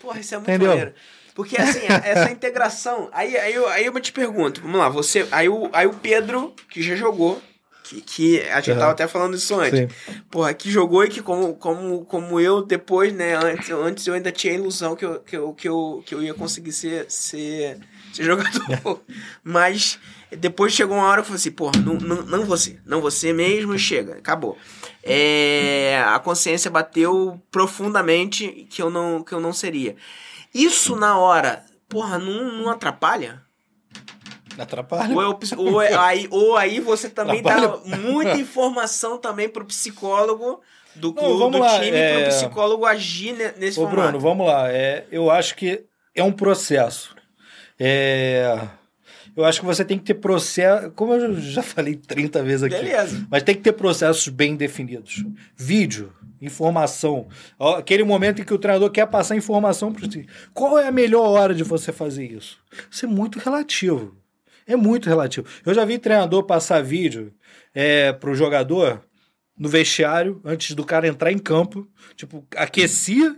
Porra, 0.00 0.18
isso 0.18 0.34
é 0.34 0.38
muito 0.38 0.50
Entendeu? 0.50 0.68
maneiro. 0.70 0.94
Porque 1.36 1.60
assim, 1.60 1.86
essa 1.86 2.30
integração. 2.32 3.10
Aí, 3.12 3.36
aí, 3.36 3.54
eu, 3.54 3.68
aí 3.68 3.84
eu 3.84 4.00
te 4.00 4.10
pergunto, 4.10 4.62
vamos 4.62 4.78
lá, 4.78 4.88
você. 4.88 5.28
Aí 5.30 5.50
o, 5.50 5.68
aí 5.70 5.86
o 5.86 5.92
Pedro, 5.92 6.54
que 6.70 6.82
já 6.82 6.96
jogou, 6.96 7.40
que, 7.84 8.00
que 8.00 8.40
a 8.48 8.56
gente 8.56 8.70
uhum. 8.70 8.78
tava 8.78 8.92
até 8.92 9.06
falando 9.06 9.36
isso 9.36 9.54
antes. 9.54 9.80
Sim. 9.80 9.88
Porra, 10.30 10.54
que 10.54 10.70
jogou 10.70 11.04
e 11.04 11.08
que 11.08 11.20
como, 11.20 11.54
como, 11.54 12.06
como 12.06 12.40
eu 12.40 12.62
depois, 12.62 13.12
né, 13.12 13.36
antes, 13.36 13.70
antes 13.70 14.06
eu 14.06 14.14
ainda 14.14 14.32
tinha 14.32 14.54
a 14.54 14.56
ilusão 14.56 14.96
que 14.96 15.04
eu, 15.04 15.20
que 15.20 15.36
eu, 15.36 15.52
que 15.52 15.68
eu, 15.68 16.02
que 16.06 16.14
eu 16.14 16.22
ia 16.22 16.32
conseguir 16.32 16.72
ser, 16.72 17.04
ser, 17.10 17.80
ser 18.14 18.24
jogador. 18.24 19.02
Mas 19.44 19.98
depois 20.38 20.72
chegou 20.72 20.96
uma 20.96 21.06
hora 21.06 21.20
que 21.20 21.30
eu 21.30 21.36
falei 21.36 21.36
assim, 21.36 21.50
porra, 21.50 21.78
não, 21.84 21.94
não, 21.94 22.22
não 22.22 22.46
você, 22.46 22.78
não 22.86 23.02
você 23.02 23.34
mesmo 23.34 23.78
chega, 23.78 24.14
acabou. 24.14 24.56
É, 25.02 26.02
a 26.06 26.18
consciência 26.18 26.70
bateu 26.70 27.38
profundamente 27.50 28.66
que 28.70 28.80
eu 28.80 28.88
não, 28.88 29.22
que 29.22 29.34
eu 29.34 29.40
não 29.40 29.52
seria. 29.52 29.96
Isso 30.56 30.96
na 30.96 31.18
hora, 31.18 31.64
porra, 31.88 32.18
não, 32.18 32.52
não 32.52 32.70
atrapalha? 32.70 33.42
Atrapalha. 34.58 35.14
Ou, 35.14 35.22
eu, 35.22 35.38
ou, 35.58 35.82
é, 35.82 35.94
aí, 35.94 36.26
ou 36.30 36.56
aí 36.56 36.80
você 36.80 37.10
também 37.10 37.40
Atrapalha. 37.40 37.68
dá 37.68 37.96
muita 37.98 38.38
informação 38.38 39.18
também 39.18 39.48
pro 39.48 39.66
psicólogo 39.66 40.62
do, 40.94 41.12
Não, 41.12 41.50
do 41.50 41.58
lá, 41.58 41.78
time 41.78 41.96
é... 41.96 42.22
pro 42.22 42.28
psicólogo 42.34 42.86
agir 42.86 43.34
nesse 43.58 43.78
Ô, 43.78 43.82
formato. 43.82 44.12
Bruno, 44.12 44.20
vamos 44.20 44.46
lá. 44.46 44.72
É, 44.72 45.04
eu 45.10 45.30
acho 45.30 45.54
que 45.56 45.84
é 46.14 46.22
um 46.22 46.32
processo. 46.32 47.14
É... 47.78 48.58
Eu 49.36 49.44
acho 49.44 49.60
que 49.60 49.66
você 49.66 49.84
tem 49.84 49.98
que 49.98 50.04
ter 50.04 50.14
processo. 50.14 50.90
Como 50.92 51.12
eu 51.12 51.38
já 51.38 51.62
falei 51.62 51.94
30 51.94 52.42
vezes 52.42 52.62
aqui. 52.62 52.76
Beleza. 52.76 53.26
Mas 53.30 53.42
tem 53.42 53.54
que 53.54 53.60
ter 53.60 53.72
processos 53.72 54.28
bem 54.28 54.56
definidos. 54.56 55.22
Vídeo, 55.54 56.10
informação. 56.40 57.28
Aquele 57.58 58.04
momento 58.04 58.40
em 58.40 58.44
que 58.44 58.54
o 58.54 58.58
treinador 58.58 58.90
quer 58.90 59.06
passar 59.06 59.36
informação 59.36 59.92
para 59.92 60.06
você. 60.06 60.26
Qual 60.52 60.78
é 60.78 60.88
a 60.88 60.92
melhor 60.92 61.28
hora 61.28 61.54
de 61.54 61.62
você 61.62 61.92
fazer 61.92 62.26
isso? 62.30 62.58
Isso 62.90 63.06
é 63.06 63.08
muito 63.08 63.38
relativo. 63.38 64.16
É 64.66 64.76
muito 64.76 65.08
relativo. 65.08 65.46
Eu 65.64 65.72
já 65.72 65.84
vi 65.84 65.98
treinador 65.98 66.42
passar 66.42 66.82
vídeo 66.82 67.32
é, 67.74 68.12
pro 68.12 68.34
jogador 68.34 69.02
no 69.56 69.68
vestiário 69.68 70.40
antes 70.44 70.74
do 70.74 70.84
cara 70.84 71.06
entrar 71.06 71.32
em 71.32 71.38
campo. 71.38 71.86
Tipo, 72.16 72.46
aquecia, 72.56 73.36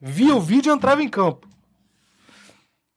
via 0.00 0.34
o 0.34 0.40
vídeo 0.40 0.70
e 0.70 0.74
entrava 0.74 1.02
em 1.02 1.08
campo. 1.08 1.48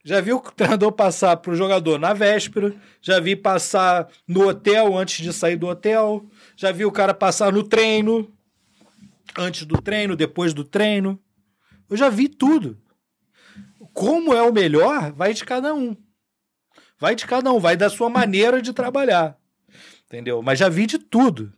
Já 0.03 0.21
vi 0.21 0.31
o 0.31 0.39
treinador 0.39 0.93
passar 0.93 1.35
pro 1.35 1.53
jogador 1.53 1.99
na 1.99 2.13
véspera, 2.13 2.73
já 3.01 3.19
vi 3.19 3.35
passar 3.35 4.07
no 4.25 4.47
hotel 4.47 4.97
antes 4.97 5.21
de 5.21 5.33
sair 5.33 5.57
do 5.57 5.67
hotel, 5.67 6.25
já 6.55 6.71
vi 6.71 6.85
o 6.85 6.91
cara 6.93 7.13
passar 7.13 7.51
no 7.51 7.61
treino, 7.61 8.31
antes 9.37 9.65
do 9.65 9.81
treino, 9.81 10.15
depois 10.15 10.53
do 10.53 10.63
treino. 10.63 11.19
Eu 11.89 11.97
já 11.97 12.09
vi 12.09 12.27
tudo. 12.27 12.77
Como 13.93 14.33
é 14.33 14.41
o 14.41 14.53
melhor, 14.53 15.11
vai 15.11 15.33
de 15.33 15.43
cada 15.43 15.73
um. 15.73 15.95
Vai 16.99 17.15
de 17.15 17.25
cada 17.25 17.51
um, 17.51 17.59
vai 17.59 17.75
da 17.77 17.89
sua 17.89 18.09
maneira 18.09 18.61
de 18.61 18.73
trabalhar. 18.73 19.37
Entendeu? 20.05 20.41
Mas 20.41 20.59
já 20.59 20.69
vi 20.69 20.85
de 20.85 20.97
tudo. 20.97 21.53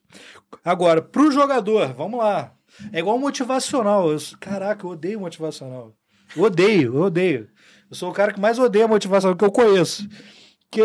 Agora, 0.64 1.02
pro 1.02 1.32
jogador, 1.32 1.94
vamos 1.94 2.20
lá. 2.20 2.54
É 2.92 3.00
igual 3.00 3.20
motivacional. 3.20 4.12
Eu, 4.12 4.20
caraca, 4.40 4.86
eu 4.86 4.92
odeio 4.92 5.20
motivacional. 5.20 5.96
Eu 6.36 6.44
odeio, 6.44 6.96
eu 6.96 7.02
odeio. 7.02 7.50
Eu 7.90 7.96
sou 7.96 8.10
o 8.10 8.14
cara 8.14 8.34
que 8.34 8.40
mais 8.40 8.60
odeia 8.60 8.88
motivacional 8.88 9.38
que 9.38 9.46
eu 9.46 9.52
conheço. 9.52 10.08
Porque 10.70 10.82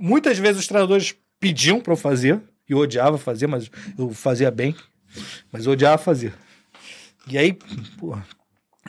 muitas 0.00 0.38
vezes 0.38 0.60
os 0.60 0.66
treinadores 0.66 1.14
pediam 1.38 1.80
para 1.80 1.92
eu 1.92 1.96
fazer, 1.96 2.42
e 2.68 2.72
eu 2.72 2.78
odiava 2.78 3.18
fazer, 3.18 3.46
mas 3.46 3.70
eu 3.98 4.10
fazia 4.10 4.50
bem, 4.50 4.74
mas 5.52 5.66
odiava 5.66 5.98
fazer. 5.98 6.34
E 7.26 7.36
aí, 7.36 7.52
pô, 7.98 8.16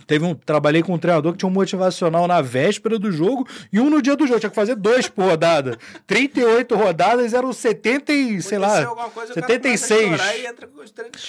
Teve 0.10 0.26
um, 0.26 0.34
trabalhei 0.34 0.82
com 0.82 0.94
um 0.94 0.98
treinador 0.98 1.34
que 1.34 1.38
tinha 1.38 1.48
um 1.48 1.54
motivacional 1.54 2.28
na 2.28 2.42
véspera 2.42 2.98
do 2.98 3.12
jogo 3.12 3.48
e 3.72 3.80
um 3.80 3.92
no 3.92 4.02
dia 4.02 4.16
do 4.16 4.26
jogo. 4.26 4.40
Tinha 4.40 4.50
que 4.50 4.56
fazer 4.56 4.76
dois 4.76 5.08
por 5.08 5.24
rodada. 5.26 5.78
38 6.08 6.76
rodadas 6.76 7.32
eram 7.32 7.54
70 7.54 8.12
e, 8.12 8.42
sei 8.42 8.58
lá, 8.58 8.86
coisa, 9.12 9.36
76. 9.36 10.20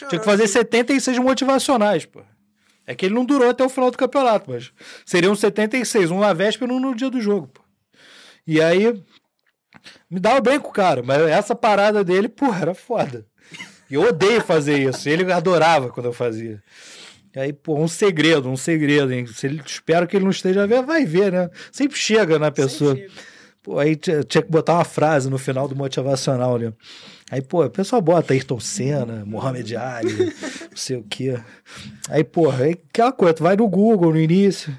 Tinha 0.09 0.19
que 0.19 0.25
fazer 0.25 0.47
76 0.47 1.19
motivacionais, 1.19 2.07
pô. 2.07 2.23
É 2.87 2.95
que 2.95 3.05
ele 3.05 3.15
não 3.15 3.25
durou 3.25 3.51
até 3.51 3.63
o 3.63 3.69
final 3.69 3.91
do 3.91 3.99
campeonato, 3.99 4.51
mas 4.51 4.73
seriam 5.05 5.35
76, 5.37 6.11
um 6.11 6.21
na 6.21 6.33
véspera 6.33 6.73
e 6.73 6.75
um 6.75 6.81
no 6.81 6.95
dia 6.95 7.11
do 7.11 7.21
jogo, 7.21 7.49
pô. 7.49 7.61
E 8.47 8.63
aí, 8.63 9.01
me 10.11 10.19
dava 10.19 10.41
bem 10.41 10.59
com 10.59 10.71
o 10.71 10.73
cara, 10.73 11.03
mas 11.03 11.21
essa 11.23 11.55
parada 11.55 12.03
dele, 12.03 12.29
pô, 12.29 12.47
era 12.53 12.75
foda. 12.75 13.27
E 13.91 13.95
eu 13.95 14.03
odeio 14.03 14.41
fazer 14.41 14.79
isso. 14.79 15.09
Ele 15.09 15.31
adorava 15.33 15.89
quando 15.91 16.07
eu 16.07 16.13
fazia. 16.13 16.63
E 17.35 17.39
aí, 17.39 17.53
pô, 17.53 17.77
um 17.77 17.89
segredo, 17.89 18.49
um 18.49 18.57
segredo, 18.57 19.13
hein? 19.13 19.27
Se 19.27 19.47
ele, 19.47 19.63
espero 19.65 20.07
que 20.07 20.17
ele 20.17 20.25
não 20.25 20.31
esteja 20.31 20.67
vendo, 20.67 20.87
vai 20.87 21.05
ver, 21.05 21.33
né? 21.33 21.51
Sempre 21.71 21.97
chega 21.97 22.39
na 22.39 22.51
pessoa. 22.51 22.97
Pô, 23.63 23.79
aí 23.79 23.95
tinha, 23.95 24.25
que 24.25 24.51
botar 24.51 24.75
uma 24.75 24.85
frase 24.85 25.29
no 25.29 25.39
final 25.39 25.69
do 25.69 25.77
motivacional 25.77 26.57
ali. 26.57 26.75
Aí, 27.31 27.43
pô, 27.43 27.65
o 27.65 27.71
pessoal 27.71 28.01
bota 28.03 28.33
Ayrton 28.33 28.59
Senna, 28.59 29.25
Mohamed 29.25 29.77
Ali, 29.77 30.35
não 30.71 30.77
sei 30.77 30.97
o 30.97 31.05
quê. 31.05 31.39
Aí, 32.09 32.25
pô, 32.25 32.51
aí 32.51 32.77
aquela 32.91 33.13
coisa, 33.13 33.35
tu 33.35 33.43
vai 33.43 33.57
no 33.57 33.69
Google 33.69 34.13
no 34.13 34.21
início. 34.21 34.77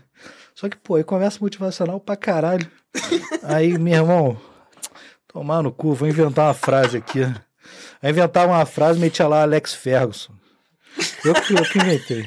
Só 0.53 0.67
que, 0.67 0.75
pô, 0.75 0.95
aí 0.95 1.03
conversa 1.03 1.39
motivacional 1.39 1.99
pra 1.99 2.15
caralho. 2.15 2.69
Aí, 3.43 3.77
meu 3.77 3.93
irmão, 3.93 4.41
tomar 5.27 5.63
no 5.63 5.71
cu, 5.71 5.93
vou 5.93 6.07
inventar 6.07 6.47
uma 6.47 6.53
frase 6.53 6.97
aqui. 6.97 7.21
Aí 8.01 8.09
inventar 8.09 8.47
uma 8.47 8.65
frase, 8.65 8.99
metia 8.99 9.27
lá 9.27 9.43
Alex 9.43 9.73
Ferguson. 9.73 10.33
Eu 11.23 11.33
que, 11.33 11.53
eu 11.53 11.63
que 11.63 11.77
inventei. 11.77 12.25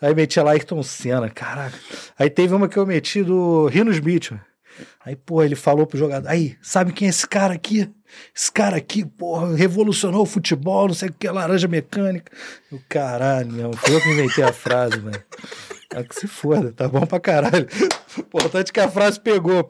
Aí 0.00 0.14
metia 0.14 0.42
lá 0.42 0.52
Ayrton 0.52 0.82
Senna, 0.82 1.28
caraca. 1.28 1.78
Aí 2.18 2.30
teve 2.30 2.54
uma 2.54 2.68
que 2.68 2.78
eu 2.78 2.86
meti 2.86 3.22
do 3.22 3.66
Rinos 3.66 3.96
Smith. 3.96 4.32
Aí, 5.04 5.14
pô, 5.14 5.42
ele 5.42 5.54
falou 5.54 5.86
pro 5.86 5.98
jogador: 5.98 6.28
Aí, 6.28 6.56
sabe 6.62 6.92
quem 6.92 7.06
é 7.06 7.10
esse 7.10 7.26
cara 7.26 7.54
aqui? 7.54 7.90
Esse 8.34 8.50
cara 8.50 8.76
aqui, 8.76 9.04
porra, 9.04 9.54
revolucionou 9.54 10.22
o 10.22 10.26
futebol, 10.26 10.88
não 10.88 10.94
sei 10.94 11.10
o 11.10 11.12
que, 11.12 11.28
laranja 11.28 11.68
mecânica. 11.68 12.32
O 12.72 12.80
caralho, 12.88 13.52
meu. 13.52 13.72
Foi 13.74 13.94
eu 13.94 14.00
que 14.00 14.08
inventei 14.08 14.42
a 14.42 14.52
frase, 14.52 14.98
velho. 14.98 15.22
É 15.92 16.04
que 16.04 16.14
se 16.14 16.28
foda, 16.28 16.72
tá 16.72 16.86
bom 16.86 17.04
pra 17.04 17.18
caralho. 17.18 17.66
Importante 18.16 18.72
que 18.72 18.78
a 18.78 18.88
frase 18.88 19.18
pegou. 19.18 19.68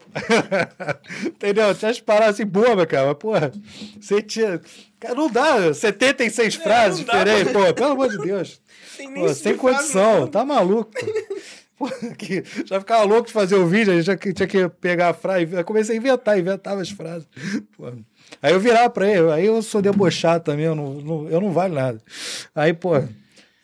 Entendeu? 1.24 1.74
Tinha 1.74 1.90
as 1.90 2.00
paradas 2.00 2.34
assim, 2.34 2.44
boba, 2.44 2.86
cara. 2.86 3.06
Mas, 3.06 3.16
porra, 3.16 3.52
você 3.98 4.20
tinha. 4.20 4.60
Cara, 4.98 5.14
não 5.14 5.30
dá 5.30 5.72
76 5.72 6.54
é, 6.54 6.62
frases 6.62 7.04
diferentes, 7.04 7.52
pô, 7.52 7.60
pelo 7.72 7.92
amor 7.92 8.08
de 8.10 8.18
Deus. 8.18 8.60
Tem 8.98 9.14
pô, 9.14 9.32
sem 9.32 9.56
condição, 9.56 10.26
tá 10.26 10.44
maluco, 10.44 10.92
pô. 10.92 11.88
pô 11.88 12.14
que, 12.18 12.44
já 12.66 12.78
ficava 12.78 13.02
louco 13.04 13.28
de 13.28 13.32
fazer 13.32 13.54
o 13.54 13.66
vídeo, 13.66 13.94
a 13.94 13.96
gente 13.96 14.04
já 14.04 14.16
tinha 14.16 14.46
que 14.46 14.68
pegar 14.68 15.08
a 15.08 15.14
frase. 15.14 15.54
Eu 15.54 15.64
comecei 15.64 15.96
a 15.96 15.98
inventar, 15.98 16.38
inventava 16.38 16.82
as 16.82 16.90
frases. 16.90 17.26
Pô. 17.74 17.94
Aí 18.42 18.52
eu 18.52 18.60
virava 18.60 18.90
pra 18.90 19.08
ele, 19.08 19.32
aí 19.32 19.46
eu 19.46 19.62
sou 19.62 19.80
debochado 19.80 20.44
também, 20.44 20.66
eu 20.66 20.74
não, 20.74 20.94
não, 20.94 21.28
eu 21.30 21.40
não 21.40 21.50
vale 21.50 21.74
nada. 21.74 21.98
Aí, 22.54 22.74
pô, 22.74 22.90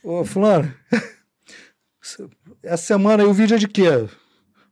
ô, 0.03 0.25
Fulano. 0.25 0.75
Essa 2.67 2.85
semana 2.85 3.23
aí 3.23 3.29
o 3.29 3.33
vídeo 3.33 3.55
é 3.55 3.59
de 3.59 3.69
quê? 3.69 3.85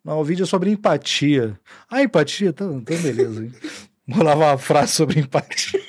Não, 0.05 0.19
o 0.19 0.25
vídeo 0.25 0.43
é 0.43 0.47
sobre 0.47 0.69
empatia. 0.69 1.59
Ah, 1.89 2.03
empatia? 2.03 2.49
Então, 2.49 2.79
então 2.79 2.97
beleza. 2.99 3.45
Hein? 3.45 3.53
Vou 4.07 4.25
lavar 4.25 4.51
uma 4.51 4.59
frase 4.59 4.93
sobre 4.93 5.21
empatia. 5.21 5.81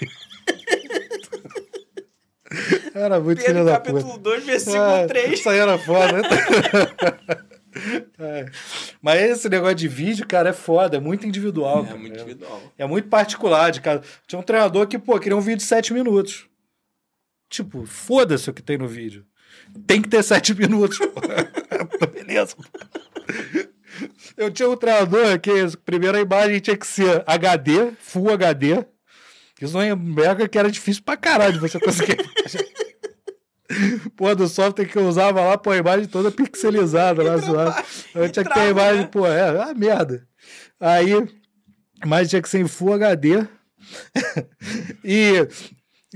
Era 2.94 3.20
muito 3.20 3.40
Pedro, 3.40 3.54
filho 3.54 3.66
da 3.66 3.80
puta. 3.80 3.94
capítulo 3.94 4.18
2, 4.20 4.46
versículo 4.46 4.84
ah, 4.84 5.06
3. 5.08 5.40
Isso 5.40 5.50
aí 5.50 5.58
era 5.58 5.78
foda. 5.80 6.22
Né? 6.22 6.30
é. 8.20 8.46
Mas 9.02 9.22
esse 9.22 9.50
negócio 9.50 9.76
de 9.76 9.88
vídeo, 9.88 10.28
cara, 10.28 10.52
é 10.52 10.54
foda, 10.54 10.98
é 10.98 11.00
muito 11.00 11.26
individual. 11.26 11.86
É, 11.86 11.90
é 11.90 11.96
muito 11.96 12.14
individual. 12.14 12.62
É, 12.78 12.86
muito 12.86 13.10
particular 13.10 13.72
de 13.72 13.82
cara. 13.82 14.02
Tinha 14.28 14.40
um 14.40 14.44
treinador 14.44 14.88
que, 14.88 15.00
pô, 15.00 15.20
queria 15.20 15.36
um 15.36 15.42
vídeo 15.42 15.58
de 15.58 15.64
7 15.64 15.92
minutos. 15.92 16.48
Tipo, 17.50 17.84
foda-se 17.86 18.48
o 18.50 18.54
que 18.54 18.62
tem 18.62 18.78
no 18.78 18.88
vídeo. 18.88 19.26
Tem 19.88 20.02
que 20.02 20.08
ter 20.08 20.24
7 20.24 20.54
minutos. 20.56 21.00
Beleza. 22.14 22.56
Eu 24.36 24.52
tinha 24.52 24.70
um 24.70 24.76
treinador 24.76 25.40
que 25.40 25.52
a 25.52 25.78
primeira 25.86 26.20
imagem 26.20 26.60
tinha 26.60 26.78
que 26.78 26.88
ser 26.88 27.24
HD, 27.26 27.92
Full 28.00 28.32
HD. 28.32 28.86
Isso 29.62 29.74
não 29.74 29.82
é 29.82 29.96
mega 29.96 30.48
que 30.48 30.58
era 30.58 30.70
difícil 30.70 31.04
pra 31.04 31.16
caralho 31.16 31.60
você 31.60 31.80
conseguir. 31.80 32.18
Pô, 34.16 34.34
do 34.36 34.48
software 34.48 34.86
que 34.86 34.98
eu 34.98 35.08
usava 35.08 35.42
lá, 35.42 35.58
pô, 35.58 35.72
a 35.72 35.78
imagem 35.78 36.08
toda 36.08 36.32
pixelizada 36.32 37.24
lá, 37.24 37.38
zoada. 37.42 37.84
Eu 38.14 38.30
tinha 38.30 38.46
que 38.46 38.54
ter 38.54 38.60
a 38.60 38.70
imagem, 38.70 39.02
né? 39.02 39.08
pô, 39.08 39.26
é, 39.28 39.70
é 39.70 39.74
merda. 39.74 40.28
Aí, 40.80 41.12
mas 42.06 42.30
tinha 42.30 42.42
que 42.42 42.50
ser 42.50 42.60
em 42.60 42.68
Full 42.68 42.94
HD. 42.94 43.48
e 45.04 45.48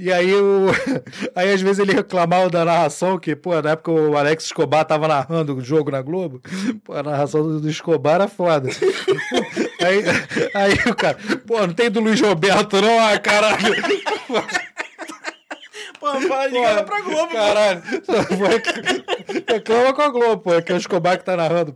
e 0.01 0.13
aí, 0.13 0.33
o... 0.33 0.67
aí 1.35 1.51
às 1.51 1.59
vezes 1.59 1.79
ele 1.79 1.91
reclamava 1.91 2.49
da 2.49 2.63
narração, 2.63 3.19
que, 3.19 3.35
pô, 3.35 3.61
na 3.61 3.71
época 3.71 3.91
o 3.91 4.15
Alex 4.15 4.45
Escobar 4.45 4.85
tava 4.85 5.09
narrando 5.09 5.53
o 5.53 5.61
jogo 5.61 5.91
na 5.91 6.01
Globo. 6.01 6.41
Pô, 6.85 6.93
a 6.93 7.03
narração 7.03 7.59
do 7.59 7.69
Escobar 7.69 8.15
era 8.15 8.29
foda. 8.29 8.69
aí, 9.83 10.03
aí 10.53 10.73
o 10.89 10.95
cara, 10.95 11.17
pô, 11.45 11.59
não 11.67 11.73
tem 11.73 11.91
do 11.91 11.99
Luiz 11.99 12.21
Roberto, 12.21 12.81
não? 12.81 12.97
Ah, 12.97 13.19
caralho. 13.19 13.75
Pô, 15.99 16.07
fala, 16.21 16.47
liga 16.47 16.83
pra 16.83 17.01
Globo, 17.01 17.33
Caralho. 17.33 17.81
Reclama 19.49 19.93
com 19.93 20.01
a 20.01 20.09
Globo, 20.09 20.37
pô, 20.37 20.61
que 20.61 20.71
é 20.71 20.75
o 20.75 20.77
Escobar 20.77 21.17
que 21.17 21.25
tá 21.25 21.35
narrando. 21.35 21.75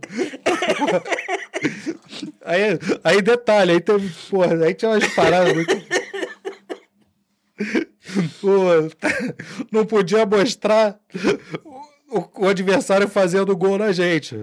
aí, 2.42 2.78
aí, 3.04 3.20
detalhe, 3.20 3.72
aí 3.72 3.80
teve, 3.80 4.10
porra, 4.30 4.64
aí 4.64 4.72
tinha 4.72 4.92
umas 4.92 5.06
paradas 5.08 5.52
muito. 5.52 5.76
Pô, 8.40 8.64
não 9.70 9.84
podia 9.84 10.24
mostrar 10.26 10.98
o, 12.08 12.44
o 12.44 12.48
adversário 12.48 13.08
fazendo 13.08 13.56
gol 13.56 13.78
na 13.78 13.92
gente. 13.92 14.36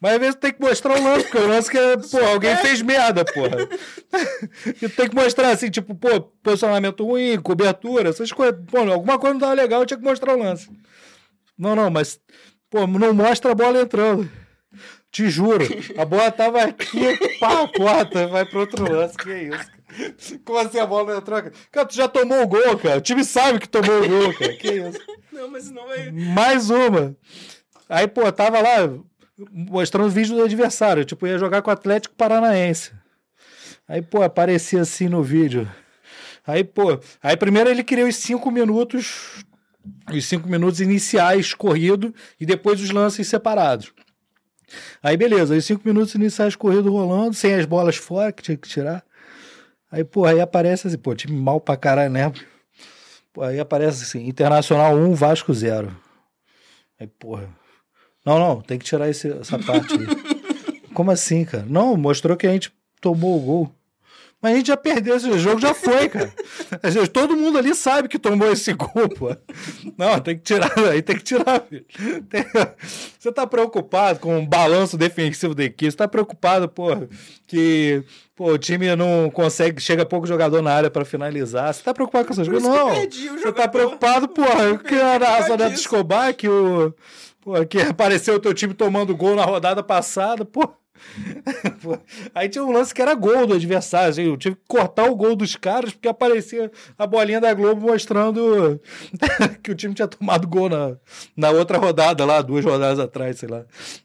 Mas 0.00 0.14
às 0.14 0.18
vezes 0.18 0.34
tem 0.34 0.52
que 0.52 0.60
mostrar 0.60 1.00
o 1.00 1.02
lance, 1.02 1.24
porque 1.24 1.38
o 1.38 1.48
lance 1.48 1.70
que 1.70 1.78
é, 1.78 1.96
pô, 1.96 2.18
alguém 2.26 2.54
fez 2.56 2.82
merda, 2.82 3.24
porra. 3.24 3.56
e 4.82 4.88
tem 4.88 5.08
que 5.08 5.14
mostrar 5.14 5.50
assim, 5.50 5.70
tipo, 5.70 5.94
pô, 5.94 6.20
posicionamento 6.42 7.06
ruim, 7.06 7.40
cobertura, 7.40 8.10
essas 8.10 8.30
coisas. 8.30 8.60
Pô, 8.66 8.78
alguma 8.80 9.18
coisa 9.18 9.34
não 9.34 9.40
tava 9.40 9.54
legal, 9.54 9.86
tinha 9.86 9.96
que 9.96 10.04
mostrar 10.04 10.34
o 10.34 10.38
lance. 10.38 10.68
Não, 11.56 11.74
não, 11.74 11.88
mas, 11.90 12.20
pô, 12.68 12.86
não 12.86 13.14
mostra 13.14 13.52
a 13.52 13.54
bola 13.54 13.80
entrando. 13.80 14.30
Te 15.10 15.30
juro, 15.30 15.64
a 15.96 16.04
bola 16.04 16.30
tava 16.30 16.62
aqui, 16.64 17.38
pá, 17.38 17.66
corta, 17.68 18.26
vai 18.26 18.44
pro 18.44 18.60
outro 18.60 18.92
lance, 18.92 19.16
que 19.16 19.30
é 19.30 19.42
isso. 19.44 19.73
Como 20.44 20.58
assim 20.58 20.78
a 20.78 20.86
bola 20.86 21.12
não 21.12 21.18
entrou? 21.18 21.42
Cara, 21.70 21.86
tu 21.86 21.94
já 21.94 22.08
tomou 22.08 22.42
o 22.42 22.46
gol, 22.46 22.78
cara. 22.78 22.98
O 22.98 23.02
time 23.02 23.24
sabe 23.24 23.58
que 23.58 23.68
tomou 23.68 24.02
o 24.02 24.08
gol, 24.08 24.34
cara. 24.34 24.52
Que 24.54 24.72
isso? 24.80 25.00
Não, 25.32 25.50
mas 25.50 25.70
não 25.70 25.86
vai. 25.86 26.10
Mais 26.10 26.70
uma. 26.70 27.16
Aí, 27.88 28.06
pô, 28.06 28.30
tava 28.32 28.60
lá, 28.60 28.90
mostrando 29.52 30.10
vídeo 30.10 30.36
do 30.36 30.42
adversário. 30.42 31.04
Tipo, 31.04 31.26
ia 31.26 31.38
jogar 31.38 31.62
com 31.62 31.70
o 31.70 31.72
Atlético 31.72 32.14
Paranaense. 32.14 32.92
Aí, 33.86 34.00
pô, 34.00 34.22
aparecia 34.22 34.80
assim 34.80 35.08
no 35.08 35.22
vídeo. 35.22 35.70
Aí, 36.46 36.62
pô, 36.62 36.98
aí 37.22 37.36
primeiro 37.36 37.70
ele 37.70 37.82
queria 37.82 38.06
os 38.06 38.16
cinco 38.16 38.50
minutos, 38.50 39.44
os 40.12 40.26
cinco 40.26 40.48
minutos 40.48 40.80
iniciais 40.80 41.54
corrido 41.54 42.14
e 42.38 42.44
depois 42.44 42.80
os 42.82 42.90
lances 42.90 43.26
separados. 43.28 43.92
Aí, 45.02 45.16
beleza, 45.16 45.56
os 45.56 45.64
cinco 45.64 45.82
minutos 45.84 46.14
iniciais 46.14 46.54
corrido 46.56 46.90
rolando, 46.90 47.34
sem 47.34 47.54
as 47.54 47.64
bolas 47.64 47.96
fora 47.96 48.32
que 48.32 48.42
tinha 48.42 48.56
que 48.56 48.68
tirar. 48.68 49.04
Aí, 49.94 50.02
pô, 50.02 50.24
aí 50.24 50.40
aparece 50.40 50.88
assim, 50.88 50.98
pô, 50.98 51.14
time 51.14 51.40
mal 51.40 51.60
pra 51.60 51.76
caralho, 51.76 52.10
né? 52.10 52.32
Pô, 53.32 53.42
aí 53.42 53.60
aparece 53.60 54.02
assim, 54.02 54.26
Internacional 54.26 54.96
1, 54.96 55.14
Vasco 55.14 55.54
0. 55.54 55.96
Aí, 56.98 57.06
porra, 57.06 57.48
não, 58.26 58.36
não, 58.40 58.60
tem 58.60 58.76
que 58.76 58.84
tirar 58.84 59.08
esse, 59.08 59.30
essa 59.30 59.56
parte 59.56 59.94
aí. 59.94 60.06
Como 60.92 61.12
assim, 61.12 61.44
cara? 61.44 61.64
Não, 61.68 61.96
mostrou 61.96 62.36
que 62.36 62.44
a 62.44 62.50
gente 62.50 62.72
tomou 63.00 63.38
o 63.38 63.40
gol. 63.40 63.74
Mas 64.44 64.52
a 64.52 64.56
gente 64.58 64.66
já 64.66 64.76
perdeu 64.76 65.16
esse 65.16 65.38
jogo, 65.38 65.58
já 65.58 65.72
foi, 65.72 66.06
cara. 66.06 66.30
Todo 67.10 67.34
mundo 67.34 67.56
ali 67.56 67.74
sabe 67.74 68.10
que 68.10 68.18
tomou 68.18 68.52
esse 68.52 68.74
gol, 68.74 69.08
pô. 69.08 69.34
Não, 69.96 70.20
tem 70.20 70.36
que 70.36 70.42
tirar, 70.42 70.70
aí 70.92 71.00
tem 71.00 71.16
que 71.16 71.22
tirar, 71.22 71.62
filho. 71.62 71.82
Tem... 72.28 72.44
Você 73.18 73.32
tá 73.32 73.46
preocupado 73.46 74.20
com 74.20 74.38
o 74.38 74.46
balanço 74.46 74.98
defensivo 74.98 75.54
da 75.54 75.64
equipe, 75.64 75.90
você 75.90 75.96
tá 75.96 76.06
preocupado, 76.06 76.68
pô, 76.68 76.88
que 77.46 78.04
pô, 78.36 78.52
o 78.52 78.58
time 78.58 78.94
não 78.94 79.30
consegue, 79.30 79.80
chega 79.80 80.04
pouco 80.04 80.26
jogador 80.26 80.60
na 80.60 80.74
área 80.74 80.90
para 80.90 81.06
finalizar. 81.06 81.72
Você 81.72 81.82
tá 81.82 81.94
preocupado 81.94 82.26
com 82.26 82.34
essas 82.34 82.46
coisas? 82.46 82.68
Não. 82.68 82.90
Você 82.90 83.50
tá 83.50 83.66
preocupado, 83.66 84.28
pô, 84.28 84.44
que 84.86 84.94
a 84.94 85.16
raça 85.16 85.56
da 85.56 85.70
Escobar, 85.70 86.34
que 86.34 86.46
o 86.46 86.92
Pô, 87.40 87.64
que 87.66 87.78
apareceu 87.78 88.34
o 88.34 88.40
teu 88.40 88.52
time 88.52 88.72
tomando 88.72 89.14
gol 89.14 89.36
na 89.36 89.44
rodada 89.44 89.82
passada, 89.82 90.44
pô. 90.46 90.66
Aí 92.34 92.48
tinha 92.48 92.64
um 92.64 92.72
lance 92.72 92.94
que 92.94 93.02
era 93.02 93.14
gol 93.14 93.46
do 93.46 93.54
adversário. 93.54 94.10
Assim, 94.10 94.22
eu 94.22 94.36
tive 94.36 94.56
que 94.56 94.62
cortar 94.66 95.04
o 95.04 95.16
gol 95.16 95.36
dos 95.36 95.56
caras 95.56 95.92
porque 95.92 96.08
aparecia 96.08 96.70
a 96.98 97.06
bolinha 97.06 97.40
da 97.40 97.52
Globo 97.52 97.82
mostrando 97.82 98.80
que 99.62 99.70
o 99.70 99.74
time 99.74 99.94
tinha 99.94 100.08
tomado 100.08 100.46
gol 100.46 100.68
na, 100.68 100.96
na 101.36 101.50
outra 101.50 101.78
rodada 101.78 102.24
lá, 102.24 102.40
duas 102.40 102.64
rodadas 102.64 102.98
atrás, 102.98 103.38
sei 103.38 103.48
lá. 103.48 103.64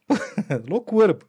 Loucura, 0.68 1.14
pô. 1.14 1.26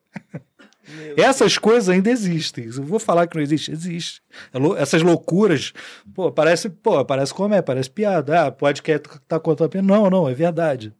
Essas 1.16 1.56
coisas 1.56 1.88
ainda 1.88 2.10
existem. 2.10 2.64
Eu 2.64 2.82
vou 2.82 2.98
falar 2.98 3.26
que 3.28 3.36
não 3.36 3.42
existe, 3.42 3.70
existe. 3.70 4.22
É 4.52 4.82
essas 4.82 5.02
loucuras, 5.02 5.72
pô, 6.14 6.32
parece, 6.32 6.68
pô, 6.68 7.04
parece 7.04 7.32
como 7.32 7.54
é, 7.54 7.62
parece 7.62 7.88
piada. 7.88 8.46
Ah, 8.46 8.50
pode 8.50 8.82
que 8.82 8.98
tá 9.28 9.38
contando 9.38 9.82
Não, 9.82 10.10
não, 10.10 10.28
é 10.28 10.34
verdade. 10.34 10.92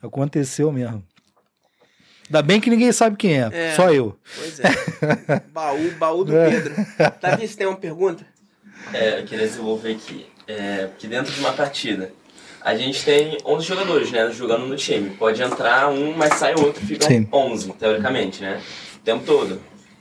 Aconteceu 0.00 0.72
mesmo. 0.72 1.04
Ainda 2.26 2.42
bem 2.42 2.60
que 2.60 2.70
ninguém 2.70 2.90
sabe 2.90 3.16
quem 3.16 3.42
é, 3.42 3.50
é 3.52 3.74
só 3.74 3.92
eu. 3.92 4.16
Pois 4.36 4.60
é. 4.60 5.42
baú, 5.52 5.90
baú 5.98 6.24
do 6.24 6.36
é. 6.36 6.50
Pedro. 6.50 6.74
Davi, 7.20 7.46
você 7.46 7.56
tem 7.56 7.66
uma 7.66 7.76
pergunta? 7.76 8.26
É, 8.92 9.20
eu 9.20 9.24
queria 9.24 9.46
desenvolver 9.46 9.92
aqui. 9.92 10.26
É, 10.46 10.88
que 10.98 11.06
dentro 11.06 11.32
de 11.32 11.40
uma 11.40 11.52
partida, 11.52 12.12
a 12.60 12.74
gente 12.74 13.04
tem 13.04 13.38
11 13.44 13.66
jogadores, 13.66 14.10
né, 14.10 14.30
jogando 14.30 14.66
no 14.66 14.76
time. 14.76 15.10
Pode 15.10 15.42
entrar 15.42 15.88
um, 15.90 16.14
mas 16.14 16.34
sai 16.34 16.54
outro, 16.54 16.84
ficam 16.84 17.08
Sim. 17.08 17.28
11, 17.32 17.72
teoricamente, 17.72 18.42
né? 18.42 18.60
O 18.96 18.98
tempo 19.00 19.24
todo. 19.24 19.60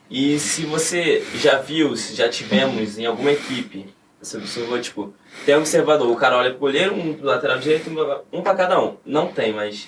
E 0.09 0.39
se 0.39 0.65
você 0.65 1.25
já 1.35 1.57
viu, 1.57 1.95
se 1.95 2.15
já 2.15 2.29
tivemos 2.29 2.97
em 2.97 3.05
alguma 3.05 3.31
equipe, 3.31 3.85
você 4.21 4.37
observou, 4.37 4.79
tipo, 4.79 5.13
tem 5.45 5.55
um 5.55 5.59
observador, 5.59 6.09
o 6.09 6.15
cara 6.15 6.37
olha 6.37 6.51
pro 6.51 6.59
goleiro, 6.59 6.95
um 6.95 7.13
pro 7.13 7.25
lateral 7.25 7.57
direito, 7.59 7.89
um 8.31 8.41
pra 8.41 8.55
cada 8.55 8.81
um. 8.81 8.95
Não 9.05 9.27
tem, 9.27 9.51
mas 9.51 9.87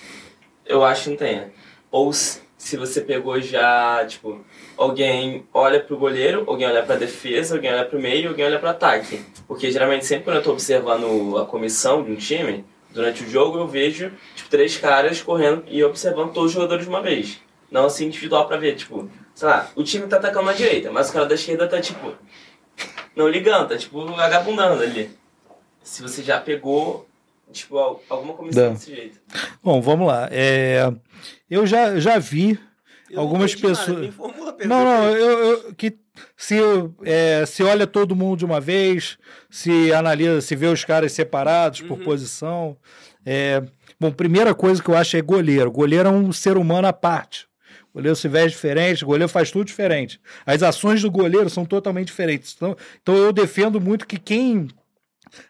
eu 0.65 0.83
acho 0.83 1.03
que 1.03 1.09
não 1.11 1.17
tem. 1.17 1.43
Ou 1.95 2.11
se 2.11 2.75
você 2.75 2.99
pegou 2.99 3.39
já, 3.39 4.05
tipo, 4.05 4.43
alguém 4.75 5.47
olha 5.53 5.79
pro 5.79 5.97
goleiro, 5.97 6.43
alguém 6.45 6.67
olha 6.67 6.83
pra 6.83 6.97
defesa, 6.97 7.55
alguém 7.55 7.71
olha 7.71 7.85
pro 7.85 7.97
meio, 7.97 8.27
alguém 8.27 8.43
olha 8.43 8.59
pro 8.59 8.67
ataque. 8.67 9.23
Porque 9.47 9.71
geralmente 9.71 10.05
sempre 10.05 10.25
quando 10.25 10.35
eu 10.35 10.43
tô 10.43 10.51
observando 10.51 11.37
a 11.37 11.45
comissão 11.45 12.03
de 12.03 12.11
um 12.11 12.17
time, 12.17 12.65
durante 12.89 13.23
o 13.23 13.29
jogo 13.29 13.59
eu 13.59 13.65
vejo, 13.65 14.11
tipo, 14.35 14.49
três 14.49 14.75
caras 14.77 15.21
correndo 15.21 15.63
e 15.69 15.81
observando 15.85 16.33
todos 16.33 16.49
os 16.49 16.51
jogadores 16.51 16.83
de 16.83 16.89
uma 16.89 17.01
vez. 17.01 17.39
Não 17.71 17.85
assim 17.85 18.07
individual 18.07 18.45
pra 18.45 18.57
ver, 18.57 18.75
tipo, 18.75 19.09
sei 19.33 19.47
lá, 19.47 19.71
o 19.73 19.81
time 19.81 20.05
tá 20.05 20.17
atacando 20.17 20.47
na 20.47 20.51
direita, 20.53 20.91
mas 20.91 21.09
o 21.09 21.13
cara 21.13 21.25
da 21.25 21.35
esquerda 21.35 21.65
tá, 21.65 21.79
tipo, 21.79 22.13
não 23.15 23.29
ligando, 23.29 23.69
tá, 23.69 23.77
tipo, 23.77 24.05
vagabundando 24.05 24.83
ali. 24.83 25.11
Se 25.81 26.01
você 26.01 26.21
já 26.21 26.41
pegou 26.41 27.07
tipo, 27.55 27.77
alguma 28.09 28.33
comissão 28.33 28.73
desse 28.73 28.95
jeito. 28.95 29.19
Bom, 29.63 29.81
vamos 29.81 30.07
lá. 30.07 30.27
É, 30.31 30.91
eu 31.49 31.65
já, 31.65 31.99
já 31.99 32.19
vi 32.19 32.59
eu 33.09 33.19
algumas 33.19 33.55
pessoas. 33.55 34.13
Não, 34.65 34.83
não, 34.83 35.09
eu, 35.09 35.39
eu, 35.39 35.73
que 35.73 35.97
se, 36.35 36.55
é, 37.03 37.45
se 37.45 37.63
olha 37.63 37.85
todo 37.85 38.15
mundo 38.15 38.39
de 38.39 38.45
uma 38.45 38.59
vez, 38.59 39.17
se 39.49 39.93
analisa, 39.93 40.41
se 40.41 40.55
vê 40.55 40.67
os 40.67 40.83
caras 40.83 41.11
separados 41.11 41.81
uhum. 41.81 41.87
por 41.87 41.99
posição. 41.99 42.77
É, 43.25 43.63
bom, 43.99 44.11
primeira 44.11 44.53
coisa 44.53 44.81
que 44.81 44.89
eu 44.89 44.97
acho 44.97 45.17
é 45.17 45.21
goleiro. 45.21 45.71
Goleiro 45.71 46.09
é 46.09 46.11
um 46.11 46.31
ser 46.31 46.57
humano 46.57 46.87
à 46.87 46.93
parte. 46.93 47.47
O 47.91 47.97
goleiro 47.99 48.15
se 48.15 48.27
veste 48.27 48.51
diferente, 48.51 49.03
o 49.03 49.07
goleiro 49.07 49.29
faz 49.29 49.49
tudo 49.51 49.65
diferente. 49.65 50.19
As 50.45 50.61
ações 50.61 51.01
do 51.01 51.09
goleiro 51.09 51.49
são 51.49 51.65
totalmente 51.65 52.07
diferentes. 52.07 52.53
Então, 52.55 52.75
então 53.01 53.15
eu 53.15 53.31
defendo 53.31 53.79
muito 53.79 54.05
que 54.05 54.19
quem 54.19 54.67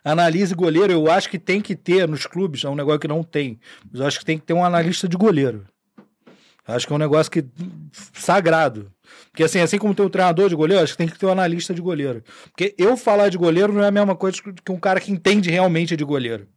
Analise 0.03 0.53
goleiro, 0.53 0.91
eu 0.91 1.11
acho 1.11 1.29
que 1.29 1.39
tem 1.39 1.61
que 1.61 1.75
ter 1.75 2.07
nos 2.07 2.25
clubes, 2.25 2.63
é 2.63 2.69
um 2.69 2.75
negócio 2.75 2.99
que 2.99 3.07
não 3.07 3.23
tem. 3.23 3.59
Mas 3.91 4.01
eu 4.01 4.07
acho 4.07 4.19
que 4.19 4.25
tem 4.25 4.37
que 4.37 4.45
ter 4.45 4.53
um 4.53 4.63
analista 4.63 5.07
de 5.07 5.17
goleiro. 5.17 5.65
Acho 6.67 6.87
que 6.87 6.93
é 6.93 6.95
um 6.95 6.99
negócio 6.99 7.31
que 7.31 7.45
sagrado. 8.13 8.91
Porque 9.31 9.43
assim, 9.43 9.59
assim 9.59 9.77
como 9.77 9.93
tem 9.93 10.05
um 10.05 10.09
treinador 10.09 10.49
de 10.49 10.55
goleiro, 10.55 10.83
acho 10.83 10.93
que 10.93 10.97
tem 10.97 11.07
que 11.07 11.19
ter 11.19 11.25
um 11.27 11.31
analista 11.31 11.73
de 11.73 11.81
goleiro. 11.81 12.23
Porque 12.45 12.73
eu 12.77 12.97
falar 12.97 13.29
de 13.29 13.37
goleiro 13.37 13.71
não 13.71 13.83
é 13.83 13.87
a 13.87 13.91
mesma 13.91 14.15
coisa 14.15 14.41
que 14.41 14.71
um 14.71 14.79
cara 14.79 14.99
que 14.99 15.11
entende 15.11 15.51
realmente 15.51 15.95
de 15.95 16.03
goleiro. 16.03 16.47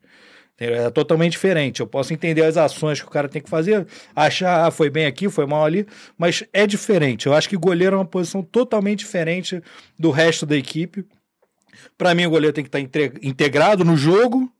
É 0.60 0.90
totalmente 0.90 1.32
diferente. 1.32 1.80
Eu 1.80 1.86
posso 1.86 2.12
entender 2.12 2.42
as 2.42 2.56
ações 2.56 3.00
que 3.00 3.06
o 3.06 3.10
cara 3.10 3.28
tem 3.28 3.40
que 3.40 3.48
fazer, 3.48 3.86
achar, 4.16 4.66
ah, 4.66 4.70
foi 4.72 4.90
bem 4.90 5.06
aqui, 5.06 5.28
foi 5.28 5.46
mal 5.46 5.64
ali, 5.64 5.86
mas 6.16 6.42
é 6.52 6.66
diferente. 6.66 7.26
Eu 7.26 7.34
acho 7.34 7.48
que 7.48 7.56
goleiro 7.56 7.94
é 7.94 7.98
uma 7.98 8.04
posição 8.04 8.42
totalmente 8.42 9.00
diferente 9.00 9.62
do 9.96 10.10
resto 10.10 10.44
da 10.44 10.56
equipe. 10.56 11.04
Para 11.96 12.14
mim, 12.14 12.26
o 12.26 12.30
goleiro 12.30 12.54
tem 12.54 12.64
que 12.64 12.76
estar 12.76 13.00
tá 13.00 13.18
integrado 13.22 13.84
no 13.84 13.96
jogo, 13.96 14.50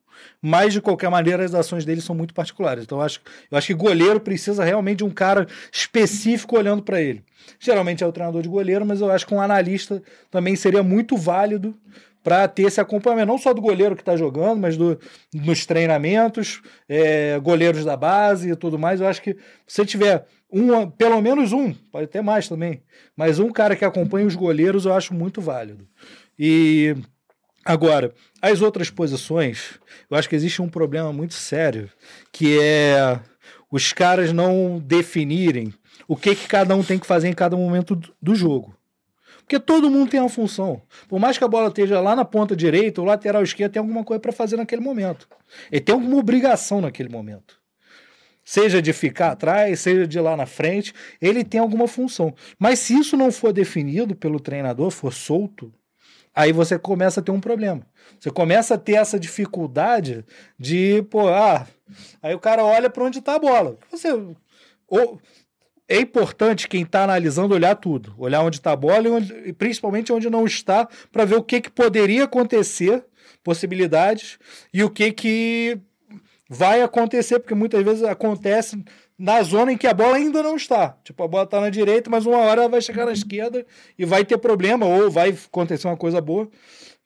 mas 0.40 0.72
de 0.72 0.80
qualquer 0.80 1.10
maneira 1.10 1.44
as 1.44 1.54
ações 1.54 1.84
dele 1.84 2.00
são 2.00 2.14
muito 2.14 2.34
particulares. 2.34 2.84
Então 2.84 2.98
eu 2.98 3.04
acho, 3.04 3.20
eu 3.50 3.58
acho 3.58 3.66
que 3.66 3.74
goleiro 3.74 4.20
precisa 4.20 4.64
realmente 4.64 4.98
de 4.98 5.04
um 5.04 5.10
cara 5.10 5.46
específico 5.72 6.56
olhando 6.56 6.82
para 6.82 7.00
ele. 7.00 7.22
Geralmente 7.58 8.04
é 8.04 8.06
o 8.06 8.12
treinador 8.12 8.42
de 8.42 8.48
goleiro, 8.48 8.84
mas 8.86 9.00
eu 9.00 9.10
acho 9.10 9.26
que 9.26 9.34
um 9.34 9.40
analista 9.40 10.02
também 10.30 10.54
seria 10.54 10.82
muito 10.82 11.16
válido 11.16 11.74
para 12.22 12.46
ter 12.46 12.64
esse 12.64 12.80
acompanhamento, 12.80 13.28
não 13.28 13.38
só 13.38 13.54
do 13.54 13.60
goleiro 13.60 13.96
que 13.96 14.02
está 14.02 14.16
jogando, 14.16 14.60
mas 14.60 14.76
do, 14.76 14.98
nos 15.32 15.64
treinamentos, 15.64 16.60
é, 16.88 17.38
goleiros 17.38 17.84
da 17.84 17.96
base 17.96 18.50
e 18.50 18.56
tudo 18.56 18.78
mais. 18.78 19.00
Eu 19.00 19.06
acho 19.06 19.22
que 19.22 19.36
se 19.66 19.86
tiver 19.86 20.26
um, 20.50 20.90
pelo 20.90 21.20
menos 21.22 21.52
um, 21.52 21.72
pode 21.72 22.06
ter 22.08 22.20
mais 22.20 22.48
também, 22.48 22.82
mas 23.16 23.38
um 23.38 23.50
cara 23.50 23.76
que 23.76 23.84
acompanha 23.84 24.26
os 24.26 24.34
goleiros 24.34 24.84
eu 24.84 24.92
acho 24.92 25.14
muito 25.14 25.40
válido. 25.40 25.86
E 26.38 26.94
agora, 27.64 28.14
as 28.40 28.62
outras 28.62 28.90
posições, 28.90 29.78
eu 30.10 30.16
acho 30.16 30.28
que 30.28 30.36
existe 30.36 30.62
um 30.62 30.68
problema 30.68 31.12
muito 31.12 31.34
sério, 31.34 31.90
que 32.32 32.58
é 32.60 33.20
os 33.70 33.92
caras 33.92 34.32
não 34.32 34.78
definirem 34.78 35.74
o 36.06 36.16
que, 36.16 36.34
que 36.34 36.46
cada 36.46 36.74
um 36.74 36.82
tem 36.82 36.98
que 36.98 37.06
fazer 37.06 37.28
em 37.28 37.34
cada 37.34 37.56
momento 37.56 38.00
do 38.20 38.34
jogo. 38.34 38.74
Porque 39.38 39.58
todo 39.58 39.90
mundo 39.90 40.10
tem 40.10 40.20
uma 40.20 40.28
função. 40.28 40.82
Por 41.08 41.18
mais 41.18 41.38
que 41.38 41.44
a 41.44 41.48
bola 41.48 41.68
esteja 41.68 42.00
lá 42.00 42.14
na 42.14 42.24
ponta 42.24 42.54
direita 42.54 43.00
ou 43.00 43.06
lateral 43.06 43.42
esquerda, 43.42 43.72
tem 43.72 43.80
alguma 43.80 44.04
coisa 44.04 44.20
para 44.20 44.30
fazer 44.30 44.56
naquele 44.58 44.82
momento. 44.82 45.26
Ele 45.72 45.80
tem 45.80 45.94
alguma 45.94 46.18
obrigação 46.18 46.80
naquele 46.82 47.08
momento. 47.08 47.58
seja 48.44 48.80
de 48.80 48.92
ficar 48.92 49.32
atrás, 49.32 49.80
seja 49.80 50.06
de 50.06 50.18
lá 50.20 50.36
na 50.36 50.46
frente, 50.46 50.94
ele 51.20 51.44
tem 51.44 51.60
alguma 51.60 51.86
função. 51.86 52.34
Mas 52.58 52.78
se 52.78 52.98
isso 52.98 53.16
não 53.16 53.30
for 53.30 53.52
definido 53.52 54.14
pelo 54.14 54.40
treinador, 54.40 54.90
for 54.90 55.12
solto, 55.12 55.72
aí 56.38 56.52
você 56.52 56.78
começa 56.78 57.18
a 57.18 57.22
ter 57.22 57.32
um 57.32 57.40
problema. 57.40 57.84
Você 58.20 58.30
começa 58.30 58.74
a 58.74 58.78
ter 58.78 58.92
essa 58.92 59.18
dificuldade 59.18 60.24
de, 60.56 61.02
pô, 61.10 61.26
ah, 61.28 61.66
aí 62.22 62.32
o 62.32 62.38
cara 62.38 62.64
olha 62.64 62.88
para 62.88 63.02
onde 63.02 63.18
está 63.18 63.34
a 63.34 63.38
bola. 63.40 63.76
Você 63.90 64.08
ou, 64.86 65.20
é 65.88 65.98
importante 65.98 66.68
quem 66.68 66.82
está 66.82 67.02
analisando 67.02 67.54
olhar 67.54 67.74
tudo, 67.74 68.14
olhar 68.16 68.42
onde 68.42 68.58
está 68.58 68.70
a 68.70 68.76
bola 68.76 69.08
e, 69.08 69.10
onde, 69.10 69.34
e, 69.46 69.52
principalmente 69.52 70.12
onde 70.12 70.30
não 70.30 70.46
está, 70.46 70.88
para 71.10 71.24
ver 71.24 71.34
o 71.34 71.42
que, 71.42 71.60
que 71.60 71.70
poderia 71.70 72.24
acontecer, 72.24 73.04
possibilidades, 73.42 74.38
e 74.72 74.84
o 74.84 74.90
que, 74.90 75.10
que 75.10 75.80
vai 76.48 76.82
acontecer, 76.82 77.40
porque 77.40 77.54
muitas 77.54 77.82
vezes 77.82 78.04
acontece 78.04 78.80
na 79.18 79.42
zona 79.42 79.72
em 79.72 79.76
que 79.76 79.86
a 79.86 79.92
bola 79.92 80.16
ainda 80.16 80.42
não 80.42 80.54
está. 80.54 80.96
Tipo, 81.02 81.24
a 81.24 81.28
bola 81.28 81.44
está 81.44 81.60
na 81.60 81.70
direita, 81.70 82.08
mas 82.08 82.24
uma 82.24 82.38
hora 82.38 82.60
ela 82.60 82.70
vai 82.70 82.80
chegar 82.80 83.04
na 83.04 83.12
esquerda 83.12 83.66
e 83.98 84.04
vai 84.04 84.24
ter 84.24 84.38
problema, 84.38 84.86
ou 84.86 85.10
vai 85.10 85.30
acontecer 85.30 85.88
uma 85.88 85.96
coisa 85.96 86.20
boa. 86.20 86.48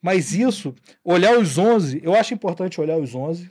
Mas 0.01 0.33
isso, 0.33 0.75
olhar 1.03 1.37
os 1.37 1.57
11, 1.57 2.01
eu 2.03 2.13
acho 2.13 2.33
importante 2.33 2.79
olhar 2.79 2.97
os 2.97 3.15
11, 3.15 3.49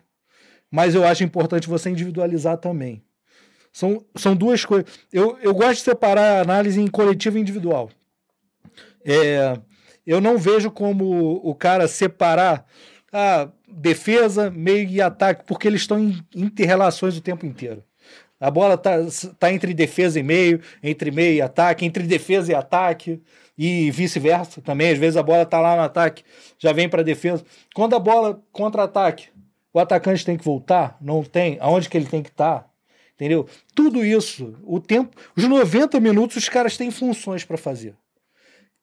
mas 0.70 0.94
eu 0.94 1.05
acho 1.05 1.24
importante 1.24 1.68
você 1.68 1.90
individualizar 1.90 2.56
também. 2.59 3.02
São, 3.72 4.05
são 4.14 4.36
duas 4.36 4.64
coisas. 4.64 4.86
Eu, 5.12 5.39
eu 5.43 5.55
gosto 5.55 5.78
de 5.78 5.80
separar 5.80 6.39
a 6.39 6.43
análise 6.43 6.80
em 6.80 6.86
coletivo 6.86 7.39
e 7.39 7.40
individual. 7.40 7.90
É, 9.05 9.59
eu 10.06 10.20
não 10.20 10.39
vejo 10.39 10.70
como 10.70 11.40
o 11.43 11.55
cara 11.55 11.89
separar 11.89 12.66
a 13.10 13.48
defesa, 13.66 14.51
meio 14.51 14.89
e 14.89 15.01
ataque, 15.01 15.44
porque 15.47 15.66
eles 15.66 15.80
estão 15.80 15.98
em 15.98 16.22
interrelações 16.34 17.16
o 17.16 17.20
tempo 17.20 17.47
inteiro. 17.47 17.82
A 18.43 18.51
bola 18.51 18.77
tá, 18.77 18.97
tá 19.39 19.52
entre 19.52 19.73
defesa 19.73 20.19
e 20.19 20.23
meio, 20.24 20.60
entre 20.82 21.12
meio 21.12 21.35
e 21.35 21.40
ataque, 21.40 21.85
entre 21.86 22.02
defesa 22.02 22.51
e 22.51 22.55
ataque, 22.56 23.23
e 23.56 23.89
vice-versa 23.93 24.60
também. 24.60 24.90
Às 24.90 24.98
vezes 24.98 25.16
a 25.16 25.23
bola 25.23 25.47
tá 25.47 25.60
lá 25.60 25.77
no 25.77 25.82
ataque, 25.82 26.24
já 26.59 26.73
vem 26.73 26.89
para 26.89 27.05
defesa. 27.05 27.44
Quando 27.73 27.94
a 27.94 28.01
bola 28.01 28.43
contra-ataque, 28.51 29.28
o 29.73 29.78
atacante 29.78 30.27
tem 30.27 30.36
que 30.36 30.44
voltar? 30.44 30.98
Não 31.01 31.23
tem. 31.23 31.56
Aonde 31.60 31.89
que 31.89 31.97
ele 31.97 32.06
tem 32.06 32.20
que 32.20 32.31
estar? 32.31 32.62
Tá? 32.62 32.66
Entendeu? 33.14 33.48
Tudo 33.77 34.05
isso, 34.05 34.59
o 34.64 34.81
tempo, 34.81 35.16
os 35.36 35.44
90 35.44 36.01
minutos 36.01 36.36
os 36.36 36.48
caras 36.48 36.77
têm 36.77 36.90
funções 36.90 37.44
para 37.44 37.56
fazer. 37.56 37.94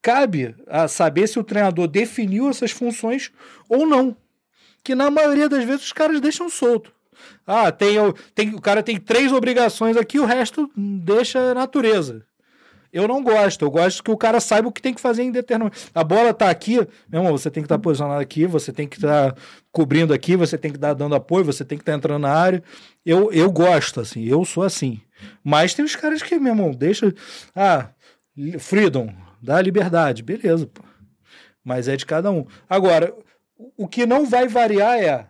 Cabe 0.00 0.56
a 0.68 0.88
saber 0.88 1.26
se 1.26 1.38
o 1.38 1.44
treinador 1.44 1.86
definiu 1.86 2.48
essas 2.48 2.70
funções 2.70 3.30
ou 3.68 3.84
não. 3.84 4.16
Que 4.82 4.94
na 4.94 5.10
maioria 5.10 5.50
das 5.50 5.64
vezes 5.64 5.84
os 5.84 5.92
caras 5.92 6.18
deixam 6.18 6.48
solto. 6.48 6.94
Ah, 7.46 7.70
tem, 7.72 7.96
tem, 8.34 8.54
o 8.54 8.60
cara 8.60 8.82
tem 8.82 8.98
três 8.98 9.32
obrigações 9.32 9.96
aqui, 9.96 10.18
o 10.18 10.24
resto 10.24 10.70
deixa 10.76 11.54
natureza. 11.54 12.24
Eu 12.92 13.06
não 13.06 13.22
gosto. 13.22 13.64
Eu 13.64 13.70
gosto 13.70 14.02
que 14.02 14.10
o 14.10 14.16
cara 14.16 14.40
saiba 14.40 14.68
o 14.68 14.72
que 14.72 14.82
tem 14.82 14.92
que 14.92 15.00
fazer 15.00 15.22
em 15.22 15.30
determinado. 15.30 15.74
A 15.94 16.02
bola 16.02 16.34
tá 16.34 16.50
aqui, 16.50 16.76
meu 17.08 17.20
irmão, 17.20 17.32
você 17.32 17.50
tem 17.50 17.62
que 17.62 17.66
estar 17.66 17.78
tá 17.78 17.82
posicionado 17.82 18.20
aqui, 18.20 18.46
você 18.46 18.72
tem 18.72 18.88
que 18.88 18.96
estar 18.96 19.32
tá 19.32 19.40
cobrindo 19.70 20.12
aqui, 20.12 20.36
você 20.36 20.58
tem 20.58 20.70
que 20.70 20.76
estar 20.76 20.88
tá 20.88 20.94
dando 20.94 21.14
apoio, 21.14 21.44
você 21.44 21.64
tem 21.64 21.78
que 21.78 21.82
estar 21.82 21.92
tá 21.92 21.98
entrando 21.98 22.22
na 22.22 22.32
área. 22.32 22.62
Eu, 23.06 23.32
eu 23.32 23.50
gosto, 23.50 24.00
assim, 24.00 24.24
eu 24.24 24.44
sou 24.44 24.62
assim. 24.62 25.00
Mas 25.44 25.74
tem 25.74 25.84
os 25.84 25.94
caras 25.94 26.22
que, 26.22 26.38
meu 26.38 26.52
irmão, 26.52 26.72
deixa. 26.72 27.14
Ah, 27.54 27.90
freedom, 28.58 29.12
dá 29.40 29.60
liberdade, 29.62 30.22
beleza, 30.22 30.66
pô. 30.66 30.82
Mas 31.62 31.86
é 31.88 31.96
de 31.96 32.06
cada 32.06 32.30
um. 32.30 32.46
Agora, 32.68 33.14
o 33.76 33.86
que 33.86 34.06
não 34.06 34.26
vai 34.26 34.48
variar 34.48 34.98
é 34.98 35.26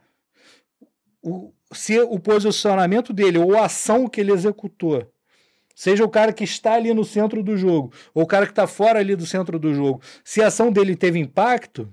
o, 1.22 1.52
se 1.72 2.00
o 2.00 2.18
posicionamento 2.18 3.12
dele 3.12 3.38
ou 3.38 3.56
a 3.56 3.66
ação 3.66 4.08
que 4.08 4.20
ele 4.20 4.32
executou 4.32 5.06
Seja 5.80 6.04
o 6.04 6.10
cara 6.10 6.30
que 6.30 6.44
está 6.44 6.74
ali 6.74 6.92
no 6.92 7.06
centro 7.06 7.42
do 7.42 7.56
jogo, 7.56 7.90
ou 8.12 8.24
o 8.24 8.26
cara 8.26 8.44
que 8.44 8.52
está 8.52 8.66
fora 8.66 8.98
ali 8.98 9.16
do 9.16 9.24
centro 9.24 9.58
do 9.58 9.72
jogo. 9.72 10.02
Se 10.22 10.42
a 10.42 10.48
ação 10.48 10.70
dele 10.70 10.94
teve 10.94 11.18
impacto, 11.18 11.88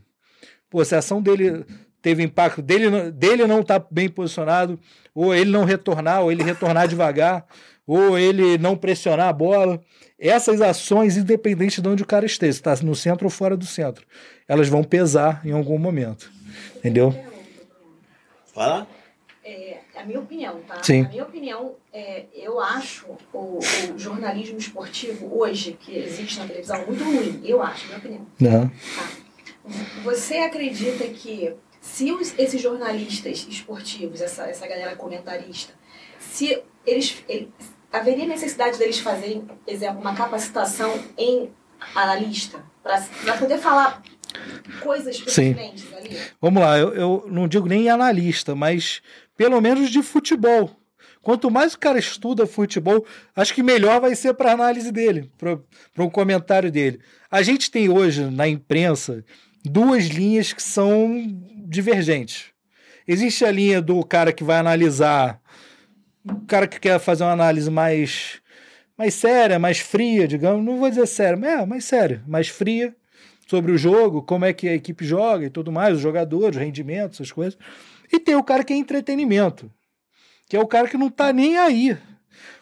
pô, 0.69 0.83
se 0.83 0.93
a 0.93 0.97
ação 0.97 1.21
dele 1.21 1.65
teve 2.01 2.21
impacto, 2.21 2.61
dele, 2.61 3.11
dele 3.11 3.47
não 3.47 3.61
estar 3.61 3.79
tá 3.79 3.87
bem 3.89 4.09
posicionado, 4.09 4.77
ou 5.15 5.33
ele 5.33 5.51
não 5.51 5.63
retornar, 5.63 6.21
ou 6.21 6.29
ele 6.29 6.43
retornar 6.43 6.85
devagar, 6.85 7.45
ou 7.87 8.19
ele 8.19 8.57
não 8.57 8.75
pressionar 8.75 9.29
a 9.29 9.33
bola. 9.33 9.81
Essas 10.19 10.59
ações, 10.59 11.15
independente 11.15 11.81
de 11.81 11.87
onde 11.87 12.03
o 12.03 12.05
cara 12.05 12.25
esteja, 12.25 12.51
está 12.51 12.75
no 12.83 12.93
centro 12.93 13.27
ou 13.27 13.31
fora 13.31 13.55
do 13.55 13.65
centro, 13.65 14.05
elas 14.49 14.67
vão 14.67 14.83
pesar 14.83 15.41
em 15.45 15.53
algum 15.53 15.77
momento. 15.77 16.29
Entendeu? 16.75 17.15
Fala. 18.53 18.85
É, 19.97 20.01
a 20.01 20.05
minha 20.05 20.19
opinião, 20.19 20.61
tá? 20.67 20.81
Sim. 20.83 21.05
A 21.05 21.09
minha 21.09 21.23
opinião, 21.23 21.75
é, 21.91 22.25
eu 22.33 22.59
acho 22.59 23.07
o, 23.33 23.57
o, 23.57 23.97
jornalismo 23.97 24.57
esportivo 24.59 25.35
hoje, 25.39 25.77
que 25.79 25.97
existe 25.97 26.39
na 26.39 26.45
televisão, 26.45 26.85
muito 26.85 27.03
ruim. 27.03 27.41
Eu 27.43 27.63
acho, 27.63 27.87
minha 27.87 27.97
opinião. 27.97 28.27
Não. 28.39 28.69
Tá? 28.69 28.73
Você 30.03 30.37
acredita 30.37 31.03
que 31.07 31.53
se 31.81 32.11
os, 32.11 32.37
esses 32.37 32.61
jornalistas 32.61 33.47
esportivos, 33.49 34.21
essa, 34.21 34.43
essa 34.43 34.67
galera 34.67 34.95
comentarista, 34.95 35.73
se 36.19 36.61
eles, 36.85 37.23
eles 37.27 37.49
haveria 37.91 38.27
necessidade 38.27 38.77
deles 38.77 38.99
fazerem, 38.99 39.41
por 39.41 39.57
exemplo, 39.65 39.99
uma 39.99 40.15
capacitação 40.15 40.93
em 41.17 41.49
analista, 41.95 42.63
para 42.83 43.37
poder 43.37 43.57
falar 43.57 44.01
coisas 44.81 45.19
pertinentes 45.19 45.85
ali? 45.95 46.17
Vamos 46.41 46.61
lá, 46.61 46.77
eu, 46.77 46.93
eu 46.93 47.25
não 47.29 47.47
digo 47.47 47.67
nem 47.67 47.89
analista, 47.89 48.55
mas 48.55 49.01
pelo 49.35 49.61
menos 49.61 49.89
de 49.89 50.01
futebol. 50.01 50.71
Quanto 51.21 51.51
mais 51.51 51.73
o 51.73 51.79
cara 51.79 51.99
estuda 51.99 52.47
futebol, 52.47 53.05
acho 53.35 53.53
que 53.53 53.61
melhor 53.61 53.99
vai 53.99 54.15
ser 54.15 54.33
para 54.33 54.51
a 54.51 54.53
análise 54.53 54.91
dele, 54.91 55.29
para 55.37 56.03
o 56.03 56.09
comentário 56.09 56.71
dele. 56.71 57.01
A 57.29 57.41
gente 57.41 57.69
tem 57.69 57.89
hoje 57.89 58.23
na 58.31 58.47
imprensa 58.47 59.25
duas 59.63 60.05
linhas 60.05 60.53
que 60.53 60.63
são 60.63 61.21
divergentes. 61.67 62.45
Existe 63.05 63.43
a 63.43 63.51
linha 63.51 63.81
do 63.81 64.03
cara 64.05 64.31
que 64.31 64.43
vai 64.43 64.57
analisar, 64.57 65.41
o 66.23 66.45
cara 66.45 66.67
que 66.67 66.79
quer 66.79 66.99
fazer 66.99 67.23
uma 67.23 67.33
análise 67.33 67.69
mais, 67.69 68.41
mais 68.97 69.13
séria, 69.13 69.59
mais 69.59 69.79
fria, 69.79 70.27
digamos, 70.27 70.65
não 70.65 70.77
vou 70.77 70.89
dizer 70.89 71.07
séria, 71.07 71.37
mas 71.37 71.59
é 71.59 71.65
mais 71.65 71.85
séria, 71.85 72.23
mais 72.25 72.47
fria 72.47 72.95
sobre 73.47 73.71
o 73.71 73.77
jogo, 73.77 74.21
como 74.21 74.45
é 74.45 74.53
que 74.53 74.67
a 74.67 74.73
equipe 74.73 75.05
joga 75.05 75.45
e 75.45 75.49
tudo 75.49 75.71
mais, 75.71 75.95
os 75.95 76.01
jogadores, 76.01 76.57
o 76.57 76.59
rendimento, 76.59 77.13
essas 77.13 77.31
coisas. 77.31 77.57
E 78.11 78.19
tem 78.19 78.35
o 78.35 78.43
cara 78.43 78.63
que 78.63 78.73
é 78.73 78.75
entretenimento, 78.75 79.71
que 80.47 80.55
é 80.55 80.59
o 80.59 80.67
cara 80.67 80.87
que 80.87 80.97
não 80.97 81.09
tá 81.09 81.31
nem 81.33 81.57
aí. 81.57 81.97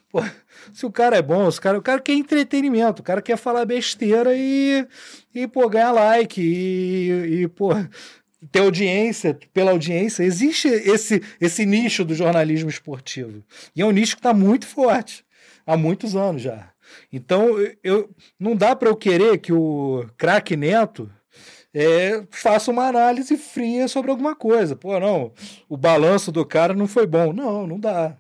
Pô, 0.09 0.23
se 0.73 0.85
o 0.85 0.91
cara 0.91 1.17
é 1.17 1.21
bom, 1.21 1.47
os 1.47 1.59
cara, 1.59 1.77
o 1.77 1.81
cara 1.81 1.99
quer 1.99 2.13
entretenimento, 2.13 3.01
o 3.01 3.05
cara 3.05 3.21
quer 3.21 3.37
falar 3.37 3.65
besteira 3.65 4.31
e, 4.35 4.87
e 5.33 5.47
pô, 5.47 5.67
ganhar 5.67 5.91
like 5.91 6.41
e, 6.41 7.41
e 7.41 7.47
pô, 7.47 7.69
ter 8.51 8.59
audiência, 8.59 9.37
pela 9.53 9.71
audiência. 9.71 10.23
Existe 10.23 10.67
esse, 10.67 11.21
esse 11.41 11.65
nicho 11.65 12.05
do 12.05 12.15
jornalismo 12.15 12.69
esportivo. 12.69 13.43
E 13.75 13.81
é 13.81 13.85
um 13.85 13.91
nicho 13.91 14.15
que 14.15 14.19
está 14.19 14.33
muito 14.33 14.65
forte, 14.65 15.25
há 15.65 15.75
muitos 15.75 16.15
anos 16.15 16.41
já. 16.41 16.74
Então, 17.11 17.55
eu, 17.83 18.09
não 18.39 18.55
dá 18.55 18.75
para 18.75 18.89
eu 18.89 18.95
querer 18.95 19.37
que 19.39 19.53
o 19.53 20.05
craque 20.17 20.55
Neto 20.55 21.09
é, 21.73 22.23
faça 22.31 22.71
uma 22.71 22.87
análise 22.87 23.35
fria 23.37 23.87
sobre 23.87 24.09
alguma 24.09 24.35
coisa. 24.35 24.75
Pô, 24.75 24.97
não, 24.99 25.33
o 25.67 25.75
balanço 25.75 26.31
do 26.31 26.45
cara 26.45 26.73
não 26.73 26.87
foi 26.87 27.05
bom. 27.05 27.33
Não, 27.33 27.67
não 27.67 27.79
dá. 27.79 28.17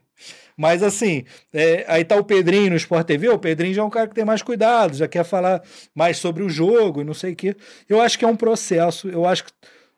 Mas 0.57 0.81
assim, 0.83 1.25
é, 1.53 1.85
aí 1.87 2.05
tá 2.05 2.15
o 2.15 2.23
Pedrinho 2.23 2.69
no 2.69 2.75
Sport 2.77 3.05
TV, 3.05 3.29
o 3.29 3.39
Pedrinho 3.39 3.73
já 3.73 3.81
é 3.81 3.85
um 3.85 3.89
cara 3.89 4.07
que 4.07 4.15
tem 4.15 4.23
mais 4.23 4.41
cuidado, 4.41 4.95
já 4.95 5.07
quer 5.07 5.25
falar 5.25 5.61
mais 5.93 6.17
sobre 6.17 6.43
o 6.43 6.49
jogo 6.49 7.01
e 7.01 7.03
não 7.03 7.13
sei 7.13 7.33
o 7.33 7.35
quê. 7.35 7.55
Eu 7.89 8.01
acho 8.01 8.17
que 8.17 8.23
é 8.23 8.27
um 8.27 8.37
processo, 8.37 9.09
eu 9.09 9.25
acho 9.25 9.45
que 9.45 9.51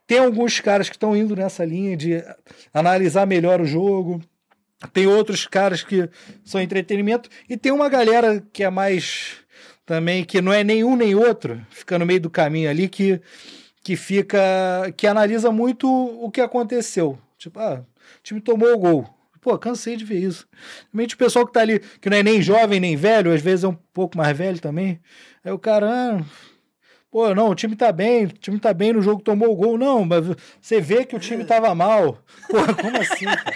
tem 0.07 0.19
alguns 0.19 0.59
caras 0.59 0.89
que 0.89 0.95
estão 0.95 1.15
indo 1.15 1.35
nessa 1.35 1.63
linha 1.65 1.95
de 1.95 2.23
analisar 2.73 3.27
melhor 3.27 3.61
o 3.61 3.65
jogo, 3.65 4.21
tem 4.93 5.07
outros 5.07 5.47
caras 5.47 5.83
que 5.83 6.09
são 6.43 6.61
entretenimento, 6.61 7.29
e 7.49 7.57
tem 7.57 7.71
uma 7.71 7.89
galera 7.89 8.43
que 8.53 8.63
é 8.63 8.69
mais 8.69 9.37
também 9.85 10.23
que 10.23 10.41
não 10.41 10.51
é 10.53 10.63
nenhum 10.63 10.95
nem 10.95 11.15
outro, 11.15 11.65
fica 11.69 11.97
no 11.97 12.05
meio 12.05 12.19
do 12.19 12.29
caminho 12.29 12.69
ali 12.69 12.87
que 12.89 13.21
que 13.83 13.95
fica 13.95 14.37
que 14.97 15.07
analisa 15.07 15.49
muito 15.49 15.87
o 15.89 16.29
que 16.29 16.41
aconteceu. 16.41 17.17
Tipo, 17.37 17.59
ah, 17.59 17.85
o 18.19 18.21
time 18.21 18.41
tomou 18.41 18.73
o 18.73 18.77
gol. 18.77 19.17
Pô, 19.39 19.57
cansei 19.57 19.95
de 19.95 20.03
ver 20.03 20.19
isso. 20.19 20.45
Realmente 20.91 21.15
o 21.15 21.17
pessoal 21.17 21.47
que 21.47 21.53
tá 21.53 21.61
ali, 21.61 21.79
que 22.01 22.09
não 22.09 22.17
é 22.17 22.21
nem 22.21 22.41
jovem 22.41 22.81
nem 22.81 22.97
velho, 22.97 23.33
às 23.33 23.41
vezes 23.41 23.63
é 23.63 23.67
um 23.69 23.77
pouco 23.93 24.17
mais 24.17 24.37
velho 24.37 24.59
também. 24.59 24.99
Aí 25.41 25.53
o 25.53 25.57
cara, 25.57 25.87
ah, 25.89 26.25
pô, 27.11 27.34
não, 27.34 27.49
o 27.49 27.55
time 27.55 27.75
tá 27.75 27.91
bem, 27.91 28.25
o 28.25 28.29
time 28.29 28.59
tá 28.59 28.73
bem 28.73 28.93
no 28.93 29.01
jogo, 29.01 29.21
tomou 29.21 29.51
o 29.51 29.55
gol. 29.55 29.77
Não, 29.77 30.05
mas 30.05 30.25
você 30.61 30.79
vê 30.81 31.05
que 31.05 31.15
o 31.15 31.19
time 31.19 31.43
tava 31.45 31.73
mal. 31.73 32.19
Pô, 32.49 32.57
como 32.81 32.97
assim, 32.97 33.25
cara? 33.25 33.53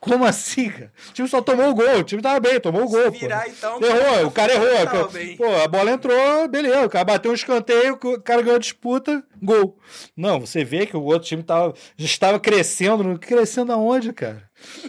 Como 0.00 0.24
assim, 0.24 0.70
cara? 0.70 0.92
O 1.10 1.12
time 1.12 1.28
só 1.28 1.40
tomou 1.42 1.70
o 1.70 1.74
gol, 1.74 1.98
o 1.98 2.04
time 2.04 2.22
tava 2.22 2.40
bem, 2.40 2.60
tomou 2.60 2.84
o 2.84 2.88
gol. 2.88 3.10
virar, 3.10 3.44
pô. 3.44 3.50
então, 3.50 3.82
Errou, 3.82 4.26
o 4.26 4.30
cara 4.30 4.52
errou. 4.54 4.84
tava 4.86 5.04
pô. 5.04 5.12
bem. 5.12 5.36
Pô, 5.36 5.54
a 5.56 5.68
bola 5.68 5.90
entrou, 5.90 6.48
beleza. 6.48 6.86
O 6.86 6.90
cara 6.90 7.04
bateu 7.04 7.30
um 7.30 7.34
escanteio, 7.34 7.94
o 7.94 8.20
cara 8.20 8.42
ganhou 8.42 8.56
a 8.56 8.60
disputa, 8.60 9.22
gol. 9.42 9.78
Não, 10.16 10.40
você 10.40 10.64
vê 10.64 10.86
que 10.86 10.96
o 10.96 11.02
outro 11.02 11.28
time 11.28 11.42
tava, 11.42 11.74
já 11.96 12.06
estava 12.06 12.40
crescendo. 12.40 13.18
Crescendo 13.18 13.72
aonde, 13.72 14.12
cara? 14.12 14.47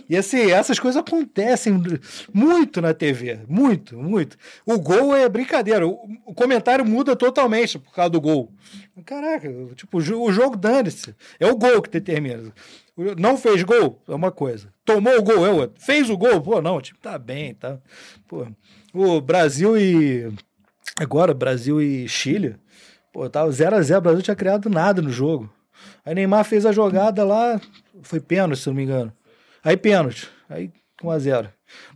E 0.09 0.17
assim, 0.17 0.51
essas 0.51 0.79
coisas 0.79 0.99
acontecem 0.99 1.81
muito 2.33 2.81
na 2.81 2.93
TV. 2.93 3.39
Muito, 3.47 3.97
muito. 3.97 4.37
O 4.65 4.79
gol 4.79 5.15
é 5.15 5.27
brincadeira. 5.29 5.87
O, 5.87 6.33
comentário 6.35 6.85
muda 6.85 7.15
totalmente 7.15 7.77
por 7.79 7.93
causa 7.93 8.09
do 8.09 8.21
gol. 8.21 8.51
Caraca, 9.05 9.49
tipo, 9.75 9.97
o 9.97 10.01
jo- 10.01 10.21
o 10.21 10.31
jogo 10.31 10.57
dane-se. 10.57 11.15
É 11.39 11.47
o 11.47 11.55
gol 11.57 11.81
que 11.81 11.89
determina. 11.89 12.51
Não 13.17 13.37
fez 13.37 13.63
gol 13.63 14.01
é 14.07 14.13
uma 14.13 14.31
coisa. 14.31 14.73
Tomou 14.83 15.17
o 15.17 15.23
gol 15.23 15.45
é 15.45 15.49
outra. 15.49 15.79
Fez 15.79 16.09
o 16.09 16.17
gol, 16.17 16.41
pô, 16.41 16.61
não, 16.61 16.77
o 16.77 16.81
time 16.81 16.99
tá 17.01 17.17
bem, 17.17 17.53
tá. 17.55 17.77
Pô, 18.27 18.45
o 18.93 19.21
Brasil 19.21 19.77
e. 19.77 20.31
Agora, 20.99 21.33
Brasil 21.33 21.81
e 21.81 22.07
Chile. 22.09 22.55
Pô, 23.13 23.29
tava 23.29 23.49
0x0, 23.51 23.97
o 23.97 24.01
Brasil 24.01 24.21
tinha 24.21 24.35
criado 24.35 24.69
nada 24.69 25.01
no 25.01 25.09
jogo. 25.11 25.49
Aí 26.05 26.13
Neymar 26.13 26.43
fez 26.43 26.65
a 26.65 26.71
jogada 26.73 27.23
lá, 27.23 27.59
foi 28.01 28.19
pênalti, 28.19 28.59
se 28.59 28.67
não 28.67 28.75
me 28.75 28.83
engano. 28.83 29.13
Aí 29.63 29.77
pênalti, 29.77 30.29
aí 30.49 30.71
1x0. 31.01 31.49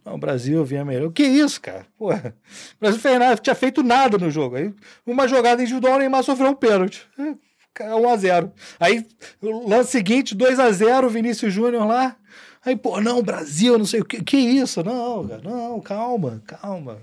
Não, 0.06 0.16
o 0.16 0.18
Brasil 0.18 0.64
vinha 0.64 0.86
melhor. 0.86 1.12
Que 1.12 1.24
isso, 1.24 1.60
cara? 1.60 1.86
Pô, 1.98 2.14
o 2.14 2.34
Brasil 2.80 3.00
fez 3.00 3.20
nada, 3.20 3.38
tinha 3.38 3.56
feito 3.56 3.84
nada 3.84 4.18
no 4.18 4.30
jogo. 4.30 4.56
Aí 4.56 4.74
uma 5.06 5.28
jogada 5.28 5.62
individual, 5.62 5.96
o 5.96 6.00
Neymar 6.00 6.24
sofreu 6.24 6.50
um 6.50 6.56
pênalti. 6.56 7.08
É, 7.18 7.36
1x0. 7.82 8.52
Aí, 8.80 9.06
o 9.42 9.68
lance 9.68 9.92
seguinte, 9.92 10.36
2x0, 10.36 11.10
Vinícius 11.10 11.54
Júnior 11.54 11.88
lá. 11.88 12.16
Aí, 12.66 12.76
pô, 12.76 13.02
não, 13.02 13.22
Brasil, 13.22 13.78
não 13.78 13.86
sei 13.86 14.02
o 14.02 14.06
que. 14.06 14.24
Que 14.24 14.38
isso? 14.38 14.84
Não, 14.84 15.28
cara, 15.28 15.42
não, 15.44 15.82
calma, 15.82 16.42
calma. 16.46 17.02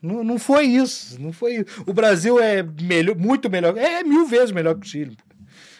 Não, 0.00 0.22
não 0.22 0.38
foi 0.38 0.64
isso. 0.66 1.20
Não 1.20 1.32
foi 1.32 1.56
isso. 1.56 1.84
O 1.86 1.92
Brasil 1.92 2.38
é 2.40 2.62
melhor, 2.62 3.16
muito 3.16 3.50
melhor. 3.50 3.76
É 3.76 4.02
mil 4.04 4.24
vezes 4.26 4.52
melhor 4.52 4.76
que 4.76 4.86
o 4.86 4.88
Chile. 4.88 5.16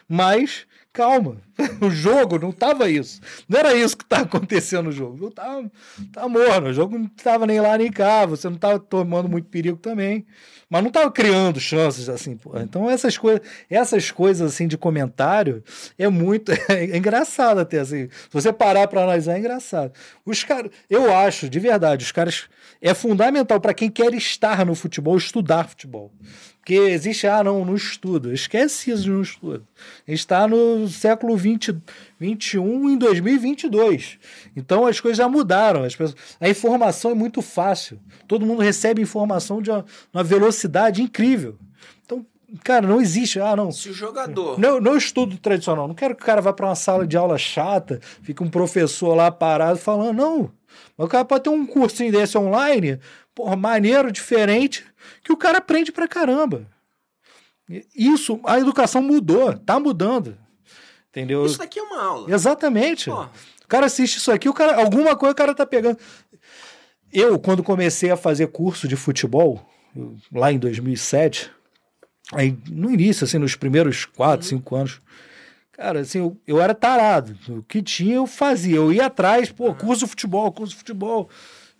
Mas, 0.08 0.66
calma. 0.92 1.36
O 1.80 1.90
jogo 1.90 2.38
não 2.38 2.52
tava 2.52 2.88
isso. 2.88 3.20
Não 3.48 3.58
era 3.58 3.74
isso 3.74 3.96
que 3.96 4.04
tá 4.04 4.20
acontecendo 4.20 4.84
no 4.86 4.92
jogo. 4.92 5.14
O 5.14 5.18
jogo 5.18 5.30
tava, 5.32 5.70
tava 6.12 6.28
morno. 6.28 6.68
O 6.68 6.72
jogo 6.72 6.98
não 6.98 7.08
tava 7.08 7.46
nem 7.46 7.60
lá 7.60 7.76
nem 7.76 7.90
cá. 7.90 8.26
Você 8.26 8.48
não 8.48 8.56
tava 8.56 8.78
tomando 8.78 9.28
muito 9.28 9.48
perigo 9.48 9.76
também. 9.76 10.24
Mas 10.70 10.84
não 10.84 10.90
tava 10.90 11.10
criando 11.10 11.58
chances 11.58 12.08
assim. 12.08 12.36
Pô. 12.36 12.58
Então, 12.58 12.88
essas 12.88 13.16
coisas, 13.16 13.40
essas 13.68 14.10
coisas 14.10 14.52
assim 14.52 14.68
de 14.68 14.78
comentário 14.78 15.62
é 15.98 16.08
muito. 16.08 16.52
É 16.68 16.96
engraçado 16.96 17.58
até 17.58 17.80
assim. 17.80 18.08
Se 18.08 18.30
você 18.30 18.52
parar 18.52 18.86
para 18.88 19.02
analisar, 19.02 19.34
é 19.34 19.38
engraçado. 19.38 19.92
Os 20.24 20.44
caras, 20.44 20.70
eu 20.88 21.12
acho, 21.14 21.48
de 21.48 21.58
verdade, 21.58 22.04
os 22.04 22.12
caras. 22.12 22.44
É 22.80 22.94
fundamental 22.94 23.60
para 23.60 23.74
quem 23.74 23.90
quer 23.90 24.14
estar 24.14 24.64
no 24.64 24.74
futebol, 24.74 25.16
estudar 25.16 25.68
futebol. 25.68 26.12
Porque 26.68 26.74
existe, 26.74 27.26
ah, 27.26 27.42
não, 27.42 27.64
não 27.64 27.74
estuda. 27.74 28.30
Esquece 28.30 28.90
isso 28.90 29.04
de 29.04 29.10
não 29.10 29.22
estuda. 29.22 29.62
A 30.06 30.10
gente 30.10 30.20
está 30.20 30.46
no 30.46 30.86
século 30.86 31.34
20, 31.34 31.47
21 32.18 32.90
em 32.90 32.98
2022. 32.98 34.18
Então 34.56 34.86
as 34.86 35.00
coisas 35.00 35.18
já 35.18 35.28
mudaram. 35.28 35.84
As 35.84 35.94
pessoas, 35.94 36.16
a 36.40 36.48
informação 36.48 37.12
é 37.12 37.14
muito 37.14 37.40
fácil. 37.40 38.00
Todo 38.26 38.44
mundo 38.44 38.60
recebe 38.60 39.00
informação 39.00 39.62
de 39.62 39.70
uma, 39.70 39.84
uma 40.12 40.24
velocidade 40.24 41.02
incrível. 41.02 41.56
Então, 42.04 42.26
cara, 42.64 42.86
não 42.86 43.00
existe. 43.00 43.40
Ah, 43.40 43.54
não. 43.54 43.70
Se 43.70 43.90
o 43.90 43.94
jogador. 43.94 44.58
Não, 44.58 44.80
não 44.80 44.96
estudo 44.96 45.38
tradicional. 45.38 45.86
Não 45.86 45.94
quero 45.94 46.14
que 46.14 46.22
o 46.22 46.26
cara 46.26 46.40
vá 46.40 46.52
para 46.52 46.66
uma 46.66 46.74
sala 46.74 47.06
de 47.06 47.16
aula 47.16 47.38
chata, 47.38 48.00
fique 48.22 48.42
um 48.42 48.50
professor 48.50 49.14
lá 49.14 49.30
parado 49.30 49.78
falando. 49.78 50.16
Não. 50.16 50.50
Mas 50.96 51.06
o 51.06 51.10
cara 51.10 51.24
pode 51.24 51.44
ter 51.44 51.50
um 51.50 51.66
cursinho 51.66 52.12
desse 52.12 52.36
online, 52.36 52.98
porra, 53.34 53.56
maneiro, 53.56 54.10
diferente, 54.10 54.84
que 55.22 55.32
o 55.32 55.36
cara 55.36 55.58
aprende 55.58 55.92
pra 55.92 56.08
caramba. 56.08 56.66
Isso, 57.94 58.40
a 58.44 58.58
educação 58.58 59.02
mudou, 59.02 59.56
tá 59.58 59.78
mudando. 59.78 60.36
Entendeu? 61.10 61.44
Isso 61.46 61.58
daqui 61.58 61.78
é 61.78 61.82
uma 61.82 62.02
aula. 62.02 62.32
Exatamente. 62.32 63.06
Porra. 63.10 63.30
O 63.64 63.68
cara 63.68 63.86
assiste 63.86 64.16
isso 64.16 64.32
aqui, 64.32 64.48
o 64.48 64.54
cara, 64.54 64.76
alguma 64.76 65.14
coisa 65.14 65.32
o 65.32 65.36
cara 65.36 65.54
tá 65.54 65.66
pegando. 65.66 65.98
Eu, 67.12 67.38
quando 67.38 67.62
comecei 67.62 68.10
a 68.10 68.16
fazer 68.16 68.48
curso 68.48 68.88
de 68.88 68.96
futebol, 68.96 69.60
lá 70.32 70.52
em 70.52 70.58
2007, 70.58 71.50
aí 72.32 72.56
no 72.70 72.90
início, 72.90 73.24
assim, 73.24 73.38
nos 73.38 73.56
primeiros 73.56 74.04
quatro, 74.04 74.46
cinco 74.46 74.74
anos, 74.74 75.02
cara, 75.72 76.00
assim, 76.00 76.18
eu, 76.18 76.40
eu 76.46 76.60
era 76.60 76.74
tarado. 76.74 77.36
O 77.48 77.62
que 77.62 77.82
tinha, 77.82 78.16
eu 78.16 78.26
fazia. 78.26 78.76
Eu 78.76 78.92
ia 78.92 79.06
atrás, 79.06 79.50
pô, 79.50 79.74
curso 79.74 80.04
de 80.04 80.10
futebol, 80.10 80.50
curso 80.52 80.72
de 80.72 80.78
futebol. 80.78 81.28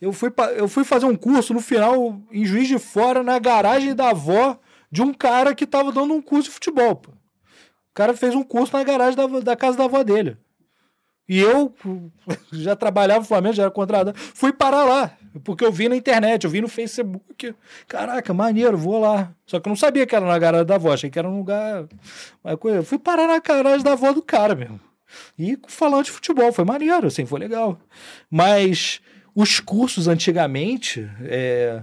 Eu 0.01 0.13
fui, 0.13 0.33
eu 0.57 0.69
fui 0.69 0.85
fazer 0.85 1.07
um 1.07 1.17
curso 1.17 1.53
no 1.53 1.61
final, 1.61 2.21
em 2.31 2.45
Juiz 2.45 2.69
de 2.69 2.79
Fora, 2.79 3.23
na 3.23 3.39
garagem 3.39 3.95
da 3.95 4.11
avó 4.11 4.59
de 4.91 5.03
um 5.03 5.13
cara 5.13 5.55
que 5.55 5.67
tava 5.67 5.91
dando 5.93 6.15
um 6.15 6.23
curso 6.23 6.49
de 6.49 6.55
futebol, 6.55 6.97
pô. 6.97 7.18
Cara 7.99 8.15
fez 8.15 8.33
um 8.33 8.45
curso 8.45 8.77
na 8.77 8.85
garagem 8.85 9.17
da, 9.17 9.27
da 9.41 9.57
casa 9.57 9.77
da 9.77 9.87
avó 9.87 10.05
dele. 10.05 10.37
E 11.29 11.41
eu 11.41 11.75
já 12.53 12.77
trabalhava 12.77 13.19
no 13.19 13.27
Flamengo, 13.27 13.57
já 13.57 13.65
era 13.65 13.73
contratado. 13.73 14.17
Fui 14.17 14.53
parar 14.53 14.85
lá, 14.85 15.11
porque 15.43 15.65
eu 15.65 15.73
vi 15.73 15.89
na 15.89 15.97
internet, 15.97 16.45
eu 16.45 16.51
vi 16.51 16.61
no 16.61 16.69
Facebook. 16.69 17.53
Caraca, 17.89 18.33
maneiro, 18.33 18.79
vou 18.79 19.01
lá. 19.01 19.35
Só 19.45 19.59
que 19.59 19.69
eu 19.69 19.71
não 19.71 19.77
sabia 19.77 20.07
que 20.07 20.15
era 20.15 20.25
na 20.25 20.39
garagem 20.39 20.65
da 20.65 20.77
avó, 20.77 20.93
achei 20.93 21.11
que 21.11 21.19
era 21.19 21.29
um 21.29 21.39
lugar. 21.39 21.89
Uma 22.45 22.57
coisa. 22.57 22.85
Fui 22.85 23.01
parar 23.01 23.27
na 23.27 23.41
garagem 23.41 23.83
da 23.83 23.95
avó 23.95 24.13
do 24.13 24.23
cara 24.23 24.55
mesmo. 24.55 24.79
E 25.37 25.59
falando 25.67 26.05
de 26.05 26.13
futebol, 26.13 26.53
foi 26.53 26.65
maneiro, 26.65 27.09
assim, 27.09 27.27
foi 27.27 27.41
legal. 27.41 27.81
Mas 28.31 29.01
os 29.35 29.59
cursos 29.59 30.07
antigamente. 30.07 31.11
É... 31.23 31.83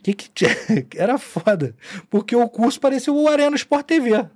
Que 0.00 0.14
que? 0.14 0.46
Era 0.96 1.18
foda. 1.18 1.74
Porque 2.08 2.36
o 2.36 2.48
curso 2.48 2.78
parecia 2.78 3.12
o 3.12 3.26
Arena 3.26 3.56
Sport 3.56 3.84
TV. 3.84 4.30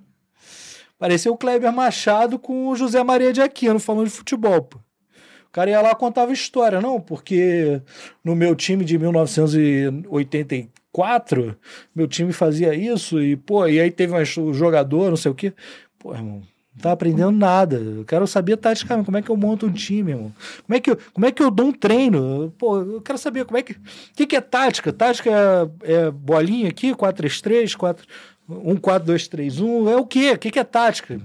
Parecia 0.97 1.31
o 1.31 1.37
Kleber 1.37 1.71
Machado 1.71 2.39
com 2.39 2.69
o 2.69 2.75
José 2.75 3.03
Maria 3.03 3.31
de 3.33 3.41
Aquino 3.41 3.79
falando 3.79 4.05
de 4.05 4.11
futebol. 4.11 4.61
Pô. 4.61 4.77
O 4.77 5.51
cara 5.51 5.69
ia 5.69 5.81
lá 5.81 5.93
contava 5.95 6.33
história, 6.33 6.81
não, 6.81 6.99
porque 6.99 7.81
no 8.23 8.35
meu 8.35 8.55
time 8.55 8.83
de 8.83 8.97
1984, 8.97 11.55
meu 11.93 12.07
time 12.07 12.33
fazia 12.33 12.73
isso, 12.73 13.21
e, 13.21 13.35
pô, 13.37 13.67
e 13.67 13.79
aí 13.79 13.91
teve 13.91 14.13
um 14.13 14.25
jogador, 14.53 15.09
não 15.09 15.17
sei 15.17 15.31
o 15.31 15.35
quê. 15.35 15.53
Pô, 15.97 16.13
irmão, 16.13 16.41
não 16.75 16.81
tá 16.81 16.91
aprendendo 16.91 17.31
nada. 17.31 17.77
Eu 17.77 18.03
quero 18.03 18.27
saber 18.27 18.57
taticamente 18.57 19.05
como 19.05 19.17
é 19.17 19.21
que 19.21 19.29
eu 19.29 19.37
monto 19.37 19.65
um 19.65 19.71
time, 19.71 20.11
irmão. 20.11 20.33
Como 20.65 20.75
é 20.75 20.79
que 20.81 20.91
eu, 20.91 20.97
como 21.13 21.25
é 21.25 21.31
que 21.31 21.41
eu 21.41 21.49
dou 21.49 21.67
um 21.67 21.71
treino? 21.71 22.53
Pô, 22.57 22.81
eu 22.81 23.01
quero 23.01 23.17
saber 23.17 23.45
como 23.45 23.57
é 23.57 23.63
que. 23.63 23.71
O 23.71 23.79
que, 24.13 24.27
que 24.27 24.35
é 24.35 24.41
tática? 24.41 24.91
Tática 24.91 25.31
é, 25.31 25.93
é 25.93 26.11
bolinha 26.11 26.67
aqui, 26.67 26.93
4-3-3, 26.93 27.77
4. 27.77 28.05
1, 28.05 28.07
4, 28.07 28.13
2, 28.47 29.27
3, 29.27 29.59
1. 29.59 29.89
É 29.89 29.95
o 29.95 30.05
quê? 30.05 30.31
O 30.31 30.39
que, 30.39 30.51
que 30.51 30.59
é 30.59 30.63
tática? 30.63 31.19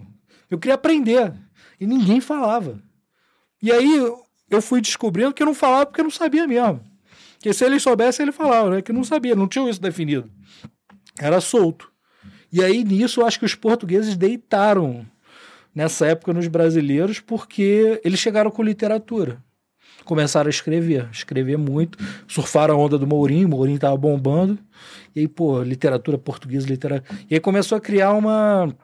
Eu 0.51 0.59
queria 0.59 0.75
aprender. 0.75 1.33
E 1.81 1.87
ninguém 1.87 2.21
falava. 2.21 2.83
E 3.63 3.71
aí 3.71 4.13
eu 4.51 4.63
fui 4.63 4.81
descobrindo 4.81 5.33
que 5.33 5.43
eu 5.43 5.47
não 5.47 5.55
falava 5.55 5.87
porque 5.87 6.01
eu 6.01 6.05
não 6.05 6.11
sabia 6.11 6.47
mesmo. 6.47 6.81
Porque 7.35 7.53
se 7.53 7.65
ele 7.65 7.81
soubesse, 7.81 8.21
ele 8.21 8.33
falava, 8.33 8.71
né? 8.71 8.83
Que 8.83 8.93
não 8.93 9.05
sabia, 9.05 9.35
não 9.35 9.49
tinha 9.49 9.69
isso 9.71 9.81
definido. 9.81 10.31
Era 11.19 11.41
solto. 11.41 11.91
E 12.53 12.63
aí 12.63 12.85
nisso 12.85 13.21
eu 13.21 13.27
acho 13.27 13.39
que 13.39 13.45
os 13.45 13.55
portugueses 13.55 14.17
deitaram 14.17 15.07
nessa 15.75 16.07
época 16.07 16.33
nos 16.33 16.49
brasileiros 16.49 17.21
porque 17.21 18.01
eles 18.05 18.19
chegaram 18.19 18.51
com 18.51 18.63
literatura. 18.63 19.43
Começaram 20.11 20.49
a 20.49 20.51
escrever, 20.51 21.09
escrever 21.13 21.57
muito, 21.57 21.97
surfaram 22.27 22.75
a 22.75 22.77
onda 22.77 22.99
do 22.99 23.07
Mourinho, 23.07 23.47
o 23.47 23.51
Mourinho 23.53 23.79
tava 23.79 23.97
bombando, 23.97 24.59
e 25.15 25.21
aí, 25.21 25.29
pô, 25.29 25.63
literatura 25.63 26.19
portuguesa, 26.19 26.67
literatura. 26.67 27.17
E 27.31 27.35
aí 27.35 27.41
começou 27.41 27.79
a 27.79 27.81
criar 27.81 28.13
uma. 28.15 28.75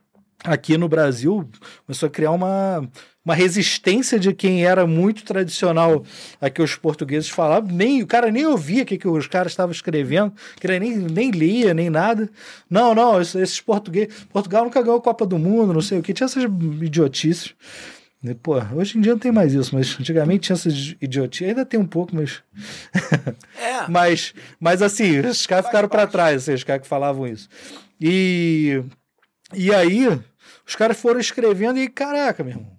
Aqui 0.44 0.78
no 0.78 0.88
Brasil, 0.88 1.44
começou 1.84 2.06
a 2.06 2.10
criar 2.10 2.30
uma, 2.30 2.88
uma 3.24 3.34
resistência 3.34 4.20
de 4.20 4.32
quem 4.32 4.64
era 4.64 4.86
muito 4.86 5.24
tradicional 5.24 6.04
a 6.40 6.48
que 6.48 6.62
os 6.62 6.76
portugueses 6.76 7.28
falavam. 7.28 7.74
Nem, 7.74 8.04
o 8.04 8.06
cara 8.06 8.30
nem 8.30 8.46
ouvia 8.46 8.84
o 8.84 8.86
que, 8.86 8.96
que 8.96 9.08
os 9.08 9.26
caras 9.26 9.50
estavam 9.50 9.72
escrevendo, 9.72 10.32
que 10.60 10.68
nem, 10.68 10.96
nem 10.96 11.32
lia, 11.32 11.74
nem 11.74 11.90
nada. 11.90 12.30
Não, 12.70 12.94
não, 12.94 13.20
esses, 13.20 13.34
esses 13.34 13.60
portugueses. 13.60 14.14
Portugal 14.32 14.62
nunca 14.62 14.80
ganhou 14.80 14.98
a 14.98 15.02
Copa 15.02 15.26
do 15.26 15.40
Mundo, 15.40 15.74
não 15.74 15.80
sei 15.80 15.98
o 15.98 16.02
que. 16.02 16.14
Tinha 16.14 16.26
essas 16.26 16.44
idiotices. 16.44 17.52
E, 18.22 18.34
Pô, 18.34 18.54
hoje 18.74 18.98
em 18.98 19.00
dia 19.00 19.12
não 19.12 19.18
tem 19.18 19.30
mais 19.30 19.52
isso, 19.54 19.74
mas 19.74 19.96
antigamente 20.00 20.46
tinha 20.46 20.54
essas 20.54 20.96
idiotices. 21.00 21.48
Ainda 21.48 21.64
tem 21.64 21.78
um 21.78 21.86
pouco, 21.86 22.14
mas. 22.14 22.42
É. 23.58 23.88
mas, 23.88 24.34
mas 24.60 24.80
assim, 24.80 25.18
os 25.20 25.46
caras 25.46 25.66
ficaram 25.66 25.88
para 25.88 26.06
trás, 26.06 26.42
assim, 26.42 26.54
os 26.54 26.64
caras 26.64 26.82
que 26.82 26.88
falavam 26.88 27.26
isso. 27.26 27.48
E, 28.00 28.82
e 29.52 29.74
aí, 29.74 30.06
os 30.66 30.76
caras 30.76 30.98
foram 31.00 31.18
escrevendo 31.18 31.78
e, 31.78 31.88
caraca, 31.88 32.44
meu 32.44 32.52
irmão. 32.52 32.76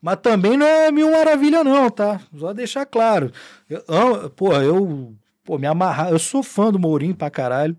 Mas 0.00 0.16
também 0.20 0.56
não 0.56 0.66
é 0.66 0.90
mil 0.90 1.12
maravilha, 1.12 1.62
não, 1.62 1.88
tá? 1.88 2.20
Só 2.36 2.52
deixar 2.52 2.84
claro. 2.84 3.30
Eu, 3.70 4.30
pô, 4.30 4.52
eu 4.54 5.14
pô, 5.44 5.58
me 5.58 5.66
amarrar. 5.66 6.10
Eu 6.10 6.18
sou 6.18 6.42
fã 6.42 6.72
do 6.72 6.78
Mourinho 6.78 7.14
pra 7.14 7.30
caralho. 7.30 7.76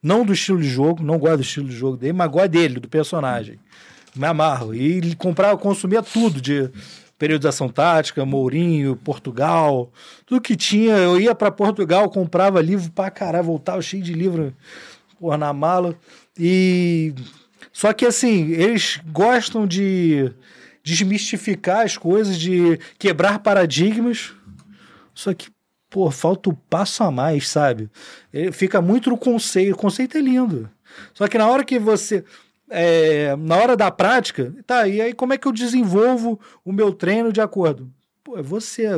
Não 0.00 0.24
do 0.24 0.32
estilo 0.32 0.60
de 0.60 0.68
jogo, 0.68 1.02
não 1.02 1.18
gosto 1.18 1.38
do 1.38 1.42
estilo 1.42 1.68
de 1.68 1.74
jogo 1.74 1.96
dele, 1.96 2.12
mas 2.12 2.30
gosto 2.30 2.48
dele, 2.48 2.78
do 2.78 2.88
personagem. 2.88 3.58
Me 4.14 4.26
amarro. 4.26 4.74
E 4.74 5.14
comprava, 5.16 5.56
consumia 5.58 6.02
tudo 6.02 6.40
de 6.40 6.70
periodização 7.18 7.68
tática, 7.68 8.24
Mourinho, 8.24 8.96
Portugal, 8.96 9.92
tudo 10.26 10.40
que 10.40 10.56
tinha. 10.56 10.96
Eu 10.96 11.20
ia 11.20 11.34
para 11.34 11.50
Portugal, 11.50 12.08
comprava 12.10 12.60
livro 12.60 12.90
pra 12.92 13.10
caralho, 13.10 13.44
voltava 13.44 13.80
cheio 13.82 14.02
de 14.02 14.12
livro 14.12 14.54
porra, 15.24 15.38
na 15.38 15.52
mala. 15.52 15.96
E. 16.38 17.14
Só 17.72 17.92
que 17.92 18.06
assim, 18.06 18.52
eles 18.52 19.00
gostam 19.06 19.66
de 19.66 20.30
desmistificar 20.82 21.84
as 21.84 21.96
coisas, 21.96 22.38
de 22.38 22.78
quebrar 22.98 23.38
paradigmas. 23.38 24.32
Só 25.14 25.32
que, 25.32 25.48
pô, 25.90 26.10
falta 26.10 26.50
o 26.50 26.54
passo 26.54 27.02
a 27.02 27.10
mais, 27.10 27.48
sabe? 27.48 27.90
Ele 28.32 28.52
fica 28.52 28.80
muito 28.80 29.10
no 29.10 29.16
conceito. 29.16 29.72
O 29.72 29.78
conceito 29.78 30.18
é 30.18 30.20
lindo. 30.20 30.70
Só 31.14 31.26
que 31.26 31.38
na 31.38 31.48
hora 31.48 31.64
que 31.64 31.78
você 31.78 32.24
é, 32.74 33.36
na 33.36 33.56
hora 33.56 33.76
da 33.76 33.90
prática, 33.90 34.52
tá, 34.66 34.88
e 34.88 35.00
aí 35.00 35.12
como 35.12 35.32
é 35.32 35.38
que 35.38 35.46
eu 35.46 35.52
desenvolvo 35.52 36.40
o 36.64 36.72
meu 36.72 36.92
treino 36.92 37.32
de 37.32 37.40
acordo? 37.40 37.88
Pô, 38.22 38.36
é 38.36 38.42
você, 38.42 38.88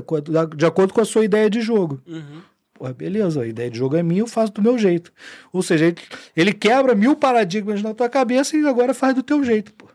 de 0.56 0.66
acordo 0.66 0.94
com 0.94 1.00
a 1.00 1.05
sua 1.05 1.24
ideia 1.24 1.50
de 1.50 1.60
jogo. 1.60 2.00
Uhum. 2.06 2.40
Pô, 2.72 2.92
beleza, 2.92 3.42
a 3.42 3.46
ideia 3.46 3.70
de 3.70 3.78
jogo 3.78 3.96
é 3.96 4.02
minha, 4.02 4.20
eu 4.20 4.26
faço 4.26 4.52
do 4.52 4.62
meu 4.62 4.78
jeito. 4.78 5.12
Ou 5.52 5.62
seja, 5.62 5.86
ele, 5.86 5.96
ele 6.34 6.52
quebra 6.52 6.94
mil 6.94 7.16
paradigmas 7.16 7.82
na 7.82 7.92
tua 7.92 8.08
cabeça 8.08 8.56
e 8.56 8.66
agora 8.66 8.94
faz 8.94 9.14
do 9.14 9.22
teu 9.22 9.44
jeito, 9.44 9.72
pô. 9.74 9.86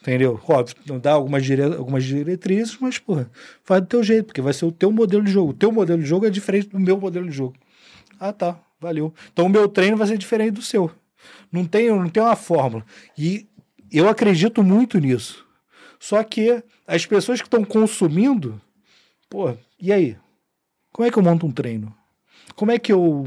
Entendeu? 0.00 0.40
Óbvio, 0.46 0.76
não 0.86 0.98
dá 0.98 1.12
algumas, 1.12 1.44
dire... 1.44 1.62
algumas 1.62 2.04
diretrizes, 2.04 2.76
mas, 2.80 2.98
pô, 2.98 3.24
faz 3.64 3.80
do 3.80 3.86
teu 3.86 4.02
jeito, 4.02 4.26
porque 4.26 4.40
vai 4.40 4.52
ser 4.52 4.64
o 4.64 4.72
teu 4.72 4.92
modelo 4.92 5.24
de 5.24 5.32
jogo. 5.32 5.50
O 5.50 5.54
teu 5.54 5.72
modelo 5.72 6.00
de 6.00 6.08
jogo 6.08 6.26
é 6.26 6.30
diferente 6.30 6.68
do 6.68 6.78
meu 6.78 6.98
modelo 6.98 7.28
de 7.28 7.34
jogo. 7.34 7.54
Ah, 8.20 8.32
tá, 8.32 8.58
valeu. 8.80 9.12
Então 9.32 9.46
o 9.46 9.48
meu 9.48 9.68
treino 9.68 9.96
vai 9.96 10.06
ser 10.06 10.18
diferente 10.18 10.52
do 10.52 10.62
seu. 10.62 10.90
Não 11.50 11.64
tem, 11.64 11.88
não 11.88 12.08
tem 12.08 12.22
uma 12.22 12.36
fórmula. 12.36 12.84
E 13.16 13.46
eu 13.90 14.08
acredito 14.08 14.62
muito 14.62 14.98
nisso. 14.98 15.46
Só 15.98 16.22
que 16.22 16.62
as 16.86 17.04
pessoas 17.06 17.40
que 17.40 17.46
estão 17.46 17.64
consumindo, 17.64 18.60
pô, 19.28 19.54
e 19.80 19.92
aí? 19.92 20.16
Como 20.92 21.06
é 21.06 21.10
que 21.10 21.18
eu 21.18 21.22
monto 21.22 21.46
um 21.46 21.52
treino? 21.52 21.94
Como 22.54 22.70
é 22.70 22.78
que 22.78 22.92
eu. 22.92 23.26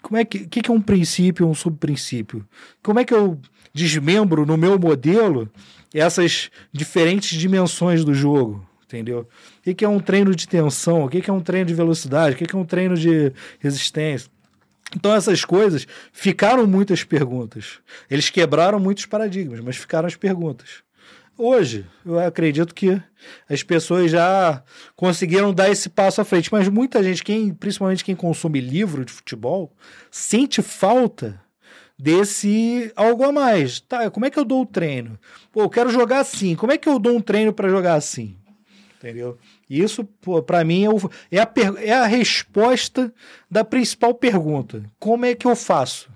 Como 0.00 0.16
é 0.16 0.24
que. 0.24 0.46
Que, 0.46 0.62
que 0.62 0.70
é 0.70 0.74
um 0.74 0.80
princípio 0.80 1.46
um 1.46 1.54
subprincípio? 1.54 2.46
Como 2.82 2.98
é 2.98 3.04
que 3.04 3.14
eu 3.14 3.40
desmembro 3.72 4.44
no 4.44 4.56
meu 4.56 4.78
modelo 4.78 5.50
essas 5.94 6.50
diferentes 6.72 7.38
dimensões 7.38 8.04
do 8.04 8.14
jogo? 8.14 8.66
Entendeu? 8.84 9.26
O 9.66 9.74
que, 9.74 9.84
é 9.84 9.88
um 9.88 10.00
treino 10.00 10.34
de 10.34 10.46
tensão? 10.46 11.04
O 11.04 11.08
que, 11.08 11.22
que 11.22 11.30
é 11.30 11.32
um 11.32 11.40
treino 11.40 11.66
de 11.66 11.74
velocidade? 11.74 12.34
O 12.34 12.38
que, 12.38 12.46
que 12.46 12.54
é 12.54 12.58
um 12.58 12.64
treino 12.64 12.94
de 12.94 13.32
resistência? 13.58 14.30
Então 14.94 15.14
essas 15.14 15.44
coisas 15.44 15.86
ficaram 16.12 16.66
muitas 16.66 17.04
perguntas. 17.04 17.78
Eles 18.10 18.30
quebraram 18.30 18.78
muitos 18.78 19.06
paradigmas, 19.06 19.60
mas 19.60 19.76
ficaram 19.76 20.06
as 20.06 20.16
perguntas. 20.16 20.82
Hoje, 21.36 21.86
eu 22.04 22.18
acredito 22.18 22.74
que 22.74 23.00
as 23.48 23.62
pessoas 23.62 24.10
já 24.10 24.62
conseguiram 24.94 25.52
dar 25.52 25.70
esse 25.70 25.88
passo 25.88 26.20
à 26.20 26.24
frente, 26.24 26.52
mas 26.52 26.68
muita 26.68 27.02
gente, 27.02 27.24
quem, 27.24 27.54
principalmente 27.54 28.04
quem 28.04 28.14
consome 28.14 28.60
livro 28.60 29.04
de 29.04 29.12
futebol, 29.12 29.74
sente 30.10 30.60
falta 30.60 31.40
desse 31.98 32.92
algo 32.94 33.24
a 33.24 33.32
mais. 33.32 33.80
Tá, 33.80 34.10
como 34.10 34.26
é 34.26 34.30
que 34.30 34.38
eu 34.38 34.44
dou 34.44 34.62
o 34.62 34.66
treino? 34.66 35.18
Pô, 35.50 35.62
eu 35.62 35.70
quero 35.70 35.90
jogar 35.90 36.20
assim. 36.20 36.54
Como 36.54 36.72
é 36.72 36.76
que 36.76 36.88
eu 36.88 36.98
dou 36.98 37.16
um 37.16 37.20
treino 37.20 37.52
para 37.52 37.68
jogar 37.68 37.94
assim? 37.94 38.36
Entendeu? 39.02 39.36
Isso, 39.68 40.04
para 40.46 40.62
mim, 40.62 40.84
é, 40.84 41.36
é, 41.36 41.40
a, 41.40 41.50
é 41.78 41.92
a 41.92 42.06
resposta 42.06 43.12
da 43.50 43.64
principal 43.64 44.14
pergunta: 44.14 44.84
como 45.00 45.24
é 45.24 45.34
que 45.34 45.44
eu 45.44 45.56
faço? 45.56 46.08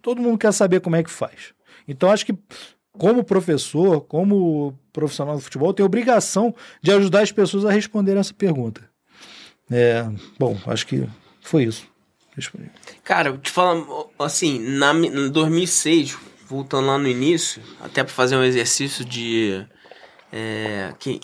Todo 0.00 0.22
mundo 0.22 0.38
quer 0.38 0.52
saber 0.52 0.80
como 0.80 0.94
é 0.94 1.02
que 1.02 1.10
faz. 1.10 1.52
Então, 1.88 2.08
acho 2.08 2.24
que, 2.24 2.34
como 2.92 3.24
professor, 3.24 4.02
como 4.02 4.78
profissional 4.92 5.34
do 5.34 5.40
futebol, 5.40 5.74
tem 5.74 5.84
obrigação 5.84 6.54
de 6.80 6.92
ajudar 6.92 7.22
as 7.22 7.32
pessoas 7.32 7.64
a 7.64 7.72
responderem 7.72 8.20
essa 8.20 8.32
pergunta. 8.32 8.88
É, 9.68 10.08
bom, 10.38 10.56
acho 10.66 10.86
que 10.86 11.04
foi 11.40 11.64
isso. 11.64 11.88
Cara, 13.02 13.30
eu 13.30 13.38
te 13.38 13.50
falo 13.50 14.08
assim, 14.20 14.60
na, 14.60 14.94
em 14.94 15.30
2006, 15.30 16.16
voltando 16.46 16.86
lá 16.86 16.96
no 16.96 17.08
início, 17.08 17.60
até 17.80 18.04
para 18.04 18.12
fazer 18.12 18.36
um 18.36 18.44
exercício 18.44 19.04
de 19.04 19.66
é, 20.32 20.94
que, 20.98 21.20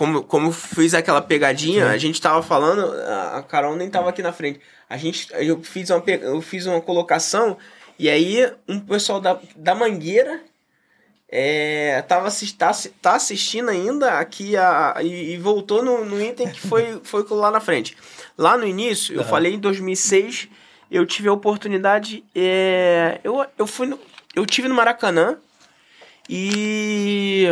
como, 0.00 0.22
como 0.22 0.48
eu 0.48 0.52
fiz 0.52 0.94
aquela 0.94 1.20
pegadinha, 1.20 1.84
Sim. 1.84 1.92
a 1.92 1.98
gente 1.98 2.18
tava 2.18 2.42
falando, 2.42 2.90
a 3.36 3.42
Carol 3.42 3.76
nem 3.76 3.90
tava 3.90 4.08
aqui 4.08 4.22
na 4.22 4.32
frente. 4.32 4.58
A 4.88 4.96
gente, 4.96 5.28
eu 5.34 5.62
fiz 5.62 5.90
uma, 5.90 6.02
eu 6.06 6.40
fiz 6.40 6.64
uma 6.64 6.80
colocação 6.80 7.58
e 7.98 8.08
aí 8.08 8.50
um 8.66 8.80
pessoal 8.80 9.20
da, 9.20 9.38
da 9.54 9.74
Mangueira 9.74 10.40
é, 11.28 12.00
tava 12.08 12.30
tá, 12.56 12.72
tá 13.02 13.14
assistindo 13.14 13.68
ainda 13.68 14.18
aqui 14.18 14.56
a, 14.56 14.96
e, 15.02 15.34
e, 15.34 15.36
voltou 15.36 15.84
no, 15.84 16.02
no 16.02 16.18
item 16.18 16.48
que 16.48 16.60
foi, 16.60 16.98
foi 17.04 17.22
lá 17.28 17.50
na 17.50 17.60
frente. 17.60 17.94
Lá 18.38 18.56
no 18.56 18.66
início, 18.66 19.14
eu 19.14 19.22
falei 19.22 19.52
em 19.52 19.58
2006, 19.58 20.48
eu 20.90 21.04
tive 21.04 21.28
a 21.28 21.32
oportunidade, 21.34 22.24
é, 22.34 23.20
eu, 23.22 23.44
eu 23.58 23.66
fui 23.66 23.86
no, 23.86 24.00
eu 24.34 24.46
tive 24.46 24.66
no 24.66 24.74
Maracanã 24.74 25.36
e 26.26 27.46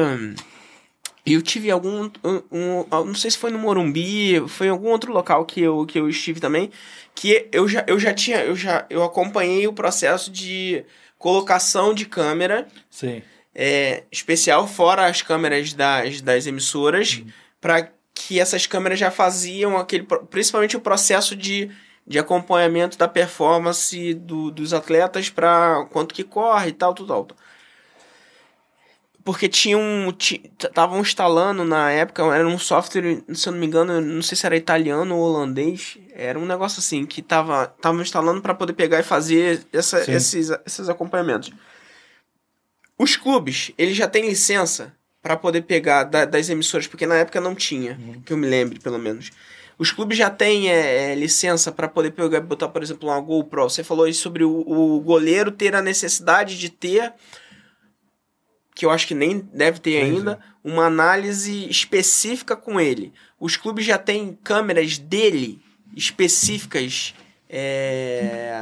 eu 1.33 1.43
tive 1.43 1.71
algum. 1.71 2.11
Um, 2.25 2.43
um, 2.51 3.05
não 3.05 3.15
sei 3.15 3.31
se 3.31 3.39
foi 3.39 3.51
no 3.51 3.59
Morumbi, 3.59 4.41
foi 4.49 4.69
em 4.69 4.71
algum 4.71 4.89
outro 4.89 5.13
local 5.13 5.45
que 5.45 5.61
eu, 5.61 5.85
que 5.87 5.99
eu 5.99 6.09
estive 6.09 6.41
também. 6.41 6.71
Que 7.15 7.49
eu 7.53 7.67
já, 7.69 7.85
eu 7.87 7.99
já 7.99 8.13
tinha. 8.15 8.39
Eu 8.39 8.55
já 8.55 8.87
eu 8.89 9.03
acompanhei 9.03 9.67
o 9.67 9.73
processo 9.73 10.31
de 10.31 10.85
colocação 11.19 11.93
de 11.93 12.07
câmera. 12.07 12.69
Sim. 12.91 13.23
É, 13.55 14.05
especial, 14.13 14.69
fora 14.69 15.07
as 15.07 15.23
câmeras 15.23 15.73
das, 15.73 16.21
das 16.21 16.47
emissoras, 16.47 17.15
uhum. 17.15 17.27
para 17.61 17.91
que 18.15 18.39
essas 18.39 18.67
câmeras 18.67 18.99
já 18.99 19.11
faziam 19.11 19.77
aquele. 19.77 20.07
Principalmente 20.31 20.77
o 20.77 20.81
processo 20.81 21.35
de, 21.35 21.71
de 22.07 22.19
acompanhamento 22.19 22.97
da 22.97 23.09
performance 23.09 24.15
do, 24.15 24.51
dos 24.51 24.73
atletas 24.73 25.29
para 25.29 25.87
quanto 25.91 26.15
que 26.15 26.23
corre 26.23 26.69
e 26.69 26.73
tal, 26.73 26.95
tudo, 26.95 27.09
tal. 27.09 27.25
tal 27.25 27.48
porque 29.29 29.47
tinham 29.47 29.83
estavam 30.19 31.03
instalando 31.03 31.63
na 31.63 31.91
época 31.91 32.23
era 32.35 32.49
um 32.49 32.59
software 32.59 33.23
se 33.35 33.47
eu 33.47 33.53
não 33.53 33.61
me 33.61 33.67
engano 33.67 34.01
não 34.01 34.23
sei 34.23 34.39
se 34.39 34.47
era 34.47 34.57
italiano 34.57 35.15
ou 35.15 35.23
holandês 35.23 35.99
era 36.15 36.39
um 36.39 36.47
negócio 36.47 36.81
assim 36.81 37.05
que 37.05 37.21
tava 37.21 37.67
tava 37.67 38.01
instalando 38.01 38.41
para 38.41 38.55
poder 38.55 38.73
pegar 38.73 39.01
e 39.01 39.03
fazer 39.03 39.67
essa, 39.71 40.11
esses 40.11 40.49
esses 40.65 40.89
acompanhamentos. 40.89 41.53
Os 42.99 43.17
clubes 43.17 43.71
eles 43.77 43.99
já 43.99 44.09
têm 44.09 44.27
licença 44.27 44.95
para 45.21 45.37
poder 45.37 45.61
pegar 45.61 46.05
da, 46.05 46.25
das 46.25 46.49
emissoras 46.49 46.87
porque 46.87 47.07
na 47.07 47.17
época 47.17 47.39
não 47.39 47.55
tinha 47.55 47.99
uhum. 48.01 48.23
que 48.23 48.33
eu 48.33 48.37
me 48.39 48.49
lembre 48.49 48.81
pelo 48.81 48.99
menos. 48.99 49.31
Os 49.79 49.93
clubes 49.93 50.17
já 50.17 50.31
têm 50.31 50.71
é, 50.71 51.13
é, 51.13 51.15
licença 51.15 51.71
para 51.71 51.87
poder 51.87 52.13
pegar 52.13 52.41
botar 52.41 52.69
por 52.69 52.83
exemplo 52.83 53.11
uma 53.11 53.21
GoPro. 53.21 53.69
Você 53.69 53.85
falou 53.85 54.07
aí 54.07 54.15
sobre 54.15 54.43
o, 54.43 54.65
o 54.67 54.99
goleiro 55.01 55.53
ter 55.53 55.77
a 55.77 55.83
necessidade 55.83 56.59
de 56.59 56.71
ter 56.71 57.13
que 58.79 58.87
eu 58.87 58.93
acho 58.93 59.09
que 59.09 59.15
nem 59.15 59.41
deve 59.53 59.81
ter 59.81 60.01
ainda, 60.01 60.39
é. 60.65 60.69
uma 60.69 60.87
análise 60.87 61.69
específica 61.69 62.55
com 62.55 62.81
ele. 62.81 63.13
Os 63.41 63.57
clubes 63.57 63.85
já 63.85 63.99
têm 63.99 64.39
câmeras 64.45 64.99
dele 64.99 65.61
específicas 65.97 67.13
é, 67.51 68.53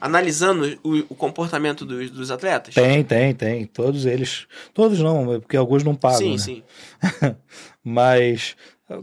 analisando 0.00 0.78
o, 0.84 0.98
o 1.08 1.14
comportamento 1.16 1.84
dos, 1.84 2.10
dos, 2.12 2.30
atletas? 2.30 2.74
Tem, 2.74 3.02
tem, 3.02 3.34
tem. 3.34 3.66
Todos 3.66 4.06
eles. 4.06 4.46
Todos 4.72 5.00
não, 5.00 5.40
porque 5.40 5.56
alguns 5.56 5.82
não 5.82 5.96
pagam. 5.96 6.18
Sim, 6.18 6.30
né? 6.30 6.38
sim. 6.38 6.62
Mas 7.82 8.54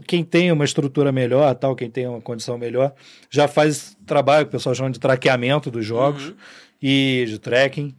quem 0.06 0.24
tem 0.24 0.50
uma 0.50 0.64
estrutura 0.64 1.12
melhor, 1.12 1.54
tal, 1.56 1.76
quem 1.76 1.90
tem 1.90 2.06
uma 2.06 2.22
condição 2.22 2.56
melhor, 2.56 2.94
já 3.28 3.46
faz 3.46 3.98
trabalho 4.06 4.46
que 4.46 4.48
o 4.48 4.52
pessoal 4.52 4.74
chama 4.74 4.90
de 4.90 4.98
traqueamento 4.98 5.70
dos 5.70 5.84
jogos 5.84 6.28
uhum. 6.28 6.36
e 6.80 7.24
de 7.28 7.38
tracking. 7.38 7.94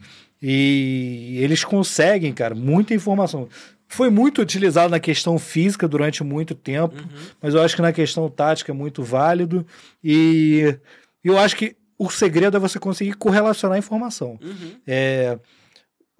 E 0.45 1.37
eles 1.41 1.63
conseguem, 1.63 2.33
cara, 2.33 2.53
muita 2.53 2.93
informação. 2.93 3.47
Foi 3.87 4.09
muito 4.09 4.41
utilizado 4.41 4.91
na 4.91 4.99
questão 4.99 5.39
física 5.39 5.87
durante 5.87 6.21
muito 6.21 6.53
tempo, 6.53 6.95
uhum. 6.95 7.25
mas 7.41 7.53
eu 7.53 7.61
acho 7.61 7.77
que 7.77 7.81
na 7.81 7.93
questão 7.93 8.29
tática 8.29 8.73
é 8.73 8.75
muito 8.75 9.01
válido. 9.01 9.65
E 10.03 10.77
eu 11.23 11.37
acho 11.37 11.55
que 11.55 11.77
o 11.97 12.09
segredo 12.09 12.57
é 12.57 12.59
você 12.59 12.77
conseguir 12.77 13.13
correlacionar 13.13 13.77
a 13.77 13.79
informação. 13.79 14.37
Uhum. 14.43 14.75
É, 14.85 15.39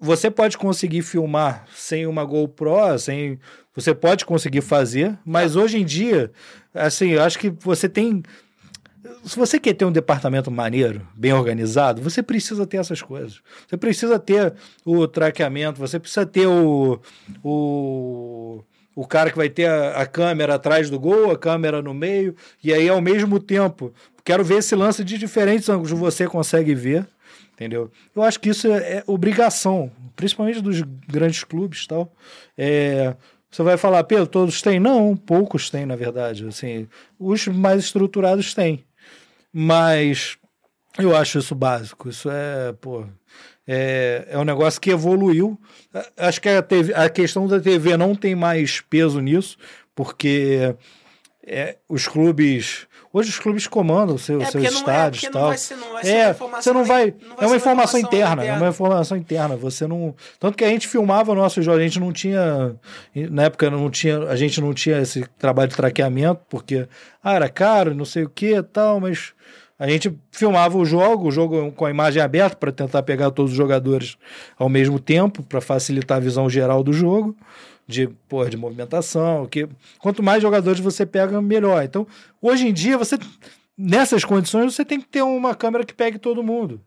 você 0.00 0.30
pode 0.30 0.56
conseguir 0.56 1.02
filmar 1.02 1.66
sem 1.74 2.06
uma 2.06 2.24
GoPro, 2.24 2.98
sem. 2.98 3.38
Você 3.74 3.94
pode 3.94 4.24
conseguir 4.24 4.62
fazer, 4.62 5.18
mas 5.22 5.54
hoje 5.54 5.78
em 5.78 5.84
dia, 5.84 6.30
assim, 6.72 7.10
eu 7.10 7.22
acho 7.22 7.38
que 7.38 7.50
você 7.50 7.90
tem 7.90 8.22
se 9.24 9.36
você 9.36 9.58
quer 9.60 9.74
ter 9.74 9.84
um 9.84 9.92
departamento 9.92 10.50
maneiro, 10.50 11.06
bem 11.14 11.32
organizado, 11.32 12.00
você 12.02 12.22
precisa 12.22 12.66
ter 12.66 12.78
essas 12.78 13.02
coisas. 13.02 13.40
Você 13.68 13.76
precisa 13.76 14.18
ter 14.18 14.54
o 14.84 15.06
traqueamento, 15.06 15.78
você 15.78 15.98
precisa 15.98 16.24
ter 16.24 16.46
o, 16.46 17.00
o, 17.42 18.62
o 18.94 19.06
cara 19.06 19.30
que 19.30 19.36
vai 19.36 19.48
ter 19.48 19.66
a, 19.66 20.02
a 20.02 20.06
câmera 20.06 20.54
atrás 20.54 20.88
do 20.88 20.98
gol, 20.98 21.30
a 21.30 21.38
câmera 21.38 21.82
no 21.82 21.92
meio, 21.92 22.34
e 22.62 22.72
aí 22.72 22.88
ao 22.88 23.00
mesmo 23.00 23.38
tempo, 23.38 23.92
quero 24.24 24.42
ver 24.42 24.58
esse 24.58 24.74
lance 24.74 25.04
de 25.04 25.18
diferentes 25.18 25.68
ângulos, 25.68 25.90
você 25.90 26.26
consegue 26.26 26.74
ver, 26.74 27.06
entendeu? 27.52 27.90
Eu 28.16 28.22
acho 28.22 28.40
que 28.40 28.48
isso 28.48 28.68
é, 28.68 28.78
é 28.78 29.04
obrigação, 29.06 29.90
principalmente 30.16 30.60
dos 30.62 30.80
grandes 31.06 31.44
clubes 31.44 31.86
tal. 31.86 32.10
É, 32.56 33.14
Você 33.50 33.62
vai 33.62 33.76
falar, 33.76 34.02
Pedro, 34.04 34.26
todos 34.26 34.62
têm? 34.62 34.80
Não, 34.80 35.16
poucos 35.16 35.68
têm, 35.70 35.84
na 35.86 35.94
verdade. 35.94 36.46
Assim, 36.46 36.88
os 37.18 37.46
mais 37.48 37.84
estruturados 37.84 38.54
têm. 38.54 38.82
Mas 39.56 40.36
eu 40.98 41.14
acho 41.14 41.38
isso 41.38 41.54
básico. 41.54 42.08
Isso 42.08 42.28
é, 42.28 42.72
pô, 42.72 43.06
é, 43.64 44.26
é 44.30 44.36
um 44.36 44.42
negócio 44.42 44.80
que 44.80 44.90
evoluiu. 44.90 45.56
Acho 46.16 46.40
que 46.40 46.48
a, 46.48 46.60
TV, 46.60 46.92
a 46.92 47.08
questão 47.08 47.46
da 47.46 47.60
TV 47.60 47.96
não 47.96 48.16
tem 48.16 48.34
mais 48.34 48.80
peso 48.80 49.20
nisso, 49.20 49.56
porque 49.94 50.74
é, 51.46 51.76
os 51.88 52.08
clubes. 52.08 52.88
Hoje 53.14 53.30
os 53.30 53.38
clubes 53.38 53.68
comandam 53.68 54.18
seu, 54.18 54.42
é, 54.42 54.44
seus 54.46 54.64
estádios 54.64 55.22
e 55.22 55.30
tal. 55.30 55.52
Você 55.52 55.76
não 55.76 55.92
vai 55.92 56.02
é, 56.10 56.32
você 56.32 56.72
não 56.72 56.84
vai. 56.84 57.14
Não 57.22 57.36
vai 57.36 57.44
é 57.44 57.46
uma 57.46 57.56
informação, 57.56 58.00
interna, 58.00 58.42
interna, 58.42 58.44
é 58.44 58.56
uma 58.56 58.68
informação 58.70 59.16
interna. 59.16 59.56
Você 59.56 59.86
não. 59.86 60.16
Tanto 60.40 60.58
que 60.58 60.64
a 60.64 60.68
gente 60.68 60.88
filmava 60.88 61.30
o 61.30 61.34
nosso 61.36 61.62
jogo, 61.62 61.78
a 61.78 61.82
gente 61.82 62.00
não 62.00 62.12
tinha. 62.12 62.74
Na 63.14 63.44
época 63.44 63.70
não 63.70 63.88
tinha, 63.88 64.18
a 64.24 64.34
gente 64.34 64.60
não 64.60 64.74
tinha 64.74 64.98
esse 64.98 65.24
trabalho 65.38 65.68
de 65.68 65.76
traqueamento, 65.76 66.40
porque 66.50 66.88
ah, 67.22 67.34
era 67.34 67.48
caro, 67.48 67.94
não 67.94 68.04
sei 68.04 68.24
o 68.24 68.28
que 68.28 68.60
tal, 68.64 68.98
mas 68.98 69.32
a 69.78 69.88
gente 69.88 70.12
filmava 70.32 70.76
o 70.76 70.84
jogo, 70.84 71.28
o 71.28 71.30
jogo 71.30 71.70
com 71.70 71.84
a 71.84 71.90
imagem 71.90 72.20
aberta 72.20 72.56
para 72.56 72.72
tentar 72.72 73.04
pegar 73.04 73.30
todos 73.30 73.52
os 73.52 73.56
jogadores 73.56 74.16
ao 74.58 74.68
mesmo 74.68 74.98
tempo, 74.98 75.40
para 75.44 75.60
facilitar 75.60 76.16
a 76.16 76.20
visão 76.20 76.50
geral 76.50 76.82
do 76.82 76.92
jogo 76.92 77.36
de, 77.86 78.08
porra, 78.28 78.50
de 78.50 78.56
movimentação, 78.56 79.46
que 79.46 79.68
quanto 79.98 80.22
mais 80.22 80.42
jogadores 80.42 80.80
você 80.80 81.04
pega, 81.04 81.40
melhor. 81.40 81.82
Então, 81.84 82.06
hoje 82.40 82.68
em 82.68 82.72
dia, 82.72 82.96
você 82.96 83.18
nessas 83.76 84.24
condições, 84.24 84.74
você 84.74 84.84
tem 84.84 85.00
que 85.00 85.08
ter 85.08 85.22
uma 85.22 85.54
câmera 85.54 85.84
que 85.84 85.94
pegue 85.94 86.18
todo 86.18 86.42
mundo. 86.42 86.80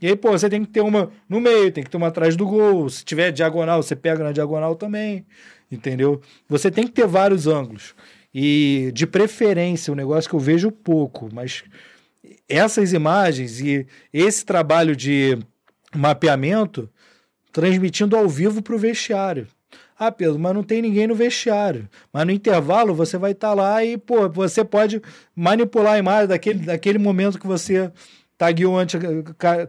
E 0.00 0.06
aí, 0.06 0.16
pô, 0.16 0.30
você 0.30 0.48
tem 0.48 0.64
que 0.64 0.70
ter 0.70 0.80
uma 0.80 1.10
no 1.28 1.40
meio, 1.40 1.72
tem 1.72 1.84
que 1.84 1.90
ter 1.90 1.96
uma 1.96 2.08
atrás 2.08 2.36
do 2.36 2.46
gol. 2.46 2.88
Se 2.88 3.04
tiver 3.04 3.30
diagonal, 3.32 3.82
você 3.82 3.96
pega 3.96 4.24
na 4.24 4.32
diagonal 4.32 4.74
também. 4.74 5.26
Entendeu? 5.70 6.20
Você 6.48 6.70
tem 6.70 6.84
que 6.84 6.92
ter 6.92 7.06
vários 7.06 7.46
ângulos. 7.46 7.94
E 8.32 8.90
de 8.94 9.06
preferência, 9.06 9.92
um 9.92 9.96
negócio 9.96 10.28
que 10.30 10.36
eu 10.36 10.40
vejo 10.40 10.70
pouco, 10.70 11.28
mas 11.32 11.64
essas 12.48 12.92
imagens 12.92 13.60
e 13.60 13.86
esse 14.12 14.44
trabalho 14.44 14.94
de 14.94 15.38
mapeamento 15.94 16.88
transmitindo 17.52 18.16
ao 18.16 18.28
vivo 18.28 18.62
para 18.62 18.74
o 18.74 18.78
vestiário. 18.78 19.48
Ah, 20.02 20.10
Pedro, 20.10 20.38
mas 20.38 20.54
não 20.54 20.62
tem 20.62 20.80
ninguém 20.80 21.06
no 21.06 21.14
vestiário. 21.14 21.86
Mas 22.10 22.24
no 22.24 22.32
intervalo 22.32 22.94
você 22.94 23.18
vai 23.18 23.32
estar 23.32 23.48
tá 23.48 23.54
lá 23.54 23.84
e, 23.84 23.98
pô, 23.98 24.30
você 24.30 24.64
pode 24.64 25.02
manipular 25.36 25.92
a 25.92 25.98
imagem 25.98 26.26
daquele, 26.26 26.60
daquele 26.60 26.96
momento 26.96 27.38
que 27.38 27.46
você 27.46 27.92
tagueou, 28.38 28.78
ante, 28.78 28.96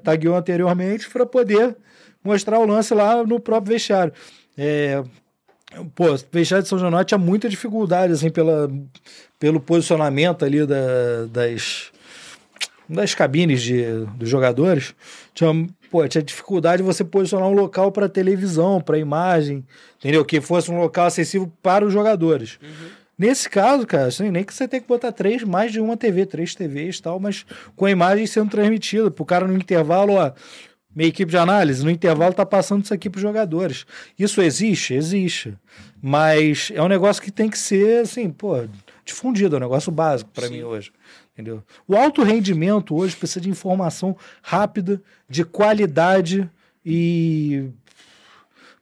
tagueou 0.01 0.37
anteriormente 0.37 1.09
para 1.09 1.25
poder 1.25 1.75
mostrar 2.23 2.59
o 2.59 2.65
lance 2.65 2.93
lá 2.93 3.25
no 3.25 3.41
próprio 3.41 3.73
vestiário. 3.73 4.13
É, 4.57 5.03
pô, 5.93 6.13
o 6.13 6.19
vestiário 6.31 6.63
de 6.63 6.69
São 6.69 6.79
Januário 6.79 7.05
tinha 7.05 7.17
muita 7.17 7.49
dificuldade, 7.49 8.13
assim, 8.13 8.29
pela, 8.29 8.71
pelo 9.37 9.59
posicionamento 9.59 10.45
ali 10.45 10.65
da, 10.65 11.25
das, 11.29 11.91
das 12.91 13.15
cabines 13.15 13.61
de, 13.61 13.83
dos 14.15 14.29
jogadores. 14.29 14.93
Tinha 15.33 15.51
pô, 15.89 16.07
tinha 16.07 16.23
dificuldade 16.23 16.81
de 16.81 16.87
você 16.87 17.03
posicionar 17.03 17.47
um 17.47 17.53
local 17.53 17.91
para 17.91 18.07
televisão, 18.07 18.79
para 18.79 18.97
imagem, 18.97 19.65
entendeu? 19.99 20.23
Que 20.23 20.39
fosse 20.39 20.71
um 20.71 20.79
local 20.79 21.05
acessível 21.05 21.51
para 21.61 21.85
os 21.85 21.91
jogadores. 21.91 22.57
Uhum. 22.61 22.89
Nesse 23.17 23.47
caso, 23.49 23.85
cara, 23.85 24.07
assim, 24.07 24.31
nem 24.31 24.43
que 24.43 24.53
você 24.53 24.67
tem 24.67 24.81
que 24.81 24.87
botar 24.87 25.11
três, 25.11 25.43
mais 25.43 25.71
de 25.71 25.79
uma 25.79 25.95
TV, 25.95 26.25
três 26.25 26.55
TVs 26.55 26.97
e 26.97 27.01
tal, 27.03 27.19
mas 27.19 27.45
com 27.75 27.85
a 27.85 27.91
imagem 27.91 28.25
sendo 28.25 28.49
transmitida, 28.49 29.11
pro 29.11 29.25
cara 29.25 29.45
no 29.45 29.55
intervalo, 29.55 30.13
ó, 30.13 30.31
minha 30.95 31.09
equipe 31.09 31.29
de 31.29 31.37
análise, 31.37 31.83
no 31.83 31.91
intervalo 31.91 32.33
tá 32.33 32.45
passando 32.45 32.83
isso 32.83 32.93
aqui 32.93 33.09
para 33.09 33.19
os 33.19 33.21
jogadores. 33.21 33.85
Isso 34.17 34.41
existe? 34.41 34.93
Existe. 34.93 35.55
Mas 36.01 36.71
é 36.73 36.81
um 36.81 36.87
negócio 36.87 37.21
que 37.21 37.31
tem 37.31 37.49
que 37.49 37.59
ser, 37.59 38.01
assim, 38.01 38.29
pô, 38.29 38.63
difundido, 39.05 39.55
é 39.55 39.57
um 39.57 39.61
negócio 39.61 39.91
básico 39.91 40.31
para 40.33 40.49
mim 40.49 40.63
hoje. 40.63 40.91
Entendeu? 41.41 41.63
O 41.87 41.95
alto 41.95 42.21
rendimento 42.21 42.95
hoje 42.95 43.15
precisa 43.15 43.41
de 43.41 43.49
informação 43.49 44.15
rápida, 44.43 45.01
de 45.27 45.43
qualidade 45.43 46.47
e 46.85 47.67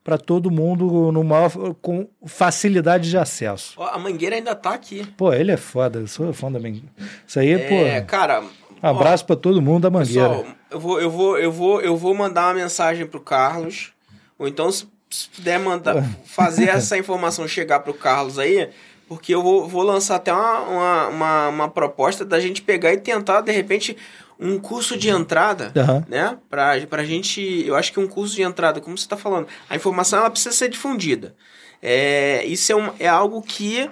para 0.03 0.17
todo 0.17 0.51
mundo 0.51 1.09
no 1.09 1.23
maior, 1.23 1.49
com 1.81 2.07
facilidade 2.25 3.09
de 3.09 3.17
acesso. 3.17 3.75
Ó, 3.77 3.88
a 3.88 3.97
Mangueira 3.97 4.35
ainda 4.35 4.53
tá 4.55 4.73
aqui. 4.73 5.05
Pô, 5.15 5.31
ele 5.31 5.51
é 5.51 5.57
foda, 5.57 5.99
eu 5.99 6.07
sou 6.07 6.33
fã 6.33 6.51
da 6.51 6.59
Mangueira. 6.59 6.88
Isso 7.25 7.39
aí, 7.39 7.53
é, 7.53 8.01
pô. 8.01 8.07
cara, 8.07 8.43
abraço 8.81 9.25
para 9.25 9.38
todo 9.38 9.61
mundo 9.61 9.83
da 9.83 9.89
Mangueira. 9.89 10.29
Pessoal, 10.29 10.55
eu 10.69 10.79
vou 10.79 10.99
eu 10.99 11.09
vou 11.09 11.38
eu 11.38 11.51
vou 11.51 11.81
eu 11.81 11.95
vou 11.95 12.13
mandar 12.13 12.47
uma 12.47 12.55
mensagem 12.55 13.07
pro 13.07 13.21
Carlos, 13.21 13.93
ou 14.38 14.49
então 14.49 14.69
se, 14.69 14.85
se 15.09 15.29
puder 15.29 15.59
mandar 15.59 16.03
fazer 16.25 16.67
essa 16.69 16.97
informação 16.97 17.47
chegar 17.47 17.79
pro 17.79 17.93
Carlos 17.93 18.38
aí, 18.38 18.69
porque 19.09 19.33
eu 19.33 19.41
vou, 19.41 19.67
vou 19.67 19.81
lançar 19.81 20.17
até 20.17 20.31
uma, 20.31 20.59
uma, 20.59 21.07
uma, 21.07 21.47
uma, 21.49 21.67
proposta 21.67 22.23
da 22.23 22.39
gente 22.39 22.61
pegar 22.61 22.93
e 22.93 22.97
tentar, 22.97 23.41
de 23.41 23.51
repente, 23.51 23.97
um 24.39 24.59
curso 24.59 24.95
de 24.95 25.09
entrada, 25.09 25.73
uhum. 25.75 26.05
né? 26.07 26.38
Pra, 26.47 26.79
pra 26.88 27.03
gente. 27.03 27.65
Eu 27.65 27.75
acho 27.75 27.91
que 27.91 27.99
um 27.99 28.07
curso 28.07 28.35
de 28.35 28.43
entrada, 28.43 28.79
como 28.79 28.95
você 28.95 29.05
está 29.05 29.17
falando, 29.17 29.47
a 29.67 29.75
informação 29.75 30.19
ela 30.19 30.29
precisa 30.29 30.53
ser 30.53 30.69
difundida. 30.69 31.35
É, 31.81 32.45
isso 32.45 32.71
é, 32.71 32.75
um, 32.75 32.91
é 32.99 33.07
algo 33.07 33.41
que 33.41 33.89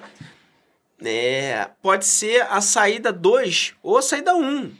é, 1.03 1.67
pode 1.81 2.05
ser 2.05 2.43
a 2.43 2.61
saída 2.61 3.11
2 3.11 3.73
ou 3.81 3.97
a 3.97 4.03
saída 4.03 4.35
1. 4.35 4.39
Um. 4.39 4.71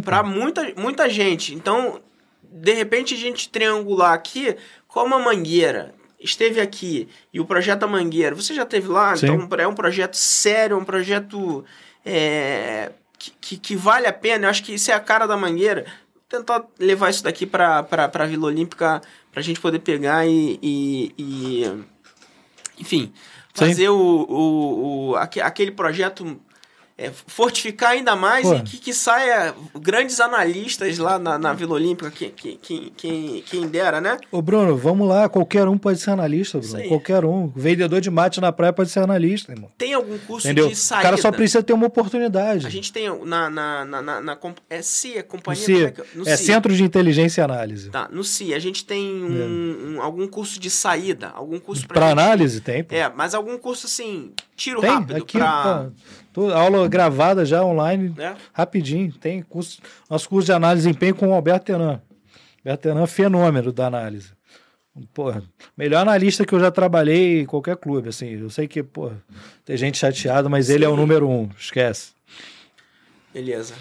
Para 0.00 0.22
muita, 0.22 0.72
muita 0.74 1.06
gente. 1.10 1.54
Então, 1.54 2.00
de 2.42 2.72
repente, 2.72 3.12
a 3.12 3.18
gente 3.18 3.50
triangular 3.50 4.14
aqui 4.14 4.56
como 4.88 5.14
a 5.14 5.18
mangueira 5.18 5.94
esteve 6.22 6.60
aqui 6.60 7.08
e 7.32 7.40
o 7.40 7.44
projeto 7.44 7.80
da 7.80 7.86
Mangueira, 7.86 8.34
você 8.34 8.54
já 8.54 8.62
esteve 8.62 8.88
lá, 8.88 9.16
Sim. 9.16 9.26
então 9.26 9.58
é 9.58 9.66
um 9.66 9.74
projeto 9.74 10.14
sério, 10.14 10.74
é 10.74 10.78
um 10.78 10.84
projeto 10.84 11.64
é, 12.04 12.92
que, 13.18 13.32
que, 13.40 13.56
que, 13.56 13.76
vale 13.76 14.06
a 14.06 14.12
pena. 14.12 14.46
Eu 14.46 14.50
acho 14.50 14.62
que 14.62 14.74
isso 14.74 14.90
é 14.90 14.94
a 14.94 15.00
cara 15.00 15.26
da 15.26 15.36
Mangueira. 15.36 15.84
Vou 16.14 16.40
tentar 16.40 16.64
levar 16.78 17.10
isso 17.10 17.24
daqui 17.24 17.46
para 17.46 17.86
a 17.90 18.26
Vila 18.26 18.46
Olímpica 18.46 19.02
para 19.30 19.40
a 19.40 19.42
gente 19.42 19.60
poder 19.60 19.78
pegar 19.78 20.26
e, 20.26 20.58
e, 20.62 21.14
e 21.18 21.84
enfim, 22.78 23.12
fazer 23.54 23.88
o, 23.88 23.96
o, 23.96 25.10
o, 25.10 25.16
aquele 25.16 25.70
projeto 25.70 26.40
é, 27.02 27.10
fortificar 27.26 27.90
ainda 27.90 28.14
mais 28.14 28.46
Pô. 28.46 28.54
e 28.54 28.62
que, 28.62 28.78
que 28.78 28.94
saia 28.94 29.52
grandes 29.80 30.20
analistas 30.20 30.98
lá 30.98 31.18
na, 31.18 31.36
na 31.36 31.52
Vila 31.52 31.74
Olímpica, 31.74 32.12
quem, 32.12 32.30
quem, 32.30 32.92
quem, 32.96 33.42
quem 33.42 33.66
dera, 33.66 34.00
né? 34.00 34.18
Ô, 34.30 34.40
Bruno, 34.40 34.76
vamos 34.76 35.08
lá, 35.08 35.28
qualquer 35.28 35.66
um 35.66 35.76
pode 35.76 35.98
ser 35.98 36.10
analista, 36.10 36.60
Bruno. 36.60 36.88
Qualquer 36.88 37.24
um. 37.24 37.48
Vendedor 37.48 38.00
de 38.00 38.08
mate 38.08 38.40
na 38.40 38.52
praia 38.52 38.72
pode 38.72 38.90
ser 38.90 39.00
analista, 39.00 39.50
irmão. 39.50 39.68
Tem 39.76 39.94
algum 39.94 40.16
curso 40.18 40.46
Entendeu? 40.46 40.68
de 40.68 40.76
saída? 40.76 41.00
O 41.00 41.02
cara 41.02 41.16
só 41.16 41.32
precisa 41.32 41.60
ter 41.60 41.72
uma 41.72 41.86
oportunidade. 41.86 42.66
A 42.66 42.70
gente 42.70 42.92
tem 42.92 43.08
na. 43.24 43.50
na, 43.50 43.84
na, 43.84 44.02
na, 44.02 44.20
na 44.20 44.38
é 44.70 44.80
CIA, 44.80 45.24
companhia. 45.24 45.60
No 45.60 45.66
CIA. 45.66 45.88
É, 45.88 46.18
no 46.18 46.28
é 46.28 46.36
Centro 46.36 46.72
de 46.72 46.84
Inteligência 46.84 47.40
e 47.40 47.44
Análise. 47.44 47.90
Tá, 47.90 48.08
no 48.12 48.22
CIA. 48.22 48.56
A 48.56 48.60
gente 48.60 48.84
tem 48.84 49.24
um, 49.24 49.40
é. 49.40 49.98
um 49.98 50.02
algum 50.02 50.28
curso 50.28 50.60
de 50.60 50.70
saída, 50.70 51.32
algum 51.34 51.58
curso 51.58 51.84
pra. 51.86 51.94
Pra 51.94 52.08
gente... 52.10 52.20
análise? 52.20 52.60
Tem. 52.60 52.84
Pô. 52.84 52.94
É, 52.94 53.12
mas 53.14 53.34
algum 53.34 53.58
curso 53.58 53.86
assim, 53.86 54.32
tiro 54.54 54.80
tem? 54.80 54.90
rápido. 54.90 55.16
Aqui, 55.16 55.38
pra... 55.38 55.62
Tá. 55.62 55.90
Tudo, 56.32 56.54
aula 56.54 56.88
gravada 56.88 57.44
já 57.44 57.62
online, 57.62 58.14
é. 58.18 58.34
rapidinho. 58.52 59.12
Tem 59.12 59.42
curso, 59.42 59.80
nosso 60.08 60.28
curso 60.28 60.46
de 60.46 60.52
análise 60.52 60.82
de 60.82 60.88
desempenho 60.88 61.14
com 61.14 61.28
o 61.28 61.34
Alberto 61.34 61.66
Tenan. 61.66 62.00
Alberto 62.58 62.82
Tenan, 62.82 63.06
fenômeno 63.06 63.72
da 63.72 63.86
análise. 63.86 64.30
Porra, 65.14 65.42
melhor 65.76 66.00
analista 66.00 66.44
que 66.44 66.54
eu 66.54 66.60
já 66.60 66.70
trabalhei 66.70 67.42
em 67.42 67.46
qualquer 67.46 67.76
clube, 67.76 68.08
assim. 68.08 68.28
Eu 68.28 68.50
sei 68.50 68.68
que, 68.68 68.82
porra, 68.82 69.22
tem 69.64 69.76
gente 69.76 69.98
chateada, 69.98 70.48
mas 70.48 70.66
Sim. 70.66 70.74
ele 70.74 70.84
é 70.84 70.88
o 70.88 70.96
número 70.96 71.28
um, 71.28 71.48
esquece. 71.58 72.12
Beleza. 73.32 73.74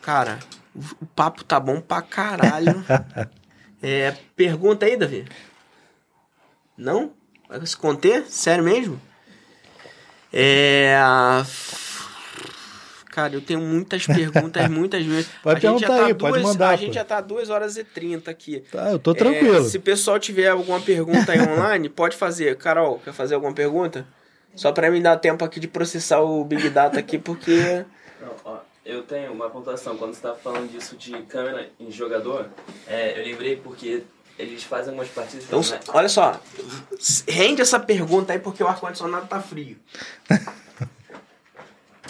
Cara, 0.00 0.38
o 0.74 1.06
papo 1.06 1.44
tá 1.44 1.60
bom 1.60 1.80
pra 1.80 2.00
caralho. 2.00 2.84
é, 3.82 4.14
pergunta 4.34 4.86
aí, 4.86 4.96
Davi? 4.96 5.26
Não? 6.76 7.12
Vai 7.48 7.64
se 7.66 7.76
conter? 7.76 8.24
Sério 8.26 8.64
mesmo? 8.64 9.00
É. 10.32 10.96
Cara, 13.16 13.32
eu 13.32 13.40
tenho 13.40 13.60
muitas 13.62 14.06
perguntas, 14.06 14.68
muitas 14.68 15.02
vezes. 15.02 15.30
Pode 15.42 15.58
perguntar 15.58 15.86
tá 15.86 16.04
aí, 16.04 16.12
duas, 16.12 16.32
pode 16.32 16.44
mandar. 16.44 16.68
A 16.68 16.76
gente 16.76 16.96
já 16.96 17.02
tá 17.02 17.18
2 17.18 17.48
horas 17.48 17.78
e 17.78 17.82
30 17.82 18.30
aqui. 18.30 18.60
Tá, 18.70 18.92
eu 18.92 18.98
tô 18.98 19.14
tranquilo. 19.14 19.56
É, 19.56 19.64
se 19.64 19.78
o 19.78 19.80
pessoal 19.80 20.18
tiver 20.18 20.48
alguma 20.48 20.78
pergunta 20.82 21.32
aí 21.32 21.40
online, 21.40 21.88
pode 21.88 22.14
fazer. 22.14 22.58
Carol, 22.58 23.00
quer 23.02 23.14
fazer 23.14 23.34
alguma 23.34 23.54
pergunta? 23.54 24.06
Só 24.54 24.70
para 24.70 24.90
me 24.90 25.00
dar 25.00 25.16
tempo 25.16 25.42
aqui 25.42 25.58
de 25.58 25.66
processar 25.66 26.20
o 26.20 26.44
Big 26.44 26.68
Data 26.68 26.98
aqui, 26.98 27.16
porque... 27.16 27.86
Não, 28.20 28.34
ó, 28.44 28.58
eu 28.84 29.02
tenho 29.02 29.32
uma 29.32 29.48
pontuação. 29.48 29.96
Quando 29.96 30.12
você 30.12 30.20
tá 30.20 30.34
falando 30.34 30.70
disso 30.70 30.94
de 30.94 31.12
câmera 31.22 31.70
em 31.80 31.90
jogador, 31.90 32.50
é, 32.86 33.18
eu 33.18 33.24
lembrei 33.24 33.56
porque 33.56 34.02
eles 34.38 34.62
fazem 34.62 34.90
algumas 34.90 35.08
partidas... 35.08 35.46
Então, 35.46 35.60
né? 35.60 35.80
olha 35.88 36.10
só. 36.10 36.38
Rende 37.26 37.62
essa 37.62 37.80
pergunta 37.80 38.34
aí, 38.34 38.38
porque 38.38 38.62
o 38.62 38.68
ar-condicionado 38.68 39.26
tá 39.26 39.40
frio. 39.40 39.78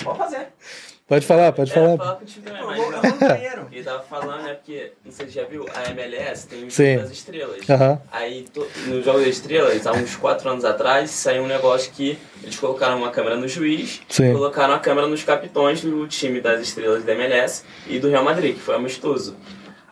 pode 0.03 0.19
fazer. 0.19 0.49
Pode 1.09 1.25
falar, 1.25 1.53
pode 1.53 1.71
Era 1.71 1.81
falar. 1.83 1.97
falar 1.99 2.17
contigo 2.17 2.47
também, 2.47 2.63
Eu 2.63 2.91
mas 3.01 3.19
banheiro. 3.21 3.69
ele 3.71 3.85
tava 3.85 4.03
falando, 4.03 4.43
né, 4.43 4.55
porque, 4.55 4.91
não 5.05 5.13
sei 5.13 5.27
se 5.27 5.33
já 5.35 5.45
viu, 5.45 5.65
a 5.73 5.91
MLS 5.93 6.49
tem 6.49 6.65
o 6.67 6.71
Sim. 6.71 6.95
jogo 6.95 7.03
das 7.03 7.13
estrelas. 7.13 7.71
Aham. 7.71 8.01
Aí, 8.11 8.43
to- 8.53 8.67
no 8.89 9.01
Jogo 9.05 9.19
das 9.21 9.29
Estrelas, 9.29 9.87
há 9.87 9.93
uns 9.93 10.17
4 10.17 10.51
anos 10.51 10.65
atrás, 10.65 11.11
saiu 11.11 11.45
um 11.45 11.47
negócio 11.47 11.93
que 11.93 12.19
eles 12.43 12.59
colocaram 12.59 12.99
uma 12.99 13.13
câmera 13.13 13.37
no 13.37 13.47
juiz, 13.47 14.01
Sim. 14.09 14.33
colocaram 14.33 14.75
a 14.75 14.81
câmera 14.81 15.07
nos 15.07 15.23
capitões 15.23 15.81
do 15.81 16.09
time 16.09 16.41
das 16.41 16.61
estrelas 16.61 17.05
da 17.05 17.13
MLS 17.13 17.63
e 17.87 18.01
do 18.01 18.09
Real 18.09 18.25
Madrid, 18.25 18.55
que 18.57 18.61
foi 18.61 18.75
amistoso. 18.75 19.37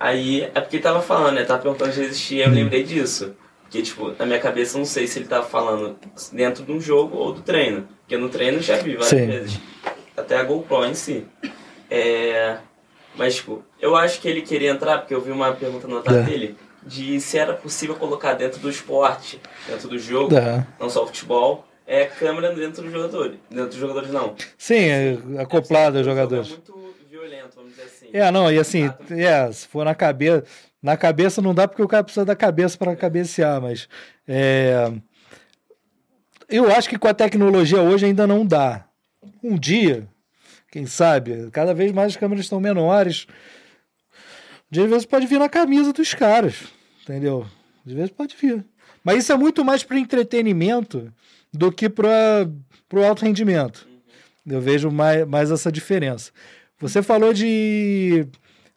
Aí, 0.01 0.43
é 0.53 0.61
porque 0.61 0.77
ele 0.77 0.83
tava 0.83 1.01
falando, 1.01 1.37
né, 1.37 1.45
tava 1.45 1.63
perguntando 1.63 1.93
se 1.93 2.01
existia, 2.01 2.47
eu 2.47 2.51
Hum. 2.51 2.55
lembrei 2.55 2.83
disso. 2.83 3.37
Que, 3.71 3.83
tipo, 3.83 4.13
na 4.19 4.27
minha 4.27 4.41
cabeça, 4.41 4.77
eu 4.77 4.81
não 4.81 4.85
sei 4.87 5.07
se 5.07 5.21
ele 5.21 5.27
tava 5.29 5.47
falando 5.47 5.97
dentro 6.33 6.65
de 6.65 6.73
um 6.73 6.81
jogo 6.81 7.17
ou 7.17 7.33
do 7.33 7.41
treino. 7.41 7.89
Porque 8.01 8.17
no 8.17 8.29
treino 8.29 8.59
eu 8.59 8.63
já 8.63 8.77
vi 8.77 8.93
várias 8.95 9.09
Sim. 9.09 9.27
vezes. 9.27 9.61
Até 10.17 10.37
a 10.39 10.45
GoPro 10.45 10.85
em 10.85 10.95
si. 10.95 11.27
É... 11.91 12.59
Mas, 13.17 13.37
tipo, 13.37 13.65
eu 13.81 13.95
acho 13.95 14.21
que 14.21 14.29
ele 14.29 14.43
queria 14.43 14.71
entrar, 14.71 14.99
porque 14.99 15.15
eu 15.15 15.21
vi 15.21 15.31
uma 15.31 15.53
pergunta 15.53 15.87
no 15.87 15.95
É. 15.95 15.97
WhatsApp 15.99 16.23
dele, 16.31 16.57
de 16.83 17.21
se 17.21 17.39
era 17.39 17.55
possível 17.55 17.95
colocar 17.97 18.35
dentro 18.35 18.59
do 18.61 18.69
esporte, 18.69 19.41
dentro 19.69 19.89
do 19.89 19.99
jogo, 19.99 20.37
É. 20.37 20.67
não 20.81 20.91
só 20.91 21.05
o 21.05 21.07
futebol, 21.07 21.65
é 21.87 22.05
câmera 22.07 22.53
dentro 22.53 22.83
dos 22.83 22.91
jogadores. 22.93 23.39
Dentro 23.49 23.67
dos 23.69 23.77
jogadores, 23.77 24.11
não. 24.11 24.35
Sim, 24.59 24.75
é 24.89 25.19
acoplado 25.41 25.99
aos 25.99 26.07
jogo 26.07 26.17
jogadores. 26.19 26.49
É 26.49 26.51
muito 26.51 26.95
violento, 27.09 27.51
vamos 27.57 27.71
dizer 27.71 27.83
assim. 27.85 28.09
É, 28.13 28.31
não, 28.31 28.51
e 28.51 28.59
assim, 28.59 28.91
é, 29.11 29.53
se 29.53 29.67
for 29.69 29.85
na 29.85 29.95
cabeça. 29.95 30.45
Na 30.83 30.97
cabeça 30.99 31.41
não 31.41 31.55
dá 31.55 31.67
porque 31.67 31.83
o 31.83 31.89
cara 31.89 32.05
precisa 32.05 32.27
da 32.27 32.37
cabeça 32.37 32.77
para 32.77 32.95
cabecear, 32.97 33.61
mas. 33.61 33.89
é, 34.29 34.93
eu 36.49 36.71
acho 36.71 36.89
que 36.91 36.99
com 36.99 37.09
a 37.09 37.15
tecnologia 37.15 37.81
hoje 37.81 38.05
ainda 38.07 38.27
não 38.27 38.45
dá. 38.45 38.85
Um 39.43 39.59
dia, 39.59 40.09
quem 40.71 40.87
sabe, 40.87 41.51
cada 41.51 41.75
vez 41.75 41.93
mais 41.93 42.13
as 42.13 42.17
câmeras 42.17 42.45
estão 42.45 42.61
menores. 42.61 43.27
De 44.71 44.87
vezes 44.87 45.07
pode 45.07 45.27
vir 45.27 45.39
na 45.39 45.49
camisa 45.49 45.93
dos 45.93 46.15
caras, 46.15 46.65
entendeu? 47.03 47.47
De 47.85 47.95
vezes 47.95 48.11
pode 48.11 48.37
vir. 48.37 48.65
Mas 49.03 49.19
isso 49.19 49.33
é 49.33 49.37
muito 49.37 49.65
mais 49.65 49.85
para 49.85 49.99
entretenimento 49.99 51.13
do 51.53 51.71
que 51.71 51.89
para 51.89 52.49
o 52.93 53.05
alto 53.05 53.25
rendimento. 53.25 53.87
Eu 54.47 54.61
vejo 54.61 54.91
mais, 54.91 55.27
mais 55.27 55.51
essa 55.51 55.71
diferença. 55.71 56.33
Você 56.79 57.03
falou 57.03 57.33
de 57.33 58.27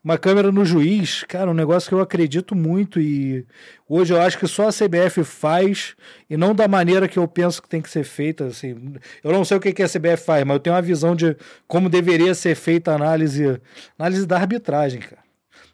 uma 0.03 0.17
câmera 0.17 0.51
no 0.51 0.63
juiz, 0.63 1.23
cara, 1.23 1.51
um 1.51 1.53
negócio 1.53 1.89
que 1.89 1.95
eu 1.95 1.99
acredito 1.99 2.55
muito 2.55 2.99
e 2.99 3.45
hoje 3.89 4.13
eu 4.13 4.21
acho 4.21 4.37
que 4.37 4.47
só 4.47 4.69
a 4.69 4.71
CBF 4.71 5.23
faz 5.23 5.95
e 6.29 6.37
não 6.37 6.55
da 6.55 6.67
maneira 6.67 7.07
que 7.07 7.19
eu 7.19 7.27
penso 7.27 7.61
que 7.61 7.67
tem 7.67 7.81
que 7.81 7.89
ser 7.89 8.03
feita. 8.03 8.45
Assim, 8.45 8.95
eu 9.23 9.31
não 9.31 9.43
sei 9.43 9.57
o 9.57 9.59
que 9.59 9.73
que 9.73 9.83
a 9.83 9.89
CBF 9.89 10.23
faz, 10.23 10.45
mas 10.45 10.55
eu 10.55 10.59
tenho 10.59 10.75
uma 10.75 10.81
visão 10.81 11.15
de 11.15 11.35
como 11.67 11.89
deveria 11.89 12.33
ser 12.33 12.55
feita 12.55 12.91
a 12.91 12.95
análise, 12.95 13.59
análise 13.99 14.25
da 14.25 14.37
arbitragem, 14.37 15.01
cara. 15.01 15.26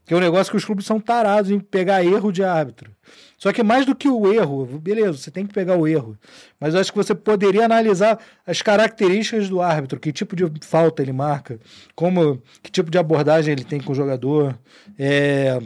Que 0.06 0.14
é 0.14 0.17
um 0.17 0.19
negócio 0.19 0.51
que 0.51 0.57
os 0.57 0.65
clubes 0.65 0.85
são 0.85 0.99
tarados 0.99 1.49
em 1.49 1.59
pegar 1.59 2.03
erro 2.03 2.32
de 2.32 2.43
árbitro. 2.43 2.91
Só 3.38 3.51
que 3.51 3.61
mais 3.61 3.85
do 3.85 3.95
que 3.95 4.07
o 4.07 4.32
erro, 4.32 4.65
beleza, 4.80 5.17
você 5.17 5.30
tem 5.30 5.45
que 5.45 5.53
pegar 5.53 5.77
o 5.77 5.88
erro. 5.88 6.17
Mas 6.59 6.73
eu 6.73 6.80
acho 6.80 6.91
que 6.91 6.98
você 6.98 7.14
poderia 7.14 7.65
analisar 7.65 8.17
as 8.48 8.61
características 8.61 9.49
do 9.49 9.61
árbitro, 9.61 9.99
que 9.99 10.14
tipo 10.14 10.35
de 10.35 10.45
falta 10.61 11.01
ele 11.01 11.11
marca, 11.11 11.59
como 11.93 12.41
que 12.61 12.72
tipo 12.72 12.90
de 12.90 12.98
abordagem 12.98 13.51
ele 13.51 13.65
tem 13.65 13.82
com 13.82 13.91
o 13.91 13.95
jogador, 13.95 14.57
é, 14.98 15.59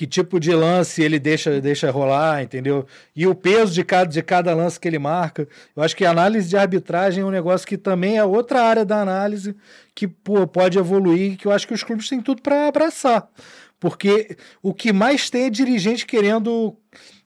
que 0.00 0.06
tipo 0.06 0.40
de 0.40 0.54
lance 0.54 1.02
ele 1.02 1.18
deixa, 1.18 1.60
deixa 1.60 1.90
rolar, 1.90 2.42
entendeu? 2.42 2.86
E 3.14 3.26
o 3.26 3.34
peso 3.34 3.74
de 3.74 3.84
cada, 3.84 4.10
de 4.10 4.22
cada 4.22 4.54
lance 4.54 4.80
que 4.80 4.88
ele 4.88 4.98
marca. 4.98 5.46
Eu 5.76 5.82
acho 5.82 5.94
que 5.94 6.06
a 6.06 6.10
análise 6.10 6.48
de 6.48 6.56
arbitragem 6.56 7.22
é 7.22 7.26
um 7.26 7.30
negócio 7.30 7.66
que 7.66 7.76
também 7.76 8.16
é 8.16 8.24
outra 8.24 8.62
área 8.62 8.82
da 8.82 9.02
análise 9.02 9.54
que 9.94 10.08
pô, 10.08 10.46
pode 10.46 10.78
evoluir, 10.78 11.36
que 11.36 11.44
eu 11.44 11.52
acho 11.52 11.68
que 11.68 11.74
os 11.74 11.82
clubes 11.82 12.08
têm 12.08 12.18
tudo 12.22 12.40
para 12.40 12.66
abraçar. 12.66 13.28
Porque 13.78 14.38
o 14.62 14.72
que 14.72 14.90
mais 14.90 15.28
tem 15.28 15.44
é 15.44 15.50
dirigente 15.50 16.06
querendo 16.06 16.74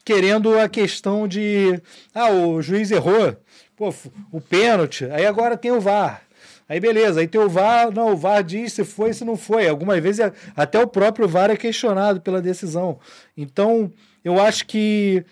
querendo 0.04 0.58
a 0.58 0.68
questão 0.68 1.28
de 1.28 1.80
ah, 2.12 2.32
o 2.32 2.60
juiz 2.60 2.90
errou, 2.90 3.36
pô, 3.76 3.94
o 4.32 4.40
pênalti, 4.40 5.04
aí 5.12 5.24
agora 5.24 5.56
tem 5.56 5.70
o 5.70 5.80
VAR. 5.80 6.22
Aí 6.68 6.80
beleza, 6.80 7.20
aí 7.20 7.28
tem 7.28 7.40
o 7.40 7.48
VAR, 7.48 7.90
não, 7.92 8.12
o 8.12 8.16
VAR 8.16 8.42
diz 8.42 8.72
se 8.72 8.84
foi, 8.84 9.12
se 9.12 9.24
não 9.24 9.36
foi. 9.36 9.68
Algumas 9.68 10.02
vezes 10.02 10.20
é- 10.20 10.32
até 10.56 10.78
o 10.78 10.86
próprio 10.86 11.28
VAR 11.28 11.50
é 11.50 11.56
questionado 11.56 12.20
pela 12.20 12.40
decisão. 12.40 12.98
Então, 13.36 13.90
eu 14.24 14.40
acho 14.40 14.66
que 14.66 15.24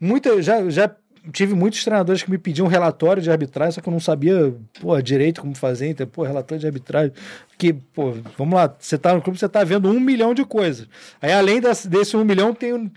muita 0.00 0.40
já, 0.40 0.68
já 0.70 0.90
tive 1.32 1.54
muitos 1.54 1.82
treinadores 1.82 2.22
que 2.22 2.30
me 2.30 2.38
pediam 2.38 2.66
relatório 2.66 3.22
de 3.22 3.30
arbitragem, 3.30 3.72
só 3.72 3.80
que 3.80 3.88
eu 3.88 3.92
não 3.92 4.00
sabia, 4.00 4.54
pô, 4.80 5.00
direito 5.00 5.40
como 5.40 5.54
fazer, 5.54 5.88
então, 5.88 6.06
pô, 6.06 6.22
relatório 6.22 6.60
de 6.60 6.66
arbitragem. 6.66 7.12
Que, 7.58 7.72
pô, 7.72 8.12
vamos 8.36 8.54
lá, 8.54 8.72
você 8.78 8.96
tá 8.96 9.14
no 9.14 9.22
clube, 9.22 9.38
você 9.38 9.48
tá 9.48 9.64
vendo 9.64 9.88
um 9.90 9.98
milhão 9.98 10.34
de 10.34 10.44
coisas. 10.44 10.86
Aí, 11.20 11.32
além 11.32 11.60
desse, 11.60 11.88
desse 11.88 12.16
um 12.16 12.24
milhão, 12.24 12.54
tem, 12.54 12.92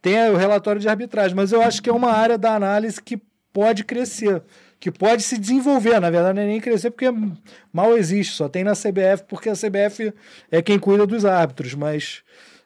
tem 0.00 0.30
o 0.30 0.36
relatório 0.36 0.80
de 0.80 0.88
arbitragem, 0.88 1.36
mas 1.36 1.52
eu 1.52 1.60
acho 1.60 1.82
que 1.82 1.90
é 1.90 1.92
uma 1.92 2.12
área 2.12 2.38
da 2.38 2.54
análise 2.54 3.02
que 3.02 3.20
pode 3.52 3.84
crescer, 3.84 4.42
que 4.78 4.90
pode 4.90 5.22
se 5.22 5.38
desenvolver. 5.38 6.00
Na 6.00 6.10
verdade, 6.10 6.34
não 6.36 6.42
é 6.42 6.46
nem 6.46 6.60
crescer 6.60 6.90
porque 6.90 7.06
mal 7.72 7.96
existe, 7.96 8.34
só 8.34 8.48
tem 8.48 8.62
na 8.64 8.72
CBF, 8.74 9.24
porque 9.28 9.48
a 9.48 9.54
CBF 9.54 10.12
é 10.50 10.60
quem 10.62 10.78
cuida 10.78 11.06
dos 11.06 11.24
árbitros, 11.24 11.74
mas 11.74 12.22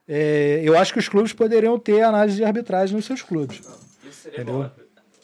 é, 0.08 0.60
eu 0.64 0.76
acho 0.76 0.92
que 0.92 0.98
os 0.98 1.08
clubes 1.08 1.32
poderiam 1.32 1.78
ter 1.78 2.02
análise 2.02 2.36
de 2.36 2.44
arbitragem 2.44 2.96
nos 2.96 3.04
seus 3.04 3.22
clubes. 3.22 3.58
Isso 4.04 4.22
seria 4.22 4.42
Entendeu? 4.42 4.62
bom. 4.64 4.70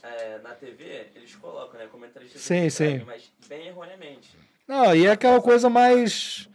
É, 0.03 0.39
na 0.43 0.51
TV, 0.51 1.09
eles 1.17 1.35
colocam, 1.35 1.79
né, 1.81 1.87
comentarista 1.91 2.39
Sim, 2.39 2.63
de 2.65 2.71
sim. 2.71 3.03
mas 3.07 3.33
bem 3.49 3.67
erroneamente. 3.69 4.31
Não, 4.69 4.95
e 4.95 5.07
é 5.07 5.11
aquela 5.11 5.41
coisa 5.41 5.69
mais 5.69 6.49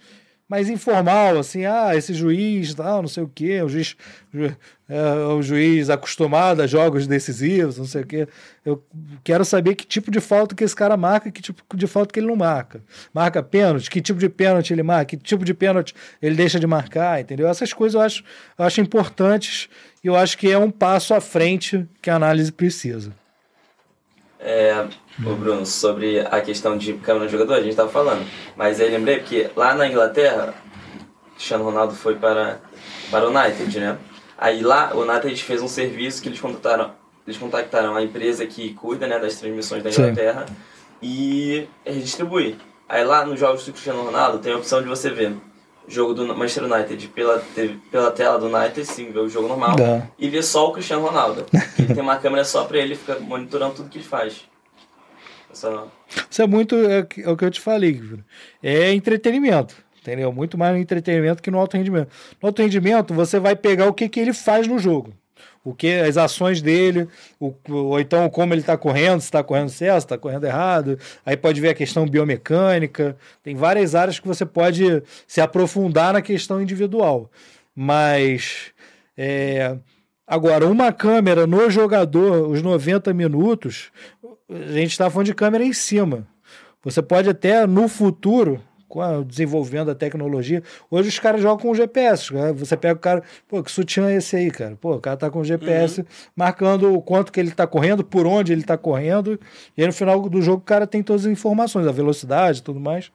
mais 0.47 0.69
informal, 0.69 1.39
assim, 1.39 1.63
ah, 1.65 1.95
esse 1.95 2.13
juiz, 2.13 2.73
tal, 2.73 3.01
não 3.01 3.07
sei 3.07 3.23
o 3.23 3.31
quê, 3.33 3.61
o 3.61 3.69
juiz 3.69 3.95
ju- 4.33 4.53
é 4.93 5.25
o 5.33 5.41
juiz 5.41 5.89
acostumado 5.89 6.61
a 6.61 6.67
jogos 6.67 7.07
decisivos, 7.07 7.77
não 7.77 7.85
sei 7.85 8.01
o 8.01 8.05
quê. 8.05 8.27
Eu 8.65 8.83
quero 9.23 9.45
saber 9.45 9.75
que 9.75 9.85
tipo 9.85 10.11
de 10.11 10.19
falta 10.19 10.53
que 10.53 10.65
esse 10.65 10.75
cara 10.75 10.97
marca 10.97 11.29
e 11.29 11.31
que 11.31 11.41
tipo 11.41 11.77
de 11.77 11.87
falta 11.87 12.11
que 12.11 12.19
ele 12.19 12.27
não 12.27 12.35
marca. 12.35 12.83
Marca 13.13 13.41
pênalti, 13.41 13.89
que 13.89 14.01
tipo 14.01 14.19
de 14.19 14.27
pênalti 14.27 14.73
ele 14.73 14.83
marca, 14.83 15.05
que 15.05 15.17
tipo 15.17 15.45
de 15.45 15.53
pênalti 15.53 15.95
ele 16.21 16.35
deixa 16.35 16.59
de 16.59 16.67
marcar, 16.67 17.21
entendeu? 17.21 17.47
Essas 17.47 17.71
coisas 17.71 17.95
eu 17.95 18.01
acho, 18.01 18.23
eu 18.59 18.65
acho 18.65 18.81
importantes 18.81 19.69
e 20.03 20.07
eu 20.07 20.15
acho 20.17 20.37
que 20.37 20.51
é 20.51 20.57
um 20.57 20.69
passo 20.69 21.13
à 21.13 21.21
frente 21.21 21.87
que 22.01 22.09
a 22.09 22.15
análise 22.17 22.51
precisa. 22.51 23.13
É, 24.41 24.87
o 25.25 25.35
Bruno, 25.35 25.65
sobre 25.65 26.19
a 26.19 26.41
questão 26.41 26.77
de 26.77 26.95
câmera 26.95 27.25
no 27.25 27.31
jogador, 27.31 27.53
a 27.53 27.61
gente 27.61 27.77
tava 27.77 27.89
falando. 27.89 28.27
Mas 28.57 28.81
aí 28.81 28.89
lembrei 28.89 29.19
porque 29.19 29.49
lá 29.55 29.73
na 29.73 29.87
Inglaterra, 29.87 30.53
Cristiano 31.35 31.63
Ronaldo 31.63 31.95
foi 31.95 32.15
para, 32.15 32.59
para 33.09 33.25
o 33.25 33.29
United, 33.29 33.79
né? 33.79 33.97
Aí 34.41 34.63
lá, 34.63 34.91
o 34.95 35.03
United 35.03 35.43
fez 35.43 35.61
um 35.61 35.67
serviço 35.67 36.19
que 36.19 36.27
eles 36.27 36.41
contactaram, 36.41 36.95
eles 37.27 37.37
contactaram 37.37 37.95
a 37.95 38.01
empresa 38.01 38.43
que 38.47 38.73
cuida 38.73 39.05
né, 39.05 39.19
das 39.19 39.35
transmissões 39.35 39.83
da 39.83 39.91
Sim. 39.91 40.01
Inglaterra 40.01 40.47
e 40.99 41.67
redistribui. 41.85 42.57
Aí 42.89 43.03
lá 43.03 43.23
nos 43.23 43.39
jogos 43.39 43.63
do 43.63 43.71
Cristiano 43.71 44.01
Ronaldo 44.01 44.39
tem 44.39 44.51
a 44.51 44.57
opção 44.57 44.81
de 44.81 44.87
você 44.87 45.11
ver 45.11 45.37
jogo 45.87 46.15
do 46.15 46.25
Manchester 46.35 46.63
United 46.63 47.07
pela, 47.09 47.39
TV 47.39 47.77
pela 47.91 48.11
tela 48.11 48.39
do 48.39 48.47
United, 48.47 48.85
sim, 48.85 49.11
ver 49.11 49.19
o 49.19 49.29
jogo 49.29 49.47
normal, 49.47 49.75
Dá. 49.75 50.07
e 50.17 50.27
ver 50.27 50.43
só 50.43 50.69
o 50.69 50.73
Cristiano 50.73 51.05
Ronaldo. 51.05 51.45
Ele 51.77 51.93
tem 51.93 52.01
uma 52.01 52.17
câmera 52.17 52.43
só 52.43 52.63
pra 52.63 52.79
ele, 52.79 52.95
fica 52.95 53.19
monitorando 53.19 53.75
tudo 53.75 53.89
que 53.89 53.97
ele 53.97 54.05
faz. 54.05 54.47
Só... 55.53 55.87
Isso 56.29 56.41
é 56.41 56.47
muito 56.47 56.75
é, 56.75 57.07
é 57.17 57.29
o 57.29 57.35
que 57.35 57.45
eu 57.45 57.51
te 57.51 57.59
falei. 57.59 58.01
É 58.63 58.91
entretenimento, 58.93 59.75
entendeu? 60.01 60.31
Muito 60.33 60.57
mais 60.57 60.73
no 60.73 60.81
entretenimento 60.81 61.41
que 61.41 61.51
no 61.51 61.59
alto 61.59 61.77
rendimento. 61.77 62.09
No 62.41 62.47
alto 62.47 62.61
rendimento, 62.61 63.13
você 63.13 63.39
vai 63.39 63.55
pegar 63.55 63.87
o 63.87 63.93
que, 63.93 64.09
que 64.09 64.19
ele 64.19 64.33
faz 64.33 64.67
no 64.67 64.79
jogo. 64.79 65.13
O 65.63 65.75
que 65.75 65.93
as 65.93 66.17
ações 66.17 66.59
dele, 66.59 67.07
o, 67.39 67.53
ou 67.69 67.99
então 67.99 68.27
como 68.29 68.53
ele 68.53 68.61
está 68.61 68.75
correndo, 68.75 69.19
se 69.21 69.27
está 69.27 69.43
correndo 69.43 69.69
certo, 69.69 69.99
se 69.99 70.05
está 70.05 70.17
correndo 70.17 70.45
errado. 70.45 70.97
Aí 71.23 71.37
pode 71.37 71.61
ver 71.61 71.69
a 71.69 71.73
questão 71.75 72.07
biomecânica. 72.07 73.15
Tem 73.43 73.55
várias 73.55 73.93
áreas 73.93 74.19
que 74.19 74.27
você 74.27 74.43
pode 74.43 75.03
se 75.27 75.39
aprofundar 75.39 76.13
na 76.13 76.21
questão 76.21 76.59
individual. 76.59 77.29
Mas 77.75 78.71
é, 79.15 79.77
agora, 80.25 80.65
uma 80.65 80.91
câmera 80.91 81.45
no 81.45 81.69
jogador, 81.69 82.49
os 82.49 82.61
90 82.63 83.13
minutos, 83.13 83.91
a 84.49 84.73
gente 84.73 84.91
está 84.91 85.11
falando 85.11 85.27
de 85.27 85.35
câmera 85.35 85.63
em 85.63 85.73
cima. 85.73 86.27
Você 86.83 87.03
pode 87.03 87.29
até 87.29 87.67
no 87.67 87.87
futuro, 87.87 88.59
a, 88.99 89.21
desenvolvendo 89.21 89.91
a 89.91 89.95
tecnologia, 89.95 90.63
hoje 90.89 91.09
os 91.09 91.19
caras 91.19 91.41
jogam 91.41 91.59
com 91.59 91.75
GPS. 91.75 92.33
né? 92.33 92.51
Você 92.53 92.75
pega 92.75 92.95
o 92.95 92.99
cara, 92.99 93.23
pô, 93.47 93.61
que 93.63 93.71
sutiã 93.71 94.09
é 94.09 94.15
esse 94.15 94.35
aí, 94.35 94.49
cara? 94.49 94.75
Pô, 94.75 94.95
o 94.95 94.99
cara 94.99 95.15
tá 95.15 95.29
com 95.29 95.39
o 95.39 95.45
GPS 95.45 96.03
marcando 96.35 96.93
o 96.93 97.01
quanto 97.01 97.31
que 97.31 97.39
ele 97.39 97.51
tá 97.51 97.67
correndo, 97.67 98.03
por 98.03 98.25
onde 98.25 98.51
ele 98.51 98.63
tá 98.63 98.77
correndo, 98.77 99.39
e 99.77 99.81
aí 99.81 99.87
no 99.87 99.93
final 99.93 100.19
do 100.27 100.41
jogo 100.41 100.61
o 100.61 100.65
cara 100.65 100.87
tem 100.87 101.03
todas 101.03 101.25
as 101.25 101.31
informações, 101.31 101.87
a 101.87 101.91
velocidade 101.91 102.59
e 102.59 102.63
tudo 102.63 102.79
mais. 102.79 103.11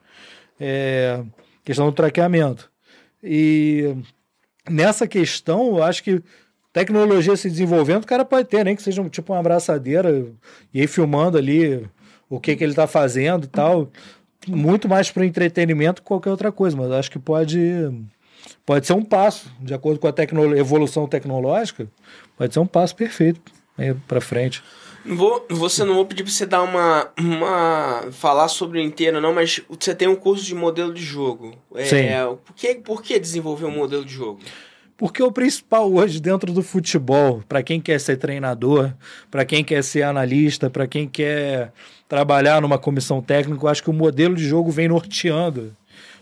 É, 0.59 1.21
questão 1.63 1.85
do 1.85 1.91
traqueamento. 1.91 2.71
E 3.21 3.95
nessa 4.69 5.07
questão, 5.07 5.77
eu 5.77 5.83
acho 5.83 6.03
que 6.03 6.21
tecnologia 6.71 7.35
se 7.35 7.49
desenvolvendo, 7.49 8.03
o 8.03 8.07
cara 8.07 8.23
pode 8.23 8.47
ter, 8.47 8.63
nem 8.63 8.75
que 8.75 8.83
seja 8.83 9.01
um, 9.01 9.09
tipo 9.09 9.33
uma 9.33 9.39
abraçadeira 9.39 10.25
e 10.73 10.83
ir 10.83 10.87
filmando 10.87 11.37
ali 11.37 11.87
o 12.29 12.39
que, 12.39 12.55
que 12.55 12.63
ele 12.63 12.73
tá 12.73 12.87
fazendo 12.87 13.45
e 13.45 13.47
tal. 13.47 13.89
Muito 14.47 14.87
mais 14.87 15.11
para 15.11 15.25
entretenimento 15.25 16.01
que 16.01 16.07
qualquer 16.07 16.31
outra 16.31 16.51
coisa, 16.51 16.75
mas 16.75 16.91
acho 16.91 17.11
que 17.11 17.19
pode 17.19 17.61
pode 18.65 18.87
ser 18.87 18.93
um 18.93 19.03
passo, 19.03 19.51
de 19.59 19.73
acordo 19.73 19.99
com 19.99 20.07
a 20.07 20.13
tecno 20.13 20.55
evolução 20.55 21.07
tecnológica, 21.07 21.87
pode 22.37 22.53
ser 22.53 22.59
um 22.59 22.67
passo 22.67 22.95
perfeito 22.95 23.41
para 24.07 24.21
frente. 24.21 24.63
Vou, 25.05 25.45
você 25.49 25.85
não 25.85 25.95
vou 25.95 26.05
pedir 26.05 26.23
para 26.23 26.31
você 26.31 26.45
dar 26.45 26.61
uma, 26.63 27.09
uma. 27.17 28.07
falar 28.11 28.49
sobre 28.49 28.79
o 28.79 28.81
inteiro, 28.81 29.21
não, 29.21 29.33
mas 29.33 29.61
você 29.69 29.95
tem 29.95 30.07
um 30.07 30.15
curso 30.15 30.43
de 30.43 30.53
modelo 30.53 30.93
de 30.93 31.01
jogo. 31.01 31.55
É, 31.73 31.85
Sim. 31.85 32.07
Por 32.43 32.53
que, 32.53 32.75
por 32.75 33.01
que 33.01 33.17
desenvolver 33.17 33.65
um 33.65 33.71
modelo 33.71 34.03
de 34.03 34.13
jogo? 34.13 34.39
Porque 34.97 35.21
o 35.21 35.31
principal 35.31 35.93
hoje 35.93 36.19
dentro 36.19 36.51
do 36.51 36.63
futebol, 36.63 37.43
para 37.47 37.61
quem 37.61 37.79
quer 37.79 37.99
ser 37.99 38.17
treinador, 38.17 38.91
para 39.29 39.45
quem 39.45 39.63
quer 39.63 39.83
ser 39.83 40.01
analista, 40.01 40.69
para 40.69 40.87
quem 40.87 41.07
quer 41.07 41.71
trabalhar 42.07 42.61
numa 42.61 42.77
comissão 42.77 43.21
técnica, 43.21 43.65
eu 43.65 43.69
acho 43.69 43.83
que 43.83 43.89
o 43.89 43.93
modelo 43.93 44.35
de 44.35 44.47
jogo 44.47 44.71
vem 44.71 44.87
norteando 44.87 45.75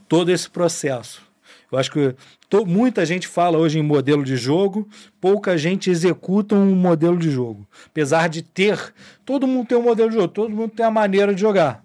todo 0.07 0.31
esse 0.31 0.49
processo. 0.49 1.23
Eu 1.71 1.77
acho 1.79 1.91
que 1.91 2.15
muita 2.65 3.05
gente 3.05 3.27
fala 3.27 3.57
hoje 3.57 3.79
em 3.79 3.81
modelo 3.81 4.23
de 4.23 4.37
jogo, 4.37 4.87
pouca 5.19 5.57
gente 5.57 5.89
executa 5.89 6.55
um 6.55 6.75
modelo 6.75 7.17
de 7.17 7.29
jogo. 7.29 7.67
Apesar 7.87 8.29
de 8.29 8.41
ter, 8.41 8.93
todo 9.25 9.47
mundo 9.47 9.67
tem 9.67 9.77
um 9.77 9.81
modelo 9.81 10.09
de 10.09 10.15
jogo, 10.15 10.27
todo 10.27 10.55
mundo 10.55 10.71
tem 10.71 10.85
a 10.85 10.91
maneira 10.91 11.33
de 11.33 11.41
jogar. 11.41 11.83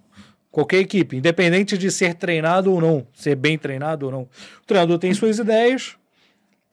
Qualquer 0.50 0.78
equipe, 0.78 1.16
independente 1.16 1.78
de 1.78 1.90
ser 1.90 2.14
treinado 2.14 2.72
ou 2.72 2.80
não, 2.80 3.06
ser 3.14 3.36
bem 3.36 3.56
treinado 3.56 4.06
ou 4.06 4.12
não. 4.12 4.22
O 4.22 4.66
treinador 4.66 4.98
tem 4.98 5.14
suas 5.14 5.38
ideias, 5.38 5.96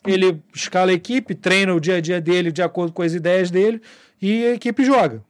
ele 0.06 0.42
escala 0.54 0.92
a 0.92 0.94
equipe, 0.94 1.34
treina 1.36 1.74
o 1.74 1.80
dia 1.80 1.96
a 1.96 2.02
dia 2.02 2.20
dele 2.20 2.52
de 2.52 2.62
acordo 2.62 2.92
com 2.92 3.02
as 3.02 3.14
ideias 3.14 3.50
dele 3.50 3.82
e 4.22 4.46
a 4.46 4.54
equipe 4.54 4.84
joga. 4.84 5.24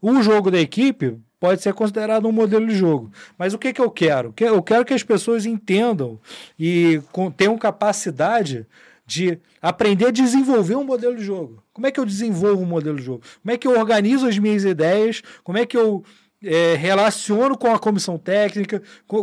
O 0.00 0.22
jogo 0.22 0.50
da 0.50 0.60
equipe 0.60 1.18
pode 1.38 1.62
ser 1.62 1.74
considerado 1.74 2.26
um 2.26 2.32
modelo 2.32 2.66
de 2.66 2.74
jogo. 2.74 3.10
Mas 3.38 3.54
o 3.54 3.58
que, 3.58 3.72
que 3.72 3.80
eu 3.80 3.90
quero? 3.90 4.34
Eu 4.38 4.62
quero 4.62 4.84
que 4.84 4.94
as 4.94 5.02
pessoas 5.02 5.46
entendam 5.46 6.18
e 6.58 7.00
tenham 7.36 7.56
capacidade 7.58 8.66
de 9.06 9.38
aprender 9.62 10.06
a 10.06 10.10
desenvolver 10.10 10.74
um 10.74 10.84
modelo 10.84 11.16
de 11.16 11.24
jogo. 11.24 11.62
Como 11.72 11.86
é 11.86 11.92
que 11.92 12.00
eu 12.00 12.04
desenvolvo 12.04 12.62
um 12.62 12.66
modelo 12.66 12.96
de 12.96 13.04
jogo? 13.04 13.22
Como 13.42 13.54
é 13.54 13.56
que 13.56 13.66
eu 13.66 13.78
organizo 13.78 14.26
as 14.26 14.38
minhas 14.38 14.64
ideias? 14.64 15.22
Como 15.44 15.58
é 15.58 15.64
que 15.64 15.76
eu 15.76 16.02
é, 16.42 16.74
relaciono 16.74 17.56
com 17.56 17.72
a 17.72 17.78
comissão 17.78 18.18
técnica, 18.18 18.82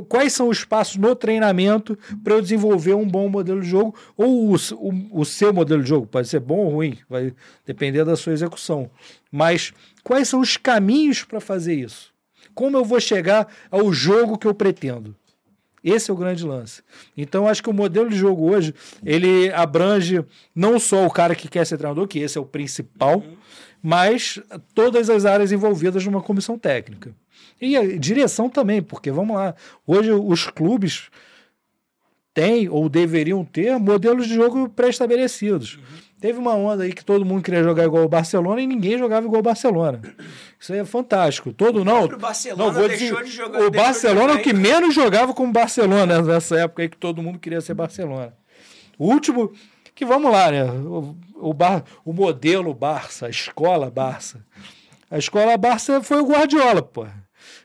quais 0.09 0.33
são 0.33 0.49
os 0.49 0.65
passos 0.65 0.97
no 0.97 1.15
treinamento 1.15 1.97
para 2.23 2.33
eu 2.33 2.41
desenvolver 2.41 2.93
um 2.93 3.07
bom 3.07 3.29
modelo 3.29 3.61
de 3.61 3.67
jogo, 3.67 3.95
ou 4.17 4.51
o, 4.51 4.55
o, 4.55 5.21
o, 5.21 5.25
seu 5.25 5.53
modelo 5.53 5.83
de 5.83 5.89
jogo, 5.89 6.07
pode 6.07 6.27
ser 6.27 6.39
bom 6.39 6.57
ou 6.57 6.69
ruim, 6.69 6.97
vai 7.09 7.33
depender 7.65 8.03
da 8.03 8.15
sua 8.15 8.33
execução. 8.33 8.89
Mas 9.31 9.73
quais 10.03 10.27
são 10.27 10.39
os 10.39 10.57
caminhos 10.57 11.23
para 11.23 11.39
fazer 11.39 11.75
isso? 11.75 12.13
Como 12.53 12.77
eu 12.77 12.83
vou 12.83 12.99
chegar 12.99 13.47
ao 13.71 13.91
jogo 13.91 14.37
que 14.37 14.47
eu 14.47 14.53
pretendo? 14.53 15.15
Esse 15.83 16.09
é 16.09 16.13
o 16.13 16.17
grande 16.17 16.45
lance. 16.45 16.81
Então, 17.17 17.47
acho 17.47 17.61
que 17.61 17.69
o 17.69 17.73
modelo 17.73 18.09
de 18.09 18.15
jogo 18.15 18.49
hoje, 18.49 18.73
ele 19.03 19.51
abrange 19.51 20.23
não 20.55 20.79
só 20.79 21.05
o 21.05 21.11
cara 21.11 21.35
que 21.35 21.49
quer 21.49 21.65
ser 21.65 21.77
treinador, 21.77 22.07
que 22.07 22.19
esse 22.19 22.37
é 22.37 22.41
o 22.41 22.45
principal, 22.45 23.21
mas 23.81 24.39
todas 24.73 25.09
as 25.09 25.25
áreas 25.25 25.51
envolvidas 25.51 26.05
numa 26.05 26.21
comissão 26.21 26.57
técnica. 26.57 27.13
E 27.59 27.75
a 27.75 27.97
direção 27.97 28.49
também, 28.49 28.81
porque 28.81 29.11
vamos 29.11 29.35
lá, 29.35 29.55
hoje 29.85 30.11
os 30.11 30.45
clubes 30.47 31.09
têm 32.33 32.69
ou 32.69 32.87
deveriam 32.87 33.43
ter 33.43 33.77
modelos 33.77 34.27
de 34.27 34.35
jogo 34.35 34.69
pré-estabelecidos. 34.69 35.75
Uhum. 35.75 36.02
Teve 36.23 36.39
uma 36.39 36.53
onda 36.53 36.85
aí 36.85 36.93
que 36.93 37.03
todo 37.03 37.25
mundo 37.25 37.43
queria 37.43 37.61
jogar 37.61 37.83
igual 37.83 38.05
o 38.05 38.07
Barcelona 38.07 38.61
e 38.61 38.65
ninguém 38.65 38.97
jogava 38.97 39.25
igual 39.25 39.41
o 39.41 39.43
Barcelona. 39.43 39.99
Isso 40.57 40.73
é 40.73 40.85
fantástico. 40.85 41.51
Todo 41.51 41.83
não. 41.83 42.05
O 42.05 42.17
Barcelona 42.17 42.63
não, 42.63 42.71
vou 42.71 42.87
dizer, 42.87 43.23
de 43.25 43.29
jogar, 43.29 43.61
o 43.61 43.69
Barcelona 43.69 44.31
é 44.31 44.35
o 44.37 44.41
que 44.41 44.53
menos 44.53 44.95
jogava 44.95 45.33
como 45.33 45.51
Barcelona 45.51 46.21
nessa 46.21 46.57
época 46.57 46.81
aí 46.81 46.87
que 46.87 46.95
todo 46.95 47.21
mundo 47.21 47.39
queria 47.39 47.59
ser 47.59 47.73
Barcelona. 47.73 48.33
O 48.97 49.07
último 49.07 49.51
que 49.93 50.05
vamos 50.05 50.31
lá, 50.31 50.49
né? 50.49 50.63
O, 50.63 51.13
o, 51.41 51.53
bar, 51.53 51.83
o 52.05 52.13
modelo 52.13 52.73
Barça, 52.73 53.25
a 53.25 53.29
escola 53.29 53.91
Barça. 53.91 54.45
A 55.11 55.17
escola 55.17 55.57
Barça 55.57 56.01
foi 56.01 56.21
o 56.21 56.25
Guardiola, 56.25 56.81
pô. 56.81 57.05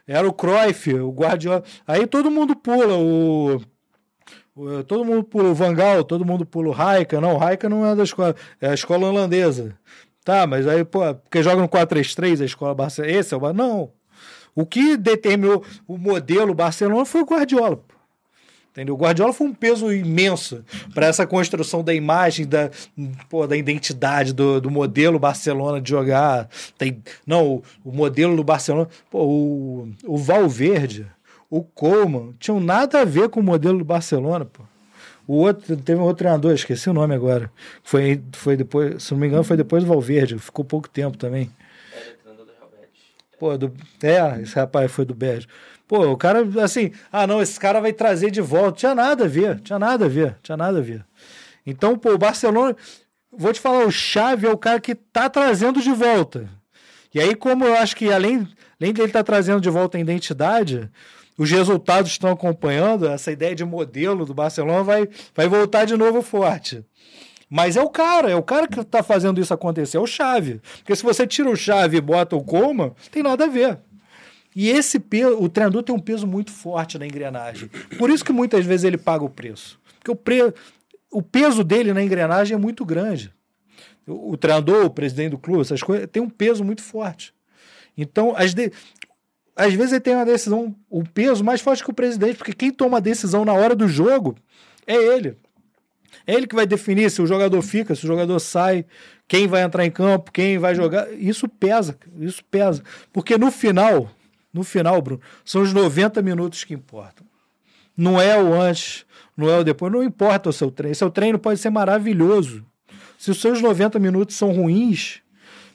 Era 0.05 0.27
o 0.27 0.33
Cruyff, 0.33 0.93
o 0.95 1.13
Guardiola. 1.13 1.63
Aí 1.87 2.09
todo 2.09 2.29
mundo 2.29 2.57
pula 2.57 2.97
o 2.97 3.61
todo 4.87 5.05
mundo 5.05 5.25
pula 5.25 5.51
o 5.51 5.55
Vangal, 5.55 6.05
todo 6.05 6.25
mundo 6.25 6.45
pula 6.45 6.69
o 6.69 6.73
Raika. 6.73 7.21
Não, 7.21 7.35
o 7.35 7.39
Raika 7.39 7.69
não 7.69 7.87
é 7.87 7.95
da 7.95 8.03
escola, 8.03 8.35
é 8.61 8.69
a 8.71 8.75
escola 8.75 9.09
holandesa. 9.09 9.77
Tá, 10.25 10.47
mas 10.47 10.67
aí, 10.67 10.85
pô, 10.85 11.01
porque 11.15 11.43
joga 11.43 11.63
no 11.63 11.69
4-3-3 11.69 12.43
a 12.43 12.45
escola 12.45 12.75
Barça, 12.75 13.07
esse 13.07 13.33
é 13.33 13.37
o 13.37 13.53
Não. 13.53 13.91
O 14.55 14.67
que 14.67 14.97
determinou 14.97 15.65
o 15.87 15.97
modelo 15.97 16.53
Barcelona 16.55 17.05
foi 17.05 17.23
o 17.23 17.25
Guardiola. 17.25 17.77
Pô. 17.77 17.99
Entendeu? 18.79 18.95
O 18.95 18.99
Guardiola 18.99 19.33
foi 19.33 19.49
um 19.49 19.55
peso 19.55 19.93
imenso 19.93 20.65
para 20.95 21.07
essa 21.07 21.27
construção 21.27 21.83
da 21.83 21.93
imagem, 21.93 22.47
da, 22.47 22.71
pô, 23.29 23.45
da 23.47 23.57
identidade, 23.57 24.33
do, 24.33 24.61
do 24.61 24.71
modelo 24.71 25.19
Barcelona 25.19 25.81
de 25.81 25.91
jogar. 25.91 26.49
Tem, 26.77 27.03
não, 27.27 27.55
o, 27.55 27.63
o 27.85 27.91
modelo 27.91 28.37
do 28.37 28.45
Barcelona. 28.45 28.89
Pô, 29.11 29.25
o, 29.25 29.89
o 30.07 30.17
Valverde, 30.17 31.07
o 31.51 31.63
Coleman, 31.63 32.35
tinham 32.39 32.61
nada 32.61 33.01
a 33.01 33.05
ver 33.05 33.29
com 33.29 33.41
o 33.41 33.43
modelo 33.43 33.79
do 33.79 33.85
Barcelona, 33.85 34.45
pô. 34.45 34.63
O 35.27 35.35
outro, 35.35 35.77
teve 35.77 36.01
um 36.01 36.05
outro 36.05 36.19
treinador, 36.19 36.53
esqueci 36.53 36.89
o 36.89 36.95
nome 36.95 37.15
agora. 37.15 37.53
Foi, 37.83 38.23
foi 38.33 38.57
depois, 38.57 39.03
se 39.03 39.13
não 39.13 39.21
me 39.21 39.27
engano, 39.27 39.45
foi 39.45 39.59
depois 39.59 39.85
do 39.85 39.89
Valverde, 39.89 40.39
ficou 40.39 40.65
pouco 40.65 40.89
tempo 40.89 41.19
também. 41.19 41.51
Pô, 43.39 43.57
do, 43.57 43.73
é, 44.03 44.41
esse 44.43 44.55
rapaz 44.57 44.91
foi 44.91 45.05
do 45.05 45.15
Bege. 45.15 45.47
Pô, 45.87 46.07
o 46.11 46.17
cara, 46.17 46.47
assim, 46.63 46.93
ah, 47.11 47.27
não, 47.27 47.41
esse 47.41 47.59
cara 47.59 47.81
vai 47.81 47.93
trazer 47.93 48.31
de 48.31 48.41
volta. 48.41 48.79
Tinha 48.79 48.95
nada 48.95 49.25
a 49.25 49.29
ver, 49.29 49.61
tinha 49.61 49.79
nada 49.79 50.07
a 50.07 50.09
ver, 50.09 50.37
tinha 50.43 50.57
nada 50.57 50.79
a 50.79 50.83
ver. 50.83 51.05
Então, 51.65 51.97
pô, 51.97 52.13
o 52.15 52.19
Barcelona, 52.19 52.77
vou 53.31 53.53
te 53.53 53.61
falar, 53.61 53.87
o 53.87 53.91
Xavi 53.91 54.47
é 54.47 54.51
o 54.51 54.59
cara 54.59 54.81
que 54.81 54.95
tá 54.95 55.31
trazendo 55.31 55.81
de 55.81 55.93
volta. 55.93 56.49
E 57.15 57.21
aí, 57.21 57.35
como 57.35 57.65
eu 57.65 57.75
acho 57.75 57.95
que 57.95 58.13
além, 58.13 58.47
além 58.81 58.93
dele 58.93 59.13
tá 59.13 59.23
trazendo 59.23 59.61
de 59.61 59.71
volta 59.71 59.97
a 59.97 60.01
identidade, 60.01 60.91
os 61.39 61.51
resultados 61.51 62.11
estão 62.11 62.31
acompanhando, 62.31 63.07
essa 63.07 63.31
ideia 63.31 63.55
de 63.55 63.65
modelo 63.65 64.27
do 64.27 64.35
Barcelona 64.35 64.83
vai, 64.83 65.09
vai 65.35 65.49
voltar 65.49 65.85
de 65.85 65.97
novo 65.97 66.21
forte. 66.21 66.85
Mas 67.49 67.77
é 67.77 67.83
o 67.83 67.89
cara, 67.89 68.31
é 68.31 68.35
o 68.35 68.43
cara 68.43 68.67
que 68.67 68.79
está 68.81 69.03
fazendo 69.03 69.41
isso 69.41 69.55
acontecer, 69.55 69.97
é 69.97 70.01
o 70.01 70.07
Chave. 70.07 70.61
Porque 70.79 70.95
se 70.97 71.03
você 71.03 71.27
tira 71.27 71.49
o 71.49 71.57
Chave 71.57 71.97
e 71.97 72.01
bota 72.01 72.37
o 72.37 72.43
Coma, 72.43 72.95
tem 73.11 73.23
nada 73.23 73.45
a 73.45 73.49
ver. 73.49 73.79
E 74.55 74.69
esse 74.69 74.99
peso, 74.99 75.41
o 75.41 75.49
treinador 75.49 75.83
tem 75.85 75.95
um 75.95 76.01
peso 76.01 76.27
muito 76.27 76.51
forte 76.51 76.99
na 76.99 77.07
engrenagem. 77.07 77.71
Por 77.97 78.11
isso 78.11 78.25
que 78.25 78.33
muitas 78.33 78.67
vezes 78.67 78.85
ele 78.85 78.99
paga 78.99 79.25
o 79.25 79.31
preço. 79.31 79.81
Porque 79.99 80.11
o, 80.11 80.17
pre, 80.17 80.53
o 81.11 81.23
peso 81.23 81.63
dele 81.63 81.93
na 81.93 82.03
engrenagem 82.03 82.55
é 82.57 82.59
muito 82.59 82.85
grande. 82.85 83.33
O, 84.07 84.33
o 84.33 84.37
treinador, 84.37 84.85
o 84.85 84.91
presidente 84.91 85.31
do 85.31 85.39
clube, 85.39 85.61
essas 85.61 85.83
coisas, 85.83 86.09
tem 86.11 86.21
um 86.21 86.29
peso 86.29 86.65
muito 86.65 86.83
forte. 86.83 87.33
Então, 87.97 88.35
às, 88.37 88.53
de, 88.53 88.73
às 89.59 89.75
vezes 89.75 89.93
ele 89.93 90.01
tem 90.01 90.15
uma 90.15 90.25
decisão, 90.25 90.73
o 90.89 91.01
um 91.01 91.05
peso 91.05 91.43
mais 91.43 91.61
forte 91.61 91.83
que 91.83 91.91
o 91.91 91.95
presidente, 91.95 92.37
porque 92.37 92.53
quem 92.53 92.71
toma 92.71 92.99
a 92.99 93.01
decisão 93.01 93.45
na 93.45 93.53
hora 93.53 93.75
do 93.75 93.89
jogo 93.89 94.37
é 94.87 94.95
ele. 94.95 95.37
É 96.25 96.35
ele 96.35 96.47
que 96.47 96.55
vai 96.55 96.65
definir 96.65 97.11
se 97.11 97.21
o 97.21 97.27
jogador 97.27 97.61
fica, 97.61 97.93
se 97.97 98.05
o 98.05 98.07
jogador 98.07 98.39
sai, 98.39 98.85
quem 99.27 99.49
vai 99.49 99.63
entrar 99.63 99.85
em 99.85 99.91
campo, 99.91 100.31
quem 100.31 100.59
vai 100.59 100.77
jogar. 100.77 101.13
Isso 101.13 101.49
pesa, 101.49 101.99
isso 102.21 102.45
pesa. 102.49 102.85
Porque 103.13 103.37
no 103.37 103.51
final, 103.51 104.09
no 104.55 104.63
final, 104.63 105.03
Bruno, 105.03 105.21
são 105.45 105.63
os 105.63 105.73
90 105.73 106.23
minutos 106.23 106.63
que 106.63 106.73
importam. 106.73 107.27
Não 107.97 108.21
é 108.21 108.41
o 108.41 108.55
antes, 108.55 109.05
não 109.37 109.51
é 109.51 109.59
o 109.59 109.65
depois, 109.65 109.93
não 109.93 110.05
importa 110.05 110.51
o 110.51 110.53
seu 110.53 110.71
treino. 110.71 110.95
Seu 110.95 111.11
treino 111.11 111.39
pode 111.39 111.59
ser 111.59 111.71
maravilhoso. 111.71 112.65
Se 113.19 113.33
os 113.33 113.41
seus 113.41 113.61
90 113.61 113.99
minutos 113.99 114.37
são 114.37 114.53
ruins, 114.53 115.21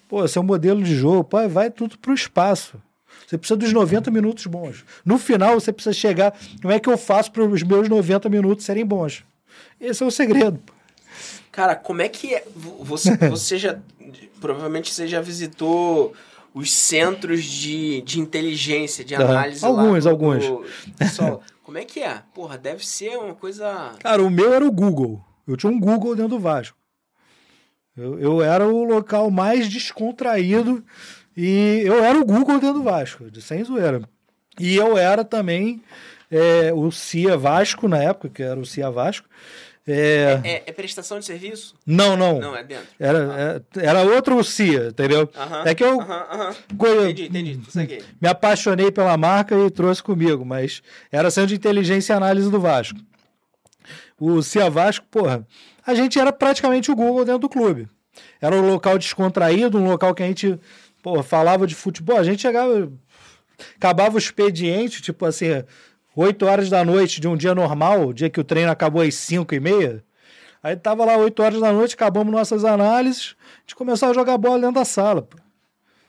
pô, 0.07 0.25
seu 0.25 0.41
modelo 0.41 0.81
de 0.81 0.95
jogo, 0.95 1.25
pô, 1.25 1.49
vai 1.49 1.69
tudo 1.69 1.97
para 1.97 2.11
o 2.11 2.15
espaço. 2.15 2.81
Você 3.27 3.37
precisa 3.37 3.57
dos 3.57 3.73
90 3.73 4.11
minutos 4.11 4.45
bons. 4.45 4.83
No 5.05 5.17
final, 5.17 5.59
você 5.59 5.71
precisa 5.71 5.93
chegar. 5.93 6.37
Como 6.61 6.73
é 6.73 6.79
que 6.79 6.89
eu 6.89 6.97
faço 6.97 7.31
para 7.31 7.43
os 7.43 7.63
meus 7.63 7.89
90 7.89 8.29
minutos 8.29 8.65
serem 8.65 8.85
bons? 8.85 9.23
Esse 9.79 10.03
é 10.03 10.05
o 10.05 10.11
segredo. 10.11 10.59
Cara, 11.51 11.75
como 11.75 12.01
é 12.01 12.09
que 12.09 12.33
é? 12.33 12.43
Você, 12.55 13.15
você 13.29 13.57
já. 13.57 13.79
Provavelmente 14.39 14.93
você 14.93 15.07
já 15.07 15.21
visitou 15.21 16.13
os 16.53 16.71
centros 16.71 17.43
de, 17.43 18.01
de 18.01 18.19
inteligência, 18.19 19.03
de 19.03 19.15
análise. 19.15 19.63
Alguns, 19.65 20.05
lá 20.05 20.11
do, 20.11 20.15
alguns. 20.15 20.69
pessoal, 20.97 21.41
como 21.63 21.77
é 21.77 21.85
que 21.85 22.01
é? 22.01 22.21
Porra, 22.33 22.57
deve 22.57 22.85
ser 22.85 23.17
uma 23.17 23.33
coisa. 23.33 23.93
Cara, 23.99 24.21
o 24.21 24.29
meu 24.29 24.53
era 24.53 24.65
o 24.65 24.71
Google. 24.71 25.23
Eu 25.47 25.57
tinha 25.57 25.71
um 25.71 25.79
Google 25.79 26.15
dentro 26.15 26.29
do 26.29 26.39
Vasco. 26.39 26.77
Eu, 27.95 28.19
eu 28.19 28.41
era 28.41 28.67
o 28.67 28.83
local 28.83 29.29
mais 29.29 29.69
descontraído 29.69 30.83
e 31.35 31.81
eu 31.85 32.03
era 32.03 32.17
o 32.19 32.25
Google 32.25 32.59
dentro 32.59 32.75
do 32.79 32.83
Vasco, 32.83 33.29
de 33.29 33.41
sem 33.41 33.63
zoeira. 33.63 34.01
E 34.59 34.75
eu 34.75 34.97
era 34.97 35.23
também 35.25 35.81
é, 36.31 36.71
o 36.73 36.91
CIA 36.91 37.37
Vasco, 37.37 37.87
na 37.87 37.97
época, 38.01 38.29
que 38.29 38.43
era 38.43 38.59
o 38.59 38.65
CIA 38.65 38.89
Vasco, 38.91 39.27
É... 39.85 40.39
É, 40.43 40.63
é 40.67 40.71
prestação 40.71 41.19
de 41.19 41.25
serviço? 41.25 41.75
Não, 41.85 42.15
não. 42.15 42.39
Não, 42.39 42.55
é 42.55 42.63
dentro. 42.63 42.85
Era, 42.99 43.61
é, 43.75 43.85
era 43.85 44.01
outro 44.03 44.41
CIA, 44.43 44.87
entendeu? 44.89 45.29
Aham, 45.35 45.63
É 45.65 45.75
que 45.75 45.83
eu 45.83 45.99
aham, 45.99 46.25
aham. 46.31 46.55
co- 46.77 46.87
Entendi, 46.87 47.25
entendi. 47.25 47.59
Saquei. 47.69 48.01
me 48.21 48.27
apaixonei 48.29 48.91
pela 48.91 49.17
marca 49.17 49.55
e 49.57 49.69
trouxe 49.69 50.01
comigo, 50.01 50.45
mas 50.45 50.81
era 51.11 51.29
centro 51.29 51.49
de 51.49 51.55
inteligência 51.55 52.13
e 52.13 52.15
análise 52.15 52.49
do 52.49 52.59
Vasco. 52.61 52.97
O 54.19 54.41
CIA 54.41 54.69
Vasco, 54.69 55.05
porra, 55.11 55.45
a 55.85 55.93
gente 55.93 56.17
era 56.17 56.31
praticamente 56.31 56.89
o 56.91 56.95
Google 56.95 57.25
dentro 57.25 57.39
do 57.41 57.49
clube. 57.49 57.87
Era 58.39 58.55
um 58.55 58.65
local 58.67 58.97
descontraído, 58.97 59.77
um 59.77 59.89
local 59.89 60.13
que 60.13 60.23
a 60.23 60.27
gente, 60.27 60.57
porra, 61.03 61.21
falava 61.21 61.67
de 61.67 61.75
futebol. 61.75 62.17
A 62.17 62.23
gente 62.23 62.41
chegava, 62.41 62.91
acabava 63.75 64.15
o 64.15 64.17
expediente, 64.17 65.01
tipo 65.01 65.25
assim, 65.25 65.63
8 66.15 66.45
horas 66.45 66.69
da 66.69 66.83
noite 66.83 67.21
de 67.21 67.27
um 67.27 67.35
dia 67.35 67.53
normal, 67.53 68.13
dia 68.13 68.29
que 68.29 68.39
o 68.39 68.43
treino 68.43 68.71
acabou 68.71 69.01
às 69.01 69.13
5 69.13 69.53
e 69.53 69.59
meia. 69.59 70.03
Aí 70.63 70.77
tava 70.77 71.03
lá 71.03 71.17
8 71.17 71.43
horas 71.43 71.59
da 71.59 71.73
noite, 71.73 71.93
acabamos 71.93 72.31
nossas 72.31 72.63
análises, 72.63 73.35
a 73.57 73.59
gente 73.61 73.75
começava 73.75 74.13
a 74.13 74.15
jogar 74.15 74.37
bola 74.37 74.59
dentro 74.59 74.75
da 74.75 74.85
sala. 74.85 75.21
pô. 75.21 75.37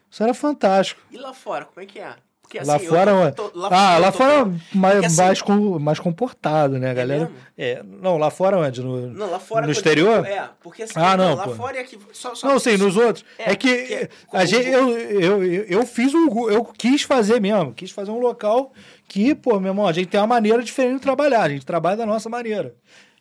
Isso 0.09 0.23
era 0.23 0.33
fantástico. 0.33 1.03
E 1.11 1.19
lá 1.19 1.35
fora, 1.35 1.65
como 1.65 1.81
é 1.81 1.87
que 1.87 1.99
é? 1.99 2.15
Porque, 2.45 2.59
lá 2.63 2.77
assim, 2.77 2.85
eu 2.85 2.91
fora, 2.93 3.33
tô- 3.33 3.49
tô- 3.49 3.67
ah, 3.71 3.97
eu 3.97 4.01
lá 4.03 4.13
tô- 4.13 4.19
fora 4.19 4.45
mais, 4.75 4.95
Porque, 4.95 5.07
assim, 5.07 5.17
mais, 5.17 5.43
com, 5.43 5.79
mais 5.79 5.99
comportado, 5.99 6.79
né, 6.79 6.93
galera? 6.93 7.21
mesmo? 7.25 7.35
É, 7.57 7.83
não, 7.83 8.19
lá 8.19 8.31
fora 8.31 8.59
onde? 8.59 8.83
No, 8.83 9.09
Não, 9.09 9.31
lá 9.31 9.41
fora. 9.41 9.65
no 9.67 9.73
exterior? 9.73 10.25
É, 10.27 10.51
porque 10.63 10.83
assim, 10.83 10.93
Ah, 10.95 11.17
não, 11.17 11.35
lá 11.35 11.45
pô. 11.45 11.55
fora 11.55 11.79
é 11.79 11.81
aqui. 11.81 11.99
Só, 12.13 12.35
só, 12.35 12.47
Não, 12.47 12.59
sim, 12.61 12.77
nos 12.77 12.97
outros. 12.97 13.25
É, 13.39 13.53
É, 13.53 13.57
que 13.57 14.09
porque 14.21 14.37
a 14.37 14.45
gente, 14.45 14.69
eu, 14.69 14.91
eu, 14.99 15.43
eu, 15.45 15.65
eu 15.65 15.87
fiz 15.87 16.13
gu- 16.13 16.51
Eu 16.51 16.65
quis 16.65 17.03
fazer 17.03 17.41
mesmo. 17.41 17.73
Quis 17.73 17.91
fazer 17.91 18.11
um 18.11 18.19
local 18.21 18.73
que, 19.09 19.35
pô, 19.35 19.59
meu 19.59 19.71
irmão, 19.71 19.87
a 19.89 19.93
gente 19.93 20.09
tem 20.09 20.21
uma 20.21 20.27
maneira 20.27 20.63
diferente 20.63 20.97
de 20.97 21.01
trabalhar. 21.01 21.41
A 21.43 21.49
gente 21.49 21.65
trabalha 21.65 21.97
da 21.97 22.07
nossa 22.07 22.29
maneira. 22.29 22.75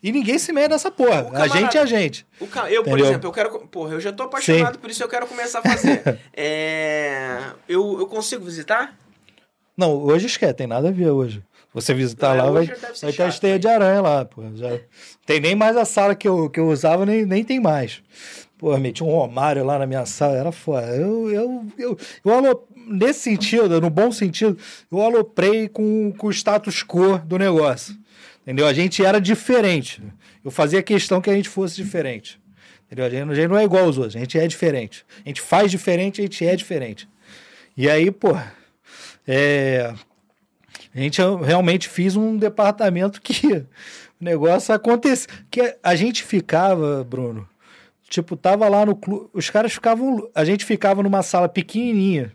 E 0.03 0.11
ninguém 0.11 0.37
se 0.37 0.51
mete 0.51 0.69
nessa 0.71 0.91
porra. 0.91 1.23
O 1.23 1.27
A 1.29 1.31
camarada- 1.31 1.59
gente 1.59 1.77
é 1.77 1.81
a 1.81 1.85
gente. 1.85 2.27
O 2.37 2.45
ca- 2.45 2.69
Eu, 2.69 2.83
por 2.83 2.89
Entendeu? 2.89 3.05
exemplo, 3.07 3.29
eu 3.29 3.31
quero. 3.31 3.49
Porra, 3.67 3.93
eu 3.93 4.01
já 4.01 4.11
tô 4.11 4.23
apaixonado, 4.23 4.73
Sim. 4.75 4.79
por 4.81 4.89
isso 4.89 5.01
eu 5.01 5.07
quero 5.07 5.25
começar 5.27 5.59
a 5.59 5.61
fazer. 5.61 6.19
é, 6.35 7.39
eu, 7.69 7.97
eu 7.99 8.05
consigo 8.07 8.43
visitar? 8.43 8.93
Não, 9.75 9.97
hoje 10.03 10.27
esquece, 10.27 10.53
tem 10.53 10.67
nada 10.67 10.89
a 10.89 10.91
ver 10.91 11.09
hoje. 11.09 11.43
Você 11.73 11.93
visitar 11.93 12.35
Não, 12.35 12.45
lá, 12.45 12.51
vai, 12.51 12.65
vai 13.01 13.11
ter 13.11 13.23
a 13.23 13.27
esteia 13.27 13.57
de 13.57 13.67
aranha 13.67 13.99
lá, 13.99 14.25
pô. 14.25 14.43
Já, 14.55 14.79
tem 15.25 15.39
nem 15.39 15.55
mais 15.55 15.75
a 15.75 15.85
sala 15.85 16.13
que 16.13 16.27
eu, 16.27 16.49
que 16.49 16.59
eu 16.59 16.69
usava, 16.69 17.05
nem, 17.05 17.25
nem 17.25 17.43
tem 17.43 17.59
mais. 17.59 18.03
Pô, 18.57 18.77
meti 18.77 19.03
um 19.03 19.07
Romário 19.07 19.65
lá 19.65 19.79
na 19.79 19.87
minha 19.87 20.05
sala, 20.05 20.35
era 20.37 20.51
foda. 20.51 20.87
Eu, 20.95 21.31
eu, 21.31 21.65
eu, 21.77 21.97
eu 22.23 22.67
nesse 22.87 23.21
sentido, 23.21 23.81
no 23.81 23.89
bom 23.89 24.11
sentido, 24.11 24.57
eu 24.91 25.01
aloprei 25.01 25.67
com, 25.67 26.13
com 26.17 26.27
o 26.27 26.31
status 26.31 26.83
quo 26.83 27.17
do 27.25 27.37
negócio. 27.39 27.95
Entendeu? 28.43 28.67
A 28.67 28.73
gente 28.73 29.03
era 29.03 29.19
diferente. 29.19 30.01
Eu 30.43 30.51
fazia 30.51 30.83
questão 30.83 31.21
que 31.21 31.29
a 31.29 31.33
gente 31.33 31.49
fosse 31.49 31.75
diferente. 31.75 32.39
Entendeu? 32.85 33.05
A 33.05 33.09
gente, 33.09 33.31
a 33.31 33.35
gente 33.35 33.47
não 33.47 33.57
é 33.57 33.63
igual 33.63 33.85
aos 33.85 33.97
outros, 33.97 34.15
a 34.15 34.19
gente 34.19 34.37
é 34.37 34.45
diferente. 34.47 35.05
A 35.25 35.29
gente 35.29 35.41
faz 35.41 35.71
diferente, 35.71 36.21
a 36.21 36.23
gente 36.23 36.45
é 36.45 36.55
diferente. 36.55 37.07
E 37.75 37.89
aí, 37.89 38.11
pô, 38.11 38.37
é, 39.27 39.93
a 40.93 40.99
gente 40.99 41.21
realmente 41.43 41.89
fiz 41.89 42.15
um 42.15 42.37
departamento 42.37 43.21
que 43.21 43.57
o 44.19 44.23
negócio 44.23 44.73
acontece. 44.73 45.27
Que 45.49 45.75
a 45.81 45.95
gente 45.95 46.23
ficava, 46.23 47.03
Bruno, 47.03 47.47
tipo, 48.09 48.35
tava 48.35 48.67
lá 48.69 48.85
no 48.85 48.95
clube. 48.95 49.29
Os 49.33 49.49
caras 49.49 49.73
ficavam. 49.73 50.29
A 50.35 50.45
gente 50.45 50.63
ficava 50.65 51.01
numa 51.01 51.23
sala 51.23 51.49
pequenininha, 51.49 52.31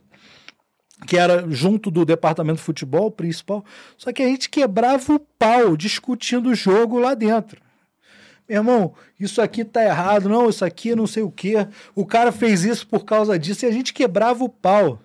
que 1.06 1.16
era 1.16 1.48
junto 1.48 1.90
do 1.90 2.04
departamento 2.04 2.58
de 2.58 2.64
futebol 2.64 3.10
principal. 3.10 3.64
Só 3.96 4.12
que 4.12 4.22
a 4.22 4.26
gente 4.26 4.50
quebrava 4.50 5.14
o 5.14 5.20
pau 5.20 5.76
discutindo 5.76 6.50
o 6.50 6.54
jogo 6.54 6.98
lá 6.98 7.14
dentro. 7.14 7.60
Meu 8.48 8.60
irmão, 8.60 8.94
isso 9.20 9.42
aqui 9.42 9.62
tá 9.62 9.84
errado, 9.84 10.26
não, 10.26 10.48
isso 10.48 10.64
aqui 10.64 10.94
não 10.96 11.06
sei 11.06 11.22
o 11.22 11.30
quê. 11.30 11.68
O 11.94 12.06
cara 12.06 12.32
fez 12.32 12.64
isso 12.64 12.86
por 12.86 13.04
causa 13.04 13.38
disso 13.38 13.66
e 13.66 13.68
a 13.68 13.70
gente 13.70 13.92
quebrava 13.92 14.42
o 14.42 14.48
pau. 14.48 15.00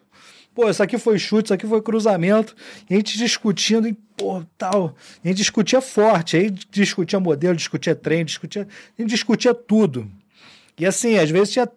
Pô, 0.53 0.69
isso 0.69 0.83
aqui 0.83 0.97
foi 0.97 1.17
chute, 1.17 1.47
isso 1.47 1.53
aqui 1.53 1.65
foi 1.65 1.81
cruzamento. 1.81 2.55
E 2.89 2.93
a 2.93 2.97
gente 2.97 3.17
discutindo 3.17 3.87
e, 3.87 3.93
pô, 3.93 4.43
tal. 4.57 4.95
A 5.23 5.27
gente 5.27 5.37
discutia 5.37 5.81
forte, 5.81 6.37
aí 6.37 6.49
discutia 6.49 7.19
modelo, 7.19 7.55
discutia 7.55 7.95
treino, 7.95 8.25
discutia. 8.25 8.67
A 8.97 9.01
gente 9.01 9.09
discutia 9.09 9.53
tudo. 9.53 10.09
E 10.77 10.85
assim, 10.85 11.17
às 11.17 11.29
vezes 11.29 11.53
tinha. 11.53 11.69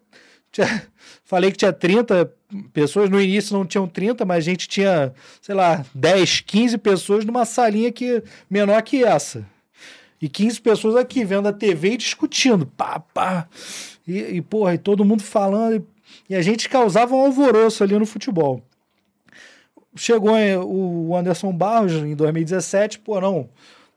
tinha 0.52 0.82
falei 1.24 1.50
que 1.50 1.56
tinha 1.58 1.72
30 1.72 2.30
pessoas, 2.72 3.10
no 3.10 3.20
início 3.20 3.56
não 3.56 3.66
tinham 3.66 3.88
30, 3.88 4.24
mas 4.24 4.38
a 4.38 4.50
gente 4.50 4.68
tinha, 4.68 5.12
sei 5.40 5.54
lá, 5.54 5.84
10, 5.94 6.40
15 6.42 6.78
pessoas 6.78 7.24
numa 7.24 7.44
salinha 7.44 7.90
que, 7.90 8.22
menor 8.48 8.80
que 8.82 9.02
essa. 9.02 9.44
E 10.20 10.28
15 10.28 10.60
pessoas 10.60 10.96
aqui 10.96 11.24
vendo 11.24 11.48
a 11.48 11.52
TV 11.52 11.92
e 11.92 11.96
discutindo. 11.96 12.66
Pá, 12.66 13.00
pá. 13.00 13.48
E, 14.06 14.18
e 14.36 14.42
porra, 14.42 14.74
e 14.74 14.78
todo 14.78 15.04
mundo 15.04 15.22
falando. 15.22 15.76
E, 15.76 15.95
e 16.28 16.34
a 16.34 16.42
gente 16.42 16.68
causava 16.68 17.14
um 17.14 17.20
alvoroço 17.20 17.82
ali 17.82 17.98
no 17.98 18.06
futebol. 18.06 18.62
Chegou 19.94 20.36
eh, 20.36 20.58
o 20.58 21.16
Anderson 21.16 21.52
Barros 21.52 21.92
em 21.92 22.14
2017, 22.14 22.98
pô, 22.98 23.20
não. 23.20 23.48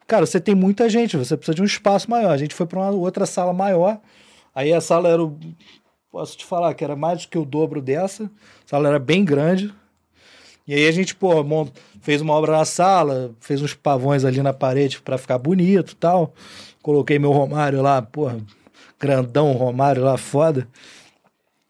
Cara, 0.07 0.25
você 0.25 0.39
tem 0.39 0.55
muita 0.55 0.89
gente, 0.89 1.17
você 1.17 1.35
precisa 1.35 1.55
de 1.55 1.61
um 1.61 1.65
espaço 1.65 2.09
maior. 2.09 2.31
A 2.31 2.37
gente 2.37 2.55
foi 2.55 2.65
para 2.65 2.79
uma 2.79 2.89
outra 2.91 3.25
sala 3.25 3.53
maior. 3.53 3.99
Aí 4.55 4.73
a 4.73 4.81
sala 4.81 5.09
era 5.09 5.23
o. 5.23 5.37
Posso 6.11 6.35
te 6.35 6.45
falar 6.45 6.73
que 6.73 6.83
era 6.83 6.95
mais 6.95 7.21
do 7.21 7.27
que 7.27 7.37
o 7.37 7.45
dobro 7.45 7.81
dessa. 7.81 8.23
A 8.23 8.29
sala 8.69 8.89
era 8.89 8.97
bem 8.97 9.23
grande. 9.23 9.73
E 10.67 10.73
aí 10.73 10.87
a 10.87 10.91
gente, 10.91 11.15
pô, 11.15 11.31
fez 12.01 12.21
uma 12.21 12.33
obra 12.33 12.53
na 12.53 12.65
sala, 12.65 13.31
fez 13.39 13.61
uns 13.61 13.73
pavões 13.73 14.23
ali 14.23 14.41
na 14.41 14.53
parede 14.53 15.01
para 15.01 15.17
ficar 15.17 15.37
bonito 15.37 15.95
tal. 15.95 16.33
Coloquei 16.81 17.19
meu 17.19 17.31
Romário 17.31 17.81
lá, 17.81 18.01
porra, 18.01 18.39
grandão 18.99 19.51
Romário 19.53 20.03
lá, 20.03 20.17
foda. 20.17 20.67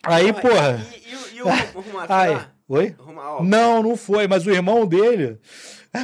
Aí, 0.03 0.31
Não, 0.31 0.39
porra. 0.39 0.85
E, 0.93 1.09
e, 1.09 1.37
e 1.37 1.41
o, 1.41 1.45
o 1.45 2.07
lá? 2.07 2.51
oi? 2.67 2.95
Não, 3.43 3.83
não 3.83 3.95
foi, 3.97 4.27
mas 4.27 4.45
o 4.45 4.51
irmão 4.51 4.85
dele. 4.87 5.37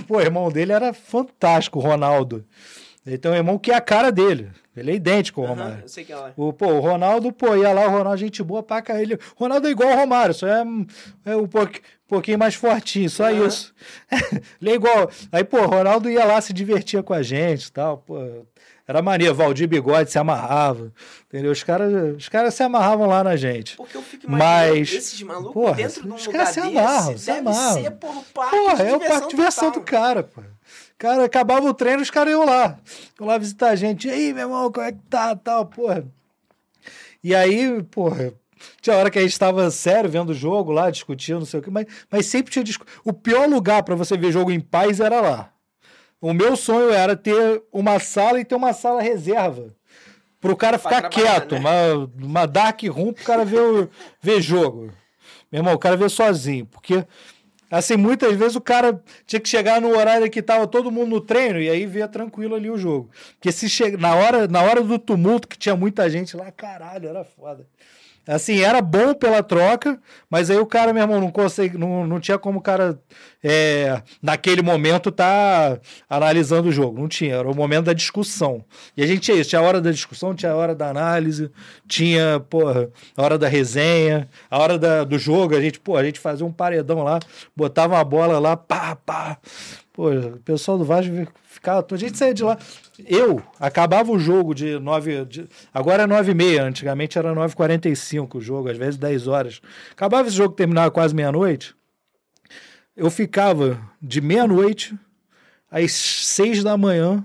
Pô, 0.07 0.17
o 0.17 0.21
irmão 0.21 0.49
dele 0.51 0.71
era 0.71 0.93
fantástico, 0.93 1.79
o 1.79 1.81
Ronaldo. 1.81 2.45
Ele 3.05 3.17
tem 3.17 3.31
um 3.31 3.35
irmão 3.35 3.57
que 3.59 3.71
é 3.71 3.75
a 3.75 3.81
cara 3.81 4.11
dele. 4.11 4.49
Ele 4.75 4.91
é 4.91 4.95
idêntico 4.95 5.39
ao 5.41 5.47
aham, 5.47 5.55
Romário. 5.55 5.79
eu 5.83 5.87
sei 5.87 6.03
que 6.03 6.11
é 6.11 6.15
lá. 6.15 6.33
O, 6.35 6.51
pô, 6.51 6.67
o 6.67 6.79
Ronaldo, 6.81 7.31
pô, 7.31 7.55
ia 7.55 7.71
lá, 7.71 7.87
o 7.87 7.91
Ronaldo, 7.91 8.17
gente 8.17 8.43
boa 8.43 8.61
pra 8.63 8.81
cá. 8.81 9.01
Ele, 9.01 9.17
Ronaldo 9.37 9.67
é 9.67 9.71
igual 9.71 9.89
ao 9.91 9.97
Romário, 9.99 10.33
só 10.33 10.47
é, 10.47 10.65
é 11.25 11.35
um 11.37 11.47
pouqui- 11.47 11.81
pouquinho 12.07 12.37
mais 12.39 12.55
fortinho, 12.55 13.09
só 13.09 13.25
Aham. 13.31 13.47
isso. 13.47 13.73
Ele 14.61 14.71
é 14.71 14.73
igual. 14.73 15.09
Aí, 15.31 15.43
pô, 15.45 15.59
o 15.61 15.67
Ronaldo 15.67 16.09
ia 16.09 16.25
lá, 16.25 16.41
se 16.41 16.51
divertia 16.51 17.01
com 17.03 17.13
a 17.13 17.21
gente 17.21 17.65
e 17.67 17.71
tal, 17.71 17.99
pô. 17.99 18.17
Era 18.87 19.01
maneiro, 19.01 19.33
Valdir 19.33 19.67
Bigode 19.67 20.11
se 20.11 20.19
amarrava, 20.19 20.93
entendeu? 21.27 21.51
Os 21.51 21.63
caras 21.63 22.15
os 22.15 22.29
caras 22.29 22.53
se 22.53 22.61
amarravam 22.61 23.07
lá 23.07 23.23
na 23.23 23.35
gente. 23.35 23.75
Porque 23.77 23.97
eu 23.97 24.01
fico 24.03 24.29
Mas, 24.29 24.93
esses 24.93 25.21
malucos 25.23 25.53
porra, 25.53 25.75
dentro 25.75 26.03
de 26.03 26.09
um 26.09 26.15
os 26.15 26.25
lugar 26.27 26.39
caras 26.39 26.53
se 26.53 26.61
desse, 26.61 26.77
amarram, 26.77 27.17
se 27.17 27.31
amarram. 27.31 27.73
ser, 27.73 27.91
porra, 27.91 28.21
parque 28.31 28.57
Porra, 28.57 28.83
é 28.83 28.95
o 28.95 28.99
parque 28.99 29.27
de 29.27 29.29
diversão 29.35 29.71
do 29.71 29.81
cara, 29.81 30.21
pô. 30.21 30.41
Cara, 30.97 31.25
acabava 31.25 31.67
o 31.67 31.73
treino, 31.73 32.01
os 32.01 32.11
caras 32.11 32.31
iam 32.31 32.45
lá. 32.45 32.77
Iam 33.19 33.27
lá 33.27 33.37
visitar 33.37 33.69
a 33.69 33.75
gente. 33.75 34.07
E 34.07 34.11
aí, 34.11 34.33
meu 34.33 34.43
irmão, 34.43 34.71
como 34.71 34.85
é 34.85 34.91
que 34.91 34.99
tá? 35.09 35.35
Tal, 35.35 35.65
porra. 35.65 36.05
E 37.23 37.33
aí, 37.33 37.81
porra, 37.83 38.33
tinha 38.81 38.95
hora 38.95 39.09
que 39.09 39.17
a 39.17 39.21
gente 39.21 39.31
estava 39.31 39.69
sério 39.71 40.09
vendo 40.09 40.29
o 40.29 40.33
jogo 40.33 40.71
lá, 40.71 40.89
discutindo, 40.91 41.39
não 41.39 41.45
sei 41.45 41.59
o 41.59 41.63
quê, 41.63 41.71
mas, 41.71 41.87
mas 42.09 42.27
sempre 42.27 42.51
tinha 42.51 42.63
discu... 42.63 42.85
O 43.03 43.11
pior 43.11 43.49
lugar 43.49 43.83
para 43.83 43.95
você 43.95 44.15
ver 44.15 44.31
jogo 44.31 44.51
em 44.51 44.59
paz 44.59 44.99
era 44.99 45.19
lá. 45.19 45.54
O 46.25 46.33
meu 46.33 46.55
sonho 46.55 46.89
era 46.89 47.15
ter 47.15 47.61
uma 47.71 47.99
sala 47.99 48.39
e 48.39 48.43
ter 48.43 48.55
uma 48.55 48.73
sala 48.73 48.99
reserva. 48.99 49.67
Pro 50.41 50.57
cara 50.57 50.79
Pra 50.79 50.89
ficar 50.89 51.07
trabalhar, 51.07 51.39
quieto, 51.41 51.51
né? 51.51 51.59
uma, 51.59 52.11
uma 52.19 52.45
dark 52.47 52.81
room 52.85 53.13
pro 53.13 53.23
cara 53.23 53.45
ver, 53.45 53.59
o, 53.59 53.89
ver 54.19 54.41
jogo. 54.41 54.91
Meu 55.51 55.59
irmão, 55.59 55.75
o 55.75 55.77
cara 55.77 55.95
vê 55.95 56.09
sozinho, 56.09 56.65
porque 56.65 57.05
assim, 57.69 57.95
muitas 57.95 58.35
vezes 58.35 58.55
o 58.55 58.61
cara 58.61 58.99
tinha 59.27 59.39
que 59.39 59.47
chegar 59.47 59.79
no 59.79 59.95
horário 59.95 60.27
que 60.31 60.41
tava 60.41 60.65
todo 60.65 60.91
mundo 60.91 61.11
no 61.11 61.21
treino 61.21 61.61
e 61.61 61.69
aí 61.69 61.85
via 61.85 62.07
tranquilo 62.07 62.55
ali 62.55 62.71
o 62.71 62.77
jogo. 62.77 63.07
Porque 63.33 63.51
se 63.51 63.69
chega 63.69 63.95
na 63.95 64.15
hora, 64.15 64.47
na 64.47 64.63
hora 64.63 64.81
do 64.81 64.97
tumulto 64.97 65.47
que 65.47 65.59
tinha 65.59 65.75
muita 65.75 66.09
gente 66.09 66.35
lá, 66.35 66.49
caralho, 66.51 67.07
era 67.07 67.23
foda. 67.23 67.67
Assim, 68.27 68.59
era 68.61 68.81
bom 68.81 69.13
pela 69.13 69.43
troca, 69.43 69.99
mas 70.29 70.49
aí 70.49 70.57
o 70.57 70.65
cara, 70.65 70.91
meu 70.91 71.03
irmão, 71.03 71.21
não 71.21 71.29
consegue, 71.29 71.77
não, 71.77 72.07
não 72.07 72.19
tinha 72.19 72.39
como 72.39 72.59
o 72.59 72.61
cara, 72.61 72.99
é, 73.43 74.01
naquele 74.21 74.63
momento, 74.63 75.11
tá 75.11 75.79
analisando 76.09 76.69
o 76.69 76.71
jogo. 76.71 76.99
Não 76.99 77.07
tinha, 77.07 77.35
era 77.35 77.49
o 77.49 77.55
momento 77.55 77.85
da 77.85 77.93
discussão. 77.93 78.65
E 78.97 79.03
a 79.03 79.07
gente 79.07 79.21
tinha 79.21 79.37
isso, 79.37 79.51
tinha 79.51 79.61
a 79.61 79.63
hora 79.63 79.79
da 79.79 79.91
discussão, 79.91 80.33
tinha 80.33 80.51
a 80.51 80.55
hora 80.55 80.73
da 80.73 80.89
análise, 80.89 81.51
tinha, 81.87 82.39
porra, 82.49 82.89
a 83.15 83.21
hora 83.21 83.37
da 83.37 83.47
resenha, 83.47 84.27
a 84.49 84.57
hora 84.57 84.79
da, 84.79 85.03
do 85.03 85.19
jogo, 85.19 85.55
a 85.55 85.61
gente, 85.61 85.79
pô, 85.79 85.95
a 85.95 86.03
gente 86.03 86.19
fazia 86.19 86.45
um 86.45 86.51
paredão 86.51 87.03
lá, 87.03 87.19
botava 87.55 87.95
uma 87.95 88.03
bola 88.03 88.39
lá, 88.39 88.57
pá, 88.57 88.95
pá. 88.95 89.37
Pô, 89.95 90.11
o 90.11 90.39
pessoal 90.39 90.77
do 90.77 90.83
Vasco 90.83 91.13
ficava. 91.45 91.87
A 91.89 91.95
gente 91.95 92.17
saía 92.17 92.33
de 92.33 92.43
lá. 92.43 92.57
Eu 93.07 93.41
acabava 93.57 94.11
o 94.11 94.19
jogo 94.19 94.53
de 94.53 94.77
9. 94.77 95.23
De, 95.23 95.47
agora 95.73 96.03
é 96.03 96.05
9 96.05 96.31
e 96.33 96.35
meia, 96.35 96.63
antigamente 96.65 97.17
era 97.17 97.33
9h45 97.33 98.35
o 98.35 98.41
jogo, 98.41 98.69
às 98.69 98.75
vezes 98.75 98.97
10 98.97 99.27
horas. 99.27 99.61
Acabava 99.93 100.27
esse 100.27 100.35
jogo, 100.35 100.53
terminava 100.53 100.91
quase 100.91 101.15
meia-noite. 101.15 101.73
Eu 102.93 103.09
ficava 103.09 103.79
de 104.01 104.19
meia-noite 104.19 104.93
às 105.71 105.93
6 105.93 106.61
da 106.61 106.75
manhã, 106.75 107.23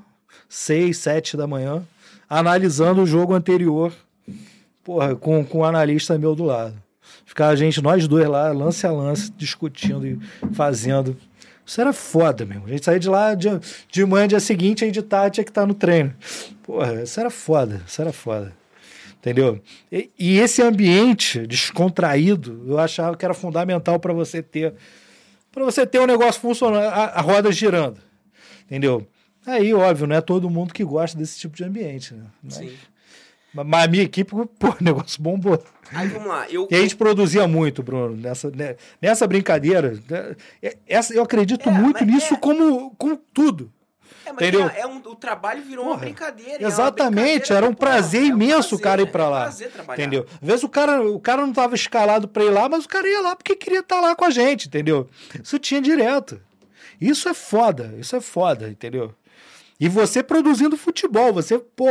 6, 0.48 0.96
7 0.96 1.36
da 1.36 1.48
manhã, 1.48 1.82
analisando 2.28 3.02
o 3.02 3.06
jogo 3.06 3.34
anterior, 3.34 3.92
porra, 4.84 5.16
com, 5.16 5.44
com 5.44 5.58
um 5.58 5.64
analista 5.64 6.16
meu 6.16 6.36
do 6.36 6.44
lado. 6.44 6.80
Ficar 7.24 7.48
a 7.48 7.56
gente, 7.56 7.82
nós 7.82 8.06
dois 8.06 8.28
lá, 8.28 8.52
lance 8.52 8.86
a 8.86 8.92
lance, 8.92 9.32
discutindo 9.32 10.06
e 10.06 10.20
fazendo. 10.52 11.16
Isso 11.70 11.80
era 11.80 11.92
foda 11.92 12.44
mesmo. 12.44 12.66
A 12.66 12.68
gente 12.68 12.84
saía 12.84 12.98
de 12.98 13.08
lá 13.08 13.32
de, 13.32 13.48
de 13.88 14.04
manhã, 14.04 14.26
dia 14.26 14.40
seguinte, 14.40 14.84
aí 14.84 14.90
de 14.90 15.02
tarde 15.02 15.34
tinha 15.34 15.44
que 15.44 15.52
estar 15.52 15.64
no 15.64 15.72
treino. 15.72 16.12
Porra, 16.64 17.04
isso 17.04 17.20
era 17.20 17.30
foda, 17.30 17.80
isso 17.86 18.02
era 18.02 18.12
foda. 18.12 18.52
Entendeu? 19.18 19.62
E, 19.92 20.10
e 20.18 20.38
esse 20.40 20.60
ambiente 20.62 21.46
descontraído, 21.46 22.64
eu 22.66 22.76
achava 22.76 23.16
que 23.16 23.24
era 23.24 23.32
fundamental 23.32 24.00
para 24.00 24.12
você 24.12 24.42
ter 24.42 24.74
para 25.52 25.64
você 25.64 25.86
ter 25.86 26.00
um 26.00 26.06
negócio 26.06 26.40
funcionando, 26.40 26.82
a, 26.82 27.04
a, 27.04 27.20
roda 27.20 27.52
girando. 27.52 28.00
Entendeu? 28.64 29.06
Aí, 29.46 29.72
óbvio, 29.72 30.08
não 30.08 30.16
é 30.16 30.20
todo 30.20 30.50
mundo 30.50 30.74
que 30.74 30.82
gosta 30.82 31.16
desse 31.16 31.38
tipo 31.38 31.54
de 31.54 31.62
ambiente, 31.62 32.14
né? 32.14 32.24
Mas, 32.42 32.54
Sim. 32.54 32.72
Mas 33.52 33.84
a 33.84 33.88
minha 33.88 34.04
equipe, 34.04 34.30
pô, 34.30 34.74
negócio 34.80 35.20
bombou. 35.22 35.62
Aí 35.92 36.08
vamos 36.08 36.28
lá. 36.28 36.46
Eu... 36.48 36.68
E 36.70 36.74
a 36.74 36.80
gente 36.80 36.96
produzia 36.96 37.48
muito, 37.48 37.82
Bruno, 37.82 38.16
nessa, 38.16 38.50
né, 38.50 38.76
nessa 39.02 39.26
brincadeira. 39.26 39.98
Né, 40.08 40.36
é, 40.62 40.76
essa, 40.86 41.12
eu 41.12 41.22
acredito 41.22 41.68
é, 41.68 41.72
muito 41.72 42.04
nisso 42.04 42.34
é... 42.34 42.36
como, 42.36 42.94
como 42.96 43.16
tudo. 43.34 43.72
É, 44.24 44.30
Entendeu? 44.30 44.68
É, 44.68 44.80
é 44.80 44.86
um, 44.86 44.98
o 44.98 45.16
trabalho 45.16 45.62
virou 45.62 45.84
Porra, 45.84 45.96
uma 45.96 46.04
brincadeira. 46.04 46.64
Exatamente, 46.64 47.52
uma 47.52 47.56
era 47.56 47.68
um 47.68 47.74
prazer 47.74 48.22
imenso 48.22 48.76
o 48.76 48.78
cara 48.78 49.02
ir 49.02 49.10
para 49.10 49.28
lá. 49.28 49.42
Prazer 49.42 49.72
entendeu? 49.92 50.26
Às 50.40 50.46
vezes 50.46 50.62
o 50.62 50.68
cara, 50.68 51.02
o 51.02 51.18
cara 51.18 51.42
não 51.42 51.50
estava 51.50 51.74
escalado 51.74 52.28
para 52.28 52.44
ir 52.44 52.50
lá, 52.50 52.68
mas 52.68 52.84
o 52.84 52.88
cara 52.88 53.08
ia 53.08 53.20
lá 53.20 53.34
porque 53.34 53.56
queria 53.56 53.80
estar 53.80 53.96
tá 53.96 54.00
lá 54.00 54.14
com 54.14 54.24
a 54.24 54.30
gente, 54.30 54.68
entendeu? 54.68 55.08
Isso 55.42 55.58
tinha 55.58 55.80
direto. 55.80 56.40
Isso 57.00 57.28
é 57.28 57.34
foda, 57.34 57.94
isso 57.98 58.14
é 58.14 58.20
foda, 58.20 58.68
entendeu? 58.68 59.14
E 59.80 59.88
você 59.88 60.22
produzindo 60.22 60.76
futebol, 60.76 61.32
você, 61.32 61.58
pô, 61.58 61.86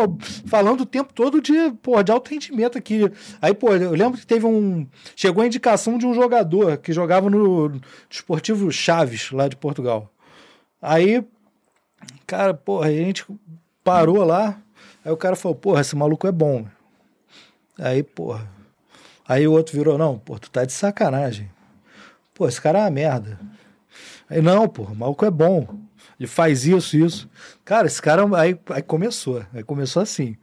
falando 0.46 0.82
o 0.82 0.86
tempo 0.86 1.12
todo 1.12 1.42
de, 1.42 1.72
pô, 1.82 2.02
de 2.04 2.12
alto 2.12 2.30
rendimento 2.30 2.78
aqui. 2.78 3.12
Aí, 3.42 3.52
pô, 3.52 3.74
eu 3.74 3.92
lembro 3.92 4.20
que 4.20 4.28
teve 4.28 4.46
um. 4.46 4.88
Chegou 5.16 5.42
a 5.42 5.48
indicação 5.48 5.98
de 5.98 6.06
um 6.06 6.14
jogador 6.14 6.78
que 6.78 6.94
jogava 6.94 7.32
no 7.32 7.82
Esportivo 8.08 8.72
Chaves, 8.72 9.32
lá 9.32 9.48
de 9.48 9.56
Portugal. 9.56 10.08
Aí, 10.80 11.26
cara, 12.28 12.54
porra, 12.54 12.90
a 12.90 12.92
gente 12.92 13.26
parou 13.84 14.24
lá. 14.24 14.62
Aí 15.04 15.12
o 15.12 15.18
cara 15.18 15.36
falou, 15.36 15.56
porra, 15.56 15.82
esse 15.82 15.96
maluco 15.96 16.28
é 16.28 16.32
bom. 16.32 16.68
Aí, 17.76 18.04
porra. 18.04 18.48
Aí 19.28 19.48
o 19.48 19.52
outro 19.52 19.76
virou, 19.76 19.98
não, 19.98 20.20
pô, 20.20 20.38
tu 20.38 20.52
tá 20.52 20.64
de 20.64 20.74
sacanagem. 20.74 21.50
Pô, 22.36 22.48
esse 22.48 22.62
cara 22.62 22.80
é 22.80 22.82
uma 22.84 22.92
merda. 22.92 23.40
Aí, 24.30 24.44
não, 24.44 24.68
pô, 24.68 24.84
o 24.84 24.96
maluco 24.96 25.26
é 25.26 25.32
bom. 25.32 25.89
Ele 26.20 26.28
faz 26.28 26.66
isso, 26.66 26.98
isso. 26.98 27.30
Cara, 27.64 27.88
esse 27.88 28.02
cara. 28.02 28.28
Aí, 28.38 28.58
aí 28.70 28.82
começou. 28.82 29.44
Aí 29.54 29.64
começou 29.64 30.02
assim. 30.02 30.36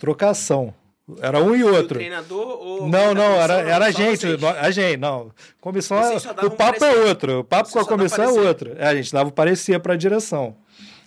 Trocação. 0.00 0.72
Era 1.20 1.42
um 1.42 1.54
e 1.54 1.64
outro. 1.64 1.98
Ou. 2.30 2.88
Não, 2.88 3.14
não, 3.14 3.40
era, 3.40 3.60
era 3.60 3.86
a 3.86 3.90
gente. 3.90 4.26
A 4.60 4.70
gente, 4.70 4.98
não. 4.98 5.30
Comissão. 5.60 5.98
O 6.42 6.50
papo 6.50 6.84
é 6.84 6.94
outro. 7.06 7.40
O 7.40 7.44
papo 7.44 7.70
com 7.70 7.78
a 7.78 7.84
comissão 7.84 8.24
é 8.24 8.28
outro. 8.28 8.72
É, 8.76 8.88
a 8.88 8.94
gente 8.94 9.12
dava 9.12 9.28
o 9.28 9.32
parecer 9.32 9.80
para 9.80 9.94
a 9.94 9.96
direção. 9.96 10.54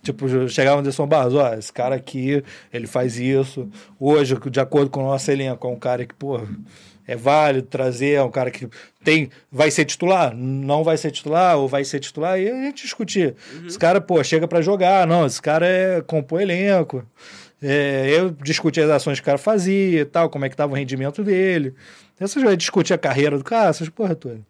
Tipo, 0.01 0.27
chegava 0.49 0.77
o 0.77 0.79
Anderson 0.79 1.05
Barros, 1.05 1.35
ó, 1.35 1.53
esse 1.53 1.71
cara 1.71 1.93
aqui, 1.93 2.43
ele 2.73 2.87
faz 2.87 3.19
isso. 3.19 3.69
Hoje, 3.99 4.35
de 4.49 4.59
acordo 4.59 4.89
com 4.89 5.01
o 5.01 5.05
nosso 5.05 5.29
elenco, 5.29 5.67
é 5.67 5.69
um 5.69 5.77
cara 5.77 6.03
que, 6.07 6.15
pô, 6.15 6.39
é 7.11 7.15
válido 7.15 7.67
trazer, 7.67 8.13
é 8.13 8.23
um 8.23 8.31
cara 8.31 8.49
que 8.49 8.67
tem, 9.03 9.29
vai 9.51 9.69
ser 9.69 9.85
titular, 9.85 10.35
não 10.35 10.83
vai 10.83 10.97
ser 10.97 11.11
titular, 11.11 11.57
ou 11.57 11.67
vai 11.67 11.83
ser 11.83 11.99
titular, 11.99 12.39
e 12.39 12.49
a 12.49 12.63
gente 12.63 12.83
discutir. 12.83 13.35
Uhum. 13.53 13.67
Esse 13.67 13.77
cara, 13.77 13.99
pô, 13.99 14.23
chega 14.23 14.47
para 14.47 14.61
jogar, 14.61 15.05
não, 15.05 15.25
esse 15.25 15.41
cara 15.41 15.65
é 15.65 16.01
compor 16.01 16.41
elenco. 16.41 17.05
É, 17.61 18.07
eu 18.09 18.31
discuti 18.31 18.81
as 18.81 18.89
ações 18.89 19.19
que 19.19 19.23
o 19.23 19.25
cara 19.25 19.37
fazia 19.37 20.01
e 20.01 20.05
tal, 20.05 20.29
como 20.29 20.45
é 20.45 20.49
que 20.49 20.55
tava 20.55 20.73
o 20.73 20.75
rendimento 20.75 21.23
dele. 21.23 21.75
Essas 22.19 22.41
vai 22.41 22.55
discutir 22.55 22.93
a 22.93 22.97
carreira 22.97 23.37
do 23.37 23.43
cara, 23.43 23.69
essas 23.69 23.89
porra 23.89 24.15
toda. 24.15 24.41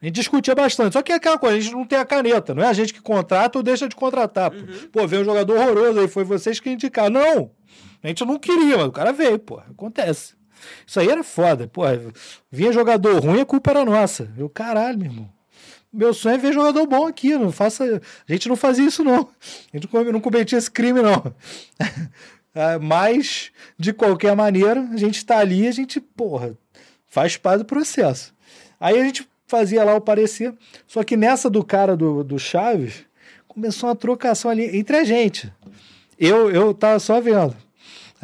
A 0.00 0.06
gente 0.06 0.14
discutia 0.16 0.54
bastante. 0.54 0.92
Só 0.92 1.02
que 1.02 1.12
é 1.12 1.14
aquela 1.14 1.38
coisa, 1.38 1.56
a 1.56 1.60
gente 1.60 1.72
não 1.72 1.86
tem 1.86 1.98
a 1.98 2.04
caneta. 2.04 2.54
Não 2.54 2.62
é 2.62 2.66
a 2.68 2.72
gente 2.72 2.92
que 2.92 3.00
contrata 3.00 3.58
ou 3.58 3.62
deixa 3.62 3.88
de 3.88 3.96
contratar. 3.96 4.52
Uhum. 4.52 4.88
Pô, 4.92 5.06
veio 5.06 5.22
um 5.22 5.24
jogador 5.24 5.56
horroroso 5.56 6.00
aí, 6.00 6.08
foi 6.08 6.24
vocês 6.24 6.60
que 6.60 6.70
indicaram. 6.70 7.10
Não! 7.10 7.50
A 8.02 8.08
gente 8.08 8.22
não 8.24 8.38
queria, 8.38 8.76
mas 8.76 8.86
o 8.86 8.92
cara 8.92 9.12
veio, 9.12 9.38
pô. 9.38 9.58
Acontece. 9.58 10.34
Isso 10.86 11.00
aí 11.00 11.08
era 11.08 11.22
foda. 11.22 11.66
Pô, 11.66 11.82
vinha 12.50 12.72
jogador 12.72 13.22
ruim, 13.22 13.40
a 13.40 13.46
culpa 13.46 13.70
era 13.70 13.84
nossa. 13.84 14.30
Eu, 14.36 14.48
caralho, 14.48 14.98
meu 14.98 15.10
irmão. 15.10 15.30
Meu 15.92 16.12
sonho 16.12 16.34
é 16.34 16.38
ver 16.38 16.52
jogador 16.52 16.86
bom 16.86 17.06
aqui. 17.06 17.36
Não 17.36 17.52
faça... 17.52 18.00
A 18.28 18.32
gente 18.32 18.48
não 18.48 18.56
fazia 18.56 18.86
isso, 18.86 19.04
não. 19.04 19.28
A 19.72 19.76
gente 19.76 19.88
não 19.92 20.20
cometia 20.20 20.58
esse 20.58 20.70
crime, 20.70 21.00
não. 21.00 21.34
Ah, 22.56 22.78
mas, 22.78 23.50
de 23.76 23.92
qualquer 23.92 24.36
maneira, 24.36 24.88
a 24.92 24.96
gente 24.96 25.16
está 25.16 25.38
ali 25.38 25.66
a 25.66 25.72
gente, 25.72 26.00
porra, 26.00 26.56
faz 27.04 27.36
parte 27.36 27.58
do 27.58 27.64
processo. 27.64 28.32
Aí 28.78 28.96
a 28.96 29.02
gente 29.02 29.28
fazia 29.46 29.82
lá 29.82 29.94
o 29.96 30.00
parecer. 30.00 30.54
Só 30.86 31.02
que 31.02 31.16
nessa 31.16 31.50
do 31.50 31.64
cara 31.64 31.96
do, 31.96 32.22
do 32.22 32.38
Chaves, 32.38 33.04
começou 33.48 33.88
uma 33.88 33.96
trocação 33.96 34.50
ali 34.50 34.76
entre 34.76 34.96
a 34.96 35.04
gente. 35.04 35.52
Eu, 36.18 36.50
eu 36.50 36.72
tava 36.72 36.98
só 37.00 37.20
vendo. 37.20 37.56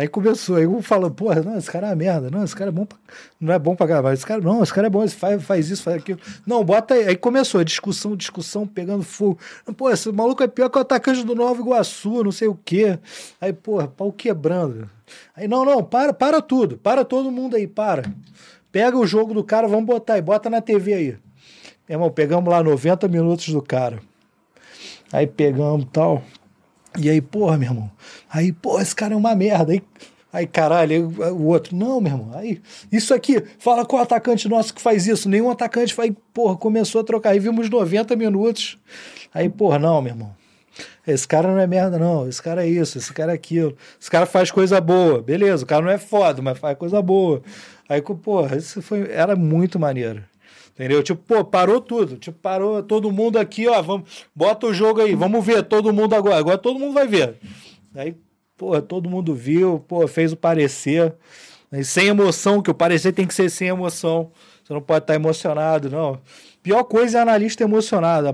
Aí 0.00 0.08
começou, 0.08 0.56
aí 0.56 0.66
um 0.66 0.80
falou, 0.80 1.10
porra, 1.10 1.42
não, 1.42 1.58
esse 1.58 1.70
cara 1.70 1.88
é 1.88 1.90
uma 1.90 1.96
merda, 1.96 2.30
não, 2.30 2.42
esse 2.42 2.56
cara 2.56 2.70
é 2.70 2.72
bom 2.72 2.86
pra... 2.86 2.96
não 3.38 3.52
é 3.52 3.58
bom 3.58 3.76
pra 3.76 3.86
caramba, 3.86 4.14
esse 4.14 4.24
cara, 4.24 4.40
não, 4.40 4.62
esse 4.62 4.72
cara 4.72 4.86
é 4.86 4.90
bom, 4.90 5.06
faz, 5.06 5.42
faz 5.42 5.68
isso, 5.68 5.82
faz 5.82 5.98
aquilo. 5.98 6.18
Não, 6.46 6.64
bota 6.64 6.94
aí. 6.94 7.08
Aí 7.08 7.16
começou 7.16 7.60
a 7.60 7.64
discussão, 7.64 8.16
discussão, 8.16 8.66
pegando 8.66 9.02
fogo. 9.02 9.38
Pô, 9.76 9.90
esse 9.90 10.10
maluco 10.10 10.42
é 10.42 10.48
pior 10.48 10.70
que 10.70 10.78
o 10.78 10.80
atacante 10.80 11.22
do 11.22 11.34
Nova 11.34 11.60
Iguaçu, 11.60 12.24
não 12.24 12.32
sei 12.32 12.48
o 12.48 12.58
quê. 12.64 12.98
Aí, 13.38 13.52
porra, 13.52 13.88
pau 13.88 14.10
quebrando. 14.10 14.88
Aí, 15.36 15.46
não, 15.46 15.66
não, 15.66 15.84
para, 15.84 16.14
para 16.14 16.40
tudo, 16.40 16.78
para 16.78 17.04
todo 17.04 17.30
mundo 17.30 17.54
aí, 17.54 17.66
para. 17.66 18.10
Pega 18.72 18.96
o 18.96 19.06
jogo 19.06 19.34
do 19.34 19.44
cara, 19.44 19.68
vamos 19.68 19.84
botar 19.84 20.14
aí, 20.14 20.22
bota 20.22 20.48
na 20.48 20.62
TV 20.62 20.94
aí. 20.94 21.18
Irmão, 21.86 22.10
pegamos 22.10 22.50
lá 22.50 22.62
90 22.62 23.06
minutos 23.06 23.50
do 23.50 23.60
cara. 23.60 24.00
Aí 25.12 25.26
pegamos 25.26 25.86
tal. 25.92 26.22
E 26.98 27.08
aí, 27.08 27.20
porra, 27.20 27.56
meu 27.56 27.68
irmão. 27.68 27.90
Aí, 28.30 28.52
porra, 28.52 28.82
esse 28.82 28.94
cara 28.94 29.14
é 29.14 29.16
uma 29.16 29.34
merda. 29.34 29.72
Aí, 29.72 29.82
aí 30.32 30.46
caralho, 30.46 31.14
aí, 31.20 31.30
o 31.30 31.46
outro, 31.46 31.76
não, 31.76 32.00
meu 32.00 32.12
irmão. 32.12 32.30
Aí, 32.34 32.60
isso 32.90 33.14
aqui, 33.14 33.42
fala 33.58 33.86
o 33.88 33.96
atacante 33.96 34.48
nosso 34.48 34.74
que 34.74 34.80
faz 34.80 35.06
isso. 35.06 35.28
Nenhum 35.28 35.50
atacante 35.50 35.94
faz. 35.94 36.12
Porra, 36.34 36.56
começou 36.56 37.00
a 37.00 37.04
trocar. 37.04 37.30
Aí 37.30 37.38
vimos 37.38 37.70
90 37.70 38.16
minutos. 38.16 38.78
Aí, 39.32 39.48
porra, 39.48 39.78
não, 39.78 40.02
meu 40.02 40.12
irmão. 40.12 40.40
Esse 41.06 41.26
cara 41.26 41.48
não 41.48 41.58
é 41.58 41.66
merda, 41.66 41.98
não. 41.98 42.28
Esse 42.28 42.42
cara 42.42 42.64
é 42.64 42.68
isso, 42.68 42.98
esse 42.98 43.12
cara 43.12 43.32
é 43.32 43.34
aquilo. 43.34 43.76
Esse 44.00 44.10
cara 44.10 44.26
faz 44.26 44.50
coisa 44.50 44.80
boa. 44.80 45.22
Beleza, 45.22 45.64
o 45.64 45.66
cara 45.66 45.82
não 45.82 45.90
é 45.90 45.98
foda, 45.98 46.42
mas 46.42 46.58
faz 46.58 46.76
coisa 46.76 47.00
boa. 47.00 47.42
Aí, 47.88 48.02
porra, 48.02 48.56
isso 48.56 48.80
foi, 48.82 49.10
era 49.10 49.34
muito 49.34 49.78
maneiro. 49.78 50.22
Entendeu? 50.80 51.02
Tipo, 51.02 51.22
pô, 51.22 51.44
parou 51.44 51.78
tudo. 51.78 52.16
Tipo, 52.16 52.38
parou 52.38 52.82
todo 52.82 53.12
mundo 53.12 53.38
aqui, 53.38 53.68
ó. 53.68 53.82
Vamos, 53.82 54.24
bota 54.34 54.66
o 54.66 54.72
jogo 54.72 55.02
aí, 55.02 55.14
vamos 55.14 55.44
ver 55.44 55.62
todo 55.62 55.92
mundo 55.92 56.14
agora. 56.14 56.38
Agora 56.38 56.56
todo 56.56 56.78
mundo 56.78 56.94
vai 56.94 57.06
ver. 57.06 57.36
Aí, 57.94 58.16
pô, 58.56 58.80
todo 58.80 59.10
mundo 59.10 59.34
viu, 59.34 59.84
pô, 59.86 60.08
fez 60.08 60.32
o 60.32 60.38
parecer. 60.38 61.12
Aí, 61.70 61.84
sem 61.84 62.06
emoção, 62.06 62.62
que 62.62 62.70
o 62.70 62.74
parecer 62.74 63.12
tem 63.12 63.26
que 63.26 63.34
ser 63.34 63.50
sem 63.50 63.68
emoção. 63.68 64.32
Você 64.64 64.72
não 64.72 64.80
pode 64.80 65.04
estar 65.04 65.14
emocionado, 65.14 65.90
não. 65.90 66.18
Pior 66.62 66.82
coisa 66.84 67.18
é 67.18 67.20
analista 67.20 67.62
emocionado. 67.62 68.28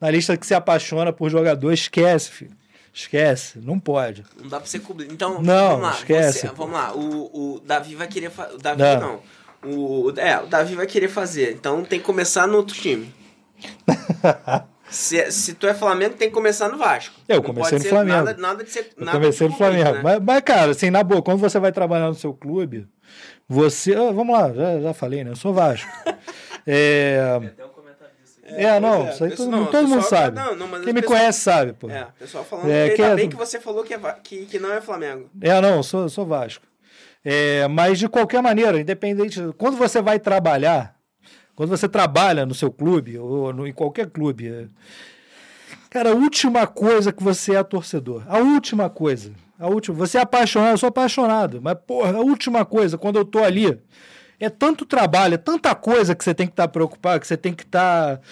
Analista 0.00 0.38
que 0.38 0.46
se 0.46 0.54
apaixona 0.54 1.12
por 1.12 1.28
jogador, 1.28 1.70
esquece, 1.70 2.30
filho. 2.30 2.56
Esquece, 2.94 3.58
não 3.58 3.78
pode. 3.78 4.24
Não 4.40 4.48
dá 4.48 4.58
pra 4.58 4.66
você 4.66 4.78
cobrir. 4.78 5.12
Então, 5.12 5.42
não, 5.42 5.68
vamos 5.68 5.82
lá. 5.82 5.92
Esquece. 5.92 6.38
Você, 6.38 6.46
vamos 6.48 6.72
lá. 6.72 6.94
O, 6.94 7.56
o 7.56 7.60
Davi 7.60 7.94
vai 7.94 8.08
querer. 8.08 8.30
Fa... 8.30 8.48
O 8.54 8.56
Davi 8.56 8.80
não. 8.80 9.00
não 9.00 9.20
o, 9.64 10.12
é, 10.16 10.38
o 10.40 10.46
Davi 10.46 10.74
vai 10.74 10.86
querer 10.86 11.08
fazer. 11.08 11.52
Então 11.52 11.84
tem 11.84 11.98
que 11.98 12.06
começar 12.06 12.46
no 12.46 12.56
outro 12.56 12.74
time. 12.74 13.12
se, 14.90 15.30
se 15.30 15.54
tu 15.54 15.66
é 15.66 15.74
Flamengo, 15.74 16.14
tem 16.14 16.28
que 16.28 16.34
começar 16.34 16.68
no 16.68 16.78
Vasco. 16.78 17.14
Eu 17.28 17.42
comecei 17.42 17.78
no 17.78 17.84
Flamengo. 17.84 18.24
Nada, 18.24 18.40
nada 18.40 18.64
de 18.64 18.70
ser. 18.70 18.90
Eu 18.96 19.06
comecei 19.06 19.48
no 19.48 19.56
Flamengo. 19.56 19.92
Né? 19.92 20.00
Mas, 20.02 20.20
mas, 20.22 20.40
cara, 20.42 20.70
assim, 20.72 20.90
na 20.90 21.02
boa, 21.02 21.22
quando 21.22 21.38
você 21.38 21.58
vai 21.58 21.72
trabalhar 21.72 22.08
no 22.08 22.14
seu 22.14 22.32
clube, 22.32 22.86
você. 23.48 23.96
Oh, 23.96 24.12
vamos 24.12 24.38
lá, 24.38 24.52
já, 24.52 24.80
já 24.80 24.94
falei, 24.94 25.24
né? 25.24 25.30
Eu 25.30 25.36
sou 25.36 25.52
Vasco. 25.52 25.90
é. 26.66 27.40
É, 28.52 28.64
é, 28.64 28.80
não, 28.80 29.06
é, 29.06 29.12
isso 29.12 29.24
aí 29.24 29.30
todo, 29.30 29.50
não, 29.50 29.66
todo 29.66 29.86
mundo 29.86 30.02
sabe. 30.02 30.36
Não, 30.36 30.56
não, 30.56 30.80
Quem 30.82 30.92
me 30.92 31.02
conhece 31.02 31.40
sabe, 31.40 31.72
pô. 31.72 31.88
É, 31.88 32.08
pessoal 32.18 32.44
falando 32.44 32.70
é, 32.70 32.90
que, 32.90 33.02
ainda 33.02 33.14
é, 33.14 33.16
bem 33.16 33.28
que 33.28 33.36
você 33.36 33.60
falou 33.60 33.84
que, 33.84 33.94
é, 33.94 33.98
que, 34.22 34.46
que 34.46 34.58
não 34.58 34.72
é 34.72 34.80
Flamengo. 34.80 35.30
É, 35.40 35.60
não, 35.60 35.82
sou, 35.82 36.08
sou 36.08 36.26
Vasco. 36.26 36.66
É, 37.24 37.68
mas 37.68 37.98
de 37.98 38.08
qualquer 38.08 38.42
maneira, 38.42 38.80
independente. 38.80 39.40
Quando 39.58 39.76
você 39.76 40.00
vai 40.00 40.18
trabalhar, 40.18 40.94
quando 41.54 41.68
você 41.68 41.88
trabalha 41.88 42.46
no 42.46 42.54
seu 42.54 42.72
clube, 42.72 43.18
ou 43.18 43.52
no, 43.52 43.66
em 43.66 43.72
qualquer 43.72 44.08
clube, 44.08 44.48
é, 44.48 44.66
cara, 45.90 46.12
a 46.12 46.14
última 46.14 46.66
coisa 46.66 47.12
que 47.12 47.22
você 47.22 47.54
é 47.54 47.62
torcedor, 47.62 48.22
a 48.26 48.38
última 48.38 48.88
coisa, 48.88 49.32
a 49.58 49.68
última, 49.68 49.96
você 49.96 50.16
é 50.16 50.22
apaixonado, 50.22 50.72
eu 50.72 50.78
sou 50.78 50.88
apaixonado, 50.88 51.60
mas 51.60 51.76
porra, 51.86 52.16
a 52.16 52.20
última 52.20 52.64
coisa, 52.64 52.96
quando 52.96 53.16
eu 53.16 53.24
tô 53.24 53.40
ali, 53.40 53.78
é 54.38 54.48
tanto 54.48 54.86
trabalho, 54.86 55.34
é 55.34 55.38
tanta 55.38 55.74
coisa 55.74 56.14
que 56.14 56.24
você 56.24 56.32
tem 56.32 56.46
que 56.46 56.54
estar 56.54 56.62
tá 56.62 56.68
preocupado, 56.68 57.20
que 57.20 57.26
você 57.26 57.36
tem 57.36 57.52
que 57.52 57.64
estar. 57.64 58.16
Tá... 58.16 58.22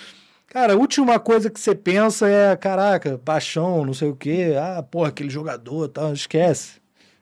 Cara, 0.47 0.73
a 0.73 0.77
última 0.77 1.21
coisa 1.21 1.51
que 1.51 1.61
você 1.61 1.75
pensa 1.75 2.27
é, 2.27 2.57
caraca, 2.57 3.19
paixão, 3.19 3.85
não 3.85 3.93
sei 3.93 4.09
o 4.09 4.17
quê, 4.17 4.55
ah, 4.59 4.83
porra, 4.83 5.09
aquele 5.09 5.29
jogador 5.29 5.89
tal, 5.89 6.15
esquece. 6.15 6.78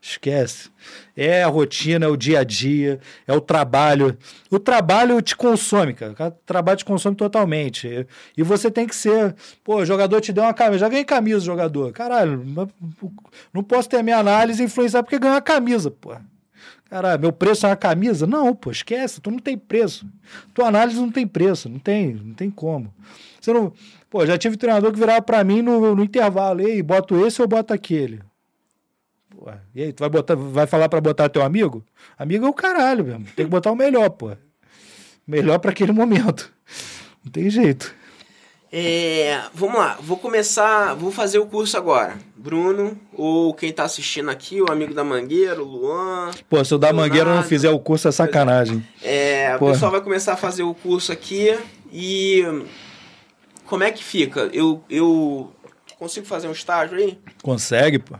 Esquece. 0.09 0.70
É 1.17 1.43
a 1.43 1.49
rotina, 1.49 2.07
é 2.07 2.09
o 2.09 2.17
dia 2.17 2.39
a 2.39 2.44
dia, 2.44 3.01
é 3.26 3.33
o 3.33 3.41
trabalho. 3.41 4.17
O 4.49 4.59
trabalho 4.60 5.20
te 5.20 5.35
consome, 5.35 5.94
cara. 5.94 6.15
O 6.28 6.31
trabalho 6.47 6.78
te 6.78 6.85
consome 6.85 7.17
totalmente. 7.17 8.07
E 8.36 8.43
você 8.44 8.70
tem 8.70 8.86
que 8.86 8.94
ser. 8.94 9.35
Pô, 9.65 9.78
o 9.78 9.85
jogador 9.85 10.20
te 10.20 10.33
deu 10.33 10.44
uma 10.44 10.55
camisa. 10.55 10.78
Já 10.78 10.89
ganhei 10.89 11.05
camisa, 11.05 11.41
jogador. 11.41 11.93
Caralho, 11.93 12.44
não 13.52 13.65
posso 13.65 13.89
ter 13.89 14.01
minha 14.05 14.18
análise 14.18 14.62
influenciar 14.62 15.02
porque 15.02 15.18
ganhou 15.18 15.35
uma 15.35 15.43
camisa, 15.43 15.91
pô. 15.91 16.15
Caralho, 16.89 17.20
meu 17.20 17.33
preço 17.33 17.67
é 17.67 17.70
uma 17.70 17.76
camisa? 17.76 18.28
Não, 18.28 18.55
pô, 18.55 18.70
esquece. 18.70 19.20
Tu 19.20 19.28
não 19.28 19.41
tem 19.41 19.59
preço. 19.59 20.07
Tua 20.55 20.68
análise 20.68 21.01
não 21.01 21.10
tem 21.10 21.26
preço. 21.26 21.68
Não 21.68 21.81
tem, 21.81 22.15
não 22.15 22.33
tem 22.33 22.49
como. 22.49 22.94
Você 23.41 23.52
não. 23.52 23.73
Pô, 24.09 24.25
já 24.25 24.39
tive 24.39 24.57
treinador 24.57 24.93
que 24.93 25.01
virava 25.01 25.20
para 25.20 25.43
mim 25.43 25.62
no, 25.62 25.97
no 25.97 26.05
intervalo. 26.05 26.60
Ei, 26.60 26.81
boto 26.81 27.26
esse 27.26 27.43
ou 27.43 27.49
boto 27.49 27.75
aquele? 27.75 28.20
E 29.75 29.83
aí, 29.83 29.93
tu 29.93 30.01
vai, 30.01 30.09
botar, 30.09 30.35
vai 30.35 30.67
falar 30.67 30.89
para 30.89 31.01
botar 31.01 31.29
teu 31.29 31.43
amigo? 31.43 31.85
Amigo 32.19 32.47
é 32.47 32.49
o 32.49 32.55
caralho 32.55 33.05
mesmo. 33.05 33.27
Tem 33.37 33.45
que 33.45 33.51
botar 33.51 33.71
o 33.71 33.77
melhor, 33.77 34.11
pô. 34.11 34.33
Melhor 35.27 35.59
para 35.59 35.71
aquele 35.71 35.93
momento. 35.93 36.53
Não 37.25 37.31
tem 37.31 37.51
jeito. 37.51 37.95
É, 38.73 39.43
vamos 39.55 39.79
lá, 39.79 39.97
vou 40.01 40.17
começar, 40.17 40.95
vou 40.95 41.13
fazer 41.13 41.39
o 41.39 41.47
curso 41.47 41.77
agora. 41.77 42.19
Bruno, 42.37 42.99
ou 43.15 43.55
quem 43.55 43.73
tá 43.73 43.85
assistindo 43.85 44.29
aqui, 44.29 44.61
o 44.61 44.71
amigo 44.71 44.93
da 44.93 45.05
Mangueira, 45.05 45.63
o 45.63 45.65
Luan. 45.65 46.31
Pô, 46.49 46.63
se 46.65 46.75
o 46.75 46.79
da 46.79 46.89
Leonardo, 46.89 47.09
Mangueira 47.09 47.35
não 47.35 47.43
fizer 47.43 47.71
o 47.71 47.79
curso 47.79 48.09
é 48.09 48.13
sacanagem. 48.13 48.87
É, 49.03 49.57
o 49.57 49.67
pessoal 49.67 49.91
vai 49.91 50.01
começar 50.01 50.35
a 50.35 50.37
fazer 50.37 50.63
o 50.63 50.75
curso 50.75 51.13
aqui 51.13 51.57
e. 51.93 52.43
Como 53.65 53.83
é 53.83 53.91
que 53.91 54.03
fica? 54.03 54.51
Eu, 54.53 54.85
eu 54.91 55.53
consigo 55.99 56.27
fazer 56.27 56.47
um 56.47 56.53
estágio 56.53 56.99
aí? 56.99 57.19
Consegue, 57.43 57.99
pô. 57.99 58.17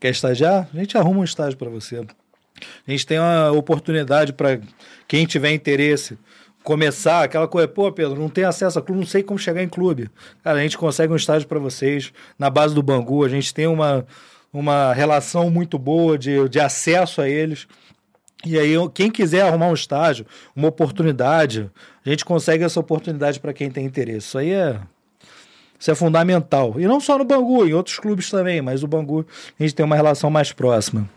Quer 0.00 0.10
estagiar? 0.10 0.68
A 0.72 0.76
gente 0.76 0.96
arruma 0.96 1.20
um 1.20 1.24
estágio 1.24 1.58
para 1.58 1.70
você. 1.70 2.04
A 2.86 2.90
gente 2.90 3.06
tem 3.06 3.18
uma 3.18 3.50
oportunidade 3.52 4.32
para 4.32 4.60
quem 5.06 5.26
tiver 5.26 5.52
interesse 5.52 6.18
começar 6.66 7.22
aquela 7.22 7.46
coisa, 7.46 7.68
pô, 7.68 7.92
Pedro, 7.92 8.18
não 8.18 8.28
tem 8.28 8.42
acesso 8.42 8.76
a 8.76 8.82
clube, 8.82 8.98
não 8.98 9.06
sei 9.06 9.22
como 9.22 9.38
chegar 9.38 9.62
em 9.62 9.68
clube. 9.68 10.10
Cara, 10.42 10.58
a 10.58 10.62
gente 10.62 10.76
consegue 10.76 11.12
um 11.12 11.16
estágio 11.16 11.46
para 11.46 11.60
vocês 11.60 12.12
na 12.36 12.50
base 12.50 12.74
do 12.74 12.82
Bangu, 12.82 13.24
a 13.24 13.28
gente 13.28 13.54
tem 13.54 13.68
uma, 13.68 14.04
uma 14.52 14.92
relação 14.92 15.48
muito 15.48 15.78
boa 15.78 16.18
de, 16.18 16.48
de 16.48 16.58
acesso 16.58 17.22
a 17.22 17.28
eles. 17.28 17.68
E 18.44 18.58
aí, 18.58 18.74
quem 18.92 19.12
quiser 19.12 19.42
arrumar 19.42 19.68
um 19.68 19.74
estágio, 19.74 20.26
uma 20.56 20.66
oportunidade, 20.66 21.70
a 22.04 22.10
gente 22.10 22.24
consegue 22.24 22.64
essa 22.64 22.80
oportunidade 22.80 23.38
para 23.38 23.52
quem 23.52 23.70
tem 23.70 23.86
interesse. 23.86 24.26
Isso 24.26 24.38
aí 24.38 24.50
é 24.50 24.80
isso 25.78 25.90
é 25.90 25.94
fundamental. 25.94 26.74
E 26.78 26.86
não 26.86 27.00
só 27.00 27.18
no 27.18 27.24
Bangu, 27.24 27.66
em 27.66 27.72
outros 27.72 27.98
clubes 27.98 28.30
também, 28.30 28.60
mas 28.62 28.82
o 28.82 28.86
Bangu 28.86 29.26
a 29.58 29.62
gente 29.62 29.74
tem 29.74 29.84
uma 29.84 29.96
relação 29.96 30.30
mais 30.30 30.52
próxima. 30.52 31.08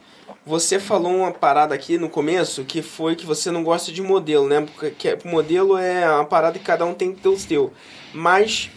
Você 0.45 0.79
falou 0.79 1.15
uma 1.15 1.31
parada 1.31 1.75
aqui 1.75 1.97
no 1.97 2.09
começo 2.09 2.63
que 2.63 2.81
foi 2.81 3.15
que 3.15 3.25
você 3.25 3.51
não 3.51 3.63
gosta 3.63 3.91
de 3.91 4.01
modelo, 4.01 4.47
né? 4.47 4.61
Porque 4.61 5.17
modelo 5.23 5.77
é 5.77 6.09
uma 6.09 6.25
parada 6.25 6.57
que 6.57 6.65
cada 6.65 6.85
um 6.85 6.93
tem 6.93 7.13
que 7.13 7.21
ter 7.21 7.29
o 7.29 7.37
seu. 7.37 7.71
Mas 8.13 8.71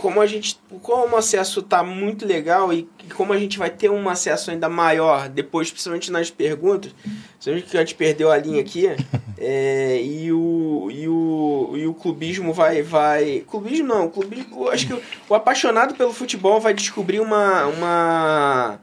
como 0.00 0.18
a 0.18 0.26
gente, 0.26 0.58
como 0.82 1.14
o 1.14 1.18
acesso 1.18 1.60
tá 1.60 1.82
muito 1.82 2.24
legal 2.24 2.72
e 2.72 2.88
como 3.14 3.34
a 3.34 3.38
gente 3.38 3.58
vai 3.58 3.68
ter 3.68 3.90
um 3.90 4.08
acesso 4.08 4.50
ainda 4.50 4.66
maior 4.66 5.28
depois, 5.28 5.70
principalmente 5.70 6.10
nas 6.10 6.30
perguntas, 6.30 6.94
você 7.38 7.60
que 7.60 7.76
a 7.76 7.80
gente 7.80 7.94
perdeu 7.94 8.30
a 8.30 8.38
linha 8.38 8.62
aqui, 8.62 8.86
é, 9.36 10.00
e, 10.02 10.32
o, 10.32 10.88
e, 10.90 11.06
o, 11.06 11.72
e 11.76 11.86
o 11.86 11.92
clubismo 11.92 12.50
vai, 12.50 12.82
vai, 12.82 13.44
clubismo 13.46 13.88
não, 13.88 14.08
clubismo, 14.08 14.68
acho 14.70 14.86
que 14.86 14.94
o, 14.94 15.02
o 15.28 15.34
apaixonado 15.34 15.94
pelo 15.94 16.14
futebol 16.14 16.58
vai 16.58 16.72
descobrir 16.72 17.20
uma, 17.20 17.66
uma 17.66 18.80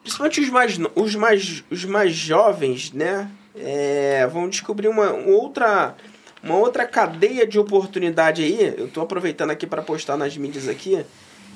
principalmente 0.00 0.40
os 0.40 0.48
mais, 0.48 0.78
os 0.94 1.14
mais, 1.16 1.64
os 1.68 1.84
mais 1.84 2.14
jovens, 2.14 2.92
né, 2.92 3.28
é, 3.56 4.28
vão 4.28 4.48
descobrir 4.48 4.86
uma, 4.86 5.12
uma 5.12 5.36
outra 5.36 5.96
uma 6.42 6.56
outra 6.56 6.86
cadeia 6.86 7.46
de 7.46 7.58
oportunidade 7.58 8.42
aí, 8.42 8.74
eu 8.76 8.86
estou 8.86 9.02
aproveitando 9.02 9.50
aqui 9.50 9.66
para 9.66 9.80
postar 9.80 10.16
nas 10.16 10.36
mídias 10.36 10.68
aqui. 10.68 11.04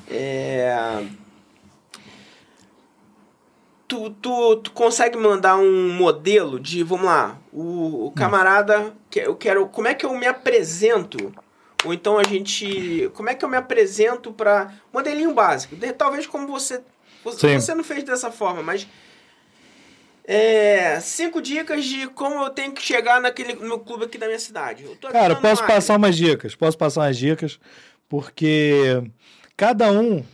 É... 0.08 1.04
Tu, 3.88 4.10
tu, 4.10 4.56
tu 4.56 4.70
consegue 4.72 5.16
mandar 5.16 5.56
um 5.56 5.92
modelo 5.92 6.58
de, 6.58 6.82
vamos 6.82 7.06
lá, 7.06 7.38
o, 7.52 8.06
o 8.06 8.10
camarada, 8.12 8.92
que 9.08 9.20
eu 9.20 9.36
quero, 9.36 9.66
como 9.68 9.86
é 9.88 9.94
que 9.94 10.04
eu 10.04 10.12
me 10.16 10.26
apresento? 10.26 11.32
Ou 11.84 11.94
então 11.94 12.18
a 12.18 12.24
gente, 12.24 13.10
como 13.14 13.28
é 13.28 13.34
que 13.34 13.44
eu 13.44 13.48
me 13.48 13.56
apresento 13.56 14.32
para 14.32 14.72
modelinho 14.92 15.32
básico? 15.32 15.76
De, 15.76 15.92
talvez 15.92 16.26
como 16.26 16.48
você, 16.48 16.80
você, 17.22 17.54
você 17.58 17.74
não 17.74 17.84
fez 17.84 18.02
dessa 18.02 18.30
forma, 18.32 18.60
mas 18.62 18.88
é, 20.26 20.98
cinco 21.00 21.40
dicas 21.40 21.84
de 21.84 22.08
como 22.08 22.42
eu 22.42 22.50
tenho 22.50 22.72
que 22.72 22.82
chegar 22.82 23.20
naquele, 23.20 23.54
no 23.54 23.78
clube 23.78 24.06
aqui 24.06 24.18
da 24.18 24.26
minha 24.26 24.38
cidade. 24.40 24.84
Cara, 25.12 25.36
posso 25.36 25.64
passar 25.64 25.96
umas 25.96 26.16
dicas. 26.16 26.56
Posso 26.56 26.76
passar 26.76 27.02
umas 27.02 27.16
dicas, 27.16 27.60
porque 28.08 29.02
cada 29.56 29.92
um. 29.92 30.24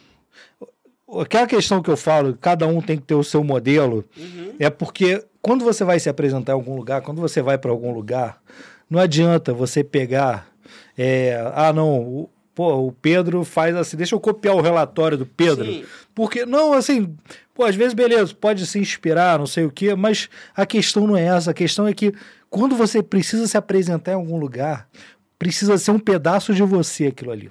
Aquela 1.20 1.46
questão 1.46 1.82
que 1.82 1.90
eu 1.90 1.96
falo, 1.96 2.38
cada 2.40 2.66
um 2.66 2.80
tem 2.80 2.96
que 2.96 3.02
ter 3.02 3.14
o 3.14 3.22
seu 3.22 3.44
modelo, 3.44 4.02
uhum. 4.16 4.54
é 4.58 4.70
porque 4.70 5.22
quando 5.42 5.62
você 5.62 5.84
vai 5.84 6.00
se 6.00 6.08
apresentar 6.08 6.52
em 6.52 6.54
algum 6.54 6.74
lugar, 6.74 7.02
quando 7.02 7.20
você 7.20 7.42
vai 7.42 7.58
para 7.58 7.70
algum 7.70 7.92
lugar, 7.92 8.40
não 8.88 8.98
adianta 8.98 9.52
você 9.52 9.84
pegar. 9.84 10.48
É, 10.96 11.52
ah, 11.54 11.70
não, 11.70 12.00
o, 12.00 12.30
pô, 12.54 12.86
o 12.86 12.92
Pedro 12.92 13.44
faz 13.44 13.76
assim, 13.76 13.96
deixa 13.96 14.14
eu 14.14 14.20
copiar 14.20 14.54
o 14.54 14.62
relatório 14.62 15.18
do 15.18 15.26
Pedro. 15.26 15.66
Sim. 15.66 15.84
Porque, 16.14 16.44
não, 16.44 16.72
assim, 16.72 17.16
Pô, 17.54 17.64
às 17.64 17.76
vezes, 17.76 17.92
beleza, 17.92 18.34
pode 18.34 18.66
se 18.66 18.78
inspirar, 18.78 19.38
não 19.38 19.46
sei 19.46 19.64
o 19.64 19.70
quê, 19.70 19.94
mas 19.94 20.28
a 20.56 20.64
questão 20.64 21.06
não 21.06 21.16
é 21.16 21.24
essa. 21.24 21.50
A 21.50 21.54
questão 21.54 21.86
é 21.86 21.92
que 21.92 22.14
quando 22.48 22.74
você 22.74 23.02
precisa 23.02 23.46
se 23.46 23.56
apresentar 23.56 24.12
em 24.12 24.14
algum 24.14 24.38
lugar, 24.38 24.88
precisa 25.38 25.76
ser 25.76 25.90
um 25.90 25.98
pedaço 25.98 26.54
de 26.54 26.62
você 26.62 27.08
aquilo 27.08 27.30
ali. 27.30 27.50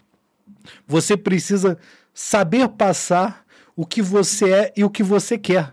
Você 0.88 1.16
precisa 1.16 1.78
saber 2.14 2.68
passar 2.70 3.46
o 3.76 3.86
que 3.86 4.02
você 4.02 4.52
é 4.52 4.74
e 4.76 4.84
o 4.84 4.90
que 4.90 5.04
você 5.04 5.38
quer. 5.38 5.72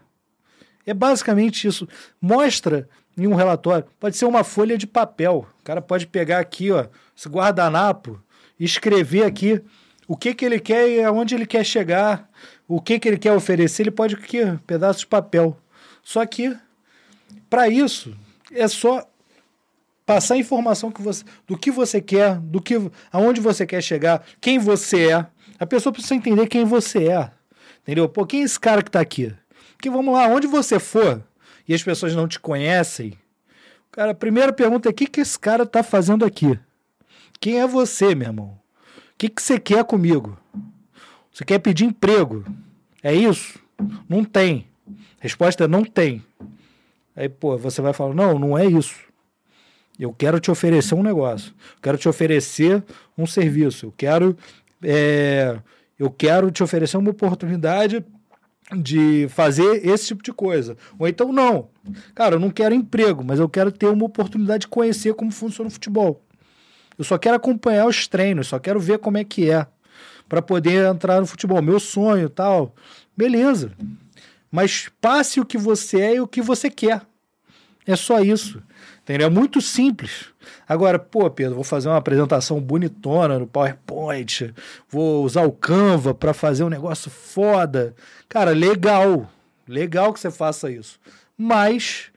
É 0.85 0.93
basicamente 0.93 1.67
isso. 1.67 1.89
Mostra 2.21 2.89
em 3.17 3.27
um 3.27 3.35
relatório. 3.35 3.87
Pode 3.99 4.17
ser 4.17 4.27
uma 4.27 4.45
folha 4.45 4.77
de 4.77 4.87
papel. 4.87 5.47
O 5.61 5.65
cara 5.65 5.81
pode 5.81 6.07
pegar 6.07 6.39
aqui, 6.39 6.71
ó, 6.71 6.87
esse 7.17 7.29
guardanapo, 7.29 8.23
escrever 8.61 9.25
aqui 9.25 9.63
o 10.07 10.17
que, 10.17 10.35
que 10.35 10.45
ele 10.45 10.61
quer 10.61 10.89
e 10.89 11.03
aonde 11.03 11.35
ele 11.35 11.47
quer 11.47 11.65
chegar, 11.65 12.28
o 12.69 12.83
que, 12.83 12.99
que 13.01 13.09
ele 13.09 13.17
quer 13.17 13.33
oferecer, 13.33 13.83
ele 13.83 13.91
pode 13.91 14.15
aqui, 14.15 14.41
pedaço 14.67 15.01
de 15.01 15.07
papel. 15.07 15.57
Só 16.03 16.25
que, 16.27 16.55
para 17.49 17.67
isso, 17.69 18.15
é 18.53 18.69
só 18.69 19.09
passar 20.05 20.35
a 20.35 20.39
informação 20.39 20.91
que 20.91 21.01
você, 21.01 21.25
do 21.47 21.57
que 21.57 21.71
você 21.71 22.01
quer, 22.01 22.39
do 22.39 22.61
que, 22.61 22.75
aonde 23.11 23.41
você 23.41 23.67
quer 23.67 23.83
chegar, 23.83 24.23
quem 24.41 24.59
você 24.59 25.11
é. 25.13 25.27
A 25.59 25.67
pessoa 25.67 25.93
precisa 25.93 26.15
entender 26.15 26.47
quem 26.47 26.65
você 26.65 27.09
é. 27.09 27.31
Entendeu? 27.83 28.07
Pô, 28.07 28.27
quem 28.27 28.43
é 28.43 28.45
esse 28.45 28.61
cara 28.61 28.83
que 28.83 28.91
está 28.91 29.01
aqui? 29.01 29.35
Porque 29.73 29.89
vamos 29.89 30.13
lá, 30.15 30.27
onde 30.29 30.47
você 30.47 30.79
for 30.79 31.25
e 31.67 31.75
as 31.75 31.83
pessoas 31.83 32.15
não 32.15 32.29
te 32.29 32.39
conhecem, 32.39 33.19
cara, 33.91 34.13
a 34.13 34.15
primeira 34.15 34.53
pergunta 34.53 34.89
é: 34.89 34.91
o 34.91 34.95
que, 34.95 35.07
que 35.07 35.21
esse 35.21 35.39
cara 35.39 35.63
está 35.63 35.83
fazendo 35.83 36.25
aqui? 36.25 36.59
Quem 37.41 37.61
é 37.61 37.67
você, 37.67 38.15
meu 38.15 38.29
irmão? 38.29 38.59
O 38.87 39.19
que, 39.19 39.29
que 39.29 39.43
você 39.43 39.59
quer 39.59 39.85
comigo? 39.85 40.39
Você 41.39 41.45
quer 41.45 41.61
pedir 41.61 41.85
emprego? 41.85 42.45
É 43.01 43.15
isso? 43.15 43.61
Não 44.09 44.25
tem. 44.25 44.67
Resposta 45.21 45.63
é 45.63 45.69
não 45.69 45.85
tem. 45.85 46.21
Aí, 47.15 47.29
pô, 47.29 47.57
você 47.57 47.81
vai 47.81 47.93
falar: 47.93 48.13
não, 48.13 48.41
não 48.41 48.59
é 48.59 48.67
isso. 48.67 48.97
Eu 49.97 50.13
quero 50.13 50.41
te 50.41 50.51
oferecer 50.51 50.97
um 50.97 51.03
negócio. 51.03 51.53
Eu 51.77 51.81
quero 51.81 51.97
te 51.97 52.09
oferecer 52.09 52.83
um 53.17 53.25
serviço. 53.25 53.87
Eu 53.87 53.95
quero, 53.97 54.37
é, 54.83 55.57
eu 55.97 56.11
quero 56.11 56.51
te 56.51 56.61
oferecer 56.61 56.97
uma 56.97 57.13
oportunidade 57.13 58.05
de 58.77 59.29
fazer 59.29 59.87
esse 59.87 60.09
tipo 60.09 60.25
de 60.25 60.33
coisa. 60.33 60.77
Ou 60.99 61.07
então, 61.07 61.33
não. 61.33 61.69
Cara, 62.17 62.35
eu 62.35 62.41
não 62.41 62.51
quero 62.51 62.75
emprego, 62.75 63.23
mas 63.25 63.39
eu 63.39 63.49
quero 63.49 63.71
ter 63.71 63.87
uma 63.87 64.07
oportunidade 64.07 64.63
de 64.63 64.69
conhecer 64.69 65.15
como 65.15 65.31
funciona 65.31 65.69
o 65.69 65.73
futebol. 65.73 66.21
Eu 66.99 67.05
só 67.05 67.17
quero 67.17 67.37
acompanhar 67.37 67.87
os 67.87 68.09
treinos, 68.09 68.49
só 68.49 68.59
quero 68.59 68.81
ver 68.81 68.99
como 68.99 69.19
é 69.19 69.23
que 69.23 69.49
é 69.49 69.69
para 70.29 70.43
poder 70.43 70.85
entrar 70.87 71.21
no 71.21 71.27
futebol. 71.27 71.63
Meu 71.63 71.81
sonho 71.81 72.29
tal. 72.29 72.75
Beleza. 73.17 73.73
Mas 74.51 74.91
passe 75.01 75.41
o 75.41 75.45
que 75.45 75.59
você 75.59 76.01
é 76.01 76.15
e 76.17 76.21
o 76.21 76.29
que 76.29 76.41
você 76.41 76.71
quer. 76.71 77.03
É 77.87 77.97
só 77.97 78.21
isso. 78.21 78.63
Entendeu? 79.03 79.27
É 79.27 79.31
muito 79.31 79.61
simples. 79.63 80.27
Agora, 80.69 80.99
pô, 80.99 81.31
Pedro, 81.31 81.55
vou 81.55 81.65
fazer 81.65 81.89
uma 81.89 81.97
apresentação 81.97 82.61
bonitona 82.61 83.39
no 83.39 83.47
PowerPoint, 83.47 84.55
vou 84.89 85.25
usar 85.25 85.43
o 85.43 85.53
Canva 85.53 86.15
para 86.15 86.35
fazer 86.35 86.65
um 86.65 86.69
negócio 86.69 87.11
foda. 87.11 87.95
Cara, 88.29 88.51
legal. 88.51 89.31
Legal 89.67 90.13
que 90.13 90.21
você 90.21 90.31
faça 90.31 90.71
isso. 90.71 91.01
Mas 91.37 92.11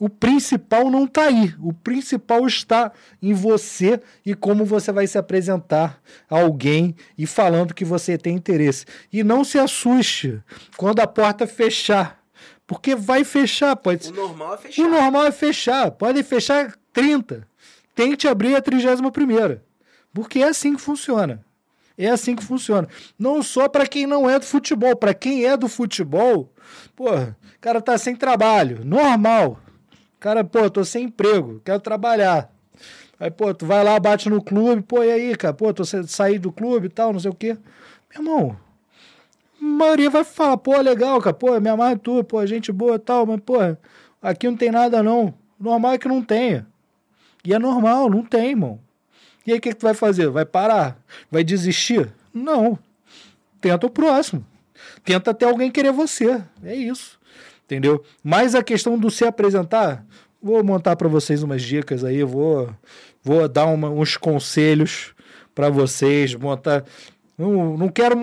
o 0.00 0.08
principal 0.08 0.90
não 0.90 1.04
está 1.04 1.24
aí. 1.24 1.54
O 1.60 1.74
principal 1.74 2.46
está 2.46 2.90
em 3.20 3.34
você 3.34 4.00
e 4.24 4.34
como 4.34 4.64
você 4.64 4.90
vai 4.90 5.06
se 5.06 5.18
apresentar 5.18 6.00
a 6.28 6.40
alguém 6.40 6.96
e 7.18 7.26
falando 7.26 7.74
que 7.74 7.84
você 7.84 8.16
tem 8.16 8.34
interesse. 8.34 8.86
E 9.12 9.22
não 9.22 9.44
se 9.44 9.58
assuste 9.58 10.42
quando 10.78 11.00
a 11.00 11.06
porta 11.06 11.46
fechar. 11.46 12.18
Porque 12.66 12.94
vai 12.94 13.24
fechar, 13.24 13.76
pode 13.76 14.08
O 14.08 14.14
normal 14.14 14.54
é 14.54 14.56
fechar. 14.56 14.82
O 14.82 14.88
normal 14.88 15.26
é 15.26 15.32
fechar. 15.32 15.90
Podem 15.90 16.22
fechar 16.22 16.74
30. 16.94 17.46
Tente 17.94 18.26
abrir 18.26 18.56
a 18.56 18.62
31 18.62 19.10
primeira. 19.10 19.62
Porque 20.14 20.38
é 20.38 20.48
assim 20.48 20.76
que 20.76 20.80
funciona. 20.80 21.44
É 21.98 22.08
assim 22.08 22.34
que 22.34 22.42
funciona. 22.42 22.88
Não 23.18 23.42
só 23.42 23.68
para 23.68 23.86
quem 23.86 24.06
não 24.06 24.30
é 24.30 24.38
do 24.38 24.46
futebol, 24.46 24.96
para 24.96 25.12
quem 25.12 25.44
é 25.44 25.58
do 25.58 25.68
futebol, 25.68 26.50
porra, 26.96 27.36
o 27.54 27.60
cara 27.60 27.82
tá 27.82 27.98
sem 27.98 28.16
trabalho, 28.16 28.82
normal. 28.82 29.60
Cara, 30.20 30.44
pô, 30.44 30.68
tô 30.68 30.84
sem 30.84 31.06
emprego, 31.06 31.62
quero 31.64 31.80
trabalhar. 31.80 32.52
Aí, 33.18 33.30
pô, 33.30 33.52
tu 33.54 33.64
vai 33.64 33.82
lá, 33.82 33.98
bate 33.98 34.28
no 34.28 34.42
clube, 34.42 34.82
pô, 34.82 35.02
e 35.02 35.10
aí, 35.10 35.34
cara, 35.34 35.54
pô, 35.54 35.72
tô 35.72 35.82
saí 35.84 36.38
do 36.38 36.52
clube 36.52 36.86
e 36.86 36.90
tal, 36.90 37.12
não 37.12 37.20
sei 37.20 37.30
o 37.30 37.34
quê. 37.34 37.56
Meu 38.14 38.22
irmão, 38.22 38.56
a 39.60 39.64
maioria 39.64 40.10
vai 40.10 40.22
falar, 40.22 40.58
pô, 40.58 40.78
legal, 40.80 41.20
cara, 41.20 41.34
pô, 41.34 41.58
minha 41.58 41.76
mãe 41.76 41.96
tu, 41.96 42.22
pô, 42.22 42.44
gente 42.46 42.70
boa 42.70 42.96
e 42.96 42.98
tal, 42.98 43.26
mas, 43.26 43.40
pô, 43.40 43.56
aqui 44.20 44.46
não 44.46 44.56
tem 44.56 44.70
nada 44.70 45.02
não. 45.02 45.34
Normal 45.58 45.92
é 45.92 45.98
que 45.98 46.08
não 46.08 46.22
tenha. 46.22 46.66
E 47.44 47.52
é 47.54 47.58
normal, 47.58 48.08
não 48.08 48.22
tem, 48.22 48.50
irmão. 48.50 48.78
E 49.46 49.52
aí 49.52 49.58
o 49.58 49.60
que, 49.60 49.70
que 49.70 49.76
tu 49.76 49.82
vai 49.82 49.94
fazer? 49.94 50.28
Vai 50.28 50.44
parar? 50.44 50.98
Vai 51.30 51.42
desistir? 51.42 52.12
Não. 52.32 52.78
Tenta 53.60 53.86
o 53.86 53.90
próximo. 53.90 54.44
Tenta 55.04 55.30
até 55.30 55.46
alguém 55.46 55.70
querer 55.70 55.92
você. 55.92 56.42
É 56.62 56.74
isso. 56.74 57.19
Entendeu? 57.70 58.02
Mas 58.20 58.56
a 58.56 58.64
questão 58.64 58.98
do 58.98 59.08
se 59.12 59.24
apresentar, 59.24 60.04
vou 60.42 60.64
montar 60.64 60.96
para 60.96 61.06
vocês 61.06 61.40
umas 61.44 61.62
dicas 61.62 62.02
aí, 62.02 62.24
vou, 62.24 62.68
vou 63.22 63.48
dar 63.48 63.66
uma, 63.66 63.88
uns 63.88 64.16
conselhos 64.16 65.14
para 65.54 65.70
vocês, 65.70 66.34
montar. 66.34 66.84
Não, 67.38 67.78
não 67.78 67.88
quero 67.88 68.16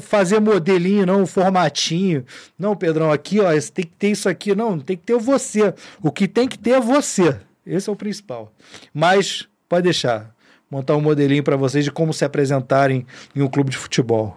fazer 0.00 0.40
modelinho, 0.40 1.06
não, 1.06 1.24
formatinho. 1.28 2.24
Não, 2.58 2.74
Pedrão, 2.74 3.12
aqui, 3.12 3.38
ó, 3.38 3.52
tem 3.52 3.84
que 3.84 3.94
ter 3.96 4.10
isso 4.10 4.28
aqui. 4.28 4.52
Não, 4.52 4.80
tem 4.80 4.96
que 4.96 5.04
ter 5.04 5.16
você. 5.16 5.72
O 6.02 6.10
que 6.10 6.26
tem 6.26 6.48
que 6.48 6.58
ter 6.58 6.72
é 6.72 6.80
você. 6.80 7.38
Esse 7.64 7.88
é 7.88 7.92
o 7.92 7.96
principal. 7.96 8.52
Mas 8.92 9.48
pode 9.68 9.84
deixar 9.84 10.34
montar 10.68 10.96
um 10.96 11.00
modelinho 11.00 11.44
para 11.44 11.56
vocês 11.56 11.84
de 11.84 11.92
como 11.92 12.12
se 12.12 12.24
apresentarem 12.24 13.06
em 13.34 13.42
um 13.42 13.48
clube 13.48 13.70
de 13.70 13.76
futebol. 13.76 14.36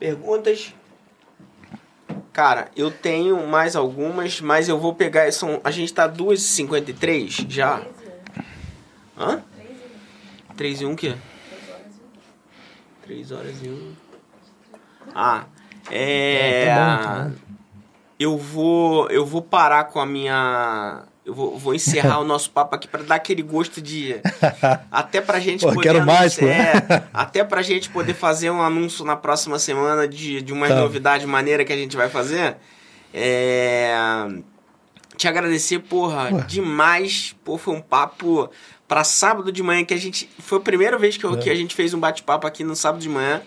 Perguntas? 0.00 0.74
Cara, 2.32 2.70
eu 2.76 2.90
tenho 2.90 3.46
mais 3.46 3.74
algumas, 3.74 4.40
mas 4.40 4.68
eu 4.68 4.78
vou 4.78 4.94
pegar. 4.94 5.30
São, 5.32 5.60
a 5.64 5.70
gente 5.70 5.92
tá 5.92 6.08
2h53 6.08 7.50
já. 7.50 7.82
Hã? 9.18 9.42
3 10.56 10.80
e 10.82 10.86
1 10.86 10.92
o 10.92 10.96
quê? 10.96 11.16
3 13.02 13.32
horas 13.32 13.62
e 13.62 13.68
1. 13.68 13.92
Ah, 15.14 15.46
é. 15.90 16.66
é 16.66 16.66
tá 16.66 16.96
bom, 16.96 17.02
tá 17.02 17.24
bom. 17.24 17.34
Eu 18.18 18.38
vou. 18.38 19.08
Eu 19.08 19.26
vou 19.26 19.42
parar 19.42 19.84
com 19.84 19.98
a 19.98 20.06
minha 20.06 21.04
eu 21.24 21.34
vou, 21.34 21.58
vou 21.58 21.74
encerrar 21.74 22.18
o 22.18 22.24
nosso 22.24 22.50
papo 22.50 22.74
aqui 22.74 22.88
para 22.88 23.02
dar 23.02 23.16
aquele 23.16 23.42
gosto 23.42 23.80
de. 23.80 24.16
Até 24.90 25.20
pra 25.20 25.38
gente 25.38 25.60
pô, 25.60 25.68
poder. 25.68 25.82
Quero 25.82 26.06
mais. 26.06 26.38
É, 26.38 27.04
até 27.12 27.44
pra 27.44 27.62
gente 27.62 27.90
poder 27.90 28.14
fazer 28.14 28.50
um 28.50 28.62
anúncio 28.62 29.04
na 29.04 29.16
próxima 29.16 29.58
semana 29.58 30.08
de, 30.08 30.40
de 30.40 30.52
uma 30.52 30.68
tá. 30.68 30.76
novidade 30.76 31.26
maneira 31.26 31.64
que 31.64 31.72
a 31.72 31.76
gente 31.76 31.96
vai 31.96 32.08
fazer. 32.08 32.56
É. 33.12 33.94
Te 35.16 35.28
agradecer, 35.28 35.80
porra, 35.80 36.30
Ué. 36.32 36.44
demais. 36.48 37.36
Pô, 37.44 37.58
foi 37.58 37.74
um 37.74 37.80
papo 37.80 38.48
para 38.88 39.04
sábado 39.04 39.52
de 39.52 39.62
manhã 39.62 39.84
que 39.84 39.92
a 39.92 39.98
gente. 39.98 40.28
Foi 40.38 40.58
a 40.58 40.62
primeira 40.62 40.96
vez 40.96 41.16
que, 41.18 41.24
eu, 41.24 41.34
é. 41.34 41.36
que 41.36 41.50
a 41.50 41.54
gente 41.54 41.74
fez 41.74 41.92
um 41.92 42.00
bate-papo 42.00 42.46
aqui 42.46 42.64
no 42.64 42.74
sábado 42.74 43.02
de 43.02 43.08
manhã. 43.08 43.42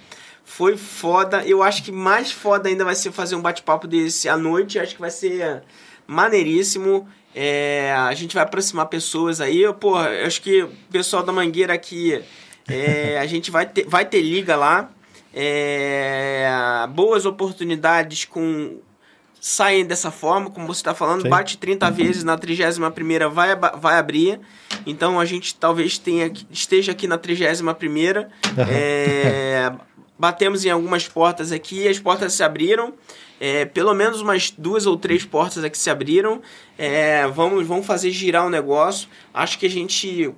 Foi 0.45 0.77
foda. 0.77 1.43
Eu 1.43 1.63
acho 1.63 1.81
que 1.81 1.91
mais 1.91 2.31
foda 2.31 2.69
ainda 2.69 2.85
vai 2.85 2.93
ser 2.93 3.11
fazer 3.11 3.35
um 3.35 3.41
bate-papo 3.41 3.87
desse 3.87 4.29
à 4.29 4.37
noite. 4.37 4.77
Acho 4.77 4.93
que 4.93 5.01
vai 5.01 5.09
ser 5.09 5.63
maneiríssimo. 6.05 7.07
É, 7.35 7.93
a 7.97 8.13
gente 8.13 8.35
vai 8.35 8.43
aproximar 8.43 8.87
pessoas 8.87 9.41
aí. 9.41 9.61
Pô, 9.79 9.95
acho 9.97 10.41
que 10.41 10.63
o 10.63 10.69
pessoal 10.91 11.23
da 11.23 11.31
Mangueira 11.31 11.73
aqui, 11.73 12.21
é, 12.67 13.17
a 13.21 13.25
gente 13.25 13.49
vai 13.49 13.65
ter, 13.65 13.85
vai 13.87 14.05
ter 14.05 14.21
liga 14.21 14.55
lá. 14.55 14.89
É, 15.33 16.47
boas 16.91 17.25
oportunidades 17.25 18.25
com 18.25 18.79
saem 19.43 19.83
dessa 19.85 20.09
forma, 20.09 20.49
como 20.49 20.65
você 20.65 20.79
está 20.79 20.95
falando, 20.95 21.23
Sim. 21.23 21.29
bate 21.29 21.57
30 21.57 21.91
vezes, 21.91 22.23
na 22.23 22.37
31 22.37 23.29
vai, 23.29 23.53
vai 23.57 23.99
abrir. 23.99 24.39
Então 24.85 25.19
a 25.19 25.25
gente 25.25 25.53
talvez 25.55 25.97
tenha, 25.97 26.31
esteja 26.49 26.93
aqui 26.93 27.07
na 27.07 27.17
31 27.17 27.73
primeira. 27.73 28.29
É, 28.69 29.69
batemos 30.17 30.63
em 30.63 30.69
algumas 30.69 31.09
portas 31.09 31.51
aqui, 31.51 31.89
as 31.89 31.99
portas 31.99 32.31
se 32.31 32.41
abriram. 32.41 32.93
É, 33.45 33.65
pelo 33.65 33.93
menos 33.93 34.21
umas 34.21 34.51
duas 34.51 34.85
ou 34.85 34.95
três 34.95 35.25
portas 35.25 35.65
aqui 35.65 35.77
se 35.77 35.89
abriram. 35.89 36.41
É, 36.77 37.27
vamos, 37.27 37.67
vamos 37.67 37.85
fazer 37.85 38.09
girar 38.09 38.47
o 38.47 38.49
negócio. 38.49 39.09
Acho 39.33 39.59
que 39.59 39.65
a 39.65 39.69
gente 39.69 40.33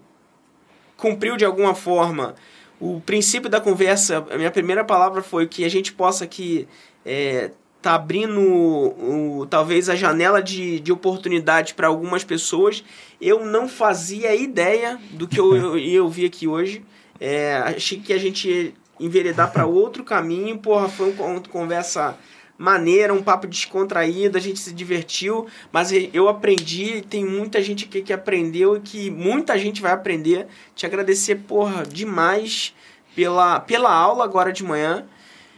cumpriu 0.98 1.38
de 1.38 1.46
alguma 1.46 1.76
forma 1.76 2.34
o 2.80 3.00
princípio 3.02 3.48
da 3.48 3.62
conversa. 3.62 4.26
A 4.32 4.38
minha 4.40 4.50
primeira 4.50 4.84
palavra 4.84 5.22
foi 5.22 5.46
que 5.46 5.64
a 5.64 5.70
gente 5.70 5.94
possa 5.94 6.24
aqui 6.24 6.68
é, 7.06 7.52
tá 7.80 7.94
abrindo 7.94 8.42
o, 8.42 9.46
talvez 9.48 9.88
a 9.88 9.96
janela 9.96 10.42
de, 10.42 10.80
de 10.80 10.92
oportunidade 10.92 11.76
para 11.76 11.86
algumas 11.86 12.24
pessoas. 12.24 12.84
Eu 13.22 13.46
não 13.46 13.70
fazia 13.70 14.34
ideia 14.34 15.00
do 15.12 15.28
que 15.28 15.40
eu 15.40 15.78
ia 15.78 16.02
ouvir 16.04 16.26
aqui 16.26 16.48
hoje. 16.48 16.84
É, 17.20 17.58
achei 17.58 18.00
que 18.00 18.12
a 18.12 18.18
gente 18.18 18.50
ia 18.50 18.74
enveredar 19.00 19.52
para 19.52 19.68
outro 19.68 20.04
caminho. 20.04 20.58
Porra, 20.58 20.90
foi 20.90 21.12
uma 21.12 21.40
conversa 21.42 22.18
maneira, 22.58 23.14
um 23.14 23.22
papo 23.22 23.48
descontraído, 23.48 24.38
a 24.38 24.42
gente 24.42 24.60
se 24.60 24.74
divertiu, 24.74 25.46
mas 25.72 25.92
eu 26.14 26.30
aprendi, 26.30 27.02
tem 27.02 27.26
muita 27.26 27.62
gente 27.62 27.86
aqui 27.86 28.02
que 28.02 28.14
aprendeu 28.14 28.78
e 28.78 28.80
que 28.80 29.10
muita 29.12 29.58
gente 29.58 29.82
vai 29.82 29.92
aprender. 29.92 30.48
Te 30.74 30.86
agradecer, 30.86 31.36
porra, 31.36 31.84
demais 31.84 32.74
pela, 33.16 33.60
pela 33.60 33.94
aula 33.94 34.24
agora 34.24 34.52
de 34.54 34.64
manhã. 34.64 35.06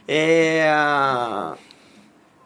É... 0.07 0.65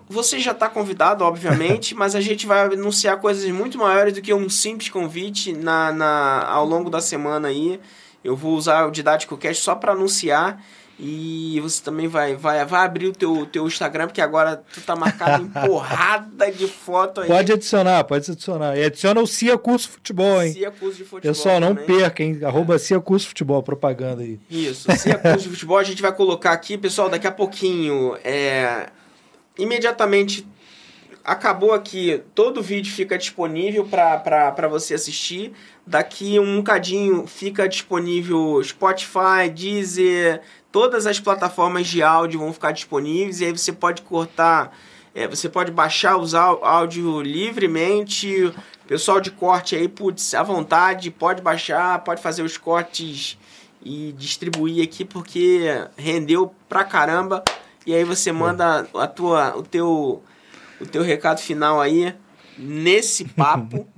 Você 0.09 0.39
já 0.39 0.51
está 0.51 0.67
convidado, 0.67 1.23
obviamente, 1.23 1.93
mas 1.95 2.15
a 2.15 2.21
gente 2.21 2.45
vai 2.45 2.65
anunciar 2.65 3.21
coisas 3.21 3.49
muito 3.51 3.77
maiores 3.77 4.13
do 4.13 4.21
que 4.21 4.33
um 4.33 4.49
simples 4.49 4.89
convite 4.89 5.53
na, 5.53 5.93
na, 5.93 6.45
ao 6.47 6.65
longo 6.65 6.89
da 6.89 6.99
semana 6.99 7.47
aí. 7.47 7.79
Eu 8.23 8.35
vou 8.35 8.55
usar 8.55 8.85
o 8.85 8.91
Didático 8.91 9.37
Cast 9.37 9.63
só 9.63 9.75
para 9.75 9.93
anunciar. 9.93 10.61
E 11.03 11.59
você 11.61 11.81
também 11.81 12.07
vai, 12.07 12.35
vai, 12.35 12.63
vai 12.63 12.85
abrir 12.85 13.07
o 13.07 13.11
teu, 13.11 13.47
teu 13.47 13.65
Instagram, 13.65 14.05
porque 14.05 14.21
agora 14.21 14.63
tu 14.71 14.79
tá 14.81 14.95
marcado 14.95 15.43
em 15.43 15.47
porrada 15.67 16.51
de 16.51 16.67
foto 16.67 17.21
aí. 17.21 17.27
Pode 17.27 17.51
adicionar, 17.51 18.03
pode 18.03 18.29
adicionar. 18.29 18.77
E 18.77 18.83
adiciona 18.83 19.19
o 19.19 19.25
Cia 19.25 19.57
Curso 19.57 19.89
Futebol, 19.89 20.43
hein? 20.43 20.53
Cia 20.53 20.69
Curso 20.69 20.97
de 20.97 21.03
Futebol. 21.03 21.21
Pessoal, 21.21 21.59
não 21.59 21.69
também. 21.73 21.87
perca, 21.87 22.21
hein? 22.21 22.39
Arroba 22.43 22.77
Cia 22.77 22.99
Curso 22.99 23.29
Futebol, 23.29 23.63
propaganda 23.63 24.21
aí. 24.21 24.39
Isso, 24.47 24.91
Cia 24.95 25.17
Curso 25.17 25.39
de 25.39 25.49
Futebol, 25.49 25.79
a 25.79 25.83
gente 25.83 26.03
vai 26.03 26.13
colocar 26.13 26.51
aqui, 26.51 26.77
pessoal, 26.77 27.09
daqui 27.09 27.25
a 27.25 27.31
pouquinho. 27.31 28.15
É... 28.23 28.89
Imediatamente 29.57 30.47
acabou 31.23 31.73
aqui, 31.73 32.21
todo 32.33 32.61
vídeo 32.61 32.91
fica 32.93 33.17
disponível 33.17 33.85
para 33.85 34.67
você 34.67 34.93
assistir. 34.93 35.53
Daqui 35.85 36.39
um 36.39 36.57
bocadinho 36.57 37.25
fica 37.27 37.67
disponível 37.67 38.61
Spotify, 38.63 39.49
Deezer, 39.53 40.41
todas 40.71 41.05
as 41.05 41.19
plataformas 41.19 41.87
de 41.87 42.01
áudio 42.01 42.39
vão 42.39 42.53
ficar 42.53 42.71
disponíveis 42.71 43.41
e 43.41 43.45
aí 43.45 43.51
você 43.51 43.71
pode 43.71 44.01
cortar, 44.03 44.75
é, 45.13 45.27
você 45.27 45.49
pode 45.49 45.71
baixar 45.71 46.17
os 46.17 46.33
áudio 46.33 47.21
livremente. 47.21 48.53
Pessoal 48.87 49.21
de 49.21 49.31
corte 49.31 49.75
aí, 49.75 49.87
putz, 49.87 50.33
à 50.33 50.43
vontade, 50.43 51.11
pode 51.11 51.41
baixar, 51.41 52.03
pode 52.03 52.21
fazer 52.21 52.43
os 52.43 52.57
cortes 52.57 53.37
e 53.83 54.13
distribuir 54.17 54.83
aqui 54.83 55.05
porque 55.05 55.65
rendeu 55.95 56.53
pra 56.67 56.83
caramba. 56.83 57.43
E 57.85 57.93
aí 57.95 58.03
você 58.03 58.31
manda 58.31 58.87
a 58.93 59.07
tua, 59.07 59.57
o 59.57 59.63
teu, 59.63 60.21
o 60.81 60.85
teu 60.85 61.03
recado 61.03 61.39
final 61.39 61.79
aí 61.79 62.13
nesse 62.57 63.25
papo. 63.25 63.87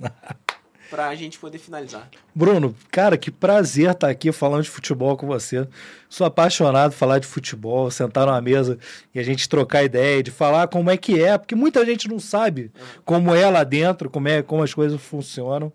para 0.94 1.08
a 1.08 1.14
gente 1.16 1.40
poder 1.40 1.58
finalizar. 1.58 2.08
Bruno, 2.32 2.72
cara, 2.88 3.18
que 3.18 3.28
prazer 3.28 3.90
estar 3.90 4.08
aqui 4.08 4.30
falando 4.30 4.62
de 4.62 4.70
futebol 4.70 5.16
com 5.16 5.26
você. 5.26 5.66
Sou 6.08 6.24
apaixonado 6.24 6.92
por 6.92 6.98
falar 6.98 7.18
de 7.18 7.26
futebol, 7.26 7.90
sentar 7.90 8.26
numa 8.26 8.40
mesa 8.40 8.78
e 9.12 9.18
a 9.18 9.22
gente 9.24 9.48
trocar 9.48 9.82
ideia, 9.82 10.22
de 10.22 10.30
falar 10.30 10.68
como 10.68 10.88
é 10.88 10.96
que 10.96 11.20
é, 11.20 11.36
porque 11.36 11.56
muita 11.56 11.84
gente 11.84 12.08
não 12.08 12.20
sabe 12.20 12.70
como 13.04 13.34
é 13.34 13.50
lá 13.50 13.64
dentro, 13.64 14.08
como 14.08 14.28
é 14.28 14.40
como 14.40 14.62
as 14.62 14.72
coisas 14.72 15.00
funcionam. 15.00 15.72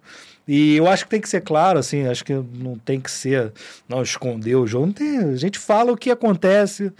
E 0.48 0.78
eu 0.78 0.88
acho 0.88 1.04
que 1.04 1.12
tem 1.12 1.22
que 1.22 1.30
ser 1.30 1.42
claro, 1.42 1.78
assim, 1.78 2.08
acho 2.08 2.24
que 2.24 2.34
não 2.34 2.78
tem 2.78 3.00
que 3.00 3.12
ser, 3.12 3.52
não, 3.90 4.02
esconder 4.02 4.56
o 4.56 4.66
jogo. 4.66 4.86
Não 4.86 4.94
tem, 4.94 5.18
a 5.20 5.36
gente 5.36 5.60
fala 5.60 5.92
o 5.92 5.98
que 5.98 6.10
acontece. 6.10 6.94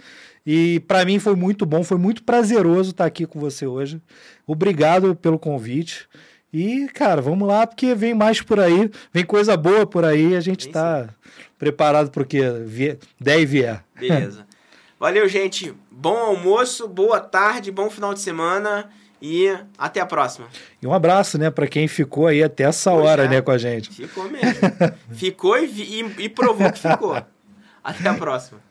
E 0.52 0.80
para 0.80 1.04
mim 1.04 1.20
foi 1.20 1.36
muito 1.36 1.64
bom, 1.64 1.84
foi 1.84 1.96
muito 1.96 2.24
prazeroso 2.24 2.90
estar 2.90 3.04
aqui 3.04 3.24
com 3.24 3.38
você 3.38 3.68
hoje. 3.68 4.02
Obrigado 4.44 5.14
pelo 5.14 5.38
convite. 5.38 6.08
E, 6.52 6.88
cara, 6.88 7.22
vamos 7.22 7.46
lá, 7.46 7.64
porque 7.68 7.94
vem 7.94 8.14
mais 8.14 8.42
por 8.42 8.58
aí, 8.58 8.90
vem 9.12 9.24
coisa 9.24 9.56
boa 9.56 9.86
por 9.86 10.04
aí, 10.04 10.34
a 10.34 10.40
gente 10.40 10.66
está 10.66 11.08
preparado 11.56 12.10
para 12.10 12.24
o 12.24 12.26
que 12.26 12.40
der 13.20 13.38
e 13.38 13.46
vier. 13.46 13.84
Beleza. 13.96 14.44
Valeu, 14.98 15.28
gente. 15.28 15.72
Bom 15.88 16.16
almoço, 16.16 16.88
boa 16.88 17.20
tarde, 17.20 17.70
bom 17.70 17.88
final 17.88 18.12
de 18.12 18.18
semana 18.18 18.90
E 19.22 19.56
até 19.78 20.00
a 20.00 20.06
próxima. 20.06 20.48
E 20.82 20.86
um 20.86 20.92
abraço, 20.92 21.38
né, 21.38 21.48
para 21.48 21.68
quem 21.68 21.86
ficou 21.86 22.26
aí 22.26 22.42
até 22.42 22.64
essa 22.64 22.90
Pois 22.90 23.04
hora, 23.04 23.26
é. 23.26 23.28
né, 23.28 23.40
com 23.40 23.52
a 23.52 23.58
gente. 23.58 23.88
Ficou 23.92 24.28
mesmo. 24.28 24.50
ficou 25.14 25.56
e, 25.56 25.66
e, 25.66 26.24
e 26.24 26.28
provou 26.28 26.72
que 26.72 26.80
ficou. 26.80 27.14
Até 27.84 28.08
a 28.10 28.14
próxima. 28.14 28.69